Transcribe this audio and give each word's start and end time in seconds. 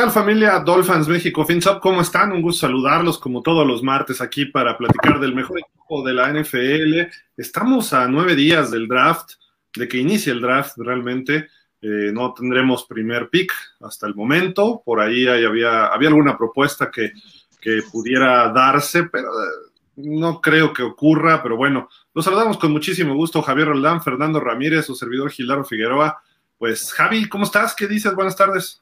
¿Qué 0.00 0.06
tal 0.06 0.12
familia 0.14 0.60
Dolphins 0.60 1.08
México 1.08 1.44
FinSop? 1.44 1.78
¿Cómo 1.78 2.00
están? 2.00 2.32
Un 2.32 2.40
gusto 2.40 2.66
saludarlos 2.66 3.18
como 3.18 3.42
todos 3.42 3.66
los 3.66 3.82
martes 3.82 4.22
aquí 4.22 4.46
para 4.46 4.78
platicar 4.78 5.20
del 5.20 5.34
mejor 5.34 5.58
equipo 5.58 6.02
de 6.02 6.14
la 6.14 6.32
NFL. 6.32 7.12
Estamos 7.36 7.92
a 7.92 8.08
nueve 8.08 8.34
días 8.34 8.70
del 8.70 8.88
draft, 8.88 9.32
de 9.76 9.86
que 9.86 9.98
inicie 9.98 10.32
el 10.32 10.40
draft 10.40 10.78
realmente. 10.78 11.48
Eh, 11.82 12.12
no 12.14 12.32
tendremos 12.32 12.86
primer 12.86 13.28
pick 13.28 13.52
hasta 13.80 14.06
el 14.06 14.14
momento. 14.14 14.80
Por 14.82 15.00
ahí 15.00 15.28
había, 15.28 15.88
había 15.88 16.08
alguna 16.08 16.38
propuesta 16.38 16.90
que, 16.90 17.12
que 17.60 17.82
pudiera 17.92 18.50
darse, 18.54 19.02
pero 19.02 19.28
eh, 19.28 19.70
no 19.96 20.40
creo 20.40 20.72
que 20.72 20.82
ocurra. 20.82 21.42
Pero 21.42 21.58
bueno, 21.58 21.90
los 22.14 22.24
saludamos 22.24 22.56
con 22.56 22.72
muchísimo 22.72 23.14
gusto. 23.14 23.42
Javier 23.42 23.68
Roldán, 23.68 24.02
Fernando 24.02 24.40
Ramírez, 24.40 24.86
su 24.86 24.94
servidor 24.94 25.30
Gilaro 25.30 25.62
Figueroa. 25.62 26.22
Pues 26.56 26.90
Javi, 26.90 27.28
¿cómo 27.28 27.44
estás? 27.44 27.74
¿Qué 27.74 27.86
dices? 27.86 28.14
Buenas 28.14 28.34
tardes. 28.34 28.80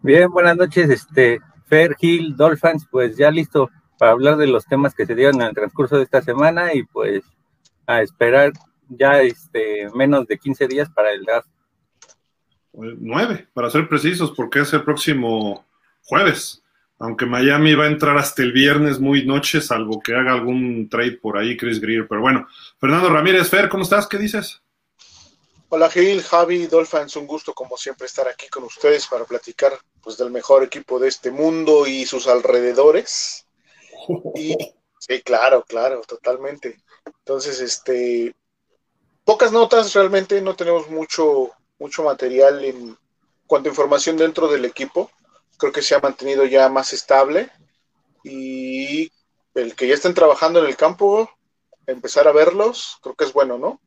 Bien, 0.00 0.30
buenas 0.30 0.56
noches, 0.56 0.88
este, 0.90 1.40
Fer 1.66 1.96
Gil, 1.96 2.36
Dolphins, 2.36 2.86
pues 2.88 3.16
ya 3.16 3.32
listo 3.32 3.68
para 3.98 4.12
hablar 4.12 4.36
de 4.36 4.46
los 4.46 4.64
temas 4.64 4.94
que 4.94 5.04
se 5.04 5.16
dieron 5.16 5.42
en 5.42 5.48
el 5.48 5.54
transcurso 5.54 5.96
de 5.96 6.04
esta 6.04 6.22
semana 6.22 6.72
y 6.72 6.84
pues 6.84 7.24
a 7.84 8.00
esperar 8.00 8.52
ya 8.88 9.20
este 9.20 9.88
menos 9.94 10.28
de 10.28 10.38
15 10.38 10.68
días 10.68 10.88
para 10.88 11.10
el 11.10 11.24
draft. 11.24 11.48
Nueve, 12.72 13.48
para 13.52 13.70
ser 13.70 13.88
precisos, 13.88 14.32
porque 14.36 14.60
es 14.60 14.72
el 14.72 14.84
próximo 14.84 15.66
jueves. 16.04 16.62
Aunque 17.00 17.26
Miami 17.26 17.74
va 17.74 17.84
a 17.84 17.88
entrar 17.88 18.16
hasta 18.18 18.42
el 18.42 18.52
viernes 18.52 19.00
muy 19.00 19.26
noche, 19.26 19.60
salvo 19.60 20.00
que 20.00 20.14
haga 20.14 20.32
algún 20.32 20.88
trade 20.88 21.18
por 21.20 21.38
ahí, 21.38 21.56
Chris 21.56 21.80
Greer. 21.80 22.06
Pero 22.06 22.20
bueno, 22.20 22.46
Fernando 22.78 23.10
Ramírez, 23.10 23.48
Fer, 23.48 23.68
¿cómo 23.68 23.82
estás? 23.82 24.06
¿Qué 24.06 24.18
dices? 24.18 24.62
Hola 25.70 25.90
Gil, 25.90 26.22
Javi, 26.22 26.66
Dolphins, 26.66 27.14
un 27.16 27.26
gusto 27.26 27.52
como 27.52 27.76
siempre 27.76 28.06
estar 28.06 28.26
aquí 28.26 28.48
con 28.48 28.64
ustedes 28.64 29.06
para 29.06 29.24
platicar 29.24 29.72
pues 30.02 30.16
del 30.16 30.30
mejor 30.30 30.62
equipo 30.62 30.98
de 30.98 31.08
este 31.08 31.30
mundo 31.30 31.86
y 31.86 32.06
sus 32.06 32.26
alrededores. 32.26 33.46
Y 34.34 34.56
sí, 34.98 35.22
claro, 35.22 35.64
claro, 35.64 36.02
totalmente. 36.02 36.82
Entonces, 37.06 37.60
este 37.60 38.34
pocas 39.24 39.52
notas 39.52 39.92
realmente, 39.94 40.40
no 40.40 40.56
tenemos 40.56 40.88
mucho 40.88 41.50
mucho 41.78 42.02
material 42.02 42.64
en 42.64 42.96
cuanto 43.46 43.68
a 43.68 43.72
información 43.72 44.16
dentro 44.16 44.48
del 44.48 44.64
equipo. 44.64 45.10
Creo 45.58 45.72
que 45.72 45.82
se 45.82 45.94
ha 45.94 46.00
mantenido 46.00 46.44
ya 46.44 46.68
más 46.68 46.92
estable 46.92 47.50
y 48.24 49.10
el 49.54 49.74
que 49.74 49.88
ya 49.88 49.94
estén 49.94 50.14
trabajando 50.14 50.60
en 50.60 50.66
el 50.66 50.76
campo, 50.76 51.30
empezar 51.86 52.28
a 52.28 52.32
verlos, 52.32 52.98
creo 53.02 53.14
que 53.14 53.24
es 53.24 53.32
bueno, 53.32 53.58
¿no? 53.58 53.80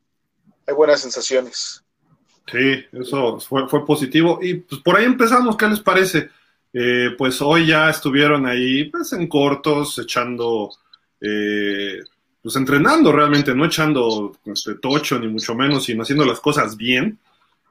hay 0.67 0.73
buenas 0.73 1.01
sensaciones. 1.01 1.83
Sí, 2.47 2.85
eso 2.91 3.39
fue, 3.39 3.67
fue 3.67 3.85
positivo. 3.85 4.39
Y 4.41 4.55
pues 4.55 4.81
por 4.81 4.97
ahí 4.97 5.05
empezamos, 5.05 5.55
¿qué 5.55 5.67
les 5.67 5.79
parece? 5.79 6.29
Eh, 6.73 7.11
pues 7.17 7.41
hoy 7.41 7.67
ya 7.67 7.89
estuvieron 7.89 8.45
ahí, 8.45 8.85
pues 8.85 9.11
en 9.13 9.27
cortos, 9.27 9.99
echando, 9.99 10.69
eh, 11.19 11.99
pues 12.41 12.55
entrenando 12.55 13.11
realmente, 13.11 13.53
no 13.53 13.65
echando 13.65 14.37
este, 14.45 14.75
tocho 14.75 15.19
ni 15.19 15.27
mucho 15.27 15.53
menos, 15.53 15.85
sino 15.85 16.03
haciendo 16.03 16.25
las 16.25 16.39
cosas 16.39 16.77
bien, 16.77 17.19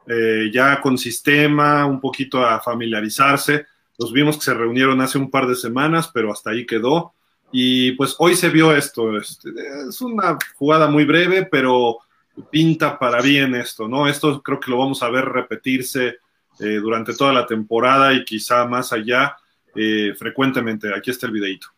eh, 0.07 0.51
ya 0.53 0.81
con 0.81 0.99
sistema, 0.99 1.87
un 1.87 2.01
poquito 2.01 2.45
a 2.45 2.61
familiarizarse. 2.61 3.67
Los 3.99 4.13
vimos 4.13 4.37
que 4.37 4.45
se 4.45 4.55
reunieron 4.55 5.01
hace 5.01 5.19
un 5.19 5.31
par 5.31 5.47
de 5.47 5.55
semanas, 5.55 6.11
pero 6.13 6.33
hasta 6.33 6.51
ahí 6.51 6.67
quedó. 6.67 7.13
Y 7.53 7.93
pues 7.93 8.15
hoy 8.19 8.35
se 8.35 8.49
vio 8.51 8.75
esto. 8.75 9.17
Este, 9.17 9.51
es 9.89 10.01
una 10.01 10.39
jugada 10.57 10.89
muy 10.89 11.05
breve, 11.05 11.47
pero 11.51 11.99
pinta 12.43 12.99
para 12.99 13.21
bien 13.21 13.55
esto, 13.55 13.89
¿no? 13.89 14.09
Esto 14.09 14.43
creo 14.43 14.61
que 14.61 14.71
lo 14.71 14.79
vamos 14.79 15.03
a 15.03 15.11
ver 15.11 15.25
repetirse 15.25 16.19
eh, 16.59 16.79
durante 16.81 17.15
toda 17.15 17.33
la 17.33 17.47
temporada 17.47 18.13
y 18.13 18.25
quizá 18.25 18.67
más 18.67 18.93
allá 18.93 19.37
eh, 19.75 20.15
frecuentemente. 20.19 20.95
Aquí 20.95 21.11
está 21.11 21.27
el 21.27 21.33
videito. 21.33 21.69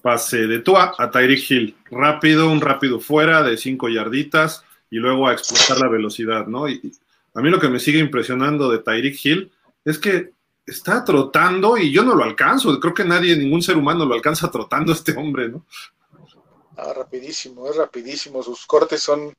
Pase 0.00 0.46
de 0.46 0.58
Tua 0.58 0.94
a 0.98 1.10
Tyreek 1.10 1.50
Hill. 1.50 1.76
Rápido, 1.90 2.50
un 2.50 2.60
rápido 2.60 3.00
fuera 3.00 3.42
de 3.42 3.56
cinco 3.56 3.88
yarditas 3.88 4.64
y 4.90 4.96
luego 4.96 5.26
a 5.26 5.32
explotar 5.32 5.78
la 5.78 5.88
velocidad, 5.88 6.46
¿no? 6.46 6.68
Y 6.68 6.92
a 7.34 7.40
mí 7.40 7.50
lo 7.50 7.58
que 7.58 7.68
me 7.68 7.80
sigue 7.80 7.98
impresionando 7.98 8.70
de 8.70 8.78
Tyreek 8.78 9.24
Hill 9.24 9.50
es 9.84 9.98
que 9.98 10.30
está 10.66 11.04
trotando 11.04 11.76
y 11.76 11.92
yo 11.92 12.02
no 12.02 12.14
lo 12.14 12.24
alcanzo. 12.24 12.78
Creo 12.80 12.94
que 12.94 13.04
nadie, 13.04 13.36
ningún 13.36 13.62
ser 13.62 13.76
humano 13.76 14.04
lo 14.04 14.14
alcanza 14.14 14.50
trotando 14.50 14.92
este 14.92 15.12
hombre, 15.16 15.48
¿no? 15.48 15.66
Ah, 16.76 16.92
rapidísimo, 16.92 17.68
es 17.68 17.76
rapidísimo. 17.76 18.42
Sus 18.42 18.66
cortes 18.66 19.02
son. 19.02 19.34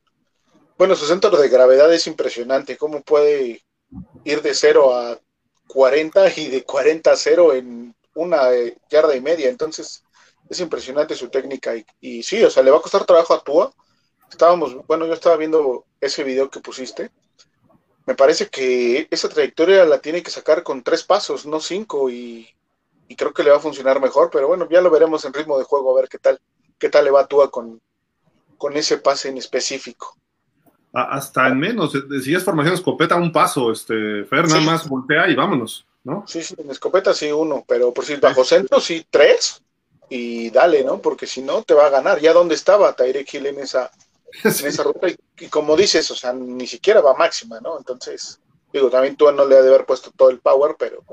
Bueno, 0.77 0.95
su 0.95 1.05
centro 1.05 1.35
de 1.37 1.49
gravedad 1.49 1.93
es 1.93 2.07
impresionante. 2.07 2.77
¿Cómo 2.77 3.01
puede 3.01 3.63
ir 4.23 4.41
de 4.41 4.53
0 4.53 4.95
a 4.95 5.19
40 5.67 6.39
y 6.39 6.47
de 6.49 6.63
40 6.63 7.11
a 7.11 7.15
0 7.15 7.53
en 7.53 7.95
una 8.13 8.51
eh, 8.53 8.77
yarda 8.89 9.15
y 9.15 9.21
media? 9.21 9.49
Entonces, 9.49 10.03
es 10.49 10.59
impresionante 10.59 11.15
su 11.15 11.29
técnica. 11.29 11.75
Y, 11.75 11.85
y 12.01 12.23
sí, 12.23 12.43
o 12.43 12.49
sea, 12.49 12.63
le 12.63 12.71
va 12.71 12.77
a 12.77 12.81
costar 12.81 13.05
trabajo 13.05 13.33
a 13.33 13.43
Tua. 13.43 13.71
Estábamos, 14.29 14.85
bueno, 14.87 15.05
yo 15.05 15.13
estaba 15.13 15.37
viendo 15.37 15.85
ese 16.01 16.23
video 16.23 16.49
que 16.49 16.59
pusiste 16.59 17.11
me 18.05 18.15
parece 18.15 18.47
que 18.47 19.07
esa 19.09 19.29
trayectoria 19.29 19.85
la 19.85 19.99
tiene 19.99 20.21
que 20.21 20.31
sacar 20.31 20.63
con 20.63 20.83
tres 20.83 21.03
pasos, 21.03 21.45
no 21.45 21.59
cinco, 21.59 22.09
y, 22.09 22.47
creo 23.17 23.33
que 23.33 23.43
le 23.43 23.51
va 23.51 23.57
a 23.57 23.61
funcionar 23.61 23.99
mejor, 24.01 24.29
pero 24.31 24.47
bueno, 24.47 24.67
ya 24.69 24.81
lo 24.81 24.89
veremos 24.89 25.25
en 25.25 25.33
ritmo 25.33 25.57
de 25.57 25.63
juego, 25.63 25.91
a 25.91 26.01
ver 26.01 26.09
qué 26.09 26.17
tal, 26.17 26.39
qué 26.77 26.89
tal 26.89 27.05
le 27.05 27.11
va 27.11 27.21
a 27.21 27.27
Tua 27.27 27.49
con, 27.49 27.81
con 28.57 28.77
ese 28.77 28.97
pase 28.97 29.29
en 29.29 29.37
específico. 29.37 30.17
Hasta 30.93 31.47
en 31.47 31.59
menos, 31.59 31.91
si 32.23 32.33
es 32.33 32.43
formación 32.43 32.73
escopeta, 32.73 33.15
un 33.15 33.31
paso, 33.31 33.71
este, 33.71 34.23
Fer, 34.25 34.47
nada 34.47 34.61
más 34.61 34.87
voltea 34.87 35.29
y 35.29 35.35
vámonos, 35.35 35.85
¿no? 36.03 36.23
Sí, 36.25 36.41
sí, 36.41 36.55
en 36.57 36.71
escopeta 36.71 37.13
sí 37.13 37.31
uno, 37.31 37.65
pero 37.67 37.93
por 37.93 38.05
si 38.05 38.15
bajo 38.15 38.45
centro 38.45 38.79
sí 38.79 39.05
tres, 39.09 39.61
y 40.09 40.49
dale, 40.51 40.83
¿no? 40.83 40.99
Porque 40.99 41.27
si 41.27 41.41
no 41.41 41.63
te 41.63 41.73
va 41.73 41.87
a 41.87 41.89
ganar. 41.89 42.19
¿Ya 42.19 42.33
dónde 42.33 42.55
estaba 42.55 42.93
Tyreek 42.93 43.33
Hill 43.33 43.47
en 43.47 43.59
esa, 43.59 43.91
en 44.43 44.67
esa 44.67 44.83
ruta 44.83 45.07
y, 45.09 45.47
como 45.47 45.75
dices, 45.75 46.09
o 46.11 46.15
sea, 46.15 46.33
ni 46.33 46.67
siquiera 46.67 47.01
va 47.01 47.15
máxima, 47.15 47.59
¿no? 47.59 47.77
Entonces, 47.77 48.39
digo, 48.71 48.89
también 48.89 49.15
tú 49.15 49.31
no 49.31 49.45
le 49.45 49.57
ha 49.57 49.61
de 49.61 49.69
haber 49.69 49.85
puesto 49.85 50.11
todo 50.15 50.29
el 50.29 50.39
power, 50.39 50.75
pero... 50.77 51.03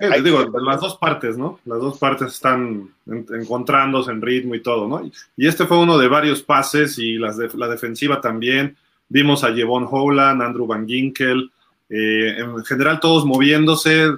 Eh, 0.00 0.22
digo, 0.22 0.42
las 0.60 0.80
dos 0.80 0.96
partes, 0.96 1.38
¿no? 1.38 1.60
Las 1.64 1.78
dos 1.78 1.98
partes 1.98 2.32
están 2.32 2.92
encontrándose 3.06 4.10
en 4.10 4.20
ritmo 4.20 4.56
y 4.56 4.62
todo, 4.62 4.88
¿no? 4.88 5.10
Y, 5.36 5.46
este 5.46 5.66
fue 5.66 5.78
uno 5.78 5.98
de 5.98 6.08
varios 6.08 6.42
pases 6.42 6.98
y 6.98 7.14
las 7.14 7.36
de, 7.36 7.48
la 7.54 7.68
defensiva 7.68 8.20
también. 8.20 8.76
Vimos 9.08 9.44
a 9.44 9.52
Jevon 9.52 9.86
Holland, 9.88 10.42
Andrew 10.42 10.66
Van 10.66 10.88
Ginkel, 10.88 11.50
eh, 11.88 12.38
en 12.38 12.64
general 12.64 12.98
todos 12.98 13.24
moviéndose, 13.24 14.08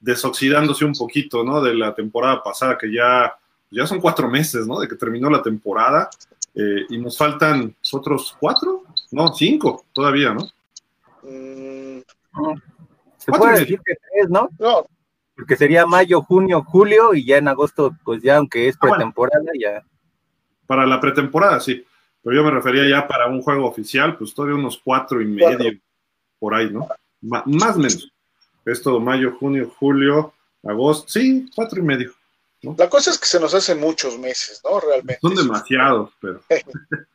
desoxidándose 0.00 0.86
un 0.86 0.94
poquito, 0.94 1.44
¿no? 1.44 1.60
De 1.60 1.74
la 1.74 1.94
temporada 1.94 2.42
pasada, 2.42 2.78
que 2.78 2.90
ya, 2.90 3.34
ya 3.70 3.86
son 3.86 4.00
cuatro 4.00 4.30
meses, 4.30 4.66
¿no? 4.66 4.80
De 4.80 4.88
que 4.88 4.94
terminó 4.94 5.28
la 5.28 5.42
temporada 5.42 6.08
eh, 6.58 6.86
y 6.88 6.96
nos 6.96 7.18
faltan 7.18 7.76
otros 7.92 8.34
cuatro, 8.40 8.84
no, 9.10 9.34
cinco 9.34 9.84
todavía, 9.92 10.32
¿no? 10.32 10.40
Mm, 11.22 12.00
se 13.18 13.32
puede 13.32 13.60
decir 13.60 13.78
que 13.84 13.94
tres, 13.94 14.30
¿no? 14.30 14.48
No. 14.58 14.86
Porque 15.34 15.54
sería 15.54 15.84
mayo, 15.84 16.22
junio, 16.22 16.64
julio 16.64 17.12
y 17.12 17.26
ya 17.26 17.36
en 17.36 17.48
agosto, 17.48 17.94
pues 18.02 18.22
ya 18.22 18.38
aunque 18.38 18.68
es 18.68 18.76
ah, 18.76 18.88
pretemporada, 18.88 19.44
ya. 19.60 19.84
Para 20.66 20.86
la 20.86 20.98
pretemporada, 20.98 21.60
sí. 21.60 21.84
Pero 22.22 22.36
yo 22.36 22.42
me 22.42 22.50
refería 22.50 22.88
ya 22.88 23.06
para 23.06 23.26
un 23.26 23.42
juego 23.42 23.68
oficial, 23.68 24.16
pues 24.16 24.32
todavía 24.32 24.56
unos 24.58 24.80
cuatro 24.82 25.20
y 25.20 25.26
medio 25.26 25.78
por 26.38 26.54
ahí, 26.54 26.70
¿no? 26.70 26.88
más 27.20 27.76
o 27.76 27.78
menos. 27.78 28.10
Es 28.64 28.80
todo 28.80 28.98
mayo, 28.98 29.36
junio, 29.38 29.70
julio, 29.78 30.32
agosto, 30.64 31.06
sí, 31.08 31.50
cuatro 31.54 31.80
y 31.80 31.84
medio. 31.84 32.12
La 32.62 32.88
cosa 32.88 33.10
es 33.10 33.18
que 33.18 33.26
se 33.26 33.38
nos 33.38 33.54
hacen 33.54 33.78
muchos 33.78 34.18
meses, 34.18 34.60
¿no? 34.64 34.80
Realmente. 34.80 35.18
Son 35.20 35.34
demasiados, 35.34 36.10
pero. 36.20 36.40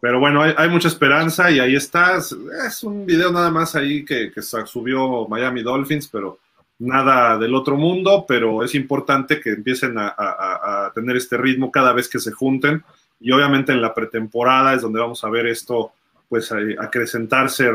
pero 0.00 0.18
bueno, 0.18 0.42
hay, 0.42 0.68
mucha 0.68 0.88
esperanza 0.88 1.50
y 1.50 1.60
ahí 1.60 1.76
está. 1.76 2.16
Es 2.16 2.82
un 2.82 3.04
video 3.04 3.30
nada 3.30 3.50
más 3.50 3.76
ahí 3.76 4.04
que, 4.04 4.32
subió 4.64 5.28
Miami 5.28 5.62
Dolphins, 5.62 6.08
pero 6.08 6.38
nada 6.78 7.36
del 7.36 7.54
otro 7.54 7.76
mundo, 7.76 8.24
pero 8.26 8.64
es 8.64 8.74
importante 8.74 9.38
que 9.38 9.50
empiecen 9.50 9.96
a, 9.98 10.90
tener 10.94 11.16
este 11.16 11.36
ritmo 11.36 11.70
cada 11.70 11.92
vez 11.92 12.08
que 12.08 12.18
se 12.18 12.32
junten. 12.32 12.82
Y 13.20 13.32
obviamente 13.32 13.72
en 13.72 13.82
la 13.82 13.94
pretemporada 13.94 14.72
es 14.72 14.80
donde 14.80 14.98
vamos 14.98 15.22
a 15.24 15.28
ver 15.28 15.46
esto, 15.46 15.92
pues, 16.26 16.50
acrecentarse 16.52 17.68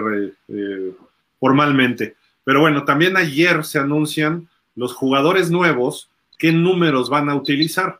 eh, 0.47 0.91
formalmente. 1.39 2.15
Pero 2.43 2.61
bueno, 2.61 2.83
también 2.83 3.15
ayer 3.15 3.63
se 3.63 3.77
anuncian 3.77 4.49
los 4.75 4.93
jugadores 4.95 5.51
nuevos 5.51 6.09
qué 6.37 6.51
números 6.51 7.09
van 7.09 7.29
a 7.29 7.35
utilizar. 7.35 7.97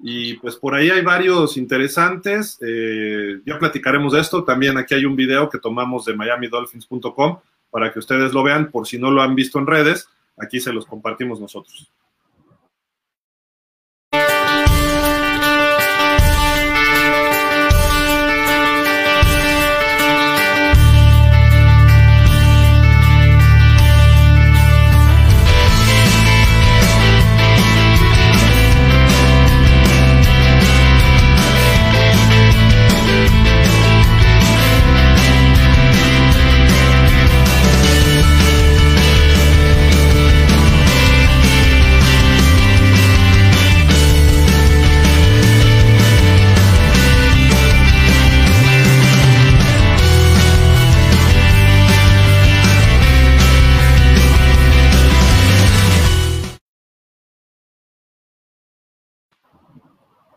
Y 0.00 0.34
pues 0.34 0.56
por 0.56 0.74
ahí 0.74 0.90
hay 0.90 1.02
varios 1.02 1.56
interesantes. 1.56 2.58
Eh, 2.60 3.40
ya 3.46 3.58
platicaremos 3.58 4.12
de 4.12 4.20
esto. 4.20 4.44
También 4.44 4.76
aquí 4.76 4.94
hay 4.94 5.04
un 5.04 5.16
video 5.16 5.48
que 5.48 5.58
tomamos 5.58 6.04
de 6.04 6.16
miamidolphins.com 6.16 7.38
para 7.70 7.92
que 7.92 7.98
ustedes 7.98 8.32
lo 8.32 8.42
vean 8.42 8.70
por 8.70 8.86
si 8.86 8.98
no 8.98 9.10
lo 9.10 9.22
han 9.22 9.34
visto 9.34 9.58
en 9.58 9.66
redes. 9.66 10.08
Aquí 10.36 10.60
se 10.60 10.72
los 10.72 10.86
compartimos 10.86 11.40
nosotros. 11.40 11.90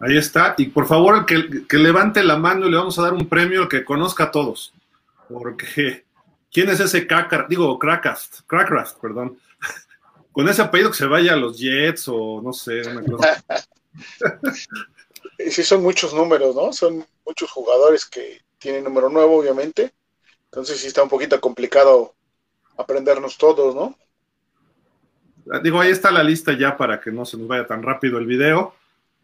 Ahí 0.08 0.18
está. 0.18 0.56
Y 0.58 0.68
por 0.68 0.88
favor, 0.88 1.26
que, 1.26 1.68
que 1.68 1.78
levante 1.78 2.24
la 2.24 2.38
mano 2.38 2.66
y 2.66 2.72
le 2.72 2.78
vamos 2.78 2.98
a 2.98 3.02
dar 3.02 3.14
un 3.14 3.28
premio 3.28 3.68
que 3.68 3.84
conozca 3.84 4.26
a 4.26 4.32
todos. 4.32 4.74
Porque, 5.28 6.06
¿quién 6.50 6.70
es 6.70 6.80
ese 6.80 7.06
Cracker? 7.06 7.48
Digo, 7.50 7.78
Crackcraft, 7.78 8.42
Crackcraft, 8.48 9.00
perdón. 9.00 9.38
Con 10.32 10.48
ese 10.48 10.62
apellido 10.62 10.92
que 10.92 10.98
se 10.98 11.08
vaya 11.08 11.34
a 11.34 11.36
los 11.36 11.60
Jets 11.60 12.08
o 12.08 12.42
no 12.42 12.54
sé, 12.54 12.88
una 12.90 13.04
cosa. 13.12 13.44
sí, 15.50 15.64
son 15.64 15.84
muchos 15.84 16.14
números, 16.14 16.56
¿no? 16.56 16.72
Son 16.72 17.06
muchos 17.26 17.52
jugadores 17.52 18.06
que 18.06 18.40
tienen 18.60 18.86
número 18.86 19.10
nuevo, 19.10 19.40
obviamente. 19.40 19.92
Entonces 20.46 20.80
sí 20.80 20.88
está 20.88 21.04
un 21.04 21.10
poquito 21.10 21.42
complicado 21.42 22.14
aprendernos 22.78 23.38
todos, 23.38 23.76
¿no? 23.76 23.98
Digo, 25.62 25.82
ahí 25.82 25.92
está 25.92 26.12
la 26.12 26.24
lista 26.24 26.58
ya 26.58 26.78
para 26.78 27.02
que 27.02 27.12
no 27.12 27.26
se 27.26 27.36
nos 27.36 27.48
vaya 27.50 27.68
tan 27.68 27.84
rápido 27.84 28.18
el 28.20 28.26
video. 28.26 28.74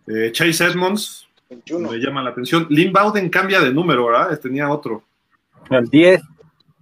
Eh, 0.07 0.31
Chase 0.31 0.65
Edmonds, 0.65 1.27
21. 1.50 1.91
me 1.91 1.97
llama 1.97 2.23
la 2.23 2.31
atención. 2.31 2.67
Lynn 2.69 2.91
Bowden 2.91 3.29
cambia 3.29 3.61
de 3.61 3.73
número, 3.73 4.05
¿verdad? 4.05 4.38
Tenía 4.39 4.69
otro. 4.69 5.03
El 5.69 5.85
10. 5.85 6.21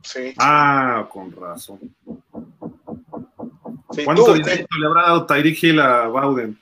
Sí. 0.03 0.33
Ah, 0.38 1.07
con 1.12 1.31
razón. 1.31 1.79
¿Cuánto 4.06 4.33
dinero 4.33 4.68
le 4.79 4.88
habrá 4.88 5.01
dado 5.03 5.25
Tyreek 5.25 5.63
Hill 5.63 5.79
a 5.79 6.07
Bowden? 6.07 6.59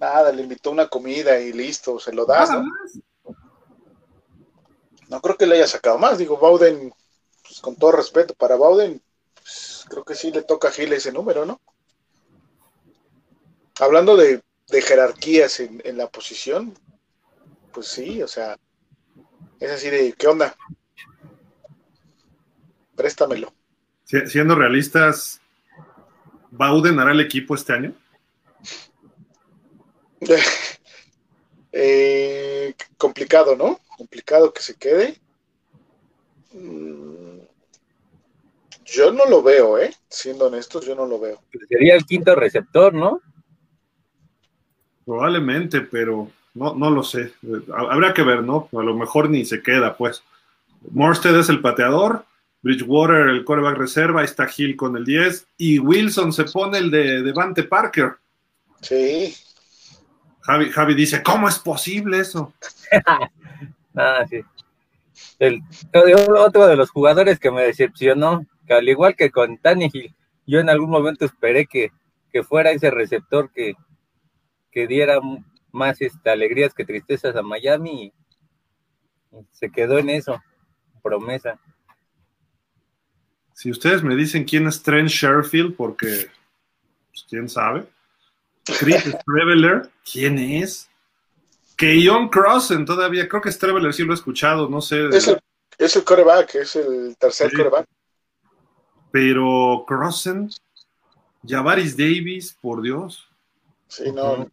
Nada, 0.00 0.32
le 0.32 0.42
invitó 0.42 0.70
una 0.70 0.88
comida 0.88 1.38
y 1.38 1.52
listo, 1.52 1.98
se 1.98 2.12
lo 2.12 2.24
das. 2.24 2.50
¿no? 2.50 2.64
no 5.08 5.20
creo 5.20 5.36
que 5.36 5.46
le 5.46 5.56
haya 5.56 5.66
sacado 5.66 5.98
más. 5.98 6.18
Digo, 6.18 6.36
Bowden, 6.36 6.92
pues, 7.42 7.60
con 7.60 7.76
todo 7.76 7.92
respeto 7.92 8.34
para 8.34 8.56
Bowden, 8.56 9.02
pues, 9.34 9.84
creo 9.88 10.04
que 10.04 10.14
sí 10.14 10.30
le 10.30 10.42
toca 10.42 10.68
a 10.68 10.70
Gil 10.70 10.92
ese 10.92 11.12
número, 11.12 11.44
¿no? 11.44 11.60
Hablando 13.80 14.16
de, 14.16 14.42
jerarquías 14.70 15.60
en, 15.60 15.80
en, 15.84 15.96
la 15.96 16.08
posición, 16.08 16.74
pues 17.72 17.88
sí, 17.88 18.22
o 18.22 18.28
sea, 18.28 18.56
es 19.60 19.70
así 19.70 19.88
de, 19.90 20.12
¿qué 20.12 20.26
onda? 20.26 20.54
Préstamelo. 22.94 23.52
Siendo 24.04 24.54
realistas, 24.54 25.40
¿Bowden 26.50 26.98
hará 26.98 27.12
el 27.12 27.20
equipo 27.20 27.54
este 27.54 27.72
año? 27.72 27.94
Eh, 31.70 32.74
complicado, 32.96 33.54
¿no? 33.54 33.78
Complicado 33.98 34.52
que 34.54 34.62
se 34.62 34.74
quede. 34.74 35.20
Mm, 36.52 37.40
yo 38.86 39.12
no 39.12 39.26
lo 39.26 39.42
veo, 39.42 39.78
¿eh? 39.78 39.94
Siendo 40.08 40.46
honestos, 40.46 40.86
yo 40.86 40.94
no 40.94 41.06
lo 41.06 41.20
veo. 41.20 41.42
Sería 41.68 41.94
el 41.94 42.06
quinto 42.06 42.34
receptor, 42.34 42.94
¿no? 42.94 43.20
Probablemente, 45.08 45.80
pero 45.80 46.30
no, 46.52 46.74
no 46.74 46.90
lo 46.90 47.02
sé. 47.02 47.32
Habrá 47.74 48.12
que 48.12 48.22
ver, 48.22 48.42
¿no? 48.42 48.68
A 48.78 48.82
lo 48.82 48.94
mejor 48.94 49.30
ni 49.30 49.46
se 49.46 49.62
queda, 49.62 49.96
pues. 49.96 50.22
Morsted 50.90 51.34
es 51.34 51.48
el 51.48 51.62
pateador, 51.62 52.26
Bridgewater 52.60 53.30
el 53.30 53.42
coreback 53.42 53.78
reserva, 53.78 54.20
ahí 54.20 54.26
está 54.26 54.46
Hill 54.54 54.76
con 54.76 54.98
el 54.98 55.06
10, 55.06 55.46
y 55.56 55.78
Wilson 55.78 56.30
se 56.30 56.44
pone 56.44 56.76
el 56.76 56.90
de 56.90 57.22
Devante 57.22 57.62
Parker. 57.62 58.16
Sí. 58.82 59.34
Javi, 60.42 60.94
dice, 60.94 61.22
¿cómo 61.22 61.48
es 61.48 61.58
posible 61.58 62.18
eso? 62.18 62.52
ah, 63.96 64.26
sí. 64.28 64.42
El, 65.38 65.62
otro 66.36 66.66
de 66.66 66.76
los 66.76 66.90
jugadores 66.90 67.38
que 67.38 67.50
me 67.50 67.62
decepcionó, 67.62 68.44
que 68.66 68.74
al 68.74 68.86
igual 68.86 69.16
que 69.16 69.30
con 69.30 69.58
Hill, 69.64 70.14
yo 70.46 70.60
en 70.60 70.68
algún 70.68 70.90
momento 70.90 71.24
esperé 71.24 71.64
que, 71.64 71.92
fuera 72.46 72.72
ese 72.72 72.90
receptor 72.90 73.50
que, 73.50 73.74
que 74.70 74.86
diera 74.86 75.20
más 75.72 76.00
este, 76.00 76.30
alegrías 76.30 76.74
que 76.74 76.84
tristezas 76.84 77.36
a 77.36 77.42
Miami 77.42 78.04
y 78.06 78.12
se 79.52 79.70
quedó 79.70 79.98
en 79.98 80.10
eso, 80.10 80.40
promesa. 81.02 81.58
Si 83.54 83.70
ustedes 83.70 84.02
me 84.02 84.14
dicen 84.14 84.44
quién 84.44 84.66
es 84.66 84.82
Trent 84.82 85.08
Sherfield, 85.08 85.76
porque 85.76 86.30
pues, 87.10 87.26
quién 87.28 87.48
sabe. 87.48 87.86
Chris 88.78 89.02
Streveler, 89.20 89.90
¿quién 90.10 90.38
es? 90.38 90.88
Keyon 91.76 92.28
Crossen, 92.28 92.84
todavía, 92.84 93.28
creo 93.28 93.40
que 93.40 93.52
Streveler 93.52 93.94
sí 93.94 94.04
lo 94.04 94.12
he 94.12 94.14
escuchado, 94.14 94.68
no 94.68 94.80
sé. 94.80 95.08
Es 95.08 95.28
el, 95.28 95.40
es 95.78 95.96
el 95.96 96.04
coreback, 96.04 96.56
es 96.56 96.76
el 96.76 97.16
tercer 97.18 97.52
coreback. 97.52 97.86
Pero 99.10 99.84
Crossen, 99.86 100.50
Javaris 101.46 101.96
Davis, 101.96 102.56
por 102.60 102.82
Dios. 102.82 103.28
Sí, 103.86 104.12
no. 104.12 104.50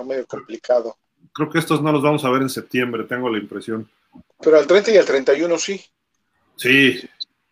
Está 0.00 0.08
medio 0.08 0.26
complicado. 0.26 0.96
Creo 1.34 1.50
que 1.50 1.58
estos 1.58 1.82
no 1.82 1.92
los 1.92 2.02
vamos 2.02 2.24
a 2.24 2.30
ver 2.30 2.40
en 2.40 2.48
septiembre, 2.48 3.04
tengo 3.04 3.28
la 3.28 3.36
impresión. 3.36 3.86
Pero 4.40 4.56
al 4.56 4.66
30 4.66 4.92
y 4.92 4.96
al 4.96 5.04
31 5.04 5.58
sí. 5.58 5.84
Sí, 6.56 7.06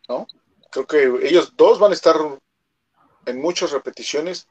¿no? 0.08 0.26
Creo 0.70 0.86
que 0.86 1.28
ellos 1.28 1.54
dos 1.58 1.78
van 1.78 1.90
a 1.90 1.94
estar 1.94 2.16
en 3.26 3.38
muchas 3.38 3.70
repeticiones, 3.72 4.48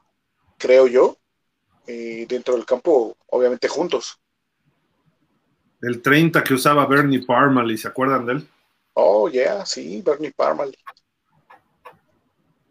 creo 0.58 0.86
yo, 0.86 1.16
y 1.88 2.24
dentro 2.26 2.54
del 2.54 2.64
campo, 2.64 3.16
obviamente 3.26 3.66
juntos. 3.66 4.20
El 5.82 6.00
30 6.00 6.44
que 6.44 6.54
usaba 6.54 6.86
Bernie 6.86 7.26
Parmalee, 7.26 7.78
¿se 7.78 7.88
acuerdan 7.88 8.26
de 8.26 8.32
él? 8.34 8.48
Oh, 8.92 9.28
yeah, 9.28 9.66
sí, 9.66 10.02
Bernie 10.02 10.30
Parmalee. 10.30 10.78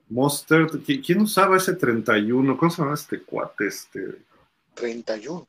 Monster, 0.07 0.67
¿quién 1.05 1.19
usaba 1.19 1.57
ese 1.57 1.73
31? 1.73 2.57
¿Cómo 2.57 2.71
se 2.71 2.81
llama 2.81 2.93
este 2.93 3.21
cuate? 3.23 3.67
Este? 3.67 4.26
31. 4.77 5.47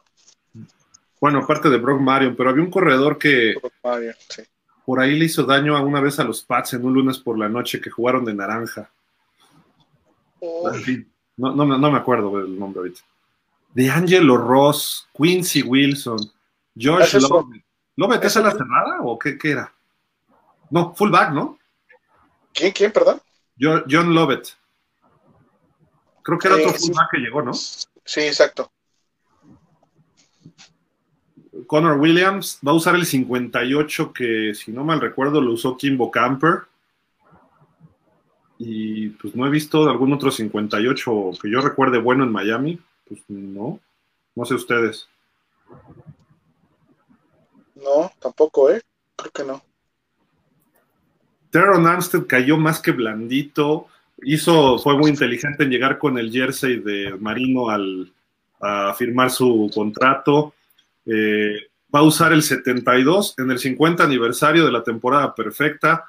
Bueno, 1.20 1.38
aparte 1.40 1.68
de 1.68 1.78
Brock 1.78 2.00
Marion, 2.00 2.34
pero 2.36 2.50
había 2.50 2.64
un 2.64 2.70
corredor 2.70 3.18
que. 3.18 3.54
Brock 3.60 3.74
Marion, 3.82 4.14
sí 4.28 4.42
por 4.88 5.00
ahí 5.00 5.18
le 5.18 5.26
hizo 5.26 5.42
daño 5.42 5.76
a 5.76 5.82
una 5.82 6.00
vez 6.00 6.18
a 6.18 6.24
los 6.24 6.42
Pats 6.42 6.72
en 6.72 6.82
un 6.82 6.94
lunes 6.94 7.18
por 7.18 7.38
la 7.38 7.46
noche 7.46 7.78
que 7.78 7.90
jugaron 7.90 8.24
de 8.24 8.32
naranja. 8.32 8.90
no, 11.36 11.52
no, 11.52 11.90
me 11.90 11.98
acuerdo 11.98 12.38
del 12.40 12.58
nombre 12.58 12.78
ahorita. 12.78 13.02
De 13.74 13.90
Angelo 13.90 14.38
Ross, 14.38 15.06
Quincy 15.14 15.60
Wilson, 15.60 16.16
Josh 16.74 17.16
Lovett. 17.16 17.62
¿Lovett 17.96 18.24
es 18.24 18.36
a 18.38 18.40
la 18.40 18.52
cerrada 18.52 19.02
o 19.02 19.18
qué, 19.18 19.36
era? 19.42 19.70
No, 20.70 20.94
fullback, 20.94 21.32
¿no? 21.32 21.58
¿Quién, 22.54 22.72
quién, 22.72 22.90
perdón? 22.90 23.20
John, 23.60 24.14
Lovett. 24.14 24.56
Creo 26.22 26.38
que 26.38 26.48
era 26.48 26.56
otro 26.56 26.72
fullback 26.72 27.10
que 27.10 27.18
llegó, 27.18 27.42
¿no? 27.42 27.52
Sí, 27.52 28.20
exacto. 28.22 28.72
Connor 31.66 31.98
Williams 31.98 32.60
va 32.66 32.72
a 32.72 32.74
usar 32.74 32.94
el 32.94 33.06
58 33.06 34.12
que, 34.12 34.54
si 34.54 34.72
no 34.72 34.84
mal 34.84 35.00
recuerdo, 35.00 35.40
lo 35.40 35.52
usó 35.52 35.76
Kimbo 35.76 36.10
Camper. 36.10 36.62
Y 38.58 39.10
pues 39.10 39.34
no 39.34 39.46
he 39.46 39.50
visto 39.50 39.88
algún 39.88 40.12
otro 40.12 40.30
58 40.30 41.30
que 41.40 41.50
yo 41.50 41.60
recuerde 41.60 41.98
bueno 41.98 42.24
en 42.24 42.32
Miami. 42.32 42.78
Pues 43.08 43.20
no. 43.28 43.80
No 44.34 44.44
sé 44.44 44.54
ustedes. 44.54 45.08
No, 47.76 48.10
tampoco, 48.20 48.70
¿eh? 48.70 48.82
Creo 49.16 49.32
que 49.32 49.44
no. 49.44 49.62
Teron 51.50 51.86
Armstead 51.86 52.26
cayó 52.26 52.56
más 52.56 52.80
que 52.80 52.92
blandito. 52.92 53.86
Hizo, 54.22 54.78
fue 54.78 54.96
muy 54.96 55.10
inteligente 55.10 55.64
en 55.64 55.70
llegar 55.70 55.98
con 55.98 56.18
el 56.18 56.30
jersey 56.30 56.80
de 56.80 57.16
Marino 57.18 57.68
al, 57.70 58.12
a 58.60 58.92
firmar 58.94 59.30
su 59.30 59.70
contrato. 59.72 60.54
Eh, 61.08 61.68
va 61.94 62.00
a 62.00 62.02
usar 62.02 62.32
el 62.32 62.42
72 62.42 63.34
en 63.38 63.50
el 63.50 63.58
50 63.58 64.04
aniversario 64.04 64.66
de 64.66 64.72
la 64.72 64.82
temporada 64.82 65.34
perfecta. 65.34 66.04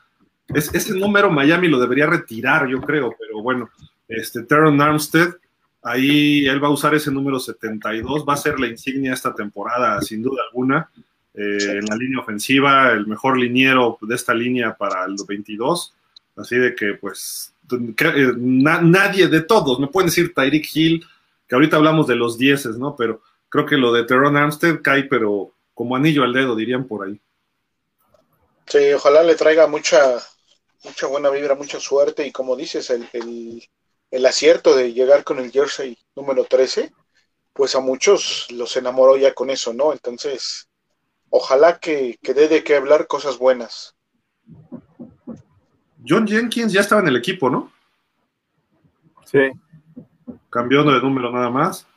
Es, 0.47 0.73
ese 0.73 0.93
número 0.93 1.31
Miami 1.31 1.69
lo 1.69 1.79
debería 1.79 2.05
retirar, 2.05 2.67
yo 2.67 2.81
creo, 2.81 3.15
pero 3.17 3.41
bueno, 3.41 3.69
este 4.07 4.43
Teron 4.43 4.81
Armstead, 4.81 5.35
ahí 5.81 6.45
él 6.47 6.61
va 6.61 6.67
a 6.67 6.71
usar 6.71 6.93
ese 6.95 7.11
número 7.11 7.39
72, 7.39 8.25
va 8.27 8.33
a 8.33 8.37
ser 8.37 8.59
la 8.59 8.67
insignia 8.67 9.13
esta 9.13 9.33
temporada, 9.33 10.01
sin 10.01 10.21
duda 10.21 10.43
alguna. 10.49 10.89
Eh, 11.33 11.77
en 11.77 11.85
la 11.85 11.95
línea 11.95 12.19
ofensiva, 12.19 12.91
el 12.91 13.07
mejor 13.07 13.37
liniero 13.37 13.97
de 14.01 14.15
esta 14.15 14.33
línea 14.33 14.75
para 14.75 15.05
el 15.05 15.15
22. 15.25 15.93
Así 16.35 16.57
de 16.57 16.75
que, 16.75 16.95
pues, 16.95 17.53
eh, 17.71 18.33
nadie 18.37 19.27
de 19.27 19.41
todos, 19.41 19.79
me 19.79 19.87
pueden 19.87 20.07
decir 20.07 20.33
Tyreek 20.33 20.67
Hill, 20.73 21.05
que 21.47 21.55
ahorita 21.55 21.77
hablamos 21.77 22.07
de 22.07 22.15
los 22.15 22.37
dieces, 22.37 22.77
¿no? 22.77 22.95
Pero 22.95 23.21
creo 23.49 23.65
que 23.65 23.77
lo 23.77 23.91
de 23.91 24.05
Teron 24.05 24.37
Armstead 24.37 24.81
cae, 24.81 25.03
pero 25.03 25.53
como 25.73 25.95
anillo 25.95 26.23
al 26.23 26.33
dedo, 26.33 26.55
dirían 26.55 26.87
por 26.87 27.05
ahí. 27.05 27.19
Sí, 28.67 28.93
ojalá 28.93 29.23
le 29.23 29.35
traiga 29.35 29.67
mucha, 29.67 30.17
mucha 30.83 31.07
buena 31.07 31.29
vibra, 31.29 31.55
mucha 31.55 31.79
suerte 31.79 32.25
y 32.25 32.31
como 32.31 32.55
dices, 32.55 32.89
el, 32.91 33.09
el, 34.11 34.25
acierto 34.25 34.75
de 34.75 34.93
llegar 34.93 35.23
con 35.23 35.39
el 35.39 35.51
jersey 35.51 35.97
número 36.15 36.45
13, 36.45 36.91
pues 37.53 37.75
a 37.75 37.79
muchos 37.79 38.47
los 38.51 38.77
enamoró 38.77 39.17
ya 39.17 39.33
con 39.33 39.49
eso, 39.49 39.73
¿no? 39.73 39.91
Entonces, 39.91 40.69
ojalá 41.29 41.79
que, 41.79 42.19
que 42.21 42.33
dé 42.33 42.47
de 42.47 42.63
qué 42.63 42.75
hablar 42.75 43.07
cosas 43.07 43.39
buenas. 43.39 43.95
John 46.07 46.27
Jenkins 46.27 46.71
ya 46.71 46.81
estaba 46.81 47.01
en 47.01 47.07
el 47.07 47.17
equipo, 47.17 47.49
¿no? 47.49 47.71
Sí. 49.25 49.51
Cambió 50.49 50.83
de 50.83 51.01
número 51.01 51.31
nada 51.31 51.49
más. 51.49 51.88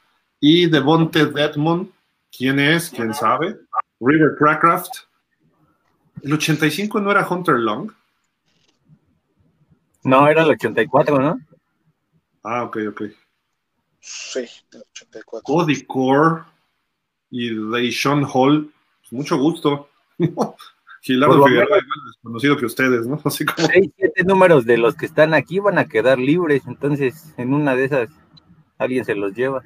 Y 0.44 0.66
Devonte 0.66 1.20
Edmond, 1.20 1.88
¿quién 2.36 2.58
es? 2.58 2.90
¿Quién 2.90 3.14
sabe? 3.14 3.60
River 4.00 4.34
Crackraft. 4.36 4.90
¿El 6.20 6.32
85 6.32 7.00
no 7.00 7.12
era 7.12 7.28
Hunter 7.28 7.54
Long? 7.54 7.92
No, 10.02 10.26
era 10.26 10.42
el 10.42 10.50
84, 10.50 11.20
¿no? 11.20 11.38
Ah, 12.42 12.64
ok, 12.64 12.78
ok. 12.88 13.02
Sí, 14.00 14.40
el 14.72 14.82
84. 14.90 15.42
Cody 15.44 15.84
Core 15.84 16.42
y 17.30 17.54
Deshaun 17.70 18.26
Hall. 18.28 18.68
Pues 18.98 19.12
mucho 19.12 19.38
gusto. 19.38 19.90
Gilardo 21.02 21.46
Figueroa, 21.46 21.78
igual 21.78 22.00
desconocido 22.08 22.56
que 22.56 22.66
ustedes, 22.66 23.06
¿no? 23.06 23.20
Así 23.24 23.44
como. 23.44 23.68
Seis, 23.68 23.92
siete 23.96 24.24
números 24.24 24.66
de 24.66 24.76
los 24.76 24.96
que 24.96 25.06
están 25.06 25.34
aquí 25.34 25.60
van 25.60 25.78
a 25.78 25.86
quedar 25.86 26.18
libres, 26.18 26.64
entonces 26.66 27.32
en 27.36 27.54
una 27.54 27.76
de 27.76 27.84
esas 27.84 28.08
alguien 28.76 29.04
se 29.04 29.14
los 29.14 29.34
lleva. 29.34 29.62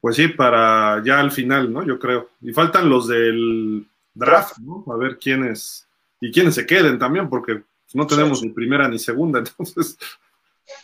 Pues 0.00 0.16
sí, 0.16 0.28
para 0.28 1.02
ya 1.04 1.20
al 1.20 1.30
final, 1.30 1.72
¿no? 1.72 1.84
Yo 1.84 1.98
creo. 1.98 2.30
Y 2.40 2.52
faltan 2.52 2.88
los 2.88 3.06
del 3.08 3.86
draft, 4.14 4.58
¿no? 4.58 4.84
A 4.92 4.96
ver 4.96 5.18
quiénes. 5.18 5.86
Y 6.20 6.30
quiénes 6.32 6.54
se 6.54 6.66
queden 6.66 6.98
también, 6.98 7.28
porque 7.28 7.62
no 7.94 8.06
tenemos 8.06 8.40
Sí. 8.40 8.46
ni 8.46 8.52
primera 8.52 8.88
ni 8.88 8.98
segunda, 8.98 9.38
entonces 9.58 9.98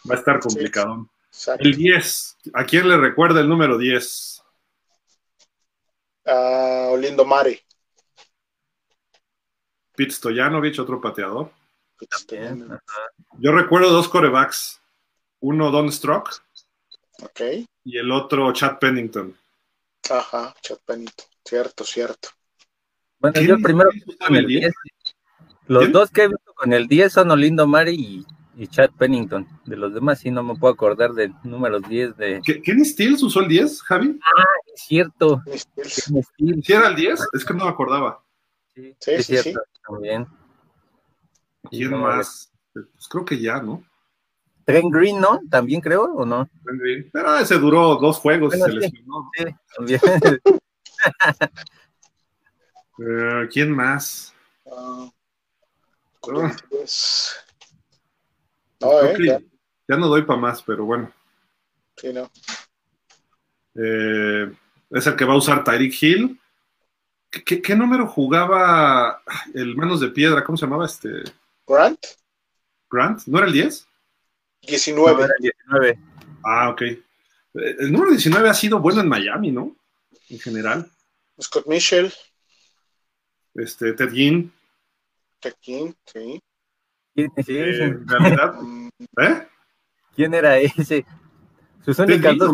va 0.08 0.14
a 0.14 0.18
estar 0.18 0.40
complicado. 0.40 1.08
El 1.58 1.74
10. 1.76 2.36
¿A 2.54 2.64
quién 2.64 2.88
le 2.88 2.96
recuerda 2.96 3.40
el 3.40 3.48
número 3.48 3.76
10? 3.76 4.42
Ah, 6.26 6.88
Olindo 6.90 7.24
Mare. 7.24 7.62
Pete 9.94 10.12
Stoyanovich, 10.12 10.78
otro 10.78 11.00
pateador. 11.00 11.50
Yo 13.38 13.52
recuerdo 13.52 13.90
dos 13.90 14.08
corebacks. 14.08 14.80
Uno 15.40 15.70
Don 15.70 15.92
Strock 15.92 16.42
Ok. 17.22 17.40
Y 17.86 17.96
el 17.98 18.10
otro 18.10 18.52
Chad 18.52 18.78
Pennington. 18.78 19.34
Ajá, 20.10 20.54
Chad 20.60 20.78
Pennington. 20.84 21.26
Cierto, 21.44 21.84
cierto. 21.84 22.28
Bueno, 23.20 23.34
¿Quién 23.34 23.46
yo 23.46 23.54
el 23.54 23.62
primero 23.62 23.90
con 24.26 24.34
el 24.36 24.42
el 24.42 24.46
10? 24.48 24.60
10. 24.62 24.74
Los 25.68 25.80
¿Quién? 25.82 25.92
dos 25.92 26.10
que 26.10 26.22
he 26.24 26.28
visto 26.28 26.52
con 26.54 26.72
el 26.72 26.86
10 26.88 27.12
son 27.12 27.30
Olindo 27.30 27.66
Mari 27.66 27.94
y, 27.94 28.26
y 28.62 28.66
Chad 28.68 28.90
Pennington. 28.98 29.46
De 29.64 29.76
los 29.76 29.94
demás 29.94 30.18
sí 30.20 30.30
no 30.30 30.42
me 30.42 30.56
puedo 30.56 30.74
acordar 30.74 31.12
del 31.12 31.32
número 31.44 31.80
10 31.80 32.16
de... 32.16 32.40
¿Qué- 32.44 32.60
¿Kenny 32.60 32.84
Stills 32.84 33.22
usó 33.22 33.40
el 33.40 33.48
10, 33.48 33.82
Javi? 33.82 34.18
Es 34.74 34.82
cierto. 34.86 35.42
¿Sí 35.84 36.72
era 36.72 36.88
el 36.88 36.96
10? 36.96 37.20
Es 37.32 37.44
que 37.44 37.54
no 37.54 37.64
me 37.64 37.70
acordaba. 37.70 38.22
Sí, 38.74 38.94
Sí, 39.00 39.10
es 39.12 39.26
sí, 39.26 39.36
cierto, 39.38 39.60
también. 39.88 40.26
¿Quién 41.70 41.90
No, 41.92 41.98
más? 41.98 42.52
Pues 42.72 43.08
creo 43.08 43.24
que 43.24 43.40
ya, 43.40 43.60
¿no? 43.60 43.82
Trent 44.66 44.92
Green, 44.92 45.20
¿no? 45.20 45.40
También 45.48 45.80
creo, 45.80 46.02
¿o 46.12 46.26
no? 46.26 46.50
Pero 47.12 47.38
ese 47.38 47.56
duró 47.58 47.94
dos 47.96 48.18
juegos 48.18 48.54
y 48.54 48.58
se 48.60 48.70
sí. 48.70 48.76
lesionó. 48.76 49.30
Sí, 49.34 49.44
también. 49.76 50.00
Eh, 52.98 53.46
¿Quién 53.52 53.72
más? 53.72 54.34
Pues, 56.20 57.36
No, 58.80 59.02
eh, 59.02 59.14
que 59.14 59.26
ya, 59.26 59.40
ya 59.88 59.96
no 59.96 60.08
doy 60.08 60.22
para 60.22 60.40
más, 60.40 60.62
pero 60.62 60.86
bueno. 60.86 61.12
sí, 61.96 62.12
no. 62.12 62.30
Eh, 63.74 64.50
es 64.90 65.06
el 65.06 65.14
que 65.16 65.24
va 65.26 65.34
a 65.34 65.38
usar 65.38 65.62
Tyreek 65.62 66.02
Hill. 66.02 66.40
¿Qué, 67.30 67.44
qué- 67.44 67.60
qué 67.62 67.76
número 67.76 68.06
jugaba 68.06 69.20
el 69.52 69.76
Manos 69.76 70.00
de 70.00 70.08
Piedra? 70.08 70.42
¿Cómo 70.42 70.56
se 70.56 70.64
llamaba 70.64 70.86
este? 70.86 71.08
Grant, 71.66 71.98
¿Grant? 72.90 73.26
¿No 73.26 73.38
era 73.38 73.46
el 73.48 73.52
10? 73.52 73.85
19. 74.66 75.12
No, 75.16 75.24
era 75.24 75.34
el 75.38 75.42
19. 75.42 75.98
Ah, 76.44 76.70
ok. 76.70 76.82
El 77.54 77.92
número 77.92 78.10
19 78.10 78.48
ha 78.48 78.54
sido 78.54 78.80
bueno 78.80 79.00
en 79.00 79.08
Miami, 79.08 79.50
¿no? 79.50 79.76
En 80.28 80.38
general. 80.38 80.90
Scott 81.40 81.66
Mitchell, 81.66 82.12
Este, 83.54 83.92
Ted 83.92 84.10
Ginn. 84.10 84.52
Tequín, 85.40 85.94
sí. 86.04 86.40
¿Quién, 87.14 87.32
sí, 87.44 87.56
eh, 87.56 87.84
en 87.84 88.08
realidad, 88.08 88.54
¿eh? 89.20 89.46
¿Quién 90.14 90.34
era 90.34 90.58
ese? 90.58 91.04
Sus 91.84 91.96
Ted 91.96 92.04
únicas 92.04 92.32
Ginn, 92.32 92.38
dos, 92.38 92.52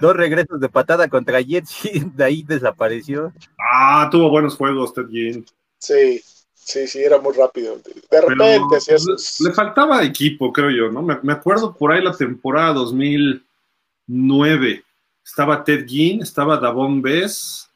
dos 0.00 0.16
regresos 0.16 0.60
de 0.60 0.68
patada 0.68 1.08
contra 1.08 1.40
Jets 1.40 1.84
y 1.86 2.00
de 2.00 2.24
ahí 2.24 2.42
desapareció. 2.42 3.32
Ah, 3.58 4.08
tuvo 4.10 4.30
buenos 4.30 4.56
juegos 4.56 4.92
Ted 4.92 5.08
Ginn. 5.08 5.46
Sí, 5.78 6.22
sí, 6.66 6.86
sí, 6.88 7.02
era 7.02 7.20
muy 7.20 7.34
rápido. 7.34 7.76
De 7.76 8.02
Pero 8.10 8.28
repente 8.28 8.76
hacía 8.76 8.96
le, 9.40 9.52
faltaba 9.52 10.02
equipo, 10.02 10.52
creo 10.52 10.70
yo, 10.70 10.90
¿no? 10.90 11.02
Me, 11.02 11.18
me 11.22 11.32
acuerdo 11.32 11.74
por 11.74 11.92
ahí 11.92 12.02
la 12.02 12.16
temporada 12.16 12.72
2009. 12.74 14.84
Estaba 15.24 15.64
Ted 15.64 15.86
Ginn, 15.86 16.22
estaba 16.22 16.58
Davon 16.58 17.02
Bess, 17.02 17.68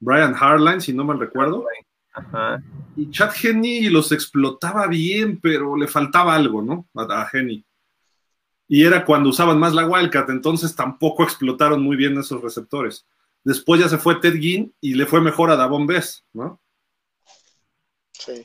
Brian 0.00 0.34
Harline, 0.38 0.80
si 0.80 0.92
no 0.92 1.04
mal 1.04 1.18
recuerdo. 1.18 1.66
Ajá. 2.12 2.62
Y 2.96 3.10
Chad 3.10 3.32
Henney 3.42 3.88
los 3.90 4.12
explotaba 4.12 4.86
bien, 4.86 5.38
pero 5.40 5.76
le 5.76 5.86
faltaba 5.86 6.34
algo, 6.34 6.62
¿no? 6.62 6.86
A, 6.94 7.22
a. 7.22 7.30
Y 8.66 8.84
era 8.84 9.04
cuando 9.04 9.30
usaban 9.30 9.58
más 9.58 9.74
la 9.74 9.86
Wildcat, 9.86 10.28
entonces 10.30 10.74
tampoco 10.74 11.22
explotaron 11.22 11.82
muy 11.82 11.96
bien 11.96 12.18
esos 12.18 12.42
receptores. 12.42 13.06
Después 13.44 13.80
ya 13.80 13.88
se 13.88 13.98
fue 13.98 14.16
Ted 14.16 14.38
Ginn 14.38 14.74
y 14.80 14.94
le 14.94 15.06
fue 15.06 15.20
mejor 15.20 15.50
a 15.50 15.56
Davon 15.56 15.86
Bess, 15.86 16.24
¿no? 16.32 16.60
Sí. 18.18 18.42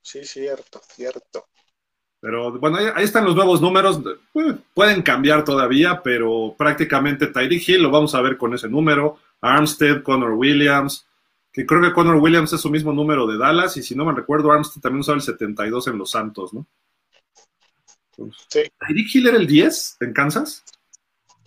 Sí, 0.00 0.24
cierto, 0.24 0.80
cierto. 0.88 1.46
Pero 2.20 2.52
bueno, 2.58 2.76
ahí, 2.78 2.86
ahí 2.94 3.04
están 3.04 3.24
los 3.24 3.34
nuevos 3.34 3.60
números. 3.60 4.00
Eh, 4.34 4.56
Pueden 4.74 5.02
cambiar 5.02 5.44
todavía, 5.44 6.00
pero 6.02 6.54
prácticamente 6.56 7.26
Tyreek 7.28 7.68
Hill 7.68 7.82
lo 7.82 7.90
vamos 7.90 8.14
a 8.14 8.20
ver 8.20 8.36
con 8.36 8.54
ese 8.54 8.68
número. 8.68 9.18
Armstead, 9.40 10.02
Connor 10.02 10.32
Williams, 10.32 11.06
que 11.52 11.66
creo 11.66 11.80
que 11.82 11.92
Connor 11.92 12.16
Williams 12.16 12.52
es 12.52 12.60
su 12.60 12.70
mismo 12.70 12.92
número 12.92 13.26
de 13.26 13.38
Dallas, 13.38 13.76
y 13.76 13.82
si 13.82 13.94
no 13.96 14.04
me 14.04 14.12
recuerdo, 14.12 14.52
Armstead 14.52 14.80
también 14.82 15.00
usaba 15.00 15.16
el 15.16 15.22
72 15.22 15.88
en 15.88 15.98
Los 15.98 16.10
Santos, 16.12 16.54
¿no? 16.54 16.66
Entonces, 18.12 18.46
Sí. 18.48 18.62
¿Tyreek 18.78 19.14
Hill 19.14 19.26
era 19.28 19.36
el 19.38 19.46
10 19.46 19.96
en 20.00 20.12
Kansas? 20.12 20.64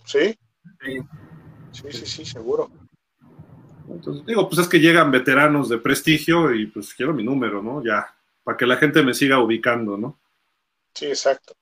Sí, 0.04 0.38
Sí. 0.84 0.98
sí, 1.72 1.92
sí, 1.92 2.06
sí, 2.06 2.24
seguro. 2.26 2.70
Entonces, 3.88 4.24
digo, 4.26 4.48
pues 4.48 4.60
es 4.60 4.68
que 4.68 4.80
llegan 4.80 5.10
veteranos 5.10 5.68
de 5.68 5.78
prestigio 5.78 6.52
y 6.54 6.66
pues 6.66 6.92
quiero 6.94 7.12
mi 7.14 7.22
número, 7.22 7.62
¿no? 7.62 7.82
Ya, 7.84 8.14
para 8.44 8.56
que 8.56 8.66
la 8.66 8.76
gente 8.76 9.02
me 9.02 9.14
siga 9.14 9.38
ubicando, 9.38 9.96
¿no? 9.96 10.18
Sí, 10.94 11.06
exacto. 11.06 11.54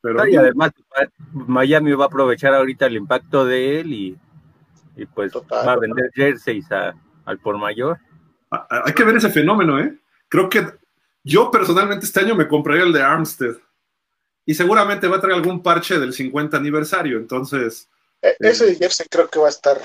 Pero 0.00 0.26
y 0.28 0.36
además 0.36 0.72
Miami 1.32 1.92
va 1.92 2.04
a 2.04 2.08
aprovechar 2.08 2.54
ahorita 2.54 2.86
el 2.86 2.96
impacto 2.96 3.44
de 3.46 3.80
él 3.80 3.92
y, 3.92 4.18
y 4.96 5.06
pues 5.06 5.32
Total. 5.32 5.66
va 5.66 5.72
a 5.72 5.78
vender 5.78 6.10
jerseys 6.14 6.70
a- 6.72 6.94
al 7.24 7.38
por 7.38 7.56
mayor. 7.58 7.98
a- 8.50 8.66
a- 8.70 8.82
hay 8.86 8.92
que 8.92 9.02
ver 9.02 9.16
ese 9.16 9.30
fenómeno, 9.30 9.78
¿eh? 9.80 9.98
Creo 10.28 10.48
que 10.48 10.64
yo 11.24 11.50
personalmente 11.50 12.04
este 12.04 12.20
año 12.20 12.34
me 12.34 12.46
compraría 12.46 12.84
el 12.84 12.92
de 12.92 13.02
Armstead. 13.02 13.56
Y 14.46 14.54
seguramente 14.54 15.08
va 15.08 15.16
a 15.16 15.20
traer 15.20 15.36
algún 15.36 15.62
parche 15.62 15.98
del 15.98 16.12
50 16.12 16.58
aniversario, 16.58 17.16
entonces 17.16 17.88
E- 18.20 18.36
Ese 18.40 18.74
jersey 18.76 19.06
creo 19.10 19.28
que 19.28 19.38
va 19.38 19.46
a 19.46 19.50
estar 19.50 19.80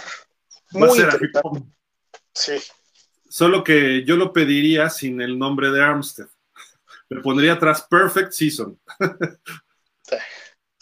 va 0.75 0.85
a 0.85 0.89
muy 0.89 0.97
ser 0.97 1.31
como- 1.41 1.67
Sí, 2.33 2.53
Solo 3.27 3.63
que 3.63 4.03
yo 4.05 4.15
lo 4.15 4.33
pediría 4.33 4.89
sin 4.89 5.21
el 5.21 5.37
nombre 5.37 5.69
de 5.71 5.83
Armstead. 5.83 6.27
Le 7.09 7.21
pondría 7.21 7.53
atrás 7.53 7.85
Perfect 7.89 8.31
Season. 8.31 8.79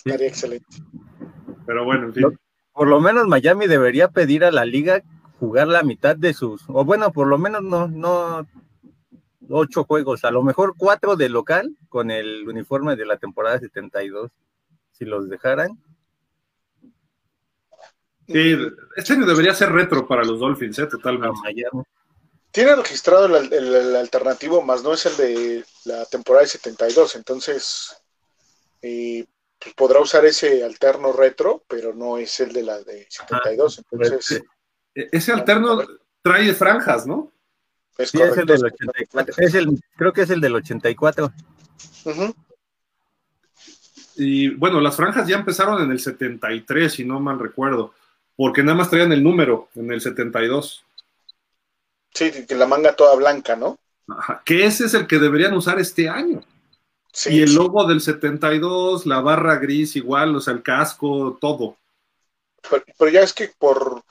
estaría 0.05 0.27
excelente. 0.27 0.65
Pero 1.65 1.83
bueno, 1.85 2.07
en 2.07 2.13
fin. 2.13 2.39
Por 2.71 2.87
lo 2.87 3.01
menos 3.01 3.27
Miami 3.27 3.67
debería 3.67 4.07
pedir 4.09 4.45
a 4.45 4.51
la 4.51 4.63
liga 4.65 5.03
jugar 5.39 5.67
la 5.67 5.83
mitad 5.83 6.15
de 6.15 6.33
sus, 6.33 6.63
o 6.67 6.85
bueno, 6.85 7.11
por 7.11 7.27
lo 7.27 7.37
menos 7.37 7.61
no, 7.63 7.87
no 7.87 8.47
ocho 9.49 9.83
juegos, 9.83 10.23
a 10.23 10.31
lo 10.31 10.41
mejor 10.43 10.73
cuatro 10.77 11.15
de 11.15 11.29
local 11.29 11.75
con 11.89 12.11
el 12.11 12.47
uniforme 12.47 12.95
de 12.95 13.05
la 13.05 13.17
temporada 13.17 13.59
72, 13.59 14.31
si 14.91 15.05
los 15.05 15.29
dejaran. 15.29 15.71
Sí, 18.27 18.57
este 18.95 19.13
año 19.13 19.25
debería 19.25 19.53
ser 19.53 19.71
retro 19.71 20.07
para 20.07 20.23
los 20.23 20.39
Dolphins, 20.39 20.79
¿eh? 20.79 20.87
Totalmente. 20.87 21.37
Miami. 21.43 21.83
Tiene 22.51 22.75
registrado 22.75 23.25
el, 23.25 23.53
el- 23.53 23.73
el 23.75 23.95
alternativo, 23.95 24.61
más 24.61 24.83
no 24.83 24.93
es 24.93 25.05
el 25.05 25.15
de 25.17 25.65
la 25.85 26.05
temporada 26.05 26.43
de 26.43 26.49
72, 26.49 27.15
entonces 27.15 27.95
eh, 28.81 29.25
pues 29.59 29.73
podrá 29.75 29.99
usar 29.99 30.25
ese 30.25 30.63
alterno 30.63 31.13
retro, 31.13 31.63
pero 31.67 31.93
no 31.93 32.17
es 32.17 32.39
el 32.39 32.51
de 32.53 32.63
la 32.63 32.79
de 32.81 33.07
72, 33.09 33.83
entonces 33.91 34.43
E- 34.95 35.09
Ese 35.11 35.31
alterno 35.31 35.83
trae 36.21 36.53
franjas, 36.53 37.05
¿no? 37.07 37.31
es 37.97 38.09
Sí, 38.11 38.21
es 38.21 38.37
el 38.37 38.45
del 38.45 38.65
84. 38.65 39.33
Es 39.37 39.53
el, 39.55 39.67
creo 39.95 40.11
que 40.13 40.21
es 40.21 40.29
el 40.29 40.41
del 40.41 40.55
84. 40.55 41.31
Ujú. 42.05 42.35
Y 44.15 44.49
bueno, 44.49 44.81
las 44.81 44.95
franjas 44.95 45.27
ya 45.27 45.35
empezaron 45.37 45.81
en 45.83 45.91
el 45.91 45.99
73, 45.99 46.91
si 46.91 47.05
no 47.05 47.19
mal 47.19 47.39
recuerdo, 47.39 47.93
porque 48.37 48.63
nada 48.63 48.77
más 48.77 48.89
traían 48.89 49.11
el 49.11 49.23
número 49.23 49.67
en 49.75 49.91
el 49.91 49.99
72. 49.99 50.85
Sí, 52.13 52.31
que 52.45 52.55
la 52.55 52.67
manga 52.67 52.95
toda 52.95 53.15
blanca, 53.15 53.55
¿no? 53.55 53.77
Ajá, 54.07 54.41
que 54.45 54.65
ese 54.65 54.85
es 54.85 54.93
el 54.93 55.07
que 55.07 55.17
deberían 55.17 55.53
usar 55.53 55.79
este 55.79 56.07
año. 56.07 56.45
y 57.25 57.41
el 57.41 57.53
logo 57.53 57.85
del 57.85 57.99
72, 57.99 59.05
la 59.07 59.21
barra 59.21 59.55
gris 59.55 59.95
igual, 59.95 60.35
o 60.35 60.39
sea, 60.39 60.53
el 60.53 60.61
casco, 60.61 61.37
todo. 61.41 61.77
Pero, 62.97 63.11
ya 63.11 63.21
es 63.21 63.33
que 63.33 63.51
por, 63.57 64.03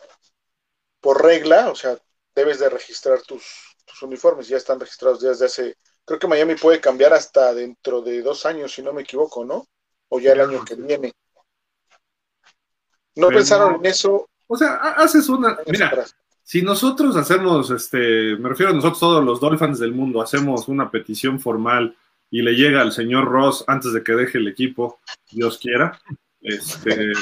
por 1.00 1.22
regla, 1.22 1.70
o 1.70 1.76
sea, 1.76 1.96
debes 2.34 2.58
de 2.58 2.68
registrar 2.68 3.22
tus, 3.22 3.76
tus 3.84 4.02
uniformes, 4.02 4.48
ya 4.48 4.56
están 4.56 4.80
registrados 4.80 5.20
desde 5.20 5.46
hace, 5.46 5.76
creo 6.04 6.18
que 6.18 6.26
Miami 6.26 6.56
puede 6.56 6.80
cambiar 6.80 7.12
hasta 7.12 7.54
dentro 7.54 8.02
de 8.02 8.22
dos 8.22 8.44
años, 8.44 8.72
si 8.72 8.82
no 8.82 8.92
me 8.92 9.02
equivoco, 9.02 9.44
¿no? 9.44 9.66
O 10.08 10.18
ya 10.18 10.32
el 10.32 10.40
año 10.40 10.64
que 10.64 10.74
viene. 10.74 11.12
¿No 13.16 13.28
pensaron 13.28 13.76
en 13.76 13.86
eso? 13.86 14.28
O 14.46 14.56
sea, 14.56 14.76
haces 14.76 15.28
una, 15.28 15.58
mira, 15.66 16.04
si 16.42 16.62
nosotros 16.62 17.16
hacemos, 17.16 17.70
este, 17.70 18.36
me 18.36 18.50
refiero 18.50 18.70
a 18.70 18.74
nosotros 18.74 19.00
todos 19.00 19.24
los 19.24 19.40
Dolphins 19.40 19.80
del 19.80 19.92
mundo, 19.92 20.22
hacemos 20.22 20.68
una 20.68 20.90
petición 20.90 21.40
formal 21.40 21.96
y 22.30 22.42
le 22.42 22.52
llega 22.52 22.82
al 22.82 22.92
señor 22.92 23.24
Ross 23.24 23.64
antes 23.66 23.92
de 23.92 24.04
que 24.04 24.12
deje 24.12 24.38
el 24.38 24.46
equipo, 24.46 25.00
Dios 25.30 25.58
quiera, 25.58 26.00
este, 26.40 27.12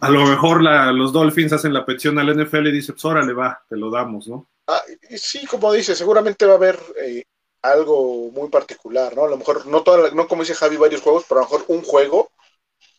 a 0.00 0.10
lo 0.10 0.24
mejor 0.26 0.62
los 0.62 1.12
Dolphins 1.12 1.54
hacen 1.54 1.72
la 1.72 1.84
petición 1.84 2.18
al 2.18 2.36
NFL 2.36 2.68
y 2.68 2.72
dice, 2.72 2.92
pues 2.92 3.04
órale 3.04 3.32
va, 3.32 3.60
te 3.68 3.76
lo 3.76 3.90
damos, 3.90 4.28
¿no? 4.28 4.48
Ah, 4.68 4.82
sí, 5.16 5.46
como 5.46 5.72
dice, 5.72 5.96
seguramente 5.96 6.46
va 6.46 6.52
a 6.52 6.56
haber 6.56 6.78
eh, 7.02 7.24
algo 7.62 8.30
muy 8.30 8.48
particular, 8.48 9.16
¿no? 9.16 9.24
A 9.24 9.28
lo 9.28 9.36
mejor, 9.36 9.66
no, 9.66 9.82
toda, 9.82 10.10
no 10.10 10.28
como 10.28 10.42
dice 10.42 10.54
Javi, 10.54 10.76
varios 10.76 11.02
juegos, 11.02 11.24
pero 11.28 11.40
a 11.40 11.44
lo 11.44 11.50
mejor 11.50 11.64
un 11.68 11.82
juego 11.82 12.30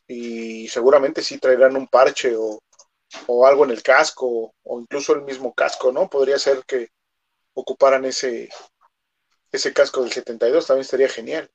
y 0.07 0.67
seguramente 0.69 1.21
sí 1.21 1.37
traerán 1.37 1.75
un 1.75 1.87
parche 1.87 2.35
o 2.35 2.59
o 3.27 3.47
algo 3.47 3.65
en 3.65 3.71
el 3.71 3.81
casco, 3.81 4.53
o 4.63 4.79
incluso 4.79 5.15
el 5.15 5.23
mismo 5.23 5.53
casco, 5.53 5.91
¿no? 5.91 6.09
Podría 6.09 6.37
ser 6.37 6.63
que 6.67 6.89
ocuparan 7.53 8.05
ese, 8.05 8.49
ese 9.51 9.73
casco 9.73 10.03
del 10.03 10.11
72, 10.11 10.67
también 10.67 10.81
estaría 10.81 11.09
genial. 11.09 11.49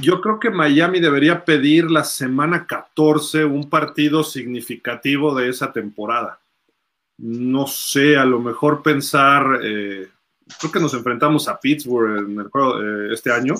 Yo 0.00 0.20
creo 0.20 0.40
que 0.40 0.50
Miami 0.50 1.00
debería 1.00 1.44
pedir 1.44 1.90
la 1.90 2.04
semana 2.04 2.66
14 2.66 3.44
un 3.44 3.70
partido 3.70 4.24
significativo 4.24 5.34
de 5.34 5.48
esa 5.48 5.72
temporada. 5.72 6.40
No 7.18 7.66
sé, 7.66 8.16
a 8.16 8.24
lo 8.24 8.40
mejor 8.40 8.82
pensar, 8.82 9.60
eh, 9.62 10.08
creo 10.58 10.72
que 10.72 10.80
nos 10.80 10.92
enfrentamos 10.92 11.48
a 11.48 11.58
Pittsburgh 11.58 12.18
en 12.18 12.40
el 12.40 12.48
juego 12.48 12.82
eh, 12.82 13.14
este 13.14 13.32
año. 13.32 13.54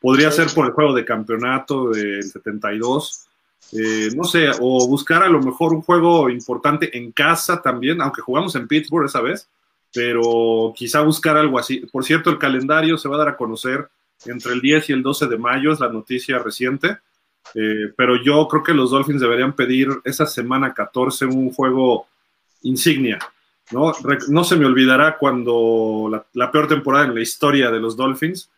Podría 0.00 0.30
ser 0.30 0.48
por 0.54 0.66
el 0.66 0.72
juego 0.72 0.94
de 0.94 1.04
campeonato 1.04 1.90
del 1.90 2.22
72 2.22 3.26
eh, 3.72 4.10
no 4.14 4.24
sé, 4.24 4.50
o 4.60 4.86
buscar 4.86 5.22
a 5.22 5.28
lo 5.28 5.40
mejor 5.40 5.72
un 5.72 5.80
juego 5.80 6.28
importante 6.28 6.96
en 6.96 7.10
casa 7.10 7.62
también, 7.62 8.02
aunque 8.02 8.20
jugamos 8.20 8.54
en 8.54 8.68
Pittsburgh 8.68 9.06
esa 9.06 9.22
vez, 9.22 9.48
pero 9.94 10.72
quizá 10.76 11.00
buscar 11.00 11.36
algo 11.38 11.58
así. 11.58 11.78
Por 11.90 12.04
cierto, 12.04 12.28
el 12.28 12.38
calendario 12.38 12.98
se 12.98 13.08
va 13.08 13.16
a 13.16 13.20
dar 13.20 13.28
a 13.28 13.36
conocer 13.36 13.88
entre 14.26 14.52
el 14.52 14.60
10 14.60 14.90
y 14.90 14.92
el 14.92 15.02
12 15.02 15.26
de 15.26 15.38
mayo, 15.38 15.72
es 15.72 15.80
la 15.80 15.88
noticia 15.88 16.38
reciente, 16.38 16.98
eh, 17.54 17.92
pero 17.96 18.22
yo 18.22 18.46
creo 18.46 18.62
que 18.62 18.74
los 18.74 18.90
Dolphins 18.90 19.20
deberían 19.20 19.54
pedir 19.54 19.88
esa 20.04 20.26
semana 20.26 20.74
14 20.74 21.24
un 21.26 21.50
juego 21.50 22.06
insignia. 22.62 23.18
¿no? 23.70 23.92
no 24.28 24.44
se 24.44 24.56
me 24.56 24.66
olvidará 24.66 25.16
cuando 25.16 26.26
la 26.34 26.50
peor 26.52 26.68
temporada 26.68 27.06
en 27.06 27.14
la 27.14 27.22
historia 27.22 27.70
de 27.70 27.80
los 27.80 27.96
Dolphins, 27.96 28.50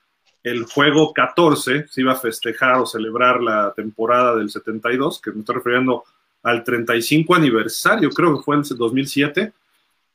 el 0.44 0.64
juego 0.64 1.12
14 1.14 1.86
se 1.88 2.00
iba 2.02 2.12
a 2.12 2.16
festejar 2.16 2.76
o 2.76 2.86
celebrar 2.86 3.40
la 3.40 3.72
temporada 3.74 4.36
del 4.36 4.50
72, 4.50 5.20
que 5.20 5.32
me 5.32 5.40
estoy 5.40 5.56
refiriendo 5.56 6.04
al 6.42 6.62
35 6.62 7.34
aniversario, 7.34 8.10
creo 8.10 8.36
que 8.36 8.42
fue 8.42 8.56
en 8.56 8.62
2007. 8.62 9.52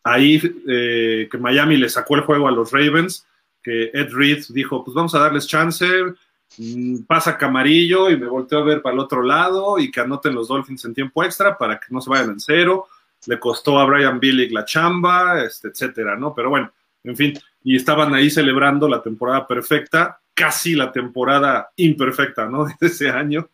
Ahí 0.03 0.39
eh, 0.67 1.27
que 1.29 1.37
Miami 1.39 1.77
le 1.77 1.89
sacó 1.89 2.15
el 2.15 2.21
juego 2.21 2.47
a 2.47 2.51
los 2.51 2.71
Ravens, 2.71 3.25
que 3.61 3.89
Ed 3.91 4.09
Reed 4.11 4.45
dijo, 4.49 4.85
pues 4.85 4.93
vamos 4.93 5.15
a 5.15 5.19
darles 5.19 5.47
chance, 5.47 5.87
mm, 6.59 6.99
pasa 7.07 7.35
Camarillo 7.35 8.11
y 8.11 8.17
me 8.17 8.27
volteó 8.27 8.59
a 8.59 8.63
ver 8.63 8.83
para 8.83 8.93
el 8.93 8.99
otro 8.99 9.23
lado 9.23 9.79
y 9.79 9.89
que 9.89 10.01
anoten 10.01 10.35
los 10.35 10.47
Dolphins 10.47 10.85
en 10.85 10.93
tiempo 10.93 11.23
extra 11.23 11.57
para 11.57 11.79
que 11.79 11.87
no 11.89 12.01
se 12.01 12.09
vayan 12.09 12.29
en 12.29 12.39
cero. 12.39 12.87
Le 13.25 13.39
costó 13.39 13.79
a 13.79 13.85
Brian 13.85 14.19
Billick 14.19 14.51
la 14.51 14.63
chamba, 14.63 15.43
este, 15.43 15.69
etcétera, 15.69 16.15
¿no? 16.15 16.33
Pero 16.35 16.51
bueno, 16.51 16.71
en 17.03 17.15
fin, 17.15 17.33
y 17.63 17.75
estaban 17.75 18.13
ahí 18.13 18.29
celebrando 18.29 18.87
la 18.87 19.01
temporada 19.01 19.47
perfecta, 19.47 20.19
casi 20.33 20.75
la 20.75 20.91
temporada 20.91 21.71
imperfecta, 21.75 22.47
¿no? 22.47 22.65
De 22.79 22.87
ese 22.87 23.09
año, 23.09 23.49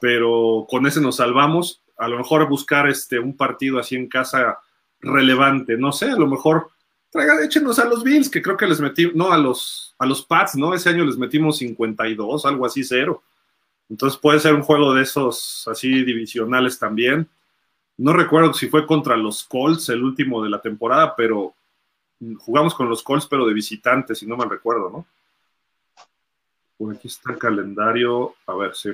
pero 0.00 0.66
con 0.68 0.86
ese 0.86 1.00
nos 1.00 1.16
salvamos. 1.16 1.82
A 1.96 2.08
lo 2.08 2.18
mejor 2.18 2.48
buscar 2.48 2.88
este, 2.88 3.18
un 3.18 3.36
partido 3.36 3.78
así 3.78 3.96
en 3.96 4.08
casa 4.08 4.58
relevante, 5.00 5.76
no 5.76 5.92
sé, 5.92 6.10
a 6.10 6.16
lo 6.16 6.26
mejor 6.26 6.70
traigan, 7.10 7.42
échenos 7.42 7.78
a 7.78 7.86
los 7.86 8.02
Bills, 8.02 8.28
que 8.28 8.42
creo 8.42 8.56
que 8.56 8.66
les 8.66 8.80
metí, 8.80 9.10
no, 9.14 9.32
a 9.32 9.38
los, 9.38 9.94
a 9.98 10.06
los 10.06 10.22
Pats, 10.24 10.56
¿no? 10.56 10.74
Ese 10.74 10.90
año 10.90 11.04
les 11.04 11.16
metimos 11.16 11.58
52, 11.58 12.44
algo 12.44 12.66
así, 12.66 12.84
cero. 12.84 13.22
Entonces 13.88 14.18
puede 14.18 14.40
ser 14.40 14.54
un 14.54 14.62
juego 14.62 14.92
de 14.92 15.02
esos 15.02 15.66
así 15.68 16.04
divisionales 16.04 16.78
también. 16.78 17.28
No 17.96 18.12
recuerdo 18.12 18.52
si 18.52 18.68
fue 18.68 18.86
contra 18.86 19.16
los 19.16 19.44
Colts 19.44 19.88
el 19.88 20.02
último 20.02 20.42
de 20.42 20.50
la 20.50 20.60
temporada, 20.60 21.14
pero 21.16 21.54
jugamos 22.38 22.74
con 22.74 22.88
los 22.88 23.02
Colts, 23.02 23.26
pero 23.26 23.46
de 23.46 23.54
visitantes, 23.54 24.18
si 24.18 24.26
no 24.26 24.36
me 24.36 24.46
recuerdo, 24.46 24.90
¿no? 24.90 25.06
Por 26.76 26.94
aquí 26.94 27.08
está 27.08 27.32
el 27.32 27.38
calendario. 27.38 28.34
A 28.46 28.54
ver, 28.54 28.74
sí. 28.74 28.90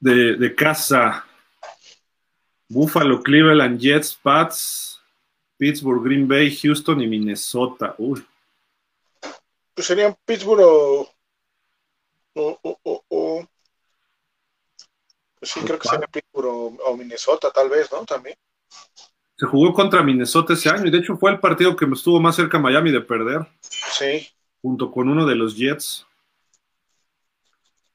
De, 0.00 0.54
casa. 0.54 1.24
Buffalo, 2.68 3.22
Cleveland, 3.22 3.80
Jets, 3.80 4.14
Pats, 4.14 5.02
Pittsburgh, 5.56 6.02
Green 6.04 6.28
Bay, 6.28 6.54
Houston 6.54 7.00
y 7.00 7.06
Minnesota. 7.06 7.94
Uy. 7.98 8.24
Pues 9.74 9.86
serían 9.86 10.16
Pittsburgh 10.24 10.62
o. 10.62 11.14
o, 12.34 13.48
pues 15.38 15.50
sí, 15.50 15.60
creo 15.60 15.78
que 15.78 15.88
sería 15.88 16.06
Pittsburgh 16.06 16.78
o, 16.84 16.96
Minnesota, 16.96 17.50
tal 17.50 17.68
vez, 17.68 17.90
¿no? 17.92 18.04
También. 18.04 18.36
Jugó 19.44 19.72
contra 19.72 20.02
Minnesota 20.02 20.54
ese 20.54 20.70
año 20.70 20.86
y 20.86 20.90
de 20.90 20.98
hecho 20.98 21.16
fue 21.16 21.30
el 21.30 21.40
partido 21.40 21.76
que 21.76 21.86
me 21.86 21.94
estuvo 21.94 22.20
más 22.20 22.36
cerca 22.36 22.58
Miami 22.58 22.90
de 22.90 23.00
perder. 23.00 23.46
Sí 23.60 24.28
junto 24.64 24.90
con 24.90 25.10
uno 25.10 25.26
de 25.26 25.34
los 25.34 25.54
Jets. 25.54 26.06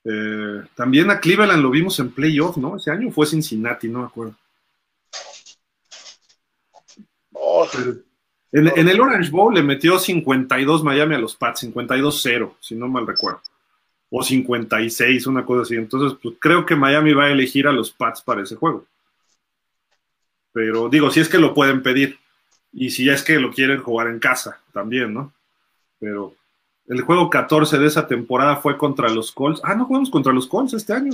Eh, 0.04 0.62
también 0.76 1.10
a 1.10 1.20
Cleveland 1.20 1.64
lo 1.64 1.72
vimos 1.72 2.00
en 2.00 2.12
playoff, 2.12 2.58
¿no? 2.58 2.78
Ese 2.78 2.92
año 2.92 3.10
fue 3.10 3.26
Cincinnati, 3.26 3.88
no 3.88 4.02
me 4.02 4.06
acuerdo. 4.06 4.36
Oh. 7.34 7.68
en, 8.52 8.88
el 8.88 9.02
Orange 9.02 9.32
Bowl 9.32 9.52
le 9.52 9.64
metió 9.64 9.98
52 9.98 10.84
Miami 10.84 11.16
a 11.16 11.18
los 11.18 11.36
Pats, 11.36 11.64
52-0, 11.64 12.54
si 12.60 12.76
no 12.76 12.88
mal 12.88 13.08
recuerdo. 13.08 13.42
O 14.12 14.22
56, 14.22 15.26
una 15.26 15.44
cosa 15.44 15.64
así. 15.64 15.76
Entonces, 15.76 16.20
pues 16.22 16.36
creo 16.40 16.68
que 16.68 16.76
Miami 16.76 17.14
va 17.14 17.26
a 17.26 17.32
elegir 17.32 17.68
a 17.68 17.74
los 17.74 17.90
Pats 17.90 18.22
para 18.22 18.44
ese 18.44 18.56
juego. 18.56 18.86
Pero 20.52 20.90
digo, 20.90 21.12
si 21.12 21.20
es 21.20 21.30
que 21.30 21.38
lo 21.38 21.54
pueden 21.54 21.84
pedir. 21.84 22.20
Y 22.72 22.92
si 22.92 23.10
es 23.10 23.24
que 23.24 23.40
lo 23.40 23.52
quieren 23.52 23.82
jugar 23.82 24.08
en 24.08 24.20
casa 24.20 24.62
también, 24.74 25.14
¿no? 25.14 25.34
Pero 26.00 26.36
el 26.88 27.02
juego 27.02 27.30
14 27.30 27.78
de 27.78 27.88
esa 27.88 28.08
temporada 28.08 28.58
fue 28.58 28.78
contra 28.78 29.10
los 29.10 29.32
Colts. 29.32 29.62
Ah, 29.64 29.76
no 29.76 29.86
jugamos 29.86 30.10
contra 30.10 30.34
los 30.34 30.48
Colts 30.48 30.74
este 30.74 30.94
año. 30.94 31.14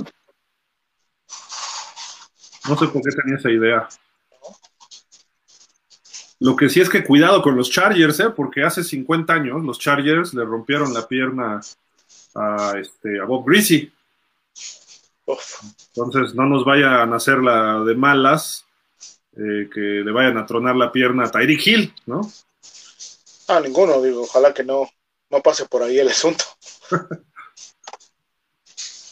No 2.68 2.76
sé 2.76 2.88
por 2.88 3.02
qué 3.02 3.10
tenía 3.10 3.36
esa 3.36 3.50
idea. 3.50 3.88
Lo 6.40 6.54
que 6.54 6.68
sí 6.68 6.80
es 6.80 6.90
que 6.90 7.04
cuidado 7.04 7.40
con 7.40 7.56
los 7.56 7.70
Chargers, 7.70 8.20
¿eh? 8.20 8.30
porque 8.30 8.62
hace 8.62 8.84
50 8.84 9.32
años 9.32 9.64
los 9.64 9.78
Chargers 9.78 10.34
le 10.34 10.44
rompieron 10.44 10.92
la 10.92 11.08
pierna 11.08 11.60
a, 12.34 12.74
este, 12.78 13.20
a 13.20 13.24
Bob 13.24 13.46
Greasy. 13.46 13.90
Entonces 15.94 16.34
no 16.34 16.44
nos 16.44 16.64
vayan 16.64 17.12
a 17.12 17.16
hacer 17.16 17.38
la 17.38 17.80
de 17.80 17.94
malas, 17.94 18.65
eh, 19.36 19.68
que 19.72 19.80
le 19.80 20.12
vayan 20.12 20.38
a 20.38 20.46
tronar 20.46 20.76
la 20.76 20.90
pierna 20.90 21.24
a 21.24 21.30
Tyreek 21.30 21.66
Hill, 21.66 21.94
¿no? 22.06 22.20
Ah, 23.48 23.60
ninguno, 23.60 24.02
digo, 24.02 24.22
ojalá 24.22 24.52
que 24.52 24.64
no 24.64 24.88
no 25.30 25.40
pase 25.40 25.66
por 25.66 25.82
ahí 25.82 25.98
el 25.98 26.08
asunto. 26.08 26.44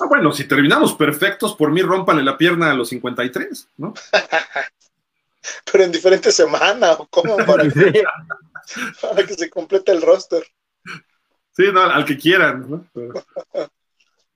ah, 0.01 0.07
bueno, 0.09 0.33
si 0.33 0.45
terminamos 0.45 0.95
perfectos, 0.95 1.55
por 1.55 1.71
mí 1.71 1.83
rómpale 1.83 2.23
la 2.23 2.39
pierna 2.39 2.71
a 2.71 2.75
los 2.75 2.89
53, 2.91 3.69
¿no? 3.79 3.95
Pero 5.71 5.85
en 5.85 5.93
diferentes 5.93 6.35
semanas, 6.35 6.97
¿o 6.99 7.07
cómo? 7.09 7.37
Para 7.47 7.69
que, 7.69 8.03
para 9.01 9.27
que 9.27 9.35
se 9.35 9.51
complete 9.51 9.93
el 9.93 10.01
roster. 10.01 10.43
Sí, 11.53 11.65
no, 11.71 11.83
al 11.83 12.07
que 12.07 12.17
quieran, 12.17 12.67
¿no? 12.69 12.87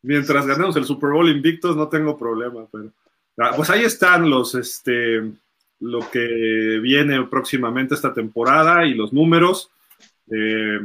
mientras 0.03 0.47
ganemos 0.47 0.77
el 0.77 0.85
Super 0.85 1.11
Bowl 1.11 1.29
invictos, 1.31 1.75
no 1.77 1.89
tengo 1.89 2.19
problema, 2.19 2.67
pero. 2.71 2.93
Ah, 3.39 3.53
pues 3.57 3.71
ahí 3.71 3.85
están 3.85 4.29
los, 4.29 4.55
este, 4.55 5.33
lo 5.81 6.09
que 6.11 6.79
viene 6.83 7.23
próximamente 7.25 7.95
esta 7.95 8.13
temporada 8.13 8.85
y 8.87 8.95
los 8.95 9.13
números. 9.13 9.71
Eh, 10.31 10.81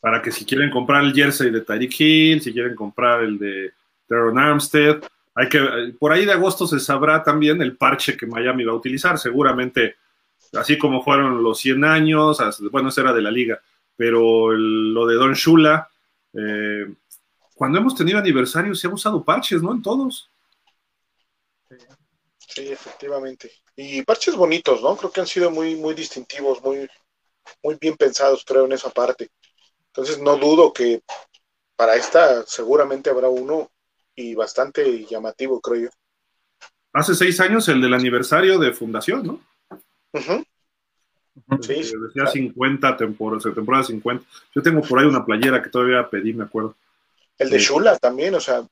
para 0.00 0.22
que 0.22 0.30
si 0.30 0.44
quieren 0.44 0.70
comprar 0.70 1.02
el 1.04 1.12
jersey 1.12 1.50
de 1.50 1.62
Tyreek 1.62 2.00
Hill, 2.00 2.40
si 2.40 2.52
quieren 2.52 2.74
comprar 2.74 3.22
el 3.24 3.38
de 3.38 3.72
Teron 4.06 4.38
Armstead, 4.38 5.02
hay 5.34 5.48
que, 5.48 5.94
por 5.98 6.12
ahí 6.12 6.24
de 6.24 6.32
agosto 6.32 6.66
se 6.66 6.80
sabrá 6.80 7.22
también 7.22 7.60
el 7.62 7.76
parche 7.76 8.16
que 8.16 8.26
Miami 8.26 8.64
va 8.64 8.72
a 8.72 8.76
utilizar, 8.76 9.18
seguramente, 9.18 9.96
así 10.54 10.78
como 10.78 11.02
fueron 11.02 11.42
los 11.42 11.58
100 11.58 11.84
años, 11.84 12.38
bueno, 12.70 12.88
ese 12.88 13.00
era 13.00 13.12
de 13.12 13.22
la 13.22 13.30
liga, 13.30 13.60
pero 13.96 14.52
lo 14.52 15.06
de 15.06 15.14
Don 15.14 15.34
Shula, 15.34 15.88
eh, 16.32 16.86
cuando 17.54 17.78
hemos 17.78 17.94
tenido 17.94 18.18
aniversarios 18.18 18.80
se 18.80 18.86
han 18.86 18.94
usado 18.94 19.24
parches, 19.24 19.62
¿no? 19.62 19.72
En 19.72 19.82
todos. 19.82 20.30
Sí, 22.58 22.72
efectivamente. 22.72 23.52
Y 23.76 24.02
parches 24.02 24.34
bonitos, 24.34 24.82
¿no? 24.82 24.96
Creo 24.96 25.12
que 25.12 25.20
han 25.20 25.26
sido 25.26 25.50
muy, 25.50 25.76
muy 25.76 25.94
distintivos, 25.94 26.60
muy, 26.62 26.88
muy 27.62 27.78
bien 27.80 27.96
pensados, 27.96 28.44
creo, 28.44 28.64
en 28.64 28.72
esa 28.72 28.90
parte. 28.90 29.30
Entonces 29.86 30.18
no 30.18 30.36
dudo 30.36 30.72
que 30.72 31.02
para 31.76 31.94
esta 31.94 32.44
seguramente 32.46 33.10
habrá 33.10 33.28
uno 33.28 33.70
y 34.16 34.34
bastante 34.34 35.06
llamativo, 35.06 35.60
creo 35.60 35.82
yo. 35.82 35.90
Hace 36.92 37.14
seis 37.14 37.38
años 37.38 37.68
el 37.68 37.80
del 37.80 37.94
aniversario 37.94 38.58
de 38.58 38.72
fundación, 38.72 39.24
¿no? 39.24 39.40
Sí, 41.60 41.74
decía 41.74 42.26
50 42.26 42.96
temporadas, 42.96 43.44
temporada 43.54 43.84
50. 43.84 44.26
Yo 44.52 44.62
tengo 44.62 44.82
por 44.82 44.98
ahí 44.98 45.06
una 45.06 45.24
playera 45.24 45.62
que 45.62 45.70
todavía 45.70 46.10
pedí, 46.10 46.32
me 46.32 46.44
acuerdo. 46.44 46.74
El 47.38 47.50
de 47.50 47.60
Shula 47.60 47.96
también, 47.98 48.34
o 48.34 48.40
sea, 48.40 48.66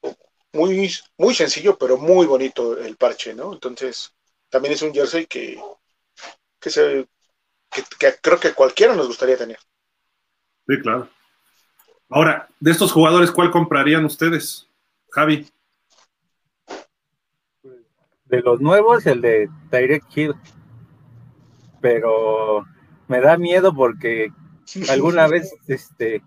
muy, 0.57 0.91
muy 1.19 1.35
sencillo, 1.35 1.79
pero 1.79 1.99
muy 1.99 2.27
bonito 2.27 2.79
el 2.79 2.97
parche, 2.97 3.35
¿no? 3.35 3.53
Entonces, 3.53 4.13
también 4.49 4.75
es 4.75 4.83
un 4.83 4.93
jersey 4.93 5.27
que, 5.27 5.61
que, 6.59 6.71
se, 6.71 7.07
que 7.71 8.15
creo 8.21 8.41
que 8.41 8.53
cualquiera 8.53 8.95
nos 8.95 9.07
gustaría 9.07 9.37
tener. 9.37 9.59
Sí, 10.67 10.81
claro. 10.83 11.09
Ahora, 12.09 12.49
de 12.61 12.71
estos 12.71 12.93
jugadores, 12.93 13.31
¿cuál 13.31 13.51
comprarían 13.51 14.05
ustedes, 14.05 14.69
Javi? 15.11 15.49
De 18.25 18.41
los 18.41 18.61
nuevos, 18.61 19.07
el 19.07 19.21
de 19.21 19.49
Direct 19.71 20.17
Hill. 20.17 20.35
Pero 21.81 22.65
me 23.09 23.21
da 23.21 23.37
miedo 23.37 23.75
porque 23.75 24.33
alguna 24.89 25.27
vez 25.27 25.53
este, 25.67 26.23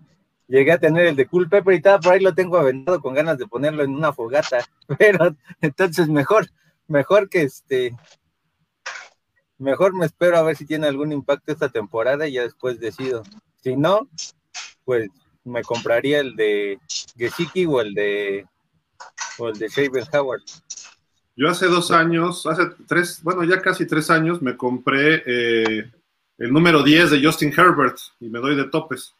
llegué 0.50 0.72
a 0.72 0.78
tener 0.78 1.06
el 1.06 1.16
de 1.16 1.26
Cool 1.26 1.48
Pepper 1.48 1.74
y 1.74 1.76
estaba 1.76 2.00
por 2.00 2.12
ahí 2.12 2.20
lo 2.20 2.34
tengo 2.34 2.58
aventado 2.58 3.00
con 3.00 3.14
ganas 3.14 3.38
de 3.38 3.46
ponerlo 3.46 3.82
en 3.82 3.94
una 3.94 4.12
fogata. 4.12 4.66
Pero 4.98 5.36
entonces 5.60 6.08
mejor, 6.08 6.48
mejor 6.88 7.28
que 7.28 7.42
este, 7.42 7.96
mejor 9.58 9.94
me 9.94 10.06
espero 10.06 10.36
a 10.36 10.42
ver 10.42 10.56
si 10.56 10.66
tiene 10.66 10.88
algún 10.88 11.12
impacto 11.12 11.52
esta 11.52 11.68
temporada 11.68 12.26
y 12.26 12.32
ya 12.32 12.42
después 12.42 12.80
decido. 12.80 13.22
Si 13.62 13.76
no, 13.76 14.08
pues 14.84 15.08
me 15.44 15.62
compraría 15.62 16.20
el 16.20 16.34
de 16.36 16.78
Gesicki 17.16 17.66
o 17.66 17.80
el 17.80 17.94
de 17.94 18.46
o 19.38 19.48
el 19.48 19.58
de 19.58 19.68
Shaven 19.68 20.04
Howard. 20.12 20.42
Yo 21.36 21.48
hace 21.48 21.66
dos 21.66 21.90
años, 21.90 22.44
hace 22.46 22.64
tres, 22.86 23.22
bueno, 23.22 23.44
ya 23.44 23.62
casi 23.62 23.86
tres 23.86 24.10
años, 24.10 24.42
me 24.42 24.56
compré 24.56 25.22
eh, 25.24 25.90
el 26.36 26.52
número 26.52 26.82
10 26.82 27.12
de 27.12 27.24
Justin 27.24 27.52
Herbert 27.56 27.96
y 28.18 28.28
me 28.28 28.40
doy 28.40 28.56
de 28.56 28.64
topes. 28.64 29.14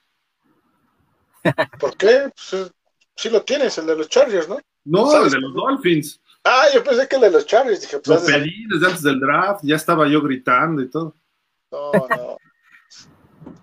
¿Por 1.78 1.96
qué? 1.96 2.30
Pues, 2.34 2.72
sí 3.16 3.30
lo 3.30 3.42
tienes, 3.42 3.76
el 3.78 3.86
de 3.86 3.96
los 3.96 4.08
Chargers, 4.08 4.48
¿no? 4.48 4.58
No, 4.84 5.24
el 5.24 5.30
de 5.30 5.38
los 5.38 5.54
Dolphins. 5.54 6.20
Ah, 6.44 6.66
yo 6.72 6.82
pensé 6.82 7.06
que 7.06 7.16
el 7.16 7.22
de 7.22 7.30
los 7.30 7.46
Chargers. 7.46 7.80
Dije, 7.80 7.98
pues, 7.98 8.20
lo 8.20 8.26
pedí 8.26 8.66
desde 8.68 8.86
antes 8.86 9.02
del 9.02 9.20
draft, 9.20 9.60
ya 9.62 9.76
estaba 9.76 10.08
yo 10.08 10.22
gritando 10.22 10.82
y 10.82 10.88
todo. 10.88 11.14
No, 11.70 11.92
no. 11.92 12.36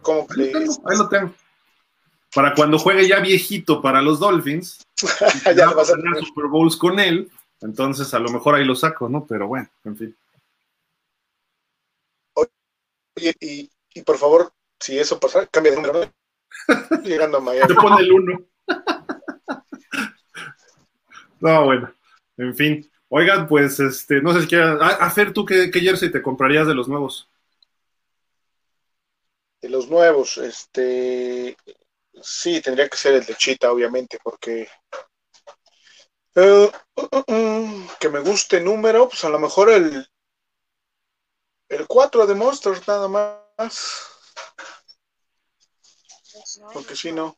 ¿Cómo 0.01 0.27
crees? 0.27 0.79
Ahí 0.85 0.97
lo 0.97 1.09
tengo. 1.09 1.33
Para 2.33 2.53
cuando 2.53 2.77
juegue 2.77 3.07
ya 3.07 3.19
viejito 3.19 3.81
para 3.81 4.01
los 4.01 4.19
Dolphins, 4.19 4.85
ya 5.55 5.71
vas 5.71 5.89
a 5.89 5.95
tener 5.95 6.23
Super 6.23 6.45
Bowls 6.45 6.75
con 6.75 6.99
él, 6.99 7.31
entonces 7.61 8.13
a 8.13 8.19
lo 8.19 8.29
mejor 8.29 8.55
ahí 8.55 8.65
lo 8.65 8.75
saco, 8.75 9.09
¿no? 9.09 9.25
Pero 9.25 9.47
bueno, 9.47 9.69
en 9.85 9.97
fin. 9.97 10.17
Oye, 12.33 13.33
y, 13.39 13.69
y 13.93 14.01
por 14.03 14.17
favor, 14.17 14.53
si 14.79 14.99
eso 14.99 15.19
pasa, 15.19 15.47
cambia 15.47 15.71
de 15.71 15.81
número. 15.81 16.13
Llegando 17.03 17.37
a 17.37 17.41
Miami. 17.41 17.67
Te 17.67 17.75
pone 17.75 18.01
el 18.01 18.11
1. 18.11 18.45
no, 21.39 21.65
bueno, 21.65 21.93
en 22.37 22.55
fin. 22.55 22.91
Oigan, 23.09 23.47
pues, 23.47 23.79
este, 23.79 24.21
no 24.21 24.33
sé 24.33 24.41
si 24.41 24.47
quieran. 24.47 24.79
A, 24.81 25.09
Fer, 25.09 25.31
¿tú 25.31 25.45
qué, 25.45 25.71
qué 25.71 25.79
jersey 25.79 26.11
te 26.11 26.21
comprarías 26.21 26.67
de 26.67 26.75
los 26.75 26.87
nuevos? 26.87 27.29
De 29.61 29.69
los 29.69 29.89
nuevos, 29.89 30.37
este. 30.37 31.55
Sí, 32.21 32.61
tendría 32.61 32.89
que 32.89 32.97
ser 32.97 33.13
el 33.15 33.25
de 33.25 33.35
Chita, 33.35 33.71
obviamente, 33.71 34.19
porque. 34.21 34.67
Eh, 36.35 36.71
uh, 36.95 37.01
uh, 37.01 37.33
uh, 37.33 37.87
que 37.99 38.09
me 38.09 38.19
guste 38.19 38.59
número, 38.59 39.07
pues 39.07 39.23
a 39.23 39.29
lo 39.29 39.39
mejor 39.39 39.69
el. 39.69 40.05
El 41.69 41.87
4 41.87 42.27
de 42.27 42.35
Monsters, 42.35 42.87
nada 42.87 43.07
más. 43.07 44.17
Porque 46.73 46.95
si 46.95 47.11
no. 47.11 47.37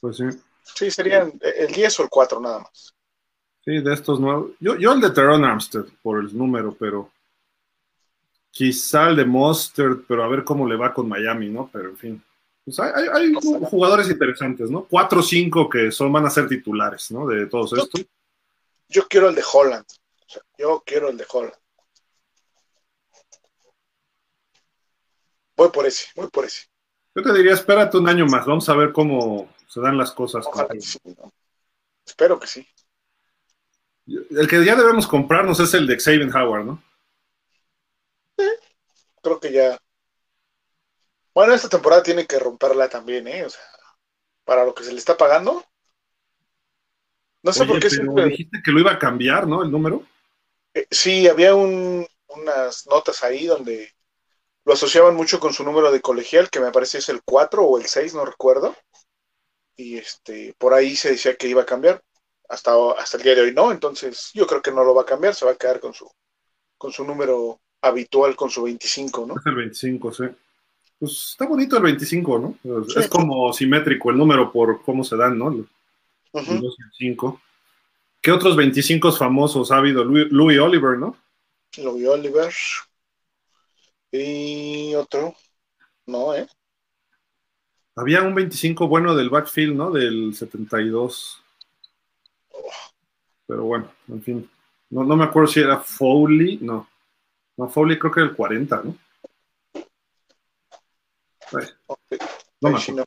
Pues 0.00 0.16
sí. 0.16 0.24
Sí, 0.74 0.90
serían 0.90 1.32
el 1.40 1.72
10 1.72 2.00
o 2.00 2.02
el 2.04 2.08
4, 2.08 2.40
nada 2.40 2.60
más. 2.60 2.94
Sí, 3.64 3.80
de 3.80 3.94
estos 3.94 4.20
nuevos. 4.20 4.52
Yo, 4.60 4.76
yo 4.76 4.92
el 4.92 5.00
de 5.00 5.10
Teron 5.10 5.44
Armstead, 5.44 5.84
por 6.02 6.20
el 6.20 6.36
número, 6.36 6.74
pero. 6.78 7.10
Quizá 8.50 9.10
el 9.10 9.16
de 9.16 9.24
Mustard, 9.24 9.98
pero 10.08 10.24
a 10.24 10.28
ver 10.28 10.42
cómo 10.42 10.66
le 10.66 10.76
va 10.76 10.92
con 10.92 11.08
Miami, 11.08 11.48
¿no? 11.48 11.68
Pero 11.72 11.90
en 11.90 11.96
fin. 11.96 12.24
Pues 12.64 12.80
hay, 12.80 13.06
hay, 13.12 13.32
jugadores 13.34 14.10
interesantes, 14.10 14.70
¿no? 14.70 14.84
Cuatro 14.84 15.20
o 15.20 15.22
cinco 15.22 15.68
que 15.68 15.90
son, 15.90 16.12
van 16.12 16.26
a 16.26 16.30
ser 16.30 16.48
titulares, 16.48 17.10
¿no? 17.10 17.26
De 17.26 17.46
todos 17.46 17.72
estos. 17.72 18.04
Yo 18.88 19.06
quiero 19.08 19.28
el 19.28 19.34
de 19.34 19.44
Holland. 19.52 19.86
O 19.86 20.30
sea, 20.30 20.42
yo 20.58 20.82
quiero 20.84 21.08
el 21.08 21.16
de 21.16 21.26
Holland. 21.30 21.54
Voy 25.56 25.70
por 25.70 25.86
ese, 25.86 26.06
voy 26.14 26.28
por 26.28 26.44
ese. 26.44 26.67
Yo 27.18 27.24
te 27.24 27.32
diría, 27.32 27.54
espérate 27.54 27.96
un 27.96 28.08
año 28.08 28.26
más, 28.26 28.46
vamos 28.46 28.68
a 28.68 28.76
ver 28.76 28.92
cómo 28.92 29.52
se 29.66 29.80
dan 29.80 29.98
las 29.98 30.12
cosas. 30.12 30.46
Sí, 30.78 31.00
¿no? 31.04 31.32
Espero 32.06 32.38
que 32.38 32.46
sí. 32.46 32.64
El 34.06 34.46
que 34.46 34.64
ya 34.64 34.76
debemos 34.76 35.08
comprarnos 35.08 35.58
es 35.58 35.74
el 35.74 35.88
de 35.88 35.98
Xavier 35.98 36.30
Howard, 36.32 36.64
¿no? 36.64 36.82
creo 39.20 39.40
que 39.40 39.50
ya. 39.50 39.76
Bueno, 41.34 41.54
esta 41.54 41.68
temporada 41.68 42.04
tiene 42.04 42.24
que 42.24 42.38
romperla 42.38 42.88
también, 42.88 43.26
¿eh? 43.26 43.44
O 43.44 43.50
sea, 43.50 43.64
para 44.44 44.64
lo 44.64 44.72
que 44.72 44.84
se 44.84 44.92
le 44.92 44.98
está 44.98 45.16
pagando. 45.16 45.64
No 47.42 47.52
sé 47.52 47.64
Oye, 47.64 47.72
por 47.72 47.80
qué 47.80 47.88
pero 47.88 48.02
siempre. 48.04 48.24
dijiste 48.26 48.62
que 48.64 48.70
lo 48.70 48.78
iba 48.78 48.92
a 48.92 48.98
cambiar, 49.00 49.48
¿no? 49.48 49.64
El 49.64 49.72
número. 49.72 50.04
Eh, 50.72 50.86
sí, 50.88 51.26
había 51.26 51.56
un, 51.56 52.06
unas 52.28 52.86
notas 52.86 53.24
ahí 53.24 53.46
donde 53.46 53.92
lo 54.68 54.74
asociaban 54.74 55.16
mucho 55.16 55.40
con 55.40 55.54
su 55.54 55.64
número 55.64 55.90
de 55.90 56.02
colegial, 56.02 56.50
que 56.50 56.60
me 56.60 56.70
parece 56.70 56.98
es 56.98 57.08
el 57.08 57.22
4 57.24 57.64
o 57.64 57.78
el 57.78 57.86
6, 57.86 58.12
no 58.12 58.26
recuerdo. 58.26 58.76
Y 59.74 59.96
este, 59.96 60.54
por 60.58 60.74
ahí 60.74 60.94
se 60.94 61.12
decía 61.12 61.36
que 61.36 61.48
iba 61.48 61.62
a 61.62 61.66
cambiar. 61.66 62.02
Hasta, 62.50 62.72
hasta 62.98 63.16
el 63.16 63.22
día 63.22 63.34
de 63.34 63.40
hoy 63.40 63.54
no, 63.54 63.72
entonces 63.72 64.30
yo 64.34 64.46
creo 64.46 64.60
que 64.60 64.70
no 64.70 64.84
lo 64.84 64.94
va 64.94 65.02
a 65.02 65.06
cambiar, 65.06 65.34
se 65.34 65.46
va 65.46 65.52
a 65.52 65.56
quedar 65.56 65.80
con 65.80 65.94
su, 65.94 66.06
con 66.76 66.92
su 66.92 67.02
número 67.02 67.58
habitual, 67.80 68.36
con 68.36 68.50
su 68.50 68.62
25, 68.62 69.26
¿no? 69.26 69.36
Es 69.38 69.46
el 69.46 69.54
25, 69.54 70.12
sí. 70.12 70.24
Pues 70.98 71.28
está 71.30 71.46
bonito 71.46 71.78
el 71.78 71.84
25, 71.84 72.38
¿no? 72.38 72.84
Sí. 72.88 73.00
Es 73.00 73.08
como 73.08 73.50
simétrico 73.54 74.10
el 74.10 74.18
número 74.18 74.52
por 74.52 74.82
cómo 74.82 75.02
se 75.02 75.16
dan, 75.16 75.38
¿no? 75.38 75.48
El. 75.48 75.66
2 76.34 76.46
y 76.46 76.60
el 76.60 76.92
5. 76.92 77.40
¿Qué 78.20 78.32
otros 78.32 78.54
25 78.54 79.12
famosos 79.12 79.72
ha 79.72 79.78
habido? 79.78 80.04
Louis, 80.04 80.26
Louis 80.30 80.58
Oliver, 80.58 80.98
¿no? 80.98 81.16
Louis 81.78 82.06
Oliver. 82.06 82.52
Y 84.10 84.94
otro. 84.94 85.34
No, 86.06 86.34
¿eh? 86.34 86.46
Había 87.96 88.22
un 88.22 88.34
25 88.34 88.86
bueno 88.88 89.14
del 89.14 89.28
backfield, 89.28 89.74
¿no? 89.74 89.90
Del 89.90 90.34
72. 90.34 91.42
Pero 93.46 93.64
bueno, 93.64 93.90
en 94.08 94.22
fin. 94.22 94.50
No, 94.90 95.04
no 95.04 95.16
me 95.16 95.24
acuerdo 95.24 95.48
si 95.48 95.60
era 95.60 95.78
Foley, 95.78 96.58
no. 96.62 96.88
No, 97.56 97.68
Foley 97.68 97.98
creo 97.98 98.12
que 98.12 98.20
era 98.20 98.28
el 98.30 98.36
40, 98.36 98.82
¿no? 98.84 98.96
Ay, 101.52 101.66
no 102.60 102.70
me 102.70 102.78
acuerdo. 102.78 103.04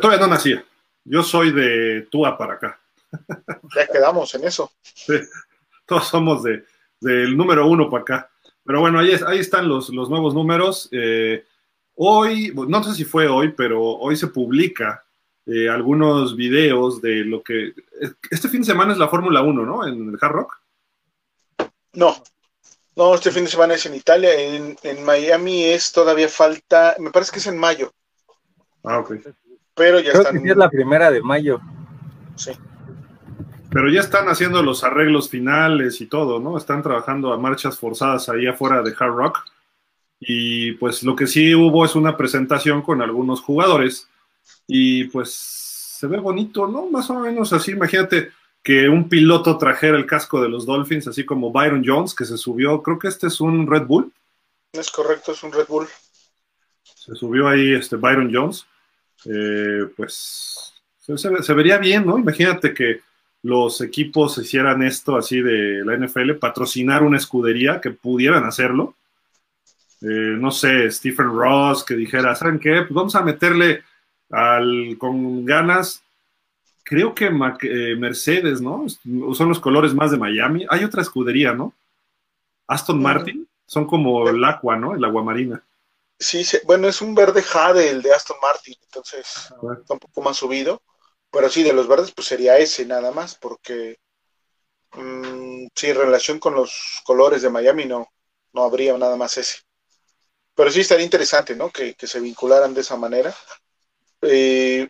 Todavía 0.00 0.20
no 0.20 0.26
nacía. 0.26 0.64
Yo 1.04 1.22
soy 1.22 1.52
de 1.52 2.08
Tua 2.10 2.36
para 2.36 2.54
acá. 2.54 2.80
Ya 3.74 3.86
quedamos 3.86 4.34
en 4.34 4.44
eso. 4.44 4.72
Sí, 4.82 5.14
todos 5.86 6.08
somos 6.08 6.42
de, 6.42 6.64
del 7.00 7.36
número 7.36 7.66
uno 7.66 7.88
para 7.88 8.02
acá. 8.02 8.30
Pero 8.66 8.80
bueno, 8.80 8.98
ahí, 8.98 9.12
es- 9.12 9.22
ahí 9.22 9.38
están 9.38 9.68
los, 9.68 9.88
los 9.90 10.10
nuevos 10.10 10.34
números. 10.34 10.88
Eh, 10.92 11.44
hoy, 11.94 12.52
no 12.68 12.82
sé 12.82 12.94
si 12.94 13.04
fue 13.04 13.28
hoy, 13.28 13.52
pero 13.56 13.80
hoy 13.82 14.16
se 14.16 14.26
publica 14.26 15.04
eh, 15.46 15.68
algunos 15.68 16.34
videos 16.36 17.00
de 17.00 17.24
lo 17.24 17.42
que... 17.42 17.72
Este 18.30 18.48
fin 18.48 18.60
de 18.62 18.66
semana 18.66 18.92
es 18.92 18.98
la 18.98 19.08
Fórmula 19.08 19.42
1, 19.42 19.64
¿no? 19.64 19.86
En 19.86 20.08
el 20.10 20.18
Hard 20.20 20.32
Rock. 20.32 20.54
No. 21.92 22.16
No, 22.96 23.14
este 23.14 23.30
fin 23.30 23.44
de 23.44 23.50
semana 23.50 23.74
es 23.74 23.86
en 23.86 23.94
Italia. 23.94 24.34
En, 24.34 24.76
en 24.82 25.04
Miami 25.04 25.64
es 25.64 25.92
todavía 25.92 26.28
falta. 26.28 26.96
Me 26.98 27.10
parece 27.10 27.30
que 27.32 27.38
es 27.38 27.46
en 27.46 27.58
mayo. 27.58 27.92
Ah, 28.82 28.98
ok. 28.98 29.14
Pero 29.74 30.00
ya 30.00 30.10
Creo 30.10 30.22
están. 30.22 30.36
que 30.36 30.42
sí 30.42 30.50
es 30.50 30.56
la 30.56 30.70
primera 30.70 31.10
de 31.10 31.22
mayo. 31.22 31.60
sí. 32.36 32.52
Pero 33.70 33.90
ya 33.90 34.00
están 34.00 34.28
haciendo 34.28 34.62
los 34.62 34.84
arreglos 34.84 35.28
finales 35.28 36.00
y 36.00 36.06
todo, 36.06 36.40
¿no? 36.40 36.56
Están 36.56 36.82
trabajando 36.82 37.32
a 37.32 37.38
marchas 37.38 37.78
forzadas 37.78 38.28
ahí 38.28 38.46
afuera 38.46 38.82
de 38.82 38.94
Hard 38.98 39.14
Rock. 39.14 39.44
Y 40.18 40.72
pues 40.72 41.02
lo 41.02 41.14
que 41.14 41.26
sí 41.26 41.54
hubo 41.54 41.84
es 41.84 41.94
una 41.94 42.16
presentación 42.16 42.82
con 42.82 43.02
algunos 43.02 43.42
jugadores 43.42 44.08
y 44.66 45.04
pues 45.04 45.32
se 45.32 46.06
ve 46.06 46.18
bonito, 46.18 46.66
¿no? 46.66 46.86
Más 46.86 47.10
o 47.10 47.20
menos 47.20 47.52
así, 47.52 47.72
imagínate 47.72 48.32
que 48.62 48.88
un 48.88 49.08
piloto 49.08 49.58
trajera 49.58 49.96
el 49.96 50.06
casco 50.06 50.42
de 50.42 50.48
los 50.48 50.66
Dolphins, 50.66 51.06
así 51.06 51.24
como 51.24 51.52
Byron 51.52 51.84
Jones, 51.86 52.14
que 52.14 52.24
se 52.24 52.36
subió, 52.36 52.82
creo 52.82 52.98
que 52.98 53.08
este 53.08 53.28
es 53.28 53.40
un 53.40 53.66
Red 53.66 53.84
Bull. 53.86 54.12
Es 54.72 54.90
correcto, 54.90 55.32
es 55.32 55.42
un 55.42 55.52
Red 55.52 55.66
Bull. 55.68 55.86
Se 56.82 57.14
subió 57.14 57.48
ahí 57.48 57.72
este 57.72 57.96
Byron 57.96 58.30
Jones. 58.34 58.66
Eh, 59.24 59.86
pues 59.96 60.74
se, 60.98 61.16
se, 61.16 61.54
vería 61.54 61.78
bien, 61.78 62.04
¿no? 62.04 62.18
Imagínate 62.18 62.74
que 62.74 63.00
los 63.46 63.80
equipos 63.80 64.36
hicieran 64.38 64.82
esto 64.82 65.16
así 65.16 65.40
de 65.40 65.84
la 65.84 65.96
NFL, 65.96 66.32
patrocinar 66.32 67.04
una 67.04 67.16
escudería 67.16 67.80
que 67.80 67.90
pudieran 67.90 68.44
hacerlo. 68.44 68.96
Eh, 70.02 70.34
no 70.36 70.50
sé, 70.50 70.90
Stephen 70.90 71.28
Ross 71.28 71.84
que 71.84 71.94
dijera, 71.94 72.34
¿saben 72.34 72.58
qué? 72.58 72.82
Pues 72.82 72.92
vamos 72.92 73.14
a 73.14 73.22
meterle 73.22 73.84
al, 74.30 74.96
con 74.98 75.44
ganas, 75.44 76.02
creo 76.82 77.14
que 77.14 77.26
eh, 77.26 77.96
Mercedes, 77.96 78.60
¿no? 78.60 78.86
Son 78.88 79.48
los 79.48 79.60
colores 79.60 79.94
más 79.94 80.10
de 80.10 80.18
Miami. 80.18 80.66
Hay 80.68 80.82
otra 80.82 81.02
escudería, 81.02 81.52
¿no? 81.52 81.72
Aston 82.66 83.00
Martin, 83.00 83.48
son 83.64 83.86
como 83.86 84.28
el 84.28 84.42
agua, 84.42 84.76
¿no? 84.76 84.96
El 84.96 85.04
agua 85.04 85.22
marina. 85.22 85.62
Sí, 86.18 86.44
bueno, 86.64 86.88
es 86.88 87.00
un 87.00 87.14
verde 87.14 87.42
jade 87.42 87.90
el 87.90 88.02
de 88.02 88.12
Aston 88.12 88.38
Martin, 88.42 88.74
entonces 88.82 89.52
está 89.78 89.94
un 89.94 90.00
poco 90.00 90.20
más 90.20 90.36
subido. 90.36 90.82
Pero 91.30 91.48
sí, 91.50 91.62
de 91.62 91.72
los 91.72 91.88
verdes, 91.88 92.12
pues 92.12 92.28
sería 92.28 92.58
ese 92.58 92.86
nada 92.86 93.10
más, 93.10 93.34
porque 93.34 93.98
mmm, 94.92 95.66
sí, 95.74 95.88
en 95.88 95.96
relación 95.96 96.38
con 96.38 96.54
los 96.54 97.00
colores 97.04 97.42
de 97.42 97.50
Miami 97.50 97.84
no, 97.84 98.08
no 98.52 98.64
habría 98.64 98.96
nada 98.98 99.16
más 99.16 99.36
ese. 99.36 99.58
Pero 100.54 100.70
sí 100.70 100.80
estaría 100.80 101.04
interesante, 101.04 101.54
¿no? 101.54 101.70
Que, 101.70 101.94
se 101.98 102.20
vincularan 102.20 102.74
de 102.74 102.80
esa 102.80 102.96
manera. 102.96 103.34
Eh, 104.22 104.88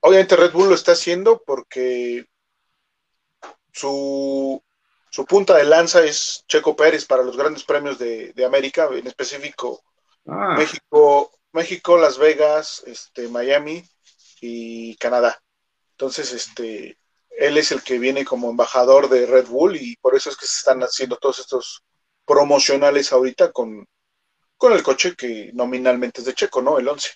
obviamente 0.00 0.36
Red 0.36 0.52
Bull 0.52 0.68
lo 0.68 0.74
está 0.74 0.92
haciendo 0.92 1.42
porque 1.46 2.26
su, 3.72 4.62
su, 5.10 5.24
punta 5.24 5.56
de 5.56 5.64
lanza 5.64 6.04
es 6.04 6.44
Checo 6.46 6.76
Pérez 6.76 7.06
para 7.06 7.22
los 7.22 7.36
grandes 7.36 7.64
premios 7.64 7.98
de, 7.98 8.34
América, 8.44 8.88
en 8.92 9.06
específico 9.06 9.82
ah. 10.26 10.54
México, 10.58 11.30
México, 11.52 11.96
Las 11.96 12.18
Vegas, 12.18 12.82
este, 12.86 13.28
Miami 13.28 13.82
y 14.40 14.96
Canadá. 14.96 15.40
Entonces, 15.92 16.32
este, 16.32 16.98
él 17.30 17.58
es 17.58 17.72
el 17.72 17.82
que 17.82 17.98
viene 17.98 18.24
como 18.24 18.50
embajador 18.50 19.08
de 19.08 19.26
Red 19.26 19.46
Bull 19.46 19.76
y 19.76 19.96
por 19.96 20.14
eso 20.14 20.30
es 20.30 20.36
que 20.36 20.46
se 20.46 20.58
están 20.58 20.80
haciendo 20.80 21.16
todos 21.16 21.38
estos 21.38 21.82
promocionales 22.26 23.12
ahorita 23.12 23.52
con, 23.52 23.86
con 24.56 24.72
el 24.72 24.82
coche 24.82 25.14
que 25.14 25.50
nominalmente 25.54 26.20
es 26.20 26.26
de 26.26 26.34
Checo, 26.34 26.62
¿no? 26.62 26.78
El 26.78 26.88
11. 26.88 27.10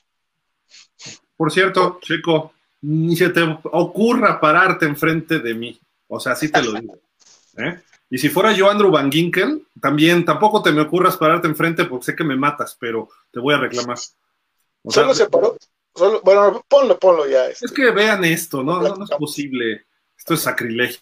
Por 1.37 1.50
cierto, 1.50 1.98
Checo, 2.02 2.52
ni 2.83 3.16
se 3.16 3.30
te 3.30 3.42
ocurra 3.64 4.40
pararte 4.40 4.87
enfrente 4.87 5.38
de 5.40 5.54
mí. 5.54 5.80
O 6.06 6.20
sea, 6.20 6.33
así 6.33 6.50
te 6.50 6.62
lo 6.62 6.72
digo. 6.72 6.98
¿eh? 7.56 7.80
Y 8.11 8.18
si 8.18 8.28
fuera 8.28 8.52
yo 8.52 8.70
Andrew 8.70 8.90
Van 8.90 9.11
Ginkel, 9.11 9.66
también 9.80 10.24
tampoco 10.24 10.62
te 10.62 10.72
me 10.72 10.83
ocurras 10.83 11.16
pararte 11.16 11.48
enfrente 11.48 11.85
porque 11.85 12.06
sé 12.06 12.16
que 12.16 12.24
me 12.24 12.37
matas, 12.37 12.76
pero 12.78 13.09
te 13.30 13.40
voy 13.40 13.54
a 13.54 13.59
reclamar. 13.59 13.98
Solo 14.88 15.14
se 15.14 15.28
paró. 15.28 15.56
Solo, 15.94 16.20
bueno, 16.24 16.64
ponlo, 16.68 16.98
ponlo 16.98 17.29
ya. 17.29 17.46
Este. 17.46 17.66
Es 17.66 17.72
que 17.72 17.90
vean 17.90 18.24
esto, 18.24 18.62
¿no? 18.62 18.81
No, 18.81 18.96
no 18.96 19.05
es 19.05 19.11
posible. 19.11 19.87
Esto 20.16 20.35
es 20.35 20.40
sacrilegio. 20.40 21.00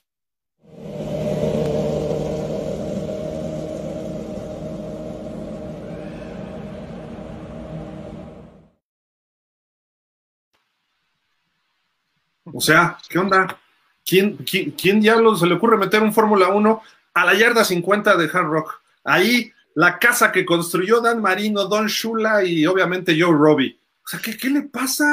O 12.53 12.61
sea, 12.61 12.99
¿qué 13.09 13.19
onda? 13.19 13.59
¿Quién, 14.05 14.37
quién, 14.39 14.71
quién 14.73 15.03
se 15.03 15.47
le 15.47 15.55
ocurre 15.55 15.77
meter 15.77 16.03
un 16.03 16.13
Fórmula 16.13 16.49
1 16.49 16.83
a 17.15 17.25
la 17.25 17.35
yarda 17.35 17.65
50 17.65 18.17
de 18.17 18.25
Hard 18.25 18.47
Rock? 18.47 18.81
Ahí 19.05 19.53
la 19.75 19.99
casa 19.99 20.33
que 20.33 20.45
construyó 20.45 21.01
Dan 21.01 21.21
Marino, 21.21 21.67
Don 21.67 21.87
Shula 21.87 22.43
y 22.43 22.67
obviamente 22.67 23.17
Joe 23.21 23.33
Robbie. 23.33 23.78
O 24.09 24.11
sea, 24.11 24.21
¿qué, 24.25 24.39
qué 24.39 24.49
le 24.49 24.63
pasa? 24.63 25.05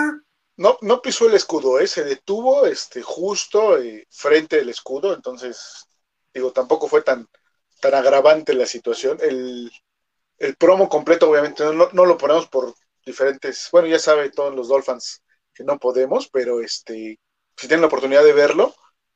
No, 0.55 0.77
no 0.79 1.01
pisó 1.01 1.27
el 1.27 1.34
escudo, 1.34 1.81
¿eh? 1.81 1.88
se 1.88 2.05
detuvo 2.05 2.65
este, 2.65 3.01
justo 3.01 3.77
eh, 3.77 4.08
frente 4.10 4.62
al 4.62 4.69
escudo, 4.69 5.13
entonces, 5.13 5.86
digo, 6.34 6.53
tampoco 6.53 6.88
fue 6.88 7.01
tan, 7.01 7.27
tan 7.81 7.93
agravante 7.93 8.53
la 8.53 8.65
situación. 8.65 9.17
El, 9.21 9.69
el 10.38 10.55
promo 10.55 10.88
completo, 10.88 11.29
obviamente, 11.29 11.65
no, 11.65 11.89
no, 11.91 12.05
lo 12.05 12.17
ponemos 12.17 12.47
por 12.47 12.73
diferentes, 13.05 13.67
bueno, 13.69 13.89
ya 13.89 13.99
sabe 13.99 14.29
todos 14.29 14.55
los 14.55 14.69
Dolphins 14.69 15.21
que 15.53 15.65
no 15.65 15.77
podemos, 15.77 16.29
pero 16.29 16.62
este, 16.62 17.19
si 17.58 17.67
tienen 17.67 17.81
la 17.81 17.88
oportunidad 17.88 18.23
de 18.23 18.31
verlo, 18.31 18.73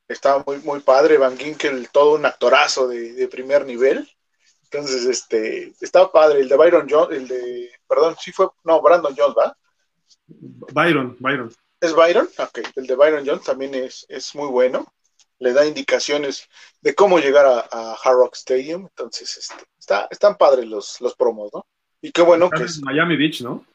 estaba 0.09 0.43
muy, 0.45 0.57
muy 0.57 0.81
padre. 0.81 1.17
Van 1.17 1.37
Ginkel, 1.37 1.89
todo 1.89 2.15
un 2.15 2.25
actorazo 2.25 2.85
de, 2.89 3.29
primer 3.29 3.65
nivel. 3.65 4.09
Entonces, 4.63 5.05
este, 5.05 5.73
estaba 5.79 6.11
padre. 6.11 6.41
El 6.41 6.49
de 6.49 6.57
Byron 6.57 6.87
Jones, 6.89 7.17
el 7.17 7.27
de, 7.29 7.71
perdón, 7.87 8.17
sí 8.19 8.33
fue, 8.33 8.49
no, 8.65 8.81
Brandon 8.81 9.15
Jones, 9.17 9.35
¿va? 9.37 9.55
Byron, 10.73 11.15
Byron. 11.19 11.53
¿Es 11.81 11.93
Byron? 11.93 12.27
Ok, 12.37 12.59
el 12.75 12.87
de 12.87 12.95
Byron 12.95 13.25
Jones 13.25 13.43
también 13.43 13.73
es, 13.75 14.05
es 14.09 14.35
muy 14.35 14.47
bueno. 14.47 14.91
Le 15.39 15.53
da 15.53 15.65
indicaciones 15.65 16.49
de 16.81 16.93
cómo 16.93 17.19
llegar 17.19 17.45
a, 17.45 17.59
a 17.71 17.93
Hard 17.93 18.17
Rock 18.17 18.35
Stadium. 18.35 18.87
Entonces, 18.87 19.37
este, 19.37 19.63
está, 19.77 20.07
están 20.11 20.37
padres 20.37 20.67
los, 20.67 20.99
los 20.99 21.15
promos, 21.15 21.49
¿no? 21.53 21.65
Y 22.01 22.11
qué 22.11 22.21
bueno 22.21 22.49
que 22.49 22.63
es. 22.63 22.81
Miami 22.81 23.15
Beach, 23.15 23.41
¿no? 23.41 23.65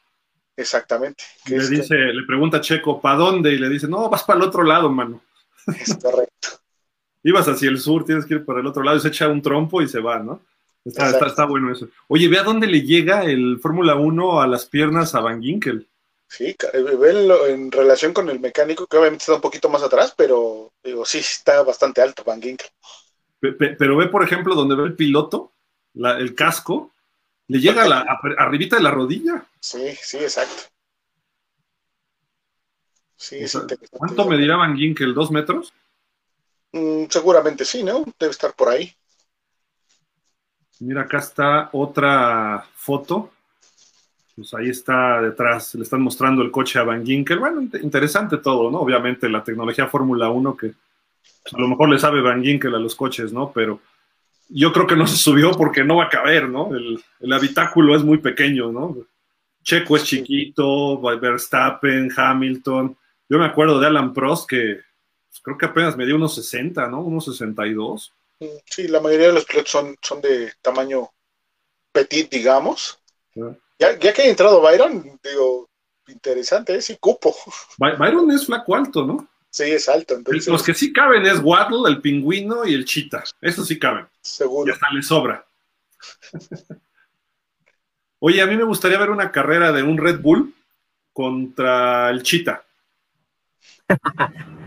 Exactamente. 0.57 1.25
Le 1.47 1.69
dice, 1.69 1.95
le 1.97 2.27
pregunta 2.27 2.59
a 2.59 2.61
Checo, 2.61 3.01
¿para 3.01 3.17
dónde? 3.17 3.53
Y 3.53 3.59
le 3.59 3.69
dice, 3.69 3.89
no, 3.89 4.09
vas 4.09 4.23
para 4.23 4.39
el 4.39 4.45
otro 4.45 4.63
lado, 4.63 4.89
mano. 4.91 5.21
Es 5.67 5.97
correcto. 5.97 6.49
Ibas 7.23 7.49
hacia 7.49 7.71
el 7.71 7.81
sur, 7.81 8.05
tienes 8.05 8.27
que 8.27 8.35
ir 8.35 8.45
para 8.45 8.61
el 8.61 8.67
otro 8.67 8.83
lado, 8.83 8.99
y 8.99 9.01
se 9.01 9.09
echa 9.09 9.29
un 9.29 9.41
trompo 9.41 9.81
y 9.81 9.89
se 9.89 9.99
va, 9.99 10.19
¿no? 10.19 10.43
Está, 10.85 11.27
está, 11.27 11.47
bueno 11.47 11.73
eso. 11.73 11.89
Oye, 12.09 12.29
ve 12.29 12.39
a 12.39 12.43
dónde 12.43 12.67
le 12.67 12.83
llega 12.83 13.25
el 13.25 13.59
Fórmula 13.59 13.95
1 13.95 14.43
a 14.43 14.47
las 14.47 14.67
piernas 14.67 15.15
a 15.15 15.21
Van 15.21 15.43
Ginkel. 15.43 15.89
Sí, 16.37 16.57
eh, 16.73 16.81
ve 16.81 17.53
en 17.53 17.71
relación 17.71 18.13
con 18.13 18.29
el 18.29 18.41
mecánico, 18.41 18.89
que 18.89 18.97
obviamente 18.97 19.23
está 19.23 19.35
un 19.35 19.41
poquito 19.41 19.69
más 19.69 19.85
atrás, 19.85 20.15
pero 20.17 20.73
digo, 20.83 21.05
sí, 21.05 21.19
está 21.19 21.63
bastante 21.63 22.03
alto 22.03 22.25
Van 22.25 22.43
Ginkel. 22.43 22.67
Pero 23.39 23.97
ve, 23.97 24.09
por 24.09 24.25
ejemplo, 24.25 24.57
donde 24.57 24.75
ve 24.75 24.83
el 24.83 24.97
piloto, 24.97 25.53
el 25.95 26.35
casco, 26.35 26.91
le 27.47 27.61
llega 27.61 27.85
a 27.85 27.89
la, 27.89 28.07
arribita 28.39 28.77
de 28.77 28.83
la 28.83 28.91
rodilla. 28.91 29.47
Sí, 29.61 29.95
sí, 30.03 30.17
exacto. 30.17 30.65
Sí, 33.17 33.39
¿Cuánto 33.93 34.27
medirá 34.27 34.57
Van 34.57 34.77
Ginkel? 34.77 35.15
¿Dos 35.15 35.31
metros? 35.31 35.73
Mm, 36.73 37.05
seguramente 37.09 37.65
sí, 37.65 37.85
¿no? 37.85 38.05
Debe 38.19 38.33
estar 38.33 38.55
por 38.55 38.71
ahí. 38.71 38.93
Mira, 40.81 41.03
acá 41.03 41.19
está 41.19 41.71
otra 41.73 42.67
foto. 42.75 43.31
Pues 44.37 44.53
ahí 44.55 44.69
está 44.69 45.23
detrás, 45.23 45.75
le 45.75 45.83
están 45.83 46.03
mostrando 46.03 46.43
el 46.43 46.51
coche 46.51 46.79
a 46.79 46.83
Van 46.83 47.07
Ginkel. 47.07 47.39
Bueno, 47.39 47.63
interesante 47.63 48.39
todo, 48.39 48.71
¿no? 48.71 48.81
Obviamente 48.81 49.29
la 49.29 49.45
tecnología 49.45 49.87
Fórmula 49.87 50.29
1 50.29 50.57
que 50.57 50.75
a 51.53 51.61
lo 51.61 51.69
mejor 51.69 51.89
le 51.89 51.99
sabe 51.99 52.21
Van 52.21 52.43
Ginkel 52.43 52.75
a 52.75 52.79
los 52.79 52.95
coches, 52.95 53.33
¿no? 53.33 53.53
Pero 53.53 53.81
yo 54.49 54.73
creo 54.73 54.87
que 54.87 54.97
no 54.97 55.07
se 55.07 55.17
subió 55.17 55.53
porque 55.53 55.85
no 55.85 55.97
va 55.97 56.05
a 56.05 56.09
caber, 56.09 56.49
¿no? 56.49 56.71
El, 56.75 57.33
habitáculo 57.33 57.97
es 57.97 58.03
muy 58.03 58.19
pequeño, 58.19 58.73
¿no? 58.73 58.97
Checo 59.63 59.97
es 59.97 60.05
chiquito, 60.05 61.01
Verstappen, 61.01 62.11
Hamilton. 62.15 62.97
Yo 63.29 63.39
me 63.39 63.47
acuerdo 63.47 63.81
de 63.81 63.87
Alan 63.87 64.13
Prost 64.13 64.49
que 64.49 64.81
pues, 65.29 65.41
creo 65.43 65.57
que 65.57 65.67
apenas 65.67 65.97
medía 65.97 66.15
unos 66.15 66.35
60, 66.35 66.89
¿no? 66.89 67.01
Unos 67.03 67.25
62. 67.25 68.13
Sí, 68.67 68.89
la 68.89 69.01
mayoría 69.01 69.29
de 69.29 69.33
los 69.33 69.45
pilotos 69.45 69.71
son, 69.71 69.97
son 70.03 70.21
de 70.21 70.53
tamaño 70.61 71.09
petit, 71.93 72.31
digamos. 72.31 73.01
Ya, 73.79 73.99
ya 73.99 74.13
que 74.13 74.23
ha 74.23 74.27
entrado 74.27 74.61
Byron, 74.61 75.19
digo, 75.23 75.69
interesante, 76.09 76.77
es 76.77 76.91
¿eh? 76.91 76.95
y 76.95 76.97
cupo. 76.97 77.35
Byron 77.79 78.31
es 78.31 78.47
flaco 78.47 78.75
alto, 78.75 79.05
¿no? 79.05 79.29
Sí, 79.51 79.65
es 79.65 79.89
alto. 79.89 80.17
Los 80.49 80.63
que 80.63 80.75
sí 80.75 80.93
caben 80.93 81.25
es 81.27 81.39
Waddle, 81.41 81.89
el 81.89 82.01
pingüino 82.01 82.67
y 82.67 82.75
el 82.75 82.85
chita. 82.85 83.23
Eso 83.41 83.65
sí 83.65 83.79
caben. 83.79 84.09
Seguro. 84.21 84.69
Y 84.69 84.73
hasta 84.73 84.91
le 84.93 85.03
sobra. 85.03 85.47
Oye, 88.19 88.43
a 88.43 88.47
mí 88.47 88.57
me 88.57 88.65
gustaría 88.65 88.99
ver 88.99 89.11
una 89.11 89.31
carrera 89.31 89.71
de 89.71 89.83
un 89.83 89.97
Red 89.97 90.21
Bull 90.21 90.53
contra 91.13 92.11
el 92.11 92.23
chita. 92.23 92.65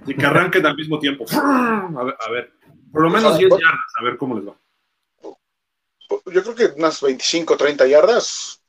y 0.06 0.16
que 0.16 0.26
arranquen 0.26 0.66
al 0.66 0.76
mismo 0.76 1.00
tiempo. 1.00 1.26
A 1.32 2.30
ver, 2.32 2.54
por 2.92 3.02
lo 3.02 3.10
menos 3.10 3.38
10 3.38 3.50
yardas, 3.50 3.94
a 4.00 4.04
ver 4.04 4.16
cómo 4.16 4.36
les 4.36 4.48
va. 4.48 4.56
Yo 6.32 6.44
creo 6.44 6.56
que 6.56 6.66
unas 6.78 7.02
25, 7.02 7.58
30 7.58 7.88
yardas 7.88 8.62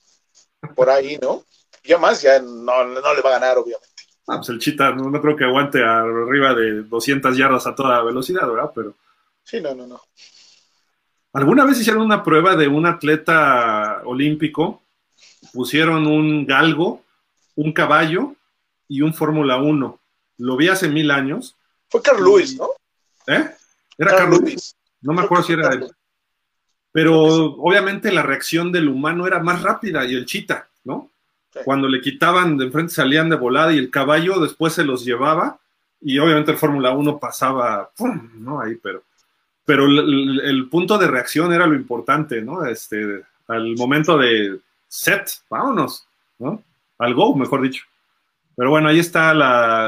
por 0.75 0.91
ahí, 0.91 1.19
¿no? 1.21 1.45
Ya 1.85 1.99
más, 1.99 2.23
ya 2.23 2.41
no, 2.41 2.85
no 2.85 3.15
le 3.15 3.23
va 3.23 3.31
a 3.31 3.39
ganar, 3.39 3.59
obviamente. 3.59 3.89
Ah, 4.27 4.37
pues 4.37 4.51
el 4.51 4.59
Chita 4.59 4.91
no, 4.91 5.21
creo 5.23 5.37
que 5.37 5.45
aguante 5.45 5.83
arriba 5.83 6.55
de 6.55 6.83
200 6.83 7.37
yardas 7.37 7.67
a 7.67 7.75
toda 7.75 8.03
velocidad, 8.03 8.47
¿verdad? 8.47 8.71
Pero. 8.75 8.95
Sí, 9.43 9.61
no, 9.61 9.75
no, 9.75 9.87
no. 9.87 10.01
¿Alguna 11.33 11.65
vez 11.65 11.81
hicieron 11.81 12.03
una 12.03 12.23
prueba 12.23 12.55
de 12.55 12.69
un 12.69 12.85
atleta 12.85 14.03
olímpico? 14.05 14.83
Pusieron 15.53 16.07
un 16.07 16.47
galgo, 16.47 17.03
un 17.55 17.73
caballo 17.73 18.35
y 18.87 19.01
un 19.01 19.15
Fórmula 19.15 19.57
1. 19.57 19.99
Lo 20.39 20.57
vi 20.57 20.69
hace 20.69 20.89
mil 20.89 21.11
años. 21.11 21.57
Fue 21.89 22.03
Carl 22.03 22.23
Lewis, 22.23 22.57
¿no? 22.57 22.69
¿Eh? 23.27 23.51
Era 23.97 24.17
Carl, 24.17 24.31
Lewis. 24.31 24.77
No 25.01 25.15
me 25.15 25.23
acuerdo 25.23 25.45
si 25.45 25.55
era 25.55 25.73
él. 25.73 25.91
Pero 26.93 27.23
obviamente 27.23 28.11
la 28.13 28.23
reacción 28.23 28.73
del 28.73 28.89
humano 28.89 29.27
era 29.27 29.41
más 29.41 29.63
rápida 29.63 30.05
y 30.05 30.15
el 30.15 30.27
chita, 30.27 30.69
¿no? 30.85 31.11
Cuando 31.65 31.89
le 31.89 32.01
quitaban 32.01 32.57
de 32.57 32.67
enfrente 32.67 32.95
salían 32.95 33.29
de 33.29 33.37
volada 33.37 33.73
y 33.73 33.79
el 33.79 33.91
caballo 33.91 34.39
después 34.39 34.73
se 34.73 34.85
los 34.85 35.05
llevaba 35.05 35.59
y 36.01 36.19
obviamente 36.19 36.53
el 36.53 36.59
Fórmula 36.59 36.93
1 36.93 37.19
pasaba, 37.19 37.91
¡pum! 37.97 38.31
¿no? 38.35 38.61
Ahí, 38.61 38.77
pero, 38.77 39.03
pero 39.65 39.87
el, 39.87 40.69
punto 40.71 40.97
de 40.99 41.09
reacción 41.09 41.53
era 41.53 41.67
lo 41.67 41.75
importante, 41.75 42.41
¿no? 42.41 42.65
Este, 42.65 43.23
al 43.49 43.75
momento 43.77 44.17
de 44.17 44.61
set, 44.87 45.29
vámonos, 45.51 46.07
¿no? 46.39 46.63
Al 46.99 47.15
go, 47.15 47.35
mejor 47.37 47.63
dicho. 47.63 47.85
Pero 48.57 48.71
bueno, 48.71 48.89
ahí 48.89 48.99
están 48.99 49.39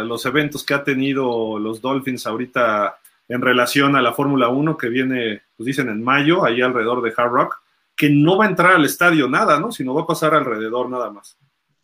los 0.09 0.25
eventos 0.27 0.65
que 0.65 0.75
ha 0.75 0.85
tenido 0.85 1.59
los 1.59 1.81
Dolphins 1.81 2.27
ahorita 2.27 2.99
en 3.29 3.41
relación 3.41 3.97
a 3.97 4.03
la 4.03 4.13
Fórmula 4.13 4.49
1 4.49 4.77
que 4.77 4.89
viene, 4.89 5.43
pues 5.61 5.67
dicen 5.67 5.91
en 5.91 6.03
mayo, 6.03 6.43
ahí 6.43 6.63
alrededor 6.63 7.03
de 7.03 7.13
Hard 7.15 7.33
Rock, 7.33 7.63
que 7.95 8.09
no 8.09 8.39
va 8.39 8.47
a 8.47 8.49
entrar 8.49 8.73
al 8.73 8.85
estadio 8.87 9.29
nada, 9.29 9.61
¿no? 9.61 9.71
Sino 9.71 9.93
va 9.93 10.05
a 10.05 10.07
pasar 10.07 10.33
alrededor 10.33 10.89
nada 10.89 11.11
más. 11.11 11.37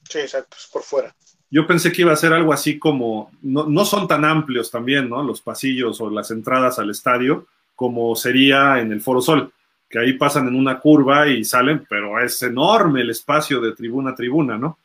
Sí, 0.09 0.21
exacto, 0.21 0.57
por 0.73 0.81
fuera. 0.81 1.15
Yo 1.51 1.67
pensé 1.67 1.93
que 1.93 2.01
iba 2.01 2.11
a 2.11 2.17
ser 2.17 2.33
algo 2.33 2.55
así 2.55 2.79
como, 2.79 3.31
no, 3.43 3.85
son 3.85 4.09
tan 4.09 4.25
amplios 4.25 4.71
también, 4.71 5.11
¿no? 5.11 5.23
Los 5.23 5.43
pasillos 5.43 6.01
o 6.01 6.09
las 6.09 6.31
entradas 6.31 6.79
al 6.79 6.89
estadio, 6.89 7.49
como 7.75 8.17
sería 8.17 8.81
en 8.81 8.93
el 8.93 9.03
Foro 9.03 9.21
Sol, 9.21 9.53
que 9.91 9.99
ahí 9.99 10.15
pasan 10.15 10.49
en 10.49 10.57
una 10.57 10.81
curva 10.81 11.29
y 11.29 11.45
salen, 11.45 11.85
pero 11.87 12.19
es 12.19 12.43
enorme 12.43 13.03
el 13.03 13.11
espacio 13.11 13.61
de 13.61 13.73
tribuna 13.73 14.13
a 14.13 14.15
tribuna, 14.15 14.57
¿no? 14.57 14.79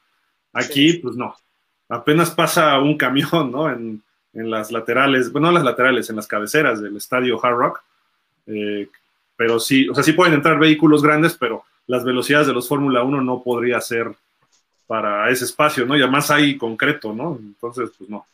Aquí, 0.51 0.95
pues 0.97 1.15
no. 1.15 1.33
Apenas 1.87 2.31
pasa 2.31 2.77
un 2.79 2.97
camión, 2.97 3.53
¿no? 3.53 3.69
En, 3.71 4.03
en 4.33 4.51
las 4.51 4.69
laterales, 4.69 5.31
bueno, 5.31 5.47
no 5.47 5.53
las 5.53 5.63
laterales, 5.63 6.09
en 6.09 6.17
las 6.17 6.27
cabeceras 6.27 6.81
del 6.81 6.97
estadio 6.97 7.39
Hard 7.41 7.55
Rock. 7.55 7.83
Eh, 8.51 8.89
pero 9.35 9.59
sí, 9.59 9.89
o 9.89 9.95
sea, 9.95 10.03
sí 10.03 10.13
pueden 10.13 10.35
entrar 10.35 10.59
vehículos 10.59 11.01
grandes, 11.01 11.35
pero 11.35 11.63
las 11.87 12.03
velocidades 12.03 12.47
de 12.47 12.53
los 12.53 12.67
Fórmula 12.67 13.03
1 13.03 13.21
no 13.21 13.41
podría 13.41 13.81
ser 13.81 14.11
para 14.87 15.29
ese 15.29 15.45
espacio, 15.45 15.85
¿no? 15.85 15.97
Y 15.97 16.01
además 16.01 16.29
hay 16.31 16.57
concreto, 16.57 17.13
¿no? 17.13 17.39
Entonces, 17.41 17.91
pues 17.97 18.09
no. 18.09 18.25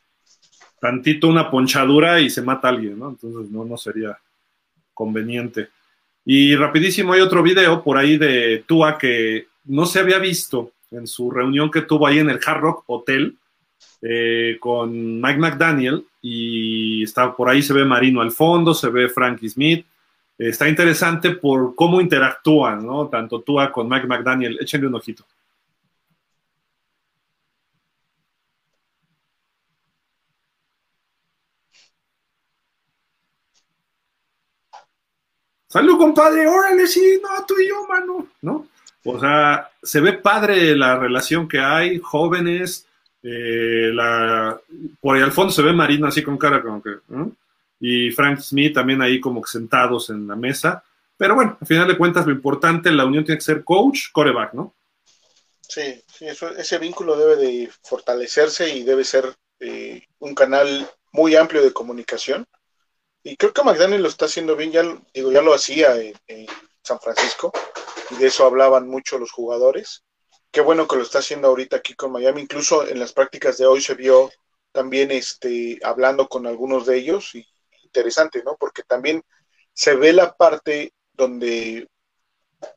Tantito 0.79 1.27
una 1.27 1.49
ponchadura 1.49 2.19
y 2.19 2.29
se 2.29 2.41
mata 2.41 2.69
alguien, 2.69 2.99
¿no? 2.99 3.09
Entonces 3.09 3.49
no, 3.51 3.63
no 3.63 3.77
sería 3.77 4.17
conveniente. 4.93 5.69
Y 6.25 6.55
rapidísimo 6.55 7.13
hay 7.13 7.21
otro 7.21 7.41
video 7.41 7.83
por 7.83 7.97
ahí 7.97 8.17
de 8.17 8.63
Tua 8.67 8.97
que 8.97 9.47
no 9.65 9.85
se 9.85 9.99
había 9.99 10.19
visto 10.19 10.71
en 10.91 11.07
su 11.07 11.31
reunión 11.31 11.71
que 11.71 11.81
tuvo 11.81 12.07
ahí 12.07 12.19
en 12.19 12.29
el 12.29 12.39
Hard 12.45 12.59
Rock 12.59 12.83
Hotel 12.87 13.35
eh, 14.01 14.57
con 14.59 15.21
Mike 15.21 15.39
McDaniel 15.39 16.05
y 16.21 17.03
está 17.03 17.35
por 17.35 17.49
ahí 17.49 17.61
se 17.61 17.73
ve 17.73 17.85
Marino 17.85 18.21
al 18.21 18.31
fondo, 18.31 18.73
se 18.73 18.89
ve 18.89 19.09
Frankie 19.09 19.49
Smith. 19.49 19.85
Está 20.37 20.69
interesante 20.69 21.31
por 21.31 21.75
cómo 21.75 22.01
interactúan, 22.01 22.85
¿no? 22.85 23.07
Tanto 23.07 23.41
Tua 23.41 23.71
con 23.71 23.89
Mike 23.89 24.07
McDaniel. 24.07 24.57
Échenle 24.61 24.87
un 24.87 24.95
ojito. 24.95 25.25
Salud, 35.69 35.97
compadre, 35.97 36.47
órale, 36.47 36.87
sí, 36.87 37.19
no, 37.21 37.45
tú 37.45 37.55
y 37.59 37.67
yo, 37.67 37.85
mano, 37.87 38.27
¿no? 38.41 38.67
O 39.03 39.19
sea, 39.19 39.69
se 39.83 39.99
ve 39.99 40.13
padre 40.13 40.75
la 40.75 40.97
relación 40.97 41.47
que 41.47 41.59
hay, 41.59 41.99
jóvenes, 41.99 42.87
eh, 43.21 43.91
la, 43.93 44.59
por 45.01 45.15
ahí 45.15 45.21
al 45.21 45.33
fondo 45.33 45.51
se 45.51 45.61
ve 45.61 45.73
Marina 45.73 46.07
así 46.07 46.23
con 46.23 46.37
cara 46.37 46.61
como 46.61 46.81
que, 46.81 46.91
y 47.79 48.11
Frank 48.11 48.39
Smith 48.39 48.73
también 48.73 49.01
ahí 49.01 49.19
como 49.19 49.45
sentados 49.45 50.09
en 50.09 50.27
la 50.27 50.35
mesa, 50.35 50.83
pero 51.15 51.35
bueno, 51.35 51.57
al 51.59 51.67
final 51.67 51.87
de 51.87 51.97
cuentas 51.97 52.25
lo 52.25 52.31
importante, 52.31 52.91
la 52.91 53.05
unión 53.05 53.23
tiene 53.23 53.37
que 53.37 53.45
ser 53.45 53.63
coach, 53.63 54.11
coreback, 54.11 54.53
¿no? 54.53 54.75
Sí, 55.61 56.01
sí 56.07 56.25
ese 56.25 56.77
vínculo 56.77 57.17
debe 57.17 57.35
de 57.35 57.69
fortalecerse 57.83 58.75
y 58.75 58.83
debe 58.83 59.03
ser 59.03 59.35
eh, 59.59 60.07
un 60.19 60.33
canal 60.33 60.89
muy 61.11 61.35
amplio 61.35 61.61
de 61.61 61.73
comunicación 61.73 62.47
y 63.29 63.35
creo 63.35 63.51
que 63.51 63.63
McDaniel 63.63 64.03
lo 64.03 64.07
está 64.07 64.25
haciendo 64.25 64.55
bien, 64.55 64.71
ya, 64.71 64.83
digo, 65.13 65.33
ya 65.33 65.41
lo 65.41 65.53
hacía 65.53 65.97
en, 65.97 66.47
San 66.81 67.01
Francisco, 67.01 67.51
y 68.11 68.15
de 68.15 68.27
eso 68.27 68.45
hablaban 68.45 68.87
mucho 68.87 69.19
los 69.19 69.33
jugadores. 69.33 70.05
Qué 70.49 70.61
bueno 70.61 70.87
que 70.87 70.95
lo 70.95 71.01
está 71.01 71.19
haciendo 71.19 71.49
ahorita 71.49 71.75
aquí 71.75 71.93
con 71.93 72.13
Miami, 72.13 72.43
incluso 72.43 72.87
en 72.87 72.97
las 72.97 73.11
prácticas 73.11 73.57
de 73.57 73.65
hoy 73.65 73.81
se 73.81 73.95
vio 73.95 74.31
también 74.71 75.11
este, 75.11 75.77
hablando 75.83 76.29
con 76.29 76.47
algunos 76.47 76.85
de 76.85 76.95
ellos, 76.99 77.35
y 77.35 77.45
interesante, 77.97 78.43
¿no? 78.43 78.55
Porque 78.57 78.83
también 78.83 79.23
se 79.73 79.95
ve 79.95 80.13
la 80.13 80.35
parte 80.35 80.93
donde 81.13 81.87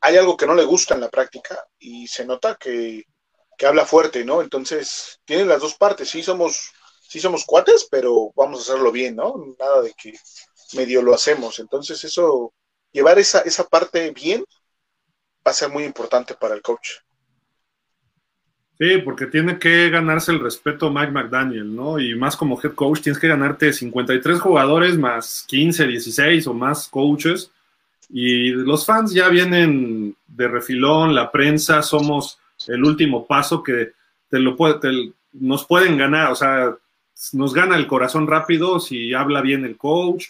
hay 0.01 0.17
algo 0.17 0.37
que 0.37 0.47
no 0.47 0.55
le 0.55 0.63
gusta 0.63 0.95
en 0.95 1.01
la 1.01 1.09
práctica 1.09 1.63
y 1.79 2.07
se 2.07 2.25
nota 2.25 2.55
que, 2.55 3.03
que 3.57 3.65
habla 3.65 3.85
fuerte, 3.85 4.25
¿no? 4.25 4.41
Entonces, 4.41 5.19
tienen 5.25 5.47
las 5.47 5.61
dos 5.61 5.75
partes, 5.75 6.09
sí 6.09 6.23
somos 6.23 6.71
sí 7.11 7.19
somos 7.19 7.43
cuates, 7.43 7.87
pero 7.91 8.31
vamos 8.37 8.59
a 8.59 8.71
hacerlo 8.71 8.89
bien, 8.89 9.17
¿no? 9.17 9.35
Nada 9.59 9.81
de 9.81 9.93
que 9.93 10.13
medio 10.73 11.01
lo 11.01 11.13
hacemos. 11.13 11.59
Entonces, 11.59 12.01
eso, 12.05 12.53
llevar 12.93 13.19
esa, 13.19 13.41
esa 13.41 13.65
parte 13.65 14.11
bien 14.11 14.45
va 15.45 15.51
a 15.51 15.53
ser 15.53 15.69
muy 15.69 15.83
importante 15.83 16.35
para 16.35 16.55
el 16.55 16.61
coach. 16.61 16.89
Sí, 18.81 18.97
porque 18.97 19.27
tiene 19.27 19.59
que 19.59 19.91
ganarse 19.91 20.31
el 20.31 20.39
respeto 20.39 20.89
Mike 20.89 21.11
McDaniel, 21.11 21.75
¿no? 21.75 21.99
Y 21.99 22.15
más 22.15 22.35
como 22.35 22.59
head 22.59 22.73
coach, 22.73 23.01
tienes 23.01 23.19
que 23.21 23.27
ganarte 23.27 23.73
53 23.73 24.39
jugadores 24.39 24.97
más 24.97 25.45
15, 25.49 25.85
16 25.85 26.47
o 26.47 26.55
más 26.55 26.87
coaches. 26.87 27.51
Y 28.09 28.49
los 28.49 28.83
fans 28.83 29.13
ya 29.13 29.29
vienen 29.29 30.15
de 30.25 30.47
refilón, 30.47 31.13
la 31.13 31.31
prensa, 31.31 31.83
somos 31.83 32.39
el 32.69 32.83
último 32.83 33.27
paso 33.27 33.61
que 33.61 33.91
te 34.29 34.39
lo 34.39 34.55
puede, 34.55 35.13
nos 35.33 35.63
pueden 35.67 35.95
ganar, 35.95 36.31
o 36.31 36.35
sea, 36.35 36.75
nos 37.33 37.53
gana 37.53 37.77
el 37.77 37.85
corazón 37.85 38.25
rápido 38.25 38.79
si 38.79 39.13
habla 39.13 39.41
bien 39.41 39.63
el 39.63 39.77
coach, 39.77 40.29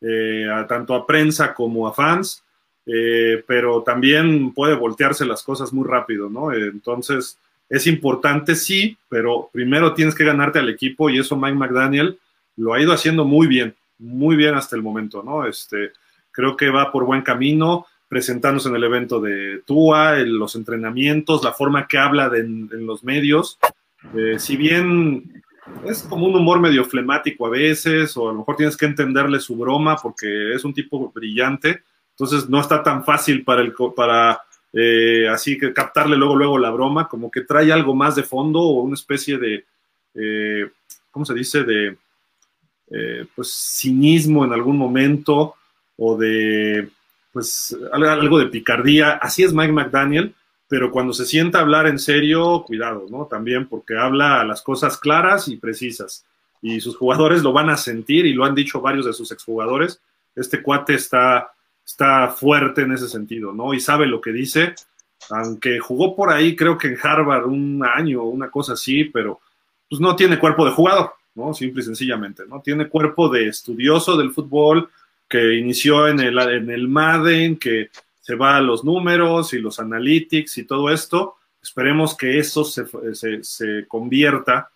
eh, 0.00 0.48
tanto 0.68 0.96
a 0.96 1.06
prensa 1.06 1.54
como 1.54 1.86
a 1.86 1.92
fans, 1.92 2.42
eh, 2.84 3.44
pero 3.46 3.84
también 3.84 4.52
puede 4.52 4.74
voltearse 4.74 5.24
las 5.24 5.44
cosas 5.44 5.72
muy 5.72 5.86
rápido, 5.86 6.28
¿no? 6.28 6.52
entonces, 6.52 7.38
es 7.72 7.86
importante, 7.86 8.54
sí, 8.54 8.98
pero 9.08 9.48
primero 9.50 9.94
tienes 9.94 10.14
que 10.14 10.24
ganarte 10.24 10.58
al 10.58 10.68
equipo 10.68 11.08
y 11.08 11.18
eso 11.18 11.38
Mike 11.38 11.56
McDaniel 11.56 12.18
lo 12.56 12.74
ha 12.74 12.80
ido 12.82 12.92
haciendo 12.92 13.24
muy 13.24 13.46
bien, 13.46 13.74
muy 13.98 14.36
bien 14.36 14.54
hasta 14.54 14.76
el 14.76 14.82
momento, 14.82 15.22
¿no? 15.22 15.46
Este, 15.46 15.92
creo 16.30 16.54
que 16.54 16.68
va 16.68 16.92
por 16.92 17.06
buen 17.06 17.22
camino, 17.22 17.86
presentándose 18.08 18.68
en 18.68 18.76
el 18.76 18.84
evento 18.84 19.22
de 19.22 19.62
TUA, 19.64 20.20
en 20.20 20.38
los 20.38 20.54
entrenamientos, 20.54 21.42
la 21.42 21.52
forma 21.52 21.86
que 21.88 21.96
habla 21.96 22.30
en, 22.36 22.68
los 22.86 23.02
medios. 23.04 23.58
Eh, 24.14 24.38
si 24.38 24.58
bien 24.58 25.42
es 25.86 26.02
como 26.02 26.26
un 26.26 26.36
humor 26.36 26.60
medio 26.60 26.84
flemático 26.84 27.46
a 27.46 27.50
veces, 27.50 28.14
o 28.18 28.28
a 28.28 28.32
lo 28.34 28.40
mejor 28.40 28.56
tienes 28.56 28.76
que 28.76 28.84
entenderle 28.84 29.40
su 29.40 29.56
broma 29.56 29.96
porque 29.96 30.52
es 30.52 30.62
un 30.62 30.74
tipo 30.74 31.10
brillante, 31.10 31.80
entonces 32.10 32.50
no 32.50 32.60
está 32.60 32.82
tan 32.82 33.02
fácil 33.02 33.44
para, 33.44 33.62
el, 33.62 33.72
para 33.96 34.42
eh, 34.72 35.28
así 35.28 35.58
que 35.58 35.72
captarle 35.72 36.16
luego, 36.16 36.36
luego 36.36 36.58
la 36.58 36.70
broma, 36.70 37.08
como 37.08 37.30
que 37.30 37.42
trae 37.42 37.72
algo 37.72 37.94
más 37.94 38.16
de 38.16 38.22
fondo 38.22 38.60
o 38.60 38.82
una 38.82 38.94
especie 38.94 39.38
de, 39.38 39.64
eh, 40.14 40.70
¿cómo 41.10 41.24
se 41.24 41.34
dice?, 41.34 41.64
de, 41.64 41.96
eh, 42.90 43.26
pues, 43.34 43.52
cinismo 43.52 44.44
en 44.44 44.52
algún 44.52 44.76
momento 44.76 45.54
o 45.96 46.16
de, 46.16 46.88
pues, 47.32 47.76
algo 47.92 48.38
de 48.38 48.46
picardía. 48.46 49.12
Así 49.12 49.42
es 49.42 49.52
Mike 49.52 49.72
McDaniel 49.72 50.34
pero 50.72 50.90
cuando 50.90 51.12
se 51.12 51.26
sienta 51.26 51.58
a 51.58 51.60
hablar 51.60 51.86
en 51.86 51.98
serio, 51.98 52.64
cuidado, 52.66 53.04
¿no? 53.10 53.26
También 53.26 53.68
porque 53.68 53.94
habla 53.98 54.42
las 54.42 54.62
cosas 54.62 54.96
claras 54.96 55.46
y 55.48 55.58
precisas. 55.58 56.24
Y 56.62 56.80
sus 56.80 56.96
jugadores 56.96 57.42
lo 57.42 57.52
van 57.52 57.68
a 57.68 57.76
sentir 57.76 58.24
y 58.24 58.32
lo 58.32 58.46
han 58.46 58.54
dicho 58.54 58.80
varios 58.80 59.04
de 59.04 59.12
sus 59.12 59.30
exjugadores. 59.32 60.00
Este 60.34 60.62
cuate 60.62 60.94
está, 60.94 61.52
está 61.84 62.28
fuerte 62.28 62.82
en 62.82 62.92
ese 62.92 63.08
sentido, 63.08 63.52
¿no? 63.52 63.74
Y 63.74 63.80
sabe 63.80 64.06
lo 64.06 64.20
que 64.20 64.32
dice, 64.32 64.74
aunque 65.30 65.78
jugó 65.78 66.16
por 66.16 66.30
ahí, 66.30 66.56
creo 66.56 66.78
que 66.78 66.88
en 66.88 66.98
Harvard 67.02 67.46
un 67.46 67.84
año 67.84 68.22
una 68.24 68.50
cosa 68.50 68.74
así, 68.74 69.04
pero 69.04 69.40
pues 69.88 70.00
no 70.00 70.16
tiene 70.16 70.38
cuerpo 70.38 70.64
de 70.64 70.72
jugador, 70.72 71.12
¿no? 71.34 71.52
Simple 71.54 71.82
y 71.82 71.86
sencillamente, 71.86 72.44
¿no? 72.48 72.60
Tiene 72.60 72.88
cuerpo 72.88 73.28
de 73.28 73.48
estudioso 73.48 74.16
del 74.16 74.32
fútbol 74.32 74.88
que 75.28 75.54
inició 75.54 76.08
en 76.08 76.20
el, 76.20 76.38
en 76.38 76.70
el 76.70 76.88
Madden, 76.88 77.56
que 77.56 77.90
se 78.20 78.34
va 78.34 78.56
a 78.56 78.60
los 78.60 78.84
números 78.84 79.52
y 79.54 79.58
los 79.58 79.80
analytics 79.80 80.58
y 80.58 80.64
todo 80.64 80.90
esto. 80.90 81.36
Esperemos 81.62 82.16
que 82.16 82.38
eso 82.38 82.64
se, 82.64 82.84
se, 83.42 83.86
convierta 83.88 84.70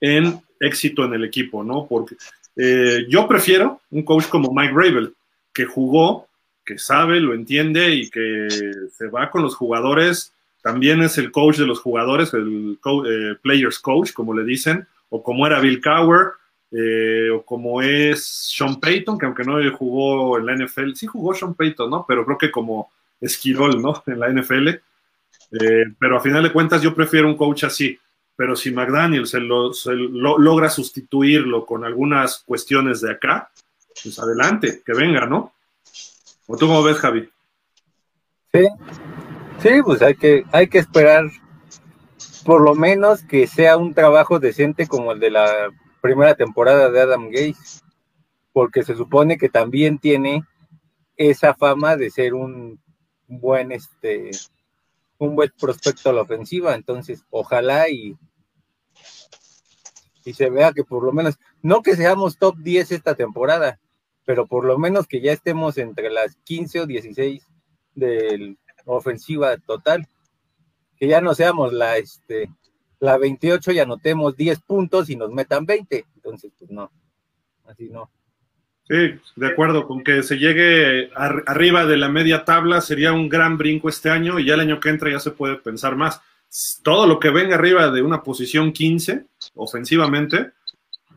en 0.00 0.40
éxito 0.58 1.04
en 1.04 1.14
el 1.14 1.24
equipo, 1.24 1.62
¿no? 1.62 1.86
Porque 1.86 2.16
eh, 2.56 3.06
yo 3.08 3.28
prefiero 3.28 3.80
un 3.90 4.02
coach 4.02 4.26
como 4.28 4.52
Mike 4.52 4.72
Rabel, 4.74 5.14
que 5.52 5.66
jugó, 5.66 6.28
que 6.70 6.78
sabe, 6.78 7.18
lo 7.18 7.34
entiende 7.34 7.92
y 7.96 8.08
que 8.10 8.46
se 8.92 9.08
va 9.08 9.28
con 9.28 9.42
los 9.42 9.56
jugadores. 9.56 10.32
También 10.62 11.02
es 11.02 11.18
el 11.18 11.32
coach 11.32 11.56
de 11.56 11.66
los 11.66 11.80
jugadores, 11.80 12.32
el 12.32 12.78
eh, 13.08 13.34
players 13.42 13.80
coach, 13.80 14.12
como 14.12 14.34
le 14.34 14.44
dicen, 14.44 14.86
o 15.08 15.20
como 15.20 15.48
era 15.48 15.58
Bill 15.58 15.80
Cower, 15.82 16.28
eh, 16.70 17.28
o 17.30 17.42
como 17.44 17.82
es 17.82 18.24
Sean 18.24 18.78
Payton, 18.78 19.18
que 19.18 19.26
aunque 19.26 19.42
no 19.42 19.58
jugó 19.76 20.38
en 20.38 20.46
la 20.46 20.54
NFL, 20.54 20.92
sí 20.94 21.08
jugó 21.08 21.34
Sean 21.34 21.54
Payton, 21.54 21.90
¿no? 21.90 22.04
Pero 22.06 22.24
creo 22.24 22.38
que 22.38 22.52
como 22.52 22.92
Esquirol, 23.20 23.82
¿no? 23.82 24.00
En 24.06 24.20
la 24.20 24.28
NFL. 24.28 24.68
Eh, 24.68 25.84
pero 25.98 26.18
a 26.18 26.20
final 26.20 26.44
de 26.44 26.52
cuentas 26.52 26.82
yo 26.82 26.94
prefiero 26.94 27.26
un 27.26 27.36
coach 27.36 27.64
así. 27.64 27.98
Pero 28.36 28.54
si 28.54 28.70
McDaniel 28.70 29.26
se, 29.26 29.40
lo, 29.40 29.72
logra 30.38 30.70
sustituirlo 30.70 31.66
con 31.66 31.84
algunas 31.84 32.44
cuestiones 32.46 33.00
de 33.00 33.10
acá, 33.10 33.50
pues 34.02 34.16
adelante, 34.20 34.82
que 34.86 34.92
venga, 34.92 35.26
¿no? 35.26 35.52
¿O 36.52 36.56
tú 36.56 36.66
cómo 36.66 36.82
ves, 36.82 36.98
Javi? 36.98 37.30
Sí, 38.52 38.66
sí, 39.60 39.68
pues 39.84 40.02
hay 40.02 40.16
que, 40.16 40.42
hay 40.50 40.66
que 40.66 40.78
esperar 40.78 41.30
por 42.44 42.60
lo 42.60 42.74
menos 42.74 43.22
que 43.22 43.46
sea 43.46 43.76
un 43.76 43.94
trabajo 43.94 44.40
decente 44.40 44.88
como 44.88 45.12
el 45.12 45.20
de 45.20 45.30
la 45.30 45.70
primera 46.00 46.34
temporada 46.34 46.90
de 46.90 47.00
Adam 47.02 47.26
Gates, 47.26 47.84
porque 48.52 48.82
se 48.82 48.96
supone 48.96 49.38
que 49.38 49.48
también 49.48 50.00
tiene 50.00 50.42
esa 51.16 51.54
fama 51.54 51.96
de 51.96 52.10
ser 52.10 52.34
un 52.34 52.80
buen 53.28 53.70
este 53.70 54.32
un 55.18 55.36
buen 55.36 55.52
prospecto 55.56 56.10
a 56.10 56.12
la 56.12 56.22
ofensiva, 56.22 56.74
entonces 56.74 57.22
ojalá 57.30 57.88
y 57.88 58.16
y 60.24 60.34
se 60.34 60.50
vea 60.50 60.72
que 60.72 60.82
por 60.82 61.04
lo 61.04 61.12
menos 61.12 61.38
no 61.62 61.80
que 61.82 61.94
seamos 61.94 62.38
top 62.38 62.56
10 62.56 62.90
esta 62.90 63.14
temporada, 63.14 63.78
pero 64.30 64.46
por 64.46 64.64
lo 64.64 64.78
menos 64.78 65.08
que 65.08 65.20
ya 65.20 65.32
estemos 65.32 65.76
entre 65.76 66.08
las 66.08 66.36
15 66.44 66.82
o 66.82 66.86
16 66.86 67.44
de 67.96 68.56
ofensiva 68.84 69.56
total, 69.56 70.06
que 70.96 71.08
ya 71.08 71.20
no 71.20 71.34
seamos 71.34 71.72
la 71.72 71.96
este 71.96 72.48
la 73.00 73.18
28 73.18 73.72
y 73.72 73.80
anotemos 73.80 74.36
10 74.36 74.60
puntos 74.60 75.10
y 75.10 75.16
nos 75.16 75.32
metan 75.32 75.66
20. 75.66 76.04
Entonces, 76.14 76.52
pues 76.56 76.70
no, 76.70 76.92
así 77.66 77.88
no. 77.88 78.08
Sí, 78.86 79.18
de 79.34 79.46
acuerdo, 79.48 79.88
con 79.88 80.04
que 80.04 80.22
se 80.22 80.38
llegue 80.38 81.10
arriba 81.16 81.84
de 81.84 81.96
la 81.96 82.08
media 82.08 82.44
tabla 82.44 82.80
sería 82.82 83.12
un 83.12 83.28
gran 83.28 83.58
brinco 83.58 83.88
este 83.88 84.10
año 84.10 84.38
y 84.38 84.44
ya 84.44 84.54
el 84.54 84.60
año 84.60 84.78
que 84.78 84.90
entra 84.90 85.10
ya 85.10 85.18
se 85.18 85.32
puede 85.32 85.56
pensar 85.56 85.96
más. 85.96 86.20
Todo 86.84 87.08
lo 87.08 87.18
que 87.18 87.30
venga 87.30 87.56
arriba 87.56 87.90
de 87.90 88.02
una 88.02 88.22
posición 88.22 88.72
15, 88.72 89.26
ofensivamente, 89.56 90.52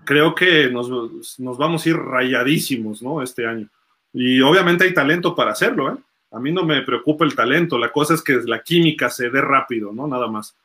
creo 0.03 0.35
que 0.35 0.69
nos, 0.69 1.39
nos 1.39 1.57
vamos 1.57 1.85
a 1.85 1.89
ir 1.89 1.97
rayadísimos, 1.97 3.01
¿no? 3.01 3.21
Este 3.21 3.45
año. 3.45 3.69
Y 4.13 4.41
obviamente 4.41 4.83
hay 4.83 4.93
talento 4.93 5.35
para 5.35 5.51
hacerlo, 5.51 5.93
¿eh? 5.93 5.97
A 6.31 6.39
mí 6.39 6.51
no 6.51 6.63
me 6.63 6.81
preocupa 6.81 7.25
el 7.25 7.35
talento, 7.35 7.77
la 7.77 7.91
cosa 7.91 8.15
es 8.15 8.23
que 8.23 8.41
la 8.45 8.63
química 8.63 9.09
se 9.09 9.29
dé 9.29 9.39
rápido, 9.39 9.91
¿no? 9.93 10.07
Nada 10.07 10.27
más. 10.27 10.55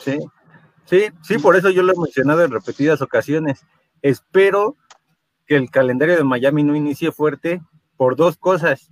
Sí, 0.00 0.18
sí, 0.84 1.06
sí, 1.22 1.38
por 1.38 1.56
eso 1.56 1.70
yo 1.70 1.82
lo 1.82 1.94
he 1.94 1.98
mencionado 1.98 2.44
en 2.44 2.50
repetidas 2.50 3.00
ocasiones. 3.00 3.64
Espero 4.02 4.76
que 5.46 5.56
el 5.56 5.70
calendario 5.70 6.16
de 6.16 6.24
Miami 6.24 6.62
no 6.62 6.76
inicie 6.76 7.10
fuerte 7.10 7.62
por 7.96 8.16
dos 8.16 8.36
cosas, 8.36 8.90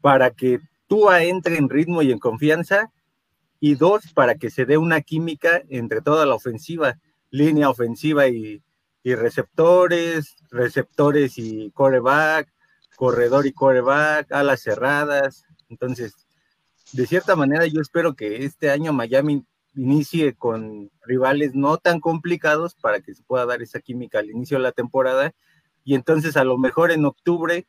para 0.00 0.32
que 0.32 0.58
Tua 0.88 1.22
entre 1.22 1.58
en 1.58 1.68
ritmo 1.68 2.02
y 2.02 2.10
en 2.10 2.18
confianza, 2.18 2.92
y 3.60 3.76
dos, 3.76 4.12
para 4.12 4.34
que 4.34 4.50
se 4.50 4.66
dé 4.66 4.78
una 4.78 5.00
química 5.00 5.62
entre 5.68 6.00
toda 6.00 6.26
la 6.26 6.34
ofensiva, 6.34 6.98
línea 7.32 7.68
ofensiva 7.68 8.28
y, 8.28 8.62
y 9.02 9.14
receptores, 9.16 10.36
receptores 10.50 11.38
y 11.38 11.72
coreback, 11.72 12.48
corredor 12.96 13.46
y 13.46 13.52
coreback, 13.52 14.30
alas 14.30 14.60
cerradas. 14.60 15.44
Entonces, 15.68 16.14
de 16.92 17.06
cierta 17.06 17.34
manera, 17.34 17.66
yo 17.66 17.80
espero 17.80 18.14
que 18.14 18.44
este 18.44 18.70
año 18.70 18.92
Miami 18.92 19.44
inicie 19.74 20.34
con 20.34 20.90
rivales 21.04 21.54
no 21.54 21.78
tan 21.78 22.00
complicados 22.00 22.74
para 22.74 23.00
que 23.00 23.14
se 23.14 23.22
pueda 23.22 23.46
dar 23.46 23.62
esa 23.62 23.80
química 23.80 24.18
al 24.18 24.30
inicio 24.30 24.58
de 24.58 24.62
la 24.62 24.72
temporada 24.72 25.32
y 25.84 25.94
entonces 25.94 26.36
a 26.36 26.44
lo 26.44 26.58
mejor 26.58 26.90
en 26.90 27.04
octubre 27.06 27.66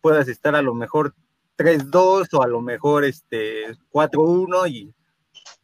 puedas 0.00 0.28
estar 0.28 0.54
a 0.54 0.62
lo 0.62 0.74
mejor 0.74 1.14
3-2 1.56 2.28
o 2.32 2.42
a 2.42 2.46
lo 2.46 2.60
mejor 2.60 3.04
este 3.04 3.74
4-1 3.90 4.70
y, 4.70 4.94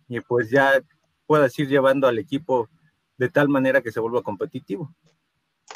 y 0.09 0.21
pues 0.21 0.51
ya 0.51 0.83
puedas 1.27 1.57
ir 1.59 1.69
llevando 1.69 2.09
al 2.09 2.19
equipo 2.19 2.71
de 3.23 3.29
tal 3.29 3.49
manera 3.49 3.81
que 3.81 3.93
se 3.93 4.01
vuelva 4.01 4.21
competitivo. 4.21 4.93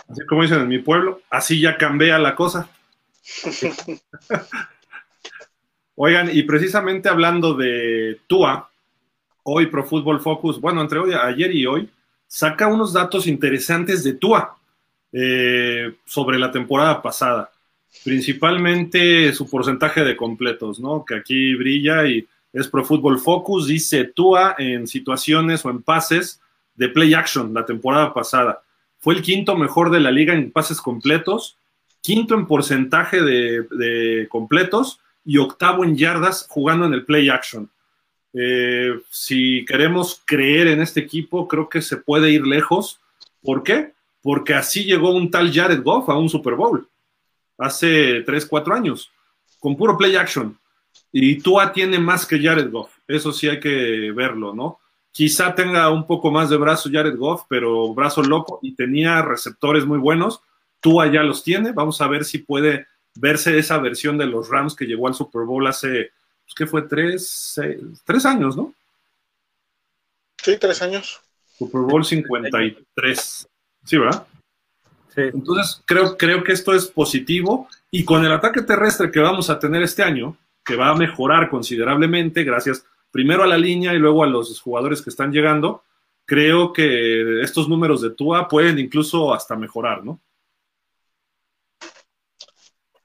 Así 0.08 0.26
como 0.26 0.42
dicen 0.42 0.62
en 0.62 0.66
mi 0.66 0.80
pueblo, 0.80 1.20
así 1.30 1.60
ya 1.60 1.76
cambia 1.76 2.18
la 2.18 2.34
cosa. 2.34 2.68
Oigan, 5.94 6.28
y 6.32 6.42
precisamente 6.42 7.08
hablando 7.08 7.54
de 7.54 8.18
Tua, 8.26 8.68
hoy 9.44 9.66
Pro 9.66 9.84
Football 9.84 10.20
Focus, 10.20 10.60
bueno, 10.60 10.80
entre 10.80 10.98
hoy, 10.98 11.12
ayer 11.14 11.54
y 11.54 11.66
hoy, 11.66 11.88
saca 12.26 12.66
unos 12.66 12.92
datos 12.92 13.28
interesantes 13.28 14.02
de 14.02 14.14
Tua 14.14 14.58
eh, 15.12 15.94
sobre 16.04 16.40
la 16.40 16.50
temporada 16.50 17.00
pasada. 17.00 17.52
Principalmente 18.04 19.32
su 19.32 19.48
porcentaje 19.48 20.02
de 20.02 20.16
completos, 20.16 20.80
¿no? 20.80 21.04
Que 21.04 21.14
aquí 21.14 21.54
brilla 21.54 22.08
y 22.08 22.26
es 22.52 22.66
Pro 22.66 22.84
Football 22.84 23.20
Focus, 23.20 23.68
dice 23.68 24.02
Tua 24.02 24.56
en 24.58 24.88
situaciones 24.88 25.64
o 25.64 25.70
en 25.70 25.80
pases 25.82 26.40
de 26.76 26.88
play 26.88 27.14
action 27.14 27.52
la 27.52 27.64
temporada 27.64 28.12
pasada. 28.14 28.62
Fue 28.98 29.14
el 29.14 29.22
quinto 29.22 29.56
mejor 29.56 29.90
de 29.90 30.00
la 30.00 30.10
liga 30.10 30.34
en 30.34 30.50
pases 30.50 30.80
completos, 30.80 31.56
quinto 32.00 32.34
en 32.34 32.46
porcentaje 32.46 33.22
de, 33.22 34.26
completos 34.30 35.00
y 35.24 35.38
octavo 35.38 35.84
en 35.84 35.96
yardas 35.96 36.46
jugando 36.48 36.86
en 36.86 36.94
el 36.94 37.04
play 37.04 37.28
action. 37.28 37.70
Eh, 38.32 39.00
si 39.10 39.64
queremos 39.64 40.22
creer 40.24 40.68
en 40.68 40.80
este 40.80 41.00
equipo, 41.00 41.48
creo 41.48 41.68
que 41.68 41.82
se 41.82 41.96
puede 41.96 42.30
ir 42.30 42.46
lejos. 42.46 43.00
¿Por 43.42 43.62
qué? 43.62 43.92
Porque 44.22 44.54
así 44.54 44.84
llegó 44.84 45.14
un 45.14 45.30
tal 45.30 45.52
Jared 45.52 45.82
Goff 45.82 46.08
a 46.08 46.18
un 46.18 46.28
Super 46.28 46.54
Bowl 46.54 46.88
hace 47.58 48.22
3, 48.22 48.46
4 48.46 48.74
años, 48.74 49.10
con 49.58 49.76
puro 49.76 49.96
play 49.96 50.16
action. 50.16 50.58
Y 51.12 51.36
Tua 51.36 51.72
tiene 51.72 51.98
más 51.98 52.26
que 52.26 52.40
Jared 52.40 52.70
Goff, 52.70 52.90
eso 53.06 53.32
sí 53.32 53.48
hay 53.48 53.60
que 53.60 54.12
verlo, 54.12 54.54
¿no? 54.54 54.78
Quizá 55.16 55.54
tenga 55.54 55.88
un 55.88 56.06
poco 56.06 56.30
más 56.30 56.50
de 56.50 56.58
brazo 56.58 56.90
Jared 56.92 57.16
Goff, 57.16 57.44
pero 57.48 57.94
brazo 57.94 58.22
loco 58.22 58.58
y 58.60 58.74
tenía 58.74 59.22
receptores 59.22 59.86
muy 59.86 59.96
buenos. 59.96 60.42
Tua 60.78 61.10
ya 61.10 61.22
los 61.22 61.42
tiene, 61.42 61.72
vamos 61.72 62.02
a 62.02 62.06
ver 62.06 62.26
si 62.26 62.36
puede 62.36 62.86
verse 63.14 63.58
esa 63.58 63.78
versión 63.78 64.18
de 64.18 64.26
los 64.26 64.50
Rams 64.50 64.76
que 64.76 64.84
llegó 64.84 65.08
al 65.08 65.14
Super 65.14 65.44
Bowl 65.46 65.66
hace 65.66 66.10
pues, 66.44 66.54
que 66.54 66.66
fue 66.66 66.82
tres, 66.82 67.58
tres 68.04 68.26
años, 68.26 68.58
¿no? 68.58 68.74
Sí, 70.36 70.58
tres 70.60 70.82
años. 70.82 71.18
Super 71.56 71.80
Bowl 71.80 72.04
53. 72.04 73.48
Sí, 73.86 73.96
¿verdad? 73.96 74.26
Sí. 75.14 75.22
Entonces, 75.32 75.82
creo, 75.86 76.18
creo 76.18 76.44
que 76.44 76.52
esto 76.52 76.74
es 76.74 76.88
positivo 76.88 77.70
y 77.90 78.04
con 78.04 78.22
el 78.22 78.32
ataque 78.32 78.60
terrestre 78.60 79.10
que 79.10 79.20
vamos 79.20 79.48
a 79.48 79.58
tener 79.58 79.82
este 79.82 80.02
año, 80.02 80.36
que 80.62 80.76
va 80.76 80.90
a 80.90 80.94
mejorar 80.94 81.48
considerablemente, 81.48 82.44
gracias 82.44 82.84
primero 83.16 83.42
a 83.42 83.46
la 83.46 83.56
línea 83.56 83.94
y 83.94 83.98
luego 83.98 84.22
a 84.22 84.26
los 84.26 84.60
jugadores 84.60 85.00
que 85.00 85.08
están 85.08 85.32
llegando, 85.32 85.82
creo 86.26 86.70
que 86.70 87.40
estos 87.40 87.66
números 87.66 88.02
de 88.02 88.10
Tua 88.10 88.46
pueden 88.46 88.78
incluso 88.78 89.32
hasta 89.32 89.56
mejorar, 89.56 90.04
¿no? 90.04 90.20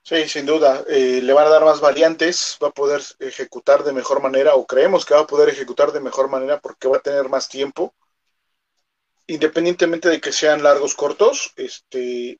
Sí, 0.04 0.28
sin 0.28 0.46
duda. 0.46 0.84
Eh, 0.90 1.22
le 1.24 1.32
van 1.32 1.48
a 1.48 1.50
dar 1.50 1.64
más 1.64 1.80
variantes, 1.80 2.58
va 2.62 2.68
a 2.68 2.74
poder 2.74 3.02
ejecutar 3.20 3.86
de 3.86 3.94
mejor 3.94 4.22
manera, 4.22 4.56
o 4.56 4.66
creemos 4.66 5.06
que 5.06 5.14
va 5.14 5.22
a 5.22 5.28
poder 5.28 5.48
ejecutar 5.48 5.94
de 5.94 6.02
mejor 6.02 6.30
manera 6.30 6.60
porque 6.60 6.90
va 6.90 6.98
a 6.98 7.02
tener 7.02 7.30
más 7.30 7.48
tiempo. 7.48 7.94
Independientemente 9.28 10.10
de 10.10 10.20
que 10.20 10.34
sean 10.34 10.62
largos 10.62 10.94
cortos, 10.94 11.54
este, 11.56 12.38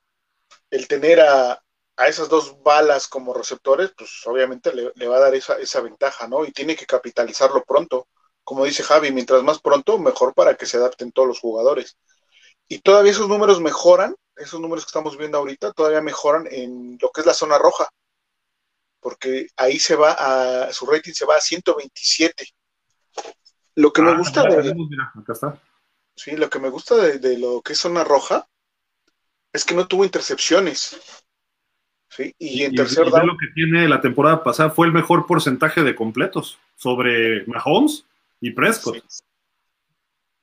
el 0.70 0.88
tener 0.88 1.20
a, 1.20 1.62
esas 1.98 2.28
dos 2.28 2.62
balas 2.62 3.06
como 3.06 3.34
receptores, 3.34 3.92
pues 3.96 4.10
obviamente 4.26 4.72
le, 4.74 5.06
va 5.06 5.16
a 5.16 5.20
dar 5.20 5.34
esa, 5.34 5.58
esa 5.58 5.80
ventaja, 5.80 6.26
¿no? 6.26 6.44
Y 6.44 6.52
tiene 6.52 6.74
que 6.74 6.86
capitalizarlo 6.86 7.62
pronto. 7.64 8.08
Como 8.44 8.64
dice 8.64 8.82
Javi, 8.82 9.12
mientras 9.12 9.42
más 9.42 9.60
pronto, 9.60 9.98
mejor 9.98 10.34
para 10.34 10.56
que 10.56 10.66
se 10.66 10.78
adapten 10.78 11.12
todos 11.12 11.28
los 11.28 11.40
jugadores. 11.40 11.96
Y 12.66 12.80
todavía 12.80 13.12
esos 13.12 13.28
números 13.28 13.60
mejoran 13.60 14.16
esos 14.36 14.60
números 14.60 14.84
que 14.84 14.88
estamos 14.88 15.16
viendo 15.16 15.38
ahorita 15.38 15.72
todavía 15.72 16.00
mejoran 16.00 16.46
en 16.50 16.98
lo 17.00 17.10
que 17.10 17.20
es 17.20 17.26
la 17.26 17.34
zona 17.34 17.58
roja, 17.58 17.88
porque 19.00 19.48
ahí 19.56 19.78
se 19.78 19.96
va 19.96 20.12
a, 20.12 20.72
su 20.72 20.86
rating 20.86 21.12
se 21.12 21.26
va 21.26 21.36
a 21.36 21.40
127. 21.40 22.46
Lo 23.76 23.92
que 23.92 24.02
me 24.02 24.10
ah, 24.10 24.16
gusta 24.16 24.42
de... 24.44 24.74
Sí, 26.14 26.32
lo 26.32 26.50
que 26.50 26.58
me 26.58 26.68
gusta 26.68 26.94
de, 26.96 27.38
lo 27.38 27.62
que 27.62 27.72
es 27.72 27.78
zona 27.78 28.04
roja 28.04 28.46
es 29.52 29.64
que 29.64 29.74
no 29.74 29.88
tuvo 29.88 30.04
intercepciones. 30.04 31.21
¿Sí? 32.14 32.34
Y, 32.38 32.62
en 32.62 32.74
tercer 32.74 33.10
down... 33.10 33.26
Lo 33.26 33.36
que 33.36 33.48
tiene 33.54 33.88
la 33.88 34.00
temporada 34.00 34.42
pasada 34.42 34.70
fue 34.70 34.86
el 34.86 34.92
mejor 34.92 35.26
porcentaje 35.26 35.82
de 35.82 35.94
completos 35.94 36.58
sobre 36.76 37.46
Mahomes 37.46 38.04
y 38.40 38.50
Prescott. 38.50 39.04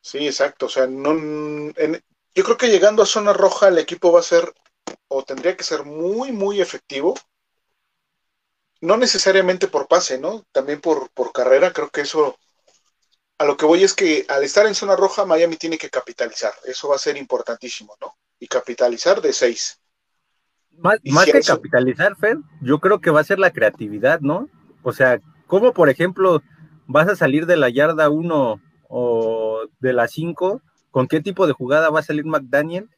Sí, 0.01 0.25
exacto. 0.25 0.67
O 0.67 0.69
sea, 0.69 0.87
no, 0.87 1.11
en, 1.11 2.01
yo 2.33 2.43
creo 2.43 2.57
que 2.57 2.69
llegando 2.69 3.03
a 3.03 3.05
zona 3.05 3.33
roja 3.33 3.67
el 3.67 3.77
equipo 3.77 4.11
va 4.11 4.19
a 4.19 4.23
ser 4.23 4.53
o 5.07 5.23
tendría 5.23 5.55
que 5.55 5.63
ser 5.63 5.83
muy, 5.83 6.31
muy 6.31 6.61
efectivo. 6.61 7.15
No 8.81 8.95
necesariamente 8.95 9.67
por 9.67 9.87
pase, 9.87 10.19
¿no? 10.19 10.45
También 10.51 10.79
por, 10.79 11.09
por 11.11 11.33
carrera, 11.33 11.73
creo 11.73 11.89
que 11.89 12.01
eso 12.01 12.37
a 13.37 13.45
lo 13.45 13.55
que 13.55 13.65
voy 13.65 13.83
es 13.83 13.93
que 13.93 14.25
al 14.27 14.43
estar 14.43 14.65
en 14.67 14.75
zona 14.75 14.95
roja, 14.95 15.25
Miami 15.25 15.55
tiene 15.55 15.77
que 15.77 15.89
capitalizar. 15.89 16.53
Eso 16.65 16.89
va 16.89 16.95
a 16.95 16.99
ser 16.99 17.17
importantísimo, 17.17 17.95
¿no? 18.01 18.17
Y 18.39 18.47
capitalizar 18.47 19.21
de 19.21 19.33
seis. 19.33 19.79
Más, 20.81 20.99
que 21.25 21.41
capitalizar, 21.41 22.15
Fer, 22.15 22.37
yo 22.61 22.79
creo 22.79 22.99
que 22.99 23.11
va 23.11 23.21
a 23.21 23.25
ser 23.25 23.39
la 23.39 23.51
creatividad, 23.51 24.21
¿no? 24.21 24.47
O 24.81 24.93
sea, 24.93 25.19
¿cómo, 25.47 25.73
por 25.73 25.89
ejemplo, 25.89 26.41
vas 26.87 27.07
a 27.09 27.15
salir 27.15 27.45
de 27.45 27.57
la 27.57 27.69
yarda 27.69 28.09
1 28.09 28.61
o 28.87 29.59
de 29.79 29.93
la 29.93 30.07
5? 30.07 30.61
¿Con 30.91 31.07
qué 31.07 31.21
tipo 31.21 31.47
de 31.47 31.53
jugada 31.53 31.89
va 31.89 31.99
a 31.99 32.03
salir 32.03 32.25
McDaniel? 32.25 32.89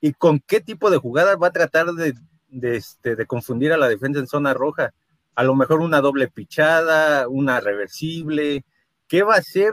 ¿Y 0.00 0.12
con 0.12 0.40
qué 0.40 0.60
tipo 0.60 0.90
de 0.90 0.98
jugada 0.98 1.36
va 1.36 1.48
a 1.48 1.52
tratar 1.52 1.92
de, 1.92 2.14
de, 2.48 2.76
este, 2.76 3.16
de 3.16 3.26
confundir 3.26 3.72
a 3.72 3.76
la 3.76 3.88
defensa 3.88 4.20
en 4.20 4.26
zona 4.26 4.54
roja? 4.54 4.94
A 5.34 5.44
lo 5.44 5.54
mejor 5.54 5.80
una 5.80 6.00
doble 6.00 6.28
pichada, 6.28 7.28
una 7.28 7.60
reversible, 7.60 8.64
¿Qué 9.08 9.22
va 9.22 9.36
a 9.36 9.38
hacer 9.38 9.72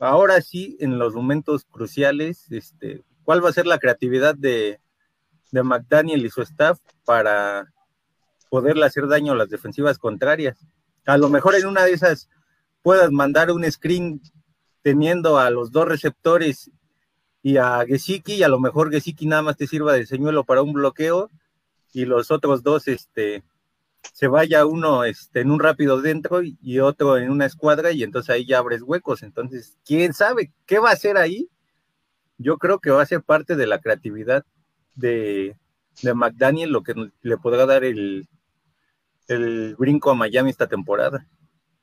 ahora 0.00 0.40
sí 0.40 0.78
en 0.80 0.98
los 0.98 1.14
momentos 1.14 1.66
cruciales? 1.70 2.50
Este, 2.50 3.04
¿Cuál 3.24 3.44
va 3.44 3.50
a 3.50 3.52
ser 3.52 3.66
la 3.66 3.78
creatividad 3.78 4.34
de, 4.34 4.80
de 5.50 5.62
McDaniel 5.62 6.24
y 6.24 6.30
su 6.30 6.42
staff 6.42 6.78
para 7.04 7.72
poderle 8.50 8.86
hacer 8.86 9.06
daño 9.06 9.32
a 9.32 9.36
las 9.36 9.48
defensivas 9.48 9.98
contrarias? 9.98 10.58
A 11.06 11.16
lo 11.16 11.28
mejor 11.28 11.54
en 11.54 11.66
una 11.66 11.84
de 11.84 11.92
esas 11.92 12.28
puedas 12.82 13.10
mandar 13.10 13.50
un 13.50 13.70
screen 13.70 14.20
teniendo 14.82 15.38
a 15.38 15.50
los 15.50 15.70
dos 15.70 15.86
receptores 15.86 16.70
y 17.42 17.56
a 17.56 17.84
Gesicki, 17.86 18.34
y 18.34 18.42
a 18.42 18.48
lo 18.48 18.58
mejor 18.58 18.90
Gesicki 18.90 19.26
nada 19.26 19.42
más 19.42 19.56
te 19.56 19.66
sirva 19.66 19.92
de 19.92 20.06
señuelo 20.06 20.44
para 20.44 20.62
un 20.62 20.72
bloqueo, 20.72 21.30
y 21.92 22.04
los 22.04 22.30
otros 22.30 22.62
dos 22.62 22.88
este, 22.88 23.42
se 24.12 24.28
vaya 24.28 24.66
uno 24.66 25.04
este, 25.04 25.40
en 25.40 25.50
un 25.50 25.60
rápido 25.60 26.00
dentro 26.00 26.40
y 26.42 26.80
otro 26.80 27.16
en 27.16 27.30
una 27.30 27.46
escuadra 27.46 27.92
y 27.92 28.02
entonces 28.02 28.30
ahí 28.30 28.46
ya 28.46 28.58
abres 28.58 28.82
huecos. 28.82 29.22
Entonces, 29.22 29.78
¿quién 29.84 30.12
sabe 30.12 30.52
qué 30.66 30.78
va 30.78 30.90
a 30.90 30.94
hacer 30.94 31.16
ahí? 31.16 31.48
Yo 32.36 32.58
creo 32.58 32.78
que 32.78 32.90
va 32.90 33.02
a 33.02 33.06
ser 33.06 33.22
parte 33.22 33.56
de 33.56 33.66
la 33.66 33.80
creatividad 33.80 34.44
de, 34.98 35.56
de 36.02 36.14
McDaniel 36.14 36.70
lo 36.70 36.82
que 36.82 36.94
le 37.22 37.36
podrá 37.38 37.66
dar 37.66 37.84
el, 37.84 38.26
el 39.28 39.76
brinco 39.76 40.10
a 40.10 40.14
Miami 40.14 40.50
esta 40.50 40.66
temporada. 40.66 41.26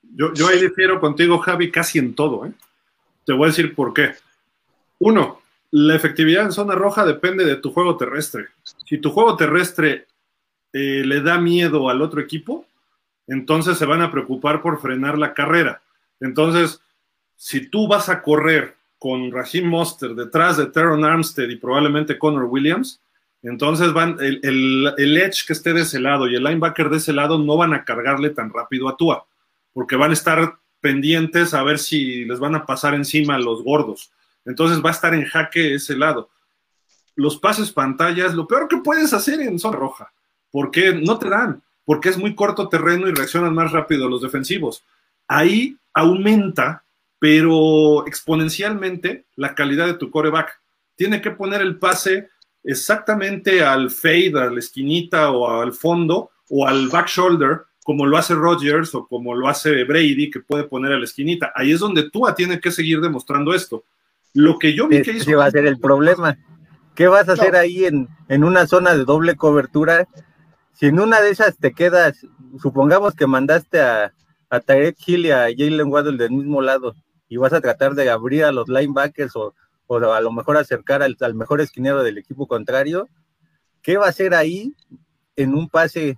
Yo, 0.02 0.34
yo 0.34 0.48
ahí 0.48 0.62
difiero 0.62 1.00
contigo, 1.00 1.40
Javi, 1.40 1.72
casi 1.72 2.00
en 2.00 2.14
todo. 2.14 2.46
¿eh? 2.46 2.52
Te 3.26 3.34
voy 3.34 3.46
a 3.46 3.48
decir 3.48 3.74
por 3.76 3.94
qué. 3.94 4.14
Uno, 5.00 5.42
la 5.72 5.96
efectividad 5.96 6.46
en 6.46 6.52
zona 6.52 6.76
roja 6.76 7.06
depende 7.06 7.44
de 7.44 7.58
tu 7.58 7.72
juego 7.72 7.98
terrestre. 7.98 8.48
Si 8.86 8.98
tu 8.98 9.12
juego 9.12 9.36
terrestre 9.36 10.08
eh, 10.74 11.04
le 11.06 11.22
da 11.22 11.40
miedo 11.40 11.90
al 11.90 12.02
otro 12.02 12.22
equipo, 12.22 12.66
entonces 13.28 13.78
se 13.78 13.86
van 13.86 14.02
a 14.02 14.12
preocupar 14.12 14.62
por 14.62 14.80
frenar 14.80 15.18
la 15.18 15.34
carrera. 15.34 15.82
Entonces, 16.20 16.82
si 17.36 17.70
tú 17.70 17.88
vas 17.88 18.08
a 18.08 18.22
correr 18.22 18.76
con 18.98 19.32
Raheem 19.32 19.68
Monster 19.68 20.16
detrás 20.16 20.58
de 20.58 20.68
Teron 20.68 21.04
Armstead 21.04 21.50
y 21.50 21.58
probablemente 21.58 22.18
Connor 22.18 22.46
Williams, 22.46 23.02
entonces 23.50 23.94
van, 23.94 24.18
el, 24.20 24.40
el, 24.98 25.18
edge 25.18 25.46
que 25.46 25.54
esté 25.54 25.74
de 25.74 25.82
ese 25.82 26.00
lado 26.00 26.28
y 26.28 26.36
el 26.36 26.44
linebacker 26.44 26.90
de 26.90 26.98
ese 26.98 27.14
lado 27.14 27.38
no 27.38 27.58
van 27.58 27.74
a 27.74 27.84
cargarle 27.84 28.32
tan 28.32 28.52
rápido 28.52 28.90
a 28.90 28.98
Tua, 28.98 29.26
porque 29.74 29.96
van 29.96 30.12
a 30.12 30.14
estar 30.14 30.58
pendientes 30.82 31.54
a 31.54 31.64
ver 31.64 31.80
si 31.80 32.26
les 32.26 32.40
van 32.40 32.56
a 32.56 32.66
pasar 32.66 32.94
encima 32.94 33.36
a 33.36 33.40
los 33.40 33.64
gordos. 33.64 34.12
Entonces 34.46 34.84
va 34.84 34.90
a 34.90 34.94
estar 34.94 35.14
en 35.14 35.26
jaque 35.26 35.76
ese 35.76 35.96
lado. 35.96 36.30
Los 37.16 37.38
pases 37.38 37.72
pantallas, 37.72 38.34
lo 38.34 38.48
peor 38.48 38.68
que 38.68 38.78
puedes 38.78 39.14
hacer 39.14 39.40
en 39.42 39.60
zona 39.60 39.78
roja 39.78 40.12
porque 40.56 40.94
no 40.94 41.20
te 41.20 41.28
dan, 41.28 41.62
porque 41.84 42.08
es 42.08 42.18
muy 42.18 42.34
corto 42.34 42.70
terreno 42.70 43.10
y 43.10 43.14
reaccionan 43.14 43.54
más 43.54 43.74
rápido 43.74 44.08
los 44.08 44.22
defensivos. 44.22 44.86
Ahí 45.28 45.76
aumenta, 45.94 46.86
pero 47.20 48.08
exponencialmente, 48.08 49.26
la 49.36 49.54
calidad 49.54 49.86
de 49.86 49.96
tu 49.96 50.10
coreback. 50.10 50.62
Tiene 50.96 51.20
que 51.20 51.32
poner 51.32 51.60
el 51.60 51.78
pase 51.78 52.30
exactamente 52.66 53.64
al 53.64 53.90
fade, 53.92 54.34
a 54.36 54.50
la 54.50 54.60
esquinita 54.60 55.32
o 55.32 55.62
al 55.62 55.74
fondo 55.74 56.32
o 56.50 56.68
al 56.68 56.90
back 56.90 57.08
shoulder, 57.08 57.62
como 57.84 58.06
lo 58.06 58.18
hace 58.18 58.34
Rodgers 58.34 58.94
o 58.96 59.08
como 59.08 59.36
lo 59.36 59.48
hace 59.48 59.84
Brady, 59.84 60.30
que 60.30 60.40
puede 60.40 60.64
poner 60.64 60.92
a 60.92 60.98
la 60.98 61.06
esquinita. 61.06 61.52
Ahí 61.56 61.72
es 61.72 61.80
donde 61.80 62.10
tú 62.10 62.24
tiene 62.36 62.60
que 62.60 62.72
seguir 62.72 63.00
demostrando 63.02 63.54
esto. 63.54 63.86
Lo 64.34 64.60
que 64.60 64.74
yo 64.74 64.88
vi 64.88 65.02
que 65.02 65.12
hizo. 65.12 65.38
va 65.38 65.46
a 65.46 65.52
ser 65.52 65.66
el 65.66 65.80
problema. 65.80 66.38
¿Qué 66.94 67.08
vas 67.08 67.30
a 67.30 67.34
hacer 67.34 67.56
ahí 67.56 67.86
en, 67.86 68.08
en, 68.30 68.44
una 68.44 68.68
zona 68.68 68.96
de 68.96 69.04
doble 69.04 69.36
cobertura 69.36 70.08
si 70.74 70.88
en 70.88 71.00
una 71.00 71.22
de 71.22 71.30
esas 71.30 71.58
te 71.58 71.74
quedas, 71.74 72.26
supongamos 72.62 73.16
que 73.16 73.28
mandaste 73.28 73.80
a, 73.80 74.14
a 74.50 74.60
Tarek 74.60 74.98
Hill 75.06 75.26
y 75.26 75.32
a 75.32 75.48
Jalen 75.56 75.88
Waddle 75.88 76.18
del 76.18 76.32
mismo 76.32 76.62
lado 76.62 76.96
y 77.30 77.38
vas 77.38 77.54
a 77.54 77.62
tratar 77.62 77.96
de 77.96 78.10
abrir 78.10 78.44
a 78.44 78.52
los 78.52 78.68
linebackers 78.68 79.36
o, 79.36 79.54
a 79.90 80.22
lo 80.22 80.32
mejor 80.32 80.58
acercar 80.58 81.04
al, 81.04 81.36
mejor 81.36 81.62
esquinero 81.62 82.04
del 82.04 82.18
equipo 82.18 82.48
contrario, 82.48 83.08
¿qué 83.82 83.98
va 83.98 84.08
a 84.08 84.10
hacer 84.10 84.34
ahí 84.34 84.74
en 85.36 85.54
un 85.54 85.70
pase 85.70 86.18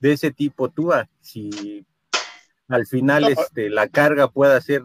de 0.00 0.12
ese 0.12 0.30
tipo 0.30 0.70
tú? 0.70 0.90
Si 1.20 1.86
al 2.68 2.86
final 2.86 3.24
este, 3.24 3.70
la 3.70 3.88
carga 3.88 4.28
pueda 4.28 4.60
ser 4.60 4.82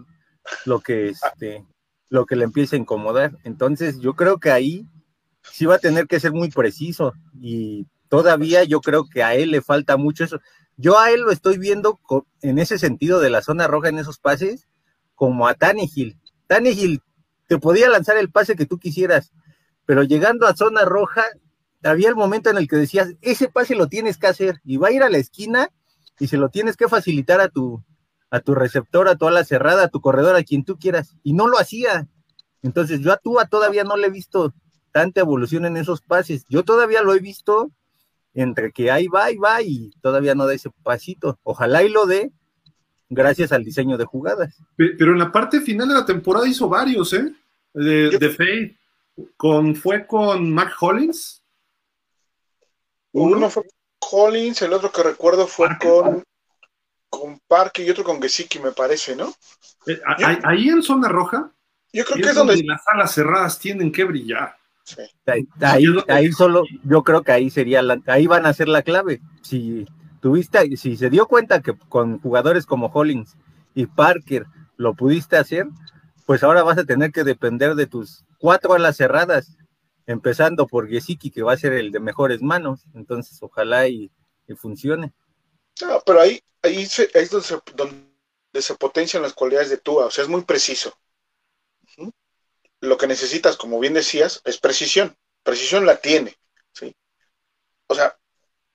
lo 0.65 0.79
que, 0.79 1.09
este, 1.09 1.65
lo 2.09 2.25
que 2.25 2.35
le 2.35 2.43
empiece 2.43 2.75
a 2.75 2.79
incomodar. 2.79 3.37
Entonces 3.43 3.99
yo 3.99 4.13
creo 4.13 4.39
que 4.39 4.51
ahí 4.51 4.85
sí 5.51 5.65
va 5.65 5.75
a 5.75 5.79
tener 5.79 6.07
que 6.07 6.19
ser 6.19 6.31
muy 6.31 6.49
preciso 6.49 7.13
y 7.39 7.87
todavía 8.09 8.63
yo 8.63 8.81
creo 8.81 9.05
que 9.05 9.23
a 9.23 9.35
él 9.35 9.51
le 9.51 9.61
falta 9.61 9.97
mucho 9.97 10.23
eso. 10.23 10.39
Yo 10.75 10.99
a 10.99 11.11
él 11.11 11.21
lo 11.21 11.31
estoy 11.31 11.57
viendo 11.57 11.99
en 12.41 12.59
ese 12.59 12.77
sentido 12.77 13.19
de 13.19 13.29
la 13.29 13.41
zona 13.41 13.67
roja 13.67 13.89
en 13.89 13.97
esos 13.97 14.19
pases, 14.19 14.67
como 15.15 15.47
a 15.47 15.55
Tannehill. 15.55 16.19
Tannehill 16.45 17.01
te 17.47 17.57
podía 17.57 17.89
lanzar 17.89 18.17
el 18.17 18.31
pase 18.31 18.55
que 18.55 18.65
tú 18.65 18.77
quisieras, 18.77 19.31
pero 19.85 20.03
llegando 20.03 20.47
a 20.47 20.55
zona 20.55 20.85
roja, 20.85 21.23
había 21.83 22.09
el 22.09 22.15
momento 22.15 22.49
en 22.49 22.57
el 22.57 22.67
que 22.67 22.75
decías, 22.75 23.13
ese 23.21 23.47
pase 23.47 23.75
lo 23.75 23.87
tienes 23.87 24.17
que 24.17 24.27
hacer, 24.27 24.59
y 24.63 24.77
va 24.77 24.89
a 24.89 24.91
ir 24.91 25.03
a 25.03 25.09
la 25.09 25.17
esquina 25.17 25.69
y 26.19 26.27
se 26.27 26.37
lo 26.37 26.49
tienes 26.49 26.75
que 26.77 26.87
facilitar 26.87 27.39
a 27.41 27.49
tu, 27.49 27.83
a 28.29 28.39
tu 28.39 28.55
receptor, 28.55 29.07
a 29.07 29.15
tu 29.15 29.27
ala 29.27 29.43
cerrada, 29.43 29.83
a 29.83 29.87
tu 29.89 30.01
corredor, 30.01 30.35
a 30.35 30.43
quien 30.43 30.63
tú 30.63 30.77
quieras, 30.77 31.15
y 31.23 31.33
no 31.33 31.47
lo 31.47 31.59
hacía. 31.59 32.07
Entonces 32.61 32.99
yo 32.99 33.11
a 33.13 33.17
Tua 33.17 33.45
todavía 33.45 33.83
no 33.83 33.97
le 33.97 34.07
he 34.07 34.11
visto 34.11 34.53
tanta 34.91 35.21
evolución 35.21 35.65
en 35.65 35.77
esos 35.77 36.01
pases. 36.01 36.45
Yo 36.49 36.63
todavía 36.63 37.01
lo 37.01 37.13
he 37.13 37.19
visto 37.19 37.71
entre 38.33 38.71
que 38.71 38.91
ahí 38.91 39.07
va 39.07 39.31
y 39.31 39.37
va 39.37 39.61
y 39.61 39.91
todavía 40.01 40.35
no 40.35 40.45
da 40.45 40.53
ese 40.53 40.69
pasito. 40.83 41.39
Ojalá 41.43 41.83
y 41.83 41.89
lo 41.89 42.05
dé 42.05 42.31
gracias 43.09 43.51
al 43.51 43.63
diseño 43.63 43.97
de 43.97 44.05
jugadas. 44.05 44.55
Pero 44.75 45.11
en 45.11 45.19
la 45.19 45.31
parte 45.31 45.61
final 45.61 45.87
de 45.87 45.95
la 45.95 46.05
temporada 46.05 46.47
hizo 46.47 46.67
varios, 46.69 47.13
¿eh? 47.13 47.33
De, 47.73 48.09
de 48.17 48.77
Con, 49.35 49.75
¿Fue 49.75 50.05
con 50.05 50.51
Mac 50.51 50.75
Hollins? 50.79 51.43
Uno 53.11 53.49
fue 53.49 53.63
Hollins, 54.11 54.61
el 54.61 54.73
otro 54.73 54.91
que 54.91 55.03
recuerdo 55.03 55.47
fue 55.47 55.69
con, 55.79 56.23
con 57.09 57.39
Parque 57.47 57.83
y 57.83 57.89
otro 57.89 58.03
con 58.03 58.21
Gesicki, 58.21 58.59
me 58.59 58.71
parece, 58.71 59.15
¿no? 59.15 59.33
Eh, 59.87 59.99
ahí 60.43 60.69
en 60.69 60.81
zona 60.81 61.07
roja. 61.09 61.51
Yo 61.93 62.05
creo 62.05 62.17
que 62.17 62.29
es 62.29 62.35
donde 62.35 62.63
las 62.63 62.81
alas 62.87 63.13
cerradas 63.13 63.59
tienen 63.59 63.91
que 63.91 64.03
brillar. 64.03 64.55
Ahí, 65.61 65.83
ahí 66.07 66.31
solo, 66.31 66.63
yo 66.83 67.03
creo 67.03 67.21
que 67.23 67.31
ahí 67.31 67.49
sería 67.49 67.81
la, 67.81 67.99
ahí 68.05 68.27
van 68.27 68.45
a 68.45 68.53
ser 68.53 68.67
la 68.67 68.83
clave. 68.83 69.21
Si 69.41 69.85
tuviste, 70.27 70.75
si 70.75 70.97
se 70.97 71.09
dio 71.09 71.25
cuenta 71.25 71.61
que 71.61 71.73
con 71.87 72.19
jugadores 72.19 72.65
como 72.65 72.87
Hollins 72.87 73.37
y 73.73 73.85
Parker 73.85 74.45
lo 74.75 74.93
pudiste 74.93 75.37
hacer, 75.37 75.67
pues 76.25 76.43
ahora 76.43 76.63
vas 76.63 76.77
a 76.77 76.83
tener 76.83 77.13
que 77.13 77.23
depender 77.23 77.75
de 77.75 77.87
tus 77.87 78.25
cuatro 78.37 78.73
alas 78.73 78.97
cerradas, 78.97 79.55
empezando 80.05 80.67
por 80.67 80.89
Gesicki, 80.89 81.31
que 81.31 81.43
va 81.43 81.53
a 81.53 81.57
ser 81.57 81.71
el 81.71 81.91
de 81.91 82.01
mejores 82.01 82.41
manos. 82.41 82.81
Entonces, 82.93 83.41
ojalá 83.41 83.87
y, 83.87 84.11
funcione. 84.57 85.13
No, 85.81 86.03
pero 86.05 86.19
ahí, 86.19 86.41
ahí, 86.61 86.83
es 86.83 87.29
donde 87.29 87.47
se, 87.47 87.57
donde 87.73 88.61
se 88.61 88.75
potencian 88.75 89.23
las 89.23 89.33
cualidades 89.33 89.69
de 89.69 89.77
Tua, 89.77 90.07
o 90.07 90.11
sea, 90.11 90.25
es 90.25 90.29
muy 90.29 90.43
preciso 90.43 90.93
lo 92.81 92.97
que 92.97 93.07
necesitas, 93.07 93.57
como 93.57 93.79
bien 93.79 93.93
decías, 93.93 94.41
es 94.45 94.57
precisión. 94.59 95.15
Precisión 95.43 95.85
la 95.85 95.97
tiene. 95.97 96.37
¿sí? 96.73 96.95
O 97.87 97.95
sea, 97.95 98.17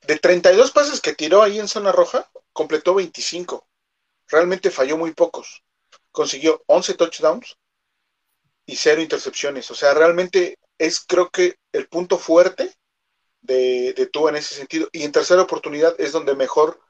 de 0.06 0.18
32 0.18 0.70
pases 0.72 1.00
que 1.00 1.14
tiró 1.14 1.42
ahí 1.42 1.58
en 1.58 1.68
zona 1.68 1.92
roja, 1.92 2.30
completó 2.52 2.94
25. 2.94 3.66
Realmente 4.28 4.70
falló 4.70 4.96
muy 4.96 5.12
pocos. 5.12 5.62
Consiguió 6.10 6.62
11 6.66 6.94
touchdowns 6.94 7.56
y 8.66 8.76
cero 8.76 9.00
intercepciones. 9.00 9.70
O 9.70 9.74
sea, 9.74 9.94
realmente 9.94 10.58
es 10.78 11.00
creo 11.00 11.30
que 11.30 11.56
el 11.72 11.88
punto 11.88 12.18
fuerte 12.18 12.74
de, 13.40 13.92
de 13.94 14.06
tú 14.06 14.28
en 14.28 14.36
ese 14.36 14.54
sentido. 14.54 14.88
Y 14.92 15.04
en 15.04 15.12
tercera 15.12 15.42
oportunidad 15.42 15.94
es 15.98 16.12
donde 16.12 16.34
mejor, 16.34 16.80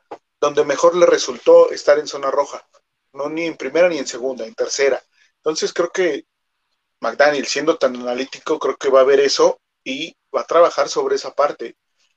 donde 0.40 0.64
mejor 0.64 0.96
le 0.96 1.06
resultó 1.06 1.70
estar 1.70 1.98
en 1.98 2.06
zona 2.06 2.30
roja. 2.30 2.66
No 3.12 3.28
ni 3.28 3.44
en 3.44 3.56
primera 3.56 3.88
ni 3.88 3.98
en 3.98 4.06
segunda, 4.06 4.46
en 4.46 4.54
tercera. 4.54 5.02
Entonces 5.36 5.72
creo 5.72 5.90
que 5.90 6.26
McDaniel, 7.00 7.46
siendo 7.46 7.76
tan 7.76 7.96
analítico, 7.96 8.58
creo 8.58 8.76
que 8.76 8.88
va 8.88 9.00
a 9.00 9.04
ver 9.04 9.20
eso 9.20 9.60
y 9.84 10.16
va 10.34 10.42
a 10.42 10.46
trabajar 10.46 10.88
sobre 10.88 11.16
esa 11.16 11.34
parte. 11.34 11.76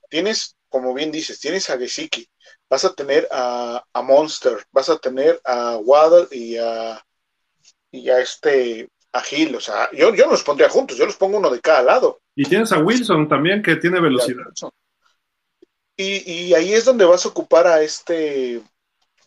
Tienes, 0.10 0.56
como 0.76 0.94
bien 0.94 1.10
dices, 1.10 1.40
tienes 1.40 1.70
a 1.70 1.78
Gesicki, 1.78 2.28
vas 2.70 2.84
a 2.84 2.94
tener 2.94 3.30
a, 3.32 3.82
Monster, 4.04 4.58
vas 4.74 4.90
a 4.90 4.98
tener 4.98 5.40
a 5.46 5.78
Waddle 5.78 6.28
y 6.32 6.58
a, 6.58 7.02
y 7.92 8.10
a 8.10 8.20
este 8.20 8.90
a 9.14 9.22
Gil, 9.22 9.56
o 9.56 9.62
sea, 9.62 9.90
yo, 9.94 10.14
yo 10.14 10.26
no 10.26 10.32
los 10.32 10.44
pondría 10.44 10.68
juntos, 10.68 10.98
yo 10.98 11.06
los 11.06 11.16
pongo 11.16 11.38
uno 11.38 11.50
de 11.50 11.62
cada 11.62 11.82
lado. 11.82 12.20
Y 12.36 12.44
tienes 12.44 12.74
a 12.74 12.80
Wilson 12.80 13.30
también 13.30 13.64
que 13.64 13.78
tiene 13.78 14.02
velocidad. 14.02 14.44
Y, 15.96 16.30
y 16.30 16.54
ahí 16.54 16.74
es 16.74 16.84
donde 16.84 17.06
vas 17.06 17.26
a 17.26 17.30
ocupar 17.30 17.68
a 17.68 17.82
este, 17.82 18.62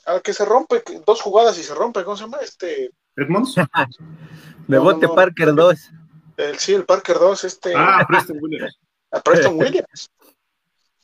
al 0.05 0.21
que 0.21 0.35
se 0.35 0.45
rompe, 0.45 0.83
dos 1.07 1.23
jugadas 1.23 1.59
y 1.59 1.63
se 1.63 1.75
rompe, 1.75 2.05
¿cómo 2.05 2.19
se 2.19 2.25
llama? 2.25 2.41
Este. 2.43 2.91
Edmonds. 3.17 3.55
De 4.69 4.77
bote 4.77 5.09
Parker 5.09 5.55
2. 5.55 5.91
El, 6.37 6.59
sí, 6.59 6.75
el 6.75 6.85
Parker 6.85 7.19
2, 7.19 7.45
este. 7.45 7.73
Ah, 7.75 8.05
Preston 8.07 8.37
Williams. 8.39 8.79
A 9.13 9.21
Preston 9.21 9.57
Williams. 9.57 10.11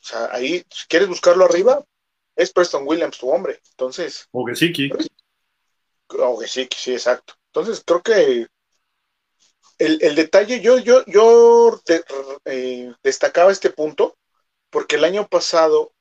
O 0.05 0.07
sea, 0.07 0.28
ahí, 0.32 0.62
si 0.70 0.86
quieres 0.86 1.09
buscarlo 1.09 1.46
arriba, 1.46 1.82
es 2.36 2.52
Preston 2.52 2.86
Williams 2.86 3.16
tu 3.16 3.30
hombre. 3.30 3.59
Entonces. 3.70 4.28
O 4.32 4.44
Gesicki. 4.44 4.90
O 6.18 6.36
Gesicki, 6.36 6.76
sí, 6.78 6.92
exacto. 6.92 7.32
Entonces, 7.46 7.82
creo 7.86 8.02
que 8.02 8.46
el, 9.78 9.98
el 10.02 10.14
detalle, 10.14 10.61
yo, 10.61 10.76
yo, 10.76 11.02
yo 11.07 11.80
eh, 12.44 12.92
destacaba 13.02 13.50
este 13.50 13.70
punto, 13.70 14.18
porque 14.68 14.96
el 14.96 15.05
año 15.05 15.26
pasado 15.26 15.94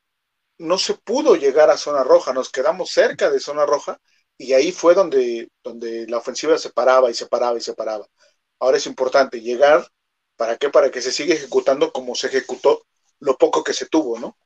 no 0.58 0.76
se 0.76 0.94
pudo 0.94 1.36
llegar 1.36 1.70
a 1.70 1.78
zona 1.78 2.04
roja, 2.04 2.34
nos 2.34 2.50
quedamos 2.50 2.90
cerca 2.90 3.30
de 3.30 3.40
zona 3.40 3.64
roja 3.64 3.98
y 4.36 4.52
ahí 4.52 4.70
fue 4.70 4.94
donde, 4.94 5.48
donde 5.62 6.06
la 6.08 6.18
ofensiva 6.18 6.58
se 6.58 6.70
paraba 6.70 7.10
y 7.10 7.14
se 7.14 7.26
paraba 7.26 7.56
y 7.56 7.62
se 7.62 7.72
paraba. 7.72 8.06
Ahora 8.58 8.76
es 8.76 8.86
importante 8.86 9.40
llegar, 9.40 9.88
¿para 10.36 10.58
qué? 10.58 10.68
Para 10.68 10.90
que 10.90 11.00
se 11.00 11.10
siga 11.10 11.34
ejecutando 11.34 11.90
como 11.90 12.14
se 12.14 12.26
ejecutó 12.26 12.84
lo 13.20 13.36
poco 13.36 13.62
que 13.62 13.72
se 13.72 13.86
tuvo, 13.86 14.18
¿no? 14.18 14.36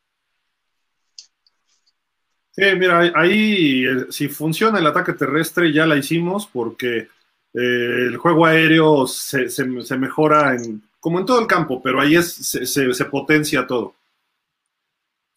Sí, 2.50 2.64
mira, 2.76 3.12
ahí 3.14 3.84
eh, 3.86 4.06
si 4.10 4.28
funciona 4.28 4.78
el 4.78 4.86
ataque 4.86 5.12
terrestre 5.12 5.72
ya 5.72 5.86
la 5.86 5.96
hicimos 5.96 6.46
porque 6.46 6.96
eh, 6.98 7.08
el 7.54 8.16
juego 8.16 8.46
aéreo 8.46 9.06
se, 9.06 9.48
mejora 9.96 10.56
en, 10.56 10.82
como 10.98 11.20
en 11.20 11.26
todo 11.26 11.40
el 11.40 11.46
campo, 11.46 11.80
pero 11.80 12.00
ahí 12.00 12.20
se 12.20 13.04
potencia 13.04 13.66
todo. 13.66 13.94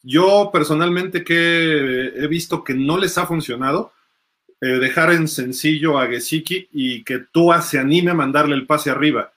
Yo 0.03 0.49
personalmente 0.51 1.23
que 1.23 2.11
he 2.15 2.27
visto 2.27 2.63
que 2.63 2.73
no 2.73 2.97
les 2.97 3.17
ha 3.17 3.27
funcionado, 3.27 3.93
eh, 4.59 4.79
dejar 4.79 5.11
en 5.11 5.27
sencillo 5.27 5.97
a 5.97 6.07
Gesicki 6.07 6.69
y 6.71 7.03
que 7.03 7.19
Tua 7.19 7.61
se 7.61 7.79
anime 7.79 8.11
a 8.11 8.15
mandarle 8.15 8.55
el 8.55 8.67
pase 8.67 8.89
arriba. 8.91 9.32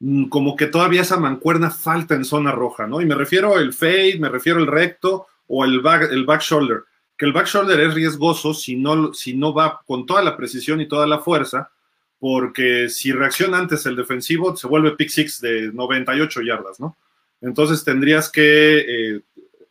Mm, 0.00 0.28
como 0.28 0.56
que 0.56 0.66
todavía 0.66 1.02
esa 1.02 1.16
mancuerna 1.18 1.70
falta 1.70 2.14
en 2.14 2.24
zona 2.24 2.52
roja, 2.52 2.86
¿no? 2.86 3.00
Y 3.00 3.06
me 3.06 3.14
refiero 3.14 3.56
al 3.56 3.72
fade, 3.72 4.18
me 4.18 4.28
refiero 4.28 4.58
al 4.58 4.66
recto 4.66 5.26
o 5.46 5.64
el 5.64 5.80
back, 5.80 6.10
el 6.10 6.24
back 6.24 6.42
shoulder. 6.42 6.84
Que 7.16 7.26
el 7.26 7.32
back 7.32 7.46
shoulder 7.46 7.78
es 7.80 7.94
riesgoso 7.94 8.54
si 8.54 8.76
no, 8.76 9.14
si 9.14 9.34
no 9.34 9.54
va 9.54 9.82
con 9.86 10.04
toda 10.06 10.22
la 10.22 10.36
precisión 10.36 10.80
y 10.80 10.88
toda 10.88 11.06
la 11.06 11.20
fuerza, 11.20 11.70
porque 12.18 12.88
si 12.88 13.12
reacciona 13.12 13.58
antes 13.58 13.86
el 13.86 13.96
defensivo, 13.96 14.56
se 14.56 14.66
vuelve 14.66 14.96
pick 14.96 15.10
six 15.10 15.40
de 15.40 15.70
98 15.72 16.42
yardas, 16.42 16.80
¿no? 16.80 16.96
Entonces 17.40 17.84
tendrías 17.84 18.30
que 18.30 18.78
eh, 18.78 19.20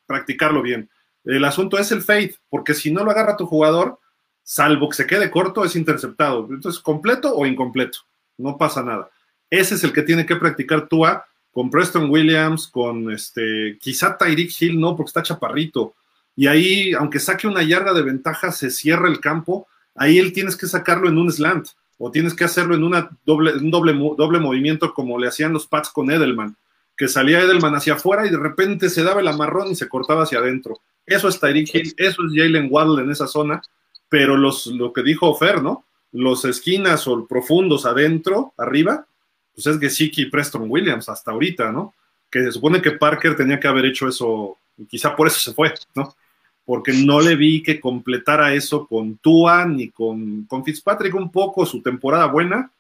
practicarlo 0.06 0.62
bien. 0.62 0.90
El 1.26 1.44
asunto 1.46 1.78
es 1.78 1.92
el 1.92 2.02
fade, 2.02 2.36
porque 2.50 2.74
si 2.74 2.92
no 2.92 3.04
lo 3.04 3.12
agarra 3.12 3.38
tu 3.38 3.46
jugador, 3.46 4.00
salvo 4.44 4.90
que 4.90 4.98
se 4.98 5.08
quede 5.08 5.32
corto, 5.32 5.64
es 5.64 5.76
interceptado. 5.76 6.48
Entonces, 6.50 6.82
completo 6.82 7.34
o 7.34 7.46
incompleto, 7.46 8.00
no 8.38 8.58
pasa 8.58 8.84
nada. 8.84 9.10
Ese 9.54 9.76
es 9.76 9.84
el 9.84 9.94
que 9.94 10.02
tiene 10.02 10.26
que 10.26 10.36
practicar 10.36 10.88
Tua 10.88 11.26
con 11.52 11.70
Preston 11.70 12.10
Williams, 12.10 12.68
con 12.68 13.12
este, 13.12 13.78
quizá 13.80 14.18
Tyreek 14.18 14.52
Hill, 14.60 14.80
no, 14.80 14.96
porque 14.96 15.10
está 15.10 15.22
chaparrito. 15.22 15.94
Y 16.36 16.48
ahí, 16.48 16.94
aunque 16.94 17.20
saque 17.20 17.48
una 17.48 17.62
yarda 17.62 17.94
de 17.94 18.02
ventaja, 18.02 18.52
se 18.52 18.72
cierra 18.72 19.08
el 19.08 19.20
campo, 19.20 19.68
ahí 19.96 20.18
él 20.18 20.34
tienes 20.34 20.56
que 20.56 20.66
sacarlo 20.66 21.08
en 21.08 21.20
un 21.20 21.32
slant, 21.32 21.68
o 22.00 22.10
tienes 22.10 22.34
que 22.34 22.44
hacerlo 22.44 22.74
en 22.74 22.84
una 22.84 23.12
doble, 23.26 23.54
un 23.54 23.70
doble, 23.70 23.94
doble 23.94 24.40
movimiento 24.40 24.94
como 24.94 25.20
le 25.20 25.28
hacían 25.28 25.54
los 25.54 25.68
Pats 25.68 25.90
con 25.90 26.10
Edelman 26.10 26.58
que 26.98 27.08
salía 27.08 27.42
Edelman 27.42 27.76
hacia 27.76 27.94
afuera 27.94 28.26
y 28.26 28.30
de 28.30 28.38
repente 28.38 28.90
se 28.90 29.04
daba 29.04 29.22
el 29.22 29.28
amarrón 29.28 29.72
y 29.72 29.76
se 29.76 29.90
cortaba 29.90 30.24
hacia 30.24 30.40
adentro. 30.40 30.80
Eso 31.06 31.28
es 31.28 31.40
Tyreek 31.40 31.74
Hill, 31.74 31.94
eso 31.98 32.22
es 32.26 32.34
Jalen 32.34 32.68
Waddle 32.70 33.04
en 33.04 33.12
esa 33.12 33.28
zona, 33.28 33.62
pero 34.10 34.38
los, 34.38 34.68
lo 34.68 34.94
que 34.94 35.04
dijo 35.04 35.34
Fer, 35.36 35.62
¿no? 35.62 35.86
Los 36.12 36.46
esquinas 36.46 37.08
o 37.08 37.26
profundos 37.26 37.86
adentro, 37.86 38.54
arriba, 38.58 39.08
pues 39.54 39.68
es 39.68 39.80
Gesicki 39.80 40.24
y 40.24 40.30
Preston 40.30 40.66
Williams 40.70 41.10
hasta 41.10 41.32
ahorita, 41.32 41.72
¿no? 41.72 41.94
Que 42.30 42.44
se 42.44 42.52
supone 42.52 42.82
que 42.82 42.92
Parker 42.92 43.36
tenía 43.36 43.60
que 43.60 43.68
haber 43.68 43.86
hecho 43.86 44.08
eso, 44.08 44.58
y 44.78 44.86
quizá 44.86 45.16
por 45.16 45.28
eso 45.28 45.40
se 45.40 45.54
fue, 45.54 45.74
¿no? 45.96 46.16
Porque 46.66 46.94
no 46.94 47.20
le 47.20 47.36
vi 47.36 47.62
que 47.62 47.80
completara 47.80 48.54
eso 48.54 48.88
con 48.88 49.18
Tua 49.18 49.66
ni 49.66 49.90
con, 49.90 50.46
con 50.46 50.64
Fitzpatrick 50.64 51.14
un 51.14 51.32
poco 51.32 51.66
su 51.66 51.82
temporada 51.82 52.26
buena 52.28 52.72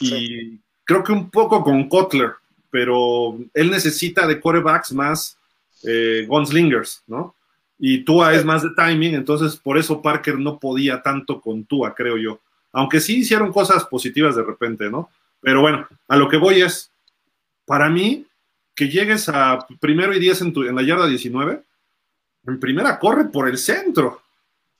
y 0.00 0.58
creo 0.84 1.04
que 1.04 1.12
un 1.12 1.30
poco 1.30 1.62
con 1.62 1.88
Kotler, 1.88 2.32
pero 2.70 3.38
él 3.54 3.70
necesita 3.70 4.26
de 4.26 4.40
quarterbacks 4.40 4.92
más 4.92 5.38
eh, 5.84 6.26
gunslingers, 6.28 7.02
¿no? 7.06 7.34
Y 7.78 8.04
Tua 8.04 8.34
es 8.34 8.44
más 8.44 8.62
de 8.62 8.70
timing, 8.76 9.14
entonces 9.14 9.56
por 9.56 9.78
eso 9.78 10.02
Parker 10.02 10.38
no 10.38 10.58
podía 10.58 11.02
tanto 11.02 11.40
con 11.40 11.64
Tua, 11.64 11.94
creo 11.94 12.16
yo. 12.16 12.40
Aunque 12.72 13.00
sí 13.00 13.18
hicieron 13.18 13.52
cosas 13.52 13.84
positivas 13.84 14.36
de 14.36 14.42
repente, 14.42 14.90
¿no? 14.90 15.10
Pero 15.42 15.60
bueno, 15.60 15.86
a 16.08 16.16
lo 16.16 16.28
que 16.28 16.38
voy 16.38 16.62
es, 16.62 16.90
para 17.66 17.90
mí, 17.90 18.26
que 18.74 18.88
llegues 18.88 19.28
a 19.28 19.66
primero 19.78 20.14
y 20.14 20.18
diez 20.18 20.40
en, 20.40 20.54
en 20.56 20.74
la 20.74 20.82
yarda 20.82 21.06
19, 21.06 21.62
en 22.46 22.60
primera 22.60 22.98
corre 22.98 23.26
por 23.26 23.48
el 23.48 23.58
centro, 23.58 24.22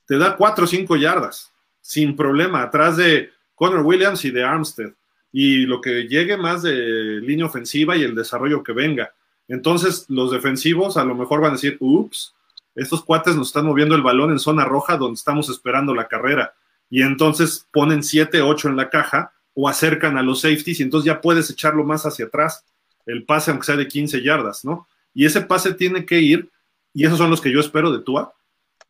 te 0.07 0.17
da 0.17 0.37
cuatro 0.37 0.65
o 0.65 0.67
cinco 0.67 0.97
yardas, 0.97 1.53
sin 1.83 2.17
problema, 2.17 2.63
atrás 2.63 2.97
de 2.97 3.31
Connor 3.55 3.85
Williams 3.85 4.25
y 4.25 4.31
de 4.31 4.45
Armstead 4.45 4.93
y 5.33 5.65
lo 5.65 5.81
que 5.81 6.07
llegue 6.09 6.37
más 6.37 6.63
de 6.63 7.21
línea 7.23 7.47
ofensiva 7.47 7.97
y 7.97 8.03
el 8.03 8.15
desarrollo 8.15 8.63
que 8.63 8.73
venga. 8.73 9.15
Entonces, 9.49 10.05
los 10.09 10.31
defensivos 10.31 10.97
a 10.97 11.05
lo 11.05 11.15
mejor 11.15 11.41
van 11.41 11.53
a 11.53 11.55
decir, 11.55 11.79
ups, 11.81 12.35
estos 12.75 13.03
cuates 13.03 13.35
nos 13.35 13.49
están 13.49 13.67
moviendo 13.67 13.95
el 13.95 14.03
balón 14.03 14.31
en 14.31 14.39
zona 14.39 14.65
roja 14.65 14.97
donde 14.97 15.17
estamos 15.17 15.49
esperando 15.49 15.95
la 15.95 16.09
carrera. 16.09 16.55
Y 16.91 17.03
entonces 17.03 17.67
ponen 17.73 18.03
7, 18.03 18.43
8 18.43 18.69
en 18.69 18.77
la 18.77 18.91
caja 18.91 19.33
o 19.55 19.69
acercan 19.69 20.17
a 20.17 20.23
los 20.23 20.41
safeties 20.41 20.81
y 20.81 20.83
entonces 20.83 21.07
ya 21.07 21.21
puedes 21.21 21.51
echarlo 21.51 21.85
más 21.85 22.07
hacia 22.07 22.27
atrás, 22.27 22.65
el 23.07 23.25
pase 23.25 23.51
aunque 23.51 23.67
sea 23.67 23.77
de 23.77 23.89
15 23.89 24.23
yardas, 24.23 24.65
¿no? 24.65 24.87
Y 25.15 25.27
ese 25.27 25.43
pase 25.43 25.75
tiene 25.75 26.07
que 26.07 26.21
ir, 26.21 26.51
y 26.95 27.05
esos 27.05 27.19
son 27.19 27.31
los 27.31 27.41
que 27.41 27.53
yo 27.53 27.61
espero 27.61 27.93
de 27.93 28.03
Tua, 28.03 28.33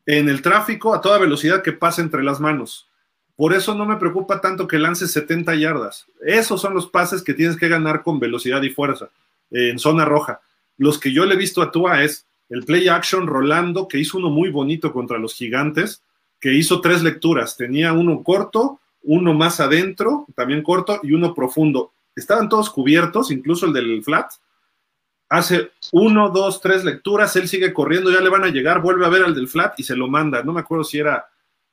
en 0.07 0.29
el 0.29 0.43
tráfico 0.43 0.95
a 0.95 1.01
toda 1.01 1.19
velocidad 1.19 1.63
que 1.63 1.73
pase 1.73 2.03
entre 2.03 2.23
las 2.23 2.41
manos. 2.41 2.89
Por 3.37 3.55
eso 3.55 3.75
no 3.75 3.87
me 3.87 3.97
preocupa 3.97 4.41
tanto 4.41 4.67
que 4.67 4.79
lance 4.79 5.09
70 5.09 5.55
yardas. 5.57 6.07
Esos 6.25 6.61
son 6.61 6.75
los 6.75 6.87
pases 6.87 7.23
que 7.23 7.35
tienes 7.35 7.57
que 7.57 7.69
ganar 7.69 8.03
con 8.03 8.21
velocidad 8.21 8.63
y 8.63 8.71
fuerza 8.71 9.11
en 9.51 9.79
zona 9.79 10.05
roja. 10.05 10.41
Los 10.77 10.99
que 10.99 11.13
yo 11.13 11.25
le 11.25 11.35
he 11.35 11.39
visto 11.39 11.63
a 11.63 11.71
Tua 11.71 12.03
es 12.03 12.27
el 12.49 12.65
play 12.65 12.89
action 12.89 13.27
Rolando, 13.27 13.89
que 13.89 13.99
hizo 13.99 14.19
uno 14.19 14.31
muy 14.31 14.51
bonito 14.51 14.93
contra 14.93 15.19
los 15.19 15.35
gigantes, 15.35 16.03
que 16.41 16.53
hizo 16.53 16.81
tres 16.81 17.03
lecturas. 17.03 17.57
Tenía 17.57 17.93
uno 17.93 18.23
corto, 18.23 18.81
uno 19.03 19.35
más 19.35 19.61
adentro, 19.61 20.27
también 20.35 20.63
corto, 20.63 21.01
y 21.03 21.13
uno 21.13 21.35
profundo. 21.35 21.93
Estaban 22.15 22.49
todos 22.49 22.71
cubiertos, 22.71 23.31
incluso 23.31 23.67
el 23.67 23.73
del 23.73 24.03
flat. 24.05 24.33
Hace 25.29 25.71
uno, 25.93 26.29
dos, 26.29 26.61
tres 26.61 26.85
lecturas, 26.85 27.35
él 27.37 27.49
sigue 27.49 27.73
corriendo, 27.73 28.11
ya 28.11 28.21
le 28.21 28.29
van 28.29 28.45
a 28.45 28.49
llegar, 28.49 28.83
vuelve 28.83 29.07
a 29.07 29.09
ver 29.09 29.23
al 29.23 29.35
del 29.35 29.49
flat 29.49 29.79
y 29.79 29.83
se 29.83 29.97
lo 29.97 30.09
manda. 30.09 30.43
No 30.43 30.53
me 30.53 30.61
acuerdo 30.61 30.85
si 30.85 30.99
era 30.99 31.27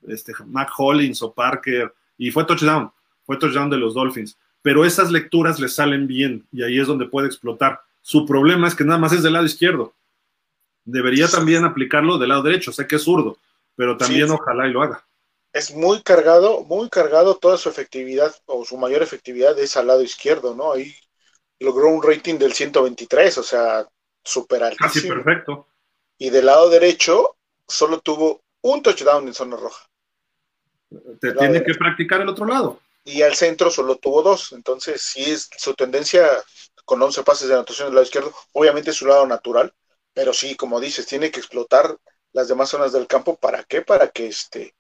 este, 0.07 0.33
Mac 0.45 0.69
Hollins 0.77 1.21
o 1.21 1.33
Parker, 1.33 1.93
y 2.17 2.31
fue 2.31 2.45
touchdown, 2.45 2.91
fue 3.23 3.37
touchdown 3.37 3.69
de 3.69 3.77
los 3.77 3.93
Dolphins. 3.93 4.37
Pero 4.61 4.85
esas 4.85 5.11
lecturas 5.11 5.59
le 5.59 5.69
salen 5.69 6.07
bien 6.07 6.45
y 6.51 6.63
ahí 6.63 6.79
es 6.79 6.87
donde 6.87 7.05
puede 7.05 7.27
explotar. 7.27 7.81
Su 8.01 8.25
problema 8.25 8.67
es 8.67 8.75
que 8.75 8.83
nada 8.83 8.99
más 8.99 9.13
es 9.13 9.23
del 9.23 9.33
lado 9.33 9.45
izquierdo. 9.45 9.93
Debería 10.83 11.27
también 11.27 11.63
aplicarlo 11.63 12.17
del 12.17 12.29
lado 12.29 12.43
derecho. 12.43 12.71
Sé 12.71 12.87
que 12.87 12.95
es 12.97 13.03
zurdo, 13.03 13.37
pero 13.75 13.95
también 13.97 14.29
ojalá 14.31 14.67
y 14.67 14.71
lo 14.71 14.81
haga. 14.81 15.03
Es 15.51 15.73
muy 15.73 16.03
cargado, 16.03 16.63
muy 16.63 16.89
cargado 16.89 17.37
toda 17.37 17.57
su 17.57 17.69
efectividad 17.69 18.35
o 18.45 18.65
su 18.65 18.77
mayor 18.77 19.01
efectividad 19.01 19.57
es 19.57 19.75
al 19.77 19.87
lado 19.87 20.03
izquierdo, 20.03 20.55
¿no? 20.55 20.73
Ahí 20.73 20.93
logró 21.59 21.89
un 21.89 22.03
rating 22.03 22.35
del 22.35 22.53
123, 22.53 23.37
o 23.37 23.43
sea, 23.43 23.87
súper 24.23 24.63
altísimo. 24.63 24.93
Casi 24.93 25.07
perfecto. 25.07 25.67
Y 26.17 26.29
del 26.29 26.45
lado 26.45 26.69
derecho 26.69 27.37
solo 27.67 27.99
tuvo 27.99 28.41
un 28.61 28.81
touchdown 28.81 29.27
en 29.27 29.33
zona 29.33 29.55
roja. 29.55 29.89
Te 31.21 31.33
tiene 31.33 31.63
que 31.63 31.73
practicar 31.75 32.21
el 32.21 32.29
otro 32.29 32.45
lado. 32.45 32.79
Y 33.03 33.21
al 33.21 33.35
centro 33.35 33.71
solo 33.71 33.95
tuvo 33.95 34.21
dos. 34.21 34.51
Entonces, 34.51 35.01
si 35.01 35.31
es 35.31 35.49
su 35.57 35.73
tendencia 35.73 36.27
con 36.85 37.01
11 37.01 37.23
pases 37.23 37.47
de 37.47 37.53
anotación 37.53 37.87
del 37.87 37.95
lado 37.95 38.05
izquierdo, 38.05 38.33
obviamente 38.53 38.91
es 38.91 38.95
su 38.95 39.05
lado 39.05 39.25
natural, 39.25 39.73
pero 40.13 40.33
sí, 40.33 40.55
como 40.55 40.79
dices, 40.79 41.05
tiene 41.05 41.31
que 41.31 41.39
explotar 41.39 41.97
las 42.33 42.47
demás 42.47 42.69
zonas 42.69 42.91
del 42.91 43.07
campo. 43.07 43.37
¿Para 43.37 43.63
qué? 43.63 43.81
Para 43.81 44.09
que 44.09 44.27
este, 44.27 44.73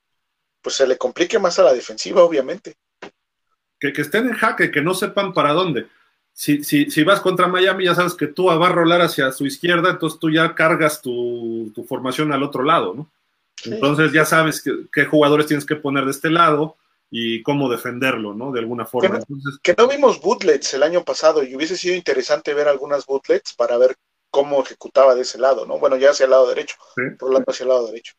pues 0.61 0.75
se 0.75 0.87
le 0.87 0.97
complique 0.97 1.39
más 1.39 1.59
a 1.59 1.63
la 1.63 1.73
defensiva, 1.73 2.23
obviamente. 2.23 2.75
Que, 3.79 3.93
que 3.93 4.01
estén 4.01 4.27
en 4.27 4.33
jaque, 4.33 4.71
que 4.71 4.81
no 4.81 4.93
sepan 4.93 5.33
para 5.33 5.53
dónde. 5.53 5.87
Si, 6.33 6.63
si, 6.63 6.89
si, 6.89 7.03
vas 7.03 7.19
contra 7.19 7.47
Miami, 7.47 7.85
ya 7.85 7.95
sabes 7.95 8.13
que 8.13 8.27
tú 8.27 8.45
va 8.45 8.67
a 8.67 8.71
rolar 8.71 9.01
hacia 9.01 9.31
su 9.31 9.45
izquierda, 9.45 9.89
entonces 9.89 10.19
tú 10.19 10.29
ya 10.29 10.55
cargas 10.55 11.01
tu, 11.01 11.71
tu 11.75 11.83
formación 11.83 12.31
al 12.31 12.43
otro 12.43 12.63
lado, 12.63 12.93
¿no? 12.93 13.09
Entonces 13.65 14.11
ya 14.11 14.25
sabes 14.25 14.63
qué, 14.91 15.05
jugadores 15.05 15.47
tienes 15.47 15.65
que 15.65 15.75
poner 15.75 16.05
de 16.05 16.11
este 16.11 16.29
lado 16.29 16.77
y 17.11 17.41
cómo 17.43 17.69
defenderlo, 17.69 18.33
¿no? 18.33 18.51
De 18.51 18.59
alguna 18.59 18.85
forma. 18.85 19.19
Que 19.61 19.75
no, 19.77 19.87
vimos 19.87 20.21
bootlets 20.21 20.73
el 20.75 20.83
año 20.83 21.03
pasado 21.03 21.43
y 21.43 21.55
hubiese 21.55 21.75
sido 21.75 21.95
interesante 21.95 22.53
ver 22.53 22.67
algunas 22.67 23.05
bootlets 23.05 23.53
para 23.53 23.77
ver 23.77 23.95
cómo 24.31 24.61
ejecutaba 24.61 25.15
de 25.15 25.21
ese 25.21 25.39
lado, 25.39 25.65
¿no? 25.65 25.79
Bueno, 25.79 25.97
ya 25.97 26.11
hacia 26.11 26.25
el 26.25 26.31
lado 26.31 26.47
derecho, 26.47 26.75
por 27.17 27.29
lo 27.29 27.35
tanto 27.37 27.51
hacia 27.51 27.63
el 27.63 27.69
lado 27.69 27.87
derecho. 27.87 28.13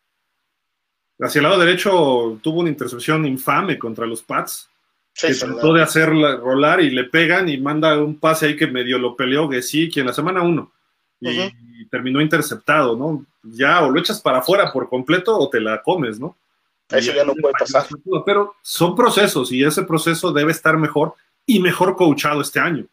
Hacia 1.22 1.40
el 1.40 1.44
lado 1.44 1.58
derecho 1.58 2.38
tuvo 2.42 2.60
una 2.60 2.70
intercepción 2.70 3.26
infame 3.26 3.78
contra 3.78 4.06
los 4.06 4.22
Pats. 4.22 4.68
que 5.14 5.34
trató 5.34 5.74
de 5.74 5.82
hacerla 5.82 6.36
rolar 6.36 6.80
y 6.80 6.90
le 6.90 7.04
pegan 7.04 7.48
y 7.48 7.58
manda 7.58 7.98
un 7.98 8.18
pase 8.18 8.46
ahí 8.46 8.56
que 8.56 8.66
medio 8.66 8.98
lo 8.98 9.16
peleó 9.16 9.48
que 9.48 9.60
en 9.96 10.06
la 10.06 10.12
semana 10.12 10.42
uno. 10.42 10.72
Y, 11.20 11.84
terminó 11.90 12.20
interceptado, 12.20 12.96
¿no? 12.96 13.26
Ya 13.42 13.82
o 13.82 13.90
lo 13.90 13.98
echas 13.98 14.20
para 14.20 14.38
afuera 14.38 14.72
por 14.72 14.88
completo 14.88 15.36
o 15.36 15.50
te 15.50 15.60
la 15.60 15.82
comes, 15.82 16.20
¿no? 16.20 16.36
Eso 16.88 17.12
ya 17.12 17.24
no 17.24 17.34
puede 17.34 17.54
pasar. 17.58 17.86
Pero 18.24 18.54
son 18.62 18.94
procesos 18.94 19.52
y 19.52 19.62
ese 19.64 19.82
proceso 19.82 20.32
debe 20.32 20.52
estar 20.52 20.76
mejor 20.76 21.14
y 21.44 21.58
mejor 21.58 21.96
coachado 21.96 22.40
este 22.40 22.60
año. 22.60 22.86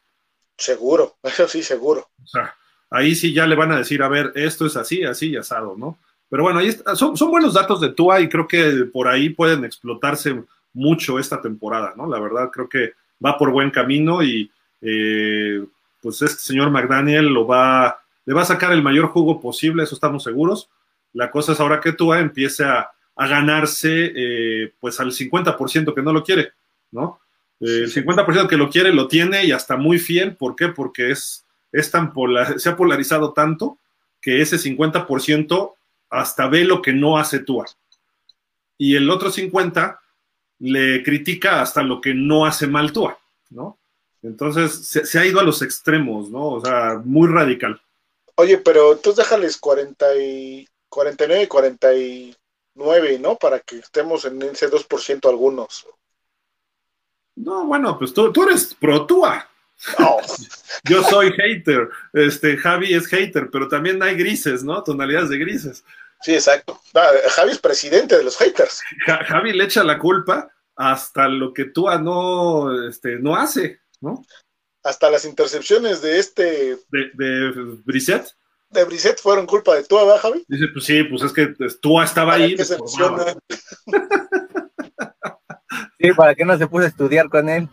Seguro, 0.57 1.15
eso 1.23 1.47
sí, 1.47 1.63
seguro. 1.63 2.09
O 2.23 2.28
sea, 2.28 2.55
ahí 2.89 3.15
sí 3.15 3.34
ya 3.34 3.45
le 3.45 3.55
van 3.55 3.71
a 3.71 3.78
decir, 3.78 4.01
a 4.01 4.07
ver, 4.07 4.32
esto 4.36 4.65
es 4.65 4.75
así, 4.75 5.03
así 5.03 5.32
y 5.32 5.38
asado, 5.38 5.75
¿no? 5.78 5.97
Pero 6.30 6.43
bueno, 6.43 6.59
ahí 6.59 6.71
son, 6.95 7.15
son, 7.15 7.32
buenos 7.32 7.53
datos 7.53 7.80
de 7.80 7.89
Tua 7.89 8.19
y 8.19 8.28
creo 8.28 8.47
que 8.47 8.86
por 8.91 9.07
ahí 9.07 9.30
pueden 9.30 9.63
explotarse 9.63 10.43
mucho 10.73 11.19
esta 11.19 11.41
temporada, 11.41 11.93
¿no? 11.95 12.07
La 12.07 12.19
verdad, 12.19 12.49
creo 12.51 12.67
que 12.67 12.93
va 13.23 13.38
por 13.38 13.51
buen 13.51 13.71
camino 13.71 14.21
y 14.21 14.51
eh, 14.82 15.63
pues 16.01 16.21
este 16.21 16.39
señor 16.39 16.69
McDaniel 16.69 17.28
lo 17.28 17.47
va, 17.47 17.97
le 18.25 18.34
va 18.34 18.41
a 18.41 18.45
sacar 18.45 18.73
el 18.73 18.84
mayor 18.84 19.07
jugo 19.07 19.39
posible, 19.39 19.84
eso 19.84 19.95
estamos 19.95 20.23
seguros. 20.23 20.69
La 21.13 21.32
cosa 21.32 21.53
es 21.53 21.59
ahora 21.59 21.80
que 21.80 21.93
Tua 21.93 22.19
empiece 22.19 22.65
a, 22.65 22.91
a 23.15 23.28
ganarse 23.28 24.11
eh, 24.15 24.73
pues 24.80 24.99
al 24.99 25.11
50% 25.11 25.93
que 25.93 26.01
no 26.01 26.13
lo 26.13 26.23
quiere, 26.23 26.51
¿no? 26.91 27.19
Eh, 27.59 27.86
el 27.86 27.93
50% 27.93 28.47
que 28.47 28.57
lo 28.57 28.69
quiere 28.69 28.93
lo 28.93 29.07
tiene 29.07 29.45
y 29.45 29.51
hasta 29.51 29.75
muy 29.75 29.97
fiel, 29.97 30.36
¿por 30.36 30.55
qué? 30.55 30.67
Porque 30.67 31.11
es, 31.11 31.45
es 31.71 31.89
tan 31.89 32.13
se 32.57 32.69
ha 32.69 32.75
polarizado 32.75 33.34
tanto 33.34 33.80
que 34.21 34.41
ese 34.41 34.57
50% 34.57 35.73
hasta 36.10 36.47
ve 36.47 36.64
lo 36.64 36.82
que 36.82 36.93
no 36.93 37.18
hace 37.18 37.39
Tua. 37.39 37.66
Y 38.78 38.95
el 38.95 39.10
otro 39.10 39.32
50 39.32 39.99
le 40.60 41.03
critica 41.03 41.62
hasta 41.62 41.84
lo 41.84 42.01
que 42.01 42.14
no 42.14 42.45
hace 42.45 42.68
mal 42.68 42.91
Tua, 42.91 43.18
¿no? 43.49 43.78
Entonces 44.24 44.88
se, 44.88 45.20
ha 45.20 45.26
ido 45.26 45.39
a 45.39 45.43
los 45.43 45.62
extremos, 45.62 46.30
¿no? 46.30 46.49
O 46.49 46.62
sea, 46.62 47.01
muy 47.03 47.28
radical. 47.28 47.80
Oye, 48.36 48.58
pero 48.58 48.97
tú 48.97 49.14
déjales 49.14 49.58
40 49.58 50.18
y 50.18 50.68
49 50.89 51.43
y 51.43 51.47
40 51.47 51.93
y 51.95 52.36
9, 52.76 53.20
¿no? 53.20 53.36
Para 53.36 53.60
que 53.60 53.78
estemos 53.78 54.26
en 54.26 54.41
ese 54.41 54.70
2% 54.70 55.30
algunos. 55.30 55.88
No, 57.36 57.66
bueno, 57.66 57.97
pues 57.97 58.14
tú, 58.14 58.32
tú 58.32 58.43
eres 58.43 58.74
pro 58.74 59.05
Tua. 59.05 59.47
Yo 60.84 61.03
soy 61.03 61.32
hater, 61.34 61.89
este, 62.13 62.57
Javi 62.57 62.93
es 62.93 63.07
hater, 63.07 63.49
pero 63.51 63.67
también 63.67 64.01
hay 64.01 64.15
grises, 64.15 64.63
¿no? 64.63 64.84
Tonalidades 64.84 65.30
de 65.30 65.38
grises. 65.38 65.84
Sí, 66.21 66.34
exacto. 66.34 66.82
Javi 67.30 67.51
es 67.51 67.59
presidente 67.59 68.17
de 68.17 68.23
los 68.23 68.38
haters. 68.38 68.82
Javi 69.05 69.53
le 69.53 69.65
echa 69.65 69.84
la 69.84 69.99
culpa 69.99 70.49
hasta 70.75 71.28
lo 71.28 71.53
que 71.53 71.65
Tua 71.65 71.99
no, 71.99 72.88
este, 72.88 73.19
no 73.19 73.36
hace, 73.36 73.82
¿no? 74.01 74.23
Hasta 74.84 75.11
las 75.11 75.25
intercepciones 75.25 76.01
de 76.01 76.19
este... 76.19 76.78
De, 76.89 77.11
de 77.13 77.51
Brisset 77.86 78.36
de 78.69 78.84
Brisset 78.84 79.19
fueron 79.21 79.45
culpa 79.45 79.75
de 79.75 79.84
Tua, 79.84 80.05
¿verdad, 80.05 80.21
Javi? 80.21 80.43
Dice, 80.47 80.65
pues 80.73 80.86
sí, 80.86 81.03
pues 81.03 81.21
es 81.23 81.34
que 81.34 81.53
Tua 81.82 82.05
estaba 82.05 82.36
ahí. 82.36 82.55
sí, 82.57 82.75
¿para 86.15 86.36
qué 86.36 86.45
no 86.45 86.57
se 86.57 86.67
puso 86.67 86.86
a 86.86 86.88
estudiar 86.88 87.28
con 87.30 87.49
él? 87.49 87.67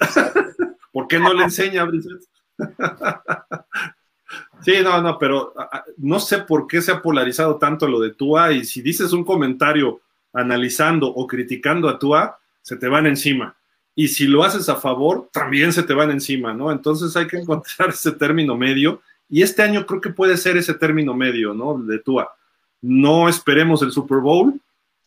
¿Por 0.92 1.08
qué 1.08 1.18
no 1.18 1.32
le 1.32 1.44
enseña 1.44 1.82
a 1.82 1.84
Brisset? 1.84 2.20
sí, 4.62 4.74
no, 4.82 5.00
no, 5.00 5.18
pero 5.18 5.54
no 5.98 6.20
sé 6.20 6.38
por 6.38 6.66
qué 6.66 6.82
se 6.82 6.92
ha 6.92 7.02
polarizado 7.02 7.56
tanto 7.56 7.88
lo 7.88 8.00
de 8.00 8.14
Tua 8.14 8.52
y 8.52 8.64
si 8.64 8.82
dices 8.82 9.12
un 9.12 9.24
comentario 9.24 10.00
analizando 10.32 11.08
o 11.08 11.26
criticando 11.26 11.88
a 11.88 11.98
Tua, 11.98 12.38
se 12.62 12.76
te 12.76 12.88
van 12.88 13.06
encima. 13.06 13.56
Y 13.94 14.08
si 14.08 14.26
lo 14.26 14.44
haces 14.44 14.68
a 14.68 14.76
favor, 14.76 15.28
también 15.32 15.72
se 15.72 15.82
te 15.82 15.94
van 15.94 16.10
encima, 16.10 16.54
¿no? 16.54 16.70
Entonces 16.70 17.16
hay 17.16 17.26
que 17.26 17.38
encontrar 17.38 17.88
ese 17.90 18.12
término 18.12 18.56
medio 18.56 19.02
y 19.28 19.42
este 19.42 19.62
año 19.62 19.86
creo 19.86 20.00
que 20.00 20.10
puede 20.10 20.36
ser 20.36 20.56
ese 20.56 20.74
término 20.74 21.14
medio, 21.14 21.54
¿no? 21.54 21.78
De 21.78 21.98
Tua. 21.98 22.34
No 22.82 23.28
esperemos 23.28 23.82
el 23.82 23.92
Super 23.92 24.18
Bowl, 24.18 24.58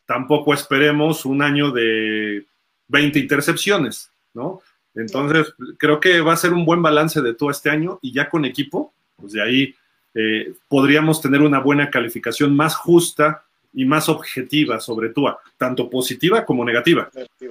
tampoco 0.06 0.54
esperemos 0.54 1.26
un 1.26 1.42
año 1.42 1.72
de 1.72 2.46
20 2.88 3.20
intercepciones, 3.20 4.12
¿no? 4.34 4.62
Entonces, 4.96 5.54
creo 5.78 6.00
que 6.00 6.22
va 6.22 6.34
a 6.34 6.38
ser 6.38 6.54
un 6.54 6.66
buen 6.66 6.82
balance 6.82 7.22
de 7.22 7.34
Tua 7.34 7.52
este 7.52 7.70
año 7.70 8.00
y 8.02 8.14
ya 8.14 8.30
con 8.30 8.46
equipo, 8.46 8.94
pues 9.16 9.34
de 9.34 9.42
ahí 9.42 9.76
eh, 10.14 10.54
podríamos 10.68 11.22
tener 11.22 11.42
una 11.42 11.60
buena 11.60 11.90
calificación 11.90 12.56
más 12.56 12.76
justa 12.76 13.44
y 13.74 13.86
más 13.86 14.08
objetiva 14.10 14.80
sobre 14.80 15.10
Tua, 15.10 15.40
tanto 15.58 15.90
positiva 15.90 16.46
como 16.46 16.64
negativa. 16.64 17.10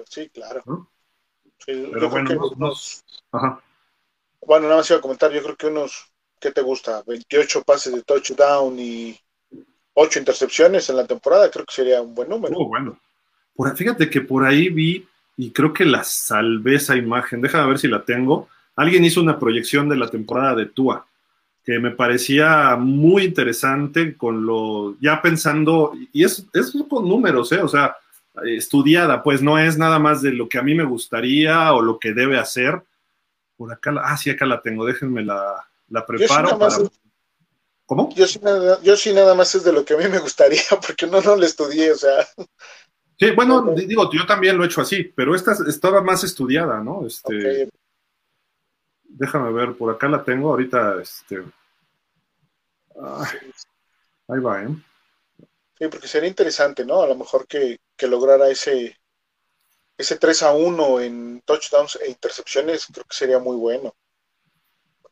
Sí, 0.09 0.29
claro. 0.29 0.89
Pero 1.67 2.09
bueno, 2.09 2.41
Ajá. 3.33 3.61
bueno, 4.47 4.67
nada 4.67 4.79
más 4.79 4.91
iba 4.91 4.99
a 4.99 5.03
comentar, 5.03 5.33
yo 5.33 5.43
creo 5.43 5.57
que 5.57 5.67
unos 5.67 6.13
¿qué 6.43 6.51
te 6.51 6.61
gusta? 6.61 7.03
28 7.07 7.63
pases 7.63 7.95
de 7.95 8.03
touchdown 8.03 8.79
y 8.79 9.19
8 9.95 10.19
intercepciones 10.19 10.91
en 10.91 10.97
la 10.97 11.07
temporada, 11.07 11.51
creo 11.51 11.65
que 11.65 11.75
sería 11.75 12.03
un 12.03 12.15
buen 12.15 12.29
número. 12.29 12.57
Oh, 12.59 12.69
bueno. 12.69 12.99
fíjate 13.77 14.11
que 14.11 14.21
por 14.21 14.45
ahí 14.45 14.69
vi, 14.69 15.09
y 15.37 15.51
creo 15.51 15.73
que 15.73 15.85
la 15.85 16.05
salvé 16.05 16.77
esa 16.77 16.97
imagen, 16.97 17.41
déjame 17.41 17.69
ver 17.69 17.79
si 17.79 17.89
la 17.89 18.05
tengo. 18.05 18.49
Alguien 18.77 19.05
hizo 19.05 19.21
una 19.21 19.39
proyección 19.39 19.89
de 19.89 19.97
la 19.97 20.09
temporada 20.09 20.55
de 20.55 20.67
Tua, 20.67 21.07
que 21.65 21.79
me 21.79 21.91
parecía 21.91 22.77
muy 22.77 23.25
interesante 23.25 24.17
con 24.17 24.45
lo, 24.45 24.97
ya 25.01 25.23
pensando, 25.23 25.93
y 26.13 26.25
es, 26.25 26.47
es 26.53 26.73
con 26.89 27.09
números, 27.09 27.53
¿eh? 27.53 27.61
o 27.61 27.69
sea, 27.69 27.97
estudiada, 28.45 29.23
pues 29.23 29.43
no 29.43 29.59
es 29.59 29.79
nada 29.79 29.99
más 29.99 30.23
de 30.23 30.33
lo 30.33 30.49
que 30.49 30.59
a 30.59 30.63
mí 30.63 30.75
me 30.75 30.85
gustaría 30.85 31.73
o 31.73 31.83
lo 31.83 31.99
que 31.99 32.13
debe 32.13 32.39
hacer. 32.39 32.83
Por 33.57 33.73
acá, 33.73 33.95
ah, 34.03 34.17
sí, 34.17 34.31
acá 34.31 34.47
la 34.47 34.61
tengo, 34.61 34.85
déjenme 34.85 35.23
la, 35.23 35.55
la 35.89 36.05
preparo 36.07 36.59
para... 36.59 36.77
¿Cómo? 37.85 38.09
Yo 38.15 38.27
sí, 38.27 38.39
nada, 38.43 38.81
yo 38.83 38.97
sí 38.97 39.13
nada 39.13 39.35
más 39.35 39.55
es 39.55 39.65
de 39.65 39.73
lo 39.73 39.85
que 39.85 39.95
a 39.95 39.99
mí 39.99 40.09
me 40.09 40.19
gustaría, 40.19 40.63
porque 40.87 41.07
no, 41.07 41.21
no 41.21 41.37
le 41.37 41.47
estudié, 41.47 41.93
o 41.93 41.97
sea... 41.97 42.27
Sí, 43.19 43.31
bueno, 43.31 43.73
digo, 43.75 44.11
yo 44.13 44.27
también 44.27 44.57
lo 44.57 44.65
he 44.65 44.67
hecho 44.67 44.81
así, 44.81 45.05
pero 45.05 45.35
esta 45.35 45.55
estaba 45.67 46.03
más 46.03 46.25
estudiada, 46.25 46.81
¿no? 46.81 47.07
Este, 47.07 47.69
Déjame 49.05 49.53
ver, 49.53 49.77
por 49.77 49.95
acá 49.95 50.09
la 50.09 50.25
tengo, 50.25 50.51
ahorita, 50.51 51.01
este... 51.01 51.45
ahí 54.29 54.41
va, 54.41 54.63
¿eh? 54.63 54.69
Sí, 55.79 55.89
porque 55.89 56.09
sería 56.09 56.29
interesante, 56.29 56.85
¿no? 56.85 57.03
A 57.03 57.07
lo 57.07 57.15
mejor 57.15 57.47
que, 57.47 57.79
que 57.97 58.09
lograra 58.09 58.49
ese, 58.49 58.99
ese 59.99 60.17
3 60.17 60.43
a 60.45 60.53
1 60.53 61.01
en 61.01 61.43
touchdowns 61.45 61.99
e 62.03 62.11
intercepciones, 62.11 62.87
creo 62.87 63.05
que 63.05 63.15
sería 63.15 63.39
muy 63.39 63.57
bueno. 63.57 63.95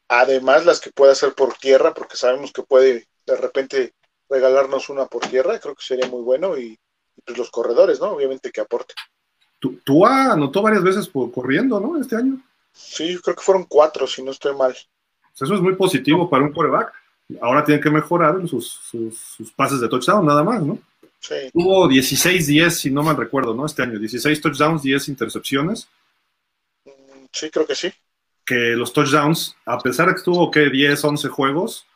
Además, 0.08 0.64
las 0.64 0.80
que 0.80 0.90
puede 0.90 1.12
hacer 1.12 1.34
por 1.34 1.54
tierra, 1.54 1.94
porque 1.94 2.16
sabemos 2.16 2.52
que 2.52 2.62
puede 2.62 3.06
de 3.26 3.36
repente 3.36 3.94
regalarnos 4.28 4.88
una 4.88 5.06
por 5.06 5.26
tierra, 5.26 5.60
creo 5.60 5.74
que 5.74 5.84
sería 5.84 6.08
muy 6.08 6.22
bueno. 6.22 6.58
Y, 6.58 6.78
pues 7.24 7.38
los 7.38 7.50
corredores, 7.50 8.00
¿no? 8.00 8.08
Obviamente 8.08 8.50
que 8.50 8.60
aporte. 8.60 8.94
Tú, 9.58 10.06
anotó 10.06 10.62
varias 10.62 10.82
veces 10.82 11.08
por, 11.08 11.30
corriendo, 11.30 11.78
¿no? 11.80 12.00
Este 12.00 12.16
año. 12.16 12.40
Sí, 12.72 13.18
creo 13.22 13.36
que 13.36 13.42
fueron 13.42 13.64
cuatro, 13.64 14.06
si 14.06 14.22
no 14.22 14.30
estoy 14.30 14.56
mal. 14.56 14.74
Eso 15.34 15.54
es 15.54 15.60
muy 15.60 15.74
positivo 15.74 16.28
para 16.30 16.44
un 16.44 16.52
coreback. 16.52 16.92
Ahora 17.40 17.64
tiene 17.64 17.80
que 17.80 17.90
mejorar 17.90 18.36
sus, 18.48 18.80
sus, 18.90 19.52
pases 19.52 19.80
de 19.80 19.88
touchdown, 19.88 20.24
nada 20.24 20.42
más, 20.42 20.62
¿no? 20.62 20.78
Sí. 21.20 21.34
Tuvo 21.52 21.86
16-10, 21.88 22.70
si 22.70 22.90
no 22.90 23.02
mal 23.02 23.16
recuerdo, 23.16 23.54
¿no? 23.54 23.66
Este 23.66 23.82
año, 23.82 23.98
16 23.98 24.40
touchdowns, 24.40 24.82
10 24.82 25.08
intercepciones. 25.08 25.88
Mm, 26.84 27.26
sí, 27.30 27.50
creo 27.50 27.66
que 27.66 27.74
sí 27.74 27.92
que 28.50 28.74
los 28.74 28.92
touchdowns, 28.92 29.54
a 29.64 29.78
pesar 29.78 30.08
de 30.08 30.14
que 30.14 30.18
estuvo 30.18 30.50
que 30.50 30.70
10, 30.70 31.04
11 31.04 31.28
juegos 31.28 31.86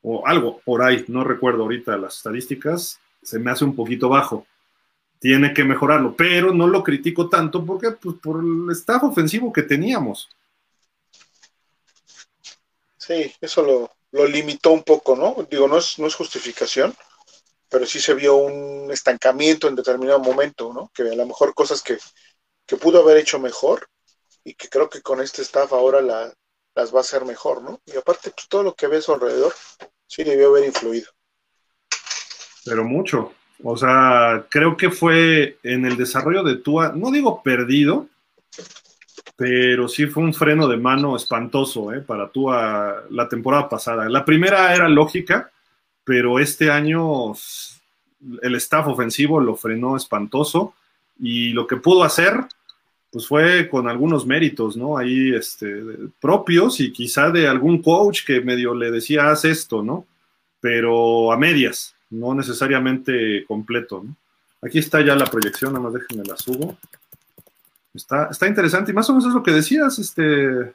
o 0.00 0.26
algo 0.26 0.58
por 0.64 0.80
ahí, 0.80 1.04
no 1.08 1.24
recuerdo 1.24 1.64
ahorita 1.64 1.98
las 1.98 2.16
estadísticas, 2.16 2.98
se 3.22 3.38
me 3.38 3.50
hace 3.50 3.66
un 3.66 3.76
poquito 3.76 4.08
bajo. 4.08 4.46
Tiene 5.20 5.54
que 5.54 5.62
mejorarlo, 5.62 6.16
pero 6.16 6.52
no 6.52 6.66
lo 6.66 6.82
critico 6.82 7.28
tanto 7.28 7.64
porque 7.64 7.92
pues, 7.92 8.16
por 8.20 8.42
el 8.42 8.70
staff 8.72 9.04
ofensivo 9.04 9.52
que 9.52 9.62
teníamos. 9.62 10.28
Sí, 12.96 13.32
eso 13.40 13.62
lo, 13.62 13.92
lo 14.10 14.26
limitó 14.26 14.72
un 14.72 14.82
poco, 14.82 15.14
¿no? 15.14 15.46
Digo, 15.48 15.68
no 15.68 15.78
es, 15.78 15.98
no 15.98 16.08
es 16.08 16.14
justificación, 16.16 16.94
pero 17.68 17.86
sí 17.86 18.00
se 18.00 18.14
vio 18.14 18.36
un 18.36 18.90
estancamiento 18.90 19.68
en 19.68 19.76
determinado 19.76 20.18
momento, 20.18 20.72
¿no? 20.72 20.90
Que 20.92 21.02
a 21.02 21.14
lo 21.14 21.26
mejor 21.26 21.54
cosas 21.54 21.82
que, 21.82 21.98
que 22.66 22.76
pudo 22.76 23.00
haber 23.00 23.18
hecho 23.18 23.38
mejor, 23.38 23.88
y 24.44 24.54
que 24.54 24.68
creo 24.68 24.88
que 24.88 25.02
con 25.02 25.20
este 25.20 25.42
staff 25.42 25.72
ahora 25.72 26.00
las 26.00 26.94
va 26.94 26.98
a 26.98 27.00
hacer 27.00 27.24
mejor, 27.24 27.62
¿no? 27.62 27.80
Y 27.86 27.96
aparte, 27.96 28.30
pues 28.30 28.48
todo 28.48 28.62
lo 28.62 28.74
que 28.74 28.86
ve 28.86 28.98
a 28.98 29.02
su 29.02 29.12
alrededor 29.12 29.54
sí 30.06 30.24
debió 30.24 30.48
haber 30.48 30.64
influido. 30.64 31.10
Pero 32.64 32.84
mucho. 32.84 33.32
O 33.62 33.76
sea, 33.76 34.46
creo 34.48 34.76
que 34.76 34.90
fue 34.90 35.58
en 35.62 35.84
el 35.84 35.96
desarrollo 35.96 36.42
de 36.42 36.56
Tua, 36.56 36.92
no 36.94 37.10
digo 37.10 37.42
perdido, 37.42 38.08
pero 39.36 39.88
sí 39.88 40.06
fue 40.06 40.22
un 40.22 40.34
freno 40.34 40.68
de 40.68 40.76
mano 40.76 41.16
espantoso 41.16 41.92
¿eh? 41.92 42.00
para 42.00 42.28
Tua 42.28 43.04
la 43.10 43.28
temporada 43.28 43.68
pasada. 43.68 44.08
La 44.08 44.24
primera 44.24 44.74
era 44.74 44.88
lógica, 44.88 45.50
pero 46.04 46.38
este 46.38 46.70
año 46.70 47.32
el 48.42 48.54
staff 48.56 48.86
ofensivo 48.88 49.40
lo 49.40 49.56
frenó 49.56 49.96
espantoso 49.96 50.74
y 51.18 51.50
lo 51.50 51.66
que 51.66 51.76
pudo 51.76 52.02
hacer 52.04 52.34
pues 53.10 53.26
fue 53.26 53.68
con 53.68 53.88
algunos 53.88 54.24
méritos, 54.24 54.76
¿no? 54.76 54.96
Ahí 54.96 55.34
este, 55.34 55.82
propios 56.20 56.78
y 56.78 56.92
quizá 56.92 57.30
de 57.30 57.48
algún 57.48 57.82
coach 57.82 58.24
que 58.24 58.40
medio 58.40 58.72
le 58.72 58.90
decía, 58.90 59.30
haz 59.30 59.44
esto, 59.44 59.82
¿no? 59.82 60.06
Pero 60.60 61.32
a 61.32 61.36
medias, 61.36 61.94
no 62.10 62.34
necesariamente 62.34 63.44
completo, 63.46 64.02
¿no? 64.04 64.16
Aquí 64.62 64.78
está 64.78 65.00
ya 65.00 65.14
la 65.14 65.24
proyección, 65.24 65.72
nada 65.72 65.84
más 65.84 65.94
déjenme 65.94 66.24
la 66.24 66.36
subo. 66.36 66.78
Está, 67.94 68.28
está 68.30 68.46
interesante 68.46 68.92
y 68.92 68.94
más 68.94 69.08
o 69.08 69.14
menos 69.14 69.26
es 69.26 69.34
lo 69.34 69.42
que 69.42 69.52
decías, 69.52 69.98
este, 69.98 70.74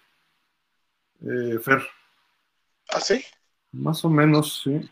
eh, 1.21 1.59
Fer. 1.61 1.83
¿Ah, 2.89 2.99
sí? 2.99 3.23
Más 3.71 4.03
o 4.03 4.09
menos, 4.09 4.61
sí. 4.63 4.89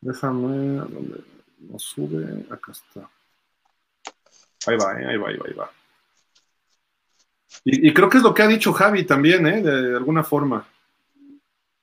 Déjame, 0.00 0.78
¿dónde 0.78 1.24
nos 1.60 1.82
sube? 1.82 2.44
Acá 2.50 2.72
está. 2.72 3.08
Ahí 4.66 4.76
va, 4.76 5.00
eh, 5.00 5.06
ahí 5.06 5.16
va, 5.16 5.28
ahí 5.28 5.36
va, 5.36 5.46
ahí 5.46 5.54
va. 5.54 5.70
Y, 7.64 7.92
creo 7.92 8.08
que 8.08 8.18
es 8.18 8.22
lo 8.22 8.34
que 8.34 8.42
ha 8.42 8.46
dicho 8.46 8.72
Javi 8.72 9.04
también, 9.04 9.46
¿eh? 9.46 9.62
de 9.62 9.96
alguna 9.96 10.22
forma. 10.22 10.68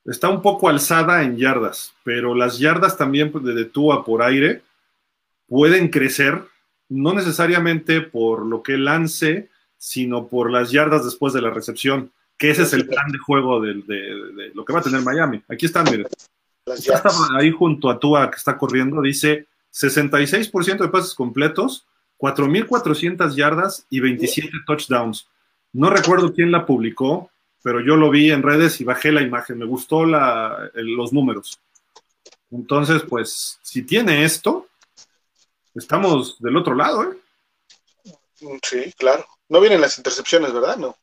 Está 0.06 0.30
un 0.30 0.41
poco 0.41 0.68
alzada 0.68 1.24
en 1.24 1.38
yardas, 1.38 1.93
pero 2.04 2.36
las 2.36 2.60
yardas 2.60 2.97
también 2.97 3.32
pues, 3.32 3.43
de 3.45 3.66
Tua 3.66 4.04
por 4.04 4.22
aire 4.22 4.62
pueden 5.47 5.88
crecer, 5.89 6.41
no 6.89 7.14
necesariamente 7.14 8.01
por 8.01 8.45
lo 8.45 8.64
que 8.64 8.78
lance, 8.78 9.49
sino 9.78 10.28
por 10.28 10.51
las 10.51 10.72
yardas 10.72 11.06
después 11.06 11.34
de 11.34 11.41
la 11.41 11.51
recepción, 11.51 12.12
que 12.38 12.49
ese 12.49 12.64
es 12.64 12.74
el 12.74 12.88
plan 12.88 13.12
de 13.12 13.18
juego 13.18 13.62
de, 13.62 14.51
lo 14.54 14.66
que 14.66 14.74
va 14.74 14.80
a 14.80 14.84
tener 14.84 15.01
Miami. 15.01 15.41
Aquí 15.47 15.66
están, 15.68 15.86
miren. 15.86 16.08
ahí 17.38 17.51
junto 17.51 17.89
a 17.89 17.99
Tua 17.99 18.30
que 18.30 18.38
está 18.38 18.58
corriendo, 18.58 19.01
dice 19.01 19.47
66% 19.74 20.78
de 20.80 20.89
pases 20.89 21.14
completos, 21.14 21.86
4.400 22.18 23.36
yardas 23.36 23.86
y 23.89 23.99
27 23.99 24.51
touchdowns. 24.66 25.28
No 25.72 25.89
recuerdo 25.89 26.34
quién 26.34 26.51
la 26.51 26.66
publicó, 26.66 27.32
pero 27.64 27.80
yo 27.80 27.95
lo 27.95 28.11
vi 28.11 28.30
en 28.30 28.43
redes 28.43 28.80
y 28.82 28.84
bajé 28.84 29.11
la 29.11 29.22
imagen. 29.22 29.57
Me 29.57 29.66
gustó 29.66 30.05
los 30.05 31.14
números. 31.14 31.59
Entonces, 32.51 33.01
pues, 33.09 33.57
si 33.64 33.84
tiene 33.84 34.26
esto, 34.26 34.68
estamos 35.74 36.39
del 36.39 36.57
otro 36.57 36.76
lado, 36.76 37.03
¿eh? 37.03 37.18
Sí, 38.61 38.93
claro. 38.97 39.26
No 39.47 39.61
vienen 39.61 39.80
las 39.80 39.97
intercepciones, 39.97 40.53
¿verdad? 40.53 40.76
No. 40.78 40.97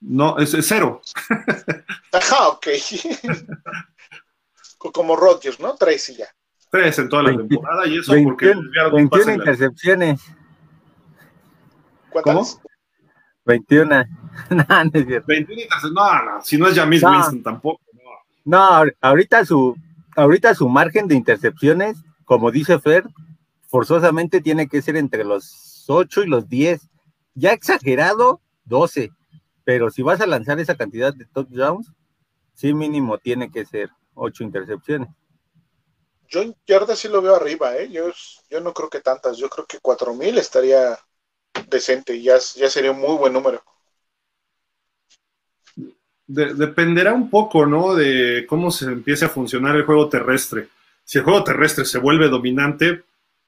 No, 0.00 0.38
es, 0.38 0.54
cero. 0.60 1.00
Ajá, 2.12 2.48
ok. 2.48 2.66
Como 4.92 5.16
Rodgers, 5.16 5.58
¿no? 5.60 5.74
Tres 5.76 6.10
y 6.10 6.16
ya. 6.16 6.26
Tres 6.70 6.98
en 6.98 7.08
toda 7.08 7.22
la 7.22 7.36
temporada 7.36 7.86
y 7.86 7.98
eso 7.98 8.12
porque 8.24 8.54
21 8.92 9.32
intercepciones. 9.32 10.20
¿Cuántas? 12.10 12.60
21. 13.44 14.04
no, 14.50 14.64
no 14.68 14.90
es 14.92 15.06
cierto. 15.06 15.26
21 15.26 15.62
no, 15.92 16.22
no, 16.24 16.42
si 16.42 16.58
no 16.58 16.68
es 16.68 16.74
Jamis 16.74 17.02
Winston 17.02 17.42
tampoco. 17.42 17.80
No. 18.44 18.84
ahorita 19.00 19.44
su, 19.44 19.76
ahorita 20.16 20.54
su 20.54 20.68
margen 20.68 21.06
de 21.06 21.14
intercepciones, 21.14 21.98
como 22.24 22.50
dice 22.50 22.78
Fer, 22.78 23.04
forzosamente 23.68 24.40
tiene 24.40 24.68
que 24.68 24.82
ser 24.82 24.96
entre 24.96 25.24
los 25.24 25.84
8 25.88 26.24
y 26.24 26.26
los 26.26 26.48
10. 26.48 26.88
Ya 27.34 27.52
exagerado, 27.52 28.40
12. 28.64 29.10
Pero 29.64 29.90
si 29.90 30.02
vas 30.02 30.20
a 30.20 30.26
lanzar 30.26 30.58
esa 30.60 30.74
cantidad 30.74 31.14
de 31.14 31.24
touchdowns, 31.26 31.92
sí 32.54 32.74
mínimo 32.74 33.18
tiene 33.18 33.50
que 33.50 33.64
ser 33.64 33.90
8 34.14 34.44
intercepciones. 34.44 35.08
Yo 36.28 36.42
en 36.42 36.56
yardas 36.66 36.98
sí 36.98 37.08
lo 37.08 37.20
veo 37.20 37.36
arriba, 37.36 37.76
¿eh? 37.76 37.90
Yo, 37.90 38.04
yo 38.50 38.60
no 38.60 38.72
creo 38.72 38.88
que 38.88 39.00
tantas, 39.00 39.36
yo 39.36 39.48
creo 39.50 39.66
que 39.66 39.78
4000 39.78 40.38
estaría 40.38 40.98
decente, 41.68 42.20
ya, 42.20 42.38
ya 42.56 42.68
sería 42.68 42.92
un 42.92 43.00
muy 43.00 43.16
buen 43.16 43.32
número. 43.32 43.62
dependerá 46.26 47.12
un 47.12 47.28
poco, 47.28 47.66
¿no? 47.66 47.94
De 47.94 48.46
cómo 48.48 48.70
se 48.70 48.86
empiece 48.86 49.26
a 49.26 49.28
funcionar 49.28 49.76
el 49.76 49.84
juego 49.84 50.08
terrestre. 50.08 50.68
Si 51.04 51.18
el 51.18 51.24
juego 51.24 51.44
terrestre 51.44 51.84
se 51.84 51.98
vuelve 51.98 52.28
dominante, 52.28 53.02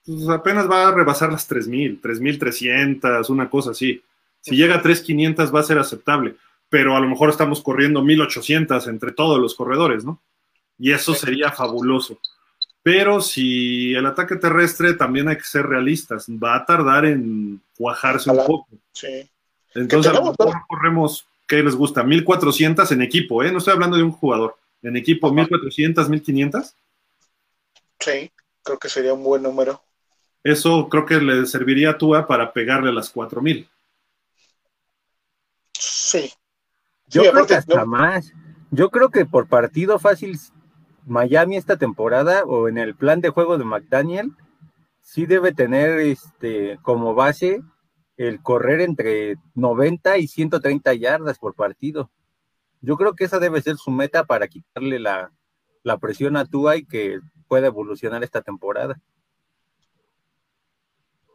pues 0.05 0.29
apenas 0.29 0.69
va 0.69 0.87
a 0.87 0.91
rebasar 0.91 1.31
las 1.31 1.47
3000, 1.47 1.99
3300, 2.01 3.29
una 3.29 3.49
cosa 3.49 3.71
así. 3.71 4.01
Si 4.39 4.55
llega 4.55 4.75
a 4.75 4.81
3500 4.81 5.53
va 5.53 5.61
a 5.61 5.63
ser 5.63 5.79
aceptable, 5.79 6.35
pero 6.69 6.95
a 6.95 6.99
lo 6.99 7.07
mejor 7.07 7.29
estamos 7.29 7.61
corriendo 7.61 8.03
1800 8.03 8.87
entre 8.87 9.11
todos 9.13 9.39
los 9.39 9.55
corredores, 9.55 10.05
¿no? 10.05 10.21
Y 10.77 10.91
eso 10.91 11.15
sería 11.15 11.51
fabuloso. 11.51 12.19
Pero 12.85 13.19
si 13.19 13.95
el 13.95 14.05
ataque 14.05 14.35
terrestre 14.35 14.93
también 14.93 15.27
hay 15.27 15.37
que 15.37 15.43
ser 15.43 15.65
realistas, 15.65 16.27
va 16.29 16.55
a 16.55 16.65
tardar 16.67 17.05
en 17.05 17.59
cuajarse 17.75 18.29
un 18.29 18.45
poco. 18.45 18.67
Sí. 18.91 19.27
Entonces, 19.73 20.11
a 20.11 20.13
lo 20.13 20.25
mejor 20.25 20.53
corremos, 20.67 21.25
¿qué 21.47 21.63
les 21.63 21.73
gusta? 21.73 22.03
1400 22.03 22.91
en 22.91 23.01
equipo, 23.01 23.43
¿eh? 23.43 23.51
No 23.51 23.57
estoy 23.57 23.73
hablando 23.73 23.97
de 23.97 24.03
un 24.03 24.11
jugador. 24.11 24.55
En 24.83 24.95
equipo, 24.97 25.33
1400, 25.33 26.09
1500. 26.09 26.75
Sí, 28.01 28.31
creo 28.61 28.77
que 28.77 28.89
sería 28.89 29.15
un 29.15 29.23
buen 29.23 29.41
número. 29.41 29.81
Eso 30.43 30.87
creo 30.87 31.07
que 31.07 31.19
le 31.19 31.47
serviría 31.47 31.89
a 31.89 31.97
Tua 31.97 32.27
para 32.27 32.53
pegarle 32.53 32.91
a 32.91 32.93
las 32.93 33.09
4000. 33.09 33.67
Sí. 35.73 36.31
Yo 37.07 37.31
creo 37.31 37.47
que 37.47 37.55
hasta 37.55 37.83
más. 37.83 38.31
Yo 38.69 38.91
creo 38.91 39.09
que 39.09 39.25
por 39.25 39.47
partido 39.47 39.97
fácil 39.97 40.39
Miami 41.05 41.57
esta 41.57 41.77
temporada 41.77 42.43
o 42.45 42.67
en 42.67 42.77
el 42.77 42.95
plan 42.95 43.21
de 43.21 43.29
juego 43.29 43.57
de 43.57 43.65
McDaniel 43.65 44.31
sí 45.01 45.25
debe 45.25 45.53
tener 45.53 45.99
este 45.99 46.79
como 46.81 47.13
base 47.13 47.61
el 48.17 48.41
correr 48.41 48.81
entre 48.81 49.35
90 49.53 50.17
y 50.17 50.27
130 50.27 50.93
yardas 50.95 51.37
por 51.37 51.53
partido. 51.53 52.09
Yo 52.81 52.97
creo 52.97 53.15
que 53.15 53.25
esa 53.25 53.39
debe 53.39 53.61
ser 53.61 53.77
su 53.77 53.91
meta 53.91 54.25
para 54.25 54.47
quitarle 54.47 54.99
la, 54.99 55.31
presión 55.99 56.37
a 56.37 56.45
Tua 56.45 56.77
y 56.77 56.85
que 56.85 57.19
pueda 57.47 57.67
evolucionar 57.67 58.23
esta 58.23 58.41
temporada. 58.41 58.99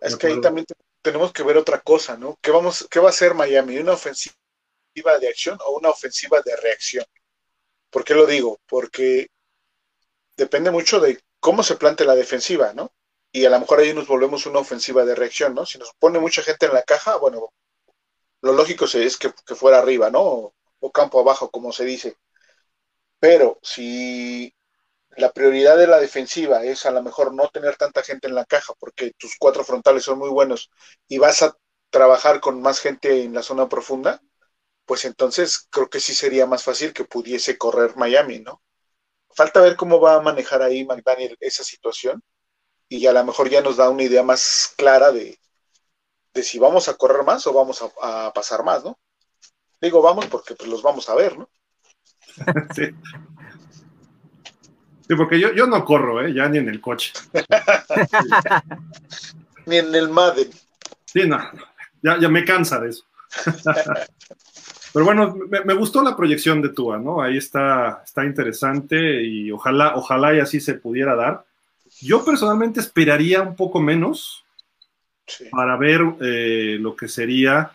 Es 0.01 0.16
que 0.16 0.29
ahí 0.29 0.41
también 0.41 0.66
tenemos 1.03 1.33
que 1.33 1.43
ver 1.43 1.57
otra 1.57 1.81
cosa, 1.81 2.16
¿no? 2.16 2.39
¿Qué, 2.41 2.51
vamos, 2.51 2.87
¿Qué 2.91 2.99
va 2.99 3.07
a 3.07 3.11
hacer 3.11 3.35
Miami? 3.35 3.79
¿Una 3.79 3.93
ofensiva 3.93 4.35
de 5.21 5.29
acción 5.29 5.59
o 5.66 5.79
una 5.79 5.91
ofensiva 5.91 6.41
de 6.41 6.57
reacción? 6.57 7.05
¿Por 7.91 8.05
qué 8.05 8.14
lo 8.14 8.27
digo? 8.27 8.59
Porque 8.66 9.29
depende 10.41 10.70
mucho 10.70 11.01
de 11.01 11.22
cómo 11.38 11.62
se 11.62 11.76
plante 11.76 12.07
la 12.07 12.14
defensiva, 12.14 12.72
¿no? 12.72 12.95
Y 13.30 13.45
a 13.45 13.51
lo 13.51 13.61
mejor 13.61 13.80
ahí 13.80 13.93
nos 13.93 14.09
volvemos 14.09 14.47
una 14.47 14.61
ofensiva 14.61 15.05
de 15.05 15.14
reacción, 15.14 15.55
¿no? 15.55 15.66
Si 15.66 15.78
nos 15.78 15.93
pone 15.99 16.18
mucha 16.18 16.43
gente 16.43 16.64
en 16.64 16.72
la 16.72 16.82
caja, 16.82 17.16
bueno, 17.16 17.53
lo 18.41 18.53
lógico 18.55 18.86
es 18.86 19.18
que, 19.18 19.30
fuera 19.55 19.78
arriba, 19.78 20.11
¿no? 20.11 20.55
O, 20.80 20.93
campo 20.93 21.20
abajo, 21.20 21.51
como 21.51 21.72
se 21.72 21.84
dice. 21.84 22.16
Pero 23.18 23.59
si 23.62 24.55
la 25.11 25.30
prioridad 25.32 25.76
de 25.76 25.86
la 25.86 25.99
defensiva 26.01 26.64
es 26.64 26.86
a 26.86 26.91
lo 26.91 27.03
mejor 27.03 27.34
no 27.34 27.49
tener 27.49 27.76
tanta 27.76 28.03
gente 28.03 28.26
en 28.28 28.34
la 28.34 28.47
caja 28.47 28.72
porque 28.78 29.12
tus 29.18 29.36
cuatro 29.38 29.62
frontales 29.64 30.05
son 30.05 30.18
muy 30.18 30.30
buenos 30.30 30.70
y 31.07 31.18
vas 31.18 31.43
a 31.43 31.55
trabajar 31.91 32.41
con 32.41 32.62
más 32.62 32.80
gente 32.80 33.22
en 33.24 33.34
la 33.34 33.43
zona 33.43 33.68
profunda, 33.68 34.22
pues 34.86 35.05
entonces 35.05 35.68
creo 35.70 35.91
que 35.91 36.01
sí 36.01 36.14
sería 36.14 36.47
más 36.47 36.64
fácil 36.64 36.95
que 36.95 37.05
pudiese 37.05 37.59
correr 37.59 37.97
Miami, 37.97 38.41
¿no? 38.41 38.62
Falta 39.35 39.61
ver 39.61 39.76
cómo 39.76 40.01
va 40.01 40.16
a 40.16 40.20
manejar 40.20 40.62
ahí 40.62 40.85
McDaniel 40.85 41.37
esa 41.41 41.64
situación 41.64 42.22
y 42.89 43.07
a 43.07 43.12
lo 43.12 43.24
mejor 43.24 43.49
ya 43.49 43.61
nos 43.61 43.76
da 43.76 43.89
una 43.89 44.03
idea 44.03 44.22
más 44.22 44.74
clara 44.76 45.12
de, 45.12 45.39
si 46.35 46.59
vamos 46.59 46.89
a 46.89 46.95
correr 46.95 47.24
más 47.24 47.47
o 47.47 47.53
vamos 47.53 47.83
a, 48.03 48.33
pasar 48.33 48.64
más, 48.64 48.85
¿no? 48.85 48.99
Digo 49.81 50.03
vamos 50.03 50.26
porque 50.26 50.55
pues 50.55 50.68
los 50.68 50.83
vamos 50.83 51.09
a 51.09 51.14
ver, 51.14 51.39
¿no? 51.39 51.49
sí. 52.74 52.91
Sí, 55.07 55.16
porque 55.16 55.41
yo, 55.41 55.53
yo 55.53 55.66
no 55.66 55.85
corro, 55.85 56.24
¿eh? 56.24 56.33
Ya 56.33 56.49
ni 56.49 56.59
en 56.59 56.68
el 56.68 56.81
coche. 56.81 57.12
ni 59.66 59.78
en 59.78 59.95
el 59.95 60.09
Madden. 60.09 60.51
Sí, 61.05 61.26
no, 61.26 61.39
ya, 62.03 62.18
ya 62.20 62.28
me 62.28 62.45
cansa 62.45 62.78
de 62.81 62.91
eso. 62.91 63.05
Pero 64.93 65.05
bueno, 65.05 65.36
me, 65.64 65.74
gustó 65.74 66.03
la 66.03 66.16
proyección 66.16 66.61
de 66.61 66.70
Tua, 66.70 66.99
¿no? 66.99 67.22
Ahí 67.22 67.36
está, 67.36 68.03
está 68.05 68.24
interesante 68.24 69.22
y 69.22 69.51
ojalá, 69.53 69.95
ojalá 69.95 70.34
y 70.34 70.41
así 70.41 70.61
se 70.61 70.74
pudiera 70.74 71.14
dar. 71.14 71.45
Yo 72.01 72.24
personalmente 72.24 72.80
esperaría 72.80 73.43
un 73.43 73.55
poco 73.55 73.80
menos 73.80 74.45
para 75.51 75.76
ver 75.76 76.01
eh, 76.20 76.78
lo 76.80 76.97
que 76.97 77.07
sería 77.07 77.70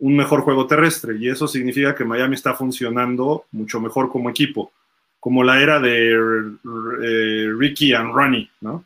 un 0.00 0.16
mejor 0.16 0.42
juego 0.42 0.66
terrestre 0.66 1.16
y 1.18 1.28
eso 1.28 1.46
significa 1.46 1.94
que 1.94 2.04
Miami 2.04 2.34
está 2.34 2.54
funcionando 2.54 3.46
mucho 3.52 3.80
mejor 3.80 4.10
como 4.10 4.28
equipo, 4.28 4.72
como 5.18 5.42
la 5.42 5.62
era 5.62 5.78
de 5.78 6.10
eh, 6.12 7.52
Ricky 7.56 7.94
and 7.94 8.14
Ronnie, 8.14 8.50
¿no? 8.60 8.84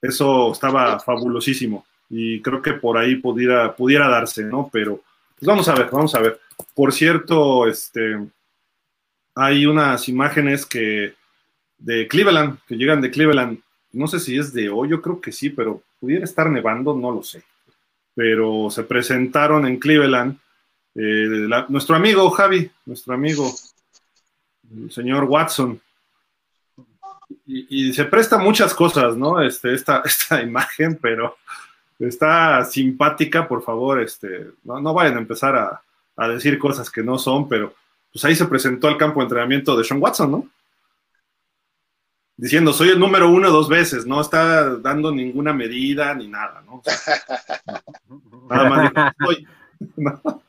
Eso 0.00 0.52
estaba 0.52 0.98
fabulosísimo 1.00 1.84
y 2.10 2.40
creo 2.40 2.62
que 2.62 2.74
por 2.74 2.96
ahí 2.96 3.16
pudiera, 3.16 3.74
pudiera 3.74 4.08
darse, 4.08 4.44
¿no? 4.44 4.70
Pero 4.72 5.02
pues 5.38 5.46
vamos 5.46 5.68
a 5.68 5.74
ver, 5.74 5.88
vamos 5.90 6.14
a 6.14 6.20
ver. 6.20 6.40
Por 6.74 6.92
cierto, 6.92 7.66
este, 7.66 8.18
hay 9.34 9.66
unas 9.66 10.08
imágenes 10.08 10.66
que 10.66 11.14
de 11.78 12.08
Cleveland, 12.08 12.58
que 12.66 12.76
llegan 12.76 13.00
de 13.00 13.10
Cleveland, 13.10 13.60
no 13.92 14.06
sé 14.06 14.20
si 14.20 14.36
es 14.36 14.52
de 14.52 14.68
hoy, 14.68 14.90
yo 14.90 15.00
creo 15.00 15.20
que 15.20 15.32
sí, 15.32 15.50
pero 15.50 15.82
pudiera 16.00 16.24
estar 16.24 16.50
nevando, 16.50 16.94
no 16.94 17.10
lo 17.10 17.22
sé. 17.22 17.42
Pero 18.14 18.68
se 18.70 18.82
presentaron 18.82 19.66
en 19.66 19.78
Cleveland 19.78 20.38
eh, 20.94 21.48
nuestro 21.68 21.94
amigo 21.94 22.28
Javi, 22.30 22.68
nuestro 22.84 23.14
amigo, 23.14 23.48
el 24.74 24.90
señor 24.90 25.24
Watson. 25.24 25.80
Y, 27.46 27.92
se 27.92 28.04
presta 28.04 28.36
muchas 28.36 28.74
cosas, 28.74 29.16
¿no? 29.16 29.40
Este, 29.40 29.72
esta, 29.72 30.02
esta 30.04 30.42
imagen, 30.42 30.98
pero 31.00 31.36
está 31.98 32.64
simpática, 32.64 33.46
por 33.46 33.62
favor, 33.62 34.00
este, 34.02 34.48
no, 34.64 34.92
vayan 34.92 35.16
a 35.16 35.20
empezar 35.20 35.56
a, 35.56 35.82
a, 36.18 36.28
decir 36.28 36.58
cosas 36.58 36.90
que 36.90 37.02
no 37.02 37.18
son, 37.18 37.48
pero 37.48 37.74
pues 38.12 38.24
ahí 38.24 38.34
se 38.34 38.46
presentó 38.46 38.88
al 38.88 38.98
campo 38.98 39.20
de 39.20 39.24
entrenamiento 39.24 39.76
de 39.76 39.84
Sean 39.84 40.02
Watson, 40.02 40.30
¿no? 40.30 40.48
Diciendo, 42.36 42.72
soy 42.72 42.90
el 42.90 43.00
número 43.00 43.30
uno 43.30 43.50
dos 43.50 43.68
veces, 43.68 44.06
no 44.06 44.20
está 44.20 44.76
dando 44.76 45.10
ninguna 45.10 45.52
medida 45.52 46.14
ni 46.14 46.28
nada, 46.28 46.62
¿no? 46.66 46.82
nada 48.50 48.92
más. 48.92 49.12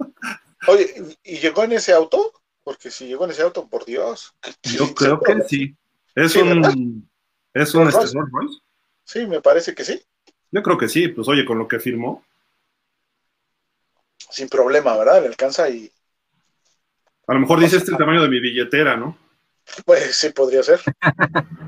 Oye, 0.68 1.18
¿y 1.24 1.38
llegó 1.38 1.64
en 1.64 1.74
ese 1.74 1.94
auto? 1.94 2.34
Porque 2.64 2.92
si 2.92 3.08
llegó 3.08 3.26
en 3.26 3.32
ese 3.32 3.42
auto, 3.42 3.68
por 3.68 3.86
Dios. 3.86 4.36
Yo 4.64 4.94
creo 4.96 5.20
que 5.20 5.42
sí. 5.48 5.76
Es 6.16 6.36
un. 6.36 7.10
¿Es 7.54 7.74
un 7.74 7.88
este, 7.88 8.06
Sí, 9.04 9.26
me 9.26 9.42
parece 9.42 9.74
que 9.74 9.84
sí. 9.84 10.00
Yo 10.52 10.62
creo 10.62 10.78
que 10.78 10.88
sí, 10.88 11.08
pues 11.08 11.28
oye, 11.28 11.46
con 11.46 11.58
lo 11.58 11.68
que 11.68 11.80
firmó. 11.80 12.24
Sin 14.30 14.48
problema, 14.50 14.96
¿verdad? 14.98 15.22
Le 15.22 15.28
alcanza 15.28 15.70
y. 15.70 15.92
A 17.28 17.34
lo 17.34 17.40
mejor 17.40 17.60
dice 17.60 17.78
este 17.78 17.92
el 17.92 17.98
tamaño 17.98 18.22
de 18.22 18.30
mi 18.30 18.40
billetera, 18.40 18.96
¿no? 18.96 19.18
Pues 19.86 20.16
sí, 20.16 20.30
podría 20.30 20.64
ser. 20.64 20.82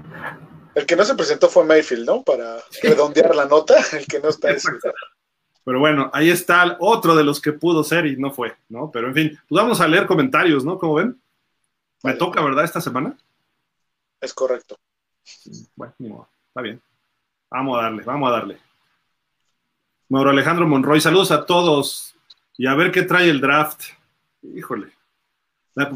El 0.73 0.85
que 0.85 0.95
no 0.95 1.03
se 1.03 1.15
presentó 1.15 1.49
fue 1.49 1.65
Mayfield, 1.65 2.05
¿no? 2.05 2.23
Para 2.23 2.57
redondear 2.81 3.35
la 3.35 3.45
nota, 3.45 3.75
el 3.91 4.05
que 4.07 4.19
no 4.19 4.29
está 4.29 4.51
es... 4.51 4.65
Pero 5.63 5.79
bueno, 5.79 6.09
ahí 6.13 6.29
está 6.29 6.77
otro 6.79 7.15
de 7.15 7.23
los 7.23 7.39
que 7.39 7.51
pudo 7.51 7.83
ser 7.83 8.05
y 8.05 8.15
no 8.15 8.31
fue, 8.31 8.55
¿no? 8.69 8.89
Pero 8.89 9.07
en 9.09 9.13
fin, 9.13 9.39
pues 9.47 9.61
vamos 9.61 9.79
a 9.79 9.87
leer 9.87 10.07
comentarios, 10.07 10.65
¿no? 10.65 10.79
¿Cómo 10.79 10.95
ven? 10.95 11.21
Me 12.03 12.13
toca, 12.13 12.41
¿verdad? 12.41 12.63
Esta 12.63 12.81
semana. 12.81 13.15
Es 14.19 14.33
correcto. 14.33 14.79
Bueno, 15.75 16.29
está 16.47 16.61
bien. 16.61 16.81
Vamos 17.51 17.77
a 17.77 17.83
darle, 17.83 18.03
vamos 18.03 18.29
a 18.29 18.31
darle. 18.31 18.57
Mauro 20.09 20.31
Alejandro 20.31 20.67
Monroy, 20.67 20.99
saludos 20.99 21.31
a 21.31 21.45
todos 21.45 22.15
y 22.61 22.67
a 22.67 22.75
ver 22.75 22.91
qué 22.91 23.01
trae 23.01 23.27
el 23.27 23.41
draft. 23.41 23.85
Híjole. 24.43 24.89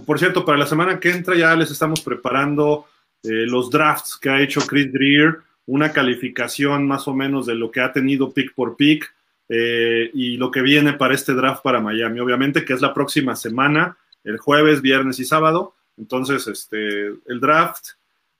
Por 0.04 0.18
cierto, 0.18 0.44
para 0.44 0.58
la 0.58 0.66
semana 0.66 1.00
que 1.00 1.12
entra 1.12 1.36
ya 1.36 1.56
les 1.56 1.70
estamos 1.70 2.02
preparando 2.02 2.88
eh, 3.22 3.46
los 3.46 3.70
drafts 3.70 4.18
que 4.18 4.32
ha 4.32 4.42
hecho 4.42 4.62
Chris 4.62 4.92
Greer, 4.92 5.42
una 5.68 5.92
calificación 5.94 6.88
más 6.88 7.08
o 7.08 7.14
menos 7.14 7.46
de 7.46 7.54
lo 7.54 7.70
que 7.70 7.82
ha 7.82 7.94
tenido 7.94 8.34
pick 8.34 8.56
por 8.56 8.76
pick 8.78 9.14
eh, 9.48 10.10
y 10.12 10.38
lo 10.38 10.50
que 10.50 10.64
viene 10.64 10.94
para 10.94 11.14
este 11.14 11.36
draft 11.36 11.62
para 11.62 11.82
Miami. 11.82 12.20
Obviamente 12.20 12.66
que 12.66 12.74
es 12.74 12.82
la 12.82 12.96
próxima 12.96 13.36
semana, 13.36 13.96
el 14.24 14.40
jueves, 14.40 14.82
viernes 14.82 15.20
y 15.20 15.26
sábado. 15.26 15.76
Entonces, 15.98 16.48
este, 16.48 17.10
el 17.28 17.40
draft, 17.40 17.90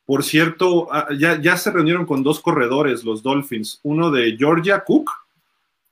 por 0.04 0.24
cierto, 0.24 0.92
ah, 0.92 1.10
ya, 1.16 1.40
ya 1.40 1.58
se 1.58 1.70
reunieron 1.70 2.08
con 2.08 2.24
dos 2.24 2.40
corredores, 2.40 3.04
los 3.04 3.22
Dolphins, 3.22 3.82
uno 3.84 4.10
de 4.10 4.36
Georgia 4.36 4.80
Cook 4.80 5.12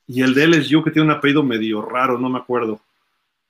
y 0.08 0.22
el 0.22 0.34
de 0.34 0.48
LSU 0.48 0.84
que 0.84 0.92
tiene 0.92 1.10
un 1.10 1.16
apellido 1.16 1.44
medio 1.44 1.82
raro, 1.82 2.18
no 2.18 2.30
me 2.30 2.40
acuerdo. 2.40 2.82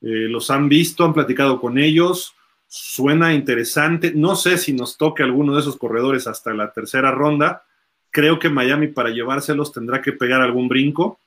Eh, 0.01 0.27
los 0.29 0.51
han 0.51 0.69
visto, 0.69 1.05
han 1.05 1.13
platicado 1.13 1.59
con 1.59 1.77
ellos, 1.77 2.35
suena 2.67 3.33
interesante. 3.33 4.13
No 4.15 4.35
sé 4.35 4.57
si 4.57 4.73
nos 4.73 4.97
toque 4.97 5.23
alguno 5.23 5.53
de 5.53 5.61
esos 5.61 5.77
corredores 5.77 6.27
hasta 6.27 6.53
la 6.53 6.71
tercera 6.71 7.11
ronda. 7.11 7.63
Creo 8.11 8.37
que 8.37 8.49
Miami 8.49 8.87
para 8.87 9.09
llevárselos 9.09 9.71
tendrá 9.71 10.01
que 10.01 10.11
pegar 10.11 10.41
algún 10.41 10.67
brinco 10.67 11.19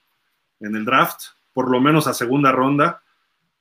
en 0.60 0.76
el 0.76 0.84
draft, 0.84 1.22
por 1.52 1.70
lo 1.70 1.80
menos 1.80 2.06
a 2.06 2.14
segunda 2.14 2.52
ronda. 2.52 3.02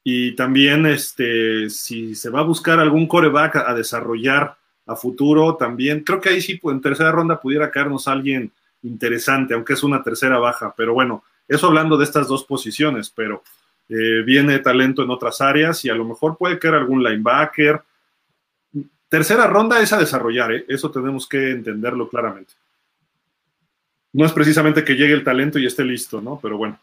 Y 0.04 0.36
también 0.36 0.86
este, 0.86 1.70
si 1.70 2.14
se 2.14 2.30
va 2.30 2.42
a 2.42 2.44
buscar 2.44 2.80
algún 2.80 3.08
coreback 3.08 3.56
a, 3.56 3.74
desarrollar 3.74 4.56
a 4.86 4.96
futuro, 4.96 5.56
también 5.56 6.02
creo 6.04 6.22
que 6.22 6.30
ahí 6.30 6.42
sí 6.42 6.60
en 6.64 6.82
tercera 6.82 7.12
ronda 7.12 7.42
pudiera 7.42 7.72
caernos 7.72 8.08
alguien 8.08 8.52
interesante, 8.84 9.56
aunque 9.56 9.74
es 9.74 9.82
una 9.82 10.04
tercera 10.04 10.38
baja. 10.38 10.76
Pero 10.78 10.94
bueno, 10.94 11.24
eso 11.48 11.68
hablando 11.68 11.98
de 11.98 12.04
estas 12.04 12.28
dos 12.28 12.44
posiciones, 12.44 13.10
pero 13.10 13.44
eh, 13.88 14.24
viene 14.26 14.60
talento 14.60 15.04
en 15.04 15.12
otras 15.12 15.42
áreas 15.42 15.86
y 15.86 15.90
a 15.90 15.96
lo 15.96 16.06
mejor 16.06 16.38
puede 16.38 16.58
caer 16.58 16.76
algún 16.76 17.04
linebacker. 17.04 17.82
Tercera 19.08 19.48
ronda 19.48 19.80
es 19.80 19.94
a 19.94 20.00
desarrollar, 20.00 20.52
¿eh? 20.54 20.66
eso 20.68 20.90
tenemos 20.90 21.28
que 21.28 21.52
entenderlo 21.52 22.10
claramente. 22.10 22.54
No 24.14 24.26
es 24.26 24.32
precisamente 24.32 24.84
que 24.84 24.96
llegue 24.96 25.14
el 25.14 25.24
talento 25.24 25.60
y 25.60 25.66
esté 25.66 25.84
listo, 25.84 26.22
¿no? 26.22 26.40
Pero 26.42 26.58
bueno. 26.58 26.80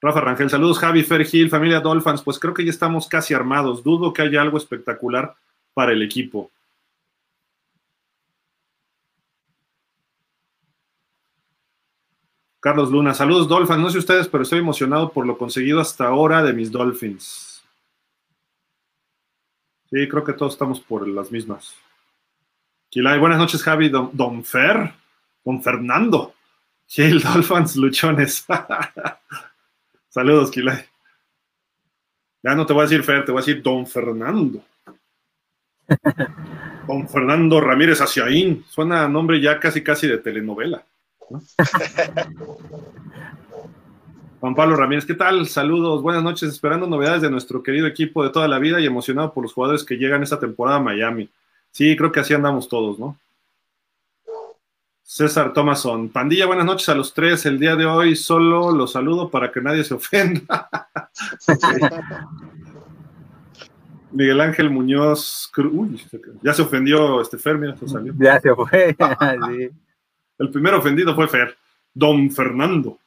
Rafa 0.00 0.20
Rangel, 0.20 0.48
saludos 0.48 0.78
Javi, 0.78 1.02
Fergil, 1.02 1.50
familia 1.50 1.80
Dolphins, 1.80 2.22
pues 2.22 2.38
creo 2.38 2.54
que 2.54 2.64
ya 2.64 2.70
estamos 2.70 3.08
casi 3.08 3.34
armados. 3.34 3.82
Dudo 3.82 4.12
que 4.12 4.22
haya 4.22 4.40
algo 4.40 4.58
espectacular 4.58 5.34
para 5.74 5.92
el 5.92 6.02
equipo. 6.02 6.50
Carlos 12.60 12.90
Luna, 12.90 13.14
saludos 13.14 13.48
Dolphins. 13.48 13.78
No 13.78 13.90
sé 13.90 13.98
ustedes, 13.98 14.28
pero 14.28 14.42
estoy 14.42 14.58
emocionado 14.58 15.12
por 15.12 15.26
lo 15.26 15.38
conseguido 15.38 15.80
hasta 15.80 16.06
ahora 16.06 16.42
de 16.42 16.52
mis 16.52 16.72
Dolphins. 16.72 17.62
Sí, 19.90 20.08
creo 20.08 20.24
que 20.24 20.32
todos 20.32 20.52
estamos 20.54 20.80
por 20.80 21.06
las 21.06 21.30
mismas. 21.30 21.74
Kilay, 22.90 23.18
buenas 23.18 23.38
noches, 23.38 23.62
Javi. 23.62 23.88
Don, 23.88 24.44
Fer, 24.44 24.92
Don 25.44 25.62
Fernando. 25.62 26.34
el 26.96 27.22
Dolphins, 27.22 27.76
luchones. 27.76 28.44
saludos, 30.08 30.50
Kilay. 30.50 30.84
Ya 32.42 32.54
no 32.54 32.66
te 32.66 32.72
voy 32.72 32.80
a 32.80 32.84
decir 32.84 33.04
Fer, 33.04 33.24
te 33.24 33.32
voy 33.32 33.40
a 33.40 33.44
decir 33.44 33.62
Don 33.62 33.86
Fernando. 33.86 34.64
Don 36.88 37.08
Fernando 37.08 37.60
Ramírez 37.60 38.00
Aciaín. 38.00 38.64
Suena 38.68 39.04
a 39.04 39.08
nombre 39.08 39.40
ya 39.40 39.60
casi 39.60 39.82
casi 39.82 40.08
de 40.08 40.18
telenovela. 40.18 40.84
Juan 44.40 44.54
Pablo 44.54 44.76
Ramírez, 44.76 45.04
¿qué 45.04 45.14
tal? 45.14 45.48
Saludos, 45.48 46.00
buenas 46.00 46.22
noches, 46.22 46.48
esperando 46.48 46.86
novedades 46.86 47.22
de 47.22 47.30
nuestro 47.30 47.62
querido 47.62 47.86
equipo 47.86 48.22
de 48.22 48.30
toda 48.30 48.46
la 48.46 48.58
vida 48.58 48.80
y 48.80 48.86
emocionado 48.86 49.32
por 49.32 49.42
los 49.42 49.52
jugadores 49.52 49.84
que 49.84 49.96
llegan 49.96 50.22
esta 50.22 50.38
temporada 50.38 50.76
a 50.78 50.82
Miami. 50.82 51.28
Sí, 51.70 51.96
creo 51.96 52.12
que 52.12 52.20
así 52.20 52.34
andamos 52.34 52.68
todos, 52.68 52.98
¿no? 52.98 53.18
César 55.02 55.52
Thomason, 55.52 56.10
pandilla, 56.10 56.46
buenas 56.46 56.66
noches 56.66 56.88
a 56.88 56.94
los 56.94 57.12
tres. 57.14 57.46
El 57.46 57.58
día 57.58 57.74
de 57.76 57.86
hoy 57.86 58.14
solo 58.14 58.70
los 58.70 58.92
saludo 58.92 59.30
para 59.30 59.50
que 59.50 59.60
nadie 59.60 59.82
se 59.82 59.94
ofenda. 59.94 60.68
Miguel 64.12 64.40
Ángel 64.40 64.70
Muñoz, 64.70 65.50
uy, 65.56 66.00
ya 66.42 66.52
se 66.54 66.62
ofendió 66.62 67.20
este 67.20 67.38
Ya 68.18 68.40
se 68.40 68.54
fue. 68.54 68.96
sí. 69.48 69.70
El 70.38 70.50
primer 70.50 70.74
ofendido 70.74 71.14
fue 71.14 71.28
Fer, 71.28 71.56
Don 71.94 72.30
Fernando. 72.30 72.98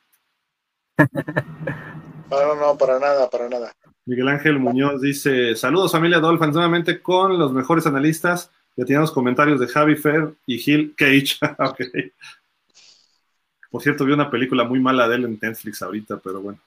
No, 2.32 2.56
no, 2.56 2.78
para 2.78 2.98
nada, 2.98 3.30
para 3.30 3.50
nada. 3.50 3.74
Miguel 4.06 4.30
Ángel 4.30 4.58
Muñoz 4.58 5.02
dice: 5.02 5.54
Saludos, 5.54 5.92
familia 5.92 6.22
Dolphins, 6.22 6.54
nuevamente 6.54 7.02
con 7.02 7.38
los 7.38 7.52
mejores 7.52 7.86
analistas. 7.86 8.50
Ya 8.78 8.86
teníamos 8.86 9.12
comentarios 9.12 9.60
de 9.60 9.68
Javi 9.68 9.98
Fer 9.98 10.34
y 10.46 10.58
Gil 10.58 10.96
Cage. 10.96 11.38
Por 13.70 13.82
cierto, 13.82 14.06
vi 14.06 14.14
una 14.14 14.32
película 14.32 14.64
muy 14.64 14.80
mala 14.80 15.10
de 15.10 15.16
él 15.16 15.26
en 15.26 15.40
Netflix 15.42 15.82
ahorita, 15.82 16.22
pero 16.24 16.42
bueno. 16.42 16.60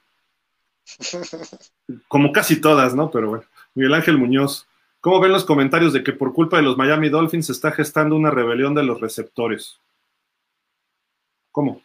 Como 2.07 2.31
casi 2.31 2.61
todas, 2.61 2.93
¿no? 2.93 3.09
Pero 3.09 3.29
bueno. 3.29 3.45
Miguel 3.73 3.95
Ángel 3.95 4.19
Muñoz, 4.19 4.67
¿cómo 5.01 5.19
ven 5.19 5.31
los 5.31 5.45
comentarios 5.45 5.93
de 5.93 6.03
que 6.03 6.13
por 6.13 6.31
culpa 6.31 6.57
de 6.57 6.63
los 6.63 6.77
Miami 6.77 7.09
Dolphins 7.09 7.47
se 7.47 7.51
está 7.53 7.71
gestando 7.71 8.15
una 8.15 8.29
rebelión 8.29 8.75
de 8.75 8.83
los 8.83 9.01
receptores? 9.01 9.79
¿Cómo? 11.55 11.81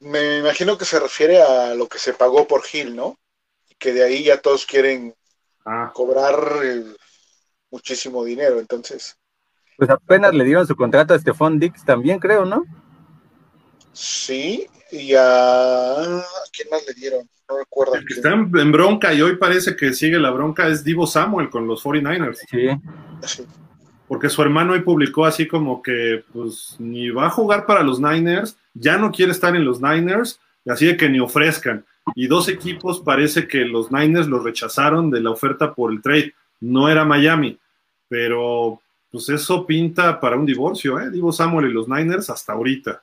me 0.00 0.38
imagino 0.38 0.76
que 0.76 0.84
se 0.84 0.98
refiere 0.98 1.40
a 1.40 1.76
lo 1.76 1.86
que 1.86 1.98
se 1.98 2.12
pagó 2.12 2.48
por 2.48 2.64
Gil, 2.64 2.96
¿no? 2.96 3.20
Y 3.70 3.76
que 3.76 3.92
de 3.92 4.02
ahí 4.02 4.24
ya 4.24 4.40
todos 4.40 4.66
quieren 4.66 5.14
ah. 5.64 5.92
cobrar 5.94 6.34
eh, 6.64 6.82
muchísimo 7.70 8.24
dinero, 8.24 8.58
entonces. 8.58 9.16
Pues 9.76 9.90
apenas 9.90 10.34
le 10.34 10.42
dieron 10.42 10.66
su 10.66 10.74
contrato 10.74 11.14
a 11.14 11.20
Stephon 11.20 11.60
Dix 11.60 11.84
también, 11.84 12.18
creo, 12.18 12.44
¿no? 12.44 12.64
Sí, 13.92 14.66
y 14.90 15.14
a... 15.16 16.24
quién 16.52 16.68
más 16.68 16.84
le 16.84 16.94
dieron? 16.94 17.30
No 17.48 17.58
recuerdo. 17.58 17.94
El 17.94 18.04
que 18.04 18.14
está 18.14 18.32
en, 18.32 18.72
bronca 18.72 19.14
y 19.14 19.22
hoy 19.22 19.36
parece 19.36 19.76
que 19.76 19.92
sigue 19.92 20.18
la 20.18 20.32
bronca 20.32 20.66
es 20.66 20.82
Divo 20.82 21.06
Samuel 21.06 21.48
con 21.48 21.68
los 21.68 21.84
49ers. 21.84 22.38
Sí. 22.50 22.68
sí. 23.24 23.46
Porque 24.12 24.28
su 24.28 24.42
hermano 24.42 24.74
hoy 24.74 24.80
publicó 24.80 25.24
así 25.24 25.48
como 25.48 25.82
que 25.82 26.22
pues 26.34 26.76
ni 26.78 27.08
va 27.08 27.28
a 27.28 27.30
jugar 27.30 27.64
para 27.64 27.82
los 27.82 27.98
Niners, 27.98 28.58
ya 28.74 28.98
no 28.98 29.10
quiere 29.10 29.32
estar 29.32 29.56
en 29.56 29.64
los 29.64 29.80
Niners, 29.80 30.38
así 30.68 30.84
de 30.84 30.98
que 30.98 31.08
ni 31.08 31.18
ofrezcan. 31.18 31.82
Y 32.14 32.26
dos 32.26 32.50
equipos 32.50 33.00
parece 33.00 33.48
que 33.48 33.64
los 33.64 33.90
Niners 33.90 34.26
los 34.26 34.44
rechazaron 34.44 35.10
de 35.10 35.22
la 35.22 35.30
oferta 35.30 35.72
por 35.72 35.90
el 35.90 36.02
trade. 36.02 36.34
No 36.60 36.90
era 36.90 37.06
Miami, 37.06 37.58
pero 38.06 38.82
pues 39.10 39.30
eso 39.30 39.64
pinta 39.64 40.20
para 40.20 40.36
un 40.36 40.44
divorcio, 40.44 41.00
¿eh? 41.00 41.10
Divo 41.10 41.32
Samuel 41.32 41.70
y 41.70 41.72
los 41.72 41.88
Niners 41.88 42.28
hasta 42.28 42.52
ahorita. 42.52 43.02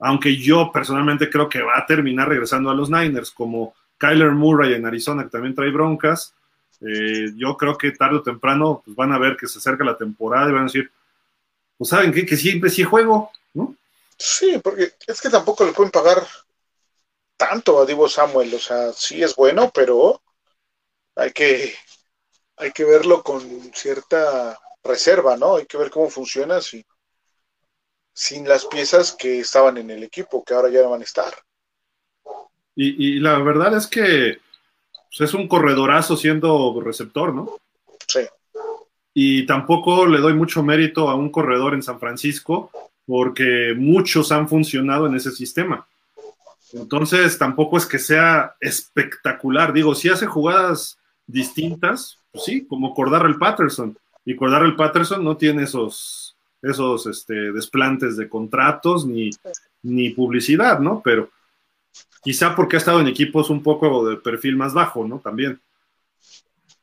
Aunque 0.00 0.36
yo 0.36 0.72
personalmente 0.72 1.30
creo 1.30 1.48
que 1.48 1.62
va 1.62 1.78
a 1.78 1.86
terminar 1.86 2.28
regresando 2.28 2.70
a 2.70 2.74
los 2.74 2.90
Niners, 2.90 3.30
como 3.30 3.72
Kyler 3.98 4.32
Murray 4.32 4.74
en 4.74 4.84
Arizona, 4.84 5.22
que 5.22 5.30
también 5.30 5.54
trae 5.54 5.70
broncas. 5.70 6.34
Eh, 6.80 7.32
yo 7.36 7.56
creo 7.56 7.76
que 7.76 7.92
tarde 7.92 8.16
o 8.16 8.22
temprano 8.22 8.82
pues 8.84 8.96
van 8.96 9.12
a 9.12 9.18
ver 9.18 9.36
que 9.36 9.46
se 9.46 9.58
acerca 9.58 9.84
la 9.84 9.98
temporada 9.98 10.48
y 10.48 10.52
van 10.52 10.62
a 10.62 10.66
decir, 10.66 10.90
pues 11.76 11.90
saben 11.90 12.12
qué, 12.12 12.24
que 12.24 12.36
siempre 12.36 12.70
sí 12.70 12.84
juego, 12.84 13.30
¿no? 13.54 13.76
Sí, 14.16 14.60
porque 14.62 14.92
es 15.06 15.20
que 15.20 15.30
tampoco 15.30 15.64
le 15.64 15.72
pueden 15.72 15.90
pagar 15.90 16.26
tanto 17.36 17.80
a 17.80 17.86
Divo 17.86 18.08
Samuel, 18.08 18.54
o 18.54 18.58
sea, 18.58 18.92
sí 18.92 19.22
es 19.22 19.34
bueno, 19.34 19.70
pero 19.74 20.20
hay 21.14 21.32
que, 21.32 21.74
hay 22.56 22.70
que 22.72 22.84
verlo 22.84 23.22
con 23.22 23.40
cierta 23.74 24.58
reserva, 24.84 25.36
¿no? 25.36 25.56
Hay 25.56 25.66
que 25.66 25.78
ver 25.78 25.90
cómo 25.90 26.10
funciona 26.10 26.60
si, 26.60 26.84
sin 28.12 28.46
las 28.46 28.66
piezas 28.66 29.12
que 29.12 29.40
estaban 29.40 29.78
en 29.78 29.90
el 29.90 30.02
equipo, 30.02 30.44
que 30.44 30.54
ahora 30.54 30.68
ya 30.68 30.82
no 30.82 30.90
van 30.90 31.00
a 31.00 31.04
estar. 31.04 31.34
Y, 32.76 33.18
la 33.20 33.38
verdad 33.38 33.76
es 33.76 33.86
que 33.86 34.38
pues, 35.16 35.28
es 35.28 35.34
un 35.34 35.48
corredorazo 35.48 36.16
siendo 36.16 36.80
receptor, 36.80 37.34
¿no? 37.34 37.50
Sí. 38.06 38.20
Y 39.12 39.46
tampoco 39.46 40.06
le 40.06 40.18
doy 40.18 40.34
mucho 40.34 40.62
mérito 40.62 41.10
a 41.10 41.14
un 41.14 41.30
corredor 41.30 41.74
en 41.74 41.82
San 41.82 41.98
Francisco, 41.98 42.70
porque 43.06 43.74
muchos 43.76 44.30
han 44.30 44.48
funcionado 44.48 45.06
en 45.06 45.16
ese 45.16 45.32
sistema. 45.32 45.86
Entonces, 46.72 47.36
tampoco 47.36 47.76
es 47.76 47.86
que 47.86 47.98
sea 47.98 48.54
espectacular. 48.60 49.72
Digo, 49.72 49.94
si 49.94 50.08
hace 50.08 50.26
jugadas 50.26 50.96
distintas, 51.26 52.18
pues 52.30 52.44
sí, 52.44 52.66
como 52.66 52.94
el 53.26 53.36
Patterson. 53.36 53.96
Y 54.24 54.36
el 54.64 54.76
Patterson 54.76 55.24
no 55.24 55.36
tiene 55.36 55.64
esos, 55.64 56.36
esos 56.62 57.06
este, 57.06 57.52
desplantes 57.52 58.16
de 58.16 58.28
contratos 58.28 59.06
ni, 59.06 59.30
ni 59.82 60.10
publicidad, 60.10 60.78
¿no? 60.78 61.00
Pero 61.02 61.30
quizá 62.22 62.54
porque 62.54 62.76
ha 62.76 62.78
estado 62.78 63.00
en 63.00 63.08
equipos 63.08 63.50
un 63.50 63.62
poco 63.62 64.08
de 64.08 64.16
perfil 64.16 64.56
más 64.56 64.74
bajo, 64.74 65.06
¿no? 65.06 65.18
También. 65.18 65.60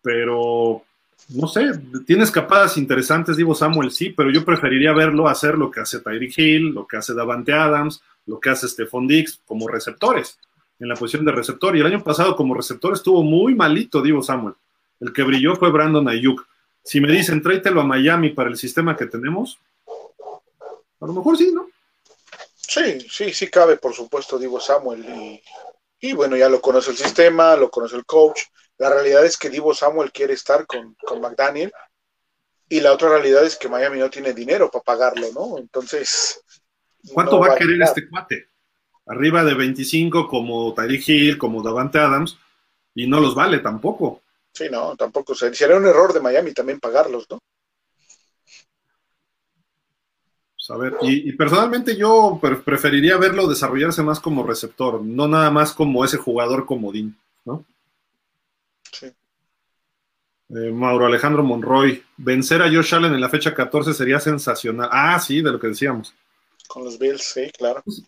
Pero, 0.01 0.83
no 1.29 1.47
sé, 1.47 1.71
tiene 2.05 2.23
escapadas 2.23 2.77
interesantes, 2.77 3.37
digo 3.37 3.53
Samuel, 3.53 3.91
sí, 3.91 4.09
pero 4.09 4.31
yo 4.31 4.45
preferiría 4.45 4.93
verlo 4.93 5.27
hacer 5.27 5.57
lo 5.57 5.69
que 5.69 5.81
hace 5.81 5.99
Tyreek 5.99 6.37
Hill, 6.37 6.73
lo 6.73 6.87
que 6.87 6.97
hace 6.97 7.13
Davante 7.13 7.53
Adams, 7.53 8.01
lo 8.25 8.39
que 8.39 8.49
hace 8.49 8.67
Stephon 8.67 9.07
Dix 9.07 9.41
como 9.45 9.67
receptores, 9.67 10.39
en 10.79 10.87
la 10.87 10.95
posición 10.95 11.25
de 11.25 11.31
receptor. 11.31 11.75
Y 11.75 11.79
el 11.81 11.87
año 11.87 12.03
pasado 12.03 12.35
como 12.35 12.53
receptor 12.53 12.93
estuvo 12.93 13.23
muy 13.23 13.55
malito 13.55 14.01
Divo 14.01 14.21
Samuel. 14.21 14.55
El 14.99 15.13
que 15.13 15.23
brilló 15.23 15.55
fue 15.55 15.71
Brandon 15.71 16.07
Ayuk. 16.07 16.45
Si 16.83 17.01
me 17.01 17.11
dicen, 17.11 17.41
tráetelo 17.41 17.81
a 17.81 17.85
Miami 17.85 18.29
para 18.29 18.49
el 18.49 18.57
sistema 18.57 18.95
que 18.95 19.05
tenemos, 19.05 19.59
a 20.99 21.05
lo 21.05 21.13
mejor 21.13 21.37
sí, 21.37 21.51
¿no? 21.53 21.67
Sí, 22.67 22.99
sí, 23.09 23.33
sí 23.33 23.47
cabe, 23.49 23.77
por 23.77 23.93
supuesto, 23.93 24.37
Divo 24.37 24.59
Samuel. 24.59 25.05
Y, 25.05 25.41
y, 25.99 26.13
bueno, 26.13 26.35
ya 26.35 26.49
lo 26.49 26.59
conoce 26.59 26.91
el 26.91 26.97
sistema, 26.97 27.55
lo 27.55 27.69
conoce 27.69 27.95
el 27.95 28.05
coach. 28.05 28.41
La 28.77 28.89
realidad 28.89 29.25
es 29.25 29.37
que 29.37 29.49
Divo 29.49 29.73
Samuel 29.73 30.11
quiere 30.11 30.33
estar 30.33 30.65
con, 30.67 30.95
con 30.95 31.21
McDaniel. 31.21 31.71
Y 32.69 32.81
la 32.81 32.91
otra 32.91 33.07
realidad 33.07 33.45
es 33.45 33.55
que 33.55 33.69
Miami 33.69 33.99
no 33.99 34.09
tiene 34.09 34.33
dinero 34.33 34.69
para 34.69 34.83
pagarlo, 34.83 35.27
¿no? 35.33 35.57
Entonces, 35.57 36.43
¿Cuánto 37.13 37.39
va, 37.39 37.53
a 37.53 37.55
querer 37.55 37.81
este 37.81 38.07
cuate? 38.09 38.49
Arriba 39.05 39.43
de 39.43 39.53
25 39.53 40.27
como 40.27 40.73
Tyreek 40.73 41.07
Hill, 41.07 41.37
como 41.37 41.63
Davante 41.63 41.99
Adams, 41.99 42.37
y 42.93 43.07
no 43.07 43.19
los 43.19 43.35
vale 43.35 43.59
tampoco. 43.59 44.21
Sí, 44.51 44.65
no, 44.69 44.95
tampoco. 44.95 45.33
Sería 45.33 45.77
un 45.77 45.85
error 45.85 46.13
de 46.13 46.19
Miami 46.19 46.51
también 46.51 46.79
pagarlos, 46.79 47.25
¿no? 47.29 47.39
Pues 50.53 50.56
a 50.69 50.77
ver, 50.77 50.95
y, 51.01 51.31
personalmente 51.33 51.95
yo 51.95 52.39
preferiría 52.65 53.17
verlo 53.17 53.47
desarrollarse 53.47 54.03
más 54.03 54.19
como 54.19 54.45
receptor, 54.45 55.01
no 55.03 55.27
nada 55.27 55.49
más 55.49 55.73
como 55.73 56.03
ese 56.03 56.17
jugador 56.17 56.65
comodín, 56.65 57.17
¿no? 57.45 57.65
Sí. 58.91 59.07
Eh, 60.49 60.71
Mauro 60.71 61.05
Alejandro 61.05 61.43
Monroy, 61.43 62.03
vencer 62.17 62.61
a 62.61 62.69
Josh 62.69 62.95
Allen 62.95 63.13
en 63.13 63.21
la 63.21 63.29
fecha 63.29 63.53
14 63.53 63.93
sería 63.93 64.19
sensacional. 64.19 64.89
Ah, 64.91 65.19
sí, 65.19 65.41
de 65.41 65.51
lo 65.51 65.59
que 65.59 65.67
decíamos. 65.67 66.13
Con 66.67 66.83
los 66.83 66.99
Bills, 66.99 67.23
sí, 67.23 67.49
claro. 67.57 67.81
Pues, 67.83 68.03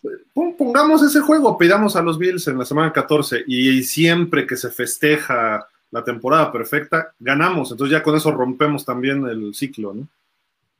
pongamos 0.58 1.02
ese 1.02 1.20
juego, 1.20 1.56
pidamos 1.56 1.96
a 1.96 2.02
los 2.02 2.18
Bills 2.18 2.46
en 2.48 2.58
la 2.58 2.64
semana 2.64 2.92
14 2.92 3.44
y 3.46 3.82
siempre 3.82 4.46
que 4.46 4.56
se 4.56 4.70
festeja 4.70 5.66
la 5.90 6.04
temporada 6.04 6.52
perfecta, 6.52 7.14
ganamos. 7.18 7.70
Entonces 7.70 7.92
ya 7.92 8.02
con 8.02 8.16
eso 8.16 8.30
rompemos 8.30 8.84
también 8.84 9.26
el 9.26 9.54
ciclo 9.54 9.94
¿no? 9.94 10.08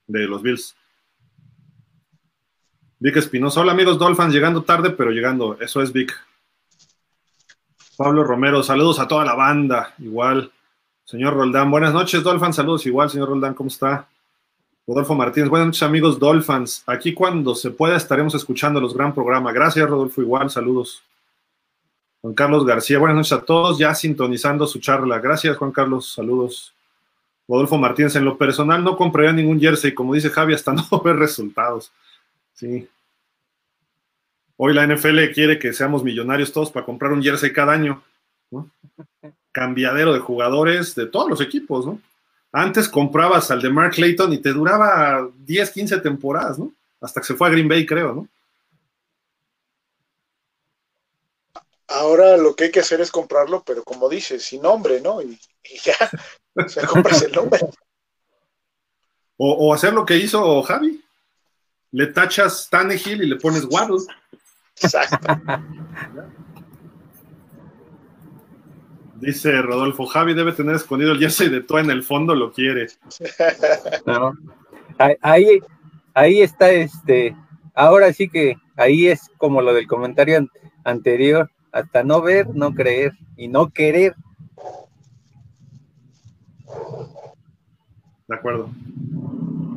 de 0.06 0.26
los 0.26 0.42
Bills. 0.42 0.76
Vic 3.02 3.16
Espinosa, 3.16 3.62
hola 3.62 3.72
amigos 3.72 3.98
Dolphins, 3.98 4.34
llegando 4.34 4.62
tarde, 4.62 4.90
pero 4.90 5.10
llegando. 5.10 5.56
Eso 5.58 5.80
es 5.80 5.90
Vic. 5.90 6.14
Pablo 7.96 8.24
Romero, 8.24 8.62
saludos 8.62 9.00
a 9.00 9.08
toda 9.08 9.24
la 9.24 9.34
banda, 9.34 9.94
igual. 10.00 10.52
Señor 11.06 11.32
Roldán, 11.32 11.70
buenas 11.70 11.94
noches, 11.94 12.22
Dolphins, 12.22 12.56
saludos 12.56 12.84
igual, 12.84 13.08
señor 13.08 13.30
Roldán, 13.30 13.54
¿cómo 13.54 13.68
está? 13.68 14.06
Rodolfo 14.86 15.14
Martínez, 15.14 15.48
buenas 15.48 15.68
noches 15.68 15.82
amigos 15.82 16.18
Dolphins. 16.18 16.82
Aquí 16.86 17.14
cuando 17.14 17.54
se 17.54 17.70
pueda 17.70 17.96
estaremos 17.96 18.34
escuchando 18.34 18.78
los 18.82 18.92
gran 18.92 19.14
programa. 19.14 19.50
Gracias 19.50 19.88
Rodolfo, 19.88 20.20
igual, 20.20 20.50
saludos. 20.50 21.02
Juan 22.20 22.34
Carlos 22.34 22.66
García, 22.66 22.98
buenas 22.98 23.16
noches 23.16 23.32
a 23.32 23.40
todos, 23.40 23.78
ya 23.78 23.94
sintonizando 23.94 24.66
su 24.66 24.78
charla. 24.78 25.20
Gracias 25.20 25.56
Juan 25.56 25.72
Carlos, 25.72 26.12
saludos. 26.12 26.74
Rodolfo 27.48 27.78
Martínez, 27.78 28.14
en 28.16 28.26
lo 28.26 28.36
personal 28.36 28.84
no 28.84 28.94
compraría 28.94 29.32
ningún 29.32 29.58
jersey, 29.58 29.94
como 29.94 30.12
dice 30.12 30.28
Javi, 30.28 30.52
hasta 30.52 30.72
no 30.90 31.00
ver 31.02 31.16
resultados. 31.16 31.90
Sí. 32.60 32.86
Hoy 34.58 34.74
la 34.74 34.86
NFL 34.86 35.32
quiere 35.32 35.58
que 35.58 35.72
seamos 35.72 36.04
millonarios 36.04 36.52
todos 36.52 36.70
para 36.70 36.84
comprar 36.84 37.10
un 37.10 37.22
jersey 37.22 37.54
cada 37.54 37.72
año. 37.72 38.02
Cambiadero 39.52 40.12
de 40.12 40.18
jugadores 40.18 40.94
de 40.94 41.06
todos 41.06 41.30
los 41.30 41.40
equipos, 41.40 41.86
¿no? 41.86 42.02
Antes 42.52 42.86
comprabas 42.86 43.50
al 43.50 43.62
de 43.62 43.70
Mark 43.70 43.94
Clayton 43.94 44.34
y 44.34 44.38
te 44.38 44.52
duraba 44.52 45.26
10, 45.38 45.70
15 45.70 46.00
temporadas, 46.00 46.58
¿no? 46.58 46.70
Hasta 47.00 47.22
que 47.22 47.28
se 47.28 47.34
fue 47.34 47.48
a 47.48 47.50
Green 47.50 47.68
Bay, 47.68 47.86
creo, 47.86 48.12
¿no? 48.12 48.28
Ahora 51.88 52.36
lo 52.36 52.54
que 52.54 52.64
hay 52.64 52.70
que 52.70 52.80
hacer 52.80 53.00
es 53.00 53.10
comprarlo, 53.10 53.62
pero 53.64 53.82
como 53.84 54.06
dices, 54.10 54.44
sin 54.44 54.60
nombre, 54.60 55.00
¿no? 55.00 55.22
Y, 55.22 55.38
ya, 55.82 55.94
se 56.68 56.86
compras 56.86 57.22
el 57.22 57.32
nombre. 57.32 57.60
O, 59.38 59.72
hacer 59.72 59.94
lo 59.94 60.04
que 60.04 60.18
hizo 60.18 60.62
Javi. 60.62 61.02
Le 61.92 62.06
tachas 62.06 62.68
Tannehill 62.70 63.22
y 63.22 63.26
le 63.26 63.36
pones 63.36 63.64
Waddle. 63.64 63.98
Exacto. 64.80 65.36
Dice 69.16 69.60
Rodolfo, 69.60 70.06
Javi 70.06 70.32
debe 70.32 70.52
tener 70.52 70.76
escondido 70.76 71.12
el 71.12 71.18
jersey 71.18 71.50
de 71.50 71.60
Toa 71.60 71.80
en 71.80 71.90
el 71.90 72.02
fondo, 72.02 72.34
lo 72.34 72.52
quiere. 72.52 72.88
Ahí, 75.22 75.60
ahí 76.12 76.42
está 76.42 76.70
este, 76.72 77.34
ahora 77.74 78.12
sí 78.12 78.28
que 78.28 78.56
ahí 78.76 79.06
es 79.06 79.30
como 79.38 79.62
lo 79.62 79.72
del 79.72 79.86
comentario 79.86 80.46
anterior, 80.84 81.50
hasta 81.72 82.02
no 82.02 82.20
ver, 82.20 82.54
no 82.54 82.74
creer 82.74 83.12
y 83.34 83.48
no 83.48 83.70
querer. 83.70 84.14
De 88.28 88.34
acuerdo. 88.34 88.68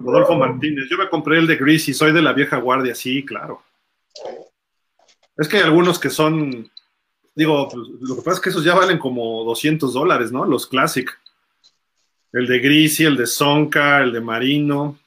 Rodolfo 0.04 0.36
Martínez, 0.36 0.86
yo 0.90 0.98
me 0.98 1.10
compré 1.10 1.40
el 1.40 1.48
de 1.48 1.56
Greasy, 1.56 1.94
soy 1.94 2.12
de 2.12 2.22
la 2.22 2.34
vieja 2.34 2.58
guardia, 2.58 2.94
sí, 2.94 3.24
claro. 3.24 3.62
Es 5.38 5.48
que 5.48 5.58
hay 5.58 5.64
algunos 5.64 6.00
que 6.00 6.10
son 6.10 6.70
Digo, 7.36 7.68
pues, 7.68 7.88
lo 8.02 8.16
que 8.16 8.22
pasa 8.22 8.36
es 8.36 8.42
que 8.42 8.50
esos 8.50 8.64
ya 8.64 8.76
valen 8.76 9.00
como 9.00 9.44
200 9.44 9.94
dólares, 9.94 10.32
¿no? 10.32 10.46
Los 10.46 10.68
Classic. 10.68 11.10
El 12.32 12.48
de 12.48 12.60
Grisi, 12.60 13.06
el 13.06 13.18
de 13.18 13.28
Sonka, 13.28 14.02
el 14.02 14.12
de 14.12 14.22
Marino, 14.22 14.98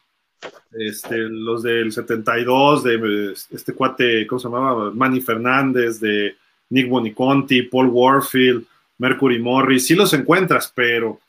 este, 0.72 1.16
los 1.18 1.62
del 1.62 1.92
72, 1.92 2.84
de 2.84 3.34
este 3.50 3.74
cuate, 3.74 4.26
¿cómo 4.26 4.38
se 4.38 4.48
llamaba? 4.48 4.90
Manny 4.92 5.20
Fernández, 5.20 5.98
de 6.00 6.36
Nick 6.70 6.88
Boniconti, 6.88 7.62
Paul 7.62 7.88
Warfield, 7.88 8.64
Mercury 8.98 9.40
Morris. 9.40 9.86
Sí 9.86 9.94
los 9.94 10.12
encuentras, 10.12 10.72
pero... 10.74 11.20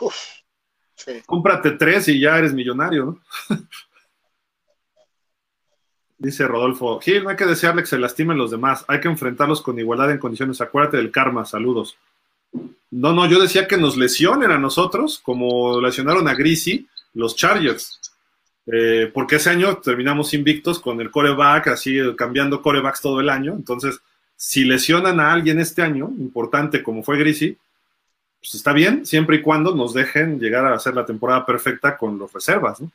Uf, 0.00 0.14
Cómprate 1.26 1.72
tres 1.72 2.08
y 2.08 2.20
ya 2.20 2.38
eres 2.38 2.52
millonario, 2.52 3.04
¿no? 3.04 3.20
Dice 6.18 6.46
Rodolfo, 6.46 6.98
Gil, 7.00 7.24
no 7.24 7.30
hay 7.30 7.36
que 7.36 7.44
desearle 7.44 7.82
que 7.82 7.88
se 7.88 7.98
lastimen 7.98 8.38
los 8.38 8.50
demás, 8.50 8.86
hay 8.88 9.00
que 9.00 9.08
enfrentarlos 9.08 9.60
con 9.60 9.78
igualdad 9.78 10.10
en 10.10 10.18
condiciones. 10.18 10.62
Acuérdate 10.62 10.96
del 10.96 11.10
karma, 11.10 11.44
saludos. 11.44 11.98
No, 12.90 13.12
no, 13.12 13.26
yo 13.26 13.38
decía 13.38 13.68
que 13.68 13.76
nos 13.76 13.98
lesionen 13.98 14.50
a 14.50 14.58
nosotros, 14.58 15.20
como 15.22 15.78
lesionaron 15.80 16.26
a 16.26 16.34
Grisi, 16.34 16.88
los 17.12 17.36
Chargers. 17.36 18.00
Eh, 18.66 19.10
porque 19.12 19.36
ese 19.36 19.50
año 19.50 19.76
terminamos 19.76 20.32
invictos 20.32 20.80
con 20.80 21.00
el 21.00 21.10
coreback, 21.10 21.68
así 21.68 21.98
cambiando 22.16 22.62
corebacks 22.62 23.02
todo 23.02 23.20
el 23.20 23.28
año. 23.28 23.52
Entonces, 23.52 24.00
si 24.36 24.64
lesionan 24.64 25.20
a 25.20 25.32
alguien 25.32 25.60
este 25.60 25.82
año, 25.82 26.10
importante 26.18 26.82
como 26.82 27.02
fue 27.02 27.18
Grisi, 27.18 27.56
pues 28.46 28.54
está 28.54 28.72
bien, 28.72 29.04
siempre 29.04 29.38
y 29.38 29.42
cuando 29.42 29.74
nos 29.74 29.92
dejen 29.92 30.38
llegar 30.38 30.64
a 30.66 30.74
hacer 30.76 30.94
la 30.94 31.04
temporada 31.04 31.44
perfecta 31.44 31.98
con 31.98 32.16
los 32.16 32.32
reservas. 32.32 32.80
¿no? 32.80 32.92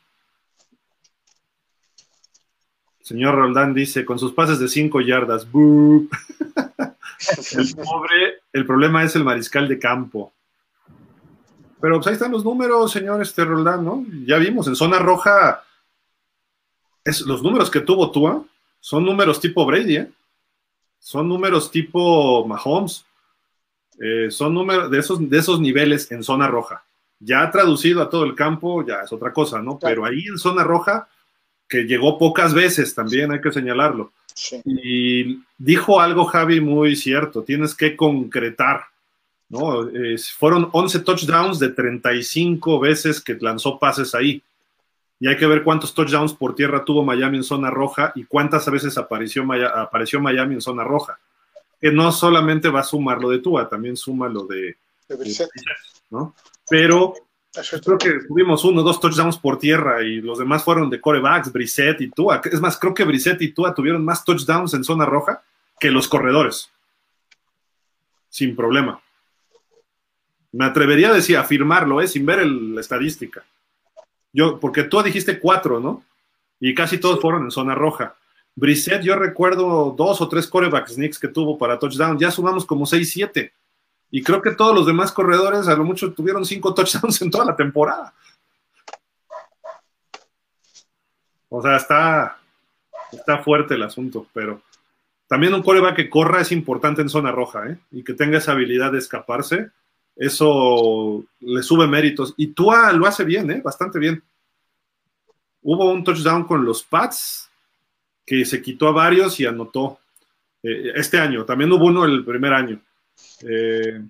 Señor 3.02 3.36
Roldán 3.36 3.74
dice, 3.74 4.06
con 4.06 4.18
sus 4.18 4.32
pases 4.32 4.60
de 4.60 4.70
5 4.70 5.02
yardas, 5.02 5.44
el 5.54 6.08
pobre, 7.76 8.40
el 8.54 8.66
problema 8.66 9.04
es 9.04 9.14
el 9.18 9.26
mariscal 9.26 9.68
de 9.68 9.78
campo. 9.78 10.32
Pero 11.82 11.96
pues 11.98 12.08
ahí 12.08 12.14
están 12.14 12.32
los 12.32 12.46
números, 12.46 12.90
señor 12.90 13.22
este 13.22 13.44
Roldán, 13.44 13.84
¿no? 13.84 14.06
Ya 14.26 14.38
vimos, 14.38 14.68
en 14.68 14.78
zona 14.78 15.00
roja, 15.00 15.66
es, 17.04 17.20
los 17.22 17.44
números 17.44 17.70
que 17.70 17.82
tuvo 17.82 18.10
Tua 18.10 18.42
son 18.80 19.04
números 19.04 19.42
tipo 19.42 19.66
Brady, 19.66 19.98
¿eh? 19.98 20.10
Son 20.98 21.28
números 21.28 21.70
tipo 21.70 22.48
Mahomes. 22.48 23.04
Eh, 24.04 24.32
son 24.32 24.56
números 24.56 24.90
de 24.90 24.98
esos, 24.98 25.30
de 25.30 25.38
esos 25.38 25.62
niveles 25.62 26.12
en 26.12 26.24
zona 26.24 26.48
roja. 26.48 26.84
Ya 27.20 27.52
traducido 27.52 28.02
a 28.02 28.10
todo 28.10 28.24
el 28.24 28.34
campo, 28.34 28.84
ya 28.84 29.02
es 29.04 29.14
otra 29.14 29.32
cosa, 29.32 29.62
¿no? 29.62 29.78
Pero 29.80 30.04
ahí 30.04 30.26
en 30.26 30.40
zona 30.40 30.64
roja, 30.64 31.08
que 31.70 31.84
llegó 31.84 32.18
pocas 32.18 32.56
veces 32.56 32.96
también, 32.96 33.32
hay 33.32 33.42
que 33.42 33.52
señalarlo. 33.52 34.12
Y 34.66 35.40
dijo 35.56 36.02
algo 36.02 36.26
Javi 36.26 36.62
muy 36.62 36.96
cierto, 36.96 37.44
tienes 37.44 37.76
que 37.76 37.96
concretar. 37.96 38.86
¿no? 39.50 39.90
fueron 40.40 40.70
11 40.72 41.00
touchdowns 41.02 41.60
de 41.60 41.70
35 41.70 42.80
veces 42.80 43.20
que 43.20 43.38
lanzó 43.40 43.78
pases 43.78 44.16
ahí. 44.16 44.42
Y 45.20 45.28
hay 45.28 45.38
que 45.38 45.46
ver 45.46 45.62
cuántos 45.62 45.94
touchdowns 45.94 46.34
por 46.34 46.56
tierra 46.56 46.86
tuvo 46.86 47.04
Miami 47.04 47.38
en 47.38 47.44
zona 47.44 47.70
roja 47.70 48.14
y 48.16 48.24
cuántas 48.24 48.68
veces 48.72 48.98
apareció, 48.98 49.46
apareció 49.76 50.20
Miami 50.22 50.56
en 50.56 50.62
zona 50.62 50.84
roja. 50.84 51.20
Que 51.82 51.92
no 51.92 52.12
solamente 52.12 52.70
va 52.70 52.82
a 52.82 52.84
sumar 52.84 53.20
lo 53.20 53.30
de 53.30 53.40
Tua, 53.40 53.68
también 53.68 53.98
suma 53.98 54.30
lo 54.30 54.46
de, 54.46 54.78
¿no? 56.10 56.36
Pero 56.70 57.14
creo 57.84 57.98
que 57.98 58.20
tuvimos 58.28 58.64
uno, 58.64 58.82
dos 58.82 59.00
touchdowns 59.00 59.38
por 59.38 59.60
tierra 59.60 60.04
y 60.04 60.22
los 60.22 60.40
demás 60.40 60.64
fueron 60.64 60.90
de 60.90 61.02
corebacks, 61.02 61.52
Brissett 61.52 62.00
y 62.02 62.10
Tua. 62.10 62.42
Es 62.44 62.62
más, 62.62 62.78
creo 62.78 62.94
que 62.94 63.04
Brissett 63.04 63.42
y 63.42 63.52
Tua 63.52 63.74
tuvieron 63.74 64.06
más 64.06 64.24
touchdowns 64.24 64.74
en 64.74 64.84
zona 64.84 65.06
roja 65.06 65.44
que 65.80 65.92
los 65.92 66.08
corredores. 66.08 66.70
Sin 68.30 68.56
problema. 68.56 69.02
Me 70.54 70.66
atrevería 70.66 71.10
a 71.10 71.14
decir, 71.14 71.38
afirmarlo, 71.38 72.02
¿eh? 72.02 72.08
sin 72.08 72.26
ver 72.26 72.46
la 72.46 72.82
estadística. 72.82 73.44
Yo, 74.34 74.60
porque 74.60 74.84
tú 74.84 75.02
dijiste 75.02 75.40
cuatro, 75.40 75.80
¿no? 75.80 76.04
Y 76.60 76.76
casi 76.76 77.00
todos 77.00 77.20
fueron 77.20 77.44
en 77.44 77.52
zona 77.52 77.76
roja. 77.76 78.16
Brissett, 78.56 79.02
yo 79.02 79.16
recuerdo 79.16 79.94
dos 79.98 80.22
o 80.22 80.28
tres 80.28 80.48
coreback 80.48 80.88
sneaks 80.88 81.20
que 81.20 81.28
tuvo 81.28 81.58
para 81.58 81.80
touchdown. 81.80 82.18
Ya 82.18 82.32
sumamos 82.32 82.66
como 82.66 82.86
seis, 82.86 83.12
siete. 83.12 83.54
Y 84.10 84.22
creo 84.22 84.42
que 84.42 84.52
todos 84.52 84.76
los 84.76 84.86
demás 84.86 85.12
corredores, 85.12 85.68
a 85.68 85.76
lo 85.76 85.84
mucho, 85.84 86.14
tuvieron 86.14 86.46
cinco 86.46 86.74
touchdowns 86.76 87.22
en 87.22 87.32
toda 87.32 87.46
la 87.46 87.56
temporada. 87.56 88.14
O 91.50 91.62
sea, 91.62 91.76
está, 91.76 92.38
está 93.12 93.40
fuerte 93.40 93.76
el 93.76 93.84
asunto, 93.84 94.28
pero 94.34 94.62
también 95.28 95.54
un 95.54 95.64
coreback 95.64 95.96
que 95.96 96.10
corra 96.10 96.42
es 96.42 96.52
importante 96.52 97.02
en 97.02 97.10
zona 97.10 97.32
roja, 97.32 97.68
¿eh? 97.68 97.78
Y 97.92 98.04
que 98.04 98.14
tenga 98.14 98.38
esa 98.38 98.54
habilidad 98.54 98.92
de 98.92 99.00
escaparse 99.00 99.72
eso 100.16 101.24
le 101.40 101.64
sube 101.64 101.88
méritos. 101.88 102.34
Y 102.38 102.48
Tua 102.48 102.92
lo 102.94 103.08
hace 103.08 103.24
bien, 103.24 103.50
¿eh? 103.52 103.62
bastante 103.64 104.00
bien. 104.00 104.24
Hubo 105.64 105.92
un 105.92 106.04
touchdown 106.04 106.46
con 106.46 106.66
los 106.66 106.84
Pats 106.84 107.50
que 108.32 108.46
se 108.46 108.62
quitó 108.62 108.88
a 108.88 108.94
varios 108.94 109.38
y 109.42 109.46
anotó 109.46 110.00
eh, 110.64 110.94
este 110.96 111.20
año. 111.20 111.44
También 111.44 111.70
hubo 111.74 111.88
uno 111.88 112.06
el 112.06 112.24
primer 112.24 112.54
año. 112.54 112.82
Eh, 113.42 114.02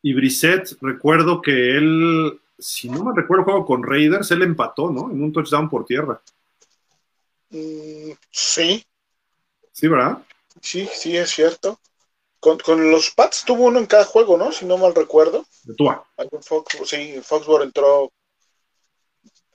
y 0.00 0.14
Brissett, 0.14 0.76
recuerdo 0.80 1.42
que 1.42 1.76
él, 1.76 2.40
si 2.56 2.88
no 2.88 3.02
me 3.02 3.20
recuerdo, 3.20 3.42
juego 3.42 3.66
con 3.66 3.82
Raiders, 3.82 4.30
él 4.30 4.42
empató, 4.42 4.92
¿no? 4.92 5.10
En 5.10 5.20
un 5.20 5.32
touchdown 5.32 5.68
por 5.68 5.84
tierra. 5.84 6.22
Mm, 7.50 8.12
sí. 8.30 8.86
Sí, 9.72 9.88
¿verdad? 9.88 10.18
Sí, 10.60 10.88
sí, 10.94 11.16
es 11.16 11.28
cierto. 11.28 11.80
Con, 12.38 12.60
los 12.92 13.10
Pats 13.10 13.44
tuvo 13.44 13.64
uno 13.64 13.80
en 13.80 13.86
cada 13.86 14.04
juego, 14.04 14.38
¿no? 14.38 14.52
Si 14.52 14.64
no 14.66 14.78
mal 14.78 14.94
recuerdo. 14.94 15.44
De 15.64 15.74
Tua. 15.74 16.06
sí, 16.84 17.20
Foxborough 17.24 17.64
entró. 17.64 18.12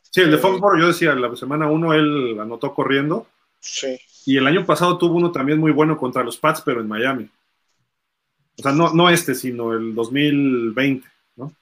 Sí, 0.09 0.19
el 0.19 0.31
de 0.31 0.35
eh, 0.35 0.39
Foxborough, 0.41 0.77
yo 0.77 0.87
decía, 0.87 1.15
la 1.15 1.33
semana 1.37 1.71
uno 1.71 1.93
él 1.93 2.37
anotó 2.37 2.73
corriendo. 2.73 3.27
Sí. 3.61 3.97
Y 4.25 4.37
el 4.37 4.47
año 4.47 4.65
pasado 4.65 4.97
tuvo 4.97 5.15
uno 5.15 5.31
también 5.31 5.59
muy 5.59 5.71
bueno 5.71 5.97
contra 5.97 6.23
los 6.23 6.37
Pats, 6.37 6.61
pero 6.61 6.81
en 6.81 6.87
Miami. 6.87 7.29
O 8.59 8.61
sea, 8.61 8.73
no, 8.73 8.93
no 8.93 9.09
este, 9.09 9.33
sino 9.33 9.73
el 9.73 9.95
2020, 9.95 11.07
¿no? 11.37 11.53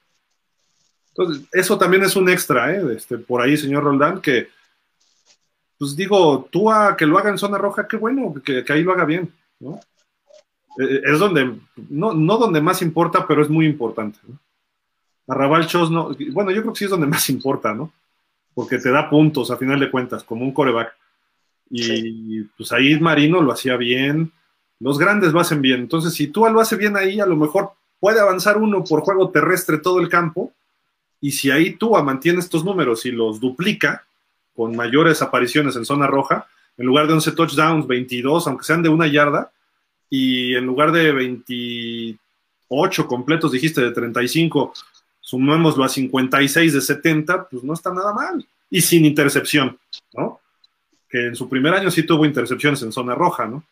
Entonces, 1.10 1.46
eso 1.52 1.78
también 1.78 2.04
es 2.04 2.16
un 2.16 2.30
extra, 2.30 2.74
¿eh? 2.74 2.84
Este, 2.96 3.18
por 3.18 3.42
ahí, 3.42 3.56
señor 3.56 3.84
Roldán, 3.84 4.22
que, 4.22 4.50
pues 5.78 5.96
digo, 5.96 6.48
Tua 6.52 6.98
que 6.98 7.06
lo 7.06 7.18
haga 7.18 7.30
en 7.30 7.38
zona 7.38 7.58
roja, 7.58 7.88
qué 7.88 7.98
bueno, 7.98 8.34
que, 8.44 8.64
que 8.64 8.74
ahí 8.74 8.84
lo 8.84 8.94
haga 8.94 9.06
bien, 9.06 9.32
¿no? 9.60 9.80
Eh, 10.80 11.02
es 11.06 11.20
donde, 11.20 11.60
no, 11.90 12.14
no 12.14 12.38
donde 12.38 12.62
más 12.62 12.82
importa, 12.82 13.26
pero 13.28 13.42
es 13.42 13.50
muy 13.50 13.66
importante. 13.66 14.20
¿no? 14.28 14.40
Arrabal 15.28 15.68
Chos, 15.68 15.92
no, 15.92 16.16
bueno, 16.32 16.52
yo 16.52 16.62
creo 16.62 16.74
que 16.74 16.80
sí 16.80 16.86
es 16.86 16.92
donde 16.92 17.08
más 17.08 17.30
importa, 17.30 17.74
¿no? 17.74 17.92
Porque 18.54 18.78
te 18.78 18.92
da 18.92 19.10
puntos 19.10 19.52
a 19.52 19.58
final 19.58 19.80
de 19.80 19.92
cuentas, 19.92 20.24
como 20.24 20.44
un 20.44 20.54
coreback. 20.54 20.96
Y 21.70 22.42
pues 22.58 22.72
ahí 22.72 23.00
Marino 23.00 23.42
lo 23.42 23.52
hacía 23.52 23.78
bien, 23.78 24.32
los 24.80 24.98
grandes 24.98 25.34
lo 25.34 25.40
hacen 25.40 25.62
bien. 25.62 25.82
Entonces, 25.82 26.14
si 26.14 26.28
tú 26.28 26.46
lo 26.46 26.60
hace 26.60 26.76
bien 26.76 26.98
ahí, 26.98 27.20
a 27.20 27.26
lo 27.26 27.36
mejor 27.36 27.72
puede 28.00 28.20
avanzar 28.20 28.58
uno 28.58 28.84
por 28.84 29.02
juego 29.02 29.30
terrestre 29.30 29.78
todo 29.78 30.00
el 30.00 30.10
campo. 30.10 30.54
Y 31.22 31.32
si 31.32 31.52
ahí 31.52 31.76
tú 31.76 31.92
mantiene 32.04 32.40
estos 32.40 32.64
números 32.64 33.06
y 33.06 33.12
los 33.12 33.40
duplica 33.40 34.06
con 34.56 34.76
mayores 34.76 35.22
apariciones 35.22 35.76
en 35.76 35.86
zona 35.86 36.08
roja, 36.08 36.48
en 36.78 36.86
lugar 36.86 37.08
de 37.08 37.14
11 37.14 37.34
touchdowns, 37.34 37.88
22, 37.88 38.48
aunque 38.48 38.64
sean 38.64 38.82
de 38.82 38.90
una 38.90 39.08
yarda, 39.08 39.52
y 40.10 40.56
en 40.56 40.66
lugar 40.66 40.92
de 40.92 41.12
28 41.12 43.08
completos, 43.08 43.52
dijiste 43.52 43.82
de 43.82 43.92
35, 43.92 44.74
sumémoslo 45.20 45.84
a 45.84 45.90
56 45.90 46.74
de 46.74 46.82
70, 46.82 47.50
pues 47.50 47.64
no 47.64 47.74
está 47.74 47.94
nada 47.94 48.14
mal. 48.14 48.46
Y 48.70 48.82
sin 48.82 49.06
intercepción, 49.06 49.78
¿no? 50.14 50.40
Que 51.10 51.28
en 51.28 51.36
su 51.36 51.50
primer 51.50 51.74
año 51.74 51.90
sí 51.90 52.04
tuvo 52.04 52.26
intercepciones 52.26 52.82
en 52.84 52.92
zona 52.92 53.16
roja, 53.16 53.48
¿no? 53.48 53.64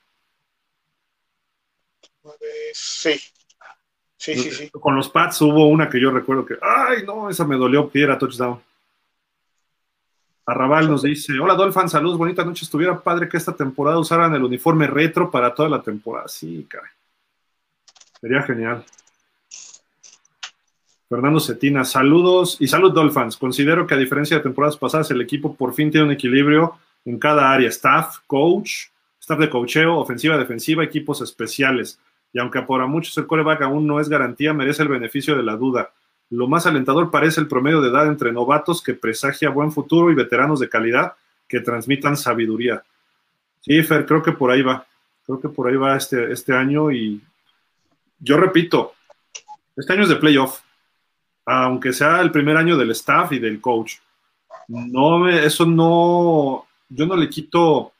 Sí. 2.73 3.19
Sí, 4.17 4.35
sí, 4.35 4.51
sí. 4.51 4.69
Con 4.71 4.95
los 4.95 5.09
Pats 5.09 5.41
hubo 5.41 5.67
una 5.67 5.87
que 5.89 6.01
yo 6.01 6.11
recuerdo 6.11 6.45
que, 6.45 6.55
ay, 6.61 7.03
no, 7.05 7.29
esa 7.29 7.45
me 7.45 7.55
dolió 7.55 7.89
que 7.89 8.01
era 8.01 8.17
touchdown. 8.17 8.59
Arrabal 10.45 10.89
nos 10.89 11.03
dice, 11.03 11.37
hola 11.39 11.55
Dolphin, 11.55 11.89
saludos, 11.89 12.17
bonita 12.17 12.43
noche. 12.43 12.63
Estuviera 12.63 12.99
padre 12.99 13.29
que 13.29 13.37
esta 13.37 13.55
temporada 13.55 13.99
usaran 13.99 14.33
el 14.33 14.43
uniforme 14.43 14.87
retro 14.87 15.29
para 15.29 15.53
toda 15.53 15.69
la 15.69 15.81
temporada. 15.81 16.27
Sí, 16.27 16.65
caray. 16.69 16.89
Sería 18.19 18.41
genial. 18.43 18.83
Fernando 21.09 21.39
Cetina, 21.39 21.85
saludos 21.85 22.57
y 22.59 22.67
salud 22.67 22.93
Dolphins. 22.93 23.37
Considero 23.37 23.85
que 23.85 23.93
a 23.93 23.97
diferencia 23.97 24.37
de 24.37 24.43
temporadas 24.43 24.77
pasadas, 24.77 25.11
el 25.11 25.21
equipo 25.21 25.55
por 25.55 25.73
fin 25.73 25.91
tiene 25.91 26.07
un 26.07 26.13
equilibrio 26.13 26.77
en 27.05 27.19
cada 27.19 27.51
área. 27.51 27.69
Staff, 27.69 28.17
coach, 28.27 28.87
staff 29.19 29.39
de 29.39 29.49
coacheo, 29.49 29.97
ofensiva, 29.97 30.37
defensiva, 30.37 30.83
equipos 30.83 31.21
especiales. 31.21 31.99
Y 32.33 32.39
aunque 32.39 32.61
por 32.61 32.85
muchos 32.87 33.17
el 33.17 33.27
coreback 33.27 33.61
aún 33.61 33.87
no 33.87 33.99
es 33.99 34.09
garantía, 34.09 34.53
merece 34.53 34.83
el 34.83 34.89
beneficio 34.89 35.35
de 35.35 35.43
la 35.43 35.55
duda. 35.55 35.91
Lo 36.29 36.47
más 36.47 36.65
alentador 36.65 37.09
parece 37.09 37.39
el 37.39 37.47
promedio 37.47 37.81
de 37.81 37.89
edad 37.89 38.07
entre 38.07 38.31
novatos 38.31 38.83
que 38.83 38.93
presagia 38.93 39.49
buen 39.49 39.71
futuro 39.71 40.11
y 40.11 40.15
veteranos 40.15 40.59
de 40.59 40.69
calidad 40.69 41.13
que 41.47 41.61
transmitan 41.61 42.17
sabiduría. 42.17 42.83
Sí, 43.61 43.81
Fer, 43.83 44.05
creo 44.05 44.21
que 44.21 44.33
por 44.33 44.51
ahí 44.51 44.61
va. 44.61 44.85
Creo 45.25 45.39
que 45.39 45.49
por 45.49 45.67
ahí 45.67 45.75
va 45.75 45.95
este, 45.95 46.31
este 46.31 46.53
año 46.53 46.91
y 46.91 47.21
yo 48.19 48.37
repito, 48.37 48.93
este 49.75 49.93
año 49.93 50.03
es 50.03 50.09
de 50.09 50.15
playoff, 50.15 50.61
aunque 51.45 51.93
sea 51.93 52.21
el 52.21 52.31
primer 52.31 52.57
año 52.57 52.77
del 52.77 52.91
staff 52.91 53.31
y 53.31 53.39
del 53.39 53.61
coach. 53.61 53.95
No 54.67 55.29
eso 55.29 55.65
no, 55.65 56.66
yo 56.89 57.05
no 57.05 57.15
le 57.15 57.29
quito, 57.29 57.93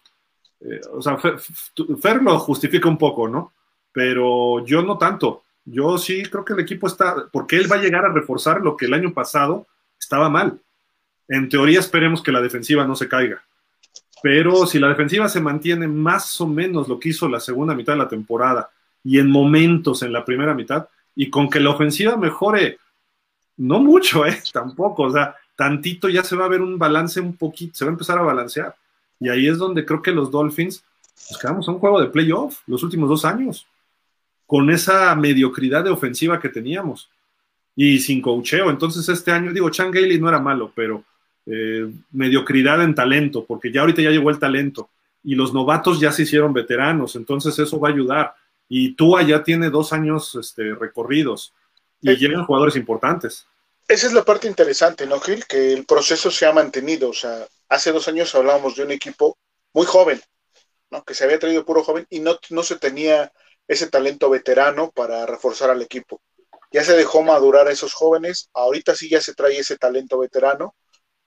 eh, 0.61 0.81
o 0.91 1.01
sea, 1.01 1.18
Fer 1.18 2.22
lo 2.22 2.39
justifica 2.39 2.88
un 2.88 2.97
poco, 2.97 3.27
¿no? 3.27 3.53
Pero 3.91 4.65
yo 4.65 4.81
no 4.81 4.97
tanto. 4.97 5.43
Yo 5.65 5.97
sí 5.97 6.23
creo 6.23 6.45
que 6.45 6.53
el 6.53 6.59
equipo 6.59 6.88
está, 6.88 7.27
porque 7.31 7.57
él 7.57 7.72
va 7.72 7.76
a 7.76 7.81
llegar 7.81 8.05
a 8.05 8.14
reforzar 8.14 8.61
lo 8.61 8.77
que 8.77 8.85
el 8.85 8.93
año 8.93 9.14
pasado 9.14 9.68
estaba 9.99 10.30
mal. 10.30 10.59
En 11.27 11.49
teoría 11.49 11.80
esperemos 11.80 12.22
que 12.22 12.31
la 12.31 12.41
defensiva 12.41 12.85
no 12.85 12.95
se 12.95 13.09
caiga. 13.09 13.43
Pero 14.23 14.65
si 14.65 14.80
la 14.80 14.89
defensiva 14.89 15.27
se 15.30 15.41
mantiene 15.41 15.88
más 15.88 16.39
o 16.41 16.47
menos 16.47 16.88
lo 16.88 16.99
que 16.99 17.09
hizo 17.09 17.27
la 17.27 17.39
segunda 17.39 17.76
mitad 17.76 17.93
de 17.93 17.99
la 17.99 18.07
temporada 18.07 18.69
y 19.03 19.19
en 19.19 19.30
momentos 19.30 20.01
en 20.03 20.14
la 20.14 20.26
primera 20.26 20.53
mitad, 20.53 20.88
y 21.15 21.30
con 21.30 21.49
que 21.49 21.59
la 21.59 21.72
ofensiva 21.72 22.15
mejore, 22.15 22.77
no 23.57 23.80
mucho, 23.80 24.26
¿eh? 24.26 24.41
Tampoco, 24.53 25.03
o 25.03 25.11
sea, 25.11 25.35
tantito 25.57 26.07
ya 26.07 26.23
se 26.23 26.38
va 26.38 26.45
a 26.45 26.49
ver 26.49 26.61
un 26.61 26.77
balance 26.77 27.19
un 27.19 27.35
poquito, 27.35 27.75
se 27.75 27.84
va 27.84 27.89
a 27.89 27.93
empezar 27.93 28.17
a 28.17 28.21
balancear. 28.21 28.75
Y 29.19 29.27
ahí 29.27 29.47
es 29.47 29.57
donde 29.57 29.84
creo 29.84 30.01
que 30.01 30.11
los 30.11 30.31
Dolphins 30.31 30.84
nos 31.29 31.41
quedamos 31.41 31.67
a 31.67 31.71
un 31.71 31.79
juego 31.79 31.99
de 31.99 32.07
playoff 32.07 32.61
los 32.67 32.84
últimos 32.84 33.09
dos 33.09 33.25
años, 33.25 33.67
con 34.45 34.69
esa 34.69 35.13
mediocridad 35.15 35.84
de 35.84 35.89
ofensiva 35.89 36.39
que 36.39 36.49
teníamos 36.49 37.09
y 37.75 37.99
sin 37.99 38.21
cocheo. 38.21 38.69
Entonces 38.69 39.09
este 39.09 39.31
año, 39.31 39.51
digo, 39.51 39.69
Chan 39.69 39.91
Gailey 39.91 40.19
no 40.19 40.29
era 40.29 40.39
malo, 40.39 40.71
pero 40.73 41.03
eh, 41.47 41.91
mediocridad 42.11 42.81
en 42.84 42.93
talento, 42.93 43.43
porque 43.43 43.71
ya 43.71 43.81
ahorita 43.81 44.01
ya 44.01 44.11
llegó 44.11 44.29
el 44.29 44.39
talento 44.39 44.89
y 45.23 45.35
los 45.35 45.53
novatos 45.53 45.99
ya 45.99 46.11
se 46.11 46.23
hicieron 46.23 46.53
veteranos, 46.53 47.15
entonces 47.15 47.57
eso 47.57 47.79
va 47.79 47.89
a 47.89 47.91
ayudar. 47.91 48.35
Y 48.69 48.93
Tua 48.93 49.23
ya 49.23 49.43
tiene 49.43 49.69
dos 49.69 49.91
años 49.91 50.35
este, 50.35 50.75
recorridos 50.75 51.53
y 52.01 52.15
llegan 52.15 52.45
jugadores 52.45 52.75
importantes. 52.75 53.47
Esa 53.88 54.07
es 54.07 54.14
la 54.14 54.26
parte 54.26 54.47
interesante, 54.47 55.05
¿no, 55.05 55.19
Gil? 55.19 55.45
Que 55.45 55.73
el 55.73 55.85
proceso 55.85 56.30
se 56.30 56.45
ha 56.45 56.51
mantenido. 56.51 57.09
O 57.09 57.14
sea, 57.14 57.47
hace 57.69 57.91
dos 57.91 58.07
años 58.07 58.34
hablábamos 58.35 58.76
de 58.76 58.84
un 58.84 58.91
equipo 58.91 59.38
muy 59.73 59.85
joven, 59.85 60.22
¿no? 60.91 61.03
Que 61.03 61.14
se 61.14 61.23
había 61.23 61.39
traído 61.39 61.65
puro 61.65 61.84
joven 61.84 62.05
y 62.09 62.19
no, 62.19 62.38
no 62.49 62.64
se 62.64 62.77
tenía 62.77 63.31
ese 63.68 63.88
talento 63.88 64.30
veterano 64.30 64.91
para 64.91 65.26
reforzar 65.26 65.69
al 65.69 65.81
equipo. 65.81 66.22
Ya 66.72 66.84
se 66.84 66.97
dejó 66.97 67.23
madurar 67.23 67.68
a 67.68 67.72
esos 67.72 67.93
jóvenes, 67.93 68.49
ahorita 68.53 68.95
sí 68.95 69.09
ya 69.09 69.22
se 69.22 69.34
trae 69.34 69.57
ese 69.57 69.77
talento 69.77 70.19
veterano 70.19 70.76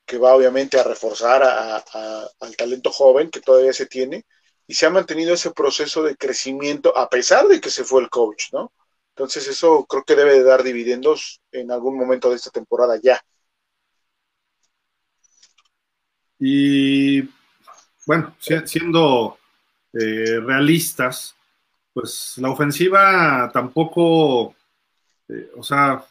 que 0.07 0.19
va 0.19 0.35
obviamente 0.35 0.79
a 0.79 0.83
reforzar 0.85 1.43
al 1.43 2.57
talento 2.57 2.91
joven 2.91 3.31
que 3.31 3.41
todavía 3.41 3.73
se 3.73 3.87
tiene 3.87 4.27
y 4.67 4.75
se 4.75 4.87
ha 4.87 4.91
mantenido 4.91 5.35
ese 5.35 5.53
proceso 5.53 6.03
de 6.03 6.17
crecimiento 6.17 6.97
a 6.97 7.09
pesar 7.09 7.49
de 7.49 7.61
que 7.61 7.71
se 7.71 7.85
fue 7.85 8.03
el 8.03 8.11
coach, 8.11 8.53
¿no? 8.53 8.73
Entonces 9.15 9.47
eso 9.49 9.85
creo 9.87 10.05
que 10.05 10.17
debe 10.17 10.35
de 10.35 10.45
dar 10.45 10.63
dividendos 10.63 11.41
en 11.53 11.71
algún 11.71 11.99
momento 11.99 12.31
de 12.31 12.37
esta 12.37 12.51
temporada 12.51 12.99
ya. 13.03 13.21
Y 16.39 17.23
bueno, 18.07 18.35
siendo 18.65 19.39
eh, 19.93 20.41
realistas, 20.41 21.37
pues 21.93 22.35
la 22.39 22.51
ofensiva 22.51 23.51
tampoco, 23.53 24.55
eh, 25.29 25.51
o 25.57 25.63
sea, 25.63 26.05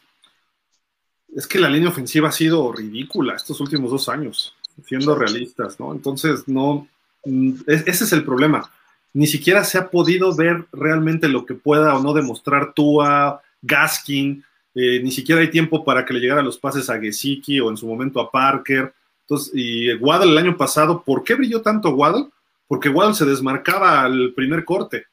es 1.34 1.46
que 1.46 1.58
la 1.58 1.68
línea 1.68 1.88
ofensiva 1.88 2.28
ha 2.28 2.32
sido 2.32 2.72
ridícula 2.72 3.34
estos 3.34 3.60
últimos 3.60 3.90
dos 3.90 4.08
años, 4.08 4.54
siendo 4.84 5.14
realistas, 5.14 5.80
¿no? 5.80 5.92
Entonces, 5.92 6.46
no, 6.46 6.88
mm, 7.24 7.62
ese 7.66 8.04
es 8.04 8.12
el 8.12 8.24
problema. 8.24 8.70
Ni 9.12 9.26
siquiera 9.26 9.64
se 9.64 9.78
ha 9.78 9.90
podido 9.90 10.34
ver 10.34 10.66
realmente 10.72 11.28
lo 11.28 11.44
que 11.44 11.54
pueda 11.54 11.96
o 11.96 12.02
no 12.02 12.12
demostrar 12.12 12.72
Tua, 12.74 13.42
Gaskin, 13.62 14.44
eh, 14.74 15.00
ni 15.02 15.10
siquiera 15.10 15.40
hay 15.40 15.50
tiempo 15.50 15.84
para 15.84 16.04
que 16.04 16.14
le 16.14 16.20
llegaran 16.20 16.44
los 16.44 16.58
pases 16.58 16.88
a 16.88 16.98
Gesicki 16.98 17.58
o 17.60 17.70
en 17.70 17.76
su 17.76 17.86
momento 17.86 18.20
a 18.20 18.30
Parker. 18.30 18.92
Entonces, 19.22 19.52
y 19.54 19.92
Waddle 19.94 20.32
el 20.32 20.38
año 20.38 20.56
pasado, 20.56 21.02
¿por 21.02 21.24
qué 21.24 21.34
brilló 21.34 21.60
tanto 21.60 21.90
Waddle? 21.90 22.28
Porque 22.68 22.88
Waddle 22.88 23.14
se 23.14 23.24
desmarcaba 23.24 24.02
al 24.02 24.32
primer 24.34 24.64
corte 24.64 25.06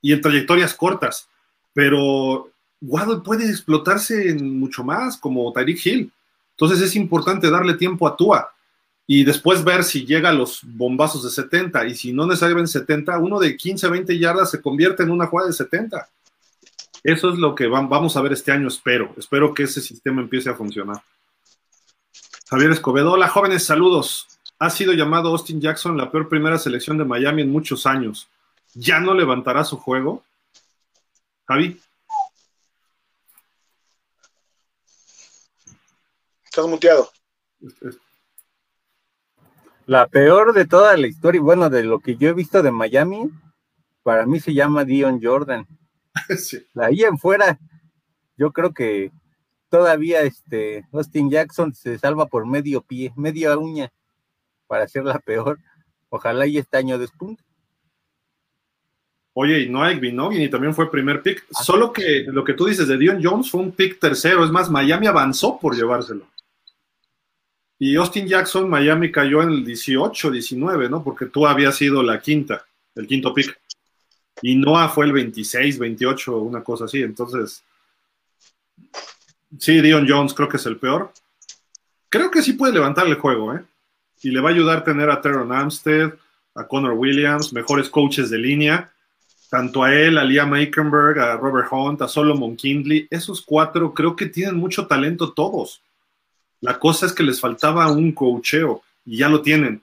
y 0.00 0.12
en 0.12 0.20
trayectorias 0.20 0.74
cortas, 0.74 1.28
pero 1.72 2.50
Waddle 2.80 3.22
puede 3.24 3.48
explotarse 3.48 4.30
en 4.30 4.58
mucho 4.58 4.84
más, 4.84 5.16
como 5.16 5.52
Tyreek 5.52 5.86
Hill. 5.86 6.12
Entonces 6.56 6.80
es 6.80 6.96
importante 6.96 7.50
darle 7.50 7.74
tiempo 7.74 8.06
a 8.06 8.16
Tua 8.16 8.52
y 9.14 9.24
después 9.24 9.62
ver 9.62 9.84
si 9.84 10.06
llega 10.06 10.30
a 10.30 10.32
los 10.32 10.60
bombazos 10.62 11.22
de 11.22 11.28
70 11.28 11.84
y 11.84 11.94
si 11.94 12.14
no 12.14 12.26
necesariamente 12.26 12.70
70, 12.70 13.18
uno 13.18 13.38
de 13.38 13.58
15, 13.58 13.86
20 13.88 14.18
yardas 14.18 14.50
se 14.50 14.62
convierte 14.62 15.02
en 15.02 15.10
una 15.10 15.26
jugada 15.26 15.48
de 15.48 15.52
70. 15.52 16.08
Eso 17.04 17.30
es 17.30 17.38
lo 17.38 17.54
que 17.54 17.66
vamos 17.66 18.16
a 18.16 18.22
ver 18.22 18.32
este 18.32 18.52
año, 18.52 18.68
espero. 18.68 19.12
Espero 19.18 19.52
que 19.52 19.64
ese 19.64 19.82
sistema 19.82 20.22
empiece 20.22 20.48
a 20.48 20.54
funcionar. 20.54 21.02
Javier 22.48 22.70
Escobedo, 22.70 23.12
hola 23.12 23.28
jóvenes, 23.28 23.66
saludos. 23.66 24.28
Ha 24.58 24.70
sido 24.70 24.94
llamado 24.94 25.28
Austin 25.28 25.60
Jackson 25.60 25.98
la 25.98 26.10
peor 26.10 26.30
primera 26.30 26.58
selección 26.58 26.96
de 26.96 27.04
Miami 27.04 27.42
en 27.42 27.52
muchos 27.52 27.84
años. 27.84 28.30
¿Ya 28.72 28.98
no 28.98 29.12
levantará 29.12 29.62
su 29.64 29.76
juego? 29.76 30.24
Javi. 31.46 31.78
Estás 36.46 36.66
muteado. 36.66 37.10
La 39.86 40.06
peor 40.06 40.52
de 40.52 40.66
toda 40.66 40.96
la 40.96 41.06
historia, 41.06 41.40
bueno, 41.40 41.68
de 41.68 41.82
lo 41.82 42.00
que 42.00 42.16
yo 42.16 42.28
he 42.28 42.32
visto 42.32 42.62
de 42.62 42.70
Miami, 42.70 43.30
para 44.02 44.26
mí 44.26 44.40
se 44.40 44.54
llama 44.54 44.84
Dion 44.84 45.20
Jordan. 45.22 45.66
Sí. 46.36 46.58
Ahí 46.74 47.04
en 47.04 47.16
fuera, 47.16 47.58
yo 48.36 48.52
creo 48.52 48.74
que 48.74 49.10
todavía 49.70 50.20
este 50.20 50.84
Austin 50.92 51.30
Jackson 51.30 51.72
se 51.72 51.98
salva 51.98 52.26
por 52.26 52.46
medio 52.46 52.82
pie, 52.82 53.14
media 53.16 53.56
uña, 53.56 53.90
para 54.66 54.86
ser 54.86 55.04
la 55.04 55.18
peor. 55.18 55.58
Ojalá 56.10 56.46
y 56.46 56.58
este 56.58 56.76
año 56.76 56.98
despunte. 56.98 57.42
Oye, 59.34 59.60
y 59.60 59.68
no 59.70 59.82
hay 59.82 59.98
y 59.98 60.50
también 60.50 60.74
fue 60.74 60.90
primer 60.90 61.22
pick. 61.22 61.46
Solo 61.50 61.90
que 61.90 62.24
lo 62.26 62.44
que 62.44 62.52
tú 62.52 62.66
dices 62.66 62.86
de 62.86 62.98
Dion 62.98 63.20
Jones 63.22 63.50
fue 63.50 63.62
un 63.62 63.72
pick 63.72 63.98
tercero. 63.98 64.44
Es 64.44 64.50
más, 64.50 64.70
Miami 64.70 65.06
avanzó 65.06 65.58
por 65.58 65.74
llevárselo. 65.74 66.26
Y 67.84 67.96
Austin 67.96 68.28
Jackson, 68.28 68.70
Miami 68.70 69.10
cayó 69.10 69.42
en 69.42 69.50
el 69.50 69.64
18, 69.64 70.30
19, 70.30 70.88
¿no? 70.88 71.02
Porque 71.02 71.26
tú 71.26 71.48
habías 71.48 71.74
sido 71.74 72.00
la 72.00 72.20
quinta, 72.20 72.64
el 72.94 73.08
quinto 73.08 73.34
pick. 73.34 73.58
Y 74.40 74.54
Noah 74.54 74.88
fue 74.88 75.06
el 75.06 75.12
26, 75.12 75.80
28, 75.80 76.38
una 76.38 76.62
cosa 76.62 76.84
así. 76.84 77.02
Entonces, 77.02 77.64
sí, 79.58 79.80
Dion 79.80 80.06
Jones 80.08 80.32
creo 80.32 80.48
que 80.48 80.58
es 80.58 80.66
el 80.66 80.76
peor. 80.76 81.12
Creo 82.08 82.30
que 82.30 82.42
sí 82.42 82.52
puede 82.52 82.72
levantar 82.72 83.08
el 83.08 83.16
juego, 83.16 83.52
¿eh? 83.52 83.64
Y 84.22 84.30
le 84.30 84.40
va 84.40 84.50
a 84.50 84.52
ayudar 84.52 84.84
tener 84.84 85.10
a 85.10 85.20
Teron 85.20 85.50
Amstead, 85.52 86.12
a 86.54 86.68
Connor 86.68 86.92
Williams, 86.92 87.52
mejores 87.52 87.90
coaches 87.90 88.30
de 88.30 88.38
línea 88.38 88.92
tanto 89.50 89.82
a 89.82 89.92
él, 89.92 90.18
a 90.18 90.24
Liam 90.24 90.52
Aikenberg, 90.52 91.18
a 91.18 91.36
Robert 91.36 91.66
Hunt, 91.72 92.00
a 92.00 92.06
Solomon 92.06 92.54
Kindley, 92.54 93.08
esos 93.10 93.42
cuatro 93.42 93.92
creo 93.92 94.14
que 94.14 94.26
tienen 94.26 94.54
mucho 94.54 94.86
talento 94.86 95.32
todos. 95.32 95.82
La 96.62 96.78
cosa 96.78 97.06
es 97.06 97.12
que 97.12 97.22
les 97.22 97.40
faltaba 97.40 97.90
un 97.90 98.12
cocheo 98.12 98.82
y 99.04 99.18
ya 99.18 99.28
lo 99.28 99.42
tienen. 99.42 99.82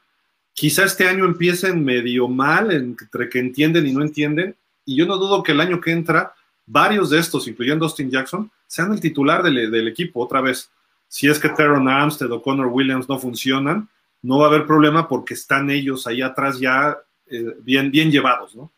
Quizá 0.53 0.85
este 0.85 1.07
año 1.07 1.25
empiecen 1.25 1.83
medio 1.83 2.27
mal 2.27 2.71
entre 2.71 3.29
que 3.29 3.39
entienden 3.39 3.85
y 3.85 3.93
no 3.93 4.01
entienden, 4.01 4.55
y 4.85 4.95
yo 4.95 5.05
no 5.05 5.17
dudo 5.17 5.43
que 5.43 5.51
el 5.51 5.61
año 5.61 5.79
que 5.79 5.91
entra, 5.91 6.33
varios 6.65 7.09
de 7.09 7.19
estos, 7.19 7.47
incluyendo 7.47 7.85
Austin 7.85 8.09
Jackson, 8.09 8.49
sean 8.65 8.93
el 8.93 9.01
titular 9.01 9.43
del, 9.43 9.87
equipo 9.87 10.23
otra 10.23 10.41
vez. 10.41 10.69
Si 11.07 11.27
es 11.27 11.37
que 11.37 11.49
Teron 11.49 11.87
Armstead 11.87 12.31
o 12.31 12.41
Connor 12.41 12.67
Williams 12.67 13.09
no 13.09 13.19
funcionan, 13.19 13.89
no 14.21 14.39
va 14.39 14.45
a 14.45 14.49
haber 14.49 14.65
problema 14.65 15.07
porque 15.07 15.33
están 15.33 15.69
ellos 15.69 16.07
ahí 16.07 16.21
atrás 16.21 16.59
ya 16.59 16.97
eh, 17.27 17.55
bien, 17.61 17.91
bien 17.91 18.11
llevados, 18.11 18.55
¿no? 18.55 18.71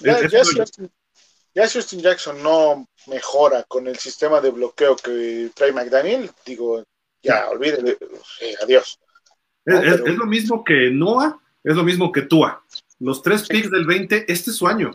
Ya, 0.00 0.28
si 1.68 1.78
Austin, 1.78 2.00
Jackson 2.00 2.42
no 2.42 2.88
mejora 3.06 3.64
con 3.64 3.86
el 3.86 3.98
sistema 3.98 4.40
de 4.40 4.50
bloqueo 4.50 4.96
que 4.96 5.50
trae 5.54 5.72
McDaniel, 5.72 6.30
digo, 6.46 6.84
ya, 7.22 7.48
olvídele, 7.48 7.96
adiós. 8.62 8.98
Es, 9.64 10.00
lo 10.16 10.26
mismo 10.26 10.64
que 10.64 10.90
Noah, 10.90 11.38
es 11.62 11.76
lo 11.76 11.84
mismo 11.84 12.10
que 12.10 12.22
Tua. 12.22 12.62
Los 12.98 13.22
tres 13.22 13.46
picks 13.46 13.70
del 13.70 13.86
20, 13.86 14.30
este 14.30 14.50
es 14.50 14.56
su 14.56 14.66
año. 14.66 14.90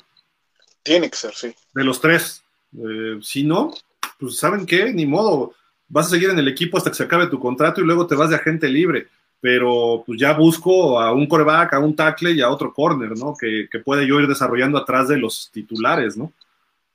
Tiene 0.84 1.10
que 1.10 1.16
ser, 1.16 1.34
sí. 1.34 1.54
De 1.74 1.84
los 1.84 2.02
tres. 2.02 2.44
Eh, 2.78 3.20
si 3.22 3.44
no, 3.44 3.74
pues 4.20 4.38
¿saben 4.38 4.66
qué? 4.66 4.92
Ni 4.94 5.06
modo. 5.06 5.54
Vas 5.88 6.08
a 6.08 6.10
seguir 6.12 6.30
en 6.30 6.40
el 6.40 6.48
equipo 6.48 6.78
hasta 6.78 6.90
que 6.90 6.96
se 6.96 7.04
acabe 7.04 7.28
tu 7.28 7.40
contrato 7.40 7.80
y 7.80 7.86
luego 7.86 8.08
te 8.08 8.16
vas 8.16 8.30
de 8.30 8.36
agente 8.36 8.68
libre 8.68 9.08
pero 9.46 10.02
pues 10.04 10.20
ya 10.20 10.34
busco 10.34 11.00
a 11.00 11.14
un 11.14 11.28
coreback, 11.28 11.74
a 11.74 11.80
un 11.80 11.96
tackle 11.96 12.32
y 12.32 12.42
a 12.42 12.50
otro 12.50 12.74
corner, 12.74 13.16
¿no? 13.16 13.36
Que, 13.40 13.68
que 13.72 13.78
puede 13.78 14.08
yo 14.08 14.20
ir 14.20 14.28
desarrollando 14.28 14.80
atrás 14.80 15.08
de 15.08 15.18
los 15.18 15.52
titulares, 15.54 16.18
¿no? 16.18 16.34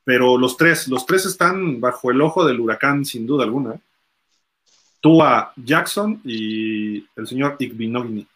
Pero 0.02 0.36
los 0.36 0.57
tres, 0.57 0.89
los 0.89 1.07
tres 1.07 1.27
están 1.27 1.81
bajo 1.81 2.11
el 2.11 2.20
ojo 2.20 2.44
del 2.44 2.59
huracán, 2.59 3.05
sin 3.05 3.24
duda 3.24 3.44
alguna. 3.44 3.77
Tua 5.01 5.52
Jackson 5.56 6.20
y 6.24 6.98
el 7.16 7.27
señor 7.27 7.56
Igbinogni. 7.59 8.27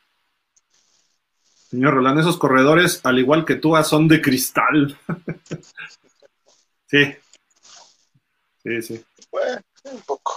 Señor 1.71 1.95
Roland, 1.95 2.21
esos 2.21 2.37
corredores, 2.37 3.01
al 3.05 3.19
igual 3.19 3.45
que 3.45 3.57
Tua, 3.57 3.83
son 3.85 4.09
de 4.09 4.21
cristal. 4.21 4.99
sí. 6.87 7.15
Sí, 8.63 8.83
sí. 8.83 9.05
Bueno, 9.31 9.61
un 9.85 10.01
poco 10.03 10.33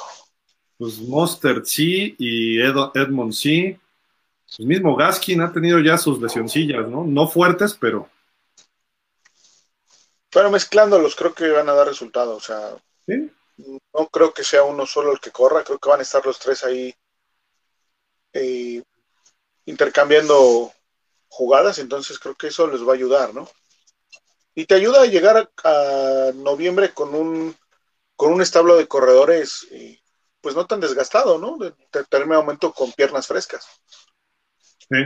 pues 0.78 1.00
Monster 1.00 1.66
sí 1.66 2.16
y 2.18 2.60
Edmond 2.62 3.34
sí. 3.34 3.78
El 4.60 4.66
mismo 4.66 4.96
Gaskin 4.96 5.42
ha 5.42 5.52
tenido 5.52 5.80
ya 5.80 5.98
sus 5.98 6.22
lesioncillas, 6.22 6.88
¿no? 6.88 7.04
No 7.04 7.28
fuertes, 7.28 7.76
pero. 7.80 8.10
Pero 10.30 10.52
mezclándolos 10.52 11.16
creo 11.16 11.34
que 11.34 11.50
van 11.50 11.68
a 11.68 11.74
dar 11.74 11.88
resultado. 11.88 12.36
O 12.36 12.40
sea, 12.40 12.78
no 13.58 14.08
creo 14.08 14.34
que 14.34 14.44
sea 14.44 14.64
uno 14.64 14.86
solo 14.86 15.12
el 15.12 15.20
que 15.20 15.32
corra, 15.32 15.64
creo 15.64 15.80
que 15.80 15.90
van 15.90 16.00
a 16.00 16.04
estar 16.04 16.26
los 16.26 16.40
tres 16.40 16.64
ahí 16.64 16.94
eh, 18.34 18.84
intercambiando 19.66 20.72
jugadas, 21.28 21.80
entonces 21.80 22.20
creo 22.20 22.36
que 22.36 22.48
eso 22.48 22.68
les 22.68 22.82
va 22.88 22.92
a 22.92 22.96
ayudar, 22.96 23.34
¿no? 23.34 23.50
Y 24.56 24.66
te 24.66 24.76
ayuda 24.76 25.02
a 25.02 25.06
llegar 25.06 25.50
a, 25.64 26.32
noviembre 26.36 26.94
con 26.94 27.14
un 27.14 27.56
con 28.16 28.34
un 28.34 28.42
establo 28.42 28.76
de 28.78 28.88
corredores 28.88 29.68
eh, 29.72 30.00
pues 30.42 30.56
no 30.56 30.66
tan 30.66 30.80
desgastado, 30.80 31.38
¿no? 31.38 31.58
De, 31.58 31.74
de 31.92 32.26
momento 32.26 32.72
con 32.74 32.92
piernas 32.94 33.28
frescas. 33.28 33.68
Sí. 34.90 34.98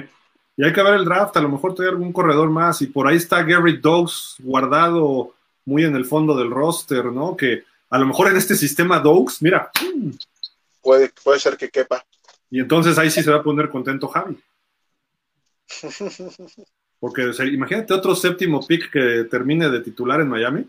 Y 0.57 0.63
hay 0.63 0.73
que 0.73 0.83
ver 0.83 0.93
el 0.93 1.05
draft, 1.05 1.35
a 1.37 1.41
lo 1.41 1.49
mejor 1.49 1.73
trae 1.73 1.89
algún 1.89 2.13
corredor 2.13 2.49
más, 2.49 2.81
y 2.81 2.87
por 2.87 3.07
ahí 3.07 3.17
está 3.17 3.41
Gary 3.43 3.77
Dogs 3.77 4.35
guardado 4.39 5.33
muy 5.65 5.83
en 5.83 5.95
el 5.95 6.05
fondo 6.05 6.35
del 6.35 6.51
roster, 6.51 7.05
¿no? 7.05 7.35
Que 7.35 7.63
a 7.91 7.99
lo 7.99 8.07
mejor 8.07 8.29
en 8.29 8.37
este 8.37 8.55
sistema 8.55 8.99
Dogs, 8.99 9.41
mira. 9.41 9.69
Puede, 10.81 11.11
puede 11.23 11.39
ser 11.39 11.57
que 11.57 11.69
quepa. 11.69 12.03
Y 12.49 12.59
entonces 12.61 12.97
ahí 12.97 13.11
sí 13.11 13.21
se 13.21 13.29
va 13.29 13.37
a 13.37 13.43
poner 13.43 13.69
contento 13.69 14.07
Javi. 14.07 14.39
Porque 16.99 17.31
imagínate 17.51 17.93
otro 17.93 18.15
séptimo 18.15 18.65
pick 18.65 18.89
que 18.91 19.25
termine 19.29 19.69
de 19.69 19.81
titular 19.81 20.21
en 20.21 20.29
Miami. 20.29 20.65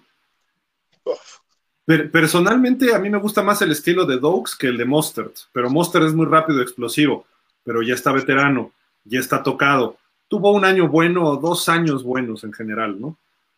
personalmente 2.10 2.94
a 2.94 2.98
mí 2.98 3.08
me 3.08 3.18
gusta 3.18 3.42
más 3.42 3.62
el 3.62 3.70
estilo 3.70 4.04
de 4.04 4.18
Dogs 4.18 4.56
que 4.56 4.66
el 4.66 4.76
de 4.76 4.84
Mostert, 4.84 5.36
pero 5.52 5.70
Mostert 5.70 6.06
es 6.06 6.14
muy 6.14 6.26
rápido 6.26 6.58
y 6.58 6.62
explosivo, 6.62 7.26
pero 7.62 7.82
ya 7.82 7.94
está 7.94 8.12
veterano, 8.12 8.72
ya 9.04 9.20
está 9.20 9.42
tocado. 9.42 9.96
Tuvo 10.26 10.52
un 10.52 10.64
año 10.64 10.88
bueno, 10.88 11.36
dos 11.36 11.68
años 11.68 12.02
buenos 12.02 12.42
en 12.42 12.52
general, 12.52 13.00
¿no? 13.00 13.16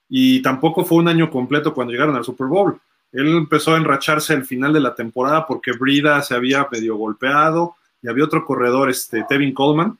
Y 0.09 0.43
tampoco 0.43 0.85
fue 0.85 0.99
un 0.99 1.09
año 1.09 1.31
completo 1.31 1.73
cuando 1.73 1.93
llegaron 1.93 2.17
al 2.17 2.25
Super 2.25 2.49
Bowl. 2.49 2.79
Él 3.15 3.29
empezó 3.29 3.75
a 3.75 3.77
enracharse 3.77 4.33
al 4.33 4.45
final 4.45 4.73
de 4.73 4.81
la 4.81 4.97
temporada 4.97 5.47
porque 5.47 5.71
Brida 5.71 6.21
se 6.23 6.35
había 6.35 6.67
medio 6.71 6.97
golpeado 6.97 7.77
y 8.03 8.09
había 8.09 8.25
otro 8.25 8.45
corredor, 8.45 8.91
este, 8.91 9.25
Tevin 9.29 9.55
Coleman, 9.55 9.97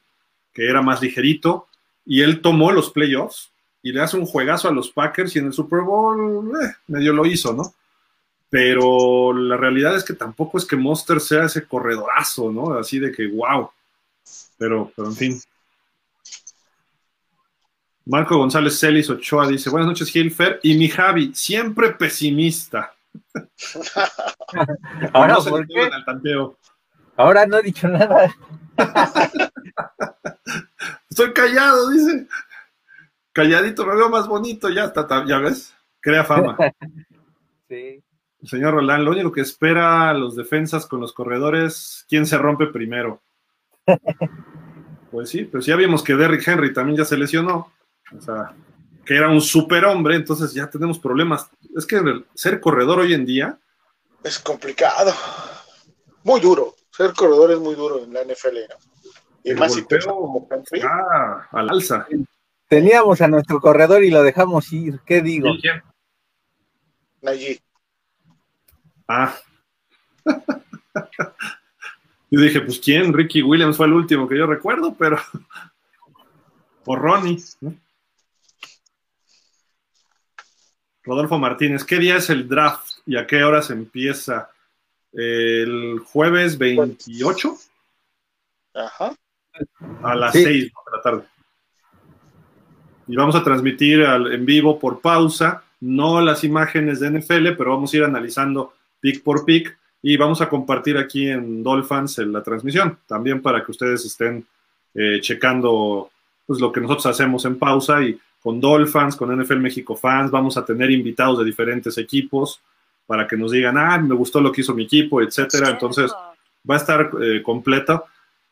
que 0.53 0.69
era 0.69 0.83
más 0.83 1.01
ligerito, 1.01 1.69
y 2.05 2.23
él 2.23 2.43
tomó 2.43 2.73
los 2.73 2.91
playoffs 2.91 3.51
y 3.83 3.93
le 3.93 4.03
hace 4.03 4.17
un 4.17 4.27
juegazo 4.27 4.69
a 4.69 4.73
los 4.73 4.91
Packers 4.91 5.35
y 5.37 5.39
en 5.39 5.47
el 5.47 5.53
Super 5.53 5.83
Bowl 5.83 6.51
eh, 6.61 6.73
medio 6.89 7.13
lo 7.13 7.25
hizo, 7.25 7.53
¿no? 7.53 7.73
Pero 8.51 9.33
la 9.33 9.57
realidad 9.57 9.97
es 9.97 10.03
que 10.03 10.15
tampoco 10.15 10.59
es 10.59 10.65
que 10.65 10.77
Monster 10.77 11.21
sea 11.21 11.45
ese 11.45 11.67
corredorazo, 11.67 12.51
¿no? 12.51 12.75
Así 12.75 12.99
de 12.99 13.13
que, 13.13 13.29
wow. 13.29 13.71
Pero, 14.59 14.93
pero 14.95 15.09
en 15.09 15.15
fin. 15.15 15.41
Marco 18.07 18.37
González 18.37 18.79
Celis 18.79 19.09
Ochoa 19.09 19.47
dice, 19.47 19.71
buenas 19.71 19.89
noches 19.89 20.11
Gilfer 20.11 20.59
y 20.65 20.77
mi 20.77 20.89
Javi, 20.89 21.33
siempre 21.35 21.91
pesimista. 21.91 22.94
Ahora, 25.13 25.37
Ahora 27.17 27.47
no 27.47 27.59
he 27.59 27.63
dicho 27.63 27.89
nada. 27.89 28.35
Estoy 31.11 31.33
callado, 31.33 31.91
dice. 31.91 32.27
Calladito 33.33 33.85
me 33.87 33.97
veo 33.97 34.09
más 34.09 34.29
bonito, 34.29 34.69
ya 34.69 34.85
está, 34.85 35.25
ya 35.27 35.39
ves, 35.39 35.75
crea 36.01 36.25
fama. 36.25 36.57
Sí. 37.67 38.05
señor 38.43 38.75
Roland, 38.75 39.05
lo 39.05 39.13
único 39.13 39.33
que 39.33 39.41
espera 39.41 40.13
los 40.13 40.37
defensas 40.37 40.85
con 40.87 41.01
los 41.01 41.15
corredores, 41.15 42.05
¿quién 42.09 42.27
se 42.27 42.37
rompe 42.39 42.67
primero? 42.67 43.23
Pues 45.11 45.31
sí, 45.31 45.45
pero 45.45 45.63
ya 45.63 45.77
vimos 45.77 46.03
que 46.03 46.17
Derrick 46.17 46.47
Henry 46.47 46.73
también 46.73 46.99
ya 46.99 47.05
se 47.05 47.17
lesionó. 47.17 47.73
O 48.17 48.21
sea, 48.21 48.53
que 49.05 49.17
era 49.17 49.29
un 49.29 49.41
superhombre, 49.41 50.17
entonces 50.17 50.53
ya 50.53 50.69
tenemos 50.69 50.99
problemas. 50.99 51.49
Es 51.77 51.87
que 51.87 52.01
ser 52.35 52.61
corredor 52.61 53.01
hoy 53.01 53.15
en 53.15 53.27
día 53.27 53.59
es 54.25 54.39
complicado. 54.39 55.13
Muy 56.25 56.41
duro. 56.41 56.75
Ser 56.91 57.13
corredor 57.13 57.53
es 57.53 57.59
muy 57.59 57.75
duro 57.75 58.03
en 58.03 58.13
la 58.13 58.23
NFL. 58.25 58.57
Y 59.45 59.53
más 59.55 59.75
si 59.75 59.85
ah, 60.83 61.47
al 61.53 61.69
alza. 61.69 62.07
Teníamos 62.67 63.21
a 63.21 63.29
nuestro 63.29 63.61
corredor 63.61 64.03
y 64.03 64.11
lo 64.11 64.23
dejamos 64.23 64.73
ir. 64.73 65.01
¿Qué 65.05 65.21
digo? 65.21 65.51
Allí. 67.23 67.61
Ah. 69.07 69.37
yo 72.31 72.41
dije, 72.41 72.63
pues 72.63 72.79
quién, 72.79 73.13
Ricky 73.13 73.43
Williams 73.43 73.77
fue 73.77 73.87
el 73.87 73.93
último 73.93 74.27
que 74.27 74.39
yo 74.39 74.47
recuerdo, 74.47 74.95
pero. 74.95 75.19
o 76.87 76.97
Ronnie. 76.97 77.43
Rodolfo 81.05 81.39
Martínez, 81.39 81.85
¿qué 81.85 81.99
día 81.99 82.17
es 82.17 82.31
el 82.31 82.49
draft 82.49 82.99
y 83.07 83.17
a 83.17 83.27
qué 83.27 83.45
horas 83.45 83.71
empieza? 83.71 84.51
¿El 85.13 86.01
jueves 86.01 86.59
28? 86.59 87.57
Ajá 88.75 89.15
a 90.03 90.15
las 90.15 90.33
6 90.33 90.47
de 90.47 90.71
la 90.93 91.03
tarde. 91.03 91.23
Y 93.07 93.17
vamos 93.17 93.35
a 93.35 93.45
transmitir 93.45 94.01
en 94.01 94.47
vivo 94.47 94.79
por 94.79 95.01
pausa, 95.01 95.63
no 95.81 96.21
las 96.21 96.45
imágenes 96.45 97.01
de 97.01 97.11
NFL, 97.11 97.51
pero 97.57 97.71
vamos 97.71 97.93
a 97.93 97.97
ir 97.97 98.05
analizando 98.05 98.75
pick 99.01 99.23
por 99.23 99.45
pick 99.45 99.77
y 100.03 100.17
vamos 100.17 100.41
a 100.41 100.49
compartir 100.49 100.97
aquí 100.97 101.29
en 101.29 101.63
Dolphins 101.63 102.19
en 102.19 102.33
la 102.33 102.43
transmisión, 102.43 102.99
también 103.07 103.43
para 103.43 103.65
que 103.65 103.71
ustedes 103.71 104.05
estén 104.05 104.47
eh, 104.95 105.19
checando 105.21 106.11
pues, 106.47 106.61
lo 106.61 106.73
que 106.73 106.81
nosotros 106.81 107.07
hacemos 107.07 107.45
en 107.45 107.59
pausa 107.59 108.03
y 108.03 108.19
con 108.45 108.61
Dolphins, 108.61 109.17
con 109.17 109.37
NFL 109.37 109.57
México 109.57 109.97
Fans, 109.97 110.31
vamos 110.31 110.57
a 110.57 110.65
tener 110.65 110.93
invitados 110.93 111.41
de 111.41 111.45
diferentes 111.45 111.99
equipos 111.99 112.61
para 113.07 113.27
que 113.27 113.37
nos 113.37 113.51
digan, 113.51 113.77
ah, 113.77 113.99
me 113.99 114.15
gustó 114.15 114.41
lo 114.41 114.53
que 114.53 114.61
hizo 114.61 114.75
mi 114.75 114.85
equipo, 114.85 115.21
etcétera. 115.21 115.71
Entonces, 115.71 116.13
va 116.71 116.75
a 116.75 116.79
estar 116.79 117.11
eh, 117.21 117.43
completo 117.43 118.05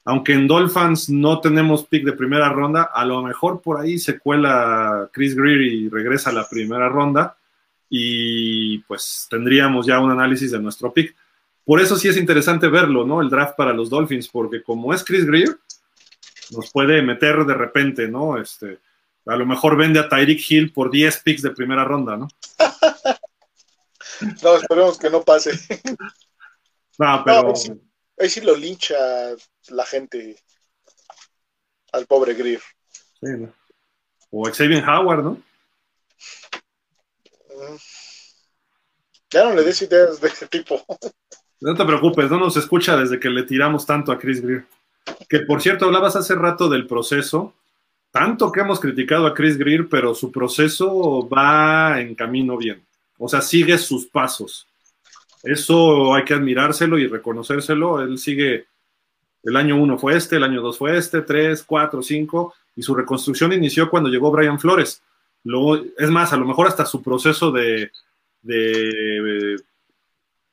aunque 0.04 0.32
en 0.32 0.48
Dolphins 0.48 1.08
no 1.10 1.40
tenemos 1.40 1.86
pick 1.86 2.04
de 2.04 2.12
primera 2.12 2.48
ronda, 2.48 2.82
a 2.82 3.04
lo 3.04 3.22
mejor 3.22 3.60
por 3.60 3.80
ahí 3.80 3.98
se 3.98 4.18
cuela 4.18 5.08
Chris 5.12 5.36
Greer 5.36 5.60
y 5.60 5.88
regresa 5.88 6.30
a 6.30 6.32
la 6.32 6.48
primera 6.48 6.88
ronda 6.88 7.36
y 7.88 8.78
pues 8.78 9.28
tendríamos 9.30 9.86
ya 9.86 10.00
un 10.00 10.10
análisis 10.10 10.50
de 10.50 10.58
nuestro 10.58 10.92
pick. 10.92 11.14
Por 11.64 11.80
eso 11.80 11.94
sí 11.94 12.08
es 12.08 12.16
interesante 12.16 12.66
verlo, 12.66 13.06
¿no? 13.06 13.20
El 13.22 13.30
draft 13.30 13.54
para 13.56 13.72
los 13.72 13.90
Dolphins, 13.90 14.26
porque 14.26 14.62
como 14.62 14.92
es 14.92 15.04
Chris 15.04 15.24
Greer, 15.24 15.56
nos 16.50 16.72
puede 16.72 17.00
meter 17.02 17.44
de 17.44 17.54
repente, 17.54 18.08
¿no? 18.08 18.38
Este, 18.38 18.80
a 19.26 19.36
lo 19.36 19.46
mejor 19.46 19.76
vende 19.76 20.00
a 20.00 20.08
Tyreek 20.08 20.50
Hill 20.50 20.72
por 20.72 20.90
10 20.90 21.22
picks 21.22 21.42
de 21.42 21.50
primera 21.50 21.84
ronda, 21.84 22.16
¿no? 22.16 22.28
no, 24.42 24.56
esperemos 24.56 24.98
que 24.98 25.10
no 25.10 25.22
pase. 25.22 25.52
no, 26.98 27.22
pero 27.24 27.52
ahí 28.18 28.28
sí 28.28 28.40
lo 28.40 28.56
lincha 28.56 28.96
la 29.68 29.86
gente 29.86 30.36
al 31.92 32.06
pobre 32.06 32.34
Greer. 32.34 32.60
Sí, 33.20 33.28
O 34.30 34.44
Xavier 34.50 34.88
Howard, 34.88 35.22
¿no? 35.22 35.30
Mm. 37.50 37.76
Ya 39.30 39.44
no 39.44 39.54
le 39.54 39.62
des 39.62 39.80
ideas 39.82 40.20
de 40.20 40.28
ese 40.28 40.46
tipo. 40.46 40.84
No 41.60 41.74
te 41.74 41.84
preocupes, 41.84 42.30
no 42.30 42.38
nos 42.38 42.56
escucha 42.56 42.96
desde 42.96 43.20
que 43.20 43.30
le 43.30 43.44
tiramos 43.44 43.86
tanto 43.86 44.10
a 44.12 44.18
Chris 44.18 44.42
Greer. 44.42 44.66
Que 45.28 45.40
por 45.40 45.62
cierto, 45.62 45.86
hablabas 45.86 46.16
hace 46.16 46.34
rato 46.34 46.68
del 46.68 46.86
proceso. 46.86 47.54
Tanto 48.12 48.52
que 48.52 48.60
hemos 48.60 48.78
criticado 48.78 49.26
a 49.26 49.32
Chris 49.32 49.56
Greer, 49.56 49.88
pero 49.88 50.14
su 50.14 50.30
proceso 50.30 51.26
va 51.26 51.98
en 51.98 52.14
camino 52.14 52.58
bien. 52.58 52.82
O 53.16 53.26
sea, 53.26 53.40
sigue 53.40 53.78
sus 53.78 54.06
pasos. 54.06 54.68
Eso 55.42 56.14
hay 56.14 56.22
que 56.22 56.34
admirárselo 56.34 56.98
y 56.98 57.06
reconocérselo. 57.06 58.02
Él 58.02 58.18
sigue, 58.18 58.66
el 59.42 59.56
año 59.56 59.76
uno 59.76 59.98
fue 59.98 60.14
este, 60.14 60.36
el 60.36 60.44
año 60.44 60.60
dos 60.60 60.76
fue 60.76 60.96
este, 60.98 61.22
tres, 61.22 61.62
cuatro, 61.62 62.02
cinco, 62.02 62.54
y 62.76 62.82
su 62.82 62.94
reconstrucción 62.94 63.52
inició 63.54 63.88
cuando 63.88 64.10
llegó 64.10 64.30
Brian 64.30 64.60
Flores. 64.60 65.02
Luego, 65.44 65.82
es 65.96 66.10
más, 66.10 66.34
a 66.34 66.36
lo 66.36 66.44
mejor 66.44 66.68
hasta 66.68 66.84
su 66.84 67.02
proceso 67.02 67.50
de, 67.50 67.90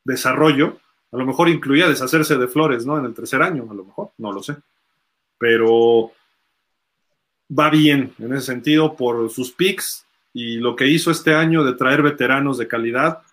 desarrollo, 0.06 0.78
a 1.12 1.18
lo 1.18 1.26
mejor 1.26 1.50
incluía 1.50 1.90
deshacerse 1.90 2.38
de 2.38 2.48
Flores, 2.48 2.86
¿no? 2.86 2.98
En 2.98 3.06
el 3.06 3.14
tercer 3.14 3.42
año, 3.42 3.68
a 3.70 3.74
lo 3.74 3.84
mejor, 3.84 4.12
no 4.18 4.32
lo 4.32 4.42
sé. 4.42 4.56
Pero 5.38 6.14
va 7.58 7.70
bien 7.70 8.14
en 8.20 8.34
ese 8.34 8.48
sentido 8.48 8.96
por 8.96 9.30
sus 9.30 9.52
picks 9.52 10.06
y 10.34 10.58
lo 10.58 10.76
que 10.76 10.88
hizo 10.88 11.12
este 11.12 11.34
año 11.34 11.64
de 11.64 11.74
traer 11.74 12.02
veteranos 12.02 12.58
de 12.58 12.68
calidad 12.68 13.24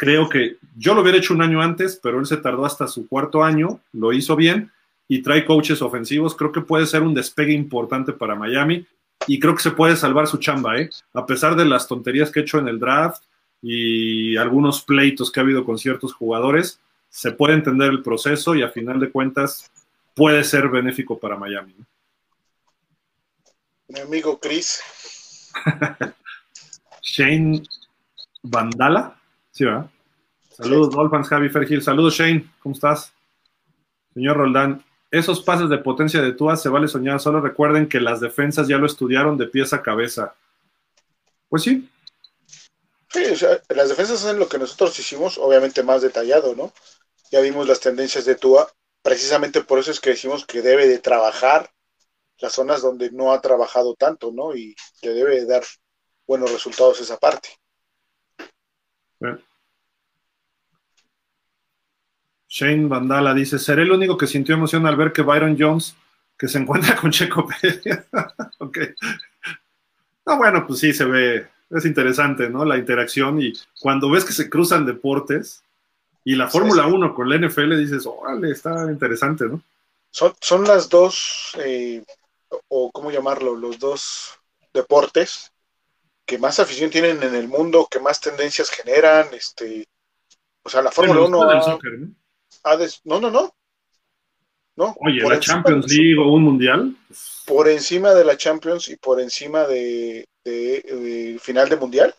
creo 0.00 0.30
que 0.30 0.56
yo 0.78 0.94
lo 0.94 1.02
hubiera 1.02 1.18
hecho 1.18 1.34
un 1.34 1.42
año 1.42 1.60
antes, 1.60 2.00
pero 2.02 2.18
él 2.18 2.24
se 2.24 2.38
tardó 2.38 2.64
hasta 2.64 2.88
su 2.88 3.06
cuarto 3.06 3.44
año, 3.44 3.80
lo 3.92 4.14
hizo 4.14 4.34
bien 4.34 4.70
y 5.08 5.20
trae 5.20 5.44
coaches 5.44 5.82
ofensivos. 5.82 6.34
Creo 6.34 6.52
que 6.52 6.62
puede 6.62 6.86
ser 6.86 7.02
un 7.02 7.12
despegue 7.12 7.52
importante 7.52 8.14
para 8.14 8.34
Miami 8.34 8.86
y 9.26 9.38
creo 9.38 9.54
que 9.54 9.62
se 9.62 9.72
puede 9.72 9.96
salvar 9.96 10.26
su 10.26 10.38
chamba, 10.38 10.78
¿eh? 10.78 10.88
A 11.12 11.26
pesar 11.26 11.54
de 11.54 11.66
las 11.66 11.86
tonterías 11.86 12.30
que 12.30 12.40
ha 12.40 12.42
hecho 12.42 12.58
en 12.58 12.68
el 12.68 12.78
draft 12.78 13.22
y 13.60 14.38
algunos 14.38 14.82
pleitos 14.82 15.30
que 15.30 15.40
ha 15.40 15.42
habido 15.42 15.66
con 15.66 15.76
ciertos 15.76 16.14
jugadores, 16.14 16.80
se 17.10 17.32
puede 17.32 17.52
entender 17.52 17.90
el 17.90 18.02
proceso 18.02 18.54
y 18.54 18.62
a 18.62 18.70
final 18.70 19.00
de 19.00 19.10
cuentas 19.10 19.70
puede 20.14 20.44
ser 20.44 20.68
benéfico 20.70 21.18
para 21.18 21.36
Miami. 21.36 21.74
Mi 23.90 24.00
amigo 24.00 24.38
Chris. 24.38 24.80
Shane 27.02 27.62
Vandala. 28.42 29.20
Saludos, 30.50 30.94
Dolphins, 30.94 31.28
Javi 31.28 31.48
Fergil. 31.48 31.82
Saludos, 31.82 32.14
Shane. 32.14 32.50
¿Cómo 32.62 32.74
estás? 32.74 33.12
Señor 34.14 34.36
Roldán, 34.36 34.84
esos 35.10 35.42
pases 35.42 35.68
de 35.68 35.78
potencia 35.78 36.22
de 36.22 36.32
Tua 36.32 36.56
se 36.56 36.68
vale 36.68 36.88
soñar. 36.88 37.20
Solo 37.20 37.40
recuerden 37.40 37.88
que 37.88 38.00
las 38.00 38.20
defensas 38.20 38.68
ya 38.68 38.78
lo 38.78 38.86
estudiaron 38.86 39.36
de 39.36 39.46
pies 39.46 39.72
a 39.72 39.82
cabeza. 39.82 40.34
Pues 41.48 41.62
sí. 41.62 41.88
Sí, 43.08 43.24
o 43.24 43.36
sea, 43.36 43.60
las 43.70 43.88
defensas 43.88 44.24
hacen 44.24 44.38
lo 44.38 44.48
que 44.48 44.58
nosotros 44.58 44.98
hicimos, 44.98 45.36
obviamente 45.36 45.82
más 45.82 46.00
detallado, 46.02 46.54
¿no? 46.54 46.72
ya 47.30 47.40
vimos 47.40 47.68
las 47.68 47.80
tendencias 47.80 48.24
de 48.24 48.34
Tua, 48.34 48.70
precisamente 49.02 49.62
por 49.62 49.78
eso 49.78 49.90
es 49.90 50.00
que 50.00 50.10
decimos 50.10 50.44
que 50.44 50.62
debe 50.62 50.88
de 50.88 50.98
trabajar 50.98 51.70
las 52.40 52.52
zonas 52.52 52.82
donde 52.82 53.10
no 53.10 53.32
ha 53.32 53.40
trabajado 53.40 53.94
tanto, 53.94 54.32
¿no? 54.32 54.54
Y 54.54 54.74
le 55.02 55.14
debe 55.14 55.40
de 55.40 55.46
dar 55.46 55.62
buenos 56.26 56.52
resultados 56.52 57.00
esa 57.00 57.18
parte. 57.18 57.50
Shane 62.48 62.88
Vandala 62.88 63.32
dice, 63.34 63.58
seré 63.58 63.82
el 63.82 63.92
único 63.92 64.16
que 64.16 64.26
sintió 64.26 64.54
emoción 64.54 64.86
al 64.86 64.96
ver 64.96 65.12
que 65.12 65.22
Byron 65.22 65.56
Jones, 65.58 65.94
que 66.36 66.48
se 66.48 66.58
encuentra 66.58 66.96
con 66.96 67.10
Checo 67.10 67.46
Pérez. 67.46 67.80
ok. 68.58 68.78
Ah, 70.26 70.36
bueno, 70.36 70.66
pues 70.66 70.80
sí, 70.80 70.92
se 70.92 71.04
ve, 71.04 71.46
es 71.70 71.84
interesante, 71.84 72.48
¿no? 72.48 72.64
La 72.64 72.76
interacción 72.76 73.40
y 73.40 73.52
cuando 73.80 74.10
ves 74.10 74.24
que 74.24 74.32
se 74.32 74.50
cruzan 74.50 74.86
deportes 74.86 75.62
y 76.24 76.34
la 76.34 76.48
Fórmula 76.48 76.86
1 76.86 77.14
con 77.14 77.28
la 77.28 77.36
NFL, 77.36 77.76
dices, 77.76 78.06
órale, 78.06 78.50
está 78.50 78.90
interesante, 78.90 79.46
¿no? 79.46 79.62
Son, 80.10 80.32
son 80.40 80.64
las 80.64 80.88
dos, 80.88 81.56
eh, 81.58 82.04
o 82.68 82.90
cómo 82.90 83.10
llamarlo, 83.10 83.54
los 83.54 83.78
dos 83.78 84.38
deportes 84.72 85.52
que 86.24 86.38
más 86.38 86.60
afición 86.60 86.90
tienen 86.90 87.22
en 87.22 87.34
el 87.34 87.48
mundo, 87.48 87.88
que 87.90 87.98
más 87.98 88.20
tendencias 88.20 88.70
generan, 88.70 89.28
este, 89.32 89.86
o 90.62 90.68
sea, 90.68 90.82
la 90.82 90.92
Fórmula 90.92 91.22
1 91.22 91.28
¿no? 93.04 93.20
no, 93.20 93.30
no, 93.30 93.54
no. 94.76 94.96
Oye, 95.00 95.20
la 95.28 95.40
Champions 95.40 95.86
League 95.88 96.16
o 96.18 96.32
un 96.32 96.44
mundial. 96.44 96.96
Por 97.46 97.68
encima 97.68 98.14
de 98.14 98.24
la 98.24 98.36
Champions 98.36 98.88
y 98.88 98.96
por 98.96 99.20
encima 99.20 99.66
de, 99.66 100.26
final 101.40 101.68
de 101.68 101.76
mundial 101.76 102.14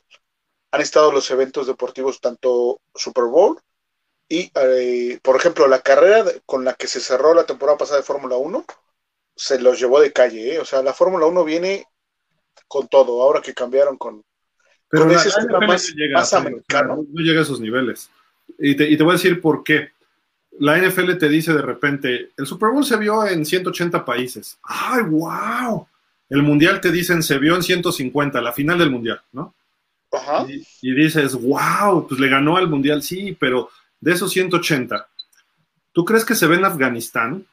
han 0.72 0.82
estado 0.82 1.12
los 1.12 1.30
eventos 1.32 1.68
deportivos 1.68 2.20
tanto 2.22 2.82
Super 2.94 3.26
Bowl 3.26 3.60
y, 4.28 4.52
eh, 4.56 5.20
por 5.22 5.36
ejemplo, 5.36 5.68
la 5.68 5.82
carrera 5.82 6.26
con 6.46 6.64
la 6.64 6.74
que 6.74 6.88
se 6.88 7.00
cerró 7.00 7.34
la 7.34 7.46
temporada 7.46 7.78
pasada 7.78 8.00
de 8.00 8.06
Fórmula 8.06 8.38
1 8.38 8.66
se 9.36 9.60
los 9.60 9.80
llevó 9.80 10.00
de 10.00 10.12
calle, 10.12 10.56
¿eh? 10.56 10.60
o 10.60 10.66
sea, 10.66 10.82
la 10.82 10.94
Fórmula 10.94 11.26
1 11.26 11.44
viene 11.44 11.86
con 12.68 12.88
todo, 12.88 13.22
ahora 13.22 13.42
que 13.42 13.54
cambiaron 13.54 13.98
con, 13.98 14.24
Pero 14.90 15.10
ese 15.12 15.30
más, 15.68 15.94
más 16.14 16.34
americano. 16.34 17.06
No, 17.08 17.22
llega 17.22 17.40
a 17.40 17.44
esos 17.44 17.60
niveles. 17.60 18.10
Y 18.60 18.76
te, 18.76 18.90
y 18.90 18.98
te 18.98 19.04
voy 19.04 19.12
a 19.12 19.18
decir 19.18 19.42
por 19.42 19.64
qué. 19.64 19.90
La 20.60 20.78
NFL 20.78 21.18
te 21.18 21.30
dice 21.30 21.54
de 21.54 21.62
repente, 21.62 22.32
el 22.38 22.46
Super 22.46 22.70
Bowl 22.70 22.86
se 22.86 22.98
vio 22.98 23.26
en 23.26 23.46
180 23.46 24.06
países. 24.06 24.58
¡Ay, 24.64 25.04
wow! 25.04 25.88
El 26.30 26.44
Mundial 26.44 26.80
te 26.80 26.92
dicen 26.92 27.24
se 27.24 27.38
vio 27.38 27.56
en 27.56 27.64
150, 27.64 28.42
la 28.42 28.54
final 28.54 28.80
del 28.80 28.92
Mundial, 28.92 29.22
¿no? 29.32 29.54
Ajá. 30.12 30.46
Y, 30.48 30.66
y, 30.82 30.94
dices, 30.94 31.34
wow, 31.36 32.08
pues 32.08 32.20
le 32.20 32.30
ganó 32.30 32.58
al 32.58 32.68
Mundial, 32.68 33.02
sí, 33.02 33.36
pero 33.40 33.70
de 34.00 34.12
esos 34.14 34.32
180, 34.32 35.08
¿tú 35.94 36.04
crees 36.04 36.26
que 36.26 36.36
se 36.36 36.48
ve 36.48 36.56
en 36.56 36.66
Afganistán? 36.66 37.46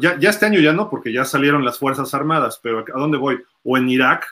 Ya, 0.00 0.18
ya, 0.18 0.30
este 0.30 0.46
año 0.46 0.60
ya 0.60 0.72
no, 0.72 0.90
porque 0.90 1.12
ya 1.12 1.24
salieron 1.24 1.64
las 1.64 1.78
Fuerzas 1.78 2.12
Armadas, 2.12 2.60
pero 2.62 2.80
¿a 2.80 2.98
dónde 2.98 3.16
voy? 3.16 3.38
O 3.64 3.78
en 3.78 3.88
Irak, 3.88 4.26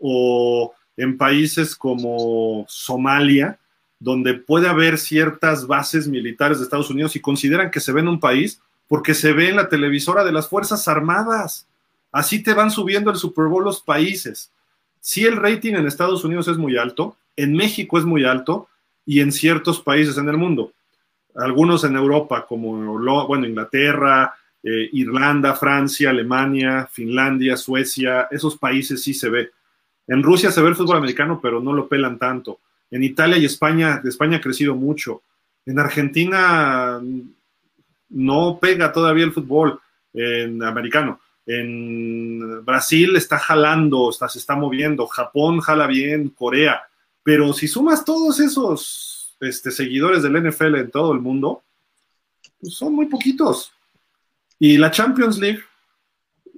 o 0.00 0.72
en 0.96 1.18
países 1.18 1.76
como 1.76 2.64
Somalia, 2.68 3.58
donde 3.98 4.34
puede 4.34 4.68
haber 4.68 4.98
ciertas 4.98 5.66
bases 5.66 6.08
militares 6.08 6.58
de 6.58 6.64
Estados 6.64 6.90
Unidos 6.90 7.16
y 7.16 7.20
consideran 7.20 7.70
que 7.70 7.80
se 7.80 7.92
ve 7.92 8.00
en 8.00 8.08
un 8.08 8.20
país 8.20 8.60
porque 8.86 9.14
se 9.14 9.32
ve 9.32 9.48
en 9.48 9.56
la 9.56 9.68
televisora 9.68 10.24
de 10.24 10.32
las 10.32 10.48
Fuerzas 10.48 10.86
Armadas. 10.88 11.66
Así 12.12 12.42
te 12.42 12.54
van 12.54 12.70
subiendo 12.70 13.10
el 13.10 13.16
Super 13.16 13.46
Bowl 13.46 13.64
los 13.64 13.80
países. 13.80 14.52
Si 15.00 15.24
el 15.24 15.36
rating 15.36 15.74
en 15.74 15.86
Estados 15.86 16.24
Unidos 16.24 16.48
es 16.48 16.56
muy 16.56 16.76
alto, 16.76 17.16
en 17.36 17.54
México 17.54 17.98
es 17.98 18.04
muy 18.04 18.24
alto 18.24 18.68
y 19.06 19.20
en 19.20 19.32
ciertos 19.32 19.80
países 19.80 20.16
en 20.18 20.28
el 20.28 20.36
mundo. 20.36 20.72
Algunos 21.34 21.82
en 21.84 21.96
Europa, 21.96 22.46
como 22.46 23.26
bueno, 23.26 23.46
Inglaterra, 23.46 24.34
eh, 24.66 24.88
Irlanda, 24.92 25.54
Francia, 25.54 26.08
Alemania, 26.08 26.88
Finlandia, 26.90 27.54
Suecia, 27.54 28.28
esos 28.30 28.56
países 28.56 29.02
sí 29.02 29.12
se 29.12 29.28
ve. 29.28 29.50
En 30.06 30.22
Rusia 30.22 30.50
se 30.50 30.62
ve 30.62 30.70
el 30.70 30.74
fútbol 30.74 30.96
americano, 30.96 31.38
pero 31.42 31.60
no 31.60 31.74
lo 31.74 31.86
pelan 31.86 32.18
tanto. 32.18 32.60
En 32.90 33.04
Italia 33.04 33.36
y 33.36 33.44
España, 33.44 34.00
España 34.02 34.38
ha 34.38 34.40
crecido 34.40 34.74
mucho. 34.74 35.22
En 35.66 35.78
Argentina 35.78 36.98
no 38.08 38.58
pega 38.58 38.90
todavía 38.90 39.24
el 39.24 39.32
fútbol 39.32 39.80
en 40.14 40.62
americano. 40.62 41.20
En 41.44 42.64
Brasil 42.64 43.16
está 43.16 43.38
jalando, 43.38 44.08
está, 44.08 44.30
se 44.30 44.38
está 44.38 44.56
moviendo. 44.56 45.06
Japón 45.06 45.60
jala 45.60 45.86
bien, 45.86 46.30
Corea. 46.30 46.84
Pero 47.22 47.52
si 47.52 47.68
sumas 47.68 48.02
todos 48.02 48.40
esos 48.40 49.36
este, 49.40 49.70
seguidores 49.70 50.22
del 50.22 50.42
NFL 50.42 50.76
en 50.76 50.90
todo 50.90 51.12
el 51.12 51.20
mundo, 51.20 51.62
pues 52.60 52.74
son 52.74 52.94
muy 52.94 53.06
poquitos. 53.06 53.73
Y 54.58 54.78
la 54.78 54.90
Champions 54.90 55.38
League 55.38 55.62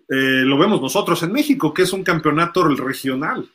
eh, 0.09 0.43
lo 0.45 0.59
vemos 0.59 0.81
nosotros 0.81 1.23
en 1.23 1.33
México, 1.33 1.75
que 1.75 1.83
es 1.83 1.93
un 1.93 2.05
campeonato 2.05 2.65
regional, 2.65 3.49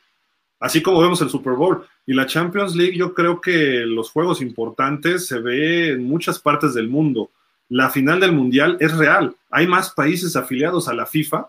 así 0.60 0.82
como 0.82 1.00
vemos 1.00 1.20
el 1.22 1.30
Super 1.30 1.54
Bowl. 1.54 1.86
Y 2.06 2.14
la 2.14 2.26
Champions 2.26 2.74
League, 2.74 2.96
yo 2.96 3.14
creo 3.14 3.40
que 3.40 3.84
los 3.86 4.10
juegos 4.10 4.42
importantes 4.42 5.26
se 5.26 5.38
ve 5.38 5.90
en 5.90 6.04
muchas 6.04 6.38
partes 6.38 6.74
del 6.74 6.88
mundo. 6.88 7.30
La 7.68 7.88
final 7.90 8.20
del 8.20 8.32
Mundial 8.32 8.76
es 8.80 8.96
real. 8.96 9.34
Hay 9.50 9.66
más 9.66 9.90
países 9.90 10.36
afiliados 10.36 10.88
a 10.88 10.94
la 10.94 11.06
FIFA 11.06 11.48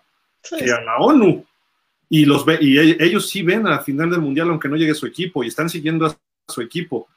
que 0.58 0.72
a 0.72 0.82
la 0.82 0.98
ONU. 0.98 1.46
Y, 2.10 2.26
los 2.26 2.46
ve, 2.46 2.60
y 2.62 2.78
ellos 2.78 3.28
sí 3.28 3.42
ven 3.42 3.66
a 3.66 3.72
la 3.72 3.80
final 3.80 4.10
del 4.12 4.22
Mundial 4.22 4.50
aunque 4.50 4.70
no 4.70 4.76
llegue 4.76 4.94
su 4.94 5.08
equipo 5.08 5.44
y 5.44 5.48
están 5.48 5.70
siguiendo 5.70 6.06
a 6.06 6.16
su 6.48 6.62
equipo. 6.62 7.08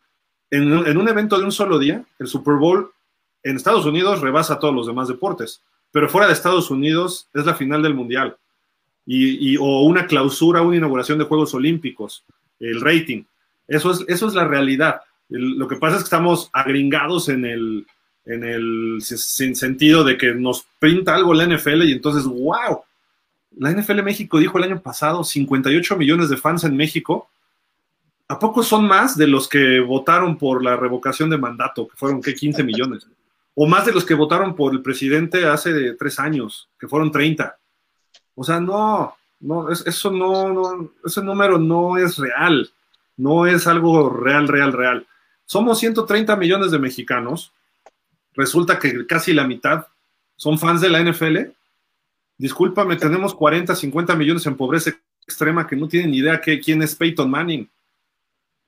En, 0.50 0.72
en 0.72 0.96
un 0.96 1.08
evento 1.08 1.38
de 1.38 1.44
un 1.44 1.52
solo 1.52 1.78
día, 1.78 2.02
el 2.18 2.26
Super 2.26 2.54
Bowl 2.54 2.90
en 3.48 3.56
Estados 3.56 3.86
Unidos 3.86 4.20
rebasa 4.20 4.58
todos 4.58 4.74
los 4.74 4.86
demás 4.86 5.08
deportes 5.08 5.62
pero 5.96 6.10
fuera 6.10 6.26
de 6.26 6.34
Estados 6.34 6.70
Unidos 6.70 7.26
es 7.32 7.46
la 7.46 7.54
final 7.54 7.82
del 7.82 7.94
Mundial. 7.94 8.36
Y, 9.06 9.56
o 9.56 9.80
una 9.80 10.06
clausura, 10.06 10.60
una 10.60 10.76
inauguración 10.76 11.18
de 11.18 11.24
Juegos 11.24 11.54
Olímpicos, 11.54 12.22
el 12.60 12.82
rating. 12.82 13.22
Eso 13.66 13.92
es, 13.92 14.04
eso 14.06 14.26
es 14.26 14.34
la 14.34 14.46
realidad. 14.46 15.00
lo 15.30 15.66
que 15.66 15.76
pasa 15.76 15.96
es 15.96 16.02
que 16.02 16.08
estamos 16.08 16.50
agringados 16.52 17.30
en 17.30 17.46
el, 17.46 17.86
en 18.26 18.44
el 18.44 18.98
sentido 19.00 20.04
de 20.04 20.18
que 20.18 20.34
nos 20.34 20.66
pinta 20.78 21.14
algo 21.14 21.32
la 21.32 21.46
NFL 21.46 21.84
y 21.84 21.92
entonces, 21.92 22.24
wow, 22.24 22.82
la 23.56 23.70
NFL 23.70 24.02
México 24.02 24.38
dijo 24.38 24.58
el 24.58 24.64
año 24.64 24.82
pasado 24.82 25.24
58 25.24 25.96
millones 25.96 26.28
de 26.28 26.36
fans 26.36 26.64
en 26.64 26.76
México. 26.76 27.30
¿A 28.28 28.38
poco 28.38 28.62
son 28.62 28.86
más 28.86 29.16
de 29.16 29.28
los 29.28 29.48
que 29.48 29.80
votaron 29.80 30.36
por 30.36 30.62
la 30.62 30.76
revocación 30.76 31.30
de 31.30 31.38
mandato, 31.38 31.88
que 31.88 31.96
fueron, 31.96 32.20
¿qué? 32.20 32.34
15 32.34 32.64
millones 32.64 33.06
o 33.58 33.66
más 33.66 33.86
de 33.86 33.92
los 33.92 34.04
que 34.04 34.14
votaron 34.14 34.54
por 34.54 34.74
el 34.74 34.82
presidente 34.82 35.46
hace 35.46 35.94
tres 35.94 36.20
años, 36.20 36.68
que 36.78 36.86
fueron 36.86 37.10
30. 37.10 37.58
O 38.34 38.44
sea, 38.44 38.60
no, 38.60 39.16
no, 39.40 39.70
eso 39.70 40.10
no, 40.10 40.52
no, 40.52 40.92
ese 41.02 41.22
número 41.22 41.58
no 41.58 41.96
es 41.96 42.18
real, 42.18 42.70
no 43.16 43.46
es 43.46 43.66
algo 43.66 44.10
real, 44.10 44.46
real, 44.46 44.74
real. 44.74 45.06
Somos 45.46 45.78
130 45.78 46.36
millones 46.36 46.70
de 46.70 46.78
mexicanos, 46.78 47.50
resulta 48.34 48.78
que 48.78 49.06
casi 49.06 49.32
la 49.32 49.46
mitad 49.46 49.86
son 50.36 50.58
fans 50.58 50.82
de 50.82 50.90
la 50.90 51.00
NFL. 51.00 51.50
Discúlpame, 52.36 52.96
tenemos 52.96 53.34
40, 53.34 53.74
50 53.74 54.14
millones 54.16 54.44
en 54.44 54.58
pobreza 54.58 54.90
extrema 55.22 55.66
que 55.66 55.76
no 55.76 55.88
tienen 55.88 56.10
ni 56.10 56.18
idea 56.18 56.42
que, 56.42 56.60
quién 56.60 56.82
es 56.82 56.94
Peyton 56.94 57.30
Manning. 57.30 57.70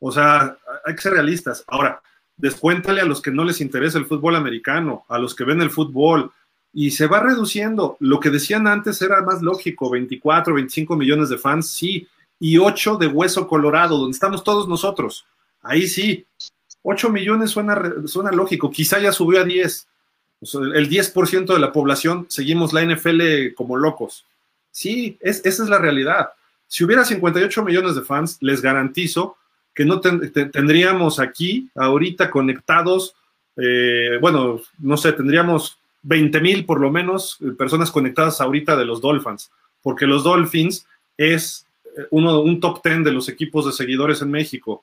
O 0.01 0.11
sea, 0.11 0.57
hay 0.87 0.95
que 0.95 1.03
ser 1.03 1.13
realistas. 1.13 1.63
Ahora, 1.67 2.01
descuéntale 2.39 3.01
a 3.01 3.05
los 3.05 3.21
que 3.21 3.31
no 3.31 3.45
les 3.45 3.61
interesa 3.61 3.99
el 3.99 4.07
fútbol 4.07 4.37
americano, 4.37 5.05
a 5.09 5.19
los 5.19 5.35
que 5.35 5.45
ven 5.45 5.61
el 5.61 5.71
fútbol, 5.71 6.33
y 6.73 6.93
se 6.93 7.07
va 7.07 7.21
reduciendo. 7.21 7.97
Lo 8.01 8.21
que 8.21 8.31
decían 8.31 8.67
antes 8.67 9.03
era 9.03 9.21
más 9.23 9.43
lógico, 9.43 9.91
24, 9.91 10.55
25 10.55 10.97
millones 10.97 11.29
de 11.29 11.39
fans, 11.39 11.71
sí, 11.71 12.07
y 12.41 12.59
8 12.59 12.97
de 12.97 13.09
hueso 13.09 13.47
colorado, 13.49 13.99
donde 13.99 14.15
estamos 14.15 14.45
todos 14.45 14.69
nosotros. 14.69 15.27
Ahí 15.63 15.89
sí, 15.89 16.25
8 16.83 17.11
millones 17.11 17.51
suena, 17.51 17.93
suena 18.07 18.31
lógico, 18.31 18.71
quizá 18.71 19.01
ya 19.01 19.13
subió 19.13 19.41
a 19.41 19.45
10. 19.45 19.89
el 20.75 20.89
10% 20.89 21.53
de 21.53 21.59
la 21.59 21.73
población 21.73 22.27
seguimos 22.29 22.73
la 22.73 22.85
NFL 22.85 23.55
como 23.57 23.77
locos. 23.77 24.25
Sí, 24.71 25.19
es, 25.21 25.45
esa 25.45 25.65
es 25.65 25.69
la 25.69 25.79
realidad. 25.79 26.31
Si 26.69 26.85
hubiera 26.85 27.05
58 27.05 27.65
millones 27.65 27.97
de 27.97 28.03
fans, 28.03 28.39
les 28.41 28.63
garantizo 28.63 29.37
que 29.79 29.85
no 29.85 30.01
tendríamos 30.01 31.21
aquí 31.21 31.71
ahorita 31.77 32.33
conectados, 32.33 33.15
eh, 33.57 34.19
bueno, 34.21 34.61
no 34.81 34.97
sé, 34.97 35.13
tendríamos 35.13 35.79
20 36.03 36.41
mil 36.41 36.65
por 36.65 36.81
lo 36.81 36.91
menos 36.91 37.39
eh, 37.41 37.53
personas 37.57 37.93
conectadas 37.93 38.41
ahorita 38.41 38.77
de 38.77 38.85
los 38.85 39.01
Dolphins, 39.01 39.53
porque 39.81 40.05
los 40.05 40.25
Dolphins 40.25 40.85
es 41.17 41.65
eh, 41.97 42.07
uno, 42.11 42.41
un 42.41 42.59
top 42.59 42.81
10 42.83 43.05
de 43.05 43.13
los 43.13 43.29
equipos 43.29 43.67
de 43.67 43.73
seguidores 43.73 44.21
en 44.21 44.33
México 44.33 44.83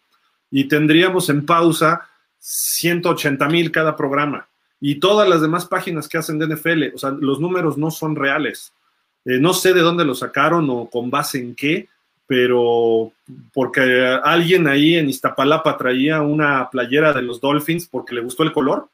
y 0.50 0.64
tendríamos 0.70 1.28
en 1.28 1.46
pausa 1.46 2.08
180 2.40 3.50
mil 3.50 3.72
cada 3.72 3.98
programa 3.98 4.48
y 4.80 4.96
todas 4.96 5.28
las 5.28 5.42
demás 5.42 5.66
páginas 5.66 6.08
que 6.08 6.20
hacen 6.20 6.40
de 6.40 6.48
NFL, 6.48 6.96
o 6.96 6.98
sea, 6.98 7.10
los 7.12 7.42
números 7.42 7.78
no 7.78 7.92
son 7.92 8.16
reales. 8.16 8.72
no 9.26 9.54
sé 9.54 9.74
de 9.74 9.82
dónde 9.82 10.06
lo 10.06 10.16
sacaron 10.16 10.70
o 10.70 10.90
con 10.90 11.12
base 11.12 11.40
en 11.40 11.54
qué, 11.54 11.90
pero 12.28 13.12
porque 13.54 14.20
alguien 14.24 14.68
ahí 14.68 14.96
en 14.96 15.10
Iztapalapa 15.10 15.78
traía 15.78 16.22
una 16.22 16.70
playera 16.70 17.14
de 17.14 17.22
los 17.22 17.40
Dolphins 17.40 17.88
porque 17.88 18.16
le 18.16 18.22
gustó 18.22 18.44
el 18.44 18.54
color. 18.54 18.90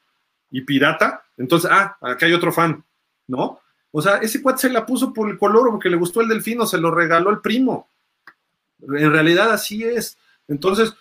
y 0.53 0.61
pirata, 0.61 1.23
entonces, 1.37 1.71
ah, 1.71 1.95
acá 2.01 2.25
hay 2.25 2.33
otro 2.33 2.51
fan, 2.51 2.83
¿no? 3.27 3.61
O 3.91 4.01
sea, 4.01 4.17
ese 4.17 4.41
cuate 4.41 4.61
se 4.61 4.69
la 4.69 4.85
puso 4.85 5.13
por 5.13 5.29
el 5.29 5.37
color 5.37 5.69
porque 5.71 5.89
le 5.89 5.95
gustó 5.95 6.21
el 6.21 6.27
delfino, 6.27 6.65
se 6.65 6.77
lo 6.77 6.91
regaló 6.91 7.29
el 7.29 7.39
primo. 7.39 7.87
En 8.81 9.11
realidad 9.11 9.51
así 9.51 9.83
es. 9.83 10.17
Entonces, 10.47 10.93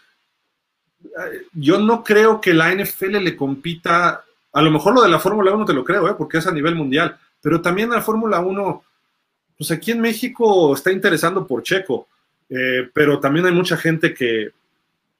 eh, 1.04 1.46
yo 1.52 1.78
no 1.78 2.04
creo 2.04 2.40
que 2.40 2.52
la 2.52 2.72
NFL 2.72 3.18
le 3.18 3.36
compita, 3.36 4.24
a 4.52 4.62
lo 4.62 4.70
mejor 4.70 4.94
lo 4.94 5.02
de 5.02 5.08
la 5.08 5.18
Fórmula 5.18 5.52
1 5.52 5.64
te 5.64 5.72
lo 5.72 5.84
creo, 5.84 6.08
¿eh? 6.08 6.14
porque 6.16 6.38
es 6.38 6.46
a 6.46 6.52
nivel 6.52 6.74
mundial, 6.74 7.18
pero 7.40 7.60
también 7.60 7.90
la 7.90 8.02
Fórmula 8.02 8.40
1, 8.40 8.84
pues 9.56 9.70
aquí 9.70 9.92
en 9.92 10.00
México 10.00 10.74
está 10.74 10.92
interesando 10.92 11.46
por 11.46 11.62
Checo, 11.62 12.08
eh, 12.50 12.90
pero 12.92 13.20
también 13.20 13.46
hay 13.46 13.52
mucha 13.52 13.76
gente 13.76 14.12
que 14.12 14.50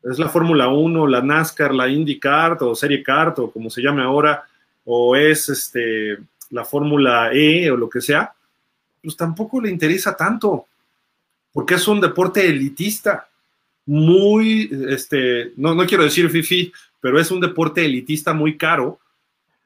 es 0.02 0.18
la 0.18 0.28
Fórmula 0.28 0.68
1, 0.68 1.06
la 1.06 1.22
NASCAR, 1.22 1.74
la 1.74 1.88
IndyCar 1.88 2.58
o 2.60 2.74
Serie 2.74 3.02
Kart 3.02 3.38
o 3.38 3.50
como 3.50 3.70
se 3.70 3.82
llame 3.82 4.02
ahora, 4.02 4.44
o 4.84 5.14
es 5.14 5.48
este 5.48 6.18
la 6.50 6.64
Fórmula 6.64 7.30
E 7.32 7.70
o 7.70 7.76
lo 7.76 7.88
que 7.88 8.00
sea, 8.00 8.32
pues 9.02 9.16
tampoco 9.16 9.60
le 9.60 9.70
interesa 9.70 10.16
tanto, 10.16 10.66
porque 11.52 11.74
es 11.74 11.86
un 11.86 12.00
deporte 12.00 12.46
elitista, 12.46 13.28
muy, 13.86 14.70
este, 14.88 15.52
no, 15.56 15.74
no 15.74 15.86
quiero 15.86 16.04
decir 16.04 16.28
fifi, 16.28 16.72
pero 17.00 17.18
es 17.18 17.30
un 17.30 17.40
deporte 17.40 17.84
elitista 17.84 18.32
muy 18.34 18.56
caro 18.56 19.00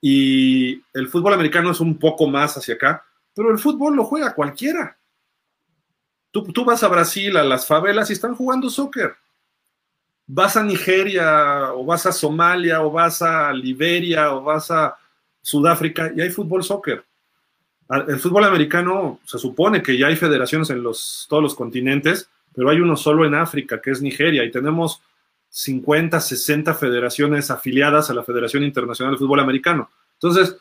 y 0.00 0.82
el 0.92 1.08
fútbol 1.08 1.34
americano 1.34 1.70
es 1.70 1.80
un 1.80 1.98
poco 1.98 2.26
más 2.26 2.56
hacia 2.56 2.74
acá, 2.74 3.04
pero 3.34 3.50
el 3.50 3.58
fútbol 3.58 3.96
lo 3.96 4.04
juega 4.04 4.34
cualquiera. 4.34 4.96
Tú, 6.34 6.64
vas 6.64 6.82
a 6.82 6.88
Brasil, 6.88 7.36
a 7.36 7.44
las 7.44 7.64
favelas 7.64 8.10
y 8.10 8.14
están 8.14 8.34
jugando 8.34 8.68
soccer. 8.68 9.14
Vas 10.26 10.56
a 10.56 10.64
Nigeria 10.64 11.72
o 11.72 11.84
vas 11.84 12.06
a 12.06 12.12
Somalia 12.12 12.82
o 12.82 12.90
vas 12.90 13.22
a 13.22 13.52
Liberia 13.52 14.34
o 14.34 14.42
vas 14.42 14.68
a 14.72 14.96
Sudáfrica 15.40 16.10
y 16.16 16.20
hay 16.20 16.30
fútbol 16.30 16.64
soccer. 16.64 17.04
El 18.08 18.18
fútbol 18.18 18.42
americano 18.42 19.20
se 19.24 19.38
supone 19.38 19.80
que 19.80 19.96
ya 19.96 20.08
hay 20.08 20.16
federaciones 20.16 20.70
en 20.70 20.82
los, 20.82 21.26
todos 21.28 21.40
los 21.40 21.54
continentes, 21.54 22.28
pero 22.52 22.68
hay 22.68 22.80
uno 22.80 22.96
solo 22.96 23.24
en 23.24 23.36
África, 23.36 23.80
que 23.80 23.92
es 23.92 24.02
Nigeria, 24.02 24.42
y 24.42 24.50
tenemos 24.50 25.02
50, 25.50 26.20
60 26.20 26.74
federaciones 26.74 27.52
afiliadas 27.52 28.10
a 28.10 28.14
la 28.14 28.24
Federación 28.24 28.64
Internacional 28.64 29.14
de 29.14 29.18
Fútbol 29.18 29.38
Americano. 29.38 29.88
Entonces, 30.14 30.56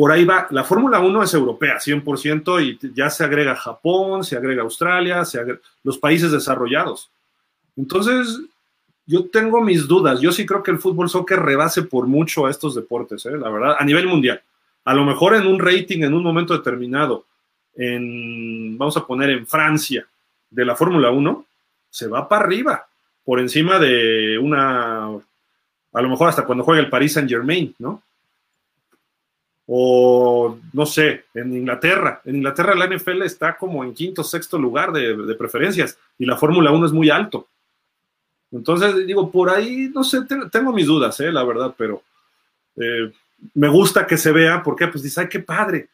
por 0.00 0.12
ahí 0.12 0.24
va, 0.24 0.46
la 0.48 0.64
Fórmula 0.64 0.98
1 0.98 1.22
es 1.24 1.34
europea, 1.34 1.76
100%, 1.76 2.64
y 2.64 2.94
ya 2.94 3.10
se 3.10 3.22
agrega 3.22 3.54
Japón, 3.54 4.24
se 4.24 4.34
agrega 4.34 4.62
Australia, 4.62 5.26
se 5.26 5.58
los 5.84 5.98
países 5.98 6.32
desarrollados. 6.32 7.10
Entonces, 7.76 8.40
yo 9.04 9.26
tengo 9.26 9.60
mis 9.60 9.86
dudas. 9.86 10.18
Yo 10.22 10.32
sí 10.32 10.46
creo 10.46 10.62
que 10.62 10.70
el 10.70 10.78
fútbol 10.78 11.10
soccer 11.10 11.38
rebase 11.40 11.82
por 11.82 12.06
mucho 12.06 12.46
a 12.46 12.50
estos 12.50 12.74
deportes, 12.74 13.26
¿eh? 13.26 13.36
la 13.36 13.50
verdad, 13.50 13.76
a 13.78 13.84
nivel 13.84 14.06
mundial. 14.06 14.40
A 14.86 14.94
lo 14.94 15.04
mejor 15.04 15.34
en 15.34 15.46
un 15.46 15.58
rating, 15.58 16.02
en 16.02 16.14
un 16.14 16.22
momento 16.22 16.56
determinado, 16.56 17.26
en, 17.76 18.78
vamos 18.78 18.96
a 18.96 19.06
poner 19.06 19.28
en 19.28 19.46
Francia, 19.46 20.06
de 20.48 20.64
la 20.64 20.76
Fórmula 20.76 21.10
1, 21.10 21.44
se 21.90 22.08
va 22.08 22.26
para 22.26 22.46
arriba, 22.46 22.86
por 23.22 23.38
encima 23.38 23.78
de 23.78 24.38
una, 24.38 25.08
a 25.08 26.00
lo 26.00 26.08
mejor 26.08 26.30
hasta 26.30 26.46
cuando 26.46 26.64
juega 26.64 26.80
el 26.80 26.88
Paris 26.88 27.12
Saint 27.12 27.28
Germain, 27.28 27.74
¿no? 27.78 28.02
O 29.72 30.58
no 30.72 30.84
sé, 30.84 31.26
en 31.32 31.56
Inglaterra. 31.56 32.20
En 32.24 32.34
Inglaterra 32.34 32.74
la 32.74 32.88
NFL 32.88 33.22
está 33.22 33.56
como 33.56 33.84
en 33.84 33.94
quinto, 33.94 34.24
sexto 34.24 34.58
lugar 34.58 34.90
de, 34.90 35.36
preferencias 35.36 35.96
y 36.18 36.26
la 36.26 36.36
Fórmula 36.36 36.72
1 36.72 36.86
es 36.86 36.92
muy 36.92 37.08
alto. 37.08 37.46
Entonces, 38.50 39.06
digo, 39.06 39.30
por 39.30 39.48
ahí, 39.48 39.88
no 39.94 40.02
sé, 40.02 40.22
tengo 40.50 40.72
mis 40.72 40.86
dudas, 40.86 41.20
eh, 41.20 41.30
la 41.30 41.44
verdad, 41.44 41.72
pero 41.78 42.02
eh, 42.74 43.12
me 43.54 43.68
gusta 43.68 44.08
que 44.08 44.16
se 44.16 44.32
vea, 44.32 44.60
porque 44.60 44.88
pues 44.88 45.04
dice, 45.04 45.20
ay, 45.20 45.28
qué 45.28 45.38
padre. 45.38 45.88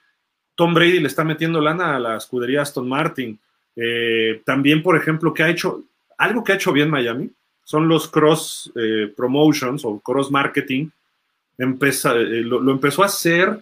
Tom 0.54 0.72
Brady 0.72 0.98
le 0.98 1.08
está 1.08 1.22
metiendo 1.22 1.60
lana 1.60 1.96
a 1.96 2.00
la 2.00 2.16
escudería 2.16 2.62
Aston 2.62 2.88
Martin. 2.88 3.38
Eh, 3.76 4.40
también, 4.46 4.82
por 4.82 4.96
ejemplo, 4.96 5.34
que 5.34 5.42
ha 5.42 5.50
hecho, 5.50 5.82
algo 6.16 6.42
que 6.42 6.52
ha 6.52 6.56
hecho 6.56 6.72
bien 6.72 6.88
Miami, 6.88 7.30
son 7.62 7.88
los 7.88 8.08
cross 8.08 8.72
promotions 9.14 9.84
o 9.84 10.00
cross 10.00 10.30
marketing. 10.30 10.88
Lo, 11.58 12.60
lo, 12.60 12.72
empezó 12.72 13.02
a 13.02 13.06
hacer, 13.06 13.60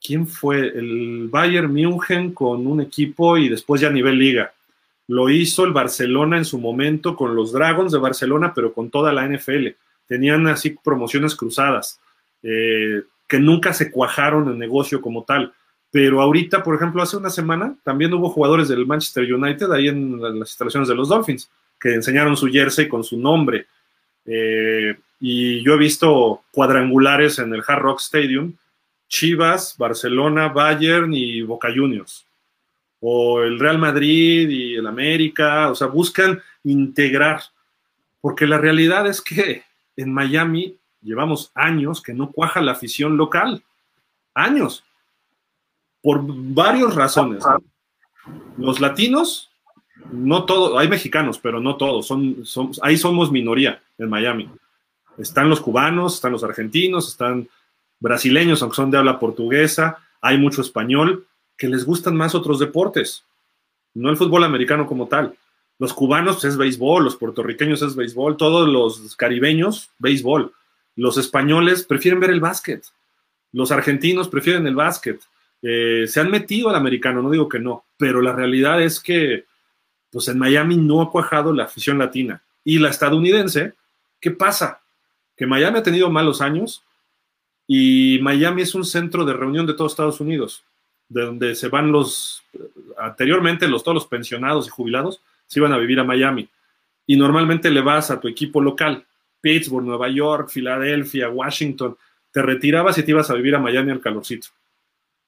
¿quién 0.00 0.26
fue? 0.26 0.68
El 0.68 1.28
Bayern 1.28 1.72
München 1.72 2.32
con 2.32 2.66
un 2.66 2.80
equipo 2.80 3.36
y 3.36 3.48
después 3.48 3.80
ya 3.80 3.88
a 3.88 3.92
nivel 3.92 4.18
liga. 4.18 4.52
Lo 5.08 5.28
hizo 5.28 5.64
el 5.64 5.72
Barcelona 5.72 6.38
en 6.38 6.44
su 6.44 6.58
momento 6.58 7.16
con 7.16 7.34
los 7.34 7.52
Dragons 7.52 7.90
de 7.90 7.98
Barcelona, 7.98 8.52
pero 8.54 8.72
con 8.72 8.90
toda 8.90 9.12
la 9.12 9.26
NFL. 9.26 9.68
Tenían 10.06 10.46
así 10.46 10.76
promociones 10.82 11.34
cruzadas, 11.34 12.00
eh, 12.42 13.02
que 13.26 13.40
nunca 13.40 13.72
se 13.72 13.90
cuajaron 13.90 14.48
en 14.48 14.58
negocio 14.58 15.00
como 15.00 15.24
tal. 15.24 15.52
Pero 15.90 16.20
ahorita, 16.20 16.62
por 16.62 16.76
ejemplo, 16.76 17.02
hace 17.02 17.16
una 17.16 17.30
semana 17.30 17.74
también 17.82 18.14
hubo 18.14 18.30
jugadores 18.30 18.68
del 18.68 18.86
Manchester 18.86 19.32
United 19.32 19.72
ahí 19.72 19.88
en 19.88 20.20
las 20.20 20.50
instalaciones 20.50 20.88
de 20.88 20.94
los 20.94 21.08
Dolphins, 21.08 21.50
que 21.80 21.94
enseñaron 21.94 22.36
su 22.36 22.46
jersey 22.46 22.86
con 22.86 23.02
su 23.02 23.18
nombre. 23.18 23.66
Eh, 24.24 24.96
y 25.20 25.62
yo 25.62 25.74
he 25.74 25.78
visto 25.78 26.42
cuadrangulares 26.50 27.38
en 27.38 27.52
el 27.52 27.62
Hard 27.66 27.82
Rock 27.82 28.00
Stadium, 28.00 28.54
Chivas, 29.06 29.76
Barcelona, 29.76 30.48
Bayern 30.48 31.12
y 31.12 31.42
Boca 31.42 31.68
Juniors. 31.74 32.26
O 33.00 33.42
el 33.42 33.58
Real 33.58 33.78
Madrid 33.78 34.48
y 34.48 34.76
el 34.76 34.86
América, 34.86 35.70
o 35.70 35.74
sea, 35.74 35.88
buscan 35.88 36.40
integrar, 36.64 37.42
porque 38.20 38.46
la 38.46 38.58
realidad 38.58 39.06
es 39.06 39.20
que 39.20 39.62
en 39.96 40.12
Miami 40.12 40.76
llevamos 41.02 41.50
años 41.54 42.02
que 42.02 42.14
no 42.14 42.30
cuaja 42.30 42.60
la 42.60 42.72
afición 42.72 43.16
local, 43.16 43.62
años, 44.34 44.84
por 46.02 46.22
varias 46.24 46.94
razones. 46.94 47.44
Los 48.56 48.80
latinos, 48.80 49.50
no 50.12 50.44
todos, 50.44 50.78
hay 50.78 50.88
mexicanos, 50.88 51.38
pero 51.38 51.60
no 51.60 51.76
todos, 51.76 52.06
son, 52.06 52.44
ahí 52.82 52.96
somos 52.96 53.30
minoría 53.30 53.82
en 53.98 54.08
Miami. 54.08 54.50
Están 55.20 55.48
los 55.48 55.60
cubanos, 55.60 56.14
están 56.14 56.32
los 56.32 56.44
argentinos, 56.44 57.08
están 57.08 57.48
brasileños, 57.98 58.62
aunque 58.62 58.76
son 58.76 58.90
de 58.90 58.98
habla 58.98 59.18
portuguesa, 59.18 59.98
hay 60.20 60.38
mucho 60.38 60.62
español, 60.62 61.26
que 61.56 61.68
les 61.68 61.84
gustan 61.84 62.16
más 62.16 62.34
otros 62.34 62.58
deportes, 62.58 63.24
no 63.94 64.10
el 64.10 64.16
fútbol 64.16 64.44
americano 64.44 64.86
como 64.86 65.08
tal. 65.08 65.34
Los 65.78 65.92
cubanos 65.92 66.36
pues, 66.36 66.44
es 66.44 66.56
béisbol, 66.56 67.04
los 67.04 67.16
puertorriqueños 67.16 67.82
es 67.82 67.96
béisbol, 67.96 68.36
todos 68.36 68.68
los 68.68 69.16
caribeños, 69.16 69.90
béisbol. 69.98 70.52
Los 70.96 71.16
españoles 71.16 71.84
prefieren 71.84 72.20
ver 72.20 72.30
el 72.30 72.40
básquet, 72.40 72.84
los 73.52 73.70
argentinos 73.70 74.28
prefieren 74.28 74.66
el 74.66 74.74
básquet. 74.74 75.20
Eh, 75.62 76.06
se 76.06 76.20
han 76.20 76.30
metido 76.30 76.70
al 76.70 76.76
americano, 76.76 77.22
no 77.22 77.30
digo 77.30 77.48
que 77.48 77.58
no, 77.58 77.84
pero 77.96 78.22
la 78.22 78.32
realidad 78.32 78.82
es 78.82 79.00
que 79.00 79.44
pues 80.10 80.28
en 80.28 80.38
Miami 80.38 80.76
no 80.76 81.02
ha 81.02 81.10
cuajado 81.10 81.52
la 81.52 81.64
afición 81.64 81.98
latina. 81.98 82.42
Y 82.64 82.78
la 82.78 82.90
estadounidense, 82.90 83.74
¿qué 84.20 84.30
pasa? 84.30 84.80
Que 85.40 85.46
Miami 85.46 85.78
ha 85.78 85.82
tenido 85.82 86.10
malos 86.10 86.42
años 86.42 86.84
y 87.66 88.18
Miami 88.20 88.60
es 88.60 88.74
un 88.74 88.84
centro 88.84 89.24
de 89.24 89.32
reunión 89.32 89.64
de 89.66 89.72
todos 89.72 89.92
Estados 89.92 90.20
Unidos 90.20 90.64
de 91.10 91.22
donde 91.22 91.54
se 91.56 91.68
van 91.68 91.92
los, 91.92 92.42
anteriormente 92.96 93.68
los, 93.68 93.82
todos 93.82 93.96
los 93.96 94.06
pensionados 94.06 94.66
y 94.66 94.70
jubilados, 94.70 95.20
se 95.46 95.58
iban 95.58 95.72
a 95.72 95.78
vivir 95.78 95.98
a 96.00 96.04
Miami. 96.04 96.48
Y 97.04 97.16
normalmente 97.16 97.68
le 97.70 97.80
vas 97.80 98.10
a 98.10 98.20
tu 98.20 98.28
equipo 98.28 98.60
local, 98.60 99.04
Pittsburgh, 99.40 99.84
Nueva 99.84 100.08
York, 100.08 100.48
Filadelfia, 100.48 101.28
Washington, 101.28 101.96
te 102.30 102.42
retirabas 102.42 102.96
y 102.96 103.02
te 103.02 103.10
ibas 103.10 103.28
a 103.28 103.34
vivir 103.34 103.56
a 103.56 103.58
Miami 103.58 103.90
al 103.90 104.00
calorcito. 104.00 104.48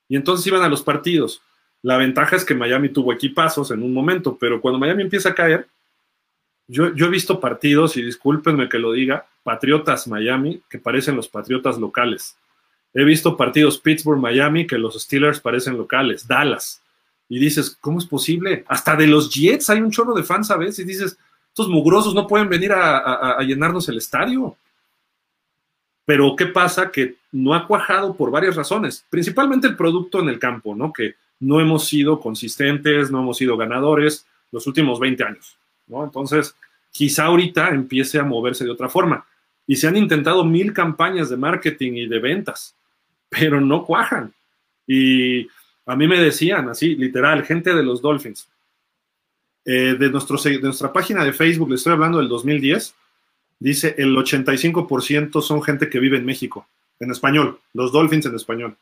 Y 0.08 0.14
entonces 0.14 0.46
iban 0.46 0.62
a 0.62 0.68
los 0.68 0.82
partidos. 0.82 1.42
La 1.82 1.96
ventaja 1.96 2.36
es 2.36 2.44
que 2.44 2.54
Miami 2.54 2.90
tuvo 2.90 3.12
equipazos 3.12 3.72
en 3.72 3.82
un 3.82 3.92
momento, 3.92 4.38
pero 4.38 4.60
cuando 4.60 4.78
Miami 4.78 5.02
empieza 5.02 5.30
a 5.30 5.34
caer, 5.34 5.66
yo, 6.68 6.94
yo 6.94 7.06
he 7.06 7.10
visto 7.10 7.40
partidos, 7.40 7.96
y 7.96 8.02
discúlpenme 8.02 8.68
que 8.68 8.78
lo 8.78 8.92
diga, 8.92 9.26
Patriotas 9.42 10.06
Miami, 10.06 10.62
que 10.68 10.78
parecen 10.78 11.16
los 11.16 11.28
Patriotas 11.28 11.78
locales. 11.78 12.36
He 12.94 13.04
visto 13.04 13.36
partidos 13.36 13.78
Pittsburgh-Miami 13.78 14.66
que 14.66 14.78
los 14.78 15.00
Steelers 15.00 15.40
parecen 15.40 15.76
locales, 15.76 16.26
Dallas. 16.26 16.82
Y 17.28 17.38
dices, 17.38 17.76
¿cómo 17.80 17.98
es 17.98 18.04
posible? 18.04 18.64
Hasta 18.68 18.94
de 18.94 19.06
los 19.06 19.32
Jets 19.32 19.70
hay 19.70 19.80
un 19.80 19.90
chorro 19.90 20.14
de 20.14 20.22
fans 20.22 20.50
a 20.50 20.58
veces 20.58 20.80
y 20.80 20.84
dices, 20.84 21.16
estos 21.48 21.68
mugrosos 21.68 22.14
no 22.14 22.26
pueden 22.26 22.48
venir 22.48 22.72
a, 22.72 23.38
llenarnos 23.40 23.88
el 23.88 23.98
estadio. 23.98 24.56
Pero 26.04 26.34
¿qué 26.36 26.46
pasa? 26.46 26.90
Que 26.90 27.16
no 27.30 27.54
ha 27.54 27.66
cuajado 27.66 28.14
por 28.14 28.30
varias 28.30 28.56
razones, 28.56 29.04
principalmente 29.08 29.66
el 29.66 29.76
producto 29.76 30.20
en 30.20 30.28
el 30.28 30.38
campo, 30.38 30.74
¿no? 30.74 30.92
Que 30.92 31.14
no 31.40 31.60
hemos 31.60 31.86
sido 31.86 32.20
consistentes, 32.20 33.10
no 33.10 33.20
hemos 33.20 33.38
sido 33.38 33.56
ganadores 33.56 34.26
los 34.50 34.66
últimos 34.66 35.00
20 35.00 35.24
años, 35.24 35.56
¿no? 35.86 36.04
Entonces, 36.04 36.54
quizá 36.90 37.26
ahorita 37.26 37.70
empiece 37.70 38.18
a 38.18 38.24
moverse 38.24 38.64
de 38.64 38.70
otra 38.70 38.88
forma. 38.88 39.24
Y 39.66 39.76
se 39.76 39.88
han 39.88 39.96
intentado 39.96 40.44
mil 40.44 40.72
campañas 40.72 41.30
de 41.30 41.36
marketing 41.36 41.92
y 41.92 42.06
de 42.06 42.18
ventas, 42.18 42.74
pero 43.28 43.60
no 43.60 43.84
cuajan. 43.84 44.32
Y 44.86 45.46
a 45.86 45.96
mí 45.96 46.06
me 46.06 46.18
decían 46.18 46.68
así, 46.68 46.96
literal, 46.96 47.44
gente 47.44 47.74
de 47.74 47.82
los 47.82 48.02
Dolphins, 48.02 48.48
eh, 49.64 49.96
de, 49.98 50.10
nuestro, 50.10 50.36
de 50.36 50.60
nuestra 50.60 50.92
página 50.92 51.24
de 51.24 51.32
Facebook, 51.32 51.68
le 51.68 51.76
estoy 51.76 51.92
hablando 51.92 52.18
del 52.18 52.28
2010, 52.28 52.94
dice 53.60 53.94
el 53.96 54.14
85% 54.16 55.40
son 55.40 55.62
gente 55.62 55.88
que 55.88 56.00
vive 56.00 56.18
en 56.18 56.24
México. 56.24 56.66
en 57.00 57.10
español, 57.10 57.58
los 57.74 57.90
Dolphins 57.90 58.26
en 58.26 58.36
español. 58.36 58.76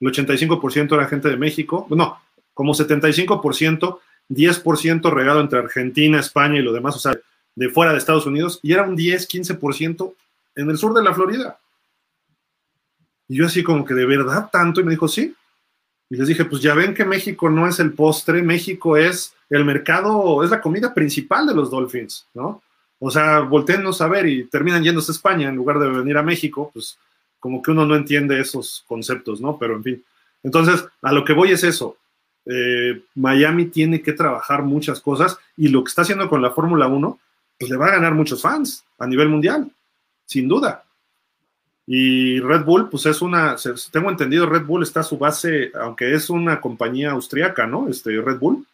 El 0.00 0.08
85% 0.12 0.94
era 0.94 1.08
gente 1.08 1.28
de 1.28 1.36
México, 1.36 1.86
no, 1.90 2.20
como 2.54 2.74
75%, 2.74 3.98
10% 4.28 5.12
regado 5.12 5.40
entre 5.40 5.58
Argentina, 5.58 6.20
España 6.20 6.58
y 6.58 6.62
lo 6.62 6.72
demás, 6.72 6.96
o 6.96 6.98
sea, 6.98 7.16
de 7.56 7.68
fuera 7.70 7.92
de 7.92 7.98
Estados 7.98 8.26
Unidos, 8.26 8.60
y 8.62 8.72
era 8.72 8.84
un 8.84 8.94
10, 8.94 9.28
15% 9.28 10.14
en 10.54 10.70
el 10.70 10.78
sur 10.78 10.94
de 10.94 11.02
la 11.02 11.12
Florida. 11.12 11.58
Y 13.28 13.36
yo 13.36 13.46
así 13.46 13.64
como 13.64 13.84
que 13.84 13.94
de 13.94 14.06
verdad 14.06 14.48
tanto, 14.52 14.80
y 14.80 14.84
me 14.84 14.92
dijo, 14.92 15.08
sí. 15.08 15.34
Y 16.08 16.16
les 16.16 16.28
dije, 16.28 16.44
pues 16.44 16.62
ya 16.62 16.74
ven 16.74 16.94
que 16.94 17.04
México 17.04 17.50
no 17.50 17.66
es 17.66 17.80
el 17.80 17.92
postre, 17.92 18.40
México 18.42 18.96
es 18.96 19.34
el 19.50 19.64
mercado, 19.64 20.44
es 20.44 20.50
la 20.50 20.60
comida 20.60 20.94
principal 20.94 21.46
de 21.46 21.54
los 21.54 21.70
Dolphins, 21.70 22.26
¿no? 22.34 22.62
O 22.98 23.10
sea, 23.10 23.40
volteennos 23.40 24.00
a 24.00 24.08
ver 24.08 24.26
y 24.26 24.44
terminan 24.44 24.84
yéndose 24.84 25.10
a 25.10 25.14
España 25.14 25.48
en 25.48 25.56
lugar 25.56 25.78
de 25.78 25.88
venir 25.88 26.16
a 26.16 26.22
México, 26.22 26.70
pues 26.72 26.96
como 27.38 27.60
que 27.60 27.70
uno 27.70 27.84
no 27.84 27.96
entiende 27.96 28.40
esos 28.40 28.84
conceptos, 28.86 29.40
¿no? 29.40 29.58
Pero 29.58 29.76
en 29.76 29.82
fin. 29.82 30.04
Entonces, 30.42 30.86
a 31.02 31.12
lo 31.12 31.24
que 31.24 31.32
voy 31.32 31.50
es 31.50 31.64
eso. 31.64 31.96
Eh, 32.46 33.02
Miami 33.16 33.66
tiene 33.66 34.00
que 34.00 34.12
trabajar 34.12 34.62
muchas 34.62 35.00
cosas 35.00 35.36
y 35.56 35.68
lo 35.68 35.82
que 35.82 35.88
está 35.88 36.02
haciendo 36.02 36.28
con 36.28 36.40
la 36.40 36.52
Fórmula 36.52 36.86
1, 36.86 37.18
pues 37.58 37.70
le 37.70 37.76
va 37.76 37.86
a 37.86 37.92
ganar 37.92 38.14
muchos 38.14 38.40
fans 38.40 38.84
a 38.98 39.06
nivel 39.06 39.28
mundial, 39.28 39.70
sin 40.24 40.48
duda. 40.48 40.84
Y 41.86 42.40
Red 42.40 42.64
Bull, 42.64 42.88
pues 42.90 43.06
es 43.06 43.22
una, 43.22 43.56
tengo 43.92 44.10
entendido, 44.10 44.46
Red 44.46 44.64
Bull 44.64 44.82
está 44.82 45.02
su 45.02 45.18
base, 45.18 45.70
aunque 45.74 46.14
es 46.14 46.28
una 46.30 46.60
compañía 46.60 47.12
austriaca, 47.12 47.66
¿no? 47.66 47.88
Este 47.88 48.10
Red 48.20 48.38
Bull, 48.38 48.66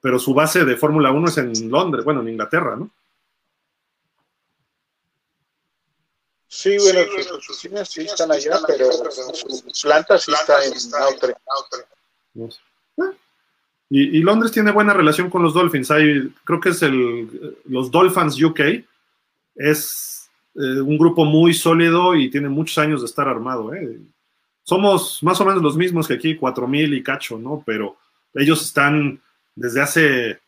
pero 0.00 0.18
su 0.18 0.32
base 0.32 0.64
de 0.64 0.76
Fórmula 0.76 1.10
1 1.10 1.28
es 1.28 1.38
en 1.38 1.70
Londres, 1.70 2.04
bueno, 2.04 2.22
en 2.22 2.30
Inglaterra, 2.30 2.76
¿no? 2.76 2.90
Sí, 6.48 6.78
bueno, 6.78 7.00
sus 7.22 7.50
oficinas 7.50 7.90
sí 7.90 8.02
están 8.02 8.32
allá, 8.32 8.58
pero 8.66 8.90
su 8.90 9.86
planta 9.88 10.18
sí 10.18 10.32
está 10.32 10.64
en 10.64 10.72
Austria. 10.72 11.36
Y, 13.88 14.18
y, 14.18 14.20
Londres 14.20 14.50
tiene 14.50 14.72
buena 14.72 14.92
relación 14.92 15.30
con 15.30 15.42
los 15.42 15.54
Dolphins. 15.54 15.90
Hay, 15.90 16.32
creo 16.44 16.60
que 16.60 16.70
es 16.70 16.82
el, 16.82 17.56
los 17.66 17.90
Dolphins 17.90 18.42
UK. 18.42 18.60
Es 19.54 20.28
eh, 20.56 20.80
un 20.80 20.96
grupo 20.96 21.24
muy 21.24 21.52
sólido 21.52 22.14
y 22.14 22.30
tiene 22.30 22.48
muchos 22.48 22.78
años 22.78 23.02
de 23.02 23.06
estar 23.06 23.28
armado. 23.28 23.74
¿eh? 23.74 24.00
Somos 24.62 25.22
más 25.22 25.40
o 25.40 25.44
menos 25.44 25.62
los 25.62 25.76
mismos 25.76 26.08
que 26.08 26.14
aquí, 26.14 26.34
4000 26.34 26.94
y 26.94 27.02
cacho, 27.02 27.38
¿no? 27.38 27.62
Pero 27.64 27.96
ellos 28.34 28.62
están 28.62 29.20
desde 29.54 29.82
hace 29.82 30.40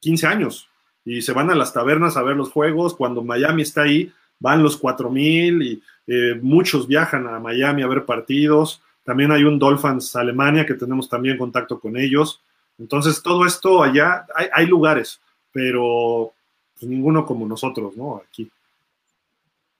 15 0.00 0.26
años 0.26 0.68
y 1.04 1.22
se 1.22 1.32
van 1.32 1.50
a 1.50 1.54
las 1.54 1.72
tabernas 1.72 2.16
a 2.16 2.22
ver 2.22 2.36
los 2.36 2.50
juegos. 2.50 2.94
Cuando 2.94 3.22
Miami 3.22 3.62
está 3.62 3.82
ahí, 3.82 4.12
van 4.38 4.62
los 4.62 4.76
4000 4.76 5.62
y 5.62 5.82
eh, 6.06 6.38
muchos 6.40 6.86
viajan 6.86 7.26
a 7.26 7.40
Miami 7.40 7.82
a 7.82 7.88
ver 7.88 8.04
partidos. 8.04 8.80
También 9.04 9.32
hay 9.32 9.44
un 9.44 9.58
Dolphins 9.58 10.14
Alemania 10.14 10.64
que 10.64 10.74
tenemos 10.74 11.08
también 11.08 11.36
contacto 11.36 11.80
con 11.80 11.96
ellos. 11.96 12.40
Entonces, 12.82 13.22
todo 13.22 13.46
esto 13.46 13.80
allá, 13.80 14.26
hay, 14.52 14.66
lugares, 14.66 15.20
pero 15.52 16.32
pues, 16.74 16.90
ninguno 16.90 17.24
como 17.24 17.46
nosotros, 17.46 17.96
¿no? 17.96 18.20
Aquí. 18.26 18.50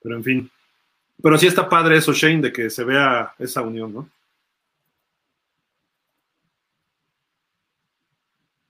Pero 0.01 0.17
en 0.17 0.23
fin. 0.23 0.51
Pero 1.21 1.37
sí 1.37 1.49
está 1.49 1.69
padre 1.69 1.97
eso, 1.97 2.13
Shane, 2.13 2.43
de 2.43 2.53
que 2.53 2.71
se 2.71 2.85
vea 2.85 3.35
esa 3.41 3.63
unión, 3.63 3.93
¿no? 3.93 4.09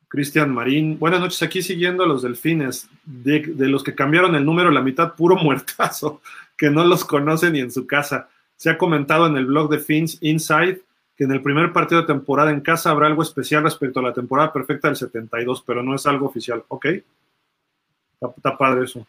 Cristian 0.08 0.52
Marín, 0.52 0.98
buenas 0.98 1.20
noches, 1.20 1.42
aquí 1.42 1.60
siguiendo 1.62 2.04
a 2.04 2.06
los 2.06 2.22
delfines, 2.22 2.88
de, 3.04 3.40
de, 3.40 3.66
los 3.66 3.82
que 3.82 3.94
cambiaron 3.94 4.34
el 4.34 4.46
número, 4.46 4.70
la 4.70 4.82
mitad 4.82 5.14
puro 5.14 5.36
muertazo, 5.36 6.22
que 6.56 6.70
no 6.70 6.84
los 6.86 7.04
conoce 7.04 7.50
ni 7.50 7.60
en 7.60 7.70
su 7.70 7.86
casa. 7.86 8.30
Se 8.56 8.70
ha 8.70 8.78
comentado 8.78 9.26
en 9.26 9.36
el 9.36 9.44
blog 9.44 9.70
de 9.70 9.78
Fins 9.78 10.16
Inside 10.22 10.80
que 11.16 11.24
en 11.24 11.32
el 11.32 11.42
primer 11.42 11.72
partido 11.72 12.00
de 12.00 12.06
temporada 12.06 12.50
en 12.50 12.60
casa 12.60 12.90
habrá 12.90 13.06
algo 13.06 13.22
especial 13.22 13.62
respecto 13.62 14.00
a 14.00 14.02
la 14.02 14.12
temporada 14.12 14.52
perfecta 14.52 14.88
del 14.88 14.96
72, 14.96 15.62
pero 15.66 15.82
no 15.82 15.94
es 15.94 16.06
algo 16.06 16.26
oficial. 16.26 16.64
Ok. 16.68 16.86
Está, 18.36 18.56
padre 18.56 18.84
eso. 18.84 19.06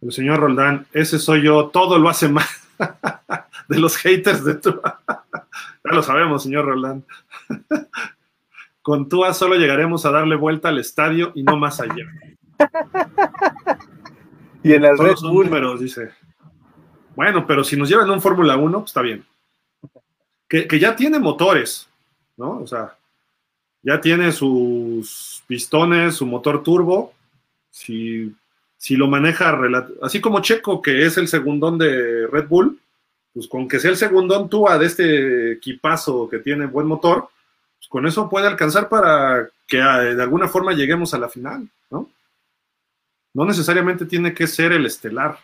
El 0.00 0.12
señor 0.12 0.40
Roldán, 0.40 0.86
ese 0.92 1.18
soy 1.18 1.42
yo, 1.42 1.68
todo 1.68 1.98
lo 1.98 2.08
hace 2.08 2.28
mal. 2.28 2.44
de 3.68 3.78
los 3.78 3.96
haters 3.98 4.44
de 4.44 4.54
Tua. 4.54 5.00
ya 5.84 5.92
lo 5.92 6.02
sabemos, 6.02 6.42
señor 6.42 6.64
Roldán. 6.64 7.04
Con 8.82 9.08
Tua 9.08 9.34
solo 9.34 9.56
llegaremos 9.56 10.06
a 10.06 10.10
darle 10.10 10.36
vuelta 10.36 10.70
al 10.70 10.78
estadio 10.78 11.32
y 11.34 11.42
no 11.42 11.56
más 11.56 11.80
allá. 11.80 12.06
y 14.62 14.72
en 14.72 14.82
Bull. 14.96 15.44
números, 15.44 15.80
dice. 15.80 16.10
Bueno, 17.14 17.46
pero 17.46 17.62
si 17.62 17.76
nos 17.76 17.90
llevan 17.90 18.10
un 18.10 18.22
Fórmula 18.22 18.56
1, 18.56 18.78
pues 18.78 18.90
está 18.90 19.02
bien 19.02 19.24
que, 20.50 20.80
ya 20.80 20.96
tiene 20.96 21.20
motores, 21.20 21.88
¿no? 22.36 22.58
O 22.58 22.66
sea, 22.66 22.96
ya 23.82 24.00
tiene 24.00 24.32
sus 24.32 25.42
pistones, 25.46 26.16
su 26.16 26.26
motor 26.26 26.64
turbo. 26.64 27.14
Si, 27.70 28.34
si 28.76 28.96
lo 28.96 29.06
maneja, 29.06 29.56
así 30.02 30.20
como 30.20 30.40
Checo, 30.40 30.82
que 30.82 31.06
es 31.06 31.16
el 31.16 31.28
segundón 31.28 31.78
de 31.78 32.26
Red 32.26 32.48
Bull, 32.48 32.80
pues 33.32 33.46
con 33.46 33.68
que 33.68 33.78
sea 33.78 33.92
el 33.92 33.96
segundón 33.96 34.48
Tua 34.48 34.76
de 34.76 34.86
este 34.86 35.52
equipazo 35.52 36.28
que 36.28 36.40
tiene 36.40 36.66
buen 36.66 36.88
motor, 36.88 37.28
pues 37.78 37.88
con 37.88 38.06
eso 38.08 38.28
puede 38.28 38.48
alcanzar 38.48 38.88
para 38.88 39.48
que 39.68 39.80
ah, 39.80 40.00
de 40.00 40.20
alguna 40.20 40.48
forma 40.48 40.72
lleguemos 40.72 41.14
a 41.14 41.18
la 41.18 41.28
final, 41.28 41.68
¿no? 41.90 42.10
No 43.32 43.44
necesariamente 43.44 44.04
tiene 44.04 44.34
que 44.34 44.48
ser 44.48 44.72
el 44.72 44.84
estelar. 44.84 45.38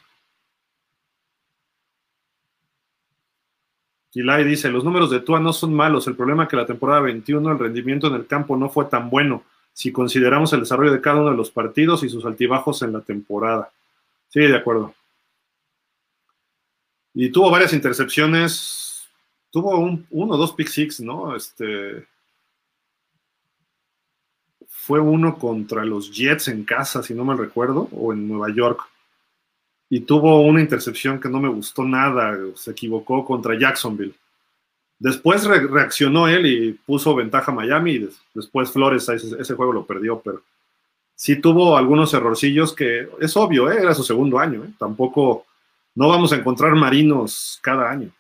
Kilay 4.11 4.45
dice, 4.45 4.70
los 4.70 4.85
números 4.85 5.11
de 5.11 5.20
Tua 5.20 5.41
no 5.41 5.53
son 5.53 5.74
malos, 5.74 6.07
el 6.07 6.16
problema 6.16 6.45
es 6.45 6.49
que 6.49 6.57
la 6.57 6.66
temporada 6.66 7.01
21 7.01 7.53
el 7.53 7.59
rendimiento 7.59 8.07
en 8.07 8.15
el 8.15 8.27
campo 8.27 8.57
no 8.57 8.69
fue 8.69 8.87
tan 8.87 9.11
bueno 9.11 9.43
si 9.73 9.93
consideramos 9.93 10.53
el 10.53 10.61
desarrollo 10.61 10.93
de 10.93 11.03
cada 11.03 11.20
uno 11.20 11.31
de 11.31 11.37
los 11.37 11.51
partidos 11.51 12.03
y 12.03 12.09
sus 12.09 12.24
altibajos 12.24 12.81
en 12.81 12.95
la 12.95 13.03
temporada. 13.03 13.70
Sí, 14.28 14.41
de 14.41 14.57
acuerdo. 14.57 14.95
Y 17.12 17.31
tuvo 17.31 17.51
varias 17.51 17.73
intercepciones, 17.74 19.07
tuvo 19.51 19.78
un, 19.78 20.07
uno 20.11 20.35
o 20.35 20.37
dos 20.39 20.53
pick 20.53 20.69
six, 20.69 21.01
¿no? 21.01 21.37
Este, 21.37 22.07
fue 24.66 25.01
uno 25.01 25.37
contra 25.39 25.85
los 25.85 26.11
Jets 26.11 26.49
en 26.49 26.65
casa, 26.65 27.03
si 27.03 27.12
no 27.12 27.24
me 27.24 27.35
recuerdo, 27.35 27.89
o 27.93 28.12
en 28.12 28.28
Nueva 28.28 28.55
York 28.55 28.83
y 29.88 30.00
tuvo 30.00 30.40
una 30.42 30.60
intercepción 30.60 31.20
que 31.20 31.28
no 31.28 31.40
me 31.40 31.48
gustó 31.48 31.84
nada, 31.84 32.36
se 32.54 32.72
equivocó 32.72 33.24
contra 33.24 33.58
Jacksonville. 33.58 34.14
Después 34.98 35.44
reaccionó 35.44 36.26
él 36.26 36.46
y 36.46 36.72
puso 36.72 37.14
ventaja 37.14 37.52
a 37.52 37.54
Miami 37.54 37.92
y 37.92 38.08
después 38.34 38.72
Flores 38.72 39.08
ese, 39.08 39.54
juego 39.54 39.72
lo 39.72 39.86
perdió, 39.86 40.20
pero 40.20 40.42
sí 41.14 41.36
tuvo 41.36 41.76
algunos 41.76 42.12
errorcillos 42.14 42.74
que 42.74 43.08
es 43.20 43.36
obvio, 43.36 43.70
¿eh? 43.70 43.78
era 43.80 43.94
su 43.94 44.02
segundo 44.02 44.38
año, 44.38 44.64
¿eh? 44.64 44.70
tampoco 44.78 45.44
no 45.94 46.08
vamos 46.08 46.32
a 46.32 46.36
encontrar 46.36 46.74
marinos 46.74 47.58
cada 47.62 47.90
año. 47.90 48.10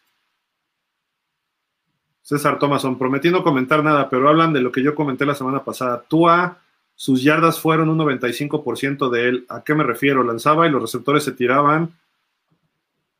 César 2.22 2.58
Thomason, 2.58 2.98
prometí 2.98 3.30
no 3.30 3.44
comentar 3.44 3.84
nada, 3.84 4.10
pero 4.10 4.28
hablan 4.28 4.52
de 4.52 4.60
lo 4.60 4.72
que 4.72 4.82
yo 4.82 4.94
comenté 4.94 5.24
la 5.24 5.34
semana 5.34 5.62
pasada. 5.62 6.02
Tua 6.08 6.58
sus 6.96 7.22
yardas 7.22 7.60
fueron 7.60 7.90
un 7.90 7.98
95% 7.98 9.10
de 9.10 9.28
él. 9.28 9.46
¿A 9.50 9.62
qué 9.62 9.74
me 9.74 9.84
refiero? 9.84 10.24
Lanzaba 10.24 10.66
y 10.66 10.70
los 10.70 10.80
receptores 10.80 11.24
se 11.24 11.32
tiraban 11.32 11.92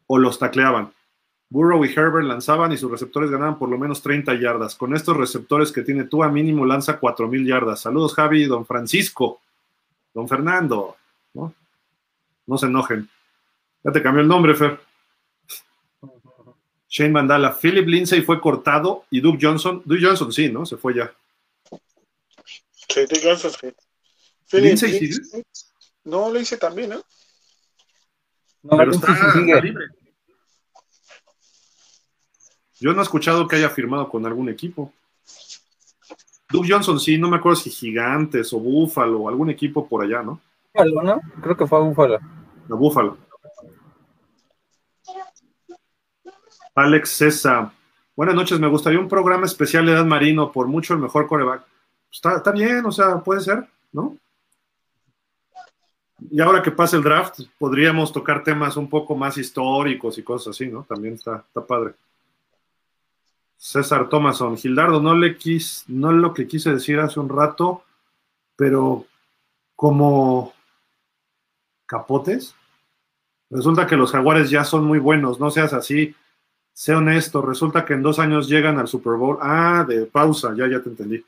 o 0.07 0.19
los 0.19 0.39
tacleaban. 0.39 0.93
Burrow 1.49 1.85
y 1.85 1.89
Herbert 1.89 2.27
lanzaban 2.27 2.73
y 2.73 2.79
sus 2.79 2.91
receptores 2.91 3.31
ganaban 3.31 3.59
por 3.59 3.69
lo 3.69 3.79
menos 3.79 4.03
30 4.03 4.35
yardas. 4.41 4.75
Con 4.75 4.97
estos 4.97 5.17
receptores 5.17 5.71
que 5.71 5.83
tiene 5.83 6.05
tú, 6.05 6.25
a 6.25 6.29
mínimo 6.29 6.65
lanza 6.65 6.99
4000 6.99 7.47
yardas. 7.47 7.81
Saludos, 7.81 8.15
Javi, 8.15 8.47
don 8.47 8.67
Francisco, 8.67 9.41
don 10.13 10.27
Fernando. 10.27 10.97
¿no? 11.35 11.55
no 12.47 12.59
se 12.59 12.67
enojen. 12.67 13.09
Ya 13.85 13.93
te 13.93 14.03
cambió 14.03 14.23
el 14.23 14.29
nombre, 14.29 14.55
Fer. 14.55 14.81
Shane 16.89 17.13
Mandala. 17.13 17.57
Philip 17.61 17.87
Lindsay 17.87 18.23
fue 18.23 18.41
cortado 18.41 19.05
y 19.11 19.21
Duke 19.21 19.39
Johnson. 19.41 19.83
Duke 19.85 20.03
Johnson 20.03 20.33
sí, 20.33 20.51
¿no? 20.51 20.65
Se 20.65 20.77
fue 20.77 20.95
ya. 20.95 21.13
No, 26.05 26.31
lo 26.31 26.41
hice 26.41 26.57
también, 26.57 26.91
¿no? 26.91 27.03
No, 28.63 28.77
pero 28.77 28.93
está, 28.93 29.35
libre. 29.61 29.87
Yo 32.79 32.93
no 32.93 33.01
he 33.01 33.03
escuchado 33.03 33.49
que 33.49 33.57
haya 33.57 33.71
firmado 33.71 34.09
con 34.09 34.27
algún 34.27 34.49
equipo. 34.49 34.93
Duke 36.49 36.69
Johnson, 36.71 37.01
sí, 37.01 37.19
no 37.19 37.29
me 37.29 37.39
acuerdo 37.39 37.57
si 37.57 37.71
Gigantes 37.71 38.53
o 38.53 38.61
Búfalo 38.61 39.23
o 39.23 39.29
algún 39.29 39.51
equipo 39.51 39.89
por 39.89 40.05
allá, 40.05 40.23
¿no? 40.23 40.41
Búfalo, 40.73 41.03
¿no? 41.03 41.21
Creo 41.43 41.57
que 41.57 41.67
fue 41.67 41.81
Búfalo. 41.81 42.19
La 42.69 42.77
Búfalo. 42.77 43.19
Alex 46.75 47.09
César. 47.09 47.73
Buenas 48.15 48.35
noches, 48.35 48.61
me 48.61 48.69
gustaría 48.69 48.99
un 48.99 49.09
programa 49.09 49.47
especial 49.47 49.87
de 49.87 49.93
Edad 49.93 50.05
Marino, 50.05 50.53
por 50.53 50.67
mucho 50.67 50.95
el 50.95 51.01
mejor 51.01 51.27
coreback. 51.27 51.65
Está, 52.17 52.51
bien, 52.51 52.85
o 52.87 52.93
sea, 52.93 53.19
puede 53.21 53.43
ser, 53.43 53.69
¿no? 53.93 54.17
Y 56.31 56.41
ahora 56.41 56.63
que 56.63 56.71
pasa 56.71 56.97
el 56.97 57.03
draft, 57.03 57.41
podríamos 57.59 58.11
tocar 58.11 58.43
temas 58.43 58.79
un 58.79 58.89
poco 58.89 59.15
más 59.15 59.37
históricos 59.37 60.17
y 60.17 60.23
cosas 60.23 60.57
así, 60.57 60.67
¿no? 60.67 60.83
También 60.85 61.15
está, 61.15 61.45
está 61.47 61.65
padre. 61.65 61.95
César 63.59 64.09
Thomason, 64.09 64.57
Gildardo, 64.57 65.01
no 65.01 65.15
le 65.15 65.37
quis, 65.37 65.85
no 65.89 66.11
es 66.11 66.17
lo 66.17 66.33
que 66.33 66.47
quise 66.47 66.73
decir 66.73 66.99
hace 67.01 67.21
un 67.21 67.29
rato, 67.29 67.85
pero 68.57 69.05
como 69.75 70.55
capotes, 71.85 72.55
resulta 73.51 73.87
que 73.87 73.97
los 73.97 74.13
jaguares 74.13 74.49
ya 74.49 74.65
son 74.65 74.85
muy 74.85 74.99
buenos, 74.99 75.39
no 75.39 75.51
seas 75.51 75.75
así, 75.75 76.15
sé 76.73 76.95
honesto, 76.95 77.43
resulta 77.43 77.85
que 77.85 77.93
en 77.93 78.03
dos 78.03 78.19
años 78.19 78.49
llegan 78.49 78.79
al 78.79 78.89
Super 78.89 79.15
Bowl. 79.15 79.39
Ah, 79.43 79.85
de 79.87 80.07
pausa, 80.07 80.55
ya, 80.57 80.67
ya 80.67 80.81
te 80.81 80.89
entendí. 80.89 81.23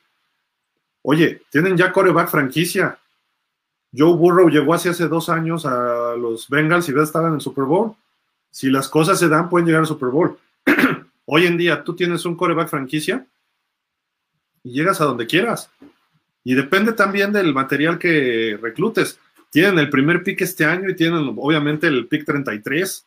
Oye, 1.10 1.40
tienen 1.50 1.74
ya 1.74 1.90
coreback 1.90 2.28
franquicia. 2.28 2.98
Joe 3.96 4.14
Burrow 4.14 4.50
llegó 4.50 4.74
hace 4.74 4.90
hace 4.90 5.08
dos 5.08 5.30
años 5.30 5.64
a 5.64 6.14
los 6.18 6.50
Bengals 6.50 6.86
y 6.86 6.94
ya 6.94 7.00
estaban 7.00 7.30
en 7.30 7.36
el 7.36 7.40
Super 7.40 7.64
Bowl. 7.64 7.94
Si 8.50 8.68
las 8.68 8.90
cosas 8.90 9.18
se 9.18 9.26
dan, 9.26 9.48
pueden 9.48 9.66
llegar 9.66 9.80
al 9.80 9.86
Super 9.86 10.10
Bowl. 10.10 10.38
Hoy 11.24 11.46
en 11.46 11.56
día 11.56 11.82
tú 11.82 11.96
tienes 11.96 12.26
un 12.26 12.36
coreback 12.36 12.68
franquicia 12.68 13.26
y 14.62 14.72
llegas 14.72 15.00
a 15.00 15.06
donde 15.06 15.26
quieras. 15.26 15.70
Y 16.44 16.52
depende 16.52 16.92
también 16.92 17.32
del 17.32 17.54
material 17.54 17.98
que 17.98 18.58
reclutes. 18.60 19.18
Tienen 19.48 19.78
el 19.78 19.88
primer 19.88 20.22
pick 20.22 20.42
este 20.42 20.66
año 20.66 20.90
y 20.90 20.94
tienen 20.94 21.34
obviamente 21.38 21.86
el 21.86 22.06
pick 22.06 22.26
33. 22.26 23.06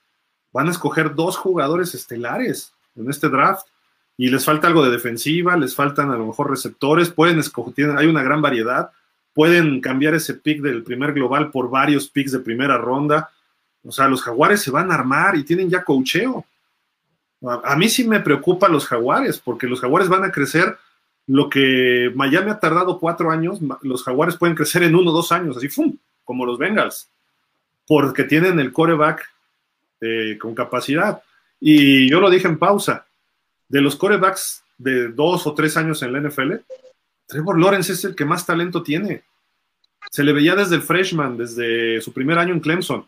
Van 0.52 0.68
a 0.68 0.72
escoger 0.72 1.14
dos 1.14 1.38
jugadores 1.38 1.94
estelares 1.94 2.73
en 2.95 3.07
este 3.11 3.30
draft 3.30 3.68
y 4.17 4.29
les 4.29 4.45
falta 4.45 4.67
algo 4.67 4.83
de 4.83 4.91
defensiva, 4.91 5.57
les 5.57 5.75
faltan 5.75 6.11
a 6.11 6.17
lo 6.17 6.27
mejor 6.27 6.49
receptores, 6.49 7.09
pueden 7.09 7.39
escoger, 7.39 7.91
hay 7.97 8.07
una 8.07 8.23
gran 8.23 8.41
variedad, 8.41 8.91
pueden 9.33 9.81
cambiar 9.81 10.13
ese 10.13 10.35
pick 10.35 10.61
del 10.61 10.83
primer 10.83 11.13
global 11.13 11.51
por 11.51 11.69
varios 11.69 12.09
picks 12.09 12.31
de 12.31 12.39
primera 12.39 12.77
ronda. 12.77 13.31
O 13.83 13.91
sea, 13.91 14.07
los 14.07 14.21
jaguares 14.21 14.61
se 14.61 14.71
van 14.71 14.91
a 14.91 14.95
armar 14.95 15.35
y 15.35 15.43
tienen 15.43 15.69
ya 15.69 15.83
cocheo. 15.83 16.45
A, 17.63 17.75
mí 17.75 17.89
sí 17.89 18.07
me 18.07 18.19
preocupa 18.19 18.69
los 18.69 18.85
jaguares, 18.85 19.39
porque 19.39 19.65
los 19.65 19.81
jaguares 19.81 20.09
van 20.09 20.23
a 20.23 20.31
crecer 20.31 20.77
lo 21.25 21.49
que 21.49 22.11
Miami 22.13 22.51
ha 22.51 22.59
tardado 22.59 22.99
cuatro 22.99 23.31
años, 23.31 23.59
los 23.81 24.03
jaguares 24.03 24.35
pueden 24.35 24.55
crecer 24.55 24.83
en 24.83 24.95
uno 24.95 25.09
o 25.09 25.13
dos 25.13 25.31
años, 25.31 25.57
así, 25.57 25.69
¡fum! 25.69 25.95
como 26.23 26.45
los 26.45 26.59
Bengals, 26.59 27.09
porque 27.88 28.25
tienen 28.25 28.59
el 28.59 28.71
coreback 28.71 29.27
eh, 30.01 30.38
con 30.39 30.53
capacidad. 30.53 31.21
Y 31.59 32.09
yo 32.09 32.19
lo 32.19 32.29
dije 32.29 32.47
en 32.47 32.59
pausa, 32.59 33.05
de 33.72 33.81
los 33.81 33.95
corebacks 33.95 34.64
de 34.77 35.07
dos 35.07 35.48
o 35.48 35.53
tres 35.53 35.77
años 35.77 36.03
en 36.03 36.11
la 36.11 36.19
NFL, 36.19 36.56
Trevor 37.26 37.57
Lawrence 37.57 37.93
es 37.93 38.03
el 38.03 38.15
que 38.15 38.26
más 38.26 38.45
talento 38.45 38.84
tiene. 38.84 39.23
Se 40.10 40.26
le 40.26 40.34
veía 40.34 40.56
desde 40.56 40.76
el 40.76 40.81
freshman, 40.81 41.38
desde 41.38 42.02
su 42.02 42.11
primer 42.11 42.38
año 42.38 42.53
en 42.53 42.60
Clemson. 42.60 43.07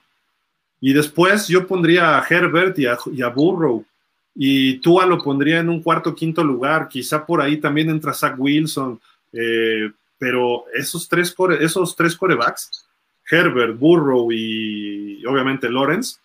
Y 0.79 0.93
después 0.93 1.49
yo 1.49 1.67
pondría 1.67 2.17
a 2.17 2.25
Herbert 2.25 2.79
y 2.79 2.85
a, 3.21 3.27
Burrow. 3.27 3.85
Y 4.33 4.77
Tua 4.79 5.05
lo 5.05 5.21
pondría 5.21 5.59
en 5.59 5.67
un 5.67 5.83
cuarto 5.83 6.15
quinto 6.15 6.43
lugar. 6.43 6.87
Quizá 6.87 7.25
por 7.25 7.41
ahí 7.41 7.57
también 7.57 7.89
entra 7.89 8.13
Zach 8.13 8.35
Wilson. 8.37 9.01
Eh, 9.33 9.91
pero 10.17 10.63
esos 10.73 11.09
tres, 11.09 11.35
esos 11.59 11.95
tres 11.97 12.15
corebacks, 12.15 12.87
Herbert, 13.29 13.77
Burrow 13.77 14.31
y 14.31 15.25
obviamente 15.25 15.69
Lawrence, 15.69 16.19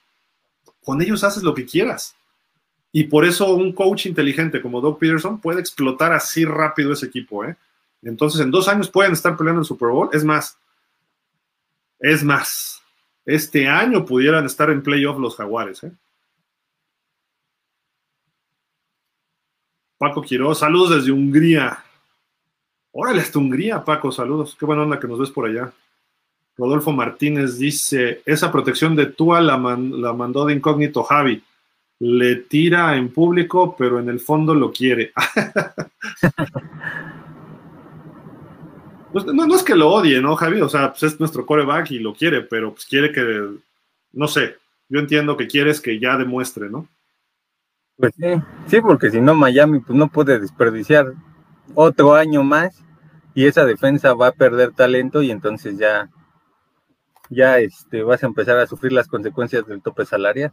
con 0.84 1.02
ellos 1.02 1.24
haces 1.24 1.42
lo 1.42 1.54
que 1.54 1.66
quieras. 1.66 2.14
Y 2.98 3.04
por 3.04 3.24
eso 3.24 3.54
un 3.54 3.72
coach 3.72 4.06
inteligente 4.06 4.60
como 4.60 4.80
Doug 4.80 4.98
Peterson 4.98 5.40
puede 5.40 5.60
explotar 5.60 6.12
así 6.12 6.44
rápido 6.44 6.92
ese 6.92 7.06
equipo. 7.06 7.44
¿eh? 7.44 7.54
Entonces, 8.02 8.40
en 8.40 8.50
dos 8.50 8.66
años 8.66 8.90
pueden 8.90 9.12
estar 9.12 9.36
peleando 9.36 9.60
el 9.60 9.66
Super 9.68 9.90
Bowl. 9.90 10.10
Es 10.12 10.24
más, 10.24 10.58
es 12.00 12.24
más, 12.24 12.82
este 13.24 13.68
año 13.68 14.04
pudieran 14.04 14.46
estar 14.46 14.68
en 14.70 14.82
playoff 14.82 15.16
los 15.20 15.36
Jaguares. 15.36 15.84
¿eh? 15.84 15.92
Paco 19.96 20.20
Quiroz, 20.20 20.58
saludos 20.58 20.96
desde 20.96 21.12
Hungría. 21.12 21.78
Órale, 22.90 23.20
hasta 23.20 23.38
Hungría, 23.38 23.84
Paco, 23.84 24.10
saludos. 24.10 24.56
Qué 24.58 24.66
buena 24.66 24.82
onda 24.82 24.98
que 24.98 25.06
nos 25.06 25.20
ves 25.20 25.30
por 25.30 25.48
allá. 25.48 25.72
Rodolfo 26.56 26.90
Martínez 26.90 27.58
dice, 27.58 28.22
esa 28.26 28.50
protección 28.50 28.96
de 28.96 29.06
Tua 29.06 29.40
la, 29.40 29.56
la 29.56 30.12
mandó 30.14 30.46
de 30.46 30.54
incógnito 30.54 31.04
Javi 31.04 31.44
le 32.00 32.36
tira 32.36 32.96
en 32.96 33.12
público, 33.12 33.74
pero 33.76 33.98
en 33.98 34.08
el 34.08 34.20
fondo 34.20 34.54
lo 34.54 34.72
quiere. 34.72 35.12
Pues, 39.10 39.24
no, 39.24 39.54
es 39.54 39.62
que 39.62 39.74
lo 39.74 39.90
odie, 39.90 40.20
¿no, 40.20 40.36
Javi? 40.36 40.60
O 40.60 40.68
sea, 40.68 40.90
pues 40.90 41.02
es 41.02 41.18
nuestro 41.18 41.46
coreback 41.46 41.90
y 41.92 41.98
lo 41.98 42.14
quiere, 42.14 42.42
pero 42.42 42.72
pues 42.72 42.84
quiere 42.84 43.10
que, 43.10 43.54
no 44.12 44.28
sé, 44.28 44.56
yo 44.88 45.00
entiendo 45.00 45.36
que 45.36 45.46
quieres 45.46 45.80
que 45.80 45.98
ya 45.98 46.16
demuestre, 46.16 46.68
¿no? 46.68 46.86
Pues 47.96 48.12
sí, 48.16 48.26
sí, 48.66 48.80
porque 48.80 49.10
si 49.10 49.20
no 49.20 49.34
Miami 49.34 49.80
pues 49.80 49.98
no 49.98 50.08
puede 50.08 50.38
desperdiciar 50.38 51.14
otro 51.74 52.14
año 52.14 52.44
más 52.44 52.84
y 53.34 53.46
esa 53.46 53.64
defensa 53.64 54.14
va 54.14 54.28
a 54.28 54.32
perder 54.32 54.72
talento 54.72 55.22
y 55.22 55.30
entonces 55.30 55.78
ya 55.78 56.08
ya 57.28 57.58
este 57.58 58.02
vas 58.02 58.22
a 58.22 58.26
empezar 58.26 58.56
a 58.58 58.66
sufrir 58.66 58.92
las 58.92 59.08
consecuencias 59.08 59.66
del 59.66 59.82
tope 59.82 60.06
salarial 60.06 60.52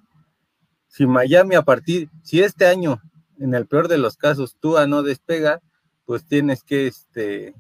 si 0.88 1.06
Miami 1.06 1.56
a 1.56 1.64
partir, 1.64 2.10
si 2.24 2.42
este 2.42 2.66
año, 2.66 3.02
en 3.40 3.54
el 3.54 3.68
peor 3.68 3.88
de 3.88 3.98
los 3.98 4.18
casos, 4.18 4.56
Tua 4.60 4.88
no 4.88 5.04
despega, 5.04 5.62
pues 6.06 6.26
tienes 6.26 6.64
que, 6.64 6.88
este, 6.88 7.54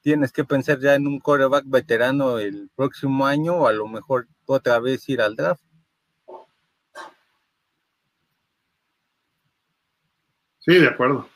tienes 0.00 0.32
que 0.32 0.44
pensar 0.44 0.78
ya 0.78 0.94
en 0.94 1.06
un 1.06 1.18
coreback 1.18 1.64
veterano 1.66 2.38
el 2.38 2.70
próximo 2.76 3.26
año 3.26 3.54
o 3.54 3.66
a 3.66 3.72
lo 3.72 3.88
mejor 3.88 4.28
otra 4.46 4.78
vez 4.78 5.08
ir 5.08 5.20
al 5.20 5.36
draft. 5.36 5.62
Sí, 10.60 10.74
de 10.74 10.88
acuerdo. 10.88 11.28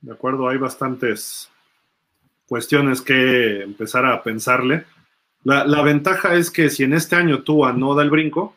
De 0.00 0.12
acuerdo, 0.12 0.48
hay 0.48 0.56
bastantes 0.56 1.50
cuestiones 2.46 3.02
que 3.02 3.62
empezar 3.62 4.06
a 4.06 4.22
pensarle. 4.22 4.86
La, 5.42 5.64
la 5.66 5.82
ventaja 5.82 6.34
es 6.34 6.50
que 6.50 6.70
si 6.70 6.84
en 6.84 6.94
este 6.94 7.16
año 7.16 7.42
Tua 7.42 7.72
no 7.72 7.94
da 7.94 8.02
el 8.02 8.10
brinco, 8.10 8.56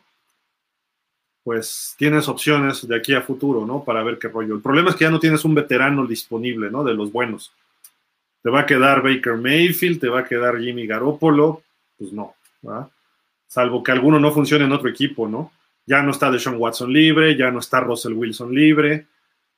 pues 1.44 1.94
tienes 1.98 2.26
opciones 2.26 2.88
de 2.88 2.96
aquí 2.96 3.14
a 3.14 3.20
futuro, 3.20 3.66
¿no? 3.66 3.84
Para 3.84 4.02
ver 4.02 4.18
qué 4.18 4.28
rollo. 4.28 4.54
El 4.54 4.62
problema 4.62 4.90
es 4.90 4.96
que 4.96 5.04
ya 5.04 5.10
no 5.10 5.20
tienes 5.20 5.44
un 5.44 5.54
veterano 5.54 6.06
disponible, 6.06 6.70
¿no? 6.70 6.82
De 6.82 6.94
los 6.94 7.12
buenos. 7.12 7.52
Te 8.42 8.48
va 8.50 8.60
a 8.60 8.66
quedar 8.66 9.02
Baker 9.02 9.36
Mayfield, 9.36 10.00
te 10.00 10.08
va 10.08 10.20
a 10.20 10.24
quedar 10.24 10.58
Jimmy 10.58 10.86
Garoppolo, 10.86 11.62
pues 11.98 12.12
no, 12.12 12.34
¿verdad? 12.62 12.88
Salvo 13.46 13.82
que 13.82 13.92
alguno 13.92 14.18
no 14.18 14.32
funcione 14.32 14.64
en 14.64 14.72
otro 14.72 14.88
equipo, 14.88 15.28
¿no? 15.28 15.52
Ya 15.86 16.02
no 16.02 16.12
está 16.12 16.30
Deshaun 16.30 16.56
Watson 16.56 16.90
libre, 16.90 17.36
ya 17.36 17.50
no 17.50 17.58
está 17.58 17.80
Russell 17.80 18.14
Wilson 18.14 18.54
libre, 18.54 19.06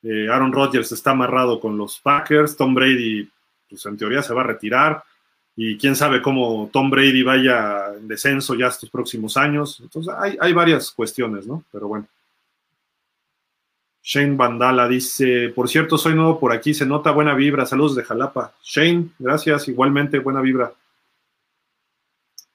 eh, 0.03 0.27
Aaron 0.29 0.51
Rodgers 0.51 0.91
está 0.91 1.11
amarrado 1.11 1.57
con 1.59 1.77
los 1.77 1.99
Packers, 1.99 2.57
Tom 2.57 2.75
Brady, 2.75 3.29
pues 3.69 3.85
en 3.85 3.97
teoría 3.97 4.21
se 4.21 4.33
va 4.33 4.41
a 4.41 4.47
retirar 4.47 5.03
y 5.59 5.75
quién 5.75 5.95
sabe 5.95 6.21
cómo 6.21 6.69
Tom 6.71 6.91
Brady 6.91 7.23
vaya 7.23 7.87
en 7.97 8.07
descenso 8.07 8.53
ya 8.53 8.67
estos 8.67 8.91
próximos 8.91 9.35
años. 9.37 9.79
Entonces 9.81 10.13
hay, 10.39 10.53
varias 10.53 10.91
cuestiones, 10.91 11.47
¿no? 11.47 11.63
Pero 11.71 11.87
bueno. 11.87 12.07
Shane 14.03 14.35
Bandala 14.35 14.87
dice, 14.87 15.49
por 15.49 15.67
cierto, 15.67 15.97
soy 15.97 16.13
nuevo 16.13 16.39
por 16.39 16.53
aquí, 16.53 16.75
se 16.75 16.85
nota 16.85 17.09
buena 17.09 17.33
vibra, 17.33 17.65
saludos 17.65 17.95
de 17.95 18.03
Jalapa. 18.03 18.53
Shane, 18.63 19.09
gracias, 19.17 19.67
igualmente, 19.67 20.19
buena 20.19 20.41
vibra. 20.41 20.73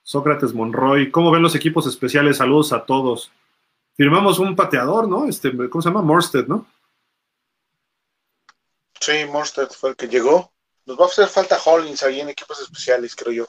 Sócrates 0.05 0.55
Monroy, 0.55 1.11
¿cómo 1.11 1.33
ven 1.33 1.43
los 1.43 1.57
equipos 1.57 1.89
especiales? 1.89 2.37
Saludos 2.37 2.73
a 2.73 2.85
todos. 2.85 3.33
Firmamos 3.97 4.39
un 4.39 4.55
pateador, 4.55 5.09
¿no? 5.09 5.27
Este, 5.27 5.51
¿Cómo 5.69 5.83
se 5.83 5.89
llama? 5.89 6.03
Morsted, 6.03 6.47
¿no? 6.47 6.67
Sí, 9.01 9.13
Morsted 9.29 9.69
fue 9.71 9.91
el 9.91 9.97
que 9.97 10.07
llegó. 10.07 10.53
Nos 10.87 10.99
va 10.99 11.05
a 11.05 11.09
hacer 11.09 11.29
falta 11.29 11.59
Hollins 11.65 12.03
ahí 12.03 12.21
en 12.21 12.29
equipos 12.29 12.61
especiales, 12.61 13.15
creo 13.15 13.33
yo. 13.33 13.47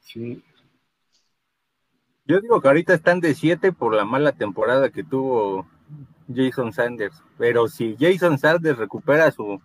Sí. 0.00 0.42
Yo 2.24 2.40
digo 2.40 2.60
que 2.60 2.68
ahorita 2.68 2.94
están 2.94 3.20
de 3.20 3.34
7 3.34 3.72
por 3.72 3.94
la 3.94 4.04
mala 4.04 4.32
temporada 4.32 4.90
que 4.90 5.04
tuvo 5.04 5.66
Jason 6.34 6.72
Sanders. 6.72 7.22
Pero 7.38 7.68
si 7.68 7.96
Jason 7.98 8.38
Sanders 8.38 8.78
recupera 8.78 9.30
su, 9.30 9.60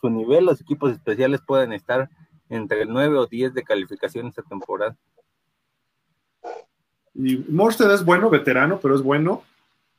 su 0.00 0.10
nivel, 0.10 0.46
los 0.46 0.60
equipos 0.60 0.92
especiales 0.92 1.40
pueden 1.46 1.72
estar 1.72 2.08
entre 2.48 2.82
el 2.82 2.88
9 2.88 3.18
o 3.18 3.26
10 3.26 3.54
de 3.54 3.62
calificación 3.62 4.28
esta 4.28 4.42
temporada. 4.42 4.96
Y 7.14 7.36
Morsted 7.48 7.90
es 7.90 8.04
bueno, 8.04 8.30
veterano, 8.30 8.78
pero 8.80 8.94
es 8.94 9.02
bueno. 9.02 9.42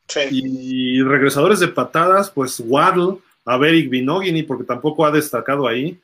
Sí. 0.07 0.21
Y 0.31 1.03
regresadores 1.03 1.59
de 1.59 1.67
patadas, 1.67 2.31
pues 2.31 2.59
Waddle, 2.65 3.19
a 3.49 3.55
Eric 3.67 3.89
Binogini, 3.89 4.43
porque 4.43 4.63
tampoco 4.63 5.05
ha 5.05 5.11
destacado 5.11 5.67
ahí. 5.67 5.99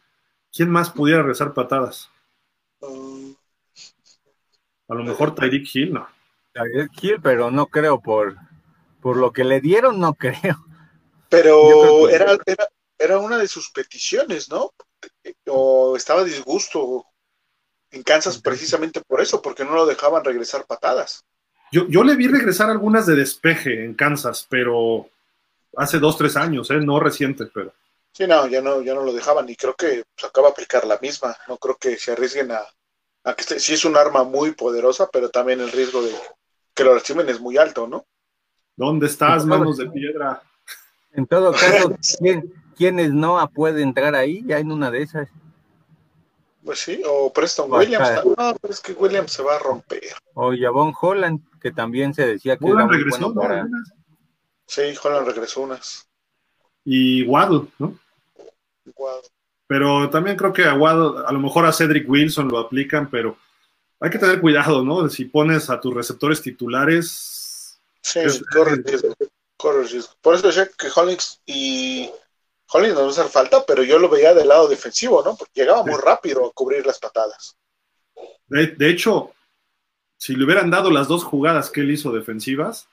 ¿Quién 0.51 0.69
más 0.69 0.89
pudiera 0.89 1.21
rezar 1.21 1.53
patadas? 1.53 2.09
A 4.87 4.95
lo 4.95 5.03
mejor 5.03 5.35
Tyreek 5.35 5.67
Hill, 5.73 5.93
no. 5.93 6.07
Tyreek 6.53 7.03
Hill, 7.03 7.19
pero 7.21 7.51
no 7.51 7.67
creo 7.67 8.01
por, 8.01 8.35
por 8.99 9.17
lo 9.17 9.31
que 9.31 9.43
le 9.43 9.61
dieron, 9.61 9.99
no 9.99 10.13
creo. 10.15 10.65
Pero 11.29 12.09
era, 12.09 12.35
era, 12.45 12.67
era 12.97 13.19
una 13.19 13.37
de 13.37 13.47
sus 13.47 13.69
peticiones, 13.69 14.49
¿no? 14.49 14.71
O 15.47 15.95
estaba 15.95 16.23
disgusto 16.23 17.05
en 17.91 18.01
Kansas 18.01 18.41
precisamente 18.41 19.01
por 19.01 19.21
eso, 19.21 19.41
porque 19.41 19.65
no 19.65 19.75
lo 19.75 19.85
dejaban 19.85 20.25
regresar 20.25 20.65
patadas. 20.65 21.23
Yo, 21.71 21.87
yo 21.89 22.03
le 22.03 22.15
vi 22.15 22.27
regresar 22.27 22.71
algunas 22.71 23.05
de 23.05 23.15
despeje 23.15 23.85
en 23.85 23.93
Kansas, 23.93 24.47
pero 24.49 25.09
hace 25.77 25.99
dos, 25.99 26.17
tres 26.17 26.35
años, 26.35 26.69
¿eh? 26.71 26.79
no 26.79 26.99
reciente, 26.99 27.45
pero. 27.53 27.73
Sí, 28.11 28.25
no, 28.27 28.47
ya 28.47 28.61
no, 28.61 28.81
ya 28.81 28.93
no 28.93 29.03
lo 29.03 29.11
dejaban 29.11 29.49
y 29.49 29.55
creo 29.55 29.75
que 29.75 30.03
se 30.15 30.27
acaba 30.27 30.47
de 30.47 30.53
aplicar 30.53 30.87
la 30.87 30.97
misma. 31.01 31.35
No 31.47 31.57
creo 31.57 31.75
que 31.75 31.97
se 31.97 32.13
arriesguen 32.13 32.51
a, 32.51 32.61
a 33.25 33.33
que 33.33 33.43
sí 33.59 33.73
es 33.73 33.83
un 33.83 33.97
arma 33.97 34.23
muy 34.23 34.51
poderosa, 34.51 35.09
pero 35.11 35.29
también 35.29 35.59
el 35.59 35.71
riesgo 35.71 36.01
de 36.01 36.13
que 36.73 36.83
lo 36.83 36.93
reciben 36.93 37.27
es 37.27 37.39
muy 37.39 37.57
alto, 37.57 37.87
¿no? 37.87 38.05
¿Dónde 38.75 39.07
estás, 39.07 39.45
manos 39.45 39.77
de 39.77 39.89
piedra? 39.89 40.41
En 41.13 41.25
todo 41.25 41.51
caso, 41.53 41.95
¿quién, 42.19 42.53
¿quiénes 42.77 43.13
no 43.13 43.49
puede 43.53 43.81
entrar 43.81 44.15
ahí? 44.15 44.43
Ya 44.45 44.59
en 44.59 44.71
una 44.71 44.91
de 44.91 45.01
esas. 45.01 45.29
Pues 46.63 46.79
sí, 46.79 47.01
o 47.07 47.31
Preston 47.31 47.71
Williams. 47.71 48.09
No, 48.25 48.55
pero 48.61 48.73
es 48.73 48.79
que 48.79 48.93
Williams 48.93 49.31
se 49.31 49.43
va 49.43 49.55
a 49.55 49.59
romper. 49.59 50.01
O 50.33 50.51
Javon 50.57 50.93
Holland, 50.99 51.41
que 51.61 51.71
también 51.71 52.13
se 52.13 52.25
decía 52.25 52.57
que 52.57 52.65
Holland 52.65 52.91
regresó, 52.91 53.31
bueno 53.33 53.41
para... 53.41 53.67
Sí, 54.67 54.81
Holland 55.01 55.27
regresó 55.27 55.61
unas. 55.61 56.07
Y 56.83 57.23
Waddle, 57.23 57.67
¿no? 57.79 57.97
Waddle. 58.95 59.29
Pero 59.67 60.09
también 60.09 60.37
creo 60.37 60.53
que 60.53 60.65
a 60.65 60.75
Waddle, 60.75 61.23
a 61.25 61.31
lo 61.31 61.39
mejor 61.39 61.65
a 61.65 61.73
Cedric 61.73 62.07
Wilson 62.09 62.47
lo 62.47 62.59
aplican, 62.59 63.09
pero 63.09 63.37
hay 63.99 64.09
que 64.09 64.19
tener 64.19 64.39
cuidado, 64.39 64.83
¿no? 64.83 65.09
Si 65.09 65.25
pones 65.25 65.69
a 65.69 65.79
tus 65.79 65.93
receptores 65.93 66.41
titulares. 66.41 67.79
Sí, 68.01 68.19
corre 68.51 68.75
riesgo, 68.75 69.15
corre 69.57 69.83
riesgo. 69.83 70.13
Por 70.21 70.35
eso 70.35 70.47
decía 70.47 70.69
que 70.77 70.87
Hollins 70.95 71.41
y 71.45 72.11
Hollins 72.71 72.93
nos 72.93 73.03
va 73.03 73.07
a 73.07 73.11
hacer 73.11 73.25
falta, 73.27 73.65
pero 73.65 73.83
yo 73.83 73.97
lo 73.97 74.09
veía 74.09 74.33
del 74.35 74.47
lado 74.47 74.67
defensivo, 74.67 75.23
¿no? 75.23 75.35
Porque 75.35 75.61
llegaba 75.61 75.83
muy 75.83 75.99
rápido 75.99 76.45
a 76.45 76.51
cubrir 76.53 76.85
las 76.85 76.99
patadas. 76.99 77.57
De, 78.47 78.67
de, 78.67 78.89
hecho, 78.89 79.31
si 80.17 80.35
le 80.35 80.45
hubieran 80.45 80.69
dado 80.69 80.91
las 80.91 81.07
dos 81.07 81.23
jugadas 81.23 81.71
que 81.71 81.81
él 81.81 81.89
hizo 81.89 82.11
defensivas, 82.11 82.87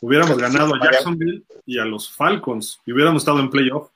hubiéramos 0.00 0.36
ganado 0.38 0.74
a 0.74 0.80
Jacksonville 0.82 1.44
y 1.64 1.78
a 1.78 1.84
los 1.84 2.10
Falcons 2.10 2.80
y 2.84 2.92
hubiéramos 2.92 3.22
estado 3.22 3.40
en 3.40 3.50
playoff. 3.50 3.90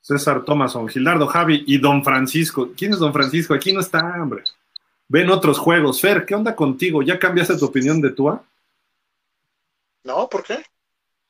César 0.00 0.44
Thomason, 0.44 0.88
Gildardo 0.88 1.26
Javi 1.28 1.62
y 1.66 1.78
Don 1.78 2.02
Francisco. 2.02 2.70
¿Quién 2.76 2.92
es 2.92 2.98
Don 2.98 3.12
Francisco? 3.12 3.54
Aquí 3.54 3.72
no 3.72 3.80
está, 3.80 4.00
hombre. 4.20 4.42
Ven 5.06 5.30
otros 5.30 5.58
juegos. 5.58 6.00
Fer, 6.00 6.24
¿qué 6.26 6.34
onda 6.34 6.56
contigo? 6.56 7.02
¿Ya 7.02 7.18
cambiaste 7.18 7.56
tu 7.56 7.66
opinión 7.66 8.00
de 8.00 8.10
Tua? 8.10 8.44
No, 10.02 10.28
¿por 10.28 10.42
qué? 10.42 10.64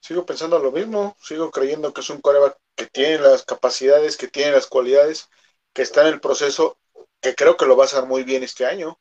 Sigo 0.01 0.24
pensando 0.24 0.59
lo 0.59 0.73
mismo. 0.73 1.16
Sigo 1.20 1.51
creyendo 1.51 1.93
que 1.93 2.01
es 2.01 2.11
un 2.11 2.20
coreback 2.20 2.57
que 2.74 2.87
tiene 2.87 3.19
las 3.19 3.45
capacidades, 3.45 4.16
que 4.16 4.28
tiene 4.28 4.53
las 4.53 4.66
cualidades, 4.66 5.28
que 5.74 5.82
está 5.82 6.03
en 6.03 6.15
el 6.15 6.20
proceso, 6.20 6.78
que 7.20 7.35
creo 7.35 7.57
que 7.57 7.66
lo 7.66 7.77
va 7.77 7.85
a 7.85 7.87
hacer 7.87 8.07
muy 8.07 8.24
bien 8.24 8.43
este 8.43 8.65
año. 8.65 8.99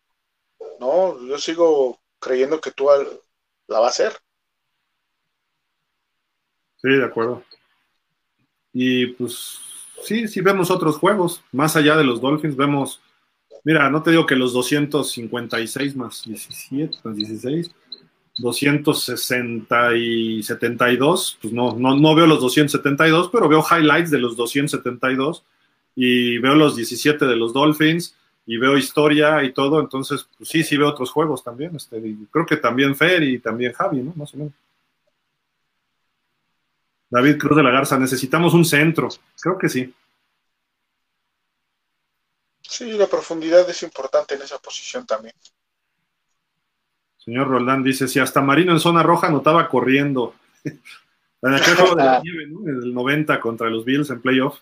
No, 0.79 1.19
yo 1.25 1.37
sigo 1.37 1.99
creyendo 2.19 2.59
que 2.61 2.71
Tua 2.71 2.97
la 3.67 3.79
va 3.79 3.87
a 3.87 3.89
hacer. 3.89 4.13
Sí, 6.81 6.89
de 6.89 7.03
acuerdo. 7.03 7.43
Y 8.71 9.07
pues 9.07 9.59
sí, 10.03 10.27
sí 10.27 10.41
vemos 10.41 10.71
otros 10.71 10.97
juegos, 10.97 11.43
más 11.51 11.75
allá 11.75 11.97
de 11.97 12.03
los 12.03 12.21
Dolphins, 12.21 12.55
vemos, 12.55 13.01
mira, 13.63 13.89
no 13.89 14.01
te 14.01 14.11
digo 14.11 14.25
que 14.25 14.35
los 14.35 14.53
256 14.53 15.95
más 15.95 16.23
17, 16.25 16.97
más 17.03 17.15
16, 17.15 17.71
260 18.37 19.95
y 19.97 20.43
72, 20.43 21.39
pues 21.41 21.53
no, 21.53 21.75
no, 21.77 21.95
no 21.95 22.15
veo 22.15 22.27
los 22.27 22.39
272, 22.39 23.29
pero 23.31 23.49
veo 23.49 23.65
highlights 23.69 24.11
de 24.11 24.19
los 24.19 24.37
272 24.37 25.43
y 25.95 26.37
veo 26.37 26.55
los 26.55 26.77
17 26.77 27.25
de 27.25 27.35
los 27.35 27.51
Dolphins 27.51 28.15
y 28.45 28.57
veo 28.57 28.77
historia 28.77 29.43
y 29.43 29.53
todo, 29.53 29.79
entonces 29.79 30.27
pues 30.37 30.49
sí, 30.49 30.63
sí 30.63 30.77
veo 30.77 30.89
otros 30.89 31.11
juegos 31.11 31.43
también, 31.43 31.75
este, 31.75 32.01
creo 32.31 32.45
que 32.45 32.57
también 32.57 32.95
Fer 32.95 33.23
y 33.23 33.39
también 33.39 33.73
Javi, 33.73 34.01
¿no? 34.01 34.13
Más 34.15 34.33
o 34.33 34.37
menos. 34.37 34.53
David 37.09 37.37
Cruz 37.37 37.57
de 37.57 37.63
la 37.63 37.71
Garza, 37.71 37.97
necesitamos 37.97 38.53
un 38.53 38.65
centro. 38.65 39.09
Creo 39.41 39.57
que 39.57 39.67
sí. 39.67 39.93
Sí, 42.61 42.91
la 42.93 43.07
profundidad 43.07 43.67
es 43.67 43.81
importante 43.81 44.35
en 44.35 44.43
esa 44.43 44.59
posición 44.59 45.05
también. 45.05 45.33
Señor 47.17 47.47
Roldán 47.47 47.83
dice, 47.83 48.07
si 48.07 48.19
hasta 48.19 48.41
Marino 48.41 48.71
en 48.71 48.79
zona 48.79 49.01
roja 49.01 49.29
notaba 49.29 49.67
corriendo. 49.67 50.35
en 50.63 51.53
aquel 51.53 51.75
juego 51.75 51.95
de 51.95 52.03
la 52.03 52.21
nieve, 52.21 52.47
¿no? 52.47 52.61
En 52.69 52.83
el 52.83 52.93
90 52.93 53.39
contra 53.39 53.69
los 53.69 53.83
Bills 53.83 54.09
en 54.11 54.21
playoff. 54.21 54.59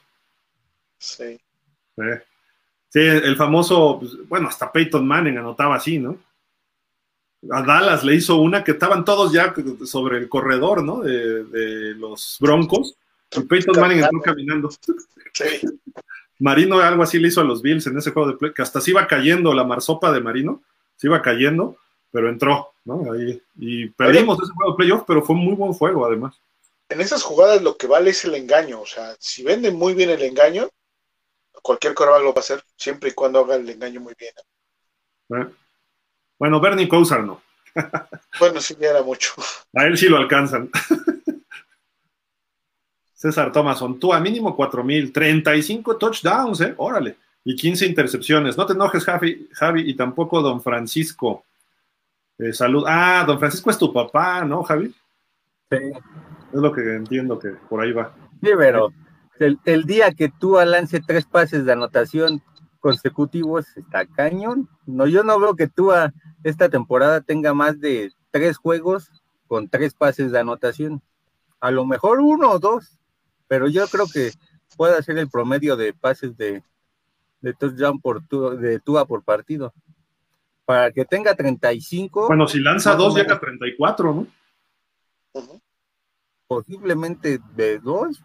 Sí. 0.98 1.40
Sí. 1.96 2.04
Sí. 2.90 3.00
el 3.00 3.36
famoso, 3.36 3.98
pues, 4.00 4.28
bueno, 4.28 4.48
hasta 4.48 4.72
Peyton 4.72 5.08
Manning 5.08 5.38
anotaba 5.38 5.76
así, 5.76 6.00
¿no? 6.00 6.18
a 7.52 7.62
Dallas 7.62 8.04
le 8.04 8.16
hizo 8.16 8.38
una 8.38 8.64
que 8.64 8.72
estaban 8.72 9.06
todos 9.06 9.32
ya 9.32 9.54
sobre 9.86 10.18
el 10.18 10.30
corredor, 10.30 10.84
¿no? 10.84 11.02
De, 11.02 11.44
de 11.46 11.94
los 11.96 12.38
Broncos. 12.40 12.96
Y 13.36 13.42
Peyton 13.42 13.80
Manning 13.80 14.00
entró 14.00 14.22
caminando. 14.22 14.70
Sí. 15.34 15.62
Marino 16.40 16.80
algo 16.80 17.04
así 17.04 17.20
le 17.20 17.30
hizo 17.30 17.42
a 17.42 17.44
los 17.44 17.62
Bills 17.62 17.88
en 17.88 17.98
ese 17.98 18.12
juego 18.12 18.30
de 18.30 18.38
play, 18.38 18.54
que 18.54 18.62
hasta 18.62 18.80
se 18.80 18.92
iba 18.92 19.08
cayendo 19.08 19.54
la 19.54 19.64
marsopa 19.64 20.12
de 20.12 20.22
Marino, 20.22 20.62
se 20.96 21.08
iba 21.08 21.22
cayendo, 21.22 21.78
pero 22.12 22.30
entró, 22.30 22.74
¿no? 22.86 23.12
Ahí, 23.12 23.42
y 23.58 23.88
perdimos 23.90 24.38
ese 24.42 24.54
juego 24.54 24.72
de 24.72 24.78
playoff, 24.78 25.04
pero 25.08 25.24
fue 25.24 25.36
un 25.36 25.46
muy 25.46 25.56
buen 25.56 25.74
juego 25.74 26.06
además. 26.06 26.36
En 26.90 27.02
esas 27.02 27.24
jugadas 27.24 27.62
lo 27.62 27.76
que 27.76 27.88
vale 27.88 28.12
es 28.12 28.24
el 28.26 28.36
engaño, 28.36 28.82
o 28.82 28.86
sea, 28.86 29.16
si 29.20 29.44
venden 29.44 29.76
muy 29.76 29.94
bien 29.94 30.10
el 30.10 30.22
engaño, 30.22 30.70
cualquier 31.62 31.94
coreback 31.94 32.22
lo 32.22 32.34
va 32.34 32.38
a 32.38 32.40
hacer, 32.40 32.64
siempre 32.76 33.10
y 33.10 33.14
cuando 33.14 33.40
haga 33.40 33.56
el 33.56 33.70
engaño 33.70 34.02
muy 34.02 34.14
bien. 34.18 34.34
¿Eh? 35.30 35.54
Bueno, 36.40 36.60
Bernie 36.60 36.88
Kosar 36.88 37.24
no. 37.24 37.42
bueno, 38.40 38.62
sí, 38.62 38.76
ya 38.80 38.90
era 38.90 39.04
mucho. 39.04 39.34
A 39.74 39.86
él 39.86 39.98
sí 39.98 40.08
lo 40.08 40.18
alcanzan. 40.18 40.70
César 43.14 43.52
Thomason, 43.52 44.00
tú 44.00 44.14
a 44.14 44.20
mínimo 44.20 44.56
4000, 44.56 45.12
35 45.12 45.98
touchdowns, 45.98 46.62
¿eh? 46.62 46.74
Órale. 46.78 47.18
Y 47.44 47.56
15 47.56 47.86
intercepciones. 47.86 48.58
No 48.58 48.66
te 48.66 48.74
enojes, 48.74 49.04
Javi, 49.04 49.50
Javi 49.54 49.90
y 49.90 49.96
tampoco 49.96 50.42
don 50.42 50.62
Francisco. 50.62 51.44
Eh, 52.38 52.54
salud. 52.54 52.84
Ah, 52.88 53.24
don 53.26 53.40
Francisco 53.40 53.72
es 53.72 53.78
tu 53.78 53.92
papá, 53.92 54.46
¿no, 54.46 54.64
Javi? 54.64 54.94
Sí. 55.72 55.78
Es 56.54 56.60
lo 56.60 56.72
que 56.72 56.82
entiendo 56.82 57.40
que 57.40 57.50
por 57.50 57.82
ahí 57.82 57.92
va. 57.92 58.14
Sí, 58.42 58.52
pero 58.56 58.94
el, 59.40 59.60
el 59.66 59.84
día 59.86 60.12
que 60.12 60.30
tú 60.30 60.58
lance 60.66 61.02
tres 61.06 61.26
pases 61.26 61.66
de 61.66 61.72
anotación 61.72 62.42
consecutivos 62.80 63.66
está 63.76 64.06
cañón. 64.06 64.70
No, 64.86 65.08
yo 65.08 65.24
no 65.24 65.40
veo 65.40 65.56
que 65.56 65.68
tú 65.68 65.92
a 65.92 66.14
esta 66.44 66.70
temporada 66.70 67.22
tenga 67.22 67.54
más 67.54 67.80
de 67.80 68.12
tres 68.32 68.58
juegos 68.58 69.12
con 69.48 69.70
tres 69.70 69.94
pases 69.94 70.32
de 70.32 70.40
anotación. 70.40 71.02
A 71.60 71.72
lo 71.72 71.86
mejor 71.86 72.20
uno 72.20 72.52
o 72.52 72.60
dos, 72.60 73.00
pero 73.48 73.68
yo 73.68 73.88
creo 73.88 74.06
que 74.12 74.32
puede 74.76 75.02
ser 75.04 75.18
el 75.18 75.30
promedio 75.30 75.76
de 75.76 75.94
pases 75.94 76.38
de, 76.38 76.64
de 77.42 77.54
touchdown 77.54 78.00
por 78.00 78.26
tu, 78.28 78.52
de 78.58 78.80
Tua 78.80 79.06
por 79.06 79.24
partido. 79.24 79.74
Para 80.66 80.92
que 80.92 81.06
tenga 81.06 81.34
35. 81.34 82.28
Bueno, 82.28 82.48
si 82.48 82.60
lanza 82.60 82.96
dos, 82.96 83.16
llega 83.16 83.36
a 83.36 83.40
34, 83.40 84.14
¿no? 84.14 84.28
Posiblemente 86.48 87.40
de 87.56 87.80
dos, 87.80 88.22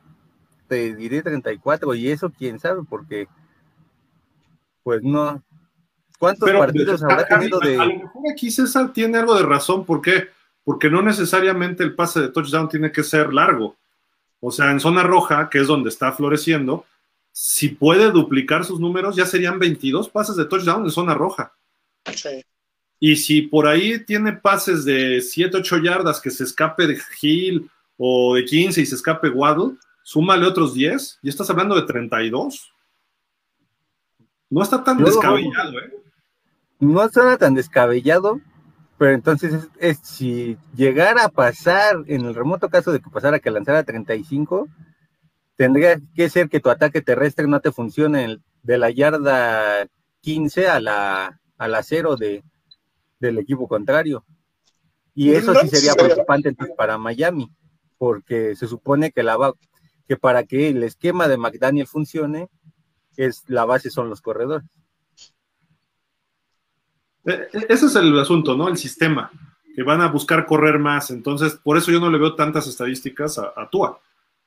te 0.73 0.95
diré 0.95 1.21
34, 1.23 1.95
y 1.95 2.09
eso 2.09 2.31
quién 2.31 2.59
sabe, 2.59 2.81
porque 2.89 3.29
pues 4.83 5.03
no. 5.03 5.43
¿Cuántos 6.19 6.51
partidos 6.51 7.03
habrá 7.03 7.27
tenido 7.27 7.61
de.? 7.61 7.79
A 7.79 7.85
lo 7.85 7.99
mejor 7.99 8.23
aquí 8.33 8.51
César 8.51 8.91
tiene 8.95 9.19
algo 9.19 9.35
de 9.35 9.43
razón. 9.43 9.85
¿Por 9.85 10.01
qué? 10.01 10.29
Porque 10.65 10.89
no 10.89 11.03
necesariamente 11.03 11.85
el 11.85 11.95
pase 11.95 12.21
de 12.21 12.29
touchdown 12.29 12.71
tiene 12.71 12.91
que 12.91 13.03
ser 13.03 13.35
largo. 13.35 13.77
O 14.41 14.51
sea, 14.51 14.71
en 14.71 14.81
zona 14.81 15.03
roja, 15.03 15.51
que 15.51 15.59
es 15.59 15.67
donde 15.67 15.91
está 15.91 16.13
floreciendo, 16.13 16.87
si 17.33 17.69
puede 17.69 18.11
duplicar 18.11 18.65
sus 18.65 18.81
números, 18.81 19.15
ya 19.15 19.27
serían 19.27 19.59
22 19.59 20.09
pases 20.09 20.37
de 20.37 20.47
touchdown 20.47 20.85
en 20.85 20.91
zona 20.91 21.13
roja. 21.13 21.53
Sí. 22.15 22.43
Y 22.99 23.17
si 23.17 23.43
por 23.43 23.67
ahí 23.67 24.03
tiene 24.07 24.33
pases 24.33 24.87
de 24.87 25.21
7, 25.21 25.59
8 25.59 25.79
yardas 25.79 26.19
que 26.19 26.31
se 26.31 26.45
escape 26.45 26.87
de 26.87 26.99
Hill 27.21 27.71
o 27.99 28.37
de 28.37 28.47
15 28.47 28.81
y 28.81 28.87
se 28.87 28.95
escape 28.95 29.29
Waddle, 29.29 29.77
súmale 30.03 30.47
otros 30.47 30.75
10 30.75 31.21
y 31.23 31.29
estás 31.29 31.49
hablando 31.51 31.75
de 31.75 31.83
32. 31.83 32.73
No 34.51 34.63
está 34.63 34.85
tan 34.85 35.03
descabellado, 35.03 35.79
¿eh? 35.79 35.93
No 36.79 37.09
suena 37.09 37.39
tan 37.39 37.55
descabellado, 37.55 38.41
pero 38.99 39.13
entonces 39.13 39.69
es, 39.79 39.99
si 40.03 40.57
llegara 40.75 41.25
a 41.25 41.29
pasar, 41.29 42.03
en 42.07 42.25
el 42.25 42.35
remoto 42.35 42.69
caso 42.69 42.93
de 42.93 43.01
que 43.01 43.09
pasara 43.09 43.39
que 43.39 43.51
lanzara 43.51 43.85
35, 43.85 44.69
tendría 45.57 46.01
que 46.15 46.29
ser 46.29 46.49
que 46.49 46.61
tu 46.61 46.71
ataque 46.71 47.01
terrestre 47.01 47.47
no 47.47 47.61
te 47.61 47.73
funcione 47.73 48.39
de 48.63 48.79
la 48.79 48.91
yarda 48.91 49.87
15 50.23 50.69
a 50.69 50.81
la, 50.81 51.41
a 51.57 51.69
la 51.69 51.83
0 51.83 52.17
de, 52.17 52.43
del 53.21 53.39
equipo 53.39 53.69
contrario. 53.69 54.25
Y 55.15 55.33
eso 55.33 55.55
sí 55.55 55.69
sería 55.69 55.95
preocupante 55.95 56.55
para 56.77 56.99
Miami, 56.99 57.51
porque 57.99 58.57
se 58.57 58.67
supone 58.67 59.13
que, 59.13 59.23
la 59.23 59.37
va, 59.37 59.53
que 60.07 60.17
para 60.17 60.45
que 60.45 60.69
el 60.69 60.83
esquema 60.83 61.29
de 61.29 61.37
McDaniel 61.37 61.87
funcione, 61.87 62.49
es 63.17 63.45
la 63.49 63.65
base 63.65 63.91
son 63.91 64.09
los 64.09 64.21
corredores. 64.21 64.69
E, 67.25 67.33
e, 67.33 67.67
ese 67.69 67.87
es 67.87 67.97
el 67.97 68.19
asunto, 68.19 68.57
¿no? 68.57 68.69
El 68.69 68.77
sistema, 68.77 69.31
que 69.75 69.83
van 69.83 70.01
a 70.01 70.09
buscar 70.09 70.47
correr 70.47 70.79
más. 70.79 71.11
Entonces, 71.11 71.55
por 71.55 71.77
eso 71.77 71.91
yo 71.91 72.01
no 72.01 72.11
le 72.11 72.19
veo 72.19 72.35
tantas 72.35 72.67
estadísticas 72.67 73.39
a, 73.39 73.53
a 73.57 73.69
Tua. 73.69 74.01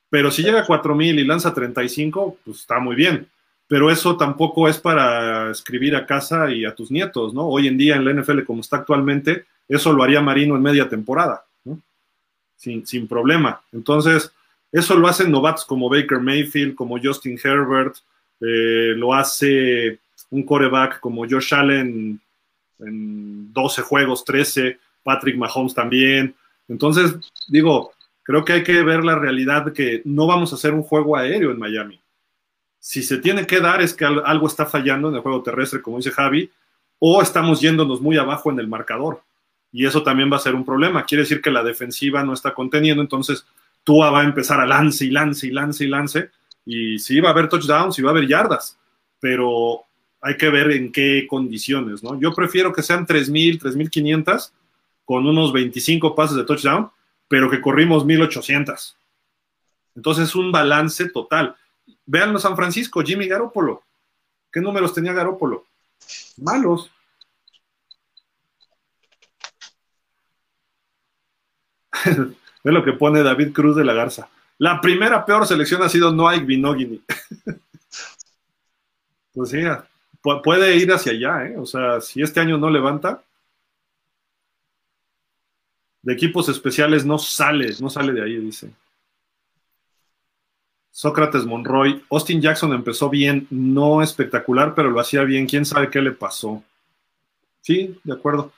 Pero 0.09 0.31
si 0.31 0.43
llega 0.43 0.61
a 0.61 0.65
4000 0.65 1.19
y 1.19 1.25
lanza 1.25 1.53
35, 1.53 2.37
pues 2.45 2.59
está 2.61 2.79
muy 2.79 2.95
bien. 2.95 3.27
Pero 3.67 3.89
eso 3.89 4.15
tampoco 4.15 4.67
es 4.67 4.77
para 4.77 5.49
escribir 5.49 5.95
a 5.95 6.05
casa 6.05 6.51
y 6.51 6.65
a 6.65 6.75
tus 6.75 6.91
nietos, 6.91 7.33
¿no? 7.33 7.47
Hoy 7.47 7.67
en 7.67 7.77
día 7.77 7.95
en 7.95 8.05
la 8.05 8.13
NFL, 8.13 8.43
como 8.43 8.61
está 8.61 8.77
actualmente, 8.77 9.45
eso 9.67 9.91
lo 9.91 10.03
haría 10.03 10.21
Marino 10.21 10.55
en 10.55 10.61
media 10.61 10.87
temporada, 10.87 11.45
¿no? 11.63 11.79
Sin, 12.55 12.85
sin 12.85 13.07
problema. 13.07 13.61
Entonces, 13.71 14.31
eso 14.79 14.95
lo 14.95 15.07
hacen 15.07 15.31
novatos 15.31 15.63
como 15.63 15.89
Baker 15.89 16.19
Mayfield, 16.19 16.75
como 16.75 16.99
Justin 17.01 17.39
Herbert, 17.41 17.95
eh, 18.41 18.93
lo 18.97 19.13
hace 19.13 19.99
un 20.29 20.43
coreback 20.43 20.99
como 20.99 21.25
Josh 21.27 21.53
Allen 21.53 22.19
en 22.79 23.53
12 23.53 23.81
juegos, 23.83 24.25
13, 24.25 24.77
Patrick 25.01 25.37
Mahomes 25.37 25.73
también. 25.73 26.35
Entonces, 26.67 27.15
digo, 27.47 27.93
creo 28.21 28.43
que 28.43 28.51
hay 28.51 28.63
que 28.63 28.83
ver 28.83 29.05
la 29.05 29.15
realidad 29.17 29.65
de 29.65 29.73
que 29.73 30.01
no 30.03 30.27
vamos 30.27 30.51
a 30.51 30.55
hacer 30.55 30.73
un 30.73 30.83
juego 30.83 31.15
aéreo 31.15 31.51
en 31.51 31.59
Miami. 31.59 32.01
Si 32.77 33.01
se 33.01 33.19
tiene 33.19 33.47
que 33.47 33.61
dar 33.61 33.81
es 33.81 33.93
que 33.93 34.03
algo 34.03 34.47
está 34.47 34.65
fallando 34.65 35.07
en 35.07 35.15
el 35.15 35.21
juego 35.21 35.41
terrestre, 35.41 35.81
como 35.81 35.97
dice 35.97 36.11
Javi, 36.11 36.51
o 36.99 37.21
estamos 37.21 37.61
yéndonos 37.61 38.01
muy 38.01 38.17
abajo 38.17 38.51
en 38.51 38.59
el 38.59 38.67
marcador. 38.67 39.21
Y 39.71 39.85
eso 39.85 40.03
también 40.03 40.29
va 40.29 40.35
a 40.35 40.41
ser 40.41 40.53
un 40.53 40.65
problema. 40.65 41.05
Quiere 41.05 41.23
decir 41.23 41.41
que 41.41 41.49
la 41.49 41.63
defensiva 41.63 42.23
no 42.23 42.33
está 42.33 42.53
conteniendo, 42.53 43.01
entonces 43.01 43.45
Tua 43.85 44.09
va 44.09 44.21
a 44.21 44.25
empezar 44.25 44.59
a 44.59 44.65
lance 44.65 45.05
y 45.05 45.11
lance 45.11 45.47
y 45.47 45.51
lance 45.51 45.85
y 45.85 45.87
lance. 45.87 46.31
Y 46.65 46.99
sí 46.99 47.21
va 47.21 47.29
a 47.29 47.31
haber 47.31 47.47
touchdowns 47.47 47.97
y 47.97 48.01
va 48.01 48.09
a 48.09 48.13
haber 48.13 48.27
yardas, 48.27 48.77
pero 49.19 49.83
hay 50.19 50.35
que 50.35 50.49
ver 50.49 50.71
en 50.71 50.91
qué 50.91 51.27
condiciones, 51.29 52.03
¿no? 52.03 52.19
Yo 52.19 52.33
prefiero 52.33 52.73
que 52.73 52.81
sean 52.81 53.05
3.000, 53.05 53.61
3.500 53.61 54.51
con 55.05 55.27
unos 55.27 55.53
25 55.53 56.15
pases 56.15 56.35
de 56.35 56.43
touchdown, 56.43 56.89
pero 57.27 57.49
que 57.49 57.61
corrimos 57.61 58.03
1.800. 58.03 58.95
Entonces 59.95 60.29
es 60.29 60.35
un 60.35 60.51
balance 60.51 61.09
total. 61.09 61.55
Vean 62.07 62.39
San 62.39 62.55
Francisco, 62.55 63.03
Jimmy 63.03 63.27
Garoppolo. 63.27 63.83
¿Qué 64.51 64.59
números 64.59 64.93
tenía 64.93 65.13
Garoppolo? 65.13 65.65
Malos. 66.37 66.89
Ve 72.65 72.71
lo 72.71 72.83
que 72.83 72.93
pone 72.93 73.21
David 73.21 73.53
Cruz 73.53 73.75
de 73.75 73.85
la 73.85 73.93
Garza. 73.93 74.27
La 74.57 74.81
primera 74.81 75.23
peor 75.23 75.45
selección 75.45 75.83
ha 75.83 75.89
sido 75.89 76.11
Noah 76.11 76.39
Binogini. 76.39 76.99
pues 79.33 79.51
sí, 79.51 79.59
puede 80.43 80.75
ir 80.75 80.91
hacia 80.91 81.11
allá, 81.11 81.45
¿eh? 81.45 81.55
O 81.59 81.67
sea, 81.67 82.01
si 82.01 82.23
este 82.23 82.39
año 82.39 82.57
no 82.57 82.71
levanta, 82.71 83.21
de 86.01 86.13
equipos 86.13 86.49
especiales 86.49 87.05
no 87.05 87.19
sale, 87.19 87.71
no 87.79 87.91
sale 87.91 88.13
de 88.13 88.23
ahí, 88.23 88.37
dice. 88.37 88.71
Sócrates 90.89 91.45
Monroy, 91.45 92.03
Austin 92.09 92.41
Jackson 92.41 92.73
empezó 92.73 93.11
bien, 93.11 93.45
no 93.51 94.01
espectacular, 94.01 94.73
pero 94.73 94.89
lo 94.89 94.99
hacía 94.99 95.23
bien, 95.23 95.45
quién 95.45 95.65
sabe 95.65 95.91
qué 95.91 96.01
le 96.01 96.13
pasó. 96.13 96.63
Sí, 97.61 97.99
de 98.03 98.13
acuerdo. 98.13 98.51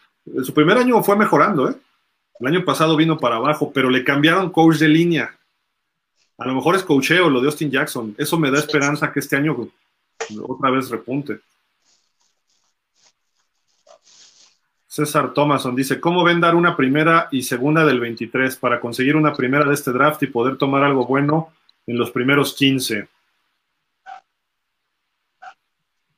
Su 0.44 0.54
primer 0.54 0.78
año 0.78 1.04
fue 1.04 1.18
mejorando, 1.18 1.70
¿eh? 1.70 1.76
El 2.40 2.48
año 2.48 2.66
pasado 2.66 2.96
vino 2.96 3.18
para 3.18 3.38
abajo, 3.38 3.72
pero 3.74 3.90
le 3.90 4.04
cambiaron 4.04 4.52
coach 4.52 4.78
de 4.78 4.88
línea. 4.88 5.38
A 6.38 6.46
lo 6.46 6.54
mejor 6.54 6.76
es 6.76 6.84
coacheo 6.84 7.30
lo 7.30 7.42
de 7.42 7.48
Austin 7.48 7.72
Jackson. 7.72 8.16
Eso 8.18 8.38
me 8.38 8.52
da 8.52 8.60
esperanza 8.60 9.12
que 9.12 9.20
este 9.20 9.36
año 9.36 9.68
otra 10.48 10.70
vez 10.70 10.90
repunte. 10.90 11.40
César 14.88 15.34
Thomason 15.34 15.76
dice, 15.76 16.00
¿cómo 16.00 16.24
ven 16.24 16.42
dar 16.42 16.56
una 16.56 16.76
primera 16.76 17.28
y 17.32 17.44
segunda 17.44 17.86
del 17.86 18.00
23 18.00 18.56
para 18.58 18.80
conseguir 18.80 19.16
una 19.16 19.34
primera 19.34 19.66
de 19.66 19.74
este 19.74 19.92
draft 19.92 20.24
y 20.24 20.28
poder 20.28 20.58
tomar 20.58 20.84
algo 20.84 21.06
bueno 21.06 21.54
en 21.86 21.98
los 21.98 22.10
primeros 22.10 22.54
15? 22.56 23.08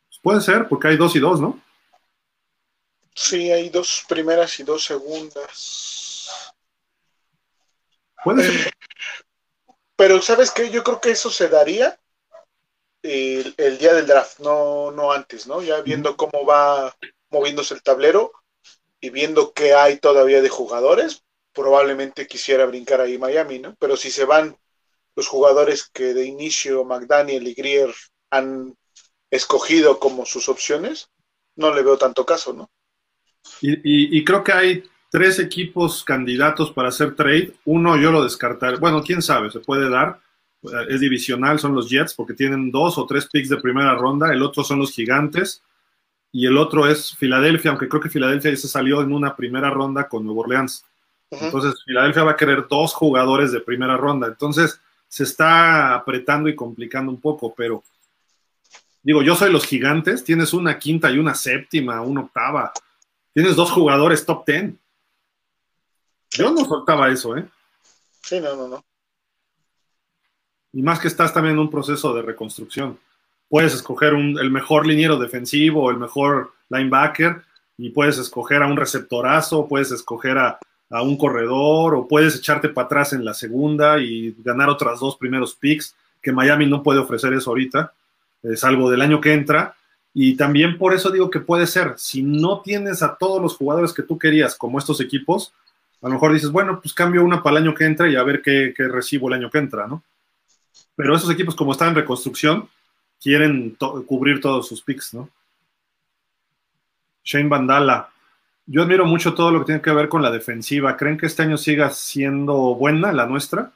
Pues 0.07 0.19
puede 0.21 0.41
ser, 0.41 0.67
porque 0.69 0.89
hay 0.89 0.97
dos 0.97 1.15
y 1.15 1.19
dos, 1.19 1.41
¿no? 1.41 1.59
Sí, 3.13 3.51
hay 3.51 3.69
dos 3.69 4.05
primeras 4.07 4.57
y 4.61 4.63
dos 4.63 4.85
segundas. 4.85 5.98
Puede 8.23 8.43
ser. 8.43 8.71
Pero 9.95 10.21
¿sabes 10.21 10.51
qué? 10.51 10.69
Yo 10.69 10.83
creo 10.83 11.01
que 11.01 11.11
eso 11.11 11.29
se 11.29 11.49
daría 11.49 11.99
el, 13.01 13.77
día 13.77 13.93
del 13.93 14.07
draft, 14.07 14.39
no, 14.39 14.91
no 14.91 15.11
antes, 15.11 15.47
¿no? 15.47 15.61
Ya 15.61 15.81
viendo 15.81 16.17
cómo 16.17 16.45
va 16.45 16.95
moviéndose 17.29 17.73
el 17.73 17.83
tablero 17.83 18.31
y 18.99 19.09
viendo 19.09 19.53
qué 19.53 19.73
hay 19.73 19.97
todavía 19.97 20.41
de 20.41 20.49
jugadores, 20.49 21.23
probablemente 21.53 22.27
quisiera 22.27 22.65
brincar 22.65 23.01
ahí 23.01 23.17
Miami, 23.17 23.59
¿no? 23.59 23.75
Pero 23.79 23.95
si 23.95 24.11
se 24.11 24.25
van 24.25 24.57
los 25.15 25.27
jugadores 25.27 25.89
que 25.89 26.13
de 26.13 26.25
inicio 26.25 26.85
McDaniel 26.85 27.47
y 27.47 27.53
Grier 27.53 27.93
han 28.29 28.75
escogido 29.31 29.99
como 29.99 30.25
sus 30.25 30.49
opciones, 30.49 31.09
no 31.55 31.73
le 31.73 31.83
veo 31.83 31.97
tanto 31.97 32.25
caso, 32.25 32.53
¿no? 32.53 32.69
Y, 33.61 34.17
y 34.17 34.23
creo 34.23 34.43
que 34.43 34.51
hay 34.51 34.83
tres 35.09 35.39
equipos 35.39 36.03
candidatos 36.03 36.71
para 36.71 36.89
hacer 36.89 37.15
trade. 37.15 37.53
Uno 37.65 37.97
yo 37.97 38.11
lo 38.11 38.23
descartaré. 38.23 38.77
Bueno, 38.77 39.01
quién 39.03 39.21
sabe, 39.21 39.51
se 39.51 39.59
puede 39.59 39.89
dar. 39.89 40.19
Es 40.89 40.99
divisional, 40.99 41.57
son 41.59 41.73
los 41.73 41.89
Jets, 41.89 42.13
porque 42.13 42.33
tienen 42.33 42.69
dos 42.69 42.97
o 42.97 43.05
tres 43.05 43.27
picks 43.27 43.49
de 43.49 43.57
primera 43.57 43.95
ronda. 43.95 44.31
El 44.31 44.41
otro 44.41 44.63
son 44.63 44.79
los 44.79 44.91
Gigantes. 44.91 45.61
Y 46.31 46.45
el 46.45 46.57
otro 46.57 46.87
es 46.87 47.15
Filadelfia, 47.17 47.71
aunque 47.71 47.89
creo 47.89 48.01
que 48.01 48.09
Filadelfia 48.09 48.51
ya 48.51 48.57
se 48.57 48.67
salió 48.67 49.01
en 49.01 49.11
una 49.11 49.35
primera 49.35 49.71
ronda 49.71 50.07
con 50.07 50.23
Nuevo 50.23 50.41
Orleans. 50.41 50.85
Entonces, 51.31 51.83
Filadelfia 51.85 52.23
va 52.23 52.31
a 52.31 52.37
querer 52.37 52.67
dos 52.69 52.93
jugadores 52.93 53.51
de 53.51 53.61
primera 53.61 53.97
ronda. 53.97 54.27
Entonces, 54.27 54.79
se 55.07 55.23
está 55.23 55.95
apretando 55.95 56.49
y 56.49 56.55
complicando 56.55 57.11
un 57.11 57.19
poco, 57.19 57.53
pero 57.55 57.83
digo, 59.01 59.23
yo 59.23 59.35
soy 59.35 59.51
los 59.51 59.65
gigantes, 59.65 60.23
tienes 60.23 60.53
una 60.53 60.77
quinta 60.77 61.09
y 61.09 61.17
una 61.17 61.33
séptima, 61.33 62.01
una 62.01 62.21
octava. 62.21 62.71
Tienes 63.33 63.55
dos 63.55 63.71
jugadores 63.71 64.25
top 64.25 64.45
ten. 64.45 64.79
Yo 66.31 66.51
no 66.51 66.65
soltaba 66.65 67.09
eso, 67.09 67.37
¿eh? 67.37 67.47
Sí, 68.21 68.39
no, 68.39 68.55
no, 68.55 68.67
no. 68.67 68.85
Y 70.71 70.81
más 70.81 70.99
que 70.99 71.07
estás 71.07 71.33
también 71.33 71.55
en 71.55 71.61
un 71.61 71.71
proceso 71.71 72.13
de 72.13 72.21
reconstrucción. 72.21 72.99
Puedes 73.47 73.73
escoger 73.73 74.13
el 74.13 74.51
mejor 74.51 74.85
liniero 74.85 75.17
defensivo, 75.17 75.85
o 75.85 75.91
el 75.91 75.97
mejor 75.97 76.53
linebacker, 76.69 77.41
y 77.77 77.89
puedes 77.89 78.17
escoger 78.19 78.61
a 78.61 78.67
un 78.67 78.77
receptorazo, 78.77 79.67
puedes 79.67 79.91
escoger 79.91 80.37
a, 80.37 80.59
a 80.91 81.01
un 81.01 81.17
corredor, 81.17 81.95
o 81.95 82.07
puedes 82.07 82.35
echarte 82.35 82.69
para 82.69 82.85
atrás 82.85 83.13
en 83.13 83.25
la 83.25 83.33
segunda 83.33 83.99
y 83.99 84.35
ganar 84.43 84.69
otras 84.69 84.99
dos 84.99 85.17
primeros 85.17 85.55
picks, 85.55 85.95
que 86.21 86.31
Miami 86.31 86.67
no 86.67 86.83
puede 86.83 86.99
ofrecer 86.99 87.33
eso 87.33 87.49
ahorita, 87.49 87.93
es 88.43 88.63
algo 88.63 88.91
del 88.91 89.01
año 89.01 89.19
que 89.19 89.33
entra. 89.33 89.75
Y 90.13 90.35
también 90.35 90.77
por 90.77 90.93
eso 90.93 91.11
digo 91.11 91.29
que 91.29 91.39
puede 91.39 91.65
ser, 91.65 91.93
si 91.97 92.21
no 92.21 92.61
tienes 92.61 93.01
a 93.01 93.15
todos 93.15 93.41
los 93.41 93.55
jugadores 93.55 93.93
que 93.93 94.03
tú 94.03 94.19
querías, 94.19 94.55
como 94.55 94.77
estos 94.77 94.99
equipos, 95.01 95.53
a 96.01 96.07
lo 96.07 96.13
mejor 96.13 96.33
dices, 96.33 96.51
bueno, 96.51 96.79
pues 96.81 96.93
cambio 96.93 97.23
una 97.23 97.43
para 97.43 97.57
el 97.57 97.63
año 97.63 97.75
que 97.75 97.85
entra 97.85 98.09
y 98.09 98.15
a 98.15 98.23
ver 98.23 98.41
qué, 98.41 98.73
recibo 98.77 99.27
el 99.27 99.35
año 99.35 99.49
que 99.49 99.57
entra, 99.57 99.87
¿no? 99.87 100.03
Pero 100.95 101.15
esos 101.15 101.29
equipos, 101.29 101.55
como 101.55 101.73
están 101.73 101.89
en 101.89 101.95
reconstrucción, 101.95 102.69
quieren 103.21 103.75
cubrir 104.05 104.39
todos 104.39 104.67
sus 104.67 104.81
picks, 104.81 105.13
¿no? 105.13 105.29
Shane 107.23 107.49
Bandala. 107.49 108.11
Yo 108.65 108.83
admiro 108.83 109.05
mucho 109.05 109.33
todo 109.33 109.51
lo 109.51 109.59
que 109.59 109.65
tiene 109.65 109.81
que 109.81 109.91
ver 109.91 110.09
con 110.09 110.21
la 110.21 110.31
defensiva. 110.31 110.95
¿Creen 110.95 111.17
que 111.17 111.25
este 111.25 111.43
año 111.43 111.57
siga 111.57 111.89
siendo 111.89 112.75
buena 112.75 113.11
la 113.11 113.25
nuestra? 113.25 113.73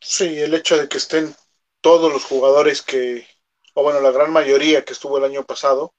Sí, 0.00 0.38
el 0.38 0.54
hecho 0.54 0.76
de 0.76 0.88
que 0.88 0.98
estén 0.98 1.34
todos 1.80 2.12
los 2.12 2.24
jugadores 2.24 2.82
que, 2.82 3.26
o 3.74 3.82
bueno, 3.82 4.00
la 4.00 4.12
gran 4.12 4.32
mayoría 4.32 4.84
que 4.84 4.92
estuvo 4.92 5.18
el 5.18 5.24
año 5.24 5.44
pasado, 5.44 5.92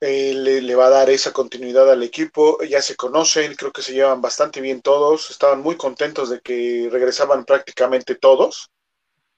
eh, 0.00 0.32
le, 0.34 0.74
va 0.74 0.86
a 0.86 0.90
dar 0.90 1.10
esa 1.10 1.32
continuidad 1.32 1.90
al 1.90 2.02
equipo. 2.02 2.62
Ya 2.62 2.80
se 2.82 2.96
conocen, 2.96 3.54
creo 3.54 3.72
que 3.72 3.82
se 3.82 3.92
llevan 3.92 4.22
bastante 4.22 4.60
bien 4.60 4.80
todos. 4.82 5.30
Estaban 5.30 5.60
muy 5.60 5.76
contentos 5.76 6.30
de 6.30 6.40
que 6.40 6.88
regresaban 6.90 7.44
prácticamente 7.44 8.14
todos. 8.14 8.70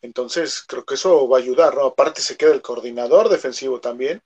Entonces, 0.03 0.63
creo 0.67 0.85
que 0.85 0.95
eso 0.95 1.29
va 1.29 1.39
a 1.39 1.41
ayudar, 1.41 1.75
¿no? 1.77 1.87
Aparte 1.87 2.23
se 2.23 2.37
queda 2.37 2.53
el 2.53 2.63
coordinador 2.63 3.29
defensivo 3.29 3.81
también. 3.81 4.23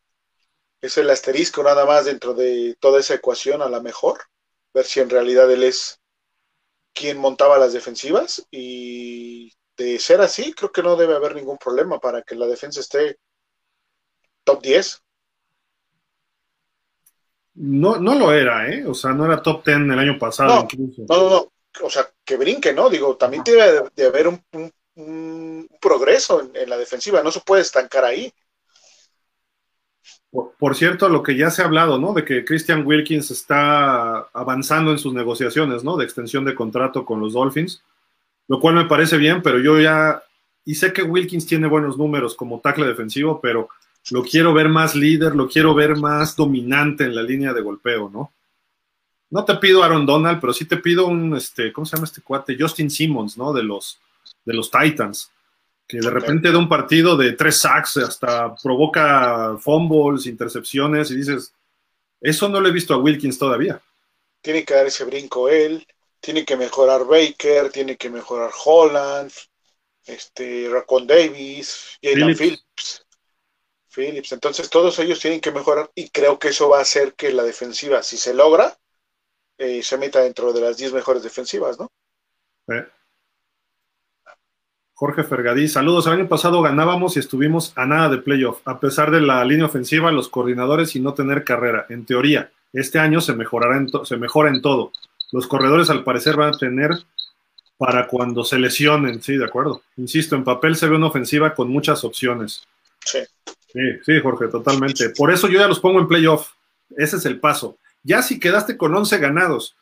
Es 0.81 0.99
el 0.99 1.11
asterisco 1.11 1.63
nada 1.63 1.87
más 1.87 2.05
dentro 2.07 2.35
de 2.35 2.77
toda 2.81 3.01
esa 3.01 3.15
ecuación 3.15 3.63
a 3.63 3.69
la 3.69 3.81
mejor. 3.81 4.21
Ver 4.75 4.85
si 4.85 5.01
en 5.01 5.11
realidad 5.11 5.51
él 5.51 5.65
es 5.65 6.01
quien 6.93 7.19
montaba 7.19 7.59
las 7.59 7.73
defensivas. 7.73 8.47
Y 8.51 9.53
de 9.77 9.99
ser 9.99 10.21
así, 10.21 10.53
creo 10.55 10.73
que 10.73 10.83
no 10.83 10.97
debe 10.97 11.15
haber 11.17 11.35
ningún 11.35 11.59
problema 11.59 11.99
para 12.01 12.23
que 12.23 12.35
la 12.35 12.47
defensa 12.47 12.81
esté 12.81 13.19
top 14.45 14.63
10 14.63 15.06
no, 17.57 17.97
no 17.97 18.15
lo 18.15 18.33
era, 18.33 18.69
¿eh? 18.69 18.85
O 18.87 18.95
sea, 18.95 19.13
no 19.13 19.25
era 19.25 19.43
top 19.43 19.65
10 19.65 19.79
el 19.79 19.99
año 19.99 20.19
pasado 20.19 20.55
no, 20.55 20.63
incluso. 20.63 21.03
No, 21.09 21.17
no, 21.17 21.31
no. 21.31 21.53
O 21.83 21.91
sea, 21.91 22.09
que 22.25 22.37
brinque, 22.37 22.73
¿no? 22.73 22.89
Digo, 22.89 23.17
también 23.17 23.43
debe 23.45 23.83
de, 23.95 24.07
haber 24.07 24.29
un, 24.29 25.69
progreso 25.81 26.51
en, 26.55 26.71
la 26.71 26.79
defensiva, 26.79 27.23
no 27.23 27.31
se 27.31 27.41
puede 27.41 27.63
estancar 27.63 28.05
ahí. 28.05 28.33
Por, 30.59 30.75
cierto, 30.75 31.09
lo 31.09 31.23
que 31.23 31.37
ya 31.37 31.51
se 31.51 31.63
ha 31.63 31.67
hablado, 31.67 31.99
¿no? 31.99 32.13
De 32.13 32.25
que 32.25 32.45
Christian 32.45 32.87
Wilkins 32.87 33.31
está 33.31 34.21
avanzando 34.33 34.91
en 34.91 34.99
sus 34.99 35.15
negociaciones, 35.15 35.85
¿no? 35.85 35.97
De 35.97 36.05
extensión 36.05 36.45
de 36.45 36.55
contrato 36.55 37.05
con 37.05 37.21
los 37.21 37.33
Dolphins, 37.35 37.83
lo 38.49 38.61
cual 38.61 38.75
me 38.75 38.85
parece 38.85 39.17
bien, 39.17 39.43
pero 39.43 39.59
yo 39.59 39.81
ya, 39.81 40.23
y 40.65 40.75
sé 40.75 40.93
que 40.93 41.03
Wilkins 41.03 41.47
tiene 41.47 41.69
buenos 41.69 41.97
números 41.97 42.35
como 42.35 42.61
tackle 42.61 42.87
defensivo, 42.87 43.41
pero 43.41 43.69
lo 44.11 44.23
quiero 44.23 44.55
ver 44.55 44.69
más 44.69 44.95
líder, 44.95 45.35
lo 45.35 45.49
quiero 45.49 45.75
ver 45.75 45.97
más 45.97 46.37
dominante 46.37 47.05
en 47.05 47.15
la 47.15 47.23
línea 47.23 47.53
de 47.53 47.61
golpeo, 47.61 48.09
¿no? 48.09 48.33
No 49.31 49.45
te 49.45 49.57
pido 49.57 49.83
Aaron 49.83 50.07
Donald, 50.07 50.41
pero 50.41 50.53
sí 50.53 50.65
te 50.65 50.77
pido 50.77 51.07
un, 51.07 51.37
este, 51.37 51.73
¿cómo 51.73 51.85
se 51.85 51.97
llama 51.97 52.07
este 52.07 52.23
cuate? 52.23 52.57
Justin 52.59 52.91
Simmons, 52.91 53.37
¿no? 53.37 53.53
De 53.53 53.63
los, 53.63 53.99
de 54.45 54.55
los 54.55 54.71
Titans, 54.71 55.31
que 55.87 55.99
de 55.99 56.11
repente 56.11 56.51
de 56.51 56.57
un 56.57 56.69
partido 56.69 57.17
de 57.17 57.33
tres 57.33 57.59
sacks 57.59 57.97
hasta 57.97 58.55
provoca 58.55 59.57
fumbles, 59.59 60.27
intercepciones 60.27 61.11
y 61.11 61.17
dices, 61.17 61.53
eso 62.21 62.49
no 62.49 62.61
lo 62.61 62.69
he 62.69 62.73
visto 62.73 62.95
a 62.95 62.99
Wilkins 62.99 63.39
todavía. 63.39 63.81
Tiene 64.41 64.65
que 64.65 64.75
dar 64.75 64.87
ese 64.87 65.05
brinco 65.05 65.49
él, 65.49 65.85
tiene 66.21 66.45
que 66.45 66.57
mejorar 66.57 67.05
Baker, 67.05 67.71
tiene 67.73 67.97
que 67.97 68.11
mejorar 68.11 68.51
Holland, 68.65 69.33
este, 70.07 70.69
Racon 70.71 71.07
Davis, 71.07 71.99
Jalen 72.01 72.37
Phillips. 72.37 72.39
Phillips. 72.39 73.06
Entonces 73.97 74.69
todos 74.71 74.99
ellos 74.99 75.21
tienen 75.21 75.41
que 75.41 75.53
mejorar 75.53 75.91
y 75.95 76.11
creo 76.11 76.39
que 76.39 76.49
eso 76.49 76.69
va 76.69 76.79
a 76.79 76.83
hacer 76.83 77.15
que 77.15 77.33
la 77.33 77.43
defensiva, 77.43 78.03
si 78.03 78.17
se 78.17 78.35
logra, 78.35 78.77
eh, 79.59 79.83
se 79.83 79.97
meta 79.97 80.21
dentro 80.21 80.53
de 80.53 80.61
las 80.61 80.77
10 80.77 80.93
mejores 80.93 81.23
defensivas, 81.23 81.79
¿no? 81.79 81.91
Jorge 84.93 85.25
Fergadí, 85.25 85.69
saludos. 85.69 86.07
El 86.07 86.15
año 86.15 86.29
pasado 86.29 86.63
ganábamos 86.63 87.17
y 87.17 87.21
estuvimos 87.21 87.73
a 87.77 87.87
nada 87.87 88.09
de 88.09 88.19
playoff, 88.19 88.61
a 88.65 88.81
pesar 88.81 89.11
de 89.11 89.21
la 89.21 89.45
línea 89.45 89.67
ofensiva, 89.67 90.11
los 90.11 90.29
coordinadores 90.29 90.97
y 90.97 91.01
no 91.01 91.15
tener 91.15 91.45
carrera. 91.45 91.87
En 91.91 92.07
teoría, 92.07 92.51
este 92.73 92.99
año 92.99 93.21
se 93.21 93.35
mejorará 93.35 93.77
en 93.77 93.89
se 94.05 94.17
mejora 94.17 94.51
en 94.51 94.63
todo. 94.63 94.93
Los 95.33 95.47
corredores 95.47 95.91
al 95.91 96.05
parecer 96.05 96.37
van 96.37 96.55
a 96.55 96.59
tener 96.59 96.93
para 97.77 98.07
cuando 98.07 98.43
se 98.43 98.59
lesionen, 98.59 99.23
sí, 99.23 99.37
de 99.37 99.45
acuerdo. 99.45 99.83
Insisto, 99.97 100.35
en 100.35 100.45
papel 100.45 100.77
se 100.77 100.89
ve 100.89 100.97
una 100.97 101.09
ofensiva 101.09 101.55
con 101.55 101.69
muchas 101.69 102.03
opciones. 102.05 102.67
Sí. 103.05 103.19
Sí, 103.77 103.83
sí, 104.07 104.21
Jorge, 104.23 104.49
totalmente. 104.49 105.11
Por 105.11 105.31
eso 105.31 105.49
yo 105.49 105.61
ya 105.61 105.69
los 105.69 105.81
pongo 105.81 106.01
en 106.01 106.09
playoff. 106.09 106.53
Ese 106.97 107.17
es 107.17 107.27
el 107.27 107.39
paso. 107.39 107.77
Ya 108.03 108.23
si 108.23 108.41
quedaste 108.41 108.79
con 108.79 108.95
11 108.95 109.19
ganados 109.19 109.77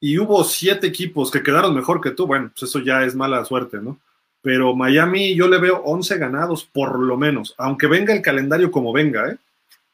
y 0.00 0.18
hubo 0.18 0.42
7 0.44 0.86
equipos 0.86 1.30
que 1.30 1.42
quedaron 1.42 1.74
mejor 1.74 2.00
que 2.00 2.12
tú, 2.12 2.26
bueno, 2.26 2.50
pues 2.58 2.70
eso 2.70 2.78
ya 2.78 3.04
es 3.04 3.14
mala 3.14 3.44
suerte, 3.44 3.82
¿no? 3.82 3.98
Pero 4.40 4.74
Miami 4.74 5.34
yo 5.34 5.46
le 5.46 5.58
veo 5.58 5.82
11 5.84 6.16
ganados 6.16 6.64
por 6.64 6.98
lo 6.98 7.18
menos, 7.18 7.54
aunque 7.58 7.86
venga 7.86 8.14
el 8.14 8.22
calendario 8.22 8.70
como 8.70 8.94
venga, 8.94 9.28
¿eh? 9.28 9.36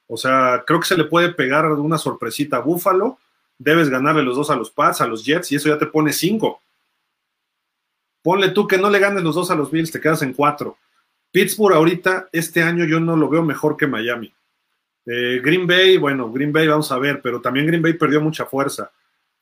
O 0.07 0.17
sea, 0.17 0.63
creo 0.65 0.79
que 0.79 0.87
se 0.87 0.97
le 0.97 1.05
puede 1.05 1.33
pegar 1.33 1.67
una 1.73 1.99
sorpresita 1.99 2.59
a 2.59 2.61
Buffalo, 2.61 3.19
debes 3.59 3.89
ganarle 3.89 4.23
los 4.23 4.37
dos 4.37 4.51
a 4.51 4.57
los 4.57 4.71
Pats, 4.71 5.01
a 5.01 5.07
los 5.07 5.25
Jets, 5.25 5.51
y 5.51 5.57
eso 5.57 5.69
ya 5.69 5.79
te 5.79 5.87
pone 5.87 6.13
5. 6.13 6.61
Ponle 8.23 8.51
tú 8.51 8.69
que 8.69 8.79
no 8.79 8.91
le 8.91 9.01
ganes 9.01 9.25
los 9.25 9.35
dos 9.35 9.51
a 9.51 9.57
los 9.57 9.73
Bills, 9.73 9.91
te 9.91 10.01
quedas 10.01 10.23
en 10.23 10.35
4. 10.35 10.77
Pittsburgh 11.33 11.75
ahorita, 11.75 12.29
este 12.33 12.63
año 12.63 12.85
yo 12.85 13.01
no 13.01 13.17
lo 13.17 13.29
veo 13.29 13.43
mejor 13.43 13.77
que 13.77 13.87
Miami. 13.87 14.33
Eh, 15.07 15.41
Green 15.43 15.67
Bay, 15.67 15.97
bueno, 15.97 16.31
Green 16.33 16.53
Bay 16.53 16.67
vamos 16.67 16.91
a 16.93 16.99
ver, 16.99 17.21
pero 17.23 17.41
también 17.41 17.67
Green 17.67 17.83
Bay 17.83 17.95
perdió 17.95 18.21
mucha 18.21 18.47
fuerza. 18.47 18.91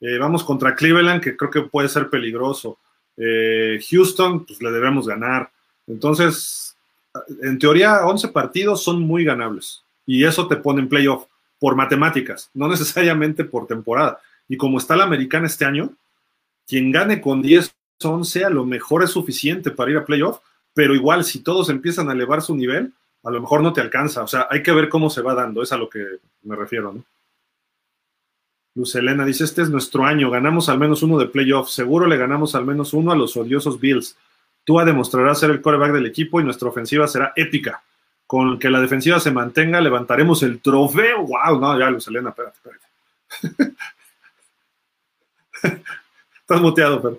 Eh, 0.01 0.19
vamos 0.19 0.44
contra 0.44 0.74
Cleveland, 0.74 1.23
que 1.23 1.36
creo 1.36 1.51
que 1.51 1.62
puede 1.62 1.89
ser 1.89 2.09
peligroso. 2.09 2.78
Eh, 3.16 3.81
Houston, 3.90 4.47
pues 4.47 4.62
le 4.62 4.70
debemos 4.70 5.09
ganar. 5.09 5.51
Entonces, 5.86 6.77
en 7.43 7.59
teoría, 7.59 8.06
11 8.06 8.28
partidos 8.28 8.82
son 8.82 9.01
muy 9.02 9.24
ganables. 9.24 9.82
Y 10.06 10.24
eso 10.24 10.47
te 10.47 10.56
pone 10.56 10.81
en 10.81 10.89
playoff 10.89 11.24
por 11.59 11.74
matemáticas, 11.74 12.51
no 12.55 12.69
necesariamente 12.70 13.44
por 13.44 13.66
temporada. 13.66 14.20
Y 14.48 14.56
como 14.56 14.78
está 14.78 14.97
la 14.97 15.05
americana 15.05 15.47
este 15.47 15.65
año, 15.65 15.90
quien 16.66 16.90
gane 16.93 17.20
con 17.20 17.43
10, 17.43 17.74
11 18.02 18.44
a 18.44 18.51
lo 18.51 18.65
mejor 18.65 19.02
es 19.02 19.10
suficiente 19.10 19.70
para 19.70 19.90
ir 19.90 19.97
a 19.97 20.05
playoff, 20.05 20.39
pero 20.79 20.95
igual 20.95 21.25
si 21.25 21.41
todos 21.41 21.71
empiezan 21.71 22.09
a 22.09 22.13
elevar 22.13 22.41
su 22.41 22.55
nivel, 22.55 22.93
a 23.25 23.33
lo 23.33 23.41
mejor 23.41 23.65
no 23.65 23.73
te 23.73 23.81
alcanza. 23.81 24.23
O 24.23 24.29
sea, 24.29 24.47
hay 24.49 24.63
que 24.63 24.71
ver 24.71 24.89
cómo 24.89 25.11
se 25.11 25.23
va 25.23 25.35
dando, 25.35 25.61
es 25.61 25.73
a 25.73 25.77
lo 25.77 25.91
que 25.91 26.07
me 26.45 26.55
refiero, 26.55 26.93
¿no? 26.93 27.05
Luz 28.77 28.95
Elena 28.95 29.25
dice, 29.25 29.43
este 29.43 29.63
es 29.63 29.71
nuestro 29.71 30.05
año, 30.05 30.31
ganamos 30.31 30.69
al 30.69 30.79
menos 30.79 31.03
uno 31.03 31.19
de 31.19 31.27
playoffs, 31.27 31.73
seguro 31.73 32.07
le 32.07 32.17
ganamos 32.17 32.55
al 32.55 32.65
menos 32.65 32.93
uno 32.93 33.11
a 33.11 33.17
los 33.17 33.37
odiosos 33.37 33.81
Bills. 33.81 34.17
Tú 34.63 34.79
demostrarás 34.79 35.41
ser 35.41 35.51
el 35.51 35.61
coreback 35.61 35.95
del 35.95 36.07
equipo 36.07 36.41
y 36.41 36.45
nuestra 36.45 36.69
ofensiva 36.69 37.09
será 37.09 37.33
épica. 37.35 37.83
Con 38.29 38.61
que 38.61 38.71
la 38.71 38.81
defensiva 38.81 39.19
se 39.19 39.33
mantenga, 39.33 39.81
levantaremos 39.81 40.45
el 40.45 40.61
trofeo. 40.61 41.27
¡Wow! 41.27 41.59
No, 41.59 41.77
ya, 41.77 41.91
Luz 41.91 42.07
Elena, 42.07 42.29
espérate, 42.29 42.57
espérate. 43.43 43.75
Estás 46.41 46.61
muteado, 46.61 47.03
pero. 47.03 47.19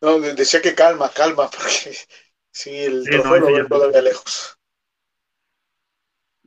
No, 0.00 0.18
decía 0.18 0.62
que 0.62 0.74
calma, 0.74 1.10
calma, 1.10 1.50
porque 1.56 1.96
Sí, 2.52 2.70
el 2.70 3.04
trofeo 3.04 3.66
todavía 3.68 4.02
lejos. 4.02 4.58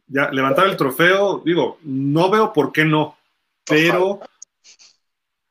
Ya, 0.08 0.30
levantar 0.32 0.68
el 0.68 0.78
trofeo, 0.78 1.42
digo, 1.44 1.80
no 1.84 2.30
veo 2.30 2.52
por 2.52 2.72
qué 2.72 2.84
no, 2.86 3.18
pero, 3.66 4.20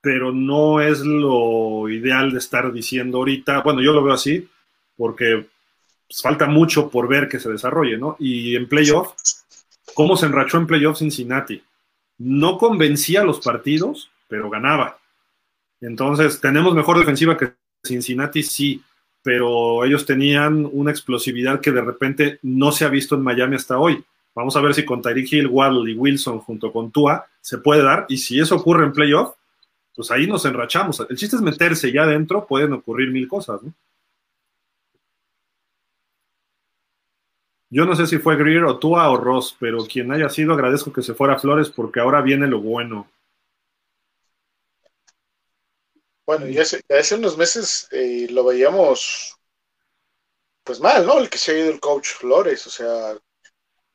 pero 0.00 0.30
no 0.30 0.80
es 0.80 1.00
lo 1.00 1.88
ideal 1.88 2.30
de 2.32 2.38
estar 2.38 2.70
diciendo 2.72 3.18
ahorita. 3.18 3.62
Bueno, 3.62 3.80
yo 3.80 3.92
lo 3.92 4.04
veo 4.04 4.12
así, 4.12 4.48
porque 4.96 5.48
pues, 6.06 6.22
falta 6.22 6.46
mucho 6.46 6.90
por 6.90 7.08
ver 7.08 7.28
que 7.28 7.40
se 7.40 7.50
desarrolle, 7.50 7.96
¿no? 7.96 8.16
Y 8.18 8.54
en 8.54 8.68
playoff, 8.68 9.14
¿cómo 9.94 10.16
se 10.16 10.26
enrachó 10.26 10.58
en 10.58 10.66
playoff 10.66 10.98
Cincinnati? 10.98 11.62
No 12.18 12.58
convencía 12.58 13.24
los 13.24 13.40
partidos, 13.40 14.10
pero 14.28 14.50
ganaba. 14.50 14.98
Entonces, 15.80 16.40
¿tenemos 16.40 16.74
mejor 16.74 16.98
defensiva 16.98 17.36
que 17.36 17.54
Cincinnati? 17.82 18.42
Sí 18.42 18.82
pero 19.22 19.84
ellos 19.84 20.04
tenían 20.04 20.68
una 20.70 20.90
explosividad 20.90 21.60
que 21.60 21.70
de 21.70 21.80
repente 21.80 22.38
no 22.42 22.72
se 22.72 22.84
ha 22.84 22.88
visto 22.88 23.14
en 23.14 23.22
Miami 23.22 23.56
hasta 23.56 23.78
hoy. 23.78 24.04
Vamos 24.34 24.56
a 24.56 24.60
ver 24.60 24.74
si 24.74 24.84
con 24.84 25.00
Tyreek 25.00 25.32
Hill, 25.32 25.46
Waddle 25.46 25.90
y 25.90 25.94
Wilson 25.94 26.40
junto 26.40 26.72
con 26.72 26.90
Tua 26.90 27.26
se 27.40 27.58
puede 27.58 27.82
dar, 27.82 28.06
y 28.08 28.16
si 28.16 28.38
eso 28.38 28.56
ocurre 28.56 28.84
en 28.84 28.92
playoff, 28.92 29.34
pues 29.94 30.10
ahí 30.10 30.26
nos 30.26 30.44
enrachamos. 30.44 31.04
El 31.08 31.16
chiste 31.16 31.36
es 31.36 31.42
meterse 31.42 31.92
ya 31.92 32.02
adentro, 32.02 32.46
pueden 32.46 32.72
ocurrir 32.72 33.10
mil 33.10 33.28
cosas, 33.28 33.62
¿no? 33.62 33.72
Yo 37.68 37.86
no 37.86 37.96
sé 37.96 38.06
si 38.06 38.18
fue 38.18 38.36
Greer 38.36 38.64
o 38.64 38.78
Tua 38.78 39.08
o 39.08 39.16
Ross, 39.16 39.56
pero 39.58 39.86
quien 39.86 40.12
haya 40.12 40.28
sido, 40.28 40.52
agradezco 40.52 40.92
que 40.92 41.02
se 41.02 41.14
fuera 41.14 41.38
Flores 41.38 41.70
porque 41.70 42.00
ahora 42.00 42.20
viene 42.20 42.46
lo 42.46 42.60
bueno. 42.60 43.08
Bueno, 46.32 46.48
y 46.48 46.58
hace, 46.58 46.80
hace 46.88 47.16
unos 47.16 47.36
meses 47.36 47.88
eh, 47.90 48.26
lo 48.30 48.42
veíamos 48.44 49.36
pues 50.64 50.80
mal, 50.80 51.06
¿no? 51.06 51.18
El 51.18 51.28
que 51.28 51.36
se 51.38 51.52
ha 51.52 51.58
ido 51.58 51.70
el 51.70 51.78
coach 51.80 52.08
Flores, 52.14 52.66
o 52.66 52.70
sea, 52.70 53.18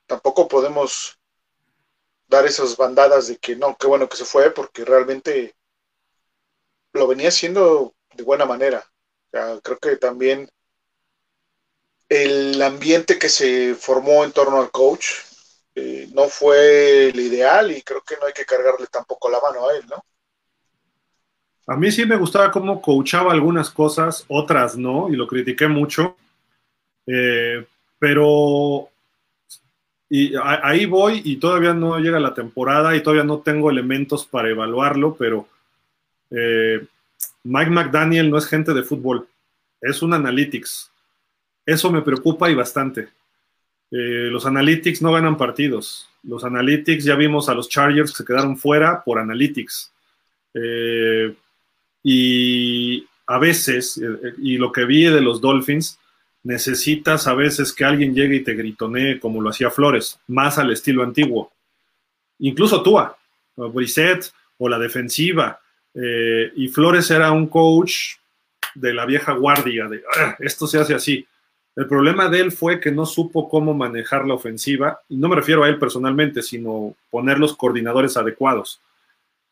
tampoco 0.08 0.48
podemos 0.48 1.20
dar 2.30 2.46
esas 2.46 2.78
bandadas 2.78 3.28
de 3.28 3.38
que 3.38 3.56
no, 3.56 3.76
qué 3.76 3.88
bueno 3.88 4.08
que 4.08 4.16
se 4.16 4.24
fue, 4.24 4.52
porque 4.52 4.86
realmente 4.86 5.56
lo 6.94 7.08
venía 7.08 7.30
haciendo 7.30 7.96
de 8.14 8.24
buena 8.24 8.46
manera. 8.46 8.80
O 9.28 9.30
sea, 9.32 9.60
creo 9.62 9.78
que 9.80 9.96
también 9.96 10.50
el 12.10 12.62
ambiente 12.62 13.18
que 13.18 13.30
se 13.30 13.74
formó 13.76 14.24
en 14.26 14.32
torno 14.34 14.60
al 14.60 14.72
coach 14.72 15.06
eh, 15.76 16.10
no 16.14 16.28
fue 16.28 17.10
el 17.10 17.20
ideal 17.20 17.72
y 17.72 17.82
creo 17.82 18.02
que 18.02 18.18
no 18.18 18.26
hay 18.26 18.34
que 18.34 18.46
cargarle 18.46 18.88
tampoco 18.88 19.30
la 19.30 19.40
mano 19.40 19.68
a 19.68 19.76
él, 19.76 19.86
¿no? 19.88 20.04
A 21.68 21.76
mí 21.76 21.92
sí 21.92 22.06
me 22.06 22.16
gustaba 22.16 22.52
cómo 22.52 22.82
coachaba 22.82 23.34
algunas 23.34 23.70
cosas, 23.70 24.26
otras 24.30 24.78
no, 24.78 25.10
y 25.10 25.16
lo 25.16 25.28
critiqué 25.28 25.68
mucho. 25.68 26.16
Eh, 27.06 27.66
pero 28.00 28.90
y 30.10 30.34
ahí 30.42 30.86
voy 30.86 31.22
y 31.26 31.36
todavía 31.38 31.74
no 31.74 32.00
llega 32.00 32.20
la 32.20 32.34
temporada 32.34 32.96
y 32.96 33.04
todavía 33.04 33.26
no 33.26 33.40
tengo 33.40 33.70
elementos 33.70 34.26
para 34.26 34.50
evaluarlo, 34.50 35.16
pero 35.18 35.48
eh, 36.32 36.86
Mike 37.44 37.72
McDaniel 37.72 38.30
no 38.30 38.38
es 38.38 38.46
gente 38.46 38.74
de 38.74 38.84
fútbol, 38.84 39.28
es 39.82 40.02
un 40.02 40.14
analytics. 40.14 40.92
Eso 41.66 41.92
me 41.92 42.02
preocupa 42.02 42.50
y 42.50 42.56
bastante. 42.56 43.10
Eh, 43.92 44.30
los 44.32 44.46
analytics 44.46 45.02
no 45.02 45.12
ganan 45.12 45.38
partidos. 45.38 46.08
Los 46.24 46.46
analytics, 46.46 47.04
ya 47.04 47.16
vimos 47.16 47.50
a 47.50 47.54
los 47.54 47.68
Chargers 47.68 48.12
que 48.12 48.18
se 48.18 48.26
quedaron 48.26 48.58
fuera 48.58 49.04
por 49.04 49.20
analytics. 49.20 49.92
Eh, 50.54 51.36
y 52.10 53.06
a 53.26 53.38
veces, 53.38 53.98
eh, 53.98 54.34
y 54.38 54.58
lo 54.58 54.72
que 54.72 54.86
vi 54.86 55.04
de 55.04 55.20
los 55.20 55.42
Dolphins, 55.42 56.00
necesitas 56.42 57.28
a 57.28 57.34
veces 57.34 57.74
que 57.74 57.84
alguien 57.84 58.16
llegue 58.16 58.38
y 58.38 58.44
te 58.46 58.54
gritonee 58.54 59.20
como 59.20 59.42
lo 59.42 59.50
hacía 59.50 59.70
Flores, 59.70 60.18
más 60.28 60.58
al 60.58 60.72
estilo 60.72 61.04
antiguo. 61.04 61.52
Incluso 62.40 62.82
Tua, 62.82 63.18
Brissett 63.58 64.32
o 64.58 64.70
la 64.70 64.80
defensiva. 64.80 65.60
Eh, 65.94 66.54
y 66.56 66.70
Flores 66.70 67.12
era 67.12 67.34
un 67.34 67.48
coach 67.48 68.16
de 68.74 68.94
la 68.94 69.06
vieja 69.06 69.34
guardia, 69.34 69.90
de 69.90 70.02
ah, 70.18 70.38
esto 70.40 70.66
se 70.66 70.80
hace 70.80 70.94
así. 70.94 71.28
El 71.76 71.88
problema 71.88 72.30
de 72.30 72.40
él 72.40 72.54
fue 72.54 72.80
que 72.80 72.94
no 72.94 73.06
supo 73.06 73.50
cómo 73.50 73.74
manejar 73.74 74.26
la 74.26 74.36
ofensiva, 74.36 75.02
y 75.10 75.18
no 75.18 75.28
me 75.28 75.36
refiero 75.36 75.66
a 75.66 75.68
él 75.68 75.78
personalmente, 75.78 76.42
sino 76.42 76.96
poner 77.10 77.38
los 77.38 77.58
coordinadores 77.58 78.16
adecuados. 78.16 78.80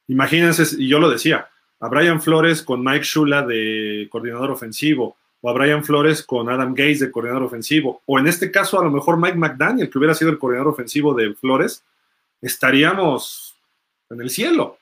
Imagínense, 0.08 0.64
y 0.82 0.88
yo 0.88 1.00
lo 1.00 1.10
decía, 1.10 1.50
a 1.80 1.90
Brian 1.90 2.22
Flores 2.22 2.62
con 2.62 2.84
Mike 2.84 3.04
Shula 3.04 3.46
de 3.46 4.08
coordinador 4.12 4.52
ofensivo, 4.52 5.18
o 5.42 5.50
a 5.50 5.54
Brian 5.54 5.84
Flores 5.84 6.24
con 6.24 6.50
Adam 6.50 6.74
Gates 6.74 7.02
de 7.02 7.12
coordinador 7.12 7.44
ofensivo, 7.44 8.02
o 8.06 8.18
en 8.18 8.28
este 8.28 8.52
caso 8.52 8.80
a 8.80 8.84
lo 8.84 8.92
mejor 8.92 9.18
Mike 9.18 9.38
McDaniel, 9.38 9.90
que 9.90 9.98
hubiera 9.98 10.14
sido 10.14 10.32
el 10.32 10.40
coordinador 10.40 10.74
ofensivo 10.74 11.14
de 11.14 11.34
Flores, 11.36 11.84
estaríamos 12.42 13.56
en 14.10 14.22
el 14.22 14.30
cielo, 14.30 14.78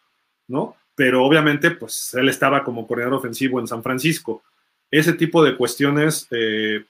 ¿no? 0.47 0.75
Pero 0.95 1.25
obviamente, 1.25 1.71
pues 1.71 2.13
él 2.13 2.29
estaba 2.29 2.63
como 2.63 2.85
coordinador 2.87 3.19
ofensivo 3.19 3.59
en 3.59 3.67
San 3.67 3.81
Francisco. 3.81 4.43
Ese 4.91 5.13
tipo 5.13 5.43
de 5.43 5.57
cuestiones 5.57 6.27
eh, 6.31 6.85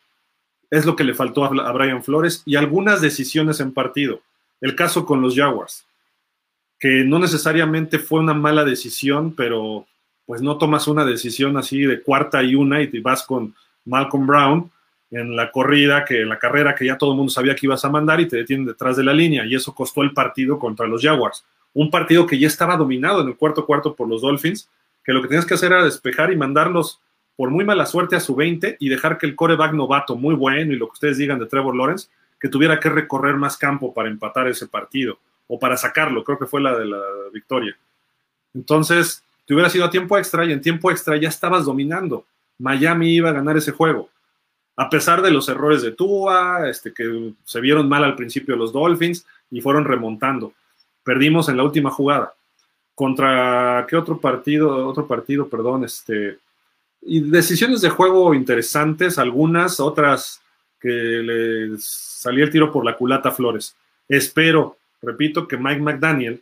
es 0.69 0.85
lo 0.85 0.95
que 0.95 1.03
le 1.03 1.13
faltó 1.13 1.45
a, 1.45 1.71
Brian 1.71 2.03
Flores 2.03 2.41
y 2.45 2.55
algunas 2.55 2.99
decisiones 2.99 3.59
en 3.59 3.73
partido. 3.73 4.21
El 4.59 4.75
caso 4.75 5.05
con 5.05 5.21
los 5.21 5.35
Jaguars, 5.35 5.85
que 6.79 7.03
no 7.05 7.19
necesariamente 7.19 7.99
fue 7.99 8.19
una 8.19 8.33
mala 8.33 8.65
decisión, 8.65 9.33
pero 9.35 9.85
pues 10.25 10.41
no 10.41 10.57
tomas 10.57 10.87
una 10.87 11.05
decisión 11.05 11.57
así 11.57 11.81
de 11.81 12.01
cuarta 12.01 12.43
y 12.43 12.55
una 12.55 12.81
y 12.81 12.87
te 12.87 13.01
vas 13.01 13.23
con 13.23 13.53
Malcolm 13.85 14.25
Brown 14.25 14.71
en 15.11 15.35
la 15.35 15.51
corrida, 15.51 16.05
que 16.05 16.21
en 16.21 16.29
la 16.29 16.39
carrera 16.39 16.73
que 16.73 16.85
ya 16.85 16.97
todo 16.97 17.11
el 17.11 17.17
mundo 17.17 17.31
sabía 17.31 17.55
que 17.55 17.67
ibas 17.67 17.85
a 17.85 17.89
mandar 17.89 18.19
y 18.19 18.27
te 18.27 18.37
detienen 18.37 18.65
detrás 18.65 18.97
de 18.97 19.03
la 19.03 19.13
línea 19.13 19.45
y 19.45 19.53
eso 19.55 19.73
costó 19.75 20.01
el 20.01 20.13
partido 20.13 20.57
contra 20.57 20.87
los 20.87 21.01
Jaguars. 21.01 21.45
Un 21.73 21.91
partido 21.91 22.25
que 22.25 22.39
ya 22.39 22.47
estaba 22.47 22.77
dominado 22.77 23.21
en 23.21 23.27
el 23.27 23.35
cuarto 23.35 23.65
cuarto 23.65 23.95
por 23.95 24.07
los 24.07 24.21
Dolphins, 24.21 24.69
que 25.03 25.13
lo 25.13 25.21
que 25.21 25.27
tenías 25.27 25.45
que 25.45 25.53
hacer 25.53 25.71
era 25.71 25.83
despejar 25.83 26.31
y 26.31 26.37
mandarlos 26.37 26.99
por 27.35 27.49
muy 27.49 27.65
mala 27.65 27.85
suerte 27.85 28.15
a 28.15 28.19
su 28.19 28.35
20 28.35 28.77
y 28.79 28.89
dejar 28.89 29.17
que 29.17 29.25
el 29.25 29.35
coreback 29.35 29.73
novato, 29.73 30.15
muy 30.15 30.35
bueno 30.35 30.73
y 30.73 30.77
lo 30.77 30.87
que 30.87 30.93
ustedes 30.93 31.17
digan 31.17 31.39
de 31.39 31.45
Trevor 31.45 31.75
Lawrence, 31.75 32.09
que 32.39 32.49
tuviera 32.49 32.79
que 32.79 32.89
recorrer 32.89 33.35
más 33.35 33.57
campo 33.57 33.93
para 33.93 34.09
empatar 34.09 34.47
ese 34.47 34.67
partido 34.67 35.19
o 35.47 35.59
para 35.59 35.77
sacarlo, 35.77 36.23
creo 36.23 36.39
que 36.39 36.45
fue 36.45 36.61
la 36.61 36.77
de 36.77 36.85
la 36.85 37.01
victoria. 37.31 37.75
Entonces, 38.53 39.23
te 39.45 39.53
hubiera 39.53 39.69
sido 39.69 39.85
a 39.85 39.89
tiempo 39.89 40.17
extra 40.17 40.45
y 40.45 40.51
en 40.51 40.61
tiempo 40.61 40.89
extra 40.91 41.17
ya 41.17 41.29
estabas 41.29 41.65
dominando. 41.65 42.25
Miami 42.59 43.13
iba 43.13 43.29
a 43.29 43.33
ganar 43.33 43.57
ese 43.57 43.71
juego. 43.71 44.09
A 44.75 44.89
pesar 44.89 45.21
de 45.21 45.31
los 45.31 45.49
errores 45.49 45.81
de 45.81 45.91
Tua, 45.91 46.69
este, 46.69 46.93
que 46.93 47.33
se 47.43 47.61
vieron 47.61 47.87
mal 47.87 48.03
al 48.03 48.15
principio 48.15 48.55
los 48.55 48.73
Dolphins 48.73 49.25
y 49.51 49.61
fueron 49.61 49.85
remontando. 49.85 50.53
Perdimos 51.03 51.49
en 51.49 51.57
la 51.57 51.63
última 51.63 51.91
jugada. 51.91 52.33
¿Contra 52.95 53.85
qué 53.89 53.95
otro 53.95 54.19
partido? 54.19 54.87
Otro 54.87 55.07
partido, 55.07 55.47
perdón, 55.47 55.83
este. 55.83 56.39
Y 57.01 57.19
decisiones 57.19 57.81
de 57.81 57.89
juego 57.89 58.33
interesantes, 58.33 59.19
algunas, 59.19 59.79
otras 59.79 60.41
que 60.79 60.89
le 60.89 61.77
salía 61.79 62.45
el 62.45 62.51
tiro 62.51 62.71
por 62.71 62.85
la 62.85 62.95
culata 62.95 63.29
a 63.29 63.33
Flores. 63.33 63.75
Espero, 64.07 64.77
repito, 65.01 65.47
que 65.47 65.57
Mike 65.57 65.81
McDaniel 65.81 66.41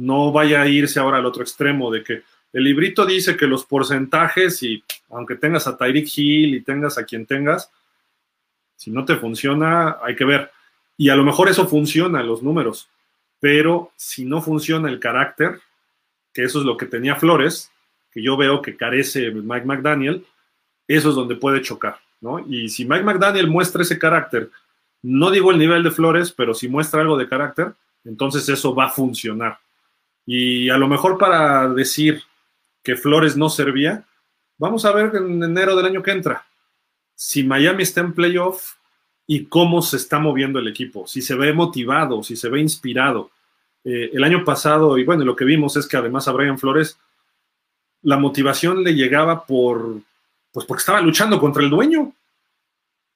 no 0.00 0.32
vaya 0.32 0.62
a 0.62 0.68
irse 0.68 0.98
ahora 0.98 1.18
al 1.18 1.26
otro 1.26 1.42
extremo 1.42 1.90
de 1.90 2.02
que 2.02 2.22
el 2.52 2.64
librito 2.64 3.04
dice 3.04 3.36
que 3.36 3.46
los 3.46 3.66
porcentajes 3.66 4.62
y 4.62 4.82
aunque 5.10 5.36
tengas 5.36 5.66
a 5.66 5.76
Tyreek 5.76 6.08
Hill 6.16 6.54
y 6.54 6.62
tengas 6.62 6.96
a 6.96 7.04
quien 7.04 7.26
tengas, 7.26 7.70
si 8.76 8.90
no 8.90 9.04
te 9.04 9.16
funciona, 9.16 9.98
hay 10.02 10.16
que 10.16 10.24
ver. 10.24 10.50
Y 10.96 11.10
a 11.10 11.16
lo 11.16 11.22
mejor 11.22 11.48
eso 11.48 11.68
funciona, 11.68 12.22
los 12.22 12.42
números, 12.42 12.88
pero 13.40 13.92
si 13.94 14.24
no 14.24 14.40
funciona 14.40 14.88
el 14.88 14.98
carácter, 14.98 15.60
que 16.32 16.44
eso 16.44 16.60
es 16.60 16.64
lo 16.64 16.76
que 16.76 16.86
tenía 16.86 17.16
Flores, 17.16 17.70
que 18.10 18.22
yo 18.22 18.36
veo 18.36 18.62
que 18.62 18.76
carece 18.76 19.30
Mike 19.30 19.66
McDaniel, 19.66 20.24
eso 20.88 21.10
es 21.10 21.14
donde 21.14 21.36
puede 21.36 21.60
chocar, 21.60 21.98
¿no? 22.20 22.40
Y 22.48 22.70
si 22.70 22.86
Mike 22.86 23.04
McDaniel 23.04 23.48
muestra 23.48 23.82
ese 23.82 23.98
carácter, 23.98 24.50
no 25.02 25.30
digo 25.30 25.50
el 25.50 25.58
nivel 25.58 25.82
de 25.82 25.90
Flores, 25.90 26.32
pero 26.32 26.54
si 26.54 26.68
muestra 26.68 27.02
algo 27.02 27.18
de 27.18 27.28
carácter, 27.28 27.74
entonces 28.04 28.48
eso 28.48 28.74
va 28.74 28.86
a 28.86 28.90
funcionar. 28.90 29.58
Y 30.32 30.70
a 30.70 30.78
lo 30.78 30.86
mejor 30.86 31.18
para 31.18 31.66
decir 31.70 32.22
que 32.84 32.94
Flores 32.94 33.36
no 33.36 33.50
servía, 33.50 34.04
vamos 34.58 34.84
a 34.84 34.92
ver 34.92 35.10
en 35.16 35.42
enero 35.42 35.74
del 35.74 35.86
año 35.86 36.04
que 36.04 36.12
entra 36.12 36.46
si 37.16 37.42
Miami 37.42 37.82
está 37.82 38.02
en 38.02 38.12
playoff 38.12 38.74
y 39.26 39.46
cómo 39.46 39.82
se 39.82 39.96
está 39.96 40.20
moviendo 40.20 40.60
el 40.60 40.68
equipo, 40.68 41.04
si 41.08 41.20
se 41.20 41.34
ve 41.34 41.52
motivado, 41.52 42.22
si 42.22 42.36
se 42.36 42.48
ve 42.48 42.60
inspirado. 42.60 43.32
Eh, 43.82 44.10
el 44.12 44.22
año 44.22 44.44
pasado, 44.44 44.96
y 44.98 45.04
bueno, 45.04 45.24
lo 45.24 45.34
que 45.34 45.44
vimos 45.44 45.76
es 45.76 45.88
que 45.88 45.96
además 45.96 46.28
a 46.28 46.32
Brian 46.32 46.60
Flores 46.60 46.96
la 48.02 48.16
motivación 48.16 48.84
le 48.84 48.94
llegaba 48.94 49.44
por, 49.44 49.96
pues 50.52 50.64
porque 50.64 50.82
estaba 50.82 51.00
luchando 51.00 51.40
contra 51.40 51.64
el 51.64 51.70
dueño. 51.70 52.12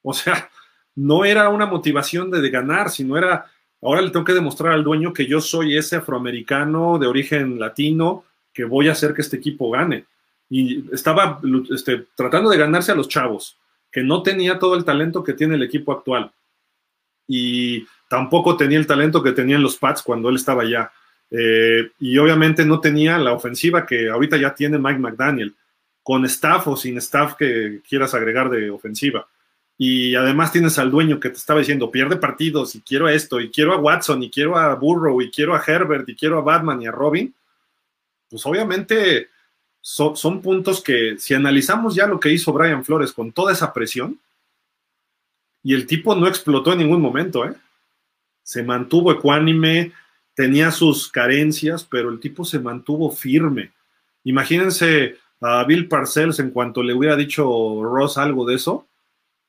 O 0.02 0.12
sea, 0.12 0.50
no 0.96 1.24
era 1.24 1.48
una 1.48 1.66
motivación 1.66 2.28
de 2.28 2.50
ganar, 2.50 2.90
sino 2.90 3.16
era 3.16 3.52
Ahora 3.84 4.00
le 4.00 4.10
tengo 4.10 4.24
que 4.24 4.32
demostrar 4.32 4.72
al 4.72 4.82
dueño 4.82 5.12
que 5.12 5.26
yo 5.26 5.42
soy 5.42 5.76
ese 5.76 5.96
afroamericano 5.96 6.98
de 6.98 7.06
origen 7.06 7.60
latino 7.60 8.24
que 8.52 8.64
voy 8.64 8.88
a 8.88 8.92
hacer 8.92 9.12
que 9.12 9.20
este 9.20 9.36
equipo 9.36 9.70
gane. 9.70 10.06
Y 10.48 10.90
estaba 10.90 11.38
este, 11.70 12.06
tratando 12.14 12.48
de 12.48 12.56
ganarse 12.56 12.92
a 12.92 12.94
los 12.94 13.08
chavos, 13.08 13.58
que 13.92 14.02
no 14.02 14.22
tenía 14.22 14.58
todo 14.58 14.74
el 14.74 14.86
talento 14.86 15.22
que 15.22 15.34
tiene 15.34 15.56
el 15.56 15.62
equipo 15.62 15.92
actual. 15.92 16.32
Y 17.28 17.86
tampoco 18.08 18.56
tenía 18.56 18.78
el 18.78 18.86
talento 18.86 19.22
que 19.22 19.32
tenían 19.32 19.62
los 19.62 19.76
Pats 19.76 20.02
cuando 20.02 20.30
él 20.30 20.36
estaba 20.36 20.62
allá. 20.62 20.90
Eh, 21.30 21.90
y 21.98 22.16
obviamente 22.16 22.64
no 22.64 22.80
tenía 22.80 23.18
la 23.18 23.34
ofensiva 23.34 23.84
que 23.84 24.08
ahorita 24.08 24.38
ya 24.38 24.54
tiene 24.54 24.78
Mike 24.78 24.98
McDaniel, 24.98 25.54
con 26.02 26.24
staff 26.24 26.68
o 26.68 26.76
sin 26.76 26.96
staff 26.98 27.34
que 27.34 27.82
quieras 27.86 28.14
agregar 28.14 28.48
de 28.48 28.70
ofensiva 28.70 29.26
y 29.76 30.14
además 30.14 30.52
tienes 30.52 30.78
al 30.78 30.90
dueño 30.90 31.18
que 31.18 31.30
te 31.30 31.36
estaba 31.36 31.60
diciendo, 31.60 31.90
pierde 31.90 32.16
partidos 32.16 32.74
y 32.74 32.80
quiero 32.80 33.08
esto, 33.08 33.40
y 33.40 33.50
quiero 33.50 33.72
a 33.72 33.78
Watson, 33.78 34.22
y 34.22 34.30
quiero 34.30 34.56
a 34.56 34.74
Burrow, 34.74 35.20
y 35.20 35.30
quiero 35.30 35.54
a 35.54 35.62
Herbert, 35.64 36.08
y 36.08 36.14
quiero 36.14 36.38
a 36.38 36.42
Batman 36.42 36.80
y 36.82 36.86
a 36.86 36.92
Robin, 36.92 37.34
pues 38.30 38.44
obviamente 38.46 39.28
son 39.80 40.40
puntos 40.40 40.82
que 40.82 41.18
si 41.18 41.34
analizamos 41.34 41.94
ya 41.94 42.06
lo 42.06 42.18
que 42.18 42.32
hizo 42.32 42.52
Brian 42.52 42.84
Flores 42.84 43.12
con 43.12 43.32
toda 43.32 43.52
esa 43.52 43.72
presión, 43.72 44.18
y 45.62 45.74
el 45.74 45.86
tipo 45.86 46.14
no 46.14 46.28
explotó 46.28 46.72
en 46.72 46.78
ningún 46.78 47.00
momento, 47.00 47.44
¿eh? 47.46 47.54
se 48.42 48.62
mantuvo 48.62 49.10
ecuánime, 49.10 49.92
tenía 50.34 50.70
sus 50.70 51.10
carencias, 51.10 51.84
pero 51.84 52.10
el 52.10 52.20
tipo 52.20 52.44
se 52.44 52.58
mantuvo 52.58 53.10
firme. 53.10 53.72
Imagínense 54.24 55.16
a 55.40 55.64
Bill 55.64 55.88
Parcells 55.88 56.38
en 56.38 56.50
cuanto 56.50 56.82
le 56.82 56.92
hubiera 56.92 57.16
dicho 57.16 57.44
Ross 57.82 58.18
algo 58.18 58.44
de 58.46 58.56
eso, 58.56 58.86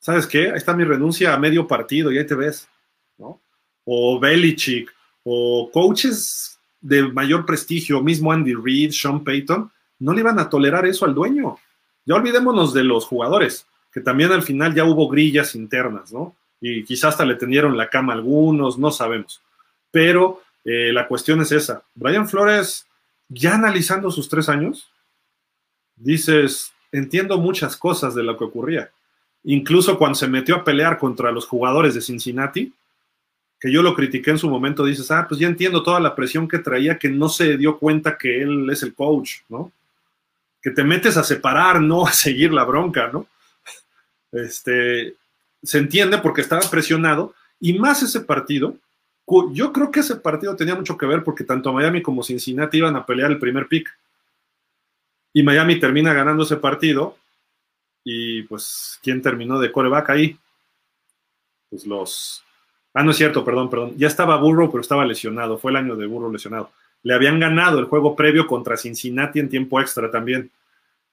¿sabes 0.05 0.27
qué? 0.27 0.51
Ahí 0.51 0.57
está 0.57 0.75
mi 0.75 0.83
renuncia 0.83 1.33
a 1.33 1.39
medio 1.39 1.67
partido 1.67 2.11
y 2.11 2.19
ahí 2.19 2.27
te 2.27 2.35
ves, 2.35 2.69
¿no? 3.17 3.41
O 3.85 4.19
Belichick, 4.19 4.93
o 5.23 5.71
coaches 5.73 6.59
de 6.79 7.01
mayor 7.07 7.43
prestigio, 7.43 8.03
mismo 8.03 8.31
Andy 8.31 8.53
Reid, 8.53 8.91
Sean 8.91 9.23
Payton, 9.23 9.71
no 9.97 10.13
le 10.13 10.19
iban 10.19 10.37
a 10.37 10.47
tolerar 10.47 10.85
eso 10.85 11.05
al 11.05 11.15
dueño. 11.15 11.57
Ya 12.05 12.13
olvidémonos 12.13 12.71
de 12.71 12.83
los 12.83 13.05
jugadores, 13.05 13.65
que 13.91 13.99
también 13.99 14.31
al 14.31 14.43
final 14.43 14.75
ya 14.75 14.85
hubo 14.85 15.09
grillas 15.09 15.55
internas, 15.55 16.13
¿no? 16.13 16.35
Y 16.61 16.83
quizás 16.83 17.13
hasta 17.13 17.25
le 17.25 17.33
tendieron 17.33 17.75
la 17.75 17.89
cama 17.89 18.13
algunos, 18.13 18.77
no 18.77 18.91
sabemos. 18.91 19.41
Pero 19.89 20.43
eh, 20.63 20.93
la 20.93 21.07
cuestión 21.07 21.41
es 21.41 21.51
esa. 21.51 21.81
Brian 21.95 22.29
Flores, 22.29 22.85
ya 23.27 23.55
analizando 23.55 24.11
sus 24.11 24.29
tres 24.29 24.49
años, 24.49 24.87
dices, 25.95 26.73
entiendo 26.91 27.39
muchas 27.39 27.75
cosas 27.75 28.13
de 28.13 28.21
lo 28.21 28.37
que 28.37 28.43
ocurría 28.43 28.91
incluso 29.45 29.97
cuando 29.97 30.15
se 30.15 30.27
metió 30.27 30.55
a 30.55 30.63
pelear 30.63 30.97
contra 30.97 31.31
los 31.31 31.45
jugadores 31.45 31.93
de 31.93 32.01
Cincinnati, 32.01 32.73
que 33.59 33.71
yo 33.71 33.81
lo 33.81 33.95
critiqué 33.95 34.31
en 34.31 34.37
su 34.37 34.49
momento, 34.49 34.85
dices, 34.85 35.09
ah, 35.11 35.25
pues 35.27 35.39
ya 35.39 35.47
entiendo 35.47 35.81
toda 35.83 35.99
la 35.99 36.15
presión 36.15 36.47
que 36.47 36.59
traía, 36.59 36.99
que 36.99 37.09
no 37.09 37.29
se 37.29 37.57
dio 37.57 37.77
cuenta 37.77 38.17
que 38.17 38.41
él 38.41 38.69
es 38.69 38.83
el 38.83 38.93
coach, 38.93 39.37
¿no? 39.49 39.71
Que 40.61 40.71
te 40.71 40.83
metes 40.83 41.15
a 41.17 41.23
separar, 41.23 41.81
no 41.81 42.05
a 42.05 42.11
seguir 42.11 42.51
la 42.51 42.63
bronca, 42.63 43.09
¿no? 43.11 43.27
Este, 44.31 45.15
se 45.63 45.77
entiende 45.77 46.17
porque 46.17 46.41
estaba 46.41 46.69
presionado, 46.69 47.33
y 47.59 47.73
más 47.73 48.03
ese 48.03 48.21
partido, 48.21 48.75
yo 49.53 49.71
creo 49.71 49.91
que 49.91 50.01
ese 50.01 50.17
partido 50.17 50.55
tenía 50.55 50.75
mucho 50.75 50.97
que 50.97 51.05
ver 51.05 51.23
porque 51.23 51.43
tanto 51.43 51.73
Miami 51.73 52.01
como 52.01 52.23
Cincinnati 52.23 52.77
iban 52.77 52.95
a 52.95 53.05
pelear 53.05 53.31
el 53.31 53.39
primer 53.39 53.67
pick. 53.67 53.89
Y 55.33 55.41
Miami 55.41 55.79
termina 55.79 56.13
ganando 56.13 56.43
ese 56.43 56.57
partido 56.57 57.17
y 58.05 58.43
pues, 58.43 58.99
¿quién 59.03 59.21
terminó 59.21 59.59
de 59.59 59.71
coreback 59.71 60.11
ahí? 60.11 60.37
Pues 61.69 61.85
los... 61.87 62.43
Ah, 62.93 63.03
no 63.03 63.11
es 63.11 63.17
cierto, 63.17 63.43
perdón, 63.43 63.69
perdón. 63.69 63.93
Ya 63.97 64.07
estaba 64.07 64.37
Burrow, 64.37 64.71
pero 64.71 64.81
estaba 64.81 65.03
lesionado. 65.03 65.57
Fue 65.57 65.71
el 65.71 65.77
año 65.77 65.95
de 65.97 66.05
Burrow 66.05 66.31
lesionado. 66.31 66.71
Le 67.03 67.13
habían 67.13 67.39
ganado 67.39 67.79
el 67.79 67.85
juego 67.85 68.15
previo 68.15 68.47
contra 68.47 68.77
Cincinnati 68.77 69.39
en 69.39 69.49
tiempo 69.49 69.81
extra 69.81 70.09
también, 70.09 70.49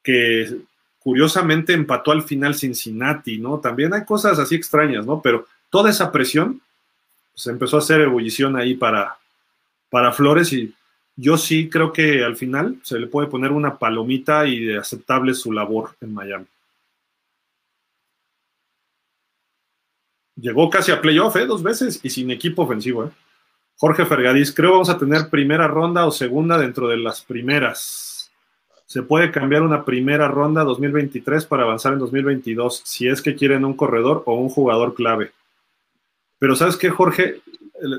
que 0.02 0.58
curiosamente 1.00 1.72
empató 1.72 2.12
al 2.12 2.22
final 2.22 2.54
Cincinnati, 2.54 3.38
¿no? 3.38 3.58
También 3.58 3.92
hay 3.94 4.04
cosas 4.04 4.38
así 4.38 4.54
extrañas, 4.54 5.04
¿no? 5.04 5.20
Pero 5.20 5.46
toda 5.70 5.90
esa 5.90 6.12
presión 6.12 6.60
se 7.34 7.44
pues, 7.44 7.46
empezó 7.48 7.76
a 7.76 7.80
hacer 7.80 8.02
ebullición 8.02 8.54
ahí 8.54 8.74
para, 8.74 9.16
para 9.90 10.12
Flores 10.12 10.52
y 10.52 10.72
yo 11.16 11.36
sí 11.38 11.68
creo 11.68 11.92
que 11.92 12.22
al 12.22 12.36
final 12.36 12.76
se 12.82 12.98
le 12.98 13.06
puede 13.06 13.28
poner 13.28 13.50
una 13.50 13.78
palomita 13.78 14.46
y 14.46 14.64
de 14.66 14.78
aceptable 14.78 15.34
su 15.34 15.52
labor 15.52 15.96
en 16.00 16.14
Miami. 16.14 16.46
Llegó 20.36 20.70
casi 20.70 20.92
a 20.92 21.00
playoff, 21.00 21.36
¿eh? 21.36 21.46
Dos 21.46 21.62
veces 21.62 22.00
y 22.02 22.10
sin 22.10 22.30
equipo 22.30 22.62
ofensivo, 22.62 23.04
¿eh? 23.04 23.10
Jorge 23.76 24.06
Fergadís, 24.06 24.52
creo 24.52 24.72
vamos 24.72 24.90
a 24.90 24.98
tener 24.98 25.28
primera 25.28 25.66
ronda 25.66 26.06
o 26.06 26.12
segunda 26.12 26.56
dentro 26.56 26.86
de 26.88 26.98
las 26.98 27.22
primeras. 27.22 28.30
Se 28.86 29.02
puede 29.02 29.30
cambiar 29.30 29.62
una 29.62 29.84
primera 29.84 30.28
ronda 30.28 30.62
2023 30.62 31.46
para 31.46 31.64
avanzar 31.64 31.94
en 31.94 31.98
2022, 31.98 32.82
si 32.84 33.08
es 33.08 33.20
que 33.20 33.34
quieren 33.34 33.64
un 33.64 33.74
corredor 33.74 34.22
o 34.26 34.34
un 34.34 34.50
jugador 34.50 34.94
clave. 34.94 35.32
Pero 36.38 36.54
¿sabes 36.54 36.76
qué, 36.76 36.90
Jorge? 36.90 37.40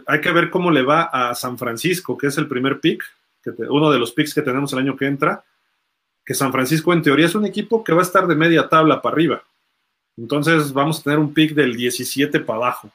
Hay 0.06 0.22
que 0.22 0.32
ver 0.32 0.50
cómo 0.50 0.72
le 0.72 0.84
va 0.84 1.04
a 1.04 1.36
San 1.36 1.58
Francisco, 1.58 2.18
que 2.18 2.28
es 2.28 2.38
el 2.38 2.48
primer 2.48 2.80
pick, 2.80 3.04
uno 3.70 3.92
de 3.92 4.00
los 4.00 4.12
picks 4.14 4.34
que 4.34 4.42
tenemos 4.42 4.72
el 4.74 4.80
año 4.80 4.96
que 4.96 5.06
entra, 5.06 5.44
que 6.26 6.34
San 6.34 6.52
Francisco 6.52 6.94
en 6.94 7.02
teoría 7.02 7.26
es 7.26 7.36
un 7.36 7.46
equipo 7.46 7.84
que 7.84 7.94
va 7.94 8.00
a 8.00 8.06
estar 8.06 8.26
de 8.26 8.36
media 8.36 8.70
tabla 8.70 9.02
para 9.02 9.14
arriba. 9.14 9.44
Entonces 10.18 10.72
vamos 10.72 11.00
a 11.00 11.04
tener 11.04 11.20
un 11.20 11.34
pick 11.34 11.54
del 11.54 11.76
17 11.76 12.40
para 12.42 12.58
abajo. 12.58 12.92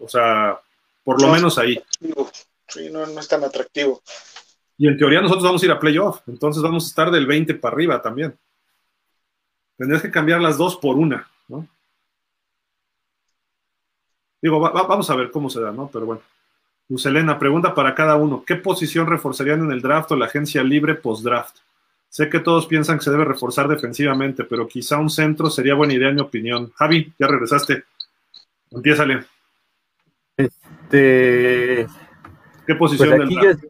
O 0.00 0.08
sea, 0.08 0.58
por 1.04 1.20
lo 1.20 1.28
menos 1.28 1.58
ahí. 1.58 1.82
Sí, 2.68 2.90
no, 2.90 3.04
es 3.04 3.28
tan 3.28 3.44
atractivo. 3.44 4.02
Y 4.78 4.88
en 4.88 4.96
teoría 4.98 5.20
nosotros 5.20 5.44
vamos 5.44 5.62
a 5.62 5.66
ir 5.66 5.72
a 5.72 5.80
playoff, 5.80 6.20
entonces 6.26 6.62
vamos 6.62 6.84
a 6.84 6.88
estar 6.88 7.10
del 7.10 7.26
20 7.26 7.54
para 7.54 7.74
arriba 7.74 8.02
también. 8.02 8.36
Tendrías 9.78 10.02
que 10.02 10.10
cambiar 10.10 10.40
las 10.40 10.58
dos 10.58 10.76
por 10.76 10.96
una, 10.96 11.28
¿no? 11.48 11.66
Digo, 14.42 14.60
vamos 14.60 15.08
a 15.08 15.16
ver 15.16 15.30
cómo 15.30 15.48
se 15.48 15.60
da, 15.60 15.72
¿no? 15.72 15.88
Pero 15.92 16.06
bueno. 16.06 16.22
Luz 16.88 17.04
Elena, 17.04 17.36
pregunta 17.38 17.74
para 17.74 17.94
cada 17.94 18.14
uno. 18.14 18.44
¿Qué 18.46 18.54
posición 18.54 19.08
reforzarían 19.08 19.60
en 19.64 19.72
el 19.72 19.82
draft 19.82 20.12
o 20.12 20.16
la 20.16 20.26
agencia 20.26 20.62
libre 20.62 20.94
post-draft? 20.94 21.58
Sé 22.16 22.30
que 22.30 22.40
todos 22.40 22.64
piensan 22.64 22.96
que 22.96 23.04
se 23.04 23.10
debe 23.10 23.26
reforzar 23.26 23.68
defensivamente, 23.68 24.44
pero 24.44 24.66
quizá 24.66 24.96
un 24.96 25.10
centro 25.10 25.50
sería 25.50 25.74
buena 25.74 25.92
idea 25.92 26.08
en 26.08 26.14
mi 26.14 26.22
opinión. 26.22 26.72
Javi, 26.74 27.12
ya 27.18 27.26
regresaste. 27.26 27.84
Empiézale. 28.70 29.26
Este. 30.34 31.86
¿Qué 32.66 32.74
posición 32.74 33.10
pues 33.10 33.22
aquí, 33.22 33.34
yo, 33.34 33.68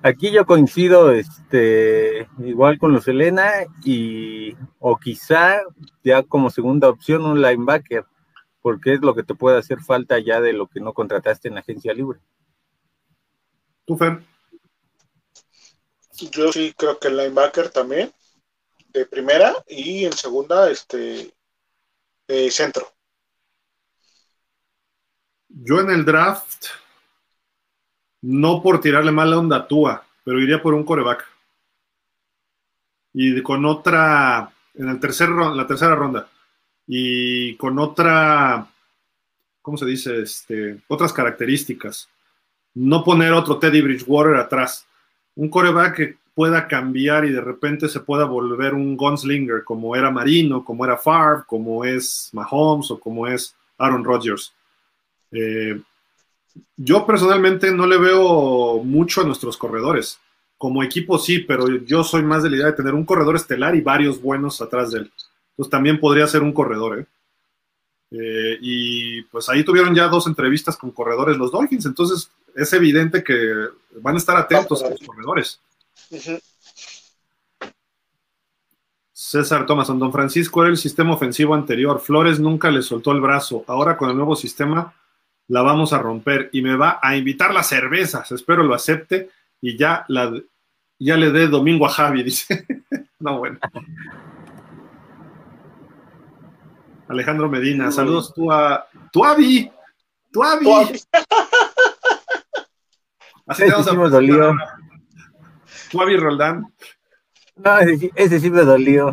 aquí, 0.00 0.30
yo, 0.30 0.46
coincido 0.46 1.12
este, 1.12 2.26
igual 2.38 2.78
con 2.78 2.94
los 2.94 3.08
Elena 3.08 3.50
y 3.84 4.56
o 4.78 4.96
quizá 4.96 5.60
ya 6.02 6.22
como 6.22 6.48
segunda 6.48 6.88
opción 6.88 7.26
un 7.26 7.42
linebacker, 7.42 8.06
porque 8.62 8.94
es 8.94 9.02
lo 9.02 9.14
que 9.14 9.22
te 9.22 9.34
puede 9.34 9.58
hacer 9.58 9.80
falta 9.80 10.18
ya 10.18 10.40
de 10.40 10.54
lo 10.54 10.66
que 10.66 10.80
no 10.80 10.94
contrataste 10.94 11.48
en 11.48 11.54
la 11.56 11.60
agencia 11.60 11.92
libre. 11.92 12.20
¿Tú, 13.84 13.98
Fer? 13.98 14.22
Yo 16.30 16.52
sí 16.52 16.74
creo 16.76 16.98
que 16.98 17.08
el 17.08 17.16
linebacker 17.16 17.70
también, 17.70 18.12
de 18.88 19.06
primera, 19.06 19.54
y 19.68 20.04
en 20.04 20.12
segunda, 20.12 20.70
este 20.70 21.34
eh, 22.28 22.50
centro. 22.50 22.92
Yo 25.48 25.80
en 25.80 25.90
el 25.90 26.04
draft, 26.04 26.66
no 28.22 28.62
por 28.62 28.80
tirarle 28.80 29.12
mal 29.12 29.30
la 29.30 29.38
onda 29.38 29.56
a 29.56 29.68
Tua, 29.68 30.06
pero 30.24 30.40
iría 30.40 30.62
por 30.62 30.74
un 30.74 30.84
coreback. 30.84 31.26
Y 33.12 33.42
con 33.42 33.64
otra, 33.64 34.52
en 34.74 34.88
el 34.88 35.00
tercer, 35.00 35.30
la 35.30 35.66
tercera 35.66 35.94
ronda, 35.94 36.28
y 36.86 37.56
con 37.56 37.78
otra, 37.78 38.68
¿cómo 39.62 39.76
se 39.76 39.86
dice? 39.86 40.20
Este, 40.20 40.80
otras 40.88 41.12
características. 41.12 42.08
No 42.74 43.02
poner 43.02 43.32
otro 43.32 43.58
Teddy 43.58 43.80
Bridgewater 43.80 44.36
atrás. 44.36 44.86
Un 45.36 45.48
coreback 45.48 45.96
que 45.96 46.16
pueda 46.34 46.68
cambiar 46.68 47.24
y 47.24 47.32
de 47.32 47.40
repente 47.40 47.88
se 47.88 48.00
pueda 48.00 48.24
volver 48.26 48.74
un 48.74 48.96
gunslinger, 48.96 49.64
como 49.64 49.96
era 49.96 50.10
Marino, 50.10 50.62
como 50.64 50.84
era 50.84 50.98
Favre, 50.98 51.44
como 51.46 51.84
es 51.84 52.28
Mahomes 52.32 52.90
o 52.90 53.00
como 53.00 53.26
es 53.26 53.54
Aaron 53.78 54.04
Rodgers. 54.04 54.52
Eh, 55.32 55.80
yo 56.76 57.06
personalmente 57.06 57.72
no 57.72 57.86
le 57.86 57.98
veo 57.98 58.82
mucho 58.84 59.22
a 59.22 59.24
nuestros 59.24 59.56
corredores. 59.56 60.18
Como 60.58 60.82
equipo 60.82 61.18
sí, 61.18 61.40
pero 61.40 61.68
yo 61.84 62.02
soy 62.04 62.22
más 62.22 62.42
de 62.42 62.50
la 62.50 62.56
idea 62.56 62.66
de 62.66 62.72
tener 62.72 62.94
un 62.94 63.04
corredor 63.04 63.36
estelar 63.36 63.74
y 63.74 63.80
varios 63.80 64.20
buenos 64.20 64.60
atrás 64.60 64.90
de 64.90 65.00
él. 65.00 65.12
Entonces 65.50 65.70
también 65.70 65.98
podría 65.98 66.26
ser 66.26 66.42
un 66.42 66.52
corredor. 66.52 67.00
¿eh? 67.00 67.06
Eh, 68.10 68.58
y 68.60 69.22
pues 69.22 69.48
ahí 69.48 69.64
tuvieron 69.64 69.94
ya 69.94 70.08
dos 70.08 70.26
entrevistas 70.26 70.76
con 70.76 70.90
corredores 70.90 71.36
los 71.36 71.50
Dolphins, 71.50 71.86
entonces 71.86 72.30
es 72.56 72.72
evidente 72.72 73.22
que 73.22 73.68
van 74.00 74.14
a 74.14 74.18
estar 74.18 74.36
atentos 74.36 74.82
a 74.82 74.90
los 74.90 75.00
corredores. 75.00 75.60
César 79.12 79.66
Thomas, 79.66 79.88
Don 79.88 80.12
Francisco 80.12 80.62
era 80.62 80.70
el 80.70 80.78
sistema 80.78 81.12
ofensivo 81.14 81.54
anterior. 81.54 82.00
Flores 82.00 82.40
nunca 82.40 82.70
le 82.70 82.82
soltó 82.82 83.12
el 83.12 83.20
brazo. 83.20 83.64
Ahora 83.66 83.96
con 83.96 84.08
el 84.10 84.16
nuevo 84.16 84.36
sistema 84.36 84.94
la 85.48 85.62
vamos 85.62 85.92
a 85.92 85.98
romper 85.98 86.48
y 86.52 86.62
me 86.62 86.76
va 86.76 86.98
a 87.02 87.16
invitar 87.16 87.52
las 87.52 87.68
cervezas. 87.68 88.32
Espero 88.32 88.62
lo 88.62 88.74
acepte 88.74 89.30
y 89.60 89.76
ya, 89.76 90.04
la, 90.08 90.32
ya 90.98 91.16
le 91.16 91.30
dé 91.30 91.48
domingo 91.48 91.86
a 91.86 91.90
Javi, 91.90 92.22
dice. 92.24 92.66
no, 93.18 93.38
bueno. 93.38 93.58
Alejandro 97.08 97.48
Medina, 97.48 97.92
saludos 97.92 98.32
tú 98.34 98.50
a 98.50 98.86
Tuavi. 99.12 99.70
Tuavi. 100.32 100.66
Así 103.46 103.62
ese 103.62 103.82
sí 103.82 103.96
me 103.96 104.08
dolió. 104.08 104.54
Roldán. 106.20 106.66
No, 107.56 107.78
ese, 107.78 108.40
sí 108.40 108.50
me 108.50 108.62
dolió. 108.62 109.12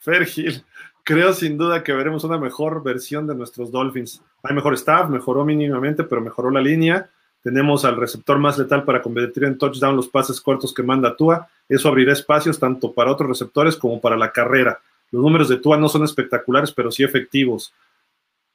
Fergil. 0.00 0.64
Creo 1.04 1.32
sin 1.32 1.58
duda 1.58 1.82
que 1.82 1.92
veremos 1.92 2.24
una 2.24 2.38
mejor 2.38 2.82
versión 2.82 3.26
de 3.26 3.34
nuestros 3.34 3.72
Dolphins. 3.72 4.22
Hay 4.42 4.54
mejor 4.54 4.74
staff, 4.74 5.10
mejoró 5.10 5.44
mínimamente, 5.44 6.04
pero 6.04 6.20
mejoró 6.20 6.50
la 6.50 6.60
línea. 6.60 7.10
Tenemos 7.42 7.84
al 7.84 7.96
receptor 7.96 8.38
más 8.38 8.56
letal 8.56 8.84
para 8.84 9.02
convertir 9.02 9.44
en 9.44 9.58
touchdown 9.58 9.96
los 9.96 10.08
pases 10.08 10.40
cortos 10.40 10.72
que 10.72 10.84
manda 10.84 11.16
Tua. 11.16 11.48
Eso 11.68 11.88
abrirá 11.88 12.12
espacios 12.12 12.58
tanto 12.58 12.92
para 12.92 13.10
otros 13.10 13.28
receptores 13.28 13.76
como 13.76 14.00
para 14.00 14.16
la 14.16 14.30
carrera. 14.30 14.80
Los 15.10 15.22
números 15.22 15.48
de 15.48 15.58
Tua 15.58 15.76
no 15.76 15.88
son 15.88 16.04
espectaculares, 16.04 16.70
pero 16.70 16.92
sí 16.92 17.02
efectivos. 17.02 17.74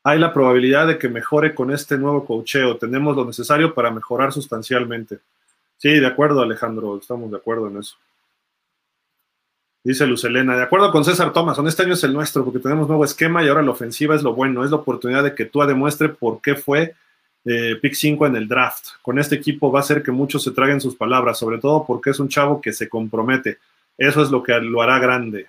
Hay 0.07 0.19
la 0.19 0.31
probabilidad 0.31 0.87
de 0.87 0.97
que 0.97 1.09
mejore 1.09 1.53
con 1.53 1.69
este 1.69 1.97
nuevo 1.97 2.25
cocheo. 2.25 2.77
Tenemos 2.77 3.13
lo 3.17 3.25
necesario 3.25 3.73
para 3.73 3.91
mejorar 3.91 4.31
sustancialmente. 4.31 5.19
Sí, 5.75 5.99
de 5.99 6.07
acuerdo, 6.07 6.41
Alejandro, 6.41 6.97
estamos 6.97 7.29
de 7.29 7.35
acuerdo 7.35 7.67
en 7.67 7.79
eso. 7.79 7.97
Dice 9.83 10.07
Luz 10.07 10.23
Elena, 10.23 10.55
de 10.55 10.63
acuerdo 10.63 10.93
con 10.93 11.03
César 11.03 11.33
Thomas, 11.33 11.59
este 11.59 11.83
año 11.83 11.91
es 11.91 12.03
el 12.05 12.13
nuestro 12.13 12.45
porque 12.45 12.59
tenemos 12.59 12.87
nuevo 12.87 13.03
esquema 13.03 13.43
y 13.43 13.49
ahora 13.49 13.61
la 13.61 13.71
ofensiva 13.71 14.15
es 14.15 14.23
lo 14.23 14.33
bueno, 14.33 14.63
es 14.63 14.71
la 14.71 14.77
oportunidad 14.77 15.25
de 15.25 15.35
que 15.35 15.43
tú 15.43 15.59
demuestre 15.59 16.07
por 16.07 16.39
qué 16.39 16.55
fue 16.55 16.95
eh, 17.43 17.75
pick 17.81 17.93
5 17.93 18.27
en 18.27 18.37
el 18.37 18.47
draft. 18.47 18.91
Con 19.01 19.19
este 19.19 19.35
equipo 19.35 19.73
va 19.73 19.81
a 19.81 19.83
ser 19.83 20.03
que 20.03 20.11
muchos 20.11 20.41
se 20.41 20.51
traguen 20.51 20.79
sus 20.79 20.95
palabras, 20.95 21.37
sobre 21.37 21.57
todo 21.57 21.85
porque 21.85 22.11
es 22.11 22.19
un 22.21 22.29
chavo 22.29 22.61
que 22.61 22.71
se 22.71 22.87
compromete. 22.87 23.57
Eso 23.97 24.21
es 24.21 24.31
lo 24.31 24.41
que 24.41 24.57
lo 24.61 24.81
hará 24.81 24.99
grande. 24.99 25.47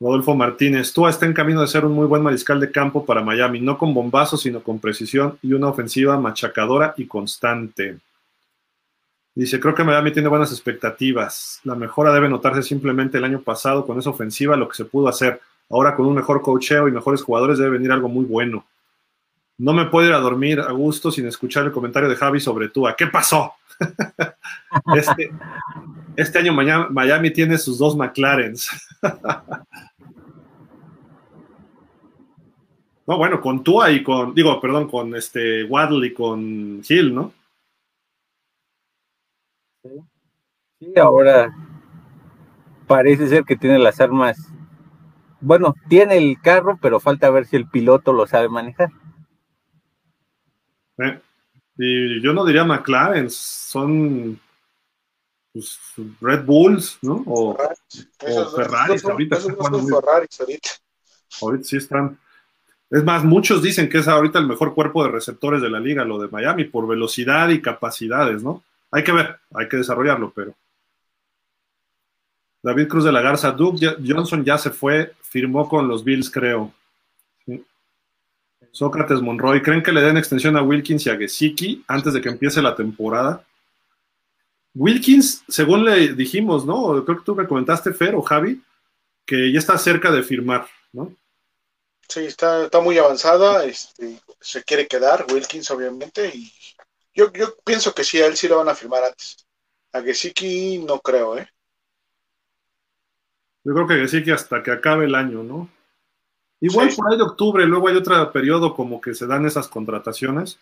Rodolfo 0.00 0.34
Martínez, 0.34 0.94
tú 0.94 1.06
está 1.06 1.26
en 1.26 1.34
camino 1.34 1.60
de 1.60 1.66
ser 1.66 1.84
un 1.84 1.92
muy 1.92 2.06
buen 2.06 2.22
mariscal 2.22 2.58
de 2.58 2.70
campo 2.70 3.04
para 3.04 3.22
Miami, 3.22 3.60
no 3.60 3.76
con 3.76 3.92
bombazos, 3.92 4.40
sino 4.40 4.62
con 4.62 4.78
precisión 4.78 5.38
y 5.42 5.52
una 5.52 5.68
ofensiva 5.68 6.18
machacadora 6.18 6.94
y 6.96 7.06
constante. 7.06 7.98
Dice, 9.34 9.60
creo 9.60 9.74
que 9.74 9.84
Miami 9.84 10.10
tiene 10.10 10.28
buenas 10.28 10.52
expectativas. 10.52 11.60
La 11.64 11.74
mejora 11.74 12.12
debe 12.12 12.30
notarse 12.30 12.62
simplemente 12.62 13.18
el 13.18 13.24
año 13.24 13.42
pasado 13.42 13.86
con 13.86 13.98
esa 13.98 14.10
ofensiva, 14.10 14.56
lo 14.56 14.68
que 14.68 14.76
se 14.76 14.86
pudo 14.86 15.08
hacer. 15.08 15.40
Ahora 15.68 15.94
con 15.94 16.06
un 16.06 16.14
mejor 16.14 16.40
cocheo 16.40 16.88
y 16.88 16.92
mejores 16.92 17.22
jugadores 17.22 17.58
debe 17.58 17.72
venir 17.72 17.92
algo 17.92 18.08
muy 18.08 18.24
bueno. 18.24 18.64
No 19.58 19.74
me 19.74 19.84
puedo 19.84 20.08
ir 20.08 20.14
a 20.14 20.20
dormir 20.20 20.60
a 20.60 20.72
gusto 20.72 21.12
sin 21.12 21.26
escuchar 21.26 21.66
el 21.66 21.72
comentario 21.72 22.08
de 22.08 22.16
Javi 22.16 22.40
sobre 22.40 22.70
Tua. 22.70 22.96
¿Qué 22.96 23.06
pasó? 23.06 23.52
este, 24.96 25.30
este, 26.16 26.38
año 26.38 26.54
Miami, 26.54 27.30
tiene 27.30 27.58
sus 27.58 27.78
dos 27.78 27.94
McLarens. 27.96 28.70
no, 33.10 33.18
bueno, 33.18 33.40
con 33.40 33.64
Tua 33.64 33.90
y 33.90 34.04
con, 34.04 34.32
digo, 34.36 34.60
perdón, 34.60 34.88
con 34.88 35.16
este 35.16 35.64
Waddle 35.64 36.06
y 36.06 36.14
con 36.14 36.80
Hill, 36.88 37.12
¿no? 37.12 37.32
Sí, 40.78 40.92
ahora 40.96 41.52
parece 42.86 43.26
ser 43.26 43.42
que 43.42 43.56
tiene 43.56 43.80
las 43.80 44.00
armas. 44.00 44.38
Bueno, 45.40 45.74
tiene 45.88 46.18
el 46.18 46.40
carro, 46.40 46.78
pero 46.80 47.00
falta 47.00 47.30
ver 47.30 47.46
si 47.46 47.56
el 47.56 47.68
piloto 47.68 48.12
lo 48.12 48.28
sabe 48.28 48.48
manejar. 48.48 48.90
Eh, 50.98 51.20
y 51.78 52.22
yo 52.22 52.32
no 52.32 52.44
diría 52.44 52.62
McLaren, 52.62 53.28
son 53.28 54.38
pues, 55.52 55.80
Red 56.20 56.44
Bulls, 56.44 56.96
¿no? 57.02 57.24
O, 57.26 57.58
Ferraris, 58.54 59.04
ahorita. 59.04 59.36
ahorita. 59.36 60.70
ahorita 61.40 61.64
sí 61.64 61.76
están. 61.76 62.16
Es 62.90 63.04
más, 63.04 63.24
muchos 63.24 63.62
dicen 63.62 63.88
que 63.88 63.98
es 63.98 64.08
ahorita 64.08 64.40
el 64.40 64.48
mejor 64.48 64.74
cuerpo 64.74 65.04
de 65.04 65.12
receptores 65.12 65.62
de 65.62 65.70
la 65.70 65.78
liga, 65.78 66.04
lo 66.04 66.18
de 66.18 66.28
Miami, 66.28 66.64
por 66.64 66.88
velocidad 66.88 67.48
y 67.50 67.62
capacidades, 67.62 68.42
¿no? 68.42 68.64
Hay 68.90 69.04
que 69.04 69.12
ver, 69.12 69.38
hay 69.54 69.68
que 69.68 69.76
desarrollarlo, 69.76 70.32
pero. 70.34 70.54
David 72.62 72.88
Cruz 72.88 73.04
de 73.04 73.12
la 73.12 73.22
Garza, 73.22 73.52
Duke 73.52 73.96
Johnson 74.04 74.44
ya 74.44 74.58
se 74.58 74.70
fue, 74.70 75.12
firmó 75.22 75.68
con 75.68 75.86
los 75.86 76.02
Bills, 76.02 76.28
creo. 76.30 76.74
Sócrates 78.72 79.20
Monroy, 79.20 79.62
¿creen 79.62 79.82
que 79.82 79.92
le 79.92 80.02
den 80.02 80.16
extensión 80.16 80.56
a 80.56 80.62
Wilkins 80.62 81.06
y 81.06 81.10
a 81.10 81.16
Gesicki 81.16 81.84
antes 81.88 82.12
de 82.12 82.20
que 82.20 82.28
empiece 82.28 82.60
la 82.60 82.74
temporada? 82.74 83.44
Wilkins, 84.74 85.42
según 85.48 85.84
le 85.84 86.14
dijimos, 86.14 86.66
¿no? 86.66 87.04
Creo 87.04 87.18
que 87.18 87.24
tú 87.24 87.34
me 87.34 87.46
comentaste, 87.46 87.92
Fer 87.92 88.14
o 88.14 88.22
Javi, 88.22 88.60
que 89.24 89.52
ya 89.52 89.58
está 89.58 89.78
cerca 89.78 90.10
de 90.10 90.22
firmar, 90.22 90.66
¿no? 90.92 91.12
Sí, 92.10 92.26
está, 92.26 92.64
está 92.64 92.80
muy 92.80 92.98
avanzada, 92.98 93.64
este, 93.64 94.20
se 94.40 94.64
quiere 94.64 94.88
quedar, 94.88 95.26
Wilkins 95.32 95.70
obviamente, 95.70 96.28
y 96.34 96.52
yo, 97.14 97.32
yo 97.32 97.54
pienso 97.64 97.94
que 97.94 98.02
sí, 98.02 98.20
a 98.20 98.26
él 98.26 98.36
sí 98.36 98.48
lo 98.48 98.56
van 98.56 98.68
a 98.68 98.74
firmar 98.74 99.04
antes. 99.04 99.46
A 99.92 100.02
Gesicki 100.02 100.78
no 100.78 100.98
creo, 100.98 101.38
¿eh? 101.38 101.48
Yo 103.62 103.74
creo 103.74 103.86
que 103.86 103.94
Gesicki 103.94 104.32
hasta 104.32 104.60
que 104.60 104.72
acabe 104.72 105.04
el 105.04 105.14
año, 105.14 105.44
¿no? 105.44 105.68
Igual 106.60 106.90
por 106.96 107.12
ahí 107.12 107.16
de 107.16 107.22
octubre, 107.22 107.64
luego 107.64 107.86
hay 107.86 107.94
otro 107.94 108.32
periodo 108.32 108.74
como 108.74 109.00
que 109.00 109.14
se 109.14 109.28
dan 109.28 109.46
esas 109.46 109.68
contrataciones, 109.68 110.58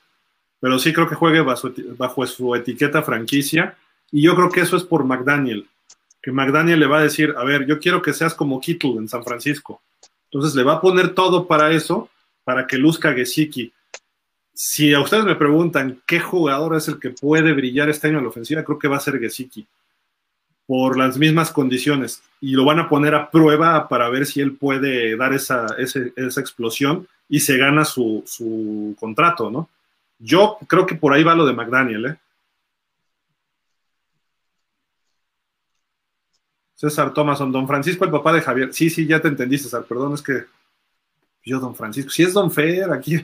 pero 0.61 0.79
sí 0.79 0.93
creo 0.93 1.09
que 1.09 1.15
juegue 1.15 1.41
bajo, 1.41 2.27
su 2.27 2.55
etiqueta 2.55 3.03
franquicia, 3.03 3.79
y 4.12 4.20
yo 4.20 4.37
creo 4.37 4.51
que 4.51 4.61
eso 4.61 4.77
es 4.77 4.85
por 4.85 5.05
McDaniel, 5.05 5.66
que 6.20 6.31
McDaniel 6.31 6.79
le 6.79 6.87
va 6.87 6.99
a 6.99 7.05
decir, 7.05 7.35
a 7.39 7.45
ver, 7.45 7.65
yo 7.65 7.79
quiero 7.79 8.03
que 8.03 8.12
seas 8.12 8.35
como 8.35 8.61
Kittle 8.61 8.97
en 8.99 9.09
San 9.09 9.25
Francisco. 9.25 9.81
Entonces 10.31 10.55
le 10.55 10.63
va 10.63 10.75
a 10.75 10.81
poner 10.81 11.15
todo 11.15 11.47
para 11.47 11.73
eso, 11.73 12.09
para 12.45 12.67
que 12.67 12.77
luzca 12.77 13.13
Gesicki. 13.13 13.73
Si 14.53 14.93
a 14.93 15.01
ustedes 15.01 15.25
me 15.25 15.37
preguntan 15.37 16.03
qué 16.07 16.21
jugador 16.21 16.77
es 16.77 16.89
el 16.89 16.99
que 16.99 17.11
puede 17.11 17.53
brillar 17.53 17.89
este 17.89 18.09
año 18.09 18.19
en 18.19 18.25
la 18.25 18.31
ofensiva, 18.31 18.65
creo 18.65 18.79
que 18.79 18.89
va 18.89 18.97
a 18.97 19.01
ser 19.01 19.19
Gesicki 19.19 19.67
por 20.69 20.99
las 20.99 21.17
mismas 21.17 21.51
condiciones 21.51 22.23
y 22.43 22.53
lo 22.53 22.67
van 22.67 22.79
a 22.79 22.91
poner 22.91 23.15
a 23.15 23.31
prueba 23.31 23.89
para 23.89 24.11
ver 24.11 24.27
si 24.27 24.43
él 24.43 24.53
puede 24.53 25.17
dar 25.17 25.33
esa, 25.33 25.67
esa 25.79 26.41
explosión 26.41 27.09
y 27.27 27.41
se 27.41 27.57
gana 27.57 27.87
su, 27.87 28.23
su, 28.27 28.95
contrato, 29.01 29.51
¿no? 29.51 29.71
Yo 30.19 30.59
creo 30.67 30.85
que 30.85 30.95
por 30.95 31.15
ahí 31.15 31.23
va 31.23 31.35
lo 31.35 31.47
de 31.47 31.55
McDaniel, 31.55 32.05
¿eh? 32.05 32.17
César 36.79 37.13
Thomason, 37.13 37.51
Don 37.51 37.67
Francisco, 37.67 38.05
el 38.05 38.13
papá 38.13 38.33
de 38.33 38.41
Javier. 38.41 38.73
Sí, 38.73 38.89
sí, 38.89 39.05
ya 39.05 39.21
te 39.21 39.27
entendí, 39.27 39.59
César, 39.59 39.83
perdón, 39.83 40.15
es 40.15 40.23
que 40.23 40.45
yo, 41.45 41.59
Don 41.59 41.75
Francisco, 41.75 42.09
si 42.09 42.23
es 42.23 42.33
Don 42.33 42.53
Fer, 42.53 42.93
aquí. 42.93 43.17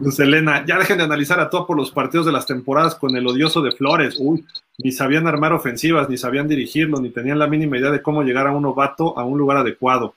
Luz 0.00 0.18
Elena, 0.18 0.64
ya 0.64 0.78
dejen 0.78 0.96
de 0.96 1.04
analizar 1.04 1.38
a 1.40 1.50
todo 1.50 1.66
por 1.66 1.76
los 1.76 1.90
partidos 1.90 2.24
de 2.24 2.32
las 2.32 2.46
temporadas 2.46 2.94
con 2.94 3.14
el 3.14 3.26
odioso 3.26 3.60
de 3.60 3.72
Flores. 3.72 4.16
Uy, 4.18 4.46
ni 4.78 4.92
sabían 4.92 5.26
armar 5.26 5.52
ofensivas, 5.52 6.08
ni 6.08 6.16
sabían 6.16 6.48
dirigirlo, 6.48 7.00
ni 7.00 7.10
tenían 7.10 7.38
la 7.38 7.46
mínima 7.46 7.76
idea 7.76 7.90
de 7.90 8.00
cómo 8.00 8.22
llegar 8.22 8.46
a 8.46 8.52
un 8.52 8.62
novato 8.62 9.18
a 9.18 9.24
un 9.24 9.36
lugar 9.36 9.58
adecuado. 9.58 10.14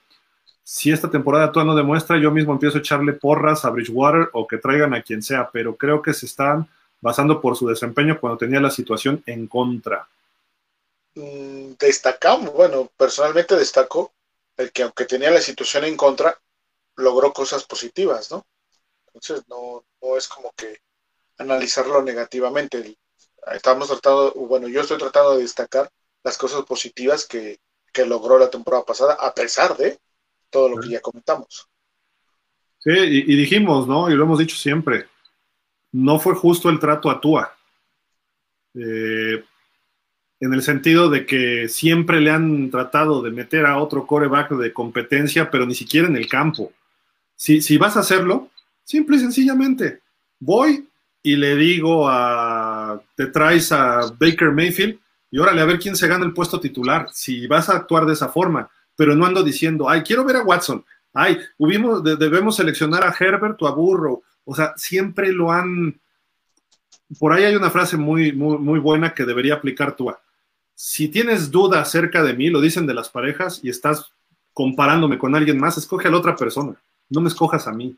Si 0.62 0.90
esta 0.90 1.10
temporada 1.10 1.52
tú 1.52 1.62
no 1.64 1.76
demuestra, 1.76 2.16
yo 2.16 2.30
mismo 2.30 2.54
empiezo 2.54 2.78
a 2.78 2.80
echarle 2.80 3.12
porras 3.12 3.66
a 3.66 3.70
Bridgewater 3.70 4.30
o 4.32 4.46
que 4.46 4.56
traigan 4.56 4.94
a 4.94 5.02
quien 5.02 5.22
sea, 5.22 5.50
pero 5.52 5.76
creo 5.76 6.00
que 6.00 6.14
se 6.14 6.24
están 6.24 6.66
basando 7.00 7.40
por 7.40 7.56
su 7.56 7.68
desempeño 7.68 8.20
cuando 8.20 8.38
tenía 8.38 8.60
la 8.60 8.70
situación 8.70 9.22
en 9.26 9.46
contra. 9.46 10.08
Mm, 11.14 11.72
destacamos, 11.78 12.52
bueno, 12.52 12.90
personalmente 12.96 13.56
destaco 13.56 14.12
el 14.56 14.72
que 14.72 14.82
aunque 14.82 15.04
tenía 15.04 15.30
la 15.30 15.40
situación 15.40 15.84
en 15.84 15.96
contra, 15.96 16.38
logró 16.96 17.32
cosas 17.32 17.64
positivas, 17.64 18.30
¿no? 18.30 18.44
Entonces 19.06 19.44
no, 19.48 19.84
es 20.16 20.28
como 20.28 20.52
que 20.56 20.80
analizarlo 21.38 22.02
negativamente. 22.02 22.98
Estamos 23.52 23.88
tratando, 23.88 24.32
bueno, 24.34 24.68
yo 24.68 24.80
estoy 24.80 24.98
tratando 24.98 25.36
de 25.36 25.42
destacar 25.42 25.90
las 26.24 26.36
cosas 26.36 26.64
positivas 26.64 27.26
que, 27.26 27.58
logró 28.06 28.38
la 28.38 28.48
temporada 28.48 28.84
pasada, 28.84 29.14
a 29.14 29.34
pesar 29.34 29.76
de 29.76 29.98
todo 30.50 30.68
lo 30.68 30.80
que 30.80 30.88
ya 30.88 31.00
comentamos. 31.00 31.66
Sí, 32.78 32.92
y, 32.92 33.34
dijimos, 33.34 33.88
¿no? 33.88 34.08
Y 34.08 34.14
lo 34.14 34.22
hemos 34.22 34.38
dicho 34.38 34.54
siempre, 34.54 35.08
no 35.92 36.18
fue 36.18 36.34
justo 36.34 36.68
el 36.70 36.78
trato 36.78 37.10
a 37.10 37.20
Tua. 37.20 37.54
Eh, 38.74 39.42
en 40.40 40.54
el 40.54 40.62
sentido 40.62 41.10
de 41.10 41.26
que 41.26 41.68
siempre 41.68 42.20
le 42.20 42.30
han 42.30 42.70
tratado 42.70 43.22
de 43.22 43.30
meter 43.30 43.66
a 43.66 43.78
otro 43.78 44.06
coreback 44.06 44.50
de 44.52 44.72
competencia, 44.72 45.50
pero 45.50 45.66
ni 45.66 45.74
siquiera 45.74 46.06
en 46.06 46.16
el 46.16 46.28
campo. 46.28 46.72
Si, 47.34 47.60
si 47.60 47.76
vas 47.76 47.96
a 47.96 48.00
hacerlo, 48.00 48.50
Simple 48.88 49.18
y 49.18 49.20
sencillamente, 49.20 50.00
voy 50.40 50.88
y 51.22 51.36
le 51.36 51.56
digo 51.56 52.08
a, 52.08 52.98
te 53.14 53.26
traes 53.26 53.70
a 53.70 54.00
Baker 54.18 54.50
Mayfield 54.50 54.98
y 55.30 55.38
órale 55.38 55.60
a 55.60 55.66
ver 55.66 55.78
quién 55.78 55.94
se 55.94 56.08
gana 56.08 56.24
el 56.24 56.32
puesto 56.32 56.58
titular, 56.58 57.06
si 57.12 57.46
vas 57.46 57.68
a 57.68 57.76
actuar 57.76 58.06
de 58.06 58.14
esa 58.14 58.30
forma, 58.30 58.70
pero 58.96 59.14
no 59.14 59.26
ando 59.26 59.42
diciendo, 59.42 59.90
ay, 59.90 60.00
quiero 60.00 60.24
ver 60.24 60.36
a 60.36 60.42
Watson, 60.42 60.82
ay, 61.12 61.38
debemos 61.58 62.56
seleccionar 62.56 63.04
a 63.04 63.12
Herbert 63.12 63.60
o 63.60 63.68
a 63.68 63.72
Burrow, 63.72 64.22
o 64.50 64.54
sea, 64.54 64.72
siempre 64.76 65.30
lo 65.30 65.52
han, 65.52 66.00
por 67.18 67.34
ahí 67.34 67.44
hay 67.44 67.54
una 67.54 67.68
frase 67.68 67.98
muy, 67.98 68.32
muy, 68.32 68.56
muy 68.56 68.78
buena 68.78 69.12
que 69.12 69.26
debería 69.26 69.52
aplicar 69.52 69.94
tú. 69.94 70.10
Si 70.74 71.08
tienes 71.08 71.50
duda 71.50 71.82
acerca 71.82 72.22
de 72.22 72.32
mí, 72.32 72.48
lo 72.48 72.62
dicen 72.62 72.86
de 72.86 72.94
las 72.94 73.10
parejas 73.10 73.60
y 73.62 73.68
estás 73.68 74.10
comparándome 74.54 75.18
con 75.18 75.34
alguien 75.34 75.60
más, 75.60 75.76
escoge 75.76 76.08
a 76.08 76.10
la 76.10 76.16
otra 76.16 76.34
persona, 76.34 76.74
no 77.10 77.20
me 77.20 77.28
escojas 77.28 77.66
a 77.66 77.72
mí. 77.72 77.94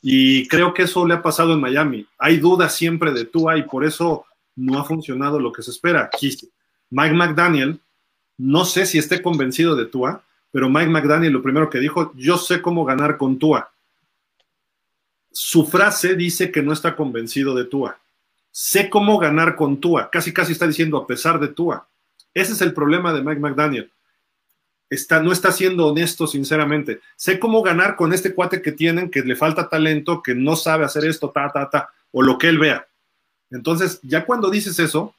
Y 0.00 0.48
creo 0.48 0.72
que 0.72 0.84
eso 0.84 1.06
le 1.06 1.12
ha 1.12 1.22
pasado 1.22 1.52
en 1.52 1.60
Miami. 1.60 2.06
Hay 2.18 2.38
dudas 2.38 2.74
siempre 2.74 3.12
de 3.12 3.26
Tua 3.26 3.58
y 3.58 3.64
por 3.64 3.84
eso 3.84 4.24
no 4.56 4.78
ha 4.78 4.84
funcionado 4.84 5.38
lo 5.38 5.52
que 5.52 5.62
se 5.62 5.72
espera. 5.72 6.08
Mike 6.88 7.14
McDaniel, 7.14 7.78
no 8.38 8.64
sé 8.64 8.86
si 8.86 8.96
esté 8.96 9.20
convencido 9.20 9.76
de 9.76 9.84
Tua, 9.84 10.22
pero 10.50 10.70
Mike 10.70 10.88
McDaniel 10.88 11.34
lo 11.34 11.42
primero 11.42 11.68
que 11.68 11.80
dijo, 11.80 12.14
yo 12.16 12.38
sé 12.38 12.62
cómo 12.62 12.86
ganar 12.86 13.18
con 13.18 13.38
Tua. 13.38 13.70
Su 15.30 15.66
frase 15.66 16.16
dice 16.16 16.50
que 16.50 16.62
no 16.62 16.72
está 16.72 16.96
convencido 16.96 17.54
de 17.54 17.64
Tua. 17.64 17.98
Sé 18.50 18.90
cómo 18.90 19.18
ganar 19.18 19.56
con 19.56 19.80
Tua. 19.80 20.10
Casi, 20.10 20.32
casi 20.32 20.52
está 20.52 20.66
diciendo 20.66 20.96
a 20.96 21.06
pesar 21.06 21.38
de 21.38 21.48
Tua. 21.48 21.86
Ese 22.34 22.52
es 22.52 22.60
el 22.60 22.72
problema 22.72 23.12
de 23.12 23.22
Mike 23.22 23.40
McDaniel 23.40 23.90
no 25.22 25.32
está 25.32 25.52
siendo 25.52 25.86
honesto, 25.88 26.26
sinceramente. 26.26 27.00
Sé 27.16 27.38
cómo 27.38 27.62
ganar 27.62 27.96
con 27.96 28.12
este 28.12 28.34
cuate 28.34 28.62
que 28.62 28.72
tienen, 28.72 29.10
que 29.10 29.20
le 29.20 29.36
falta 29.36 29.68
talento, 29.68 30.22
que 30.22 30.34
no 30.34 30.56
sabe 30.56 30.84
hacer 30.84 31.04
esto, 31.04 31.30
ta, 31.30 31.50
ta, 31.52 31.68
ta, 31.68 31.90
o 32.10 32.22
lo 32.22 32.38
que 32.38 32.48
él 32.48 32.58
vea. 32.58 32.86
Entonces, 33.50 34.00
ya 34.02 34.24
cuando 34.24 34.50
dices 34.50 34.78
eso, 34.78 35.14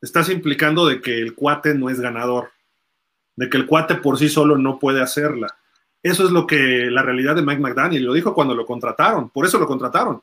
estás 0.00 0.28
implicando 0.28 0.86
de 0.86 1.00
que 1.00 1.18
el 1.20 1.34
cuate 1.34 1.74
no 1.74 1.90
es 1.90 2.00
ganador, 2.00 2.50
de 3.36 3.48
que 3.48 3.56
el 3.56 3.66
cuate 3.66 3.94
por 3.96 4.18
sí 4.18 4.28
solo 4.28 4.58
no 4.58 4.78
puede 4.78 5.02
hacerla. 5.02 5.56
Eso 6.02 6.24
es 6.24 6.30
lo 6.30 6.46
que 6.46 6.88
la 6.90 7.02
realidad 7.02 7.34
de 7.34 7.42
Mike 7.42 7.60
McDaniel 7.60 8.04
lo 8.04 8.12
dijo 8.12 8.34
cuando 8.34 8.54
lo 8.54 8.64
contrataron, 8.64 9.30
por 9.30 9.46
eso 9.46 9.58
lo 9.58 9.66
contrataron. 9.66 10.22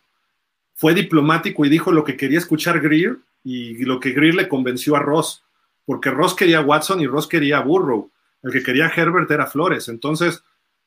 Fue 0.74 0.94
diplomático 0.94 1.66
y 1.66 1.70
dijo 1.70 1.92
lo 1.92 2.04
que 2.04 2.18
quería 2.18 2.40
escuchar 2.40 2.80
Greer 2.80 3.18
y 3.44 3.84
lo 3.86 4.00
que 4.00 4.12
Greer 4.12 4.36
le 4.36 4.48
convenció 4.48 4.96
a 4.96 5.00
Ross, 5.00 5.44
porque 5.86 6.12
Ross 6.12 6.34
quería 6.34 6.60
a 6.60 6.62
Watson 6.62 7.02
y 7.02 7.08
Ross 7.08 7.28
quería 7.28 7.58
a 7.58 7.62
Burrow 7.62 8.10
el 8.46 8.52
que 8.52 8.62
quería 8.62 8.92
Herbert 8.96 9.30
era 9.32 9.48
Flores. 9.48 9.90
Entonces, 9.90 10.44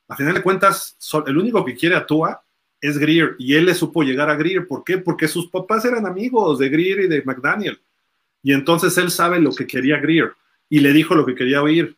a 0.07 0.15
final 0.15 0.35
de 0.35 0.43
cuentas, 0.43 0.97
el 1.27 1.37
único 1.37 1.65
que 1.65 1.75
quiere 1.75 1.97
a 1.97 2.07
Tua 2.07 2.41
es 2.81 2.97
Greer 2.99 3.35
y 3.37 3.55
él 3.57 3.67
le 3.67 3.75
supo 3.75 4.05
llegar 4.05 4.31
a 4.31 4.37
Greer. 4.37 4.69
¿Por 4.69 4.85
qué? 4.85 4.99
Porque 4.99 5.27
sus 5.27 5.49
papás 5.49 5.85
eran 5.85 6.07
amigos 6.07 6.61
de 6.61 6.69
Greer 6.69 7.01
y 7.01 7.09
de 7.09 7.23
McDaniel. 7.25 7.81
Y 8.45 8.53
entonces 8.53 8.97
él 8.97 9.11
sabe 9.11 9.41
lo 9.41 9.53
que 9.53 9.67
quería 9.67 9.99
Greer 9.99 10.35
y 10.71 10.79
le 10.79 10.93
dijo 10.93 11.17
lo 11.17 11.27
que 11.27 11.35
quería 11.35 11.61
oír. 11.61 11.97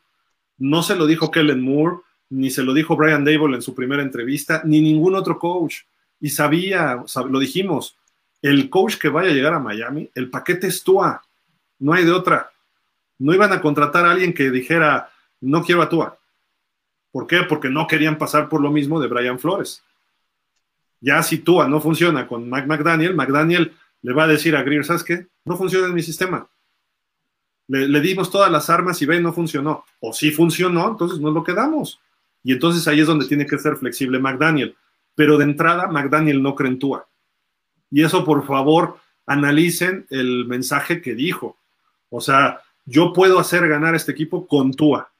No 0.56 0.82
se 0.82 0.96
lo 0.96 1.06
dijo 1.06 1.30
Kellen 1.30 1.60
Moore, 1.60 1.98
ni 2.30 2.50
se 2.50 2.62
lo 2.62 2.72
dijo 2.72 2.96
Brian 2.96 3.24
Dable 3.24 3.56
en 3.56 3.62
su 3.62 3.74
primera 3.74 4.02
entrevista, 4.02 4.62
ni 4.64 4.80
ningún 4.80 5.14
otro 5.14 5.38
coach. 5.38 5.82
Y 6.20 6.30
sabía, 6.30 7.02
lo 7.28 7.38
dijimos, 7.38 7.96
el 8.42 8.70
coach 8.70 8.96
que 8.96 9.08
vaya 9.08 9.30
a 9.30 9.34
llegar 9.34 9.54
a 9.54 9.58
Miami, 9.58 10.10
el 10.14 10.30
paquete 10.30 10.68
es 10.68 10.82
Tua, 10.82 11.22
no 11.78 11.92
hay 11.92 12.04
de 12.04 12.12
otra. 12.12 12.50
No 13.18 13.34
iban 13.34 13.52
a 13.52 13.60
contratar 13.60 14.06
a 14.06 14.12
alguien 14.12 14.32
que 14.32 14.50
dijera, 14.50 15.10
no 15.40 15.62
quiero 15.62 15.82
a 15.82 15.88
Tua. 15.88 16.18
¿Por 17.10 17.26
qué? 17.26 17.42
Porque 17.48 17.68
no 17.68 17.86
querían 17.86 18.18
pasar 18.18 18.48
por 18.48 18.60
lo 18.60 18.70
mismo 18.70 19.00
de 19.00 19.08
Brian 19.08 19.38
Flores. 19.38 19.82
Ya 21.00 21.22
si 21.22 21.38
Tua 21.38 21.66
no 21.66 21.80
funciona 21.80 22.26
con 22.26 22.48
Mike 22.48 22.66
McDaniel, 22.66 23.14
McDaniel 23.14 23.72
le 24.02 24.12
va 24.12 24.24
a 24.24 24.28
decir 24.28 24.54
a 24.54 24.62
Greer, 24.62 24.84
¿sabes 24.84 25.02
qué? 25.02 25.26
No 25.44 25.56
funciona 25.56 25.86
en 25.86 25.94
mi 25.94 26.02
sistema. 26.02 26.48
Le, 27.68 28.00
dimos 28.00 28.30
todas 28.30 28.50
las 28.50 28.68
armas 28.68 29.00
y 29.00 29.06
ve, 29.06 29.20
no 29.20 29.32
funcionó. 29.32 29.84
O 30.00 30.12
si 30.12 30.30
funcionó, 30.30 30.88
entonces 30.88 31.20
nos 31.20 31.32
lo 31.32 31.44
quedamos. 31.44 32.00
Y 32.42 32.52
entonces 32.52 32.86
ahí 32.88 33.00
es 33.00 33.06
donde 33.06 33.26
tiene 33.26 33.46
que 33.46 33.58
ser 33.58 33.76
flexible 33.76 34.18
McDaniel. 34.18 34.76
Pero 35.14 35.36
de 35.36 35.44
entrada, 35.44 35.88
McDaniel 35.88 36.42
no 36.42 36.54
cree 36.54 36.70
en 36.70 36.78
Tua. 36.78 37.06
Y 37.90 38.02
eso, 38.02 38.24
por 38.24 38.46
favor, 38.46 38.98
analicen 39.26 40.06
el 40.10 40.46
mensaje 40.46 41.00
que 41.02 41.14
dijo. 41.14 41.56
O 42.08 42.20
sea, 42.20 42.60
yo 42.84 43.12
puedo 43.12 43.38
hacer 43.38 43.68
ganar 43.68 43.94
este 43.94 44.12
equipo 44.12 44.46
con 44.46 44.72
Tua 44.72 45.10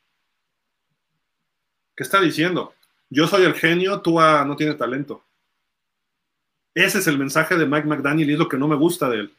¿Qué 2.00 2.04
está 2.04 2.18
diciendo? 2.18 2.72
Yo 3.10 3.26
soy 3.26 3.44
el 3.44 3.52
genio, 3.52 4.00
tú 4.00 4.18
no 4.18 4.56
tiene 4.56 4.72
talento. 4.72 5.22
Ese 6.74 6.96
es 6.96 7.06
el 7.06 7.18
mensaje 7.18 7.56
de 7.56 7.66
Mike 7.66 7.86
McDaniel 7.86 8.30
y 8.30 8.32
es 8.32 8.38
lo 8.38 8.48
que 8.48 8.56
no 8.56 8.66
me 8.68 8.76
gusta 8.76 9.10
de 9.10 9.18
él. 9.18 9.34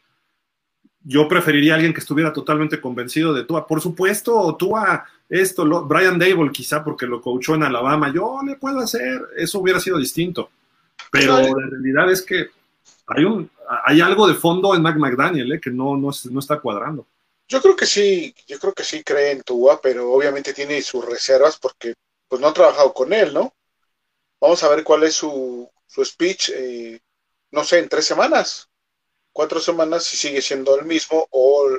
Yo 1.04 1.28
preferiría 1.28 1.74
a 1.74 1.76
alguien 1.76 1.94
que 1.94 2.00
estuviera 2.00 2.32
totalmente 2.32 2.80
convencido 2.80 3.34
de 3.34 3.44
Tua. 3.44 3.66
Por 3.66 3.82
supuesto, 3.82 4.56
Tua, 4.58 5.06
esto, 5.30 5.66
lo, 5.66 5.86
Brian 5.86 6.20
Dable 6.20 6.52
quizá 6.52 6.84
porque 6.84 7.08
lo 7.08 7.22
coachó 7.22 7.56
en 7.56 7.64
Alabama, 7.64 8.12
yo 8.14 8.40
le 8.46 8.56
puedo 8.56 8.80
hacer, 8.80 9.22
eso 9.38 9.60
hubiera 9.60 9.80
sido 9.80 9.98
distinto. 9.98 10.50
Pero 11.12 11.38
la 11.38 11.68
realidad 11.70 12.12
es 12.12 12.22
que 12.22 12.50
hay, 13.08 13.24
un, 13.24 13.50
hay 13.86 14.02
algo 14.02 14.28
de 14.28 14.36
fondo 14.36 14.76
en 14.76 14.84
Mike 14.84 15.00
McDaniel 15.00 15.52
eh, 15.54 15.60
que 15.60 15.72
no, 15.72 15.98
no, 15.98 16.10
no 16.30 16.40
está 16.40 16.60
cuadrando. 16.60 17.08
Yo 17.48 17.62
creo 17.62 17.76
que 17.76 17.86
sí, 17.86 18.34
yo 18.48 18.60
creo 18.60 18.74
que 18.74 18.84
sí 18.84 19.04
cree 19.04 19.32
en 19.32 19.42
Tua, 19.42 19.82
pero 19.82 20.12
obviamente 20.12 20.54
tiene 20.54 20.82
sus 20.82 21.04
reservas 21.04 21.58
porque 21.60 21.96
pues 22.28 22.40
no 22.40 22.48
ha 22.48 22.54
trabajado 22.54 22.94
con 22.94 23.12
él, 23.12 23.34
¿no? 23.34 23.54
Vamos 24.40 24.64
a 24.64 24.70
ver 24.70 24.84
cuál 24.84 25.04
es 25.04 25.16
su, 25.16 25.70
su 25.86 26.06
speech, 26.06 26.50
eh, 26.56 27.02
no 27.52 27.64
sé, 27.66 27.80
en 27.80 27.90
tres 27.90 28.06
semanas, 28.06 28.70
cuatro 29.32 29.60
semanas, 29.60 30.04
si 30.04 30.18
sigue 30.18 30.42
siendo 30.42 30.78
el 30.80 30.86
mismo 30.86 31.28
o 31.32 31.70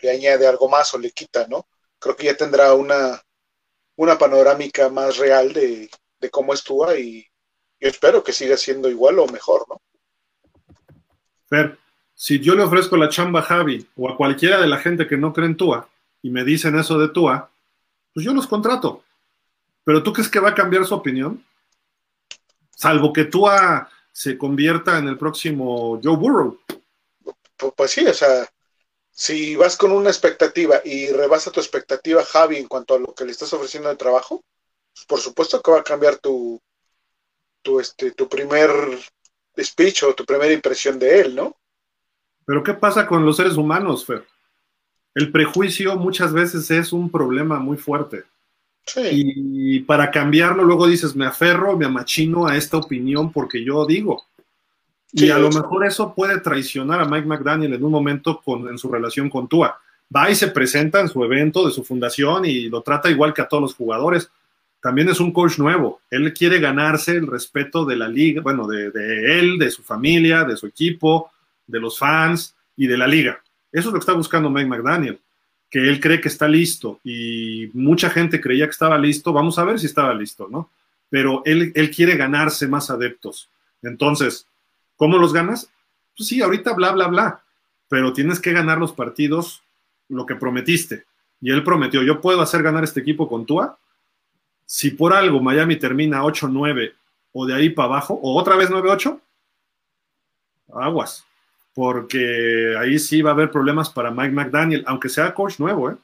le 0.00 0.10
añade 0.10 0.46
algo 0.46 0.68
más 0.68 0.92
o 0.94 0.98
le 0.98 1.10
quita, 1.10 1.46
¿no? 1.48 1.66
Creo 1.98 2.16
que 2.16 2.26
ya 2.26 2.36
tendrá 2.36 2.74
una, 2.74 3.20
una 3.96 4.18
panorámica 4.18 4.88
más 4.88 5.16
real 5.18 5.52
de, 5.52 5.90
de 6.20 6.30
cómo 6.30 6.52
es 6.54 6.62
Tua 6.62 6.98
y 6.98 7.26
yo 7.80 7.88
espero 7.88 8.22
que 8.22 8.32
siga 8.32 8.56
siendo 8.56 8.88
igual 8.88 9.18
o 9.18 9.26
mejor, 9.26 9.64
¿no? 9.68 9.80
Fer, 11.48 11.78
si 12.14 12.38
yo 12.38 12.54
le 12.54 12.62
ofrezco 12.62 12.96
la 12.96 13.08
chamba 13.08 13.40
a 13.40 13.42
Javi 13.42 13.86
o 13.96 14.08
a 14.08 14.16
cualquiera 14.16 14.60
de 14.60 14.68
la 14.68 14.78
gente 14.78 15.06
que 15.06 15.16
no 15.16 15.32
cree 15.32 15.46
en 15.46 15.56
Tua 15.56 15.88
y 16.22 16.30
me 16.30 16.44
dicen 16.44 16.78
eso 16.78 16.98
de 16.98 17.08
Tua, 17.08 17.50
pues 18.14 18.24
yo 18.24 18.32
los 18.32 18.46
contrato. 18.46 19.02
Pero 19.84 20.02
¿tú 20.02 20.12
crees 20.12 20.28
que 20.28 20.38
va 20.38 20.50
a 20.50 20.54
cambiar 20.54 20.84
su 20.84 20.94
opinión? 20.94 21.44
Salvo 22.70 23.12
que 23.12 23.24
Tua 23.24 23.88
se 24.12 24.38
convierta 24.38 24.98
en 24.98 25.08
el 25.08 25.18
próximo 25.18 26.00
Joe 26.02 26.16
Burrow. 26.16 26.60
Pues, 27.70 27.92
sí, 27.92 28.04
o 28.06 28.14
sea, 28.14 28.48
si 29.10 29.54
vas 29.56 29.76
con 29.76 29.92
una 29.92 30.10
expectativa 30.10 30.80
y 30.84 31.08
rebasa 31.08 31.52
tu 31.52 31.60
expectativa, 31.60 32.24
Javi, 32.24 32.56
en 32.56 32.66
cuanto 32.66 32.94
a 32.94 32.98
lo 32.98 33.14
que 33.14 33.24
le 33.24 33.30
estás 33.30 33.52
ofreciendo 33.52 33.88
de 33.88 33.96
trabajo, 33.96 34.42
pues, 34.92 35.06
por 35.06 35.20
supuesto 35.20 35.62
que 35.62 35.70
va 35.70 35.80
a 35.80 35.84
cambiar 35.84 36.16
tu, 36.18 36.60
tu, 37.62 37.78
este, 37.78 38.10
tu 38.12 38.28
primer 38.28 38.70
speech 39.58 40.02
o 40.02 40.14
tu 40.14 40.24
primera 40.24 40.52
impresión 40.52 40.98
de 40.98 41.20
él, 41.20 41.36
¿no? 41.36 41.56
Pero 42.44 42.62
¿qué 42.62 42.74
pasa 42.74 43.06
con 43.06 43.24
los 43.24 43.36
seres 43.36 43.56
humanos, 43.56 44.04
Fer? 44.04 44.26
El 45.14 45.30
prejuicio 45.30 45.96
muchas 45.96 46.32
veces 46.32 46.70
es 46.70 46.92
un 46.92 47.10
problema 47.10 47.58
muy 47.58 47.76
fuerte. 47.76 48.24
Y 48.96 49.80
para 49.80 50.10
cambiarlo, 50.10 50.64
luego 50.64 50.86
dices, 50.86 51.14
me 51.14 51.26
aferro, 51.26 51.76
me 51.76 51.86
amachino 51.86 52.46
a 52.46 52.56
esta 52.56 52.78
opinión 52.78 53.32
porque 53.32 53.64
yo 53.64 53.86
digo. 53.86 54.24
Y 55.12 55.30
a 55.30 55.38
lo 55.38 55.50
mejor 55.50 55.86
eso 55.86 56.14
puede 56.14 56.40
traicionar 56.40 57.00
a 57.00 57.04
Mike 57.04 57.26
McDaniel 57.26 57.74
en 57.74 57.84
un 57.84 57.92
momento 57.92 58.40
con, 58.42 58.68
en 58.68 58.78
su 58.78 58.90
relación 58.90 59.28
con 59.28 59.48
Tua. 59.48 59.78
Va 60.14 60.30
y 60.30 60.34
se 60.34 60.48
presenta 60.48 61.00
en 61.00 61.08
su 61.08 61.22
evento 61.24 61.66
de 61.66 61.72
su 61.72 61.84
fundación 61.84 62.44
y 62.44 62.68
lo 62.68 62.82
trata 62.82 63.10
igual 63.10 63.32
que 63.34 63.42
a 63.42 63.48
todos 63.48 63.62
los 63.62 63.74
jugadores. 63.74 64.30
También 64.80 65.08
es 65.08 65.20
un 65.20 65.32
coach 65.32 65.58
nuevo. 65.58 66.00
Él 66.10 66.32
quiere 66.32 66.58
ganarse 66.58 67.12
el 67.12 67.26
respeto 67.26 67.84
de 67.84 67.96
la 67.96 68.08
liga, 68.08 68.42
bueno, 68.42 68.66
de, 68.66 68.90
de 68.90 69.38
él, 69.38 69.58
de 69.58 69.70
su 69.70 69.82
familia, 69.82 70.44
de 70.44 70.56
su 70.56 70.66
equipo, 70.66 71.30
de 71.66 71.80
los 71.80 71.98
fans 71.98 72.54
y 72.76 72.86
de 72.86 72.96
la 72.96 73.06
liga. 73.06 73.40
Eso 73.70 73.88
es 73.88 73.92
lo 73.92 73.92
que 73.92 73.98
está 73.98 74.12
buscando 74.12 74.50
Mike 74.50 74.68
McDaniel 74.68 75.18
que 75.72 75.88
él 75.88 76.00
cree 76.00 76.20
que 76.20 76.28
está 76.28 76.46
listo 76.46 77.00
y 77.02 77.70
mucha 77.72 78.10
gente 78.10 78.42
creía 78.42 78.66
que 78.66 78.72
estaba 78.72 78.98
listo, 78.98 79.32
vamos 79.32 79.58
a 79.58 79.64
ver 79.64 79.80
si 79.80 79.86
estaba 79.86 80.12
listo, 80.12 80.46
¿no? 80.50 80.68
Pero 81.08 81.40
él, 81.46 81.72
él 81.74 81.90
quiere 81.90 82.14
ganarse 82.14 82.68
más 82.68 82.90
adeptos. 82.90 83.48
Entonces, 83.82 84.46
¿cómo 84.96 85.18
los 85.18 85.32
ganas? 85.32 85.70
Pues 86.16 86.28
sí, 86.28 86.42
ahorita 86.42 86.72
bla, 86.74 86.92
bla, 86.92 87.08
bla, 87.08 87.42
pero 87.88 88.12
tienes 88.12 88.40
que 88.40 88.52
ganar 88.52 88.78
los 88.78 88.92
partidos 88.92 89.62
lo 90.08 90.26
que 90.26 90.34
prometiste. 90.34 91.04
Y 91.40 91.50
él 91.50 91.64
prometió, 91.64 92.02
yo 92.02 92.20
puedo 92.20 92.40
hacer 92.40 92.62
ganar 92.62 92.84
este 92.84 93.00
equipo 93.00 93.28
con 93.28 93.46
Tua. 93.46 93.78
Si 94.66 94.90
por 94.90 95.12
algo 95.12 95.40
Miami 95.40 95.76
termina 95.76 96.22
8-9 96.22 96.92
o 97.32 97.46
de 97.46 97.54
ahí 97.54 97.70
para 97.70 97.86
abajo, 97.86 98.14
o 98.22 98.38
otra 98.38 98.56
vez 98.56 98.70
9-8, 98.70 99.18
aguas 100.74 101.24
porque 101.74 102.74
ahí 102.78 102.98
sí 102.98 103.22
va 103.22 103.30
a 103.30 103.34
haber 103.34 103.50
problemas 103.50 103.90
para 103.90 104.10
Mike 104.10 104.32
McDaniel, 104.32 104.84
aunque 104.86 105.08
sea 105.08 105.34
coach 105.34 105.58
nuevo, 105.58 105.90
¿eh? 105.90 105.96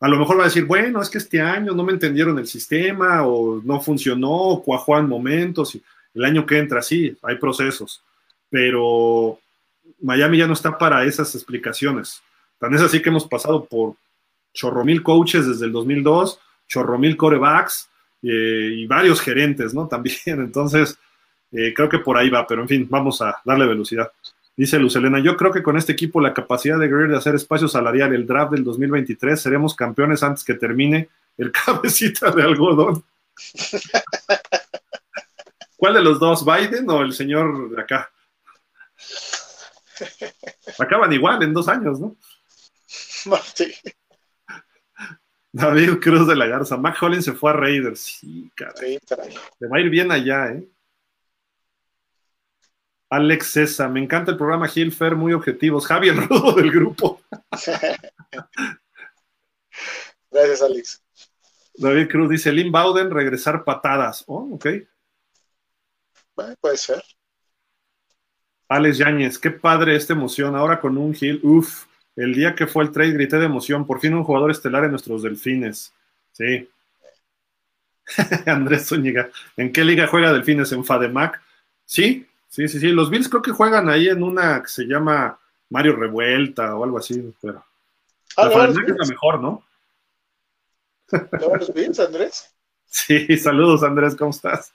A 0.00 0.08
lo 0.08 0.18
mejor 0.18 0.36
va 0.38 0.42
a 0.42 0.46
decir, 0.46 0.64
bueno, 0.64 1.00
es 1.00 1.08
que 1.08 1.18
este 1.18 1.40
año 1.40 1.74
no 1.74 1.84
me 1.84 1.92
entendieron 1.92 2.36
el 2.38 2.48
sistema, 2.48 3.24
o 3.24 3.60
no 3.62 3.80
funcionó, 3.80 4.32
o 4.32 4.62
cuajó 4.62 4.98
en 4.98 5.08
momentos, 5.08 5.76
y 5.76 5.82
el 6.14 6.24
año 6.24 6.44
que 6.44 6.58
entra, 6.58 6.82
sí, 6.82 7.16
hay 7.22 7.36
procesos, 7.36 8.02
pero 8.52 9.40
Miami 10.02 10.36
ya 10.36 10.46
no 10.46 10.52
está 10.52 10.76
para 10.76 11.04
esas 11.04 11.34
explicaciones. 11.34 12.22
Tan 12.58 12.74
es 12.74 12.82
así 12.82 13.00
que 13.00 13.08
hemos 13.08 13.26
pasado 13.26 13.64
por 13.64 13.94
chorro 14.52 14.84
mil 14.84 15.02
coaches 15.02 15.46
desde 15.46 15.64
el 15.64 15.72
2002, 15.72 16.38
chorro 16.68 16.98
mil 16.98 17.16
corebacks 17.16 17.88
eh, 18.22 18.74
y 18.74 18.86
varios 18.86 19.22
gerentes, 19.22 19.72
¿no? 19.72 19.88
También, 19.88 20.18
entonces, 20.26 20.98
eh, 21.50 21.72
creo 21.74 21.88
que 21.88 22.00
por 22.00 22.18
ahí 22.18 22.28
va, 22.28 22.46
pero 22.46 22.60
en 22.60 22.68
fin, 22.68 22.86
vamos 22.90 23.22
a 23.22 23.40
darle 23.42 23.66
velocidad. 23.66 24.12
Dice 24.54 24.78
Lucelena, 24.78 25.18
yo 25.18 25.34
creo 25.34 25.50
que 25.50 25.62
con 25.62 25.78
este 25.78 25.92
equipo 25.92 26.20
la 26.20 26.34
capacidad 26.34 26.78
de 26.78 26.88
Greer 26.88 27.08
de 27.08 27.16
hacer 27.16 27.34
espacio 27.34 27.68
salarial, 27.68 28.14
el 28.14 28.26
draft 28.26 28.52
del 28.52 28.64
2023, 28.64 29.40
seremos 29.40 29.74
campeones 29.74 30.22
antes 30.22 30.44
que 30.44 30.52
termine 30.54 31.08
el 31.38 31.50
cabecita 31.64 32.30
de 32.30 32.42
algodón. 32.42 33.02
¿Cuál 35.78 35.94
de 35.94 36.02
los 36.02 36.20
dos, 36.20 36.44
Biden 36.44 36.90
o 36.90 37.00
el 37.00 37.14
señor 37.14 37.70
de 37.70 37.80
acá? 37.80 38.10
Acaban 40.78 41.12
igual 41.12 41.42
en 41.42 41.52
dos 41.52 41.68
años, 41.68 42.00
¿no? 42.00 42.16
Sí. 43.54 43.72
David 45.52 45.98
Cruz 46.00 46.26
de 46.26 46.34
la 46.34 46.46
Garza. 46.46 46.76
Mac 46.76 47.00
Hollins 47.02 47.24
se 47.24 47.32
fue 47.32 47.50
a 47.50 47.54
Raiders. 47.54 48.00
Sí, 48.00 48.50
caray. 48.54 48.98
Se 49.06 49.66
va 49.66 49.76
a 49.76 49.80
ir 49.80 49.90
bien 49.90 50.10
allá, 50.10 50.52
¿eh? 50.52 50.66
Alex 53.10 53.46
César, 53.48 53.90
me 53.90 54.00
encanta 54.02 54.30
el 54.30 54.38
programa 54.38 54.66
Gilfer, 54.66 55.14
muy 55.14 55.34
objetivos. 55.34 55.86
Javier 55.86 56.16
Rudo 56.16 56.54
del 56.54 56.70
grupo. 56.70 57.20
Gracias, 60.30 60.62
Alex. 60.62 61.02
David 61.74 62.08
Cruz 62.08 62.30
dice: 62.30 62.50
Lynn 62.50 62.72
Bowden, 62.72 63.10
regresar 63.10 63.64
patadas. 63.64 64.24
Oh, 64.26 64.54
ok. 64.54 64.66
puede 66.58 66.76
ser. 66.78 67.04
Alex 68.74 68.98
Yáñez, 68.98 69.38
qué 69.38 69.50
padre 69.50 69.96
esta 69.96 70.12
emoción. 70.12 70.56
Ahora 70.56 70.80
con 70.80 70.96
un 70.98 71.14
Gil, 71.14 71.40
uff, 71.42 71.84
el 72.16 72.34
día 72.34 72.54
que 72.54 72.66
fue 72.66 72.84
el 72.84 72.92
trade 72.92 73.12
grité 73.12 73.38
de 73.38 73.46
emoción. 73.46 73.86
Por 73.86 74.00
fin 74.00 74.14
un 74.14 74.24
jugador 74.24 74.50
estelar 74.50 74.84
en 74.84 74.90
nuestros 74.90 75.22
delfines. 75.22 75.92
Sí. 76.32 76.68
Andrés 78.46 78.86
Zúñiga, 78.86 79.30
¿en 79.56 79.72
qué 79.72 79.84
liga 79.84 80.06
juega 80.06 80.32
Delfines? 80.32 80.72
¿En 80.72 80.84
Fademac? 80.84 81.40
Sí, 81.84 82.26
Sí, 82.52 82.68
sí, 82.68 82.80
sí. 82.80 82.88
Los 82.88 83.08
Bills 83.08 83.30
creo 83.30 83.40
que 83.40 83.50
juegan 83.50 83.88
ahí 83.88 84.08
en 84.08 84.22
una 84.22 84.62
que 84.62 84.68
se 84.68 84.84
llama 84.84 85.40
Mario 85.70 85.96
Revuelta 85.96 86.76
o 86.76 86.84
algo 86.84 86.98
así, 86.98 87.34
pero. 87.40 87.64
Ah, 88.36 88.46
la 88.46 88.64
es 88.66 88.76
la 88.76 89.06
mejor, 89.06 89.40
¿no? 89.40 89.64
los 91.10 91.72
Bills, 91.72 91.98
Andrés? 91.98 92.48
Sí, 92.94 93.38
saludos, 93.38 93.82
Andrés, 93.84 94.14
¿cómo 94.14 94.32
estás? 94.32 94.70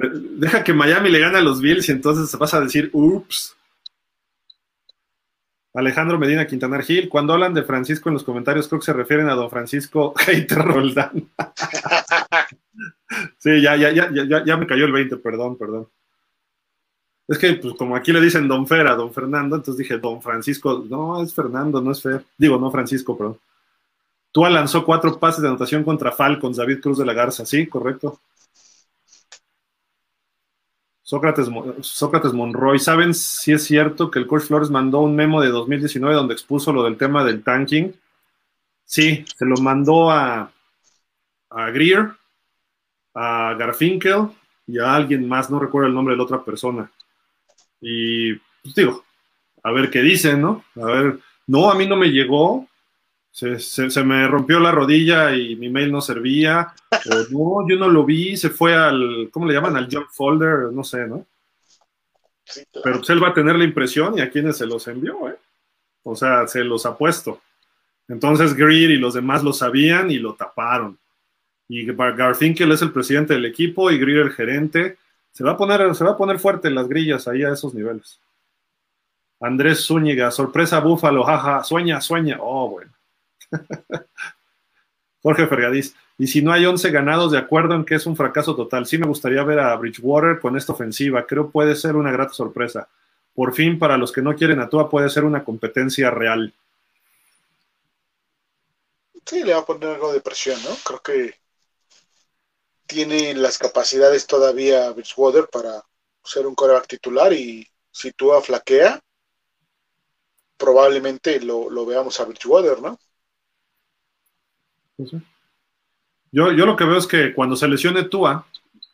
Deja 0.00 0.62
que 0.62 0.72
Miami 0.72 1.10
le 1.10 1.18
gane 1.18 1.38
a 1.38 1.42
los 1.42 1.60
Bills 1.60 1.88
y 1.88 1.92
entonces 1.92 2.36
vas 2.38 2.54
a 2.54 2.60
decir, 2.60 2.90
ups. 2.92 3.56
Alejandro 5.74 6.18
Medina 6.18 6.46
Quintanar 6.46 6.82
Gil, 6.82 7.08
cuando 7.08 7.32
hablan 7.32 7.54
de 7.54 7.62
Francisco 7.62 8.08
en 8.08 8.14
los 8.14 8.24
comentarios, 8.24 8.68
creo 8.68 8.80
que 8.80 8.86
se 8.86 8.92
refieren 8.92 9.28
a 9.28 9.34
don 9.34 9.50
Francisco 9.50 10.14
Heiter 10.26 10.58
Roldán. 10.58 11.28
Sí, 13.38 13.62
ya, 13.62 13.74
ya, 13.74 13.90
ya, 13.90 14.10
ya, 14.12 14.44
ya 14.44 14.56
me 14.56 14.66
cayó 14.66 14.84
el 14.84 14.92
20, 14.92 15.16
perdón, 15.16 15.56
perdón. 15.56 15.88
Es 17.26 17.38
que, 17.38 17.54
pues, 17.54 17.74
como 17.74 17.96
aquí 17.96 18.12
le 18.12 18.20
dicen 18.20 18.46
Don 18.46 18.66
Fer 18.66 18.86
a 18.86 18.94
Don 18.94 19.12
Fernando, 19.12 19.56
entonces 19.56 19.78
dije 19.78 19.98
Don 19.98 20.20
Francisco. 20.20 20.84
No, 20.88 21.22
es 21.22 21.34
Fernando, 21.34 21.80
no 21.80 21.92
es 21.92 22.02
Fer. 22.02 22.24
Digo, 22.36 22.58
no 22.58 22.70
Francisco, 22.70 23.16
perdón. 23.16 23.38
Tua 24.30 24.50
lanzó 24.50 24.84
cuatro 24.84 25.18
pases 25.18 25.42
de 25.42 25.48
anotación 25.48 25.84
contra 25.84 26.12
Falcons, 26.12 26.58
David 26.58 26.80
Cruz 26.80 26.98
de 26.98 27.06
la 27.06 27.14
Garza. 27.14 27.44
Sí, 27.46 27.66
correcto. 27.66 28.20
Sócrates, 31.08 31.48
Sócrates 31.80 32.34
Monroy, 32.34 32.78
¿saben 32.78 33.14
si 33.14 33.52
es 33.52 33.64
cierto 33.64 34.10
que 34.10 34.18
el 34.18 34.26
coach 34.26 34.42
Flores 34.42 34.68
mandó 34.68 35.00
un 35.00 35.16
memo 35.16 35.40
de 35.40 35.48
2019 35.48 36.14
donde 36.14 36.34
expuso 36.34 36.70
lo 36.70 36.82
del 36.82 36.98
tema 36.98 37.24
del 37.24 37.42
tanking? 37.42 37.94
Sí, 38.84 39.24
se 39.34 39.46
lo 39.46 39.56
mandó 39.56 40.10
a, 40.10 40.52
a 41.48 41.70
Greer 41.70 42.10
a 43.14 43.54
Garfinkel 43.54 44.28
y 44.66 44.78
a 44.78 44.94
alguien 44.94 45.26
más, 45.26 45.50
no 45.50 45.58
recuerdo 45.58 45.88
el 45.88 45.94
nombre 45.94 46.12
de 46.12 46.18
la 46.18 46.24
otra 46.24 46.44
persona. 46.44 46.92
Y 47.80 48.34
pues 48.34 48.74
digo, 48.76 49.02
a 49.62 49.72
ver 49.72 49.88
qué 49.88 50.02
dicen, 50.02 50.42
¿no? 50.42 50.62
A 50.76 50.84
ver, 50.84 51.18
no, 51.46 51.70
a 51.70 51.74
mí 51.74 51.86
no 51.86 51.96
me 51.96 52.08
llegó. 52.08 52.67
Se, 53.38 54.04
me 54.04 54.26
rompió 54.26 54.58
la 54.58 54.72
rodilla 54.72 55.32
y 55.32 55.54
mi 55.54 55.68
mail 55.68 55.92
no 55.92 56.00
servía, 56.00 56.74
o 56.90 57.14
no, 57.30 57.68
yo 57.68 57.76
no 57.78 57.88
lo 57.88 58.04
vi, 58.04 58.36
se 58.36 58.50
fue 58.50 58.74
al, 58.74 59.28
¿cómo 59.30 59.46
le 59.46 59.54
llaman? 59.54 59.76
Al 59.76 59.88
junk 59.88 60.08
folder, 60.10 60.72
no 60.72 60.82
sé, 60.82 61.06
¿no? 61.06 61.24
Pero 62.82 62.96
pues 62.96 63.10
él 63.10 63.22
va 63.22 63.28
a 63.28 63.34
tener 63.34 63.54
la 63.56 63.64
impresión 63.64 64.18
y 64.18 64.22
a 64.22 64.30
quienes 64.30 64.56
se 64.56 64.66
los 64.66 64.88
envió, 64.88 65.28
¿eh? 65.28 65.36
O 66.02 66.16
sea, 66.16 66.48
se 66.48 66.64
los 66.64 66.84
ha 66.86 66.96
puesto. 66.96 67.40
Entonces 68.08 68.54
Greer 68.54 68.90
y 68.90 68.96
los 68.96 69.14
demás 69.14 69.44
lo 69.44 69.52
sabían 69.52 70.10
y 70.10 70.18
lo 70.18 70.34
taparon. 70.34 70.98
Y 71.68 71.84
Garfinkel 71.84 72.72
es 72.72 72.82
el 72.82 72.92
presidente 72.92 73.34
del 73.34 73.44
equipo 73.44 73.90
y 73.90 73.98
Greer 73.98 74.26
el 74.26 74.32
gerente. 74.32 74.96
Se 75.30 75.44
va 75.44 75.52
a 75.52 75.56
poner, 75.56 75.94
se 75.94 76.02
va 76.02 76.12
a 76.12 76.16
poner 76.16 76.38
fuerte 76.38 76.70
las 76.70 76.88
grillas 76.88 77.28
ahí 77.28 77.44
a 77.44 77.52
esos 77.52 77.74
niveles. 77.74 78.18
Andrés 79.38 79.84
Zúñiga, 79.84 80.30
sorpresa 80.30 80.80
Búfalo, 80.80 81.22
jaja, 81.22 81.62
sueña, 81.62 82.00
sueña. 82.00 82.38
Oh, 82.40 82.70
bueno. 82.70 82.97
Jorge 85.22 85.46
Fergadís, 85.46 85.94
y 86.18 86.26
si 86.26 86.42
no 86.42 86.52
hay 86.52 86.66
11 86.66 86.90
ganados, 86.90 87.30
de 87.30 87.38
acuerdo 87.38 87.74
en 87.74 87.84
que 87.84 87.94
es 87.94 88.04
un 88.04 88.16
fracaso 88.16 88.56
total. 88.56 88.86
Sí 88.86 88.98
me 88.98 89.06
gustaría 89.06 89.44
ver 89.44 89.60
a 89.60 89.76
Bridgewater 89.76 90.40
con 90.40 90.56
esta 90.56 90.72
ofensiva. 90.72 91.24
Creo 91.26 91.48
puede 91.48 91.76
ser 91.76 91.94
una 91.94 92.10
grata 92.10 92.34
sorpresa. 92.34 92.88
Por 93.34 93.54
fin, 93.54 93.78
para 93.78 93.96
los 93.96 94.10
que 94.10 94.20
no 94.20 94.34
quieren 94.34 94.58
a 94.58 94.68
Tua, 94.68 94.90
puede 94.90 95.08
ser 95.10 95.22
una 95.22 95.44
competencia 95.44 96.10
real. 96.10 96.52
Sí, 99.24 99.44
le 99.44 99.54
va 99.54 99.60
a 99.60 99.64
poner 99.64 99.90
algo 99.90 100.12
de 100.12 100.20
presión, 100.20 100.60
¿no? 100.64 100.70
Creo 100.84 101.00
que 101.00 101.34
tiene 102.86 103.34
las 103.34 103.58
capacidades 103.58 104.26
todavía 104.26 104.90
Bridgewater 104.90 105.46
para 105.48 105.84
ser 106.24 106.48
un 106.48 106.56
coreback 106.56 106.88
titular 106.88 107.32
y 107.32 107.64
si 107.92 108.10
Tua 108.12 108.42
flaquea, 108.42 109.00
probablemente 110.56 111.38
lo, 111.40 111.70
lo 111.70 111.86
veamos 111.86 112.18
a 112.18 112.24
Bridgewater, 112.24 112.82
¿no? 112.82 112.98
Yo, 116.30 116.52
yo 116.52 116.66
lo 116.66 116.76
que 116.76 116.84
veo 116.84 116.98
es 116.98 117.06
que 117.06 117.32
cuando 117.32 117.56
se 117.56 117.68
lesione 117.68 118.04
Tua, 118.04 118.44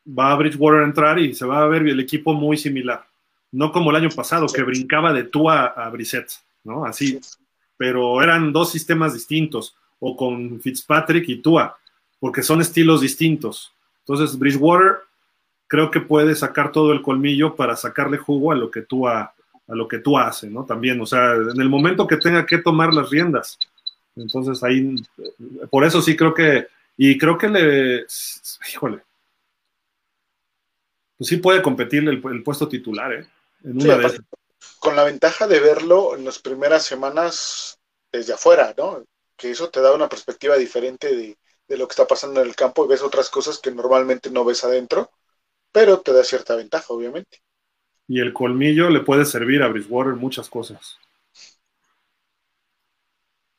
va 0.07 0.33
a 0.33 0.37
Bridgewater 0.37 0.83
a 0.83 0.85
entrar 0.85 1.19
y 1.19 1.35
se 1.35 1.47
va 1.47 1.63
a 1.63 1.67
ver 1.67 1.87
el 1.87 2.01
equipo 2.01 2.35
muy 2.35 2.57
similar. 2.57 3.07
No 3.53 3.73
como 3.73 3.91
el 3.91 3.97
año 3.97 4.11
pasado, 4.11 4.47
que 4.47 4.63
brincaba 4.63 5.13
de 5.13 5.25
Tua 5.25 5.67
a 5.67 5.89
Brissett, 5.91 6.31
¿no? 6.65 6.85
Así. 6.85 7.21
Pero 7.77 8.23
eran 8.23 8.53
dos 8.53 8.71
sistemas 8.71 9.15
distintos, 9.15 9.77
o 9.99 10.17
con 10.17 10.61
Fitzpatrick 10.61 11.29
y 11.29 11.37
Tua, 11.37 11.77
porque 12.21 12.43
son 12.43 12.61
estilos 12.61 13.01
distintos. 13.01 13.73
Entonces, 14.01 14.39
Bridgewater 14.39 14.99
creo 15.67 15.91
que 15.91 16.01
puede 16.01 16.35
sacar 16.35 16.73
todo 16.73 16.93
el 16.93 17.03
colmillo 17.03 17.57
para 17.57 17.77
sacarle 17.77 18.19
jugo 18.19 18.53
a 18.53 18.55
lo 18.55 18.71
que 18.71 18.83
Tua, 18.83 19.33
a 19.67 19.75
lo 19.75 19.89
que 19.89 19.99
tú 19.99 20.19
hace, 20.19 20.51
¿no? 20.51 20.65
También, 20.65 21.01
o 21.01 21.07
sea, 21.07 21.35
en 21.35 21.61
el 21.61 21.69
momento 21.69 22.07
que 22.07 22.17
tenga 22.17 22.45
que 22.45 22.59
tomar 22.59 22.93
las 22.93 23.11
riendas. 23.11 23.59
Entonces 24.17 24.63
ahí, 24.63 24.97
por 25.71 25.85
eso 25.85 26.01
sí 26.01 26.17
creo 26.17 26.35
que, 26.35 26.69
y 26.97 27.19
creo 27.19 27.37
que 27.37 27.49
le, 27.49 28.07
híjole, 28.71 29.03
pues 31.17 31.29
sí 31.29 31.37
puede 31.39 31.63
competir 31.63 32.09
el, 32.09 32.43
puesto 32.43 32.69
titular, 32.69 33.13
¿eh? 33.13 33.27
En 33.65 33.83
una 33.83 33.97
vez. 33.97 34.21
Con 34.79 34.97
la 34.97 35.05
ventaja 35.05 35.47
de 35.47 35.61
verlo 35.61 36.17
en 36.17 36.25
las 36.25 36.39
primeras 36.39 36.85
semanas 36.85 37.79
desde 38.13 38.35
afuera, 38.35 38.75
¿no? 38.77 39.05
Que 39.37 39.51
eso 39.51 39.69
te 39.71 39.81
da 39.81 39.95
una 39.95 40.09
perspectiva 40.09 40.57
diferente 40.57 41.15
de, 41.15 41.37
de 41.69 41.79
lo 41.79 41.87
que 41.87 41.93
está 41.93 42.07
pasando 42.07 42.41
en 42.41 42.49
el 42.49 42.57
campo 42.57 42.85
y 42.85 42.89
ves 42.89 43.03
otras 43.03 43.31
cosas 43.31 43.59
que 43.59 43.71
normalmente 43.71 44.31
no 44.31 44.45
ves 44.45 44.65
adentro, 44.65 45.11
pero 45.73 46.01
te 46.01 46.13
da 46.13 46.23
cierta 46.23 46.57
ventaja, 46.57 46.87
obviamente. 46.89 47.43
Y 48.07 48.21
el 48.21 48.33
colmillo 48.33 48.91
le 48.91 49.01
puede 49.01 49.25
servir 49.25 49.63
a 49.63 49.69
Bridgewater 49.69 50.15
muchas 50.15 50.49
cosas. 50.49 50.99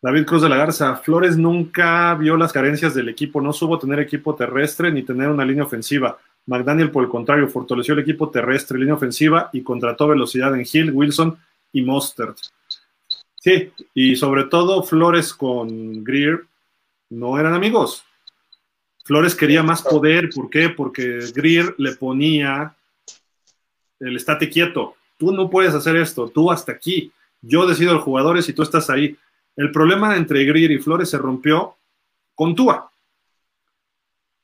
David 0.06 0.26
Cruz 0.28 0.44
de 0.44 0.50
la 0.50 0.58
Garza, 0.58 0.98
Flores 0.98 1.36
nunca 1.36 2.14
vio 2.14 2.38
las 2.38 2.54
carencias 2.54 2.94
del 2.94 3.10
equipo, 3.10 3.42
no 3.42 3.52
supo 3.52 3.80
tener 3.80 4.00
equipo 4.00 4.36
terrestre 4.36 4.92
ni 4.92 5.02
tener 5.02 5.30
una 5.30 5.44
línea 5.44 5.64
ofensiva. 5.64 6.20
McDaniel, 6.46 6.92
por 6.92 7.04
el 7.04 7.10
contrario, 7.10 7.48
fortaleció 7.48 7.96
el 7.96 8.02
equipo 8.02 8.30
terrestre, 8.30 8.78
línea 8.78 8.94
ofensiva 8.94 9.50
y 9.52 9.64
contrató 9.64 10.08
velocidad 10.08 10.54
en 10.54 10.64
Hill, 10.72 10.92
Wilson 10.92 11.36
y 11.74 11.82
Mostert. 11.82 12.38
Sí, 13.38 13.72
y 13.96 14.16
sobre 14.16 14.44
todo 14.44 14.84
Flores 14.84 15.34
con 15.34 16.04
Greer 16.04 16.46
no 17.10 17.40
eran 17.40 17.56
amigos. 17.56 18.06
Flores 19.06 19.34
quería 19.34 19.64
más 19.64 19.82
poder, 19.82 20.30
¿por 20.30 20.52
qué? 20.52 20.70
Porque 20.70 21.18
Greer 21.34 21.74
le 21.80 21.96
ponía 21.96 22.76
el 24.00 24.16
estate 24.16 24.52
quieto, 24.52 24.98
tú 25.18 25.32
no 25.32 25.50
puedes 25.50 25.74
hacer 25.74 25.96
esto, 25.96 26.30
tú 26.30 26.52
hasta 26.52 26.74
aquí, 26.74 27.12
yo 27.42 27.66
decido 27.66 27.96
los 27.96 28.04
jugadores 28.04 28.48
y 28.50 28.54
tú 28.54 28.62
estás 28.62 28.88
ahí. 28.92 29.18
El 29.56 29.72
problema 29.72 30.18
entre 30.18 30.44
Greer 30.44 30.72
y 30.72 30.80
Flores 30.80 31.10
se 31.10 31.18
rompió 31.18 31.78
con 32.34 32.56
Tua. 32.56 32.92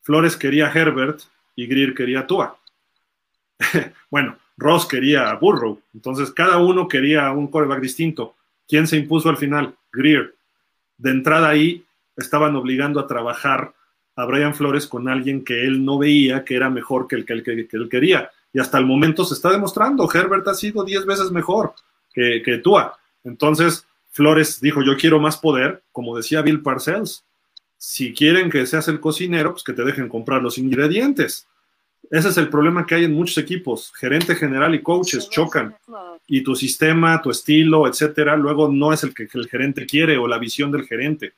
Flores 0.01 0.37
quería 0.37 0.67
a 0.67 0.73
Herbert 0.73 1.21
y 1.55 1.67
Greer 1.67 1.93
quería 1.93 2.21
a 2.21 2.27
Tua. 2.27 2.57
bueno, 4.09 4.37
Ross 4.57 4.85
quería 4.85 5.29
a 5.29 5.35
Burrow. 5.35 5.81
Entonces 5.93 6.31
cada 6.31 6.57
uno 6.57 6.87
quería 6.87 7.31
un 7.31 7.47
coreback 7.47 7.81
distinto. 7.81 8.35
¿Quién 8.67 8.87
se 8.87 8.97
impuso 8.97 9.29
al 9.29 9.37
final? 9.37 9.75
Greer. 9.91 10.35
De 10.97 11.11
entrada 11.11 11.49
ahí 11.49 11.83
estaban 12.15 12.55
obligando 12.55 12.99
a 12.99 13.07
trabajar 13.07 13.73
a 14.15 14.25
Brian 14.25 14.53
Flores 14.55 14.87
con 14.87 15.09
alguien 15.09 15.43
que 15.43 15.65
él 15.65 15.83
no 15.83 15.97
veía 15.97 16.45
que 16.45 16.55
era 16.55 16.69
mejor 16.69 17.07
que 17.07 17.15
el 17.15 17.25
que, 17.25 17.33
él 17.33 17.89
quería. 17.89 18.29
Y 18.53 18.59
hasta 18.59 18.77
el 18.77 18.85
momento 18.85 19.25
se 19.25 19.33
está 19.33 19.51
demostrando. 19.51 20.09
Herbert 20.13 20.47
ha 20.47 20.53
sido 20.53 20.83
10 20.83 21.05
veces 21.05 21.31
mejor 21.31 21.73
que, 22.13 22.41
que 22.43 22.59
Tua. 22.59 22.97
Entonces, 23.23 23.85
Flores 24.11 24.59
dijo, 24.61 24.83
yo 24.83 24.97
quiero 24.97 25.19
más 25.19 25.37
poder, 25.37 25.83
como 25.91 26.15
decía 26.15 26.41
Bill 26.41 26.61
Parcells. 26.61 27.23
Si 27.77 28.13
quieren 28.13 28.49
que 28.49 28.65
seas 28.65 28.87
el 28.87 28.99
cocinero, 28.99 29.51
pues 29.53 29.63
que 29.63 29.73
te 29.73 29.83
dejen 29.83 30.09
comprar 30.09 30.41
los 30.41 30.57
ingredientes. 30.57 31.47
Ese 32.09 32.29
es 32.29 32.37
el 32.37 32.49
problema 32.49 32.85
que 32.85 32.95
hay 32.95 33.05
en 33.05 33.13
muchos 33.13 33.37
equipos. 33.37 33.91
Gerente 33.95 34.35
general 34.35 34.75
y 34.75 34.81
coaches 34.81 35.29
chocan. 35.29 35.75
Y 36.27 36.43
tu 36.43 36.55
sistema, 36.55 37.21
tu 37.21 37.31
estilo, 37.31 37.87
etcétera, 37.87 38.35
luego 38.35 38.69
no 38.69 38.91
es 38.91 39.03
el 39.03 39.13
que 39.13 39.27
el 39.33 39.47
gerente 39.47 39.85
quiere 39.85 40.17
o 40.17 40.27
la 40.27 40.37
visión 40.37 40.71
del 40.71 40.85
gerente. 40.85 41.33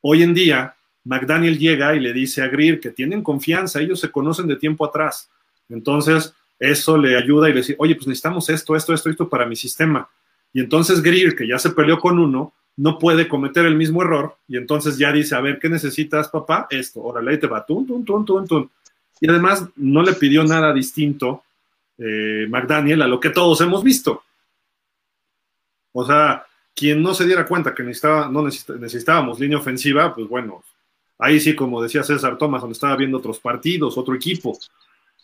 Hoy 0.00 0.22
en 0.22 0.34
día, 0.34 0.74
McDaniel 1.04 1.58
llega 1.58 1.94
y 1.94 2.00
le 2.00 2.12
dice 2.12 2.42
a 2.42 2.48
Greer 2.48 2.80
que 2.80 2.90
tienen 2.90 3.22
confianza, 3.22 3.80
ellos 3.80 4.00
se 4.00 4.10
conocen 4.10 4.46
de 4.46 4.56
tiempo 4.56 4.84
atrás. 4.84 5.30
Entonces, 5.68 6.34
eso 6.58 6.96
le 6.96 7.16
ayuda 7.16 7.48
y 7.48 7.52
le 7.52 7.60
dice, 7.60 7.76
oye, 7.78 7.94
pues 7.94 8.06
necesitamos 8.06 8.48
esto, 8.48 8.74
esto, 8.74 8.94
esto, 8.94 9.10
esto 9.10 9.28
para 9.28 9.46
mi 9.46 9.56
sistema. 9.56 10.08
Y 10.52 10.60
entonces 10.60 11.02
Greer, 11.02 11.34
que 11.34 11.46
ya 11.46 11.58
se 11.58 11.70
peleó 11.70 11.98
con 11.98 12.18
uno, 12.18 12.52
no 12.76 12.98
puede 12.98 13.28
cometer 13.28 13.66
el 13.66 13.76
mismo 13.76 14.02
error 14.02 14.36
y 14.48 14.56
entonces 14.56 14.96
ya 14.96 15.12
dice, 15.12 15.34
a 15.34 15.40
ver, 15.40 15.58
¿qué 15.58 15.68
necesitas, 15.68 16.28
papá? 16.28 16.66
Esto, 16.70 17.02
órale, 17.02 17.36
te 17.38 17.46
va, 17.46 17.64
tun, 17.64 17.86
tun, 17.86 18.04
tun, 18.04 18.24
tun, 18.24 18.46
tun. 18.46 18.70
Y 19.20 19.28
además 19.28 19.66
no 19.76 20.02
le 20.02 20.14
pidió 20.14 20.42
nada 20.44 20.72
distinto 20.72 21.44
eh, 21.98 22.46
McDaniel 22.48 23.02
a 23.02 23.06
lo 23.06 23.20
que 23.20 23.30
todos 23.30 23.60
hemos 23.60 23.84
visto. 23.84 24.22
O 25.92 26.04
sea, 26.04 26.44
quien 26.74 27.02
no 27.02 27.14
se 27.14 27.26
diera 27.26 27.46
cuenta 27.46 27.74
que 27.74 27.82
necesitaba, 27.82 28.28
no 28.28 28.42
necesitábamos 28.42 29.38
línea 29.38 29.58
ofensiva, 29.58 30.14
pues 30.14 30.26
bueno, 30.26 30.64
ahí 31.18 31.38
sí, 31.38 31.54
como 31.54 31.82
decía 31.82 32.02
César 32.02 32.38
Thomas, 32.38 32.62
donde 32.62 32.72
estaba 32.72 32.96
viendo 32.96 33.18
otros 33.18 33.38
partidos, 33.38 33.98
otro 33.98 34.14
equipo, 34.14 34.58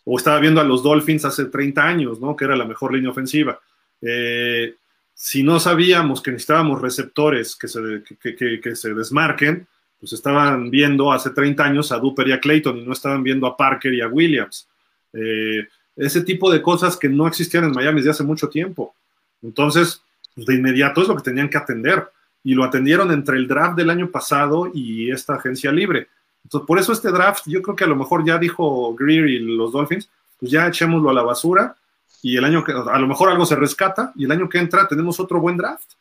o 0.05 0.17
estaba 0.17 0.39
viendo 0.39 0.61
a 0.61 0.63
los 0.63 0.83
Dolphins 0.83 1.25
hace 1.25 1.45
30 1.45 1.83
años, 1.83 2.19
¿no? 2.19 2.35
Que 2.35 2.45
era 2.45 2.55
la 2.55 2.65
mejor 2.65 2.93
línea 2.93 3.09
ofensiva. 3.09 3.59
Eh, 4.01 4.75
si 5.21 5.43
no 5.43 5.59
sabíamos 5.59 6.21
que 6.21 6.31
necesitábamos 6.31 6.81
receptores 6.81 7.57
que 7.57 7.67
se, 7.67 8.03
que, 8.21 8.75
se 8.77 8.93
desmarquen, 8.93 9.67
pues 9.99 10.13
estaban 10.13 10.71
viendo 10.71 11.11
hace 11.11 11.31
30 11.31 11.61
años 11.61 11.91
a 11.91 11.97
Duper 11.97 12.29
y 12.29 12.31
a 12.31 12.39
Clayton 12.39 12.77
y 12.77 12.85
no 12.85 12.93
estaban 12.93 13.21
viendo 13.21 13.45
a 13.45 13.57
Parker 13.57 13.93
y 13.93 13.99
a 13.99 14.07
Williams. 14.07 14.69
Eh, 15.11 15.67
ese 15.97 16.21
tipo 16.21 16.49
de 16.49 16.61
cosas 16.61 16.95
que 16.95 17.09
no 17.09 17.27
existían 17.27 17.65
en 17.65 17.73
Miami 17.73 17.97
desde 17.97 18.11
hace 18.11 18.23
mucho 18.23 18.47
tiempo. 18.47 18.95
Entonces, 19.41 20.01
pues 20.35 20.47
de 20.47 20.55
inmediato 20.55 21.01
es 21.01 21.09
lo 21.09 21.17
que 21.17 21.23
tenían 21.23 21.49
que 21.49 21.57
atender. 21.57 22.07
Y 22.41 22.53
lo 22.53 22.63
atendieron 22.63 23.11
entre 23.11 23.35
el 23.35 23.45
draft 23.45 23.75
del 23.75 23.89
año 23.89 24.09
pasado 24.09 24.71
y 24.73 25.11
esta 25.11 25.33
agencia 25.33 25.69
libre. 25.69 26.07
Entonces, 26.45 26.65
por 26.65 26.79
eso 26.79 26.93
este 26.93 27.11
draft, 27.11 27.43
yo 27.45 27.61
creo 27.61 27.75
que 27.75 27.83
a 27.83 27.87
lo 27.87 27.97
mejor 27.97 28.25
ya 28.25 28.37
dijo 28.37 28.95
Greer 28.95 29.27
y 29.27 29.39
los 29.39 29.73
Dolphins, 29.73 30.09
pues 30.39 30.49
ya 30.49 30.67
echémoslo 30.67 31.09
a 31.09 31.13
la 31.13 31.23
basura 31.23 31.75
y 32.21 32.37
el 32.37 32.45
año 32.45 32.63
que, 32.63 32.71
a 32.71 32.99
lo 32.99 33.07
mejor 33.07 33.29
algo 33.29 33.45
se 33.45 33.55
rescata 33.55 34.11
y 34.15 34.25
el 34.25 34.31
año 34.31 34.49
que 34.49 34.57
entra 34.57 34.87
tenemos 34.87 35.19
otro 35.19 35.39
buen 35.39 35.57
draft. 35.57 35.93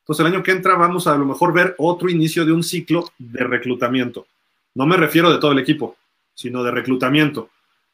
Entonces 0.00 0.24
el 0.24 0.32
año 0.32 0.42
que 0.42 0.52
entra 0.52 0.74
vamos 0.74 1.06
a, 1.06 1.14
a 1.14 1.18
lo 1.18 1.24
mejor 1.24 1.52
ver 1.52 1.74
otro 1.78 2.10
inicio 2.10 2.44
de 2.44 2.52
un 2.52 2.62
ciclo 2.62 3.10
de 3.18 3.44
reclutamiento. 3.44 4.26
No 4.74 4.86
me 4.86 4.96
refiero 4.96 5.32
de 5.32 5.38
todo 5.38 5.52
el 5.52 5.58
equipo, 5.58 5.96
sino 6.34 6.62
de 6.62 6.70
reclutamiento, 6.70 7.50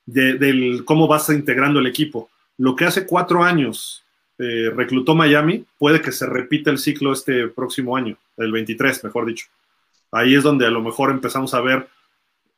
de, 0.07 0.35
del 0.35 0.85
cómo 0.85 1.07
vas 1.07 1.29
integrando 1.29 1.79
el 1.79 1.87
equipo. 1.87 2.31
Lo 2.59 2.75
que 2.75 2.85
hace 2.85 3.07
cuatro 3.07 3.45
años 3.45 4.03
eh, 4.39 4.71
reclutó 4.75 5.15
Miami, 5.15 5.65
puede 5.79 6.01
que 6.01 6.13
se 6.13 6.27
repita 6.27 6.71
el 6.71 6.79
ciclo 6.79 7.13
este 7.13 7.49
próximo 7.49 7.97
año, 7.97 8.17
el 8.39 8.51
23, 8.51 9.05
mejor 9.05 9.27
dicho. 9.27 9.47
Ahí 10.11 10.35
es 10.35 10.43
donde 10.43 10.67
a 10.67 10.71
lo 10.71 10.81
mejor 10.81 11.11
empezamos 11.11 11.55
a 11.55 11.61
ver 11.61 11.89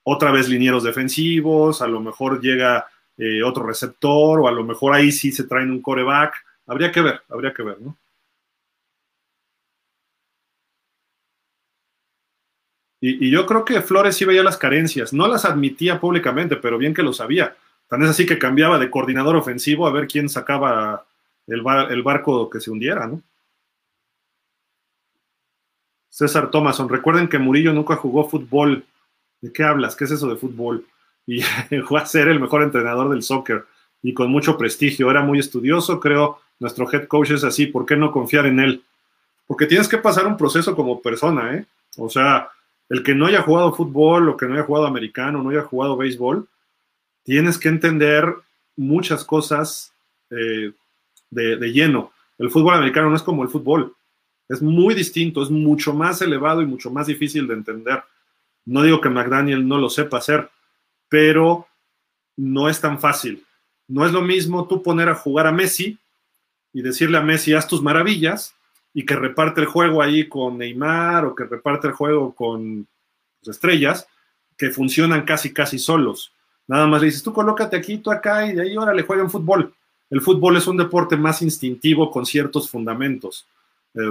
otra 0.04 0.30
vez 0.30 0.48
linieros 0.48 0.84
defensivos, 0.84 1.82
a 1.82 1.88
lo 1.88 2.00
mejor 2.00 2.40
llega 2.40 2.86
eh, 3.18 3.42
otro 3.42 3.64
receptor, 3.66 4.40
o 4.40 4.48
a 4.48 4.52
lo 4.52 4.64
mejor 4.64 4.94
ahí 4.94 5.12
sí 5.12 5.32
se 5.32 5.44
traen 5.44 5.70
un 5.70 5.82
coreback. 5.82 6.34
Habría 6.66 6.92
que 6.92 7.00
ver, 7.00 7.22
habría 7.28 7.52
que 7.52 7.62
ver, 7.62 7.80
¿no? 7.80 7.98
Y, 13.04 13.30
yo 13.30 13.46
creo 13.46 13.64
que 13.64 13.80
Flores 13.82 14.16
sí 14.16 14.24
veía 14.24 14.44
las 14.44 14.56
carencias, 14.56 15.12
no 15.12 15.26
las 15.26 15.44
admitía 15.44 15.98
públicamente, 16.00 16.56
pero 16.56 16.78
bien 16.78 16.94
que 16.94 17.02
lo 17.02 17.12
sabía. 17.12 17.56
Tan 17.88 18.02
es 18.04 18.10
así 18.10 18.26
que 18.26 18.38
cambiaba 18.38 18.78
de 18.78 18.90
coordinador 18.90 19.34
ofensivo 19.36 19.86
a 19.86 19.92
ver 19.92 20.06
quién 20.06 20.28
sacaba 20.28 21.04
el, 21.48 21.62
el 21.90 22.02
barco 22.04 22.48
que 22.48 22.60
se 22.60 22.70
hundiera, 22.70 23.08
¿no? 23.08 23.20
César 26.08 26.50
Thomason, 26.50 26.88
recuerden 26.88 27.28
que 27.28 27.38
Murillo 27.38 27.72
nunca 27.72 27.96
jugó 27.96 28.28
fútbol. 28.28 28.84
¿De 29.40 29.52
qué 29.52 29.64
hablas? 29.64 29.96
¿Qué 29.96 30.04
es 30.04 30.12
eso 30.12 30.28
de 30.28 30.36
fútbol? 30.36 30.86
Y 31.26 31.42
fue 31.86 32.00
a 32.00 32.06
ser 32.06 32.28
el 32.28 32.40
mejor 32.40 32.62
entrenador 32.62 33.10
del 33.10 33.22
soccer 33.22 33.64
y 34.02 34.14
con 34.14 34.30
mucho 34.30 34.58
prestigio. 34.58 35.10
Era 35.10 35.22
muy 35.22 35.38
estudioso, 35.38 36.00
creo. 36.00 36.40
Nuestro 36.58 36.90
head 36.90 37.06
coach 37.06 37.30
es 37.30 37.44
así. 37.44 37.66
¿Por 37.66 37.86
qué 37.86 37.96
no 37.96 38.12
confiar 38.12 38.46
en 38.46 38.60
él? 38.60 38.82
Porque 39.46 39.66
tienes 39.66 39.88
que 39.88 39.98
pasar 39.98 40.26
un 40.26 40.36
proceso 40.36 40.74
como 40.74 41.00
persona, 41.00 41.56
¿eh? 41.56 41.66
O 41.96 42.08
sea, 42.08 42.48
el 42.88 43.02
que 43.02 43.14
no 43.14 43.26
haya 43.26 43.42
jugado 43.42 43.74
fútbol 43.74 44.28
o 44.28 44.36
que 44.36 44.46
no 44.46 44.54
haya 44.54 44.64
jugado 44.64 44.86
americano, 44.86 45.42
no 45.42 45.50
haya 45.50 45.62
jugado 45.62 45.96
béisbol, 45.96 46.48
tienes 47.22 47.58
que 47.58 47.68
entender 47.68 48.34
muchas 48.76 49.24
cosas 49.24 49.92
eh, 50.30 50.72
de, 51.30 51.56
de 51.56 51.72
lleno. 51.72 52.12
El 52.38 52.50
fútbol 52.50 52.74
americano 52.74 53.10
no 53.10 53.16
es 53.16 53.22
como 53.22 53.42
el 53.42 53.48
fútbol. 53.48 53.94
Es 54.48 54.62
muy 54.62 54.94
distinto, 54.94 55.42
es 55.42 55.50
mucho 55.50 55.92
más 55.92 56.20
elevado 56.22 56.62
y 56.62 56.66
mucho 56.66 56.90
más 56.90 57.06
difícil 57.06 57.46
de 57.46 57.54
entender. 57.54 58.02
No 58.64 58.82
digo 58.82 59.00
que 59.00 59.08
McDaniel 59.08 59.66
no 59.66 59.78
lo 59.78 59.88
sepa 59.90 60.18
hacer, 60.18 60.50
pero 61.12 61.66
no 62.38 62.70
es 62.70 62.80
tan 62.80 62.98
fácil. 62.98 63.44
No 63.86 64.06
es 64.06 64.12
lo 64.12 64.22
mismo 64.22 64.66
tú 64.66 64.82
poner 64.82 65.10
a 65.10 65.14
jugar 65.14 65.46
a 65.46 65.52
Messi 65.52 65.98
y 66.72 66.80
decirle 66.80 67.18
a 67.18 67.20
Messi, 67.20 67.52
haz 67.52 67.68
tus 67.68 67.82
maravillas, 67.82 68.54
y 68.94 69.04
que 69.04 69.14
reparte 69.14 69.60
el 69.60 69.66
juego 69.66 70.00
ahí 70.00 70.26
con 70.26 70.56
Neymar 70.56 71.26
o 71.26 71.34
que 71.34 71.44
reparte 71.44 71.88
el 71.88 71.92
juego 71.92 72.34
con 72.34 72.86
pues, 73.42 73.56
estrellas, 73.56 74.06
que 74.56 74.70
funcionan 74.70 75.26
casi, 75.26 75.52
casi 75.52 75.78
solos. 75.78 76.32
Nada 76.66 76.86
más 76.86 77.02
le 77.02 77.08
dices, 77.08 77.22
tú 77.22 77.34
colócate 77.34 77.76
aquí, 77.76 77.98
tú 77.98 78.10
acá, 78.10 78.46
y 78.46 78.54
de 78.54 78.62
ahí 78.62 78.74
ahora 78.74 78.94
le 78.94 79.02
juegan 79.02 79.30
fútbol. 79.30 79.74
El 80.08 80.22
fútbol 80.22 80.56
es 80.56 80.66
un 80.66 80.78
deporte 80.78 81.18
más 81.18 81.42
instintivo 81.42 82.10
con 82.10 82.24
ciertos 82.24 82.70
fundamentos 82.70 83.46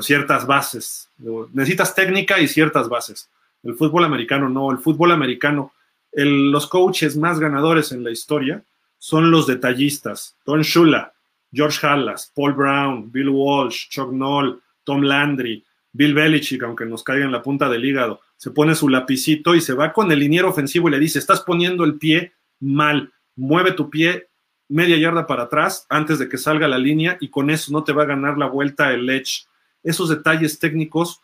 ciertas 0.01 0.45
bases. 0.45 1.09
Necesitas 1.53 1.95
técnica 1.95 2.39
y 2.39 2.47
ciertas 2.47 2.87
bases. 2.87 3.29
El 3.63 3.75
fútbol 3.75 4.03
americano 4.03 4.49
no, 4.49 4.71
el 4.71 4.77
fútbol 4.77 5.11
americano, 5.11 5.71
los 6.13 6.67
coaches 6.67 7.15
más 7.15 7.39
ganadores 7.39 7.91
en 7.91 8.03
la 8.03 8.11
historia 8.11 8.63
son 8.97 9.31
los 9.31 9.47
detallistas. 9.47 10.35
Don 10.45 10.61
Shula, 10.61 11.13
George 11.51 11.85
Hallas, 11.85 12.31
Paul 12.35 12.53
Brown, 12.53 13.11
Bill 13.11 13.29
Walsh, 13.29 13.89
Chuck 13.89 14.11
Noll, 14.11 14.61
Tom 14.83 15.01
Landry, 15.01 15.63
Bill 15.93 16.13
Belichick, 16.13 16.63
aunque 16.63 16.85
nos 16.85 17.03
caiga 17.03 17.25
en 17.25 17.31
la 17.31 17.41
punta 17.41 17.69
del 17.69 17.83
hígado, 17.83 18.21
se 18.37 18.51
pone 18.51 18.75
su 18.75 18.89
lapicito 18.89 19.55
y 19.55 19.61
se 19.61 19.73
va 19.73 19.93
con 19.93 20.11
el 20.11 20.19
liniero 20.19 20.49
ofensivo 20.49 20.87
y 20.87 20.91
le 20.91 20.99
dice, 20.99 21.19
estás 21.19 21.41
poniendo 21.41 21.83
el 21.83 21.95
pie 21.95 22.33
mal, 22.59 23.11
mueve 23.35 23.73
tu 23.73 23.89
pie 23.89 24.29
media 24.69 24.97
yarda 24.97 25.27
para 25.27 25.43
atrás 25.43 25.85
antes 25.89 26.17
de 26.17 26.29
que 26.29 26.37
salga 26.37 26.67
la 26.67 26.77
línea 26.77 27.17
y 27.19 27.29
con 27.29 27.49
eso 27.49 27.71
no 27.73 27.83
te 27.83 27.91
va 27.91 28.03
a 28.03 28.07
ganar 28.07 28.37
la 28.37 28.47
vuelta 28.47 28.93
el 28.93 29.09
edge 29.09 29.45
esos 29.83 30.09
detalles 30.09 30.59
técnicos, 30.59 31.21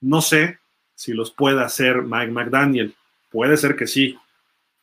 no 0.00 0.20
sé 0.20 0.58
si 0.94 1.12
los 1.12 1.30
puede 1.30 1.62
hacer 1.62 2.02
Mike 2.02 2.32
McDaniel. 2.32 2.94
Puede 3.30 3.56
ser 3.56 3.76
que 3.76 3.86
sí. 3.86 4.16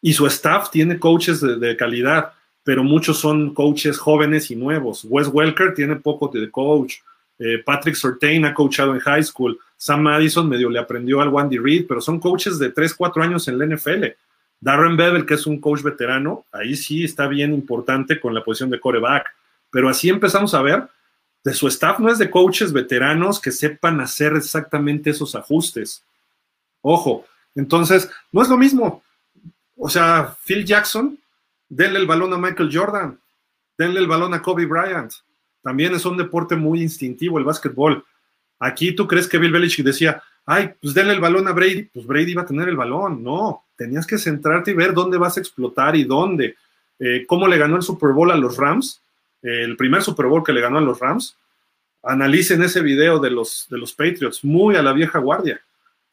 Y 0.01 0.14
su 0.14 0.25
staff 0.27 0.69
tiene 0.69 0.99
coaches 0.99 1.41
de, 1.41 1.75
calidad, 1.77 2.33
pero 2.64 2.83
muchos 2.83 3.19
son 3.19 3.53
coaches 3.53 3.98
jóvenes 3.98 4.51
y 4.51 4.56
nuevos. 4.56 5.06
Wes 5.06 5.27
Welker 5.27 5.74
tiene 5.74 5.95
poco 5.95 6.27
de 6.27 6.49
coach. 6.51 6.95
Eh, 7.40 7.61
Patrick 7.65 7.95
Surtain 7.95 8.45
ha 8.45 8.53
coachado 8.53 8.93
en 8.93 8.99
high 8.99 9.24
school. 9.24 9.57
Sam 9.77 10.01
Madison 10.01 10.48
medio 10.48 10.69
le 10.69 10.80
aprendió 10.80 11.22
al 11.22 11.30
Wandy 11.30 11.57
Reed, 11.57 11.85
pero 11.88 12.01
son 12.01 12.19
coaches 12.19 12.59
de 12.59 12.72
3, 12.72 12.93
4 12.93 13.24
años 13.24 13.48
en 13.48 13.57
la 13.57 13.65
NFL. 13.65 14.06
Darren 14.59 14.95
Bevel, 14.95 15.25
que 15.25 15.33
es 15.33 15.45
un 15.45 15.59
coach 15.59 15.82
veterano, 15.82 16.45
ahí 16.51 16.75
sí 16.75 17.03
está 17.03 17.27
bien 17.27 17.53
importante 17.53 18.19
con 18.19 18.33
la 18.33 18.43
posición 18.43 18.69
de 18.69 18.80
coreback. 18.80 19.27
Pero 19.69 19.90
así 19.90 20.09
empezamos 20.09 20.53
a 20.53 20.61
ver 20.61 20.88
de 21.45 21.53
su 21.53 21.67
staff 21.67 21.99
no 21.99 22.11
es 22.11 22.17
de 22.17 22.32
coaches 22.32 22.74
veteranos 22.74 23.40
que 23.40 23.51
sepan 23.51 24.01
hacer 24.01 24.33
exactamente 24.33 25.11
esos 25.11 25.35
ajustes. 25.35 26.03
Ojo, 26.82 27.25
entonces, 27.56 28.09
no 28.32 28.42
es 28.42 28.50
lo 28.50 28.58
mismo. 28.58 29.03
O 29.77 29.90
sea, 29.90 30.35
Phil 30.45 30.66
Jackson, 30.66 31.17
denle 31.69 32.00
el 32.00 32.08
balón 32.08 32.34
a 32.34 32.38
Michael 32.38 32.69
Jordan, 32.72 33.19
denle 33.77 34.00
el 34.00 34.08
balón 34.08 34.34
a 34.34 34.42
Kobe 34.42 34.66
Bryant. 34.66 35.11
También 35.61 35.95
es 35.95 36.06
un 36.06 36.17
deporte 36.17 36.56
muy 36.56 36.82
instintivo 36.82 37.38
el 37.38 37.43
básquetbol. 37.43 38.03
Aquí 38.59 38.93
tú 38.93 39.08
crees 39.08 39.27
que 39.27 39.38
Bill 39.38 39.51
Belichick 39.51 39.85
decía, 39.85 40.22
ay, 40.45 40.74
pues 40.82 40.93
denle 40.93 41.14
el 41.14 41.19
balón 41.19 41.48
a 41.48 41.51
Brady, 41.51 41.84
pues 41.84 42.06
Brady 42.06 42.32
iba 42.32 42.43
a 42.43 42.45
tener 42.45 42.69
el 42.69 42.77
balón. 42.77 43.24
No, 43.24 43.66
tenías 43.75 44.06
que 44.06 44.17
centrarte 44.17 44.72
y 44.72 44.75
ver 44.75 44.93
dónde 44.93 45.17
vas 45.17 45.38
a 45.38 45.40
explotar 45.40 45.95
y 45.95 46.03
dónde. 46.03 46.56
Eh, 47.00 47.25
¿Cómo 47.27 47.48
le 47.48 47.58
ganó 47.58 47.75
el 47.75 47.82
Super 47.82 48.11
Bowl 48.11 48.32
a 48.32 48.38
los 48.38 48.58
Rams? 48.58 49.01
el 49.45 49.77
primer 49.77 50.01
Super 50.01 50.25
Bowl 50.25 50.43
que 50.43 50.53
le 50.53 50.61
ganó 50.61 50.80
a 50.80 50.82
los 50.82 51.00
Rams, 51.00 51.38
analicen 52.01 52.64
ese 52.64 52.82
video 52.82 53.19
de 53.19 53.30
los, 53.30 53.67
de 53.69 53.77
los 53.77 53.93
Patriots, 53.93 54.43
muy 54.43 54.75
a 54.75 54.82
la 54.82 54.93
vieja 54.93 55.19
guardia. 55.19 55.59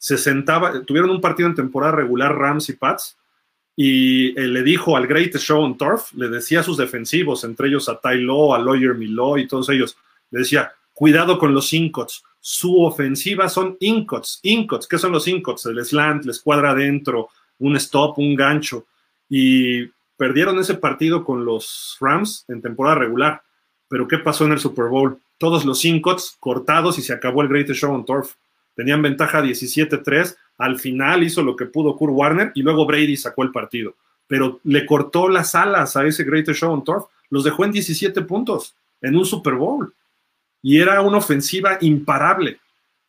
Se 0.02 0.18
sentaba, 0.18 0.82
tuvieron 0.82 1.10
un 1.10 1.20
partido 1.20 1.48
en 1.48 1.54
temporada 1.54 1.92
regular 1.92 2.36
Rams 2.36 2.68
y 2.68 2.72
Pats, 2.72 3.16
y 3.76 4.32
le 4.32 4.64
dijo 4.64 4.96
al 4.96 5.06
Great 5.06 5.36
Show 5.36 5.62
on 5.62 5.78
Turf, 5.78 6.12
le 6.14 6.28
decía 6.28 6.58
a 6.58 6.64
sus 6.64 6.76
defensivos, 6.76 7.44
entre 7.44 7.68
ellos 7.68 7.88
a 7.88 8.00
Ty 8.00 8.08
a 8.08 8.58
Lawyer 8.58 8.96
Milo 8.96 9.38
y 9.38 9.46
todos 9.46 9.68
ellos, 9.68 9.96
le 10.32 10.40
decía, 10.40 10.72
cuidado 10.92 11.38
con 11.38 11.54
los 11.54 11.72
incots, 11.72 12.24
su 12.40 12.82
ofensiva 12.82 13.48
son 13.48 13.76
incots, 13.78 14.40
incots, 14.42 14.88
¿qué 14.88 14.98
son 14.98 15.12
los 15.12 15.28
incots? 15.28 15.66
El 15.66 15.84
slant, 15.84 16.24
la 16.24 16.32
escuadra 16.32 16.72
adentro, 16.72 17.28
un 17.60 17.76
stop, 17.76 18.18
un 18.18 18.34
gancho, 18.34 18.86
y 19.28 19.86
perdieron 20.16 20.58
ese 20.58 20.74
partido 20.74 21.24
con 21.24 21.44
los 21.44 21.96
Rams 22.00 22.44
en 22.48 22.60
temporada 22.60 22.96
regular. 22.96 23.42
Pero 23.86 24.08
¿qué 24.08 24.18
pasó 24.18 24.46
en 24.46 24.52
el 24.52 24.58
Super 24.58 24.86
Bowl? 24.86 25.20
Todos 25.38 25.64
los 25.64 25.84
incots 25.84 26.36
cortados 26.40 26.98
y 26.98 27.02
se 27.02 27.12
acabó 27.12 27.42
el 27.42 27.48
Greatest 27.48 27.80
Show 27.80 27.94
on 27.94 28.04
Turf. 28.04 28.34
Tenían 28.74 29.02
ventaja 29.02 29.42
17-3. 29.42 30.36
Al 30.58 30.78
final 30.78 31.22
hizo 31.22 31.42
lo 31.42 31.56
que 31.56 31.66
pudo 31.66 31.96
Kurt 31.96 32.12
Warner 32.14 32.52
y 32.54 32.62
luego 32.62 32.86
Brady 32.86 33.16
sacó 33.16 33.42
el 33.42 33.52
partido. 33.52 33.96
Pero 34.26 34.60
le 34.64 34.86
cortó 34.86 35.28
las 35.28 35.54
alas 35.54 35.96
a 35.96 36.06
ese 36.06 36.24
Greatest 36.24 36.60
Show 36.60 36.72
on 36.72 36.84
Turf. 36.84 37.04
Los 37.30 37.44
dejó 37.44 37.64
en 37.64 37.72
17 37.72 38.22
puntos 38.22 38.74
en 39.00 39.16
un 39.16 39.24
Super 39.24 39.54
Bowl. 39.54 39.94
Y 40.62 40.78
era 40.78 41.00
una 41.02 41.18
ofensiva 41.18 41.78
imparable. 41.80 42.60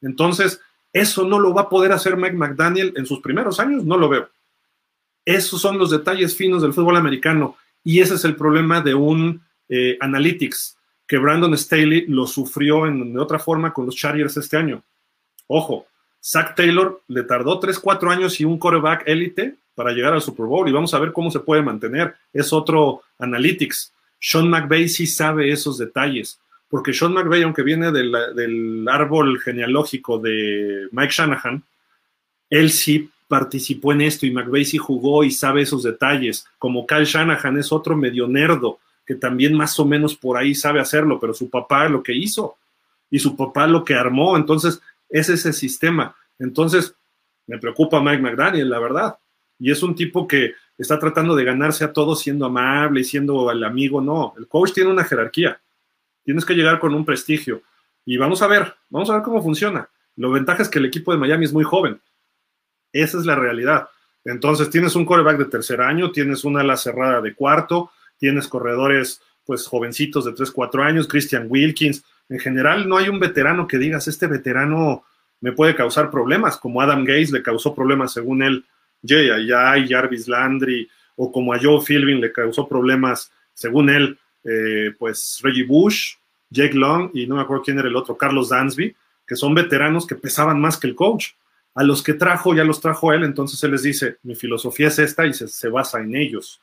Entonces, 0.01 0.59
eso 0.93 1.27
no 1.27 1.39
lo 1.39 1.53
va 1.53 1.61
a 1.61 1.69
poder 1.69 1.91
hacer 1.91 2.15
Mike 2.15 2.35
McDaniel 2.35 2.93
en 2.95 3.07
sus 3.07 3.19
primeros 3.19 3.59
años, 3.59 3.83
no 3.83 3.97
lo 3.97 4.07
veo. 4.07 4.29
Esos 5.25 5.59
son 5.59 5.79
los 5.79 5.89
detalles 5.89 6.35
finos 6.35 6.61
del 6.61 6.73
fútbol 6.73 6.97
americano 6.97 7.57
y 7.83 7.99
ese 7.99 8.15
es 8.15 8.25
el 8.25 8.35
problema 8.35 8.81
de 8.81 8.93
un 8.93 9.41
eh, 9.69 9.97
analytics, 9.99 10.77
que 11.07 11.17
Brandon 11.17 11.57
Staley 11.57 12.05
lo 12.07 12.27
sufrió 12.27 12.85
en, 12.85 13.13
de 13.13 13.19
otra 13.19 13.39
forma 13.39 13.73
con 13.73 13.87
los 13.87 13.95
Chargers 13.95 14.37
este 14.37 14.57
año. 14.57 14.83
Ojo, 15.47 15.85
Zach 16.23 16.55
Taylor 16.55 17.01
le 17.07 17.23
tardó 17.23 17.59
3, 17.59 17.77
4 17.79 18.11
años 18.11 18.39
y 18.39 18.45
un 18.45 18.57
quarterback 18.57 19.03
élite 19.05 19.55
para 19.75 19.91
llegar 19.91 20.13
al 20.13 20.21
Super 20.21 20.45
Bowl 20.45 20.67
y 20.67 20.71
vamos 20.71 20.93
a 20.93 20.99
ver 20.99 21.11
cómo 21.11 21.31
se 21.31 21.39
puede 21.39 21.61
mantener. 21.61 22.15
Es 22.31 22.53
otro 22.53 23.01
analytics. 23.19 23.91
Sean 24.19 24.49
McVay 24.49 24.87
sí 24.87 25.05
sabe 25.05 25.51
esos 25.51 25.77
detalles, 25.77 26.39
porque 26.69 26.93
Sean 26.93 27.13
McVay, 27.13 27.43
aunque 27.43 27.63
viene 27.63 27.91
del, 27.91 28.11
del 28.35 28.87
árbol 28.87 29.39
genealógico 29.41 30.19
de 30.19 30.87
Mike 30.91 31.13
Shanahan, 31.13 31.63
él 32.49 32.69
sí 32.71 33.09
participó 33.27 33.91
en 33.93 34.01
esto 34.01 34.25
y 34.25 34.31
McVeigh 34.31 34.65
sí 34.65 34.77
jugó 34.77 35.23
y 35.23 35.31
sabe 35.31 35.63
esos 35.63 35.83
detalles, 35.83 36.45
como 36.59 36.85
Kyle 36.85 37.05
Shanahan 37.05 37.57
es 37.57 37.71
otro 37.71 37.97
medio 37.97 38.27
nerdo 38.27 38.79
que 39.05 39.15
también 39.15 39.53
más 39.55 39.79
o 39.79 39.85
menos 39.85 40.15
por 40.15 40.37
ahí 40.37 40.55
sabe 40.55 40.79
hacerlo, 40.79 41.19
pero 41.19 41.33
su 41.33 41.49
papá 41.49 41.89
lo 41.89 42.03
que 42.03 42.13
hizo 42.13 42.55
y 43.09 43.19
su 43.19 43.35
papá 43.35 43.67
lo 43.67 43.83
que 43.83 43.95
armó, 43.95 44.37
entonces 44.37 44.81
es 45.13 45.29
ese 45.29 45.53
sistema. 45.53 46.15
Entonces, 46.39 46.95
me 47.45 47.59
preocupa 47.59 48.01
Mike 48.01 48.21
McDaniel, 48.21 48.69
la 48.69 48.79
verdad. 48.79 49.17
Y 49.59 49.71
es 49.71 49.83
un 49.83 49.95
tipo 49.95 50.27
que 50.27 50.55
está 50.77 50.97
tratando 50.97 51.35
de 51.35 51.45
ganarse 51.45 51.85
a 51.85 51.93
todos 51.93 52.19
siendo 52.19 52.47
amable 52.47 53.01
y 53.01 53.03
siendo 53.03 53.49
el 53.51 53.63
amigo. 53.63 54.01
No, 54.01 54.33
el 54.37 54.47
coach 54.47 54.73
tiene 54.73 54.89
una 54.89 55.03
jerarquía. 55.03 55.61
Tienes 56.23 56.43
que 56.45 56.55
llegar 56.55 56.79
con 56.79 56.95
un 56.95 57.05
prestigio. 57.05 57.61
Y 58.05 58.17
vamos 58.17 58.41
a 58.41 58.47
ver, 58.47 58.73
vamos 58.89 59.09
a 59.11 59.13
ver 59.13 59.21
cómo 59.21 59.41
funciona. 59.41 59.87
Lo 60.15 60.31
ventaja 60.31 60.63
es 60.63 60.69
que 60.69 60.79
el 60.79 60.85
equipo 60.85 61.11
de 61.11 61.19
Miami 61.19 61.45
es 61.45 61.53
muy 61.53 61.63
joven. 61.63 62.01
Esa 62.91 63.19
es 63.19 63.25
la 63.25 63.35
realidad. 63.35 63.87
Entonces 64.25 64.69
tienes 64.71 64.95
un 64.95 65.05
coreback 65.05 65.37
de 65.37 65.45
tercer 65.45 65.79
año, 65.79 66.11
tienes 66.11 66.43
una 66.43 66.61
ala 66.61 66.75
cerrada 66.75 67.21
de 67.21 67.35
cuarto, 67.35 67.91
tienes 68.17 68.47
corredores 68.47 69.21
pues 69.45 69.67
jovencitos 69.67 70.25
de 70.25 70.33
3, 70.33 70.49
4 70.49 70.83
años, 70.83 71.07
Christian 71.07 71.45
Wilkins. 71.49 72.03
En 72.29 72.39
general 72.39 72.87
no 72.87 72.97
hay 72.97 73.09
un 73.09 73.19
veterano 73.19 73.67
que 73.67 73.77
digas, 73.77 74.07
este 74.07 74.27
veterano 74.27 75.03
me 75.41 75.51
puede 75.51 75.75
causar 75.75 76.09
problemas, 76.09 76.57
como 76.57 76.81
Adam 76.81 77.03
Gates 77.03 77.31
le 77.31 77.43
causó 77.43 77.75
problemas 77.75 78.13
según 78.13 78.43
él, 78.43 78.65
Jay 79.05 79.29
Ayay, 79.29 79.87
Jarvis 79.87 80.27
Landry, 80.27 80.89
o 81.15 81.31
como 81.31 81.53
a 81.53 81.59
Joe 81.61 81.83
Philbin 81.85 82.21
le 82.21 82.31
causó 82.31 82.67
problemas 82.67 83.31
según 83.53 83.89
él, 83.89 84.17
eh, 84.43 84.93
pues 84.97 85.39
Reggie 85.43 85.65
Bush, 85.65 86.15
Jake 86.49 86.75
Long 86.75 87.11
y 87.13 87.27
no 87.27 87.35
me 87.35 87.41
acuerdo 87.41 87.63
quién 87.63 87.79
era 87.79 87.87
el 87.87 87.95
otro, 87.95 88.17
Carlos 88.17 88.49
Dansby, 88.49 88.95
que 89.27 89.35
son 89.35 89.53
veteranos 89.53 90.05
que 90.05 90.15
pesaban 90.15 90.59
más 90.59 90.77
que 90.77 90.87
el 90.87 90.95
coach. 90.95 91.31
A 91.75 91.83
los 91.83 92.03
que 92.03 92.13
trajo, 92.13 92.53
ya 92.53 92.63
los 92.63 92.79
trajo 92.79 93.13
él, 93.13 93.23
entonces 93.23 93.63
él 93.63 93.71
les 93.71 93.81
dice, 93.81 94.17
mi 94.21 94.35
filosofía 94.35 94.89
es 94.89 94.99
esta 94.99 95.25
y 95.25 95.33
se, 95.33 95.47
se 95.47 95.69
basa 95.69 95.99
en 96.01 96.15
ellos. 96.15 96.61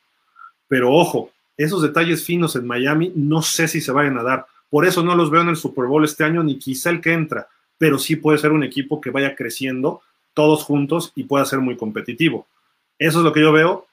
Pero 0.69 0.93
ojo, 0.93 1.31
esos 1.57 1.81
detalles 1.81 2.23
finos 2.23 2.55
en 2.55 2.65
Miami 2.65 3.11
no 3.13 3.41
sé 3.41 3.67
si 3.67 3.81
se 3.81 3.91
vayan 3.91 4.17
a 4.17 4.23
dar. 4.23 4.45
Por 4.71 4.85
eso 4.85 5.03
no 5.03 5.15
los 5.15 5.29
veo 5.29 5.41
en 5.41 5.49
el 5.49 5.57
Super 5.57 5.85
Bowl 5.85 6.05
este 6.05 6.23
año, 6.23 6.41
ni 6.41 6.57
quizá 6.57 6.89
el 6.89 7.01
que 7.01 7.11
entra, 7.11 7.49
pero 7.77 7.99
sí 7.99 8.15
puede 8.15 8.37
ser 8.37 8.53
un 8.53 8.63
equipo 8.63 9.01
que 9.01 9.11
vaya 9.11 9.35
creciendo 9.35 10.01
todos 10.33 10.63
juntos 10.63 11.11
y 11.13 11.25
pueda 11.25 11.45
ser 11.45 11.59
muy 11.59 11.75
competitivo. 11.75 12.47
Eso 12.97 13.19
es 13.19 13.25
lo 13.25 13.33
que 13.33 13.41
yo 13.41 13.51
veo 13.51 13.85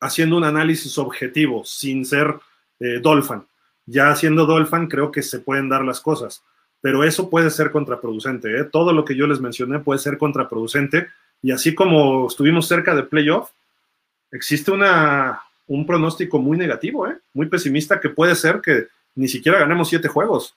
haciendo 0.00 0.36
un 0.36 0.42
análisis 0.42 0.98
objetivo, 0.98 1.64
sin 1.64 2.04
ser 2.04 2.34
eh, 2.80 2.98
Dolphin. 3.00 3.44
Ya 3.86 4.14
siendo 4.16 4.46
Dolphin, 4.46 4.88
creo 4.88 5.12
que 5.12 5.22
se 5.22 5.38
pueden 5.38 5.68
dar 5.68 5.84
las 5.84 6.00
cosas, 6.00 6.42
pero 6.80 7.04
eso 7.04 7.30
puede 7.30 7.50
ser 7.50 7.70
contraproducente. 7.70 8.58
¿eh? 8.58 8.64
Todo 8.64 8.92
lo 8.92 9.04
que 9.04 9.14
yo 9.14 9.28
les 9.28 9.40
mencioné 9.40 9.78
puede 9.78 10.00
ser 10.00 10.18
contraproducente 10.18 11.06
y 11.40 11.52
así 11.52 11.72
como 11.72 12.26
estuvimos 12.26 12.66
cerca 12.66 12.96
de 12.96 13.04
playoff, 13.04 13.50
existe 14.32 14.72
un 14.72 15.86
pronóstico 15.86 16.40
muy 16.40 16.58
negativo, 16.58 17.06
¿eh? 17.06 17.16
muy 17.32 17.46
pesimista, 17.46 18.00
que 18.00 18.08
puede 18.08 18.34
ser 18.34 18.60
que 18.60 18.88
ni 19.20 19.28
siquiera 19.28 19.58
ganemos 19.58 19.90
siete 19.90 20.08
juegos, 20.08 20.56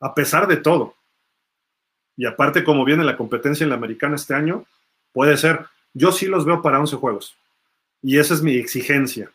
a 0.00 0.12
pesar 0.14 0.48
de 0.48 0.56
todo. 0.56 0.96
Y 2.16 2.26
aparte, 2.26 2.64
como 2.64 2.84
viene 2.84 3.04
la 3.04 3.16
competencia 3.16 3.62
en 3.62 3.70
la 3.70 3.76
americana 3.76 4.16
este 4.16 4.34
año, 4.34 4.66
puede 5.12 5.36
ser, 5.36 5.66
yo 5.92 6.10
sí 6.10 6.26
los 6.26 6.44
veo 6.44 6.60
para 6.60 6.80
11 6.80 6.96
juegos. 6.96 7.36
Y 8.02 8.18
esa 8.18 8.34
es 8.34 8.42
mi 8.42 8.56
exigencia. 8.56 9.30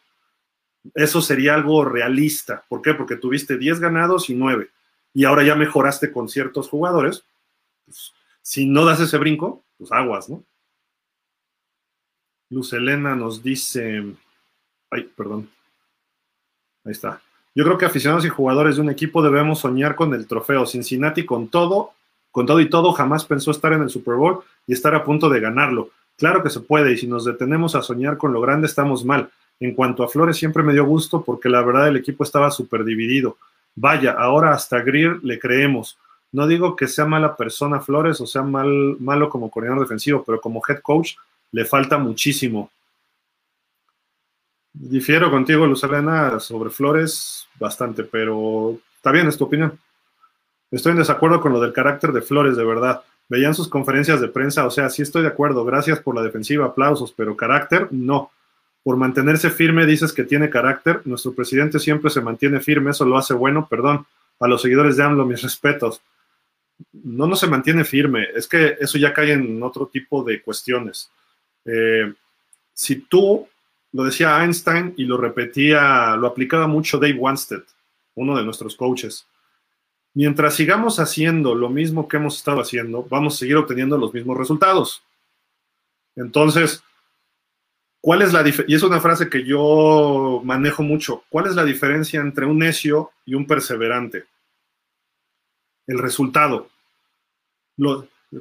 Eso 0.94 1.22
sería 1.22 1.54
algo 1.54 1.86
realista. 1.86 2.66
¿Por 2.68 2.82
qué? 2.82 2.94
Porque 2.94 3.16
tuviste 3.16 3.58
10 3.58 3.80
ganados 3.80 4.30
y 4.30 4.34
9. 4.34 4.70
Y 5.14 5.24
ahora 5.24 5.44
ya 5.44 5.56
mejoraste 5.56 6.12
con 6.12 6.28
ciertos 6.28 6.68
jugadores. 6.68 7.24
Pues, 7.86 8.14
si 8.42 8.66
no 8.66 8.84
das 8.84 9.00
ese 9.00 9.18
brinco, 9.18 9.64
pues 9.78 9.90
aguas, 9.94 10.30
¿no? 10.30 10.44
Luz 12.50 12.74
Elena 12.74 13.16
nos 13.16 13.42
dice, 13.42 14.04
ay, 14.92 15.04
perdón. 15.16 15.50
Ahí 16.84 16.92
está. 16.92 17.22
Yo 17.56 17.64
creo 17.64 17.78
que 17.78 17.86
aficionados 17.86 18.26
y 18.26 18.30
jugadores 18.30 18.76
de 18.76 18.82
un 18.82 18.90
equipo 18.90 19.22
debemos 19.22 19.60
soñar 19.60 19.96
con 19.96 20.14
el 20.14 20.28
trofeo. 20.28 20.66
Cincinnati 20.66 21.26
con 21.26 21.48
todo, 21.48 21.92
con 22.32 22.46
todo 22.46 22.60
y 22.60 22.70
todo 22.70 22.92
jamás 22.94 23.26
pensó 23.26 23.52
estar 23.52 23.74
en 23.74 23.82
el 23.82 23.90
Super 23.90 24.16
Bowl 24.16 24.40
y 24.68 24.74
estar 24.74 24.94
a 24.96 25.04
punto 25.04 25.30
de 25.30 25.40
ganarlo. 25.40 25.90
Claro 26.18 26.44
que 26.44 26.50
se 26.50 26.60
puede 26.60 26.94
y 26.94 26.98
si 26.98 27.08
nos 27.08 27.26
detenemos 27.26 27.76
a 27.76 27.82
soñar 27.82 28.18
con 28.18 28.34
lo 28.34 28.42
grande 28.42 28.68
estamos 28.68 29.04
mal. 29.04 29.30
En 29.60 29.74
cuanto 29.74 30.04
a 30.04 30.08
Flores 30.08 30.38
siempre 30.38 30.64
me 30.64 30.74
dio 30.74 30.86
gusto 30.86 31.24
porque 31.24 31.50
la 31.50 31.62
verdad 31.62 31.88
el 31.88 31.98
equipo 31.98 32.24
estaba 32.24 32.52
súper 32.52 32.84
dividido. 32.84 33.38
Vaya, 33.76 34.12
ahora 34.12 34.54
hasta 34.54 34.82
Greer 34.82 35.20
le 35.24 35.40
creemos. 35.40 35.98
No 36.32 36.46
digo 36.46 36.76
que 36.76 36.88
sea 36.88 37.06
mala 37.06 37.36
persona 37.36 37.80
Flores 37.80 38.22
o 38.22 38.28
sea 38.28 38.44
mal, 38.44 38.98
malo 39.00 39.30
como 39.30 39.50
coordinador 39.50 39.84
defensivo, 39.84 40.24
pero 40.26 40.40
como 40.40 40.62
head 40.68 40.80
coach 40.80 41.16
le 41.52 41.66
falta 41.66 41.98
muchísimo. 41.98 42.70
Difiero 44.74 45.32
contigo, 45.32 45.66
Luz 45.66 45.80
sobre 45.80 46.70
Flores 46.70 47.48
bastante, 47.60 48.04
pero 48.04 48.80
está 48.96 49.12
bien, 49.12 49.28
es 49.28 49.38
tu 49.38 49.46
opinión. 49.46 49.78
Estoy 50.72 50.92
en 50.92 51.00
desacuerdo 51.00 51.42
con 51.42 51.52
lo 51.52 51.60
del 51.60 51.74
carácter 51.74 52.12
de 52.12 52.22
Flores, 52.22 52.56
de 52.56 52.64
verdad. 52.64 53.02
Veían 53.28 53.56
sus 53.56 53.68
conferencias 53.68 54.22
de 54.22 54.28
prensa, 54.28 54.66
o 54.66 54.72
sea, 54.72 54.90
sí 54.90 55.02
estoy 55.02 55.24
de 55.24 55.28
acuerdo, 55.28 55.66
gracias 55.66 56.00
por 56.00 56.16
la 56.16 56.22
defensiva, 56.22 56.66
aplausos, 56.66 57.12
pero 57.12 57.36
carácter, 57.36 57.88
no. 57.92 58.32
Por 58.84 58.96
mantenerse 58.98 59.50
firme 59.50 59.86
dices 59.86 60.14
que 60.14 60.24
tiene 60.24 60.50
carácter, 60.50 61.02
nuestro 61.06 61.34
presidente 61.34 61.80
siempre 61.80 62.10
se 62.10 62.22
mantiene 62.22 62.60
firme, 62.60 62.92
eso 62.92 63.06
lo 63.06 63.18
hace 63.18 63.34
bueno, 63.34 63.68
perdón, 63.70 64.06
a 64.40 64.48
los 64.48 64.62
seguidores 64.62 64.98
de 64.98 65.04
AMLO, 65.04 65.26
mis 65.26 65.42
respetos. 65.42 66.02
No, 66.94 67.28
no 67.28 67.36
se 67.36 67.48
mantiene 67.48 67.84
firme, 67.84 68.28
es 68.36 68.48
que 68.48 68.78
eso 68.80 68.98
ya 68.98 69.14
cae 69.14 69.34
en 69.34 69.62
otro 69.62 69.88
tipo 69.88 70.24
de 70.24 70.42
cuestiones. 70.42 71.12
Eh, 71.66 72.14
si 72.74 72.96
tú 73.02 73.48
lo 73.92 74.04
decía 74.04 74.44
Einstein 74.44 74.94
y 74.98 75.06
lo 75.06 75.18
repetía, 75.18 76.16
lo 76.16 76.28
aplicaba 76.28 76.68
mucho 76.68 77.00
Dave 77.00 77.16
Wanstead, 77.16 77.64
uno 78.16 78.38
de 78.38 78.44
nuestros 78.44 78.76
coaches. 78.76 79.26
Mientras 80.14 80.56
sigamos 80.56 81.00
haciendo 81.00 81.56
lo 81.56 81.70
mismo 81.70 82.08
que 82.08 82.18
hemos 82.18 82.38
estado 82.38 82.62
haciendo, 82.62 83.04
vamos 83.10 83.36
a 83.36 83.38
seguir 83.38 83.58
obteniendo 83.58 83.98
los 83.98 84.14
mismos 84.14 84.38
resultados. 84.38 85.04
Entonces, 86.16 86.84
¿cuál 88.02 88.22
es 88.22 88.34
la 88.34 88.44
diferencia? 88.44 88.74
Y 88.74 88.76
es 88.76 88.84
una 88.84 89.00
frase 89.00 89.30
que 89.30 89.44
yo 89.44 90.42
manejo 90.44 90.84
mucho. 90.84 91.24
¿Cuál 91.30 91.48
es 91.48 91.56
la 91.56 91.64
diferencia 91.64 92.20
entre 92.20 92.46
un 92.46 92.60
necio 92.60 93.12
y 93.26 93.36
un 93.36 93.46
perseverante? 93.48 94.26
El 95.88 96.00
resultado. 96.00 96.70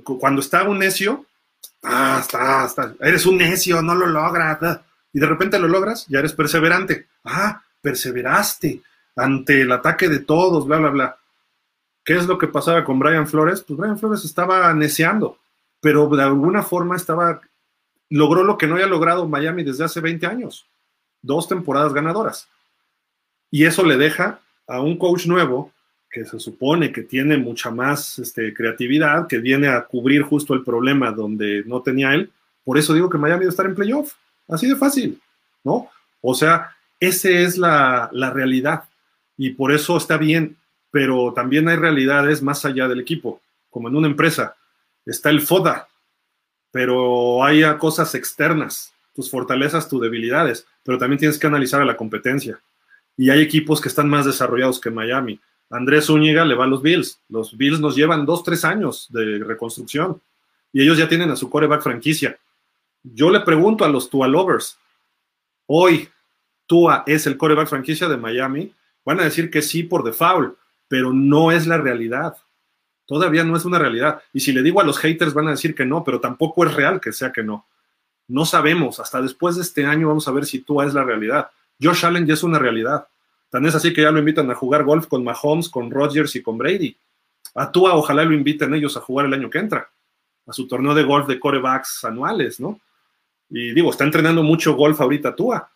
cuando 0.05 0.41
está 0.41 0.65
un 0.65 0.78
necio, 0.78 1.25
ah, 1.83 2.18
está, 2.20 2.67
está, 2.67 2.94
eres 3.01 3.25
un 3.25 3.39
necio, 3.39 3.81
no 3.81 3.94
lo 3.94 4.07
logras 4.07 4.83
y 5.12 5.20
de 5.20 5.27
repente 5.27 5.59
lo 5.59 5.69
logras, 5.69 6.07
ya 6.09 6.19
eres 6.19 6.33
perseverante. 6.33 7.07
Ah, 7.25 7.62
perseveraste 7.81 8.83
ante 9.17 9.62
el 9.62 9.73
ataque 9.73 10.09
de 10.09 10.20
todos, 10.20 10.67
bla, 10.67 10.78
bla, 10.78 10.91
bla. 10.91 11.19
¿Qué 12.05 12.15
es 12.15 12.27
lo 12.27 12.39
que 12.39 12.47
pasaba 12.47 12.85
con 12.85 12.99
Brian 12.99 13.27
Flores? 13.27 13.62
Pues 13.62 13.78
Brian 13.78 13.99
Flores 13.99 14.25
estaba 14.25 14.73
neceando, 14.75 15.39
pero 15.81 16.09
de 16.09 16.23
alguna 16.23 16.62
forma 16.62 16.97
estaba, 16.97 17.41
logró 18.09 18.45
lo 18.45 18.57
que 18.57 18.67
no 18.67 18.75
había 18.75 18.87
logrado 18.87 19.28
Miami 19.28 19.62
desde 19.62 19.85
hace 19.85 20.01
20 20.01 20.27
años, 20.27 20.67
dos 21.20 21.49
temporadas 21.49 21.93
ganadoras. 21.93 22.49
Y 23.51 23.65
eso 23.65 23.85
le 23.85 23.97
deja 23.97 24.41
a 24.67 24.81
un 24.81 24.97
coach 24.99 25.27
nuevo 25.27 25.73
que 26.11 26.25
se 26.25 26.39
supone 26.41 26.93
que 26.93 27.03
tiene 27.03 27.37
mucha 27.37 27.70
más 27.70 28.19
este, 28.19 28.55
creatividad, 28.55 29.27
que 29.27 29.39
viene 29.39 29.69
a 29.69 29.85
cubrir 29.85 30.23
justo 30.23 30.55
el 30.55 30.65
problema 30.65 31.12
donde 31.12 31.62
no 31.67 31.83
tenía 31.83 32.15
él. 32.15 32.31
Por 32.65 32.78
eso 32.78 32.95
digo 32.95 33.11
que 33.11 33.19
Miami 33.19 33.41
debe 33.41 33.51
estar 33.51 33.67
en 33.67 33.75
playoff. 33.75 34.15
Así 34.49 34.67
de 34.67 34.77
fácil, 34.77 35.20
¿no? 35.62 35.89
O 36.20 36.35
sea, 36.35 36.77
esa 37.01 37.28
es 37.28 37.59
la, 37.59 38.10
realidad 38.33 38.85
y 39.36 39.51
por 39.51 39.73
eso 39.73 39.97
está 39.97 40.17
bien, 40.17 40.57
pero 40.91 41.33
también 41.33 41.68
hay 41.68 41.77
realidades 41.77 42.43
más 42.43 42.65
allá 42.65 42.89
del 42.89 43.01
equipo, 43.01 43.41
como 43.70 43.89
en 43.89 43.97
una 43.97 44.09
empresa. 44.09 44.57
Está 45.07 45.31
el 45.31 45.41
FODA, 45.41 45.89
pero 46.73 47.44
hay 47.44 47.62
cosas 47.78 48.15
externas, 48.15 48.93
tus 49.15 49.31
fortalezas, 49.31 49.89
tus 49.89 50.01
debilidades, 50.01 50.67
pero 50.83 50.99
también 50.99 51.20
tienes 51.20 51.39
que 51.39 51.47
analizar 51.47 51.81
a 51.81 51.85
la 51.85 51.97
competencia. 51.97 52.59
Y 53.17 53.31
hay 53.31 53.41
equipos 53.41 53.81
que 53.81 53.89
están 53.89 54.09
más 54.09 54.27
desarrollados 54.27 54.81
que 54.81 54.91
Miami. 54.91 55.41
Andrés 55.70 56.07
Zúñiga 56.07 56.44
le 56.44 56.55
va 56.55 56.65
a 56.65 56.68
los 56.68 56.83
Bills. 56.83 57.20
Los 57.28 57.57
Bills 57.57 57.81
nos 57.81 57.94
llevan 57.94 58.25
dos, 58.25 58.43
tres 58.43 58.65
años 58.65 59.07
de 59.10 59.39
reconstrucción 59.44 60.20
y 60.73 60.83
ellos 60.83 60.99
ya 60.99 61.09
tienen 61.09 61.31
a 61.31 61.36
su 61.36 61.51
coreback 61.51 61.83
franquicia. 61.83 62.39
Yo 63.02 63.31
le 63.31 63.41
pregunto 63.41 63.85
a 63.85 63.89
los 63.89 64.10
Tua 64.10 64.28
Lovers, 64.28 64.78
hoy 65.67 66.09
Tua 66.67 67.05
es 67.07 67.27
el 67.27 67.36
coreback 67.36 67.68
franquicia 67.68 68.09
de 68.09 68.17
Miami, 68.17 68.75
van 69.05 69.20
a 69.20 69.25
decir 69.25 69.51
que 69.51 69.62
sí 69.62 69.83
por 69.83 70.05
default, 70.05 70.57
pero 70.89 71.12
no 71.12 71.52
es 71.52 71.67
la 71.67 71.78
realidad. 71.78 72.36
Todavía 73.07 73.44
no 73.44 73.57
es 73.57 73.65
una 73.65 73.78
realidad. 73.78 74.23
Y 74.35 74.41
si 74.41 74.52
le 74.52 74.62
digo 74.62 74.81
a 74.81 74.85
los 74.85 74.99
haters, 74.99 75.33
van 75.33 75.49
a 75.49 75.52
decir 75.52 75.75
que 75.75 75.86
no, 75.86 76.05
pero 76.05 76.20
tampoco 76.20 76.67
es 76.67 76.75
real 76.75 77.01
que 77.01 77.12
sea 77.12 77.33
que 77.33 77.43
no. 77.43 77.67
No 78.27 78.44
sabemos. 78.44 79.01
Hasta 79.01 79.23
después 79.23 79.57
de 79.57 79.62
este 79.62 79.86
año 79.86 80.09
vamos 80.09 80.28
a 80.28 80.33
ver 80.33 80.44
si 80.44 80.60
Tua 80.60 80.85
es 80.85 80.93
la 80.93 81.05
realidad. 81.05 81.51
Josh 81.81 82.05
Allen 82.05 82.27
ya 82.27 82.35
es 82.35 82.43
una 82.43 82.59
realidad. 82.59 83.09
Tan 83.49 83.65
es 83.65 83.75
así 83.75 83.94
que 83.94 84.02
ya 84.02 84.10
lo 84.10 84.18
invitan 84.18 84.51
a 84.51 84.55
jugar 84.55 84.85
golf 84.85 85.07
con 85.07 85.25
Mahomes, 85.25 85.70
con 85.70 85.91
Rodgers 85.91 86.36
y 86.36 86.43
con 86.43 86.59
Brady. 86.59 86.94
A 87.55 87.73
Tua 87.73 87.94
ojalá 87.94 88.25
lo 88.25 88.35
inviten 88.35 88.75
ellos 88.75 88.97
a 88.97 89.01
jugar 89.01 89.25
el 89.25 89.33
año 89.33 89.49
que 89.49 89.59
entra, 89.59 89.89
a 90.47 90.52
su 90.52 90.68
torneo 90.68 90.94
de 90.94 91.05
golf 91.05 91.27
de 91.27 91.41
corebacks 91.41 92.05
anuales, 92.05 92.60
¿no? 92.60 92.78
Y 93.51 93.73
digo, 93.73 93.91
está 93.91 94.05
entrenando 94.05 94.43
mucho 94.43 94.75
golf 94.75 95.01
ahorita 95.01 95.35
Tua, 95.35 95.70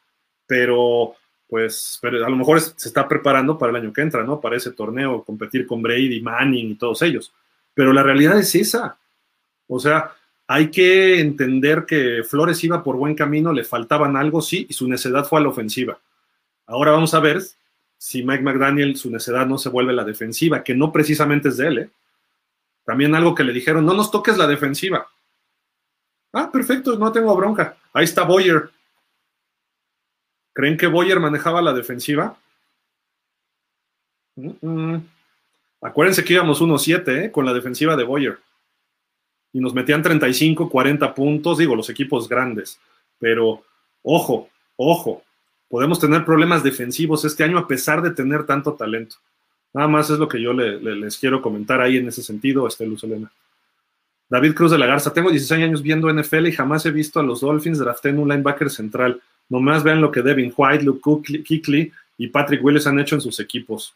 pero 0.46 1.14
pues 1.48 1.98
pero 2.00 2.24
a 2.24 2.30
lo 2.30 2.36
mejor 2.36 2.60
se 2.60 2.88
está 2.88 3.06
preparando 3.06 3.58
para 3.58 3.70
el 3.70 3.76
año 3.76 3.92
que 3.92 4.00
entra, 4.00 4.24
¿no? 4.24 4.40
Para 4.40 4.56
ese 4.56 4.72
torneo, 4.72 5.22
competir 5.22 5.66
con 5.66 5.82
Brady, 5.82 6.20
Manning 6.20 6.70
y 6.70 6.74
todos 6.76 7.02
ellos. 7.02 7.32
Pero 7.74 7.92
la 7.92 8.02
realidad 8.02 8.38
es 8.38 8.54
esa. 8.54 8.96
O 9.66 9.78
sea, 9.78 10.12
hay 10.46 10.70
que 10.70 11.20
entender 11.20 11.84
que 11.86 12.22
Flores 12.28 12.62
iba 12.64 12.82
por 12.82 12.96
buen 12.96 13.14
camino, 13.14 13.52
le 13.52 13.64
faltaban 13.64 14.16
algo, 14.16 14.42
sí, 14.42 14.66
y 14.68 14.74
su 14.74 14.88
necedad 14.88 15.24
fue 15.24 15.40
a 15.40 15.42
la 15.42 15.48
ofensiva. 15.48 15.98
Ahora 16.66 16.92
vamos 16.92 17.14
a 17.14 17.20
ver 17.20 17.42
si 17.96 18.22
Mike 18.22 18.42
McDaniel, 18.42 18.96
su 18.96 19.10
necedad 19.10 19.46
no 19.46 19.58
se 19.58 19.68
vuelve 19.68 19.92
la 19.92 20.04
defensiva, 20.04 20.62
que 20.64 20.74
no 20.74 20.92
precisamente 20.92 21.48
es 21.48 21.56
de 21.56 21.68
él, 21.68 21.78
¿eh? 21.78 21.90
También 22.84 23.14
algo 23.14 23.34
que 23.34 23.44
le 23.44 23.52
dijeron, 23.52 23.86
no 23.86 23.94
nos 23.94 24.10
toques 24.10 24.36
la 24.36 24.46
defensiva. 24.46 25.06
Ah, 26.32 26.50
perfecto, 26.50 26.96
no 26.98 27.12
tengo 27.12 27.34
bronca. 27.36 27.76
Ahí 27.92 28.04
está 28.04 28.24
Boyer. 28.24 28.70
¿Creen 30.54 30.76
que 30.76 30.86
Boyer 30.86 31.20
manejaba 31.20 31.62
la 31.62 31.72
defensiva? 31.72 32.36
Acuérdense 35.80 36.24
que 36.24 36.34
íbamos 36.34 36.60
1-7 36.62 37.24
¿eh? 37.24 37.32
con 37.32 37.44
la 37.44 37.52
defensiva 37.52 37.96
de 37.96 38.04
Boyer. 38.04 38.38
Y 39.52 39.60
nos 39.60 39.74
metían 39.74 40.02
35, 40.02 40.70
40 40.70 41.14
puntos, 41.14 41.58
digo, 41.58 41.76
los 41.76 41.90
equipos 41.90 42.28
grandes. 42.28 42.80
Pero, 43.18 43.62
ojo, 44.02 44.48
ojo, 44.76 45.22
podemos 45.68 46.00
tener 46.00 46.24
problemas 46.24 46.62
defensivos 46.62 47.24
este 47.24 47.44
año 47.44 47.58
a 47.58 47.68
pesar 47.68 48.00
de 48.00 48.12
tener 48.12 48.46
tanto 48.46 48.74
talento. 48.74 49.16
Nada 49.74 49.88
más 49.88 50.08
es 50.10 50.18
lo 50.18 50.28
que 50.28 50.40
yo 50.40 50.52
les 50.52 51.18
quiero 51.18 51.42
comentar 51.42 51.80
ahí 51.80 51.96
en 51.96 52.08
ese 52.08 52.22
sentido, 52.22 52.66
este 52.66 52.86
Luz 52.86 53.04
Elena. 53.04 53.30
David 54.32 54.54
Cruz 54.54 54.70
de 54.70 54.78
la 54.78 54.86
Garza, 54.86 55.12
tengo 55.12 55.28
16 55.28 55.62
años 55.62 55.82
viendo 55.82 56.10
NFL 56.10 56.46
y 56.46 56.52
jamás 56.52 56.86
he 56.86 56.90
visto 56.90 57.20
a 57.20 57.22
los 57.22 57.42
Dolphins 57.42 57.78
draften 57.78 58.18
un 58.18 58.30
linebacker 58.30 58.70
central. 58.70 59.20
Nomás 59.50 59.82
vean 59.82 60.00
lo 60.00 60.10
que 60.10 60.22
Devin 60.22 60.54
White, 60.56 60.84
Luke 60.84 61.02
Kuechly 61.02 61.92
y 62.16 62.28
Patrick 62.28 62.64
Willis 62.64 62.86
han 62.86 62.98
hecho 62.98 63.14
en 63.14 63.20
sus 63.20 63.38
equipos. 63.40 63.94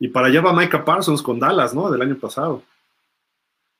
Y 0.00 0.08
para 0.08 0.26
allá 0.26 0.40
va 0.40 0.52
Micah 0.52 0.84
Parsons 0.84 1.22
con 1.22 1.38
Dallas, 1.38 1.72
¿no? 1.72 1.88
Del 1.88 2.02
año 2.02 2.16
pasado. 2.16 2.64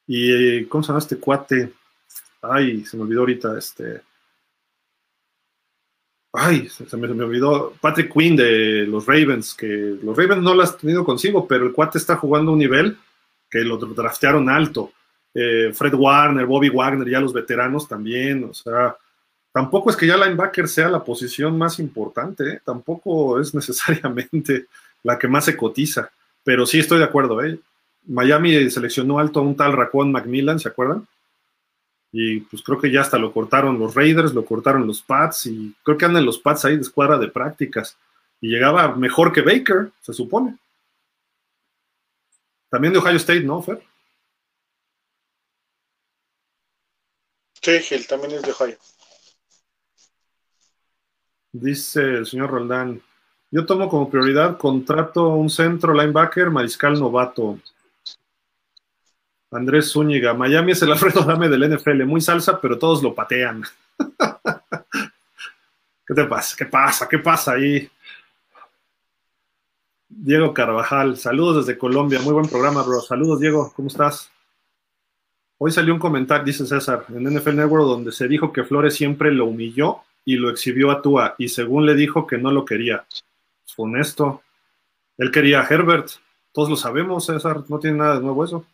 Y, 0.07 0.65
¿cómo 0.67 0.85
se 0.85 0.89
llama 0.91 1.01
este 1.01 1.17
cuate? 1.17 1.73
Ay, 2.41 2.85
se 2.85 2.97
me 2.97 3.03
olvidó 3.03 3.21
ahorita, 3.23 3.59
este... 3.59 4.01
Ay, 6.33 6.69
se 6.69 6.97
me, 6.97 7.09
olvidó. 7.09 7.75
Patrick 7.81 8.13
Quinn 8.13 8.37
de 8.37 8.87
los 8.87 9.07
Ravens, 9.07 9.55
que 9.55 9.99
los 10.01 10.17
Ravens 10.17 10.43
no 10.43 10.55
lo 10.55 10.63
has 10.63 10.79
tenido 10.79 11.05
consigo, 11.05 11.49
pero 11.49 11.67
el 11.67 11.73
cuate 11.73 11.99
está 11.99 12.15
jugando 12.15 12.53
un 12.53 12.61
nivel 12.61 12.97
que 13.55 13.61
lo 13.61 13.77
draftearon 13.77 14.51
alto. 14.51 14.91
Eh, 15.33 15.71
Fred 15.73 15.95
Warner, 15.95 16.45
Bobby 16.45 16.71
Wagner, 16.71 17.09
ya 17.09 17.21
los 17.21 17.33
veteranos 17.33 17.87
también, 17.87 18.43
o 18.43 18.53
sea, 18.53 18.97
tampoco 19.53 19.91
es 19.91 19.97
que 19.97 20.09
ya 20.09 20.17
linebacker 20.17 20.67
sea 20.67 20.89
la 20.89 21.05
posición 21.05 21.57
más 21.57 21.79
importante, 21.79 22.55
¿eh? 22.55 22.61
tampoco 22.65 23.39
es 23.41 23.55
necesariamente 23.55 24.67
la 25.05 25.17
que 25.21 25.29
más 25.29 25.45
se 25.45 25.57
cotiza, 25.57 26.11
pero 26.43 26.67
sí 26.67 26.81
estoy 26.81 26.99
de 26.99 27.05
acuerdo, 27.05 27.45
¿eh? 27.45 27.61
Miami 28.07 28.69
seleccionó 28.71 29.21
alto 29.21 29.39
a 29.39 29.45
un 29.45 29.57
tal 29.57 29.73
Racón 29.73 30.11
Macmillan, 30.11 30.59
¿se 30.59 30.69
acuerdan? 30.69 31.07
Y 32.11 32.41
pues 32.41 32.61
creo 32.61 32.81
que 32.81 32.91
ya 32.91 33.03
hasta 33.03 33.19
lo 33.19 33.33
cortaron 33.33 33.79
los 33.79 33.95
Raiders, 33.95 34.35
lo 34.35 34.45
cortaron 34.45 34.85
los 34.85 35.01
Pats, 35.01 35.47
y 35.47 35.73
creo 35.85 35.97
que 35.97 36.07
andan 36.07 36.27
los 36.27 36.39
Pats 36.41 36.65
ahí 36.65 36.75
de 36.75 36.83
escuadra 36.83 37.19
de 37.19 37.29
prácticas. 37.29 37.97
Y 38.41 38.49
llegaba 38.49 38.97
mejor 38.97 39.33
que 39.33 39.43
Baker, 39.43 39.91
se 40.01 40.13
supone. 40.13 40.57
También 42.75 42.93
de 42.93 42.99
Ohio 42.99 43.17
State, 43.19 43.43
¿no, 43.43 43.63
Fer? 43.63 43.81
Sí, 47.63 47.95
él 47.95 48.05
también 48.09 48.33
es 48.33 48.43
de 48.43 48.51
Ohio. 48.51 48.77
Dice 51.53 52.01
el 52.01 52.27
señor 52.27 52.51
Roldán, 52.51 53.01
yo 53.53 53.65
tomo 53.65 53.89
como 53.89 54.11
prioridad 54.11 54.59
contrato 54.59 55.29
un 55.29 55.49
centro 55.49 55.95
linebacker, 55.95 56.51
mariscal 56.51 56.99
novato. 56.99 57.61
Andrés 59.53 59.93
Zúñiga, 59.93 60.35
Miami 60.35 60.73
es 60.73 60.83
el 60.83 60.91
Alfredo 60.91 61.23
Dame 61.23 61.49
del 61.49 61.77
NFL, 61.77 62.05
muy 62.07 62.21
salsa, 62.21 62.61
pero 62.61 62.77
todos 62.77 63.05
lo 63.05 63.15
patean. 63.15 63.63
¿Qué 66.05 66.13
te 66.13 66.25
pasa? 66.25 66.57
¿Qué 66.59 66.67
pasa? 66.67 67.09
¿Qué 67.09 67.19
pasa 67.21 67.53
ahí? 67.53 67.89
Diego 70.17 70.55
Carvajal, 70.55 71.17
saludos 71.17 71.67
desde 71.67 71.79
Colombia, 71.79 72.21
muy 72.21 72.33
buen 72.33 72.49
programa, 72.49 72.83
bro. 72.83 73.01
Saludos, 73.01 73.41
Diego, 73.41 73.73
¿cómo 73.75 73.89
estás? 73.89 74.31
Hoy 75.59 75.73
salió 75.73 75.93
un 75.93 75.99
comentario, 75.99 76.45
dice 76.45 76.67
César, 76.67 77.05
en 77.09 77.25
NFL 77.25 77.57
Network, 77.57 77.85
donde 77.85 78.13
se 78.13 78.29
dijo 78.29 78.53
que 78.53 78.63
Flores 78.63 78.95
siempre 78.95 79.33
lo 79.33 79.47
humilló 79.47 80.03
y 80.25 80.37
lo 80.37 80.51
exhibió 80.51 80.93
a 80.93 81.03
Tua, 81.03 81.35
y 81.37 81.49
según 81.49 81.85
le 81.85 81.95
dijo 81.95 82.27
que 82.27 82.39
no 82.39 82.53
lo 82.53 82.65
quería. 82.65 83.05
Honesto. 83.77 84.43
Él 85.19 85.33
quería 85.33 85.63
a 85.63 85.67
Herbert, 85.67 86.09
todos 86.53 86.71
lo 86.71 86.77
sabemos, 86.77 87.27
César, 87.27 87.65
no 87.69 87.81
tiene 87.81 87.99
nada 87.99 88.17
de 88.17 88.23
nuevo 88.23 88.45
eso. 88.45 88.65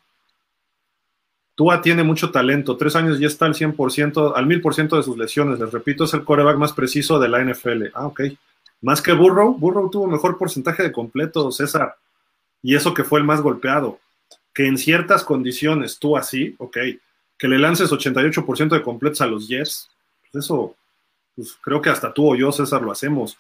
Tua 1.54 1.80
tiene 1.80 2.02
mucho 2.02 2.30
talento, 2.30 2.76
tres 2.76 2.96
años 2.96 3.18
ya 3.18 3.26
está 3.26 3.46
al 3.46 3.54
100%, 3.54 4.34
al 4.36 4.46
1000% 4.46 4.96
de 4.96 5.02
sus 5.02 5.16
lesiones. 5.16 5.58
Les 5.58 5.72
repito, 5.72 6.04
es 6.04 6.12
el 6.12 6.24
coreback 6.24 6.58
más 6.58 6.74
preciso 6.74 7.18
de 7.18 7.28
la 7.28 7.42
NFL. 7.42 7.86
Ah, 7.94 8.06
ok. 8.06 8.20
Más 8.83 9.02
que 9.02 9.12
Burrow, 9.12 9.55
Burrow 9.55 9.91
tuvo 9.91 10.07
mejor 10.07 10.39
porcentaje 10.39 10.83
de 10.83 10.92
completo, 10.92 11.50
César. 11.52 11.97
Y 12.62 12.75
eso 12.75 12.94
que 12.94 13.05
fue 13.05 13.20
el 13.20 13.26
más 13.26 13.41
golpeado. 13.41 13.99
Que 14.55 14.67
en 14.67 14.78
ciertas 14.78 15.25
condiciones, 15.25 15.99
tú 15.99 16.17
así, 16.17 16.55
ok, 16.59 16.76
que 17.39 17.49
le 17.49 17.59
lances 17.59 17.91
88% 17.91 18.68
de 18.68 18.83
completos 18.83 19.20
a 19.20 19.26
los 19.26 19.49
Jets, 19.49 19.91
pues 20.20 20.44
eso, 20.44 20.75
pues 21.36 21.57
creo 21.60 21.81
que 21.81 21.91
hasta 21.91 22.12
tú 22.12 22.33
o 22.33 22.36
yo, 22.36 22.52
César, 22.52 22.83
lo 22.83 22.92
hacemos. 22.92 23.39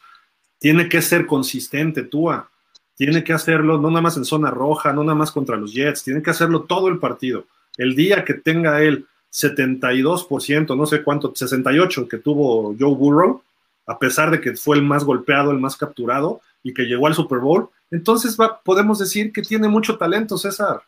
Tiene 0.58 0.88
que 0.88 1.02
ser 1.02 1.26
consistente, 1.26 2.02
Tua. 2.02 2.48
Tiene 2.96 3.24
que 3.24 3.32
hacerlo 3.32 3.78
no 3.78 3.88
nada 3.88 4.02
más 4.02 4.16
en 4.16 4.26
zona 4.26 4.50
roja, 4.50 4.92
no 4.92 5.02
nada 5.02 5.16
más 5.16 5.32
contra 5.32 5.56
los 5.56 5.72
Jets, 5.72 6.04
tiene 6.04 6.22
que 6.22 6.30
hacerlo 6.30 6.62
todo 6.62 6.88
el 6.88 6.98
partido. 6.98 7.46
El 7.78 7.94
día 7.94 8.24
que 8.24 8.34
tenga 8.34 8.82
él 8.82 9.06
72%, 9.32 10.76
no 10.76 10.86
sé 10.86 11.02
cuánto, 11.02 11.32
68% 11.32 12.08
que 12.08 12.18
tuvo 12.18 12.74
Joe 12.78 12.94
Burrow, 12.94 13.42
a 13.86 13.98
pesar 13.98 14.30
de 14.30 14.40
que 14.40 14.54
fue 14.54 14.76
el 14.76 14.82
más 14.82 15.04
golpeado, 15.04 15.50
el 15.50 15.58
más 15.58 15.76
capturado 15.76 16.40
y 16.62 16.74
que 16.74 16.84
llegó 16.84 17.06
al 17.06 17.14
Super 17.14 17.38
Bowl, 17.38 17.68
entonces 17.90 18.36
podemos 18.64 18.98
decir 18.98 19.32
que 19.32 19.42
tiene 19.42 19.68
mucho 19.68 19.98
talento 19.98 20.38
César. 20.38 20.82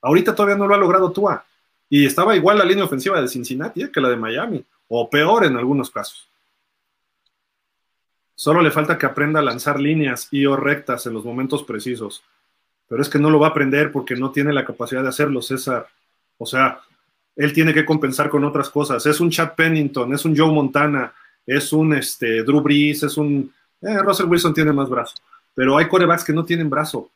Ahorita 0.00 0.34
todavía 0.34 0.56
no 0.56 0.66
lo 0.66 0.74
ha 0.74 0.78
logrado 0.78 1.12
Tua. 1.12 1.44
Y 1.88 2.06
estaba 2.06 2.34
igual 2.34 2.58
la 2.58 2.64
línea 2.64 2.84
ofensiva 2.84 3.20
de 3.20 3.28
Cincinnati 3.28 3.82
eh, 3.82 3.90
que 3.92 4.00
la 4.00 4.08
de 4.08 4.16
Miami, 4.16 4.64
o 4.88 5.08
peor 5.08 5.44
en 5.44 5.56
algunos 5.56 5.90
casos. 5.90 6.28
Solo 8.34 8.62
le 8.62 8.70
falta 8.70 8.98
que 8.98 9.06
aprenda 9.06 9.40
a 9.40 9.42
lanzar 9.42 9.78
líneas 9.78 10.26
y 10.30 10.46
o 10.46 10.56
rectas 10.56 11.06
en 11.06 11.12
los 11.12 11.24
momentos 11.24 11.62
precisos. 11.62 12.24
Pero 12.88 13.02
es 13.02 13.08
que 13.08 13.18
no 13.18 13.30
lo 13.30 13.38
va 13.38 13.48
a 13.48 13.50
aprender 13.50 13.92
porque 13.92 14.16
no 14.16 14.32
tiene 14.32 14.52
la 14.52 14.64
capacidad 14.64 15.02
de 15.02 15.10
hacerlo, 15.10 15.42
César. 15.42 15.86
O 16.38 16.46
sea, 16.46 16.80
él 17.36 17.52
tiene 17.52 17.72
que 17.72 17.84
compensar 17.84 18.28
con 18.30 18.44
otras 18.44 18.68
cosas. 18.70 19.06
Es 19.06 19.20
un 19.20 19.30
Chad 19.30 19.54
Pennington, 19.54 20.12
es 20.12 20.24
un 20.24 20.36
Joe 20.36 20.50
Montana, 20.50 21.12
es 21.46 21.72
un 21.72 21.94
este, 21.94 22.42
Drew 22.42 22.60
Brees, 22.60 23.02
es 23.02 23.16
un... 23.16 23.52
Eh, 23.80 23.98
Russell 23.98 24.26
Wilson 24.26 24.54
tiene 24.54 24.72
más 24.72 24.88
brazo, 24.88 25.14
pero 25.54 25.76
hay 25.76 25.88
corebacks 25.88 26.24
que 26.24 26.32
no 26.32 26.44
tienen 26.44 26.70
brazo. 26.70 27.10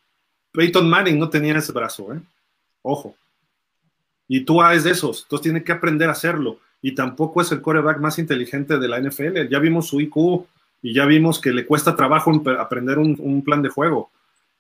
Peyton 0.53 0.89
Manning 0.89 1.19
no 1.19 1.29
tenía 1.29 1.57
ese 1.57 1.73
brazo, 1.73 2.13
¿eh? 2.15 2.21
Ojo. 2.83 3.15
Y 4.29 4.41
tú 4.41 4.63
es 4.63 4.85
de 4.85 4.91
esos, 4.91 5.23
entonces 5.23 5.43
tiene 5.43 5.63
que 5.63 5.73
aprender 5.73 6.09
a 6.09 6.13
hacerlo. 6.13 6.59
Y 6.83 6.95
tampoco 6.95 7.41
es 7.41 7.53
el 7.53 7.61
coreback 7.61 7.99
más 8.01 8.19
inteligente 8.19 8.79
de 8.79 8.89
la 8.89 9.01
NFL. 9.01 9.49
Ya 9.49 9.59
vimos 9.59 9.89
su 9.89 10.01
IQ 10.01 10.47
y 10.83 10.95
ya 10.95 11.05
vimos 11.05 11.41
que 11.41 11.53
le 11.53 11.67
cuesta 11.67 11.97
trabajo 11.97 12.33
aprender 12.59 12.99
un, 12.99 13.17
un 13.19 13.43
plan 13.43 13.63
de 13.63 13.69
juego. 13.69 14.11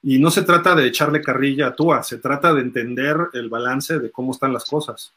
Y 0.03 0.19
no 0.19 0.31
se 0.31 0.43
trata 0.43 0.75
de 0.75 0.87
echarle 0.87 1.21
carrilla 1.21 1.69
a 1.69 1.75
Tua, 1.75 2.03
se 2.03 2.19
trata 2.19 2.55
de 2.55 2.63
entender 2.63 3.17
el 3.33 3.49
balance 3.49 3.99
de 3.99 4.11
cómo 4.11 4.33
están 4.33 4.53
las 4.53 4.65
cosas. 4.65 5.13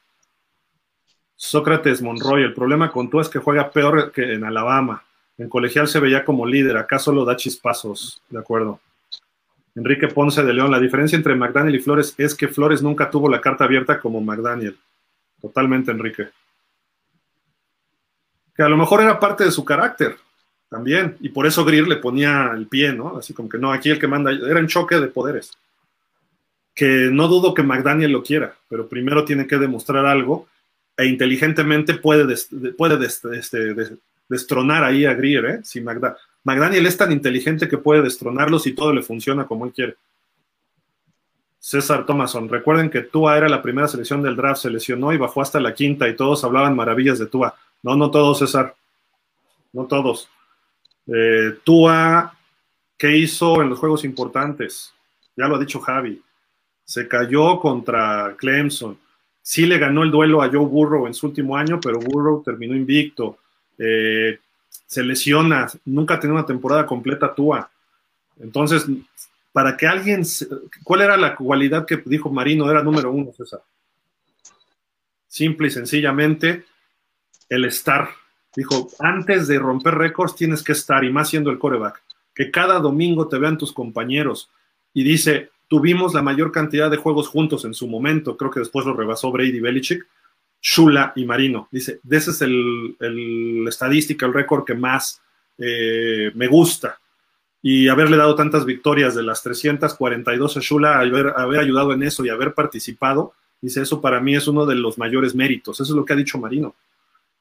Sócrates 1.42 2.02
Monroy, 2.02 2.44
el 2.44 2.54
problema 2.54 2.92
con 2.92 3.10
tú 3.10 3.22
es 3.22 3.30
que 3.30 3.40
juega 3.40 3.72
peor 3.72 4.12
que 4.12 4.34
en 4.34 4.44
Alabama. 4.44 5.06
En 5.38 5.48
colegial 5.48 5.88
se 5.88 6.02
veía 6.02 6.26
como 6.26 6.46
líder, 6.46 6.76
acá 6.76 7.00
solo 7.00 7.24
da 7.24 7.38
chispazos, 7.38 8.22
de 8.30 8.40
acuerdo. 8.40 8.82
Enrique 9.74 10.10
Ponce 10.10 10.44
de 10.44 10.54
León, 10.54 10.70
la 10.70 10.82
diferencia 10.82 11.16
entre 11.16 11.36
McDaniel 11.36 11.76
y 11.76 11.80
Flores 11.80 12.14
es 12.18 12.36
que 12.36 12.50
Flores 12.50 12.82
nunca 12.82 13.10
tuvo 13.10 13.30
la 13.30 13.40
carta 13.40 13.64
abierta 13.64 14.02
como 14.02 14.20
McDaniel. 14.20 14.78
Totalmente, 15.42 15.92
Enrique. 15.92 16.28
Que 18.54 18.64
a 18.64 18.68
lo 18.68 18.76
mejor 18.76 19.02
era 19.02 19.18
parte 19.18 19.46
de 19.46 19.52
su 19.52 19.64
carácter 19.64 20.18
también, 20.70 21.16
y 21.22 21.30
por 21.30 21.48
eso 21.48 21.64
Greer 21.64 21.88
le 21.88 21.96
ponía 21.96 22.52
el 22.54 22.68
pie, 22.68 22.92
¿no? 22.92 23.16
Así 23.16 23.34
como 23.34 23.48
que 23.48 23.58
no, 23.58 23.72
aquí 23.72 23.90
el 23.90 23.98
que 23.98 24.08
manda, 24.08 24.32
era 24.32 24.60
un 24.60 24.68
choque 24.68 25.00
de 25.00 25.08
poderes. 25.08 25.54
Que 26.76 27.08
no 27.10 27.30
dudo 27.30 27.54
que 27.54 27.64
McDaniel 27.64 28.12
lo 28.12 28.24
quiera, 28.24 28.54
pero 28.68 28.90
primero 28.90 29.24
tiene 29.24 29.48
que 29.48 29.58
demostrar 29.58 30.06
algo 30.06 30.50
e 31.00 31.06
inteligentemente 31.06 31.94
puede, 31.94 32.36
puede 32.78 33.06
este, 33.06 33.74
destronar 34.28 34.84
ahí 34.84 35.06
a 35.06 35.14
Greer, 35.14 35.46
¿eh? 35.46 35.60
Si 35.64 35.80
McDaniel 35.80 36.86
es 36.86 36.98
tan 36.98 37.14
inteligente 37.14 37.70
que 37.70 37.78
puede 37.78 38.02
destronarlo 38.02 38.60
si 38.60 38.74
todo 38.74 38.92
le 38.92 39.02
funciona 39.02 39.48
como 39.48 39.66
él 39.66 39.72
quiere. 39.72 39.96
César 41.58 42.06
Thomason, 42.06 42.50
recuerden 42.50 42.90
que 42.90 43.04
Tua 43.04 43.38
era 43.38 43.48
la 43.48 43.62
primera 43.62 43.88
selección 43.88 44.22
del 44.22 44.36
draft, 44.36 44.64
se 44.64 44.70
lesionó 44.70 45.14
y 45.14 45.18
bajó 45.18 45.42
hasta 45.42 45.62
la 45.62 45.74
quinta 45.74 46.06
y 46.10 46.18
todos 46.18 46.44
hablaban 46.44 46.76
maravillas 46.76 47.18
de 47.18 47.28
Tua. 47.28 47.56
No, 47.82 47.96
no 47.96 48.12
todos, 48.12 48.40
César. 48.40 48.76
No 49.72 49.86
todos. 49.86 50.28
Eh, 51.08 51.60
Tua, 51.64 52.38
¿qué 52.98 53.16
hizo 53.16 53.62
en 53.62 53.70
los 53.70 53.80
juegos 53.80 54.04
importantes? 54.04 54.94
Ya 55.38 55.48
lo 55.48 55.56
ha 55.56 55.60
dicho 55.60 55.80
Javi. 55.80 56.22
Se 56.84 57.08
cayó 57.08 57.58
contra 57.62 58.36
Clemson 58.38 58.98
Sí 59.50 59.66
le 59.66 59.80
ganó 59.80 60.04
el 60.04 60.12
duelo 60.12 60.44
a 60.44 60.48
Joe 60.48 60.68
Burrow 60.68 61.08
en 61.08 61.16
su 61.16 61.26
último 61.26 61.58
año, 61.58 61.80
pero 61.82 62.00
Burrow 62.00 62.44
terminó 62.44 62.76
invicto. 62.76 63.40
Eh, 63.80 64.38
se 64.86 65.02
lesiona, 65.02 65.66
nunca 65.86 66.20
tiene 66.20 66.36
una 66.36 66.46
temporada 66.46 66.86
completa 66.86 67.34
Tua. 67.34 67.68
Entonces, 68.40 68.86
para 69.52 69.76
que 69.76 69.88
alguien, 69.88 70.22
¿cuál 70.84 71.02
era 71.02 71.18
la 71.18 71.36
cualidad 71.36 71.88
que 71.88 72.00
dijo 72.06 72.30
Marino? 72.30 72.70
Era 72.70 72.84
número 72.84 73.12
uno, 73.12 73.34
César. 73.36 73.64
Simple 75.28 75.70
y 75.70 75.72
sencillamente, 75.72 76.66
el 77.50 77.66
estar. 77.66 78.08
Dijo, 78.56 78.90
antes 79.00 79.48
de 79.48 79.58
romper 79.58 79.96
récords 79.96 80.36
tienes 80.36 80.62
que 80.62 80.74
estar, 80.74 81.04
y 81.04 81.12
más 81.12 81.28
siendo 81.28 81.50
el 81.50 81.58
coreback. 81.58 82.04
Que 82.36 82.52
cada 82.52 82.78
domingo 82.78 83.28
te 83.28 83.40
vean 83.40 83.58
tus 83.58 83.74
compañeros. 83.74 84.52
Y 84.94 85.04
dice, 85.04 85.50
tuvimos 85.70 86.14
la 86.14 86.22
mayor 86.22 86.52
cantidad 86.52 86.92
de 86.92 86.98
juegos 86.98 87.30
juntos 87.30 87.64
en 87.64 87.74
su 87.74 87.88
momento, 87.88 88.36
creo 88.36 88.52
que 88.52 88.60
después 88.60 88.86
lo 88.86 88.94
rebasó 88.94 89.32
Brady 89.32 89.62
Belichick, 89.62 90.06
Shula 90.62 91.14
y 91.16 91.24
Marino. 91.24 91.70
Dice, 91.72 92.02
ese 92.10 92.32
es 92.32 92.42
el, 92.42 93.66
estadística, 93.68 94.26
el 94.26 94.34
récord 94.34 94.66
que 94.66 94.74
más 94.74 95.22
eh, 95.58 96.32
me 96.36 96.48
gusta. 96.48 97.00
Y 97.62 97.88
haberle 97.88 98.18
dado 98.18 98.36
tantas 98.36 98.66
victorias 98.66 99.16
de 99.16 99.24
las 99.24 99.42
342 99.44 100.58
a 100.58 100.60
Shula, 100.60 101.00
haber, 101.00 101.34
ayudado 101.58 101.94
en 101.94 102.04
eso 102.04 102.26
y 102.26 102.30
haber 102.30 102.54
participado, 102.54 103.34
Dice, 103.62 103.82
eso 103.82 104.00
para 104.00 104.22
mí 104.22 104.38
es 104.38 104.48
uno 104.48 104.66
de 104.66 104.76
los 104.76 104.98
mayores 104.98 105.36
méritos. 105.36 105.82
Eso 105.82 105.92
es 105.92 105.98
lo 105.98 106.06
que 106.06 106.14
ha 106.14 106.16
dicho 106.16 106.38
Marino. 106.38 106.76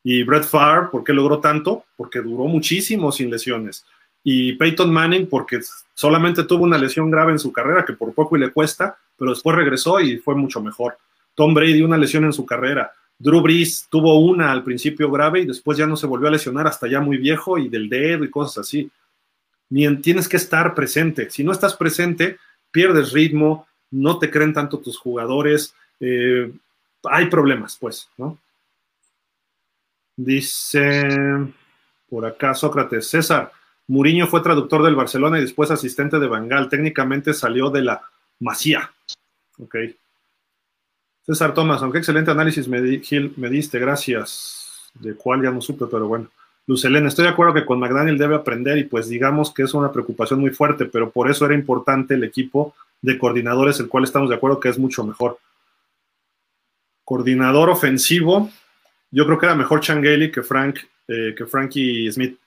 Y 0.02 0.22
Brett 0.24 0.42
Favre, 0.44 0.88
¿por 0.90 1.04
qué 1.04 1.12
logró 1.12 1.38
tanto? 1.38 1.84
Porque 1.96 2.20
duró 2.20 2.46
muchísimo 2.46 3.12
sin 3.12 3.30
lesiones. 3.30 3.86
Y 4.30 4.52
Peyton 4.52 4.92
Manning, 4.92 5.26
porque 5.26 5.58
solamente 5.94 6.44
tuvo 6.44 6.64
una 6.64 6.76
lesión 6.76 7.10
grave 7.10 7.32
en 7.32 7.38
su 7.38 7.50
carrera, 7.50 7.86
que 7.86 7.94
por 7.94 8.12
poco 8.12 8.36
y 8.36 8.40
le 8.40 8.50
cuesta, 8.50 8.98
pero 9.16 9.30
después 9.30 9.56
regresó 9.56 10.00
y 10.00 10.18
fue 10.18 10.34
mucho 10.34 10.60
mejor. 10.60 10.98
Tom 11.34 11.54
Brady, 11.54 11.80
una 11.80 11.96
lesión 11.96 12.24
en 12.24 12.34
su 12.34 12.44
carrera. 12.44 12.92
Drew 13.18 13.40
Brees 13.40 13.86
tuvo 13.88 14.20
una 14.20 14.52
al 14.52 14.62
principio 14.62 15.10
grave 15.10 15.40
y 15.40 15.46
después 15.46 15.78
ya 15.78 15.86
no 15.86 15.96
se 15.96 16.06
volvió 16.06 16.28
a 16.28 16.32
lesionar 16.32 16.66
hasta 16.66 16.86
ya 16.86 17.00
muy 17.00 17.16
viejo 17.16 17.56
y 17.56 17.70
del 17.70 17.88
dedo 17.88 18.22
y 18.22 18.28
cosas 18.28 18.58
así. 18.58 18.90
tienes 20.02 20.28
que 20.28 20.36
estar 20.36 20.74
presente. 20.74 21.30
Si 21.30 21.42
no 21.42 21.50
estás 21.50 21.74
presente, 21.74 22.36
pierdes 22.70 23.12
ritmo, 23.12 23.66
no 23.90 24.18
te 24.18 24.30
creen 24.30 24.52
tanto 24.52 24.78
tus 24.78 24.98
jugadores, 24.98 25.74
eh, 26.00 26.52
hay 27.04 27.30
problemas, 27.30 27.78
pues, 27.80 28.10
¿no? 28.18 28.36
Dice 30.14 31.08
por 32.10 32.26
acá 32.26 32.54
Sócrates, 32.54 33.08
César, 33.08 33.52
Muriño 33.88 34.26
fue 34.26 34.42
traductor 34.42 34.82
del 34.82 34.94
Barcelona 34.94 35.38
y 35.38 35.42
después 35.42 35.70
asistente 35.70 36.18
de 36.18 36.28
Bangal. 36.28 36.68
Técnicamente 36.68 37.34
salió 37.34 37.70
de 37.70 37.82
la 37.82 38.02
Masía. 38.38 38.92
Ok. 39.58 39.76
César 41.24 41.52
Tomás, 41.54 41.82
aunque 41.82 41.98
excelente 41.98 42.30
análisis 42.30 42.68
me, 42.68 42.80
me 42.80 43.50
diste, 43.50 43.78
gracias. 43.78 44.90
De 44.94 45.14
cuál 45.14 45.42
ya 45.42 45.50
no 45.50 45.60
supe, 45.60 45.86
pero 45.90 46.06
bueno. 46.06 46.28
Lucelena, 46.66 47.08
estoy 47.08 47.24
de 47.24 47.30
acuerdo 47.30 47.54
que 47.54 47.64
con 47.64 47.80
McDaniel 47.80 48.18
debe 48.18 48.34
aprender 48.34 48.76
y 48.76 48.84
pues 48.84 49.08
digamos 49.08 49.52
que 49.54 49.62
es 49.62 49.72
una 49.72 49.90
preocupación 49.90 50.38
muy 50.38 50.50
fuerte, 50.50 50.84
pero 50.84 51.10
por 51.10 51.30
eso 51.30 51.46
era 51.46 51.54
importante 51.54 52.14
el 52.14 52.24
equipo 52.24 52.74
de 53.00 53.16
coordinadores, 53.18 53.80
el 53.80 53.88
cual 53.88 54.04
estamos 54.04 54.28
de 54.28 54.36
acuerdo 54.36 54.60
que 54.60 54.68
es 54.68 54.78
mucho 54.78 55.02
mejor. 55.02 55.38
Coordinador 57.04 57.70
ofensivo, 57.70 58.50
yo 59.10 59.24
creo 59.24 59.38
que 59.38 59.46
era 59.46 59.54
mejor 59.54 59.80
Changeli 59.80 60.30
que 60.30 60.42
Frank, 60.42 60.80
eh, 61.08 61.34
que 61.36 61.46
Frankie 61.46 62.12
Smith. 62.12 62.38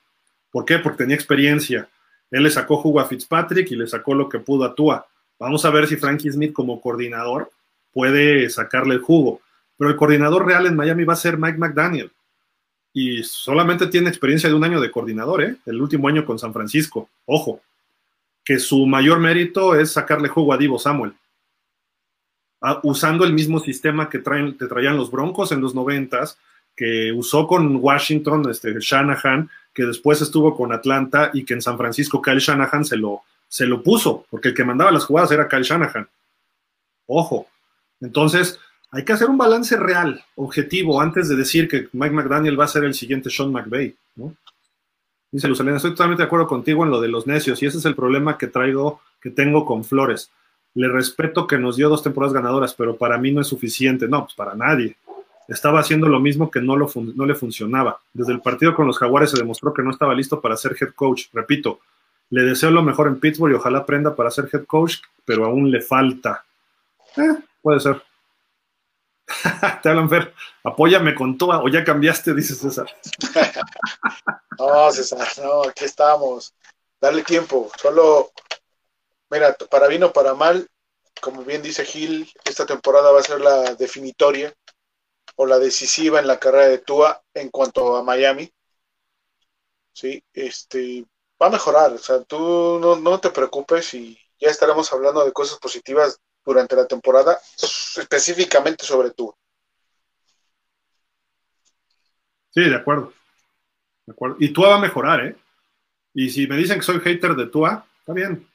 ¿Por 0.52 0.64
qué? 0.64 0.78
Porque 0.78 0.98
tenía 0.98 1.16
experiencia. 1.16 1.88
Él 2.30 2.44
le 2.44 2.50
sacó 2.50 2.76
jugo 2.76 3.00
a 3.00 3.06
Fitzpatrick 3.06 3.70
y 3.72 3.76
le 3.76 3.88
sacó 3.88 4.14
lo 4.14 4.28
que 4.28 4.38
pudo 4.38 4.64
a 4.64 4.74
Tua. 4.74 5.06
Vamos 5.38 5.64
a 5.64 5.70
ver 5.70 5.88
si 5.88 5.96
Frankie 5.96 6.30
Smith 6.30 6.52
como 6.52 6.80
coordinador 6.80 7.50
puede 7.92 8.48
sacarle 8.50 8.94
el 8.94 9.00
jugo. 9.00 9.40
Pero 9.76 9.90
el 9.90 9.96
coordinador 9.96 10.46
real 10.46 10.66
en 10.66 10.76
Miami 10.76 11.04
va 11.04 11.14
a 11.14 11.16
ser 11.16 11.38
Mike 11.38 11.58
McDaniel. 11.58 12.12
Y 12.92 13.22
solamente 13.24 13.86
tiene 13.86 14.10
experiencia 14.10 14.48
de 14.48 14.54
un 14.54 14.64
año 14.64 14.80
de 14.80 14.90
coordinador, 14.90 15.42
¿eh? 15.42 15.56
el 15.64 15.80
último 15.80 16.08
año 16.08 16.24
con 16.26 16.38
San 16.38 16.52
Francisco. 16.52 17.08
Ojo, 17.24 17.62
que 18.44 18.58
su 18.58 18.86
mayor 18.86 19.18
mérito 19.18 19.74
es 19.74 19.92
sacarle 19.92 20.28
jugo 20.28 20.52
a 20.52 20.58
Divo 20.58 20.78
Samuel. 20.78 21.14
usando 22.82 23.24
el 23.24 23.32
mismo 23.32 23.58
sistema 23.58 24.08
que, 24.08 24.18
te 24.18 24.66
traían 24.68 24.96
los 24.96 25.10
Broncos 25.10 25.52
en 25.52 25.60
los 25.60 25.74
noventas, 25.74 26.38
que 26.76 27.12
usó 27.12 27.46
con 27.46 27.76
Washington, 27.76 28.48
este, 28.50 28.74
Shanahan, 28.78 29.50
que 29.74 29.84
después 29.84 30.20
estuvo 30.20 30.54
con 30.56 30.72
Atlanta 30.72 31.30
y 31.32 31.44
que 31.44 31.54
en 31.54 31.62
San 31.62 31.78
Francisco 31.78 32.20
Kyle 32.20 32.38
Shanahan 32.38 32.84
se 32.84 32.96
lo, 32.96 33.22
se 33.48 33.66
lo 33.66 33.82
puso, 33.82 34.26
porque 34.30 34.48
el 34.48 34.54
que 34.54 34.64
mandaba 34.64 34.90
las 34.90 35.04
jugadas 35.04 35.30
era 35.32 35.48
Kyle 35.48 35.62
Shanahan. 35.62 36.08
Ojo. 37.06 37.46
Entonces, 38.00 38.58
hay 38.90 39.04
que 39.04 39.12
hacer 39.12 39.30
un 39.30 39.38
balance 39.38 39.76
real, 39.76 40.22
objetivo, 40.36 41.00
antes 41.00 41.28
de 41.28 41.36
decir 41.36 41.68
que 41.68 41.88
Mike 41.92 42.14
McDaniel 42.14 42.58
va 42.60 42.64
a 42.64 42.68
ser 42.68 42.84
el 42.84 42.94
siguiente 42.94 43.30
Sean 43.30 43.52
McVay. 43.52 43.94
Dice 45.30 45.48
Lucelena, 45.48 45.76
estoy 45.76 45.92
totalmente 45.92 46.22
de 46.22 46.26
acuerdo 46.26 46.46
contigo 46.46 46.84
en 46.84 46.90
lo 46.90 47.00
de 47.00 47.08
los 47.08 47.26
necios 47.26 47.62
y 47.62 47.66
ese 47.66 47.78
es 47.78 47.84
el 47.86 47.94
problema 47.94 48.36
que 48.36 48.48
traigo, 48.48 49.00
que 49.20 49.30
tengo 49.30 49.64
con 49.64 49.82
Flores. 49.82 50.30
Le 50.74 50.88
respeto 50.88 51.46
que 51.46 51.56
nos 51.56 51.76
dio 51.76 51.88
dos 51.88 52.02
temporadas 52.02 52.34
ganadoras, 52.34 52.74
pero 52.74 52.96
para 52.96 53.16
mí 53.16 53.30
no 53.30 53.40
es 53.40 53.46
suficiente. 53.46 54.08
No, 54.08 54.24
pues 54.24 54.34
para 54.34 54.54
nadie 54.54 54.96
estaba 55.48 55.80
haciendo 55.80 56.08
lo 56.08 56.20
mismo 56.20 56.50
que 56.50 56.60
no, 56.60 56.76
le 56.76 57.34
funcionaba. 57.34 58.00
Desde 58.12 58.32
el 58.32 58.40
partido 58.40 58.74
con 58.74 58.86
los 58.86 58.98
Jaguares 58.98 59.30
se 59.30 59.38
demostró 59.38 59.72
que 59.72 59.82
no 59.82 59.90
estaba 59.90 60.14
listo 60.14 60.40
para 60.40 60.56
ser 60.56 60.76
head 60.80 60.94
coach. 60.94 61.26
Repito, 61.32 61.80
le 62.30 62.42
deseo 62.42 62.70
lo 62.70 62.82
mejor 62.82 63.08
en 63.08 63.20
Pittsburgh 63.20 63.52
y 63.52 63.56
ojalá 63.56 63.78
aprenda 63.78 64.14
para 64.14 64.30
ser 64.30 64.48
head 64.52 64.64
coach, 64.66 64.98
pero 65.24 65.44
aún 65.44 65.70
le 65.70 65.80
falta. 65.80 66.44
Eh, 67.16 67.34
puede 67.60 67.80
ser. 67.80 68.02
Te 69.82 69.88
hablan, 69.88 70.08
Fer. 70.08 70.34
Apóyame 70.64 71.14
con 71.14 71.36
Tua 71.36 71.62
o 71.62 71.68
ya 71.68 71.84
cambiaste, 71.84 72.34
dice 72.34 72.54
César. 72.54 72.86
no, 74.58 74.90
César, 74.90 75.28
no, 75.42 75.62
aquí 75.68 75.84
estamos. 75.84 76.54
Dale 77.00 77.22
tiempo. 77.22 77.70
Solo, 77.80 78.30
mira, 79.30 79.56
para 79.70 79.88
bien 79.88 80.04
o 80.04 80.12
para 80.12 80.34
mal, 80.34 80.68
como 81.20 81.44
bien 81.44 81.62
dice 81.62 81.84
Gil, 81.84 82.30
esta 82.44 82.64
temporada 82.64 83.10
va 83.10 83.20
a 83.20 83.24
ser 83.24 83.40
la 83.40 83.74
definitoria 83.74 84.54
o 85.36 85.46
la 85.46 85.58
decisiva 85.58 86.20
en 86.20 86.26
la 86.26 86.38
carrera 86.38 86.68
de 86.68 86.78
Tua 86.78 87.22
en 87.34 87.50
cuanto 87.50 87.96
a 87.96 88.02
Miami. 88.02 88.52
Sí, 89.92 90.22
este 90.32 91.04
va 91.40 91.48
a 91.48 91.50
mejorar, 91.50 91.92
o 91.92 91.98
sea, 91.98 92.22
tú 92.22 92.78
no, 92.80 93.20
te 93.20 93.30
preocupes 93.30 93.94
y 93.94 94.18
ya 94.38 94.48
estaremos 94.48 94.92
hablando 94.92 95.24
de 95.24 95.32
cosas 95.32 95.58
positivas 95.58 96.20
durante 96.44 96.76
la 96.76 96.86
temporada, 96.86 97.38
específicamente 97.96 98.84
sobre 98.84 99.10
Tua. 99.10 99.34
Sí, 102.50 102.62
de 102.62 102.76
acuerdo. 102.76 103.12
De 104.06 104.12
acuerdo. 104.12 104.36
Y 104.38 104.52
Tua 104.52 104.70
va 104.70 104.76
a 104.76 104.80
mejorar, 104.80 105.26
¿eh? 105.26 105.36
Y 106.14 106.30
si 106.30 106.46
me 106.46 106.56
dicen 106.56 106.78
que 106.78 106.84
soy 106.84 107.00
hater 107.00 107.34
de 107.34 107.46
Tua, 107.46 107.86
está 108.00 108.12
bien. 108.12 108.46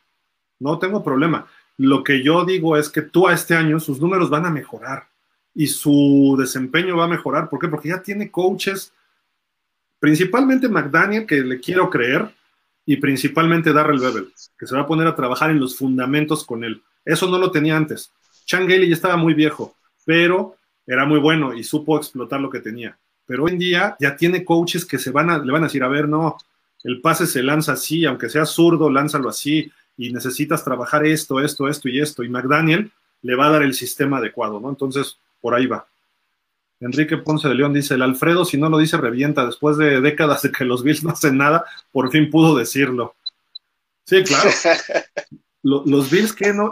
No 0.59 0.79
tengo 0.79 1.03
problema. 1.03 1.49
Lo 1.77 2.03
que 2.03 2.23
yo 2.23 2.45
digo 2.45 2.77
es 2.77 2.89
que 2.89 3.01
Tua 3.01 3.33
este 3.33 3.55
año 3.55 3.79
sus 3.79 3.99
números 3.99 4.29
van 4.29 4.45
a 4.45 4.51
mejorar 4.51 5.07
y 5.57 5.65
su 5.65 6.35
desempeño 6.37 6.95
va 6.95 7.05
a 7.05 7.07
mejorar. 7.07 7.49
¿Por 7.49 7.59
qué? 7.59 7.67
Porque 7.67 7.89
ya 7.89 7.99
tiene 7.99 8.29
coaches, 8.29 8.93
principalmente 9.99 10.69
McDaniel, 10.69 11.25
que 11.25 11.41
le 11.41 11.59
quiero 11.59 11.89
creer, 11.89 12.31
y 12.85 12.97
principalmente 12.97 13.73
Darrell 13.73 13.99
Bevel, 13.99 14.31
que 14.57 14.67
se 14.67 14.75
va 14.75 14.81
a 14.81 14.87
poner 14.87 15.07
a 15.07 15.15
trabajar 15.15 15.49
en 15.49 15.59
los 15.59 15.75
fundamentos 15.75 16.45
con 16.45 16.63
él. 16.63 16.83
Eso 17.03 17.27
no 17.27 17.39
lo 17.39 17.49
tenía 17.49 17.75
antes. 17.75 18.11
Changeli 18.45 18.87
ya 18.87 18.93
estaba 18.93 19.17
muy 19.17 19.33
viejo, 19.33 19.75
pero 20.05 20.55
era 20.85 21.07
muy 21.07 21.19
bueno 21.19 21.55
y 21.55 21.63
supo 21.63 21.97
explotar 21.97 22.39
lo 22.39 22.51
que 22.51 22.59
tenía. 22.59 22.95
Pero 23.25 23.45
hoy 23.45 23.53
en 23.53 23.59
día 23.59 23.97
ya 23.99 24.15
tiene 24.15 24.45
coaches 24.45 24.85
que 24.85 24.99
se 24.99 25.09
van 25.09 25.31
a, 25.31 25.39
le 25.39 25.51
van 25.51 25.63
a 25.63 25.65
decir, 25.65 25.83
a 25.83 25.87
ver, 25.87 26.07
no, 26.07 26.37
el 26.83 27.01
pase 27.01 27.25
se 27.25 27.41
lanza 27.41 27.71
así, 27.71 28.05
aunque 28.05 28.29
sea 28.29 28.45
zurdo, 28.45 28.91
lánzalo 28.91 29.27
así, 29.27 29.71
y 29.97 30.13
necesitas 30.13 30.63
trabajar 30.63 31.03
esto, 31.03 31.41
esto, 31.41 31.67
esto 31.67 31.89
y 31.89 31.99
esto. 31.99 32.23
Y 32.23 32.29
McDaniel 32.29 32.91
le 33.23 33.35
va 33.35 33.47
a 33.47 33.51
dar 33.53 33.63
el 33.63 33.73
sistema 33.73 34.19
adecuado, 34.19 34.59
¿no? 34.59 34.69
Entonces, 34.69 35.17
por 35.41 35.55
ahí 35.55 35.67
va. 35.67 35.87
Enrique 36.79 37.17
Ponce 37.17 37.47
de 37.47 37.55
León 37.55 37.73
dice, 37.73 37.95
el 37.95 38.03
Alfredo 38.03 38.45
si 38.45 38.57
no 38.57 38.69
lo 38.69 38.77
dice 38.77 38.97
revienta, 38.97 39.45
después 39.45 39.77
de 39.77 39.99
décadas 40.01 40.43
de 40.43 40.51
que 40.51 40.65
los 40.65 40.83
Bills 40.83 41.03
no 41.03 41.09
hacen 41.09 41.37
nada, 41.37 41.65
por 41.91 42.11
fin 42.11 42.29
pudo 42.29 42.55
decirlo. 42.55 43.15
Sí, 44.05 44.23
claro. 44.23 44.49
los 45.63 46.09
Bills 46.09 46.33
que 46.33 46.53
no, 46.53 46.69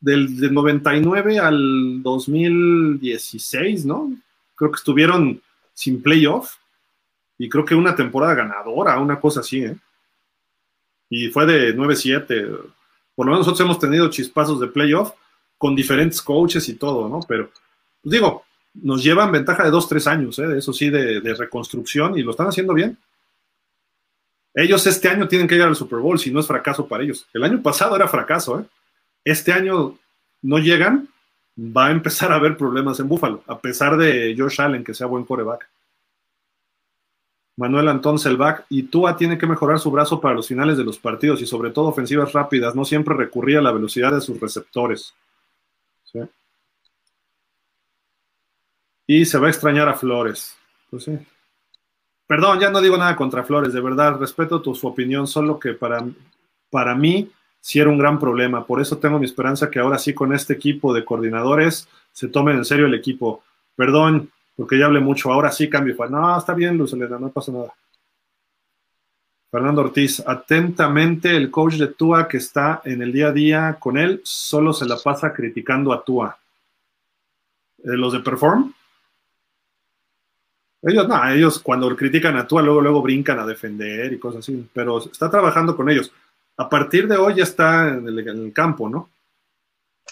del, 0.00 0.52
99 0.52 1.38
al 1.38 2.02
2016, 2.02 3.84
¿no? 3.84 4.12
Creo 4.54 4.70
que 4.70 4.76
estuvieron 4.76 5.40
sin 5.74 6.02
playoff 6.02 6.56
y 7.38 7.48
creo 7.48 7.64
que 7.64 7.74
una 7.74 7.96
temporada 7.96 8.34
ganadora, 8.34 8.98
una 8.98 9.18
cosa 9.20 9.40
así, 9.40 9.64
¿eh? 9.64 9.76
Y 11.08 11.28
fue 11.28 11.44
de 11.44 11.76
9-7. 11.76 12.60
Por 13.16 13.26
lo 13.26 13.32
menos 13.32 13.46
nosotros 13.46 13.60
hemos 13.60 13.80
tenido 13.80 14.08
chispazos 14.10 14.60
de 14.60 14.68
playoff 14.68 15.12
con 15.58 15.74
diferentes 15.74 16.22
coaches 16.22 16.68
y 16.68 16.74
todo, 16.74 17.08
¿no? 17.08 17.20
Pero 17.26 17.50
pues 18.02 18.12
digo, 18.12 18.44
nos 18.74 19.02
llevan 19.02 19.32
ventaja 19.32 19.64
de 19.64 19.70
dos, 19.70 19.88
tres 19.88 20.06
años, 20.06 20.38
¿eh? 20.38 20.56
eso 20.56 20.72
sí, 20.72 20.90
de, 20.90 21.20
reconstrucción 21.34 22.18
y 22.18 22.22
lo 22.22 22.30
están 22.30 22.48
haciendo 22.48 22.74
bien. 22.74 22.96
Ellos 24.54 24.86
este 24.86 25.08
año 25.08 25.28
tienen 25.28 25.46
que 25.46 25.54
llegar 25.54 25.68
al 25.68 25.76
Super 25.76 26.00
Bowl, 26.00 26.18
si 26.18 26.30
no 26.30 26.40
es 26.40 26.46
fracaso 26.46 26.86
para 26.88 27.04
ellos. 27.04 27.26
El 27.32 27.44
año 27.44 27.62
pasado 27.62 27.94
era 27.94 28.08
fracaso, 28.08 28.60
¿eh? 28.60 28.64
Este 29.24 29.52
año 29.52 29.98
no 30.42 30.58
llegan, 30.58 31.08
va 31.58 31.86
a 31.86 31.90
empezar 31.90 32.32
a 32.32 32.36
haber 32.36 32.56
problemas 32.56 32.98
en 33.00 33.08
Búfalo, 33.08 33.44
a 33.46 33.58
pesar 33.58 33.96
de 33.96 34.34
Josh 34.36 34.60
Allen, 34.60 34.82
que 34.82 34.94
sea 34.94 35.06
buen 35.06 35.24
coreback. 35.24 35.68
Manuel 37.56 37.88
Antón 37.88 38.18
Selvac, 38.18 38.64
y 38.70 38.84
Tua 38.84 39.16
tiene 39.16 39.36
que 39.36 39.46
mejorar 39.46 39.78
su 39.78 39.90
brazo 39.90 40.20
para 40.20 40.34
los 40.34 40.48
finales 40.48 40.78
de 40.78 40.84
los 40.84 40.98
partidos 40.98 41.42
y 41.42 41.46
sobre 41.46 41.70
todo 41.70 41.88
ofensivas 41.88 42.32
rápidas, 42.32 42.74
no 42.74 42.86
siempre 42.86 43.14
recurría 43.14 43.58
a 43.58 43.62
la 43.62 43.72
velocidad 43.72 44.12
de 44.12 44.22
sus 44.22 44.40
receptores. 44.40 45.14
¿Sí? 46.04 46.20
Y 49.12 49.24
se 49.24 49.38
va 49.38 49.48
a 49.48 49.50
extrañar 49.50 49.88
a 49.88 49.94
Flores. 49.94 50.56
Pues. 50.88 51.10
Perdón, 52.28 52.60
ya 52.60 52.70
no 52.70 52.80
digo 52.80 52.96
nada 52.96 53.16
contra 53.16 53.42
Flores, 53.42 53.72
de 53.72 53.80
verdad, 53.80 54.20
respeto 54.20 54.62
su 54.72 54.86
opinión, 54.86 55.26
solo 55.26 55.58
que 55.58 55.72
para, 55.72 56.06
para 56.70 56.94
mí 56.94 57.28
sí 57.60 57.80
era 57.80 57.90
un 57.90 57.98
gran 57.98 58.20
problema. 58.20 58.64
Por 58.64 58.80
eso 58.80 58.98
tengo 58.98 59.18
mi 59.18 59.24
esperanza 59.24 59.68
que 59.68 59.80
ahora 59.80 59.98
sí 59.98 60.14
con 60.14 60.32
este 60.32 60.52
equipo 60.52 60.94
de 60.94 61.04
coordinadores 61.04 61.88
se 62.12 62.28
tomen 62.28 62.58
en 62.58 62.64
serio 62.64 62.86
el 62.86 62.94
equipo. 62.94 63.42
Perdón, 63.74 64.30
porque 64.54 64.78
ya 64.78 64.86
hablé 64.86 65.00
mucho, 65.00 65.32
ahora 65.32 65.50
sí 65.50 65.68
cambio. 65.68 65.96
No, 66.08 66.38
está 66.38 66.54
bien, 66.54 66.78
Luz 66.78 66.94
no 66.94 67.30
pasa 67.30 67.50
nada. 67.50 67.74
Fernando 69.50 69.80
Ortiz, 69.80 70.22
atentamente 70.24 71.36
el 71.36 71.50
coach 71.50 71.74
de 71.74 71.88
Tua 71.88 72.28
que 72.28 72.36
está 72.36 72.80
en 72.84 73.02
el 73.02 73.12
día 73.12 73.26
a 73.26 73.32
día 73.32 73.76
con 73.80 73.98
él, 73.98 74.20
solo 74.22 74.72
se 74.72 74.86
la 74.86 74.98
pasa 74.98 75.32
criticando 75.32 75.92
a 75.92 76.04
Tua. 76.04 76.38
los 77.82 78.12
de 78.12 78.20
Perform. 78.20 78.72
Ellos, 80.82 81.06
no, 81.06 81.30
ellos 81.30 81.58
cuando 81.58 81.94
critican 81.94 82.36
a 82.36 82.46
Tua, 82.46 82.62
luego, 82.62 82.80
luego 82.80 83.02
brincan 83.02 83.38
a 83.38 83.46
defender 83.46 84.12
y 84.12 84.18
cosas 84.18 84.40
así, 84.40 84.66
pero 84.72 84.98
está 84.98 85.30
trabajando 85.30 85.76
con 85.76 85.90
ellos. 85.90 86.10
A 86.56 86.68
partir 86.68 87.06
de 87.06 87.16
hoy 87.16 87.36
ya 87.36 87.42
está 87.42 87.88
en 87.88 88.08
el, 88.08 88.52
campo, 88.52 88.88
¿no? 88.88 89.10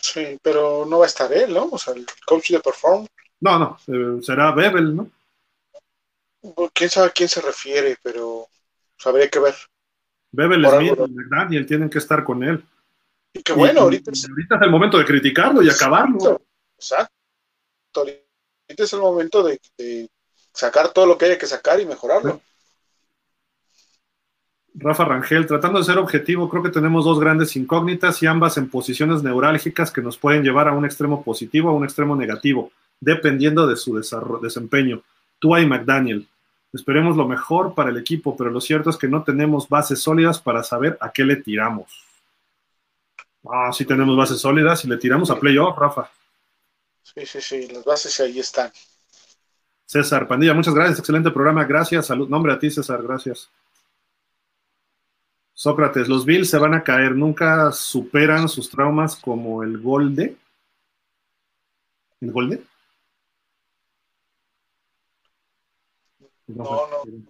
Sí, 0.01 0.39
pero 0.43 0.87
no 0.87 0.99
va 0.99 1.05
a 1.05 1.09
estar 1.09 1.33
él, 1.33 1.55
¿no? 1.55 1.69
O 1.71 1.79
sea, 1.79 1.95
el 1.95 2.07
coach 2.27 2.51
de 2.51 2.61
Perform. 2.61 3.07
No, 3.41 3.59
no, 3.59 3.79
eh, 3.87 4.23
será 4.23 4.53
Bebel, 4.53 4.95
¿no? 4.95 5.11
Quién 6.73 6.91
sabe 6.91 7.09
a 7.09 7.11
quién 7.11 7.29
se 7.29 7.41
refiere, 7.41 7.97
pero 8.03 8.47
habría 9.05 9.29
que 9.29 9.41
ver. 9.41 9.55
Bebel 10.31 10.67
Smith 10.67 10.99
y 11.07 11.13
McDaniel 11.13 11.67
tienen 11.67 11.91
que 11.91 11.99
estar 11.99 12.23
con 12.23 12.43
él. 12.43 12.63
Y 13.33 13.43
qué 13.43 13.53
bueno, 13.53 13.83
ahorita, 13.83 14.11
es... 14.11 14.29
ahorita 14.29 14.57
es 14.57 14.63
el 14.63 14.71
momento 14.71 14.99
de 14.99 15.05
criticarlo 15.05 15.63
y 15.63 15.71
acabarlo. 15.71 16.41
Exacto. 16.77 17.13
Ahorita 17.95 18.23
es 18.69 18.93
el 18.93 19.01
momento 19.01 19.43
de 19.43 19.59
sacar 20.59 20.93
todo 20.93 21.07
lo 21.07 21.17
que 21.17 21.27
haya 21.27 21.39
que 21.39 21.47
sacar 21.47 21.81
y 21.81 21.87
mejorarlo. 21.87 22.41
Rafa 24.75 25.05
Rangel, 25.05 25.47
tratando 25.47 25.79
de 25.79 25.85
ser 25.85 25.99
objetivo, 25.99 26.49
creo 26.49 26.65
que 26.65 26.71
tenemos 26.71 27.05
dos 27.05 27.21
grandes 27.21 27.55
incógnitas 27.55 28.21
y 28.23 28.27
ambas 28.27 28.59
en 28.59 28.69
posiciones 28.69 29.23
neurálgicas 29.23 29.93
que 29.93 30.03
nos 30.03 30.19
pueden 30.19 30.43
llevar 30.43 30.67
a 30.67 30.73
un 30.73 30.85
extremo 30.85 31.23
positivo 31.23 31.69
o 31.69 31.73
a 31.73 31.77
un 31.77 31.85
extremo 31.85 32.17
negativo, 32.17 32.73
dependiendo 33.01 33.69
de 33.69 33.77
su 33.77 33.95
desempeño. 34.43 35.03
Tua 35.39 35.61
y 35.61 35.67
McDaniel. 35.67 36.27
Esperemos 36.73 37.17
lo 37.17 37.29
mejor 37.29 37.75
para 37.75 37.91
el 37.91 37.97
equipo, 37.97 38.37
pero 38.37 38.51
lo 38.51 38.61
cierto 38.61 38.91
es 38.91 38.97
que 38.97 39.07
no 39.07 39.23
tenemos 39.23 39.69
bases 39.69 40.01
sólidas 40.01 40.41
para 40.41 40.65
saber 40.65 40.99
a 41.01 41.13
qué 41.13 41.25
le 41.25 41.37
tiramos. 41.37 42.05
Ah, 43.49 43.71
sí 43.73 43.85
tenemos 43.85 44.17
bases 44.17 44.41
sólidas 44.41 44.85
y 44.85 44.89
le 44.89 44.97
tiramos 44.97 45.31
a 45.31 45.39
playoff, 45.39 45.79
Rafa. 45.79 46.11
Sí, 47.03 47.25
sí, 47.25 47.41
sí, 47.41 47.69
las 47.69 47.85
bases 47.85 48.19
ahí 48.21 48.41
están. 48.41 48.73
César 49.89 50.29
Pandilla, 50.29 50.53
muchas 50.53 50.75
gracias, 50.75 50.99
excelente 50.99 51.31
programa, 51.31 51.65
gracias, 51.65 52.09
salud, 52.09 52.29
nombre 52.29 52.53
a 52.53 52.59
ti 52.59 52.71
César, 52.71 53.03
gracias. 53.03 53.51
Sócrates, 55.55 56.09
los 56.09 56.27
Bills 56.27 56.51
se 56.51 56.59
van 56.59 56.75
a 56.75 56.85
caer, 56.85 57.17
nunca 57.17 57.73
superan 57.73 58.51
sus 58.51 58.69
traumas 58.69 59.17
como 59.17 59.63
el 59.63 59.79
Golde. 59.79 60.37
¿El 62.21 62.33
Golde? 62.33 62.63
No, 66.49 66.65
no. 66.65 67.23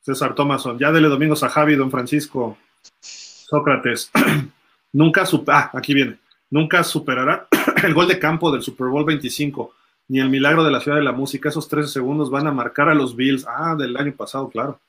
César 0.00 0.34
Thomason, 0.34 0.80
ya 0.80 0.90
dele 0.90 1.06
domingos 1.06 1.44
a 1.44 1.48
Javi, 1.48 1.76
don 1.76 1.92
Francisco. 1.92 2.58
Sócrates, 3.00 4.10
nunca 4.92 5.22
ah, 5.46 5.70
aquí 5.74 5.94
viene, 5.94 6.18
nunca 6.50 6.82
superará 6.82 7.46
el 7.84 7.94
gol 7.94 8.08
de 8.08 8.18
campo 8.18 8.50
del 8.50 8.62
Super 8.62 8.88
Bowl 8.88 9.04
25 9.04 9.74
ni 10.10 10.18
el 10.18 10.28
milagro 10.28 10.64
de 10.64 10.72
la 10.72 10.80
ciudad 10.80 10.96
de 10.96 11.04
la 11.04 11.12
música. 11.12 11.48
Esos 11.48 11.68
13 11.68 11.88
segundos 11.88 12.30
van 12.30 12.48
a 12.48 12.52
marcar 12.52 12.88
a 12.88 12.94
los 12.94 13.14
Bills. 13.14 13.46
Ah, 13.46 13.76
del 13.78 13.96
año 13.96 14.12
pasado, 14.12 14.48
claro. 14.50 14.80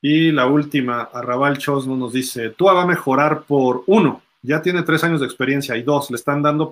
Y 0.00 0.30
la 0.30 0.46
última, 0.46 1.08
Arrabal 1.12 1.58
Chosno 1.58 1.96
nos 1.96 2.12
dice, 2.12 2.50
Tua 2.50 2.72
va 2.72 2.82
a 2.82 2.86
mejorar 2.86 3.42
por 3.42 3.82
uno, 3.86 4.22
ya 4.42 4.62
tiene 4.62 4.82
tres 4.82 5.02
años 5.02 5.20
de 5.20 5.26
experiencia, 5.26 5.76
y 5.76 5.82
dos, 5.82 6.10
le 6.10 6.16
están 6.16 6.42
dando 6.42 6.70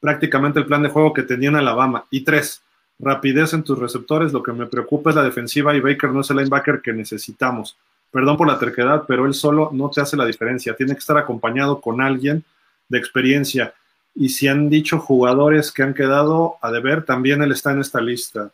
prácticamente 0.00 0.58
el 0.58 0.66
plan 0.66 0.82
de 0.82 0.88
juego 0.88 1.12
que 1.12 1.22
tenía 1.22 1.48
en 1.48 1.56
Alabama, 1.56 2.04
y 2.10 2.22
tres, 2.22 2.62
rapidez 2.98 3.54
en 3.54 3.62
tus 3.62 3.78
receptores, 3.78 4.32
lo 4.32 4.42
que 4.42 4.52
me 4.52 4.66
preocupa 4.66 5.10
es 5.10 5.16
la 5.16 5.22
defensiva 5.22 5.74
y 5.74 5.80
Baker 5.80 6.10
no 6.10 6.20
es 6.20 6.30
el 6.30 6.38
linebacker 6.38 6.82
que 6.82 6.92
necesitamos. 6.92 7.76
Perdón 8.10 8.36
por 8.36 8.48
la 8.48 8.58
terquedad, 8.58 9.04
pero 9.06 9.26
él 9.26 9.34
solo 9.34 9.70
no 9.72 9.88
te 9.88 10.00
hace 10.00 10.16
la 10.16 10.26
diferencia, 10.26 10.74
tiene 10.74 10.92
que 10.92 10.98
estar 10.98 11.16
acompañado 11.16 11.80
con 11.80 12.00
alguien 12.00 12.44
de 12.88 12.98
experiencia 12.98 13.74
y 14.16 14.30
si 14.30 14.48
han 14.48 14.70
dicho 14.70 14.98
jugadores 14.98 15.70
que 15.70 15.82
han 15.82 15.92
quedado 15.92 16.56
a 16.62 16.72
deber, 16.72 17.04
también 17.04 17.42
él 17.42 17.52
está 17.52 17.72
en 17.72 17.80
esta 17.80 18.00
lista. 18.00 18.50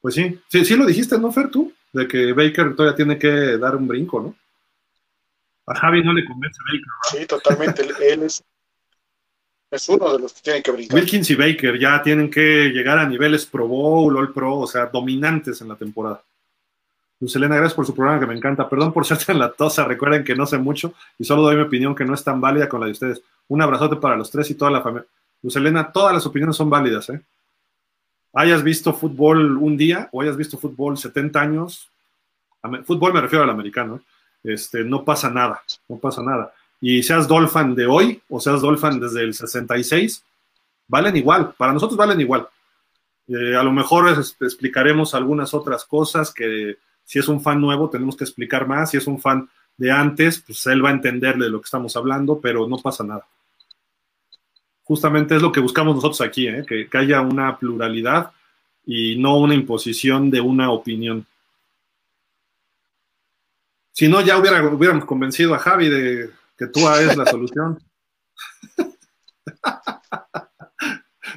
Pues 0.00 0.14
sí, 0.14 0.40
sí, 0.48 0.64
sí 0.64 0.74
lo 0.74 0.86
dijiste, 0.86 1.18
¿no, 1.18 1.30
Fer, 1.30 1.50
tú? 1.50 1.72
De 1.92 2.08
que 2.08 2.32
Baker 2.32 2.74
todavía 2.74 2.96
tiene 2.96 3.18
que 3.18 3.58
dar 3.58 3.76
un 3.76 3.86
brinco, 3.86 4.20
¿no? 4.20 4.34
A 5.66 5.74
Javi 5.74 6.02
no 6.02 6.14
le 6.14 6.24
convence 6.24 6.58
Baker. 6.64 7.20
Sí, 7.20 7.26
totalmente. 7.26 7.82
él 7.82 8.22
es, 8.22 8.42
es, 9.70 9.88
uno 9.88 10.12
de 10.12 10.20
los 10.20 10.32
que 10.32 10.40
tienen 10.40 10.62
que 10.62 10.70
brincar. 10.70 10.98
Wilkins 10.98 11.30
y 11.30 11.34
Baker 11.34 11.78
ya 11.78 12.00
tienen 12.02 12.30
que 12.30 12.70
llegar 12.70 12.98
a 12.98 13.08
niveles 13.08 13.44
Pro 13.44 13.68
Bowl, 13.68 14.16
All 14.16 14.32
Pro, 14.32 14.60
o 14.60 14.66
sea, 14.66 14.86
dominantes 14.86 15.60
en 15.60 15.68
la 15.68 15.76
temporada. 15.76 16.22
Luz 17.18 17.34
Elena, 17.34 17.56
gracias 17.56 17.74
por 17.74 17.86
su 17.86 17.94
programa 17.94 18.20
que 18.20 18.26
me 18.26 18.34
encanta. 18.34 18.68
Perdón 18.68 18.92
por 18.92 19.06
ser 19.06 19.18
tan 19.18 19.38
latosa, 19.38 19.84
recuerden 19.84 20.22
que 20.22 20.34
no 20.34 20.46
sé 20.46 20.58
mucho 20.58 20.92
y 21.18 21.24
solo 21.24 21.42
doy 21.42 21.56
mi 21.56 21.62
opinión 21.62 21.94
que 21.94 22.04
no 22.04 22.14
es 22.14 22.22
tan 22.22 22.40
válida 22.40 22.68
con 22.68 22.80
la 22.80 22.86
de 22.86 22.92
ustedes. 22.92 23.22
Un 23.48 23.62
abrazote 23.62 23.96
para 23.96 24.16
los 24.16 24.30
tres 24.30 24.50
y 24.50 24.54
toda 24.54 24.70
la 24.70 24.82
familia. 24.82 25.06
Luz 25.42 25.56
Elena, 25.56 25.90
todas 25.92 26.12
las 26.12 26.26
opiniones 26.26 26.56
son 26.56 26.68
válidas, 26.68 27.08
¿eh? 27.10 27.20
Hayas 28.34 28.62
visto 28.62 28.92
fútbol 28.92 29.56
un 29.56 29.78
día 29.78 30.10
o 30.12 30.20
hayas 30.20 30.36
visto 30.36 30.58
fútbol 30.58 30.98
70 30.98 31.40
años, 31.40 31.88
fútbol 32.84 33.14
me 33.14 33.22
refiero 33.22 33.44
al 33.44 33.50
americano, 33.50 33.96
¿eh? 33.96 34.52
este, 34.52 34.84
no 34.84 35.04
pasa 35.04 35.30
nada, 35.30 35.62
no 35.88 35.96
pasa 35.96 36.22
nada. 36.22 36.52
Y 36.80 37.02
seas 37.02 37.26
Dolphin 37.26 37.74
de 37.74 37.86
hoy 37.86 38.20
o 38.28 38.38
seas 38.38 38.60
Dolphin 38.60 39.00
desde 39.00 39.22
el 39.22 39.32
66, 39.32 40.22
valen 40.86 41.16
igual, 41.16 41.54
para 41.56 41.72
nosotros 41.72 41.96
valen 41.96 42.20
igual. 42.20 42.46
Eh, 43.28 43.56
a 43.56 43.62
lo 43.62 43.72
mejor 43.72 44.06
explicaremos 44.40 45.14
algunas 45.14 45.54
otras 45.54 45.86
cosas 45.86 46.32
que 46.32 46.76
si 47.06 47.20
es 47.20 47.28
un 47.28 47.40
fan 47.40 47.60
nuevo, 47.60 47.88
tenemos 47.88 48.16
que 48.16 48.24
explicar 48.24 48.66
más. 48.66 48.90
Si 48.90 48.96
es 48.96 49.06
un 49.06 49.20
fan 49.20 49.48
de 49.76 49.92
antes, 49.92 50.40
pues 50.40 50.66
él 50.66 50.84
va 50.84 50.90
a 50.90 50.92
entender 50.92 51.36
de 51.36 51.48
lo 51.48 51.60
que 51.60 51.66
estamos 51.66 51.96
hablando, 51.96 52.40
pero 52.40 52.68
no 52.68 52.78
pasa 52.78 53.04
nada. 53.04 53.24
Justamente 54.82 55.36
es 55.36 55.42
lo 55.42 55.52
que 55.52 55.60
buscamos 55.60 55.94
nosotros 55.94 56.20
aquí, 56.20 56.48
¿eh? 56.48 56.66
que, 56.66 56.88
haya 56.98 57.20
una 57.20 57.56
pluralidad 57.56 58.32
y 58.84 59.16
no 59.18 59.38
una 59.38 59.54
imposición 59.54 60.30
de 60.30 60.40
una 60.40 60.72
opinión. 60.72 61.24
Si 63.92 64.08
no, 64.08 64.20
ya 64.20 64.36
hubiera, 64.38 64.64
hubiéramos 64.64 65.04
convencido 65.04 65.54
a 65.54 65.58
Javi 65.58 65.88
de 65.88 66.30
que 66.58 66.66
tú 66.66 66.88
es 66.88 67.16
la 67.16 67.26
solución. 67.26 67.78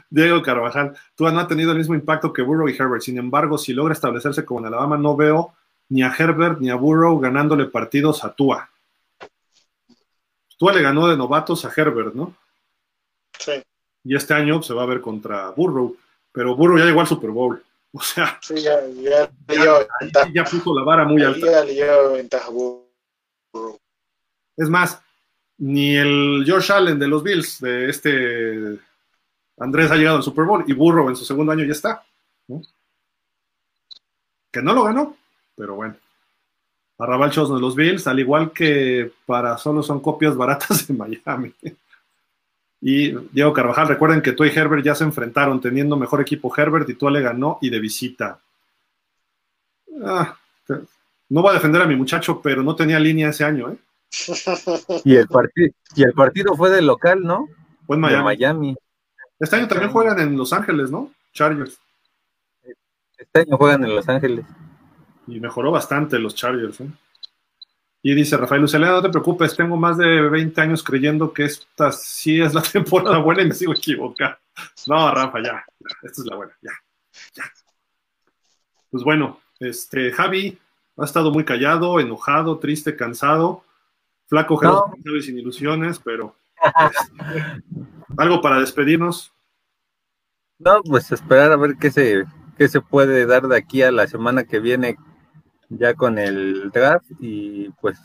Diego 0.10 0.42
Carvajal, 0.42 0.98
tú 1.16 1.30
no 1.30 1.40
ha 1.40 1.48
tenido 1.48 1.72
el 1.72 1.78
mismo 1.78 1.94
impacto 1.94 2.34
que 2.34 2.42
Burrow 2.42 2.68
y 2.68 2.76
Herbert. 2.76 3.04
Sin 3.04 3.20
embargo, 3.20 3.58
si 3.58 3.74
logra 3.74 3.94
establecerse 3.94 4.44
como 4.44 4.62
en 4.62 4.66
Alabama, 4.68 4.98
no 4.98 5.16
veo 5.16 5.54
ni 5.90 6.03
a 6.03 6.14
Herbert 6.18 6.59
ni 6.59 6.69
a 6.69 6.76
Burrow 6.76 7.19
ganándole 7.19 7.66
partidos 7.66 8.24
a 8.24 8.34
Tua. 8.34 8.69
Tua 10.58 10.74
le 10.74 10.82
ganó 10.82 11.08
de 11.08 11.18
novatos 11.18 11.66
a 11.66 11.72
Herbert, 11.76 12.14
¿no? 12.14 12.35
Sí. 13.38 13.53
Y 14.03 14.16
este 14.16 14.34
año 14.34 14.61
se 14.61 14.74
va 14.74 14.84
a 14.84 14.88
ver 14.88 15.01
contra 15.01 15.50
Burrow, 15.50 15.95
pero 16.32 16.56
Burrow 16.56 16.77
ya 16.77 16.85
llegó 16.85 17.01
al 17.01 17.08
Super 17.08 17.32
Bowl. 17.32 17.64
O 17.92 18.01
sea, 18.01 18.38
sí, 18.40 18.61
ya, 18.61 18.85
ya, 18.88 19.32
ya, 20.32 20.43
puso 20.43 20.76
la 20.76 20.84
vara 20.84 21.06
muy 21.06 21.24
alta. 21.24 21.43
Ya 21.43 21.64
le 21.64 21.74
lleva 21.74 22.09
ventaja 22.09 22.51
Burrow. 22.51 23.80
Es 24.56 24.69
más, 24.69 25.01
ni 25.58 25.95
el 25.95 26.45
Josh 26.48 26.72
Allen 26.72 27.00
de 27.00 27.08
los 27.08 27.24
Bills, 27.24 27.59
de 27.59 27.90
este 27.90 28.80
Andrés 29.58 29.90
ha 29.90 29.95
llegado 29.95 30.18
al 30.18 30.24
Super 30.24 30.45
Bowl 30.45 30.64
y 30.68 30.74
Burrow 30.74 31.09
en 31.09 31.16
su 31.16 31.26
segundo 31.26 31.51
año 31.51 31.66
ya 31.66 31.72
está. 31.72 32.03
Que 34.51 34.61
no 34.61 34.74
lo 34.74 34.84
ganó, 34.84 35.18
pero 35.60 35.76
bueno. 35.76 35.96
Arrabal 36.98 37.32
Chos 37.32 37.54
de 37.54 37.60
los 37.60 37.76
Bills, 37.76 38.08
al 38.08 38.20
igual 38.20 38.52
que 38.52 39.12
para 39.26 39.58
solo 39.58 39.84
son 39.84 40.00
copias 40.00 40.36
baratas 40.36 40.88
de 40.88 40.94
Miami. 40.94 41.54
Y 42.82 43.12
Diego 43.34 43.52
Carvajal, 43.52 43.90
recuerden 43.90 44.22
que 44.22 44.32
tú 44.32 44.46
y 44.46 44.50
Herbert 44.50 44.84
ya 44.84 44.96
se 44.96 45.04
enfrentaron 45.04 45.60
teniendo 45.60 45.98
mejor 45.98 46.22
equipo 46.22 46.54
Herbert 46.56 46.90
y 46.90 46.94
tú 46.94 47.10
le 47.10 47.22
ganó 47.22 47.60
y 47.62 47.70
de 47.70 47.80
visita. 47.80 48.40
Ah, 50.02 50.38
no 51.28 51.42
voy 51.42 51.52
a 51.52 51.56
defender 51.56 51.82
a 51.82 51.88
mi 51.88 51.98
muchacho, 51.98 52.42
pero 52.42 52.64
no 52.64 52.74
tenía 52.74 53.00
línea 53.00 53.30
ese 53.30 53.44
año, 53.44 53.70
¿eh? 53.70 53.78
Y 55.04 55.16
el, 55.16 55.28
partido, 55.28 55.74
y 55.96 56.04
el 56.04 56.14
partido 56.14 56.56
fue 56.56 56.70
del 56.70 56.88
local, 56.88 57.22
¿no? 57.22 57.50
Fue 57.86 57.98
en 57.98 58.02
Miami. 58.02 58.24
Miami. 58.24 58.76
Este 59.38 59.58
año 59.58 59.68
también 59.68 59.92
juegan 59.92 60.20
en 60.20 60.38
Los 60.38 60.54
Ángeles, 60.54 60.90
¿no? 60.90 61.12
Chargers. 61.34 61.78
Este 63.18 63.42
año 63.42 63.58
juegan 63.58 63.84
en 63.84 63.96
Los 63.96 64.08
Ángeles. 64.08 64.46
Y 65.30 65.40
mejoró 65.40 65.72
bastante 65.72 66.19
los 66.19 66.35
Chargers. 66.35 66.82
¿eh? 66.82 66.90
Y 68.01 68.16
dice 68.16 68.38
Rafael 68.38 68.61
Lucelena, 68.61 68.93
no 68.93 69.01
te 69.01 69.09
preocupes, 69.09 69.56
tengo 69.56 69.75
más 69.75 69.98
de 69.98 70.30
20 70.30 70.61
años 70.61 70.83
creyendo 70.83 71.33
que 71.33 71.43
esta 71.43 71.91
sí 71.91 72.41
es 72.41 72.53
la 72.53 72.61
temporada 72.74 73.17
buena 73.17 73.41
y 73.41 73.48
me 73.48 73.53
sigo 73.53 73.74
equivocando. 73.74 74.38
No, 74.88 75.14
Rafa, 75.14 75.41
ya, 75.43 75.66
esta 76.03 76.22
es 76.22 76.27
la 76.27 76.35
buena, 76.35 76.53
ya, 76.61 76.72
ya. 77.33 77.43
Pues 78.90 79.03
bueno, 79.03 79.40
este, 79.59 80.11
Javi 80.11 80.58
ha 80.98 81.06
estado 81.06 81.32
muy 81.32 81.43
callado, 81.43 81.99
enojado, 81.99 82.58
triste, 82.59 82.95
cansado, 82.95 83.64
flaco, 84.27 84.59
no. 84.61 84.93
y 85.16 85.22
sin 85.22 85.38
ilusiones, 85.38 85.99
pero 85.99 86.35
este, 86.64 87.64
algo 88.17 88.41
para 88.41 88.59
despedirnos. 88.59 89.33
No, 90.58 90.82
pues 90.83 91.11
esperar 91.11 91.51
a 91.51 91.58
ver 91.58 91.75
qué 91.80 91.91
se, 91.91 92.25
qué 92.58 92.67
se 92.67 92.82
puede 92.82 93.25
dar 93.25 93.48
de 93.48 93.58
aquí 93.58 93.82
a 93.82 93.91
la 93.91 94.08
semana 94.08 94.45
que 94.45 94.59
viene 94.59 94.98
ya 95.70 95.94
con 95.94 96.18
el 96.18 96.72
draft 96.72 97.10
y 97.20 97.70
pues 97.82 98.00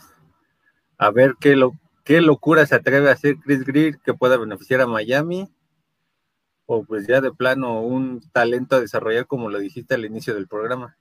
a 0.97 1.11
ver 1.11 1.35
qué 1.39 1.55
lo 1.55 1.73
qué 2.05 2.21
locura 2.21 2.65
se 2.65 2.75
atreve 2.75 3.09
a 3.09 3.13
hacer 3.13 3.37
Chris 3.43 3.65
Greer 3.65 3.97
que 3.99 4.13
pueda 4.13 4.37
beneficiar 4.37 4.79
a 4.81 4.87
Miami, 4.87 5.49
o 6.67 6.85
pues 6.85 7.07
ya 7.07 7.19
de 7.19 7.31
plano 7.31 7.81
un 7.81 8.21
talento 8.31 8.75
a 8.75 8.79
desarrollar 8.79 9.27
como 9.27 9.49
lo 9.49 9.59
dijiste 9.59 9.95
al 9.95 10.05
inicio 10.05 10.33
del 10.33 10.47
programa. 10.47 10.95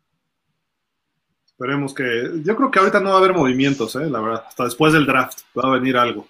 Esperemos 1.44 1.94
que. 1.94 2.40
Yo 2.42 2.56
creo 2.56 2.70
que 2.70 2.80
ahorita 2.80 3.00
no 3.00 3.10
va 3.10 3.16
a 3.16 3.18
haber 3.18 3.34
movimientos, 3.34 3.94
¿eh? 3.94 4.10
la 4.10 4.20
verdad. 4.20 4.44
Hasta 4.48 4.64
después 4.64 4.92
del 4.92 5.06
draft 5.06 5.40
va 5.56 5.68
a 5.68 5.78
venir 5.78 5.96
algo. 5.96 6.26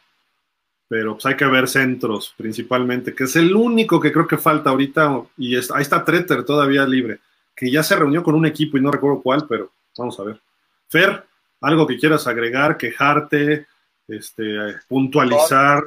Pero 0.86 1.14
pues 1.14 1.24
hay 1.24 1.36
que 1.36 1.46
ver 1.46 1.66
centros 1.66 2.34
principalmente, 2.36 3.14
que 3.14 3.24
es 3.24 3.34
el 3.36 3.56
único 3.56 3.98
que 3.98 4.12
creo 4.12 4.26
que 4.26 4.36
falta 4.36 4.70
ahorita. 4.70 5.22
Y 5.38 5.56
ahí 5.56 5.62
está 5.80 6.04
Treter 6.04 6.44
todavía 6.44 6.84
libre, 6.84 7.20
que 7.56 7.70
ya 7.70 7.82
se 7.82 7.96
reunió 7.96 8.22
con 8.22 8.34
un 8.34 8.44
equipo 8.44 8.76
y 8.76 8.82
no 8.82 8.90
recuerdo 8.90 9.22
cuál, 9.22 9.46
pero 9.48 9.72
vamos 9.96 10.18
a 10.20 10.24
ver. 10.24 10.40
Fer, 10.88 11.26
algo 11.60 11.86
que 11.86 11.98
quieras 11.98 12.26
agregar, 12.26 12.76
quejarte, 12.76 13.66
este, 14.08 14.80
puntualizar, 14.88 15.82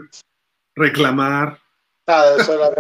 reclamar. 0.76 1.60
Nada, 2.06 2.44
solo, 2.44 2.74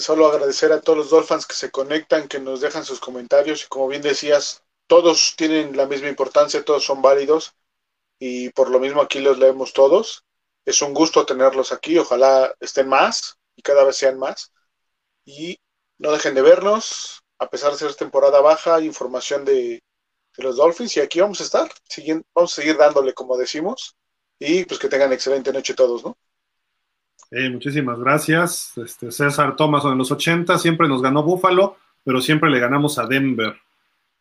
solo 0.00 0.26
agradecer 0.26 0.72
a 0.72 0.80
todos 0.80 0.98
los 0.98 1.10
Dolphins 1.10 1.46
que 1.46 1.54
se 1.54 1.70
conectan, 1.70 2.28
que 2.28 2.38
nos 2.38 2.60
dejan 2.60 2.84
sus 2.84 3.00
comentarios 3.00 3.64
y 3.64 3.68
como 3.68 3.88
bien 3.88 4.02
decías, 4.02 4.62
todos 4.86 5.34
tienen 5.36 5.76
la 5.76 5.86
misma 5.86 6.08
importancia, 6.08 6.64
todos 6.64 6.84
son 6.84 7.02
válidos 7.02 7.54
y 8.18 8.50
por 8.50 8.70
lo 8.70 8.80
mismo 8.80 9.00
aquí 9.00 9.20
los 9.20 9.38
leemos 9.38 9.72
todos. 9.72 10.24
Es 10.64 10.82
un 10.82 10.94
gusto 10.94 11.24
tenerlos 11.24 11.72
aquí, 11.72 11.98
ojalá 11.98 12.54
estén 12.60 12.88
más 12.88 13.38
y 13.56 13.62
cada 13.62 13.84
vez 13.84 13.96
sean 13.96 14.18
más. 14.18 14.52
Y 15.24 15.58
no 15.98 16.12
dejen 16.12 16.34
de 16.34 16.42
vernos, 16.42 17.19
a 17.40 17.48
pesar 17.48 17.72
de 17.72 17.78
ser 17.78 17.94
temporada 17.94 18.40
baja, 18.40 18.76
hay 18.76 18.86
información 18.86 19.44
de, 19.44 19.82
los 20.36 20.56
Dolphins 20.56 20.96
y 20.96 21.00
aquí 21.00 21.20
vamos 21.20 21.40
a 21.40 21.44
estar, 21.44 21.68
vamos 22.34 22.52
a 22.52 22.54
seguir 22.54 22.76
dándole 22.76 23.12
como 23.12 23.36
decimos 23.36 23.94
y 24.38 24.64
pues 24.64 24.80
que 24.80 24.88
tengan 24.88 25.12
excelente 25.12 25.52
noche 25.52 25.74
todos, 25.74 26.02
¿no? 26.04 26.16
Muchísimas 27.30 27.98
gracias. 27.98 28.72
Este, 28.76 29.12
César 29.12 29.54
Thomas 29.54 29.84
en 29.84 29.98
los 29.98 30.10
80 30.10 30.58
siempre 30.58 30.88
nos 30.88 31.02
ganó 31.02 31.22
Buffalo, 31.22 31.76
pero 32.04 32.20
siempre 32.20 32.50
le 32.50 32.58
ganamos 32.58 32.98
a 32.98 33.06
Denver. 33.06 33.56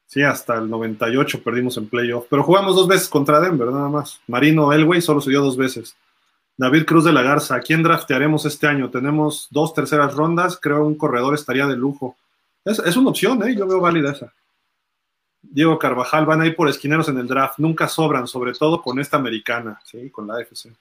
Sí, 0.05 0.21
hasta 0.21 0.57
el 0.57 0.69
98 0.69 1.41
perdimos 1.43 1.77
en 1.77 1.87
playoff, 1.87 2.25
pero 2.29 2.43
jugamos 2.43 2.75
dos 2.75 2.87
veces 2.87 3.07
contra 3.07 3.39
Denver, 3.39 3.67
nada 3.69 3.89
más. 3.89 4.19
Marino 4.27 4.73
Elway 4.73 5.01
solo 5.01 5.21
dio 5.21 5.41
dos 5.41 5.55
veces. 5.55 5.95
David 6.57 6.85
Cruz 6.85 7.05
de 7.05 7.13
la 7.13 7.21
Garza, 7.21 7.55
¿a 7.55 7.61
quién 7.61 7.83
draftearemos 7.83 8.45
este 8.45 8.67
año? 8.67 8.89
Tenemos 8.89 9.47
dos 9.51 9.73
terceras 9.73 10.13
rondas, 10.13 10.59
creo 10.61 10.85
un 10.85 10.95
corredor 10.95 11.33
estaría 11.33 11.65
de 11.67 11.77
lujo. 11.77 12.17
Es, 12.69 12.79
es 12.79 12.97
una 12.97 13.09
opción, 13.09 13.41
¿eh? 13.47 13.55
yo 13.55 13.67
veo 13.67 13.79
válida 13.79 14.11
esa. 14.11 14.33
Diego 15.41 15.79
Carvajal, 15.79 16.25
van 16.25 16.41
a 16.41 16.47
ir 16.47 16.55
por 16.55 16.69
esquineros 16.69 17.07
en 17.09 17.17
el 17.17 17.27
draft, 17.27 17.59
nunca 17.59 17.87
sobran, 17.87 18.27
sobre 18.27 18.53
todo 18.53 18.81
con 18.81 18.99
esta 18.99 19.17
americana, 19.17 19.79
¿sí? 19.83 20.09
con 20.09 20.27
la 20.27 20.35
AFC. 20.35 20.71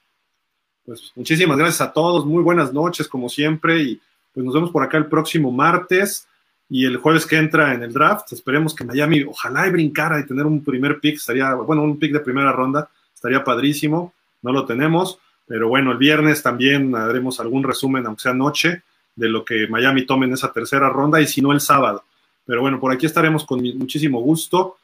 Pues 0.84 1.12
muchísimas 1.14 1.56
gracias 1.56 1.80
a 1.80 1.92
todos, 1.92 2.26
muy 2.26 2.42
buenas 2.42 2.72
noches 2.72 3.08
como 3.08 3.28
siempre 3.28 3.82
y 3.82 4.00
pues 4.32 4.44
nos 4.44 4.54
vemos 4.54 4.70
por 4.70 4.82
acá 4.82 4.98
el 4.98 5.06
próximo 5.06 5.52
martes 5.52 6.26
y 6.68 6.84
el 6.84 6.98
jueves 6.98 7.24
que 7.24 7.36
entra 7.36 7.72
en 7.72 7.82
el 7.82 7.92
draft, 7.92 8.32
esperemos 8.32 8.74
que 8.74 8.84
Miami 8.84 9.22
ojalá 9.22 9.66
y 9.66 9.70
brincara 9.70 10.20
y 10.20 10.26
tener 10.26 10.44
un 10.44 10.62
primer 10.62 11.00
pick, 11.00 11.16
estaría, 11.16 11.54
bueno, 11.54 11.82
un 11.82 11.98
pick 11.98 12.12
de 12.12 12.20
primera 12.20 12.52
ronda, 12.52 12.90
estaría 13.14 13.42
padrísimo, 13.42 14.12
no 14.42 14.52
lo 14.52 14.66
tenemos, 14.66 15.18
pero 15.46 15.68
bueno, 15.68 15.92
el 15.92 15.98
viernes 15.98 16.42
también 16.42 16.94
haremos 16.94 17.40
algún 17.40 17.64
resumen, 17.64 18.04
aunque 18.06 18.22
sea 18.22 18.34
noche, 18.34 18.82
de 19.18 19.28
lo 19.28 19.44
que 19.44 19.66
Miami 19.66 20.06
tome 20.06 20.26
en 20.26 20.34
esa 20.34 20.52
tercera 20.52 20.88
ronda 20.88 21.20
y 21.20 21.26
si 21.26 21.42
no 21.42 21.52
el 21.52 21.60
sábado. 21.60 22.04
Pero 22.46 22.60
bueno, 22.60 22.78
por 22.78 22.92
aquí 22.92 23.04
estaremos 23.04 23.44
con 23.44 23.60
muchísimo 23.76 24.20
gusto 24.20 24.76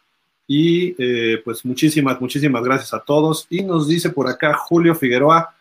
y 0.47 0.95
eh, 0.99 1.41
pues 1.45 1.65
muchísimas, 1.65 2.21
muchísimas 2.21 2.63
gracias 2.65 2.93
a 2.93 3.01
todos. 3.01 3.47
Y 3.49 3.63
nos 3.63 3.87
dice 3.87 4.11
por 4.11 4.29
acá 4.29 4.55
Julio 4.55 4.95
Figueroa, 4.95 5.55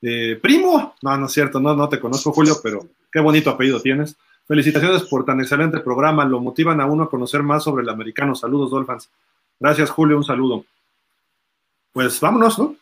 eh, 0.00 0.38
primo, 0.40 0.94
no, 1.02 1.16
no 1.18 1.26
es 1.26 1.32
cierto, 1.32 1.60
no, 1.60 1.74
no 1.74 1.88
te 1.88 2.00
conozco 2.00 2.32
Julio, 2.32 2.56
pero 2.62 2.86
qué 3.12 3.20
bonito 3.20 3.50
apellido 3.50 3.80
tienes. 3.80 4.16
Felicitaciones 4.46 5.02
por 5.02 5.24
tan 5.24 5.40
excelente 5.40 5.80
programa, 5.80 6.24
lo 6.24 6.40
motivan 6.40 6.80
a 6.80 6.86
uno 6.86 7.04
a 7.04 7.10
conocer 7.10 7.42
más 7.42 7.64
sobre 7.64 7.82
el 7.82 7.88
americano. 7.88 8.34
Saludos, 8.34 8.70
Dolphins. 8.70 9.10
Gracias, 9.58 9.90
Julio, 9.90 10.16
un 10.16 10.24
saludo. 10.24 10.64
Pues 11.92 12.18
vámonos, 12.20 12.58
¿no? 12.58 12.76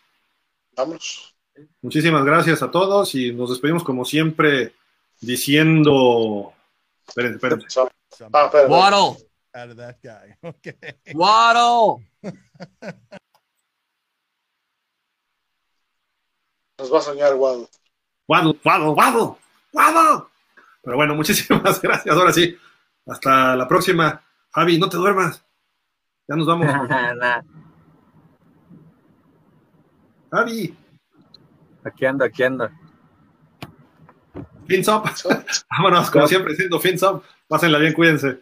Vámonos. 0.76 1.34
Muchísimas 1.82 2.24
gracias 2.24 2.62
a 2.62 2.70
todos 2.70 3.14
y 3.14 3.32
nos 3.32 3.50
despedimos 3.50 3.82
como 3.82 4.04
siempre 4.04 4.74
diciendo. 5.20 6.52
Espérense, 7.06 7.36
espérense. 7.36 7.80
Ah, 8.32 8.50
Waddle. 8.68 9.16
Out 9.54 9.70
of 9.70 9.76
that 9.76 9.96
guy. 10.02 10.36
Okay. 10.44 10.74
Waddle. 11.14 12.04
Nos 16.78 16.92
va 16.92 16.98
a 16.98 17.02
soñar 17.02 17.34
Waddle. 17.34 17.66
Waddle, 18.28 18.58
Waddle, 18.64 18.90
Waddle, 18.90 19.36
Waddle. 19.72 20.26
Pero 20.82 20.96
bueno, 20.96 21.14
muchísimas 21.16 21.80
gracias. 21.80 22.16
Ahora 22.16 22.32
sí. 22.32 22.56
Hasta 23.06 23.56
la 23.56 23.66
próxima. 23.66 24.22
Javi, 24.52 24.78
no 24.78 24.88
te 24.88 24.96
duermas. 24.96 25.44
Ya 26.28 26.36
nos 26.36 26.46
vamos. 26.46 26.66
Javi. 30.30 30.76
Aquí 31.84 32.04
ando, 32.04 32.24
aquí 32.24 32.42
ando. 32.42 32.70
Fins 34.68 34.86
up. 34.88 35.04
Vámonos, 35.70 36.10
como 36.10 36.28
siempre, 36.28 36.54
siendo 36.54 36.78
fins 36.78 37.02
up. 37.02 37.22
Pásenla 37.48 37.78
bien, 37.78 37.94
cuídense. 37.94 38.38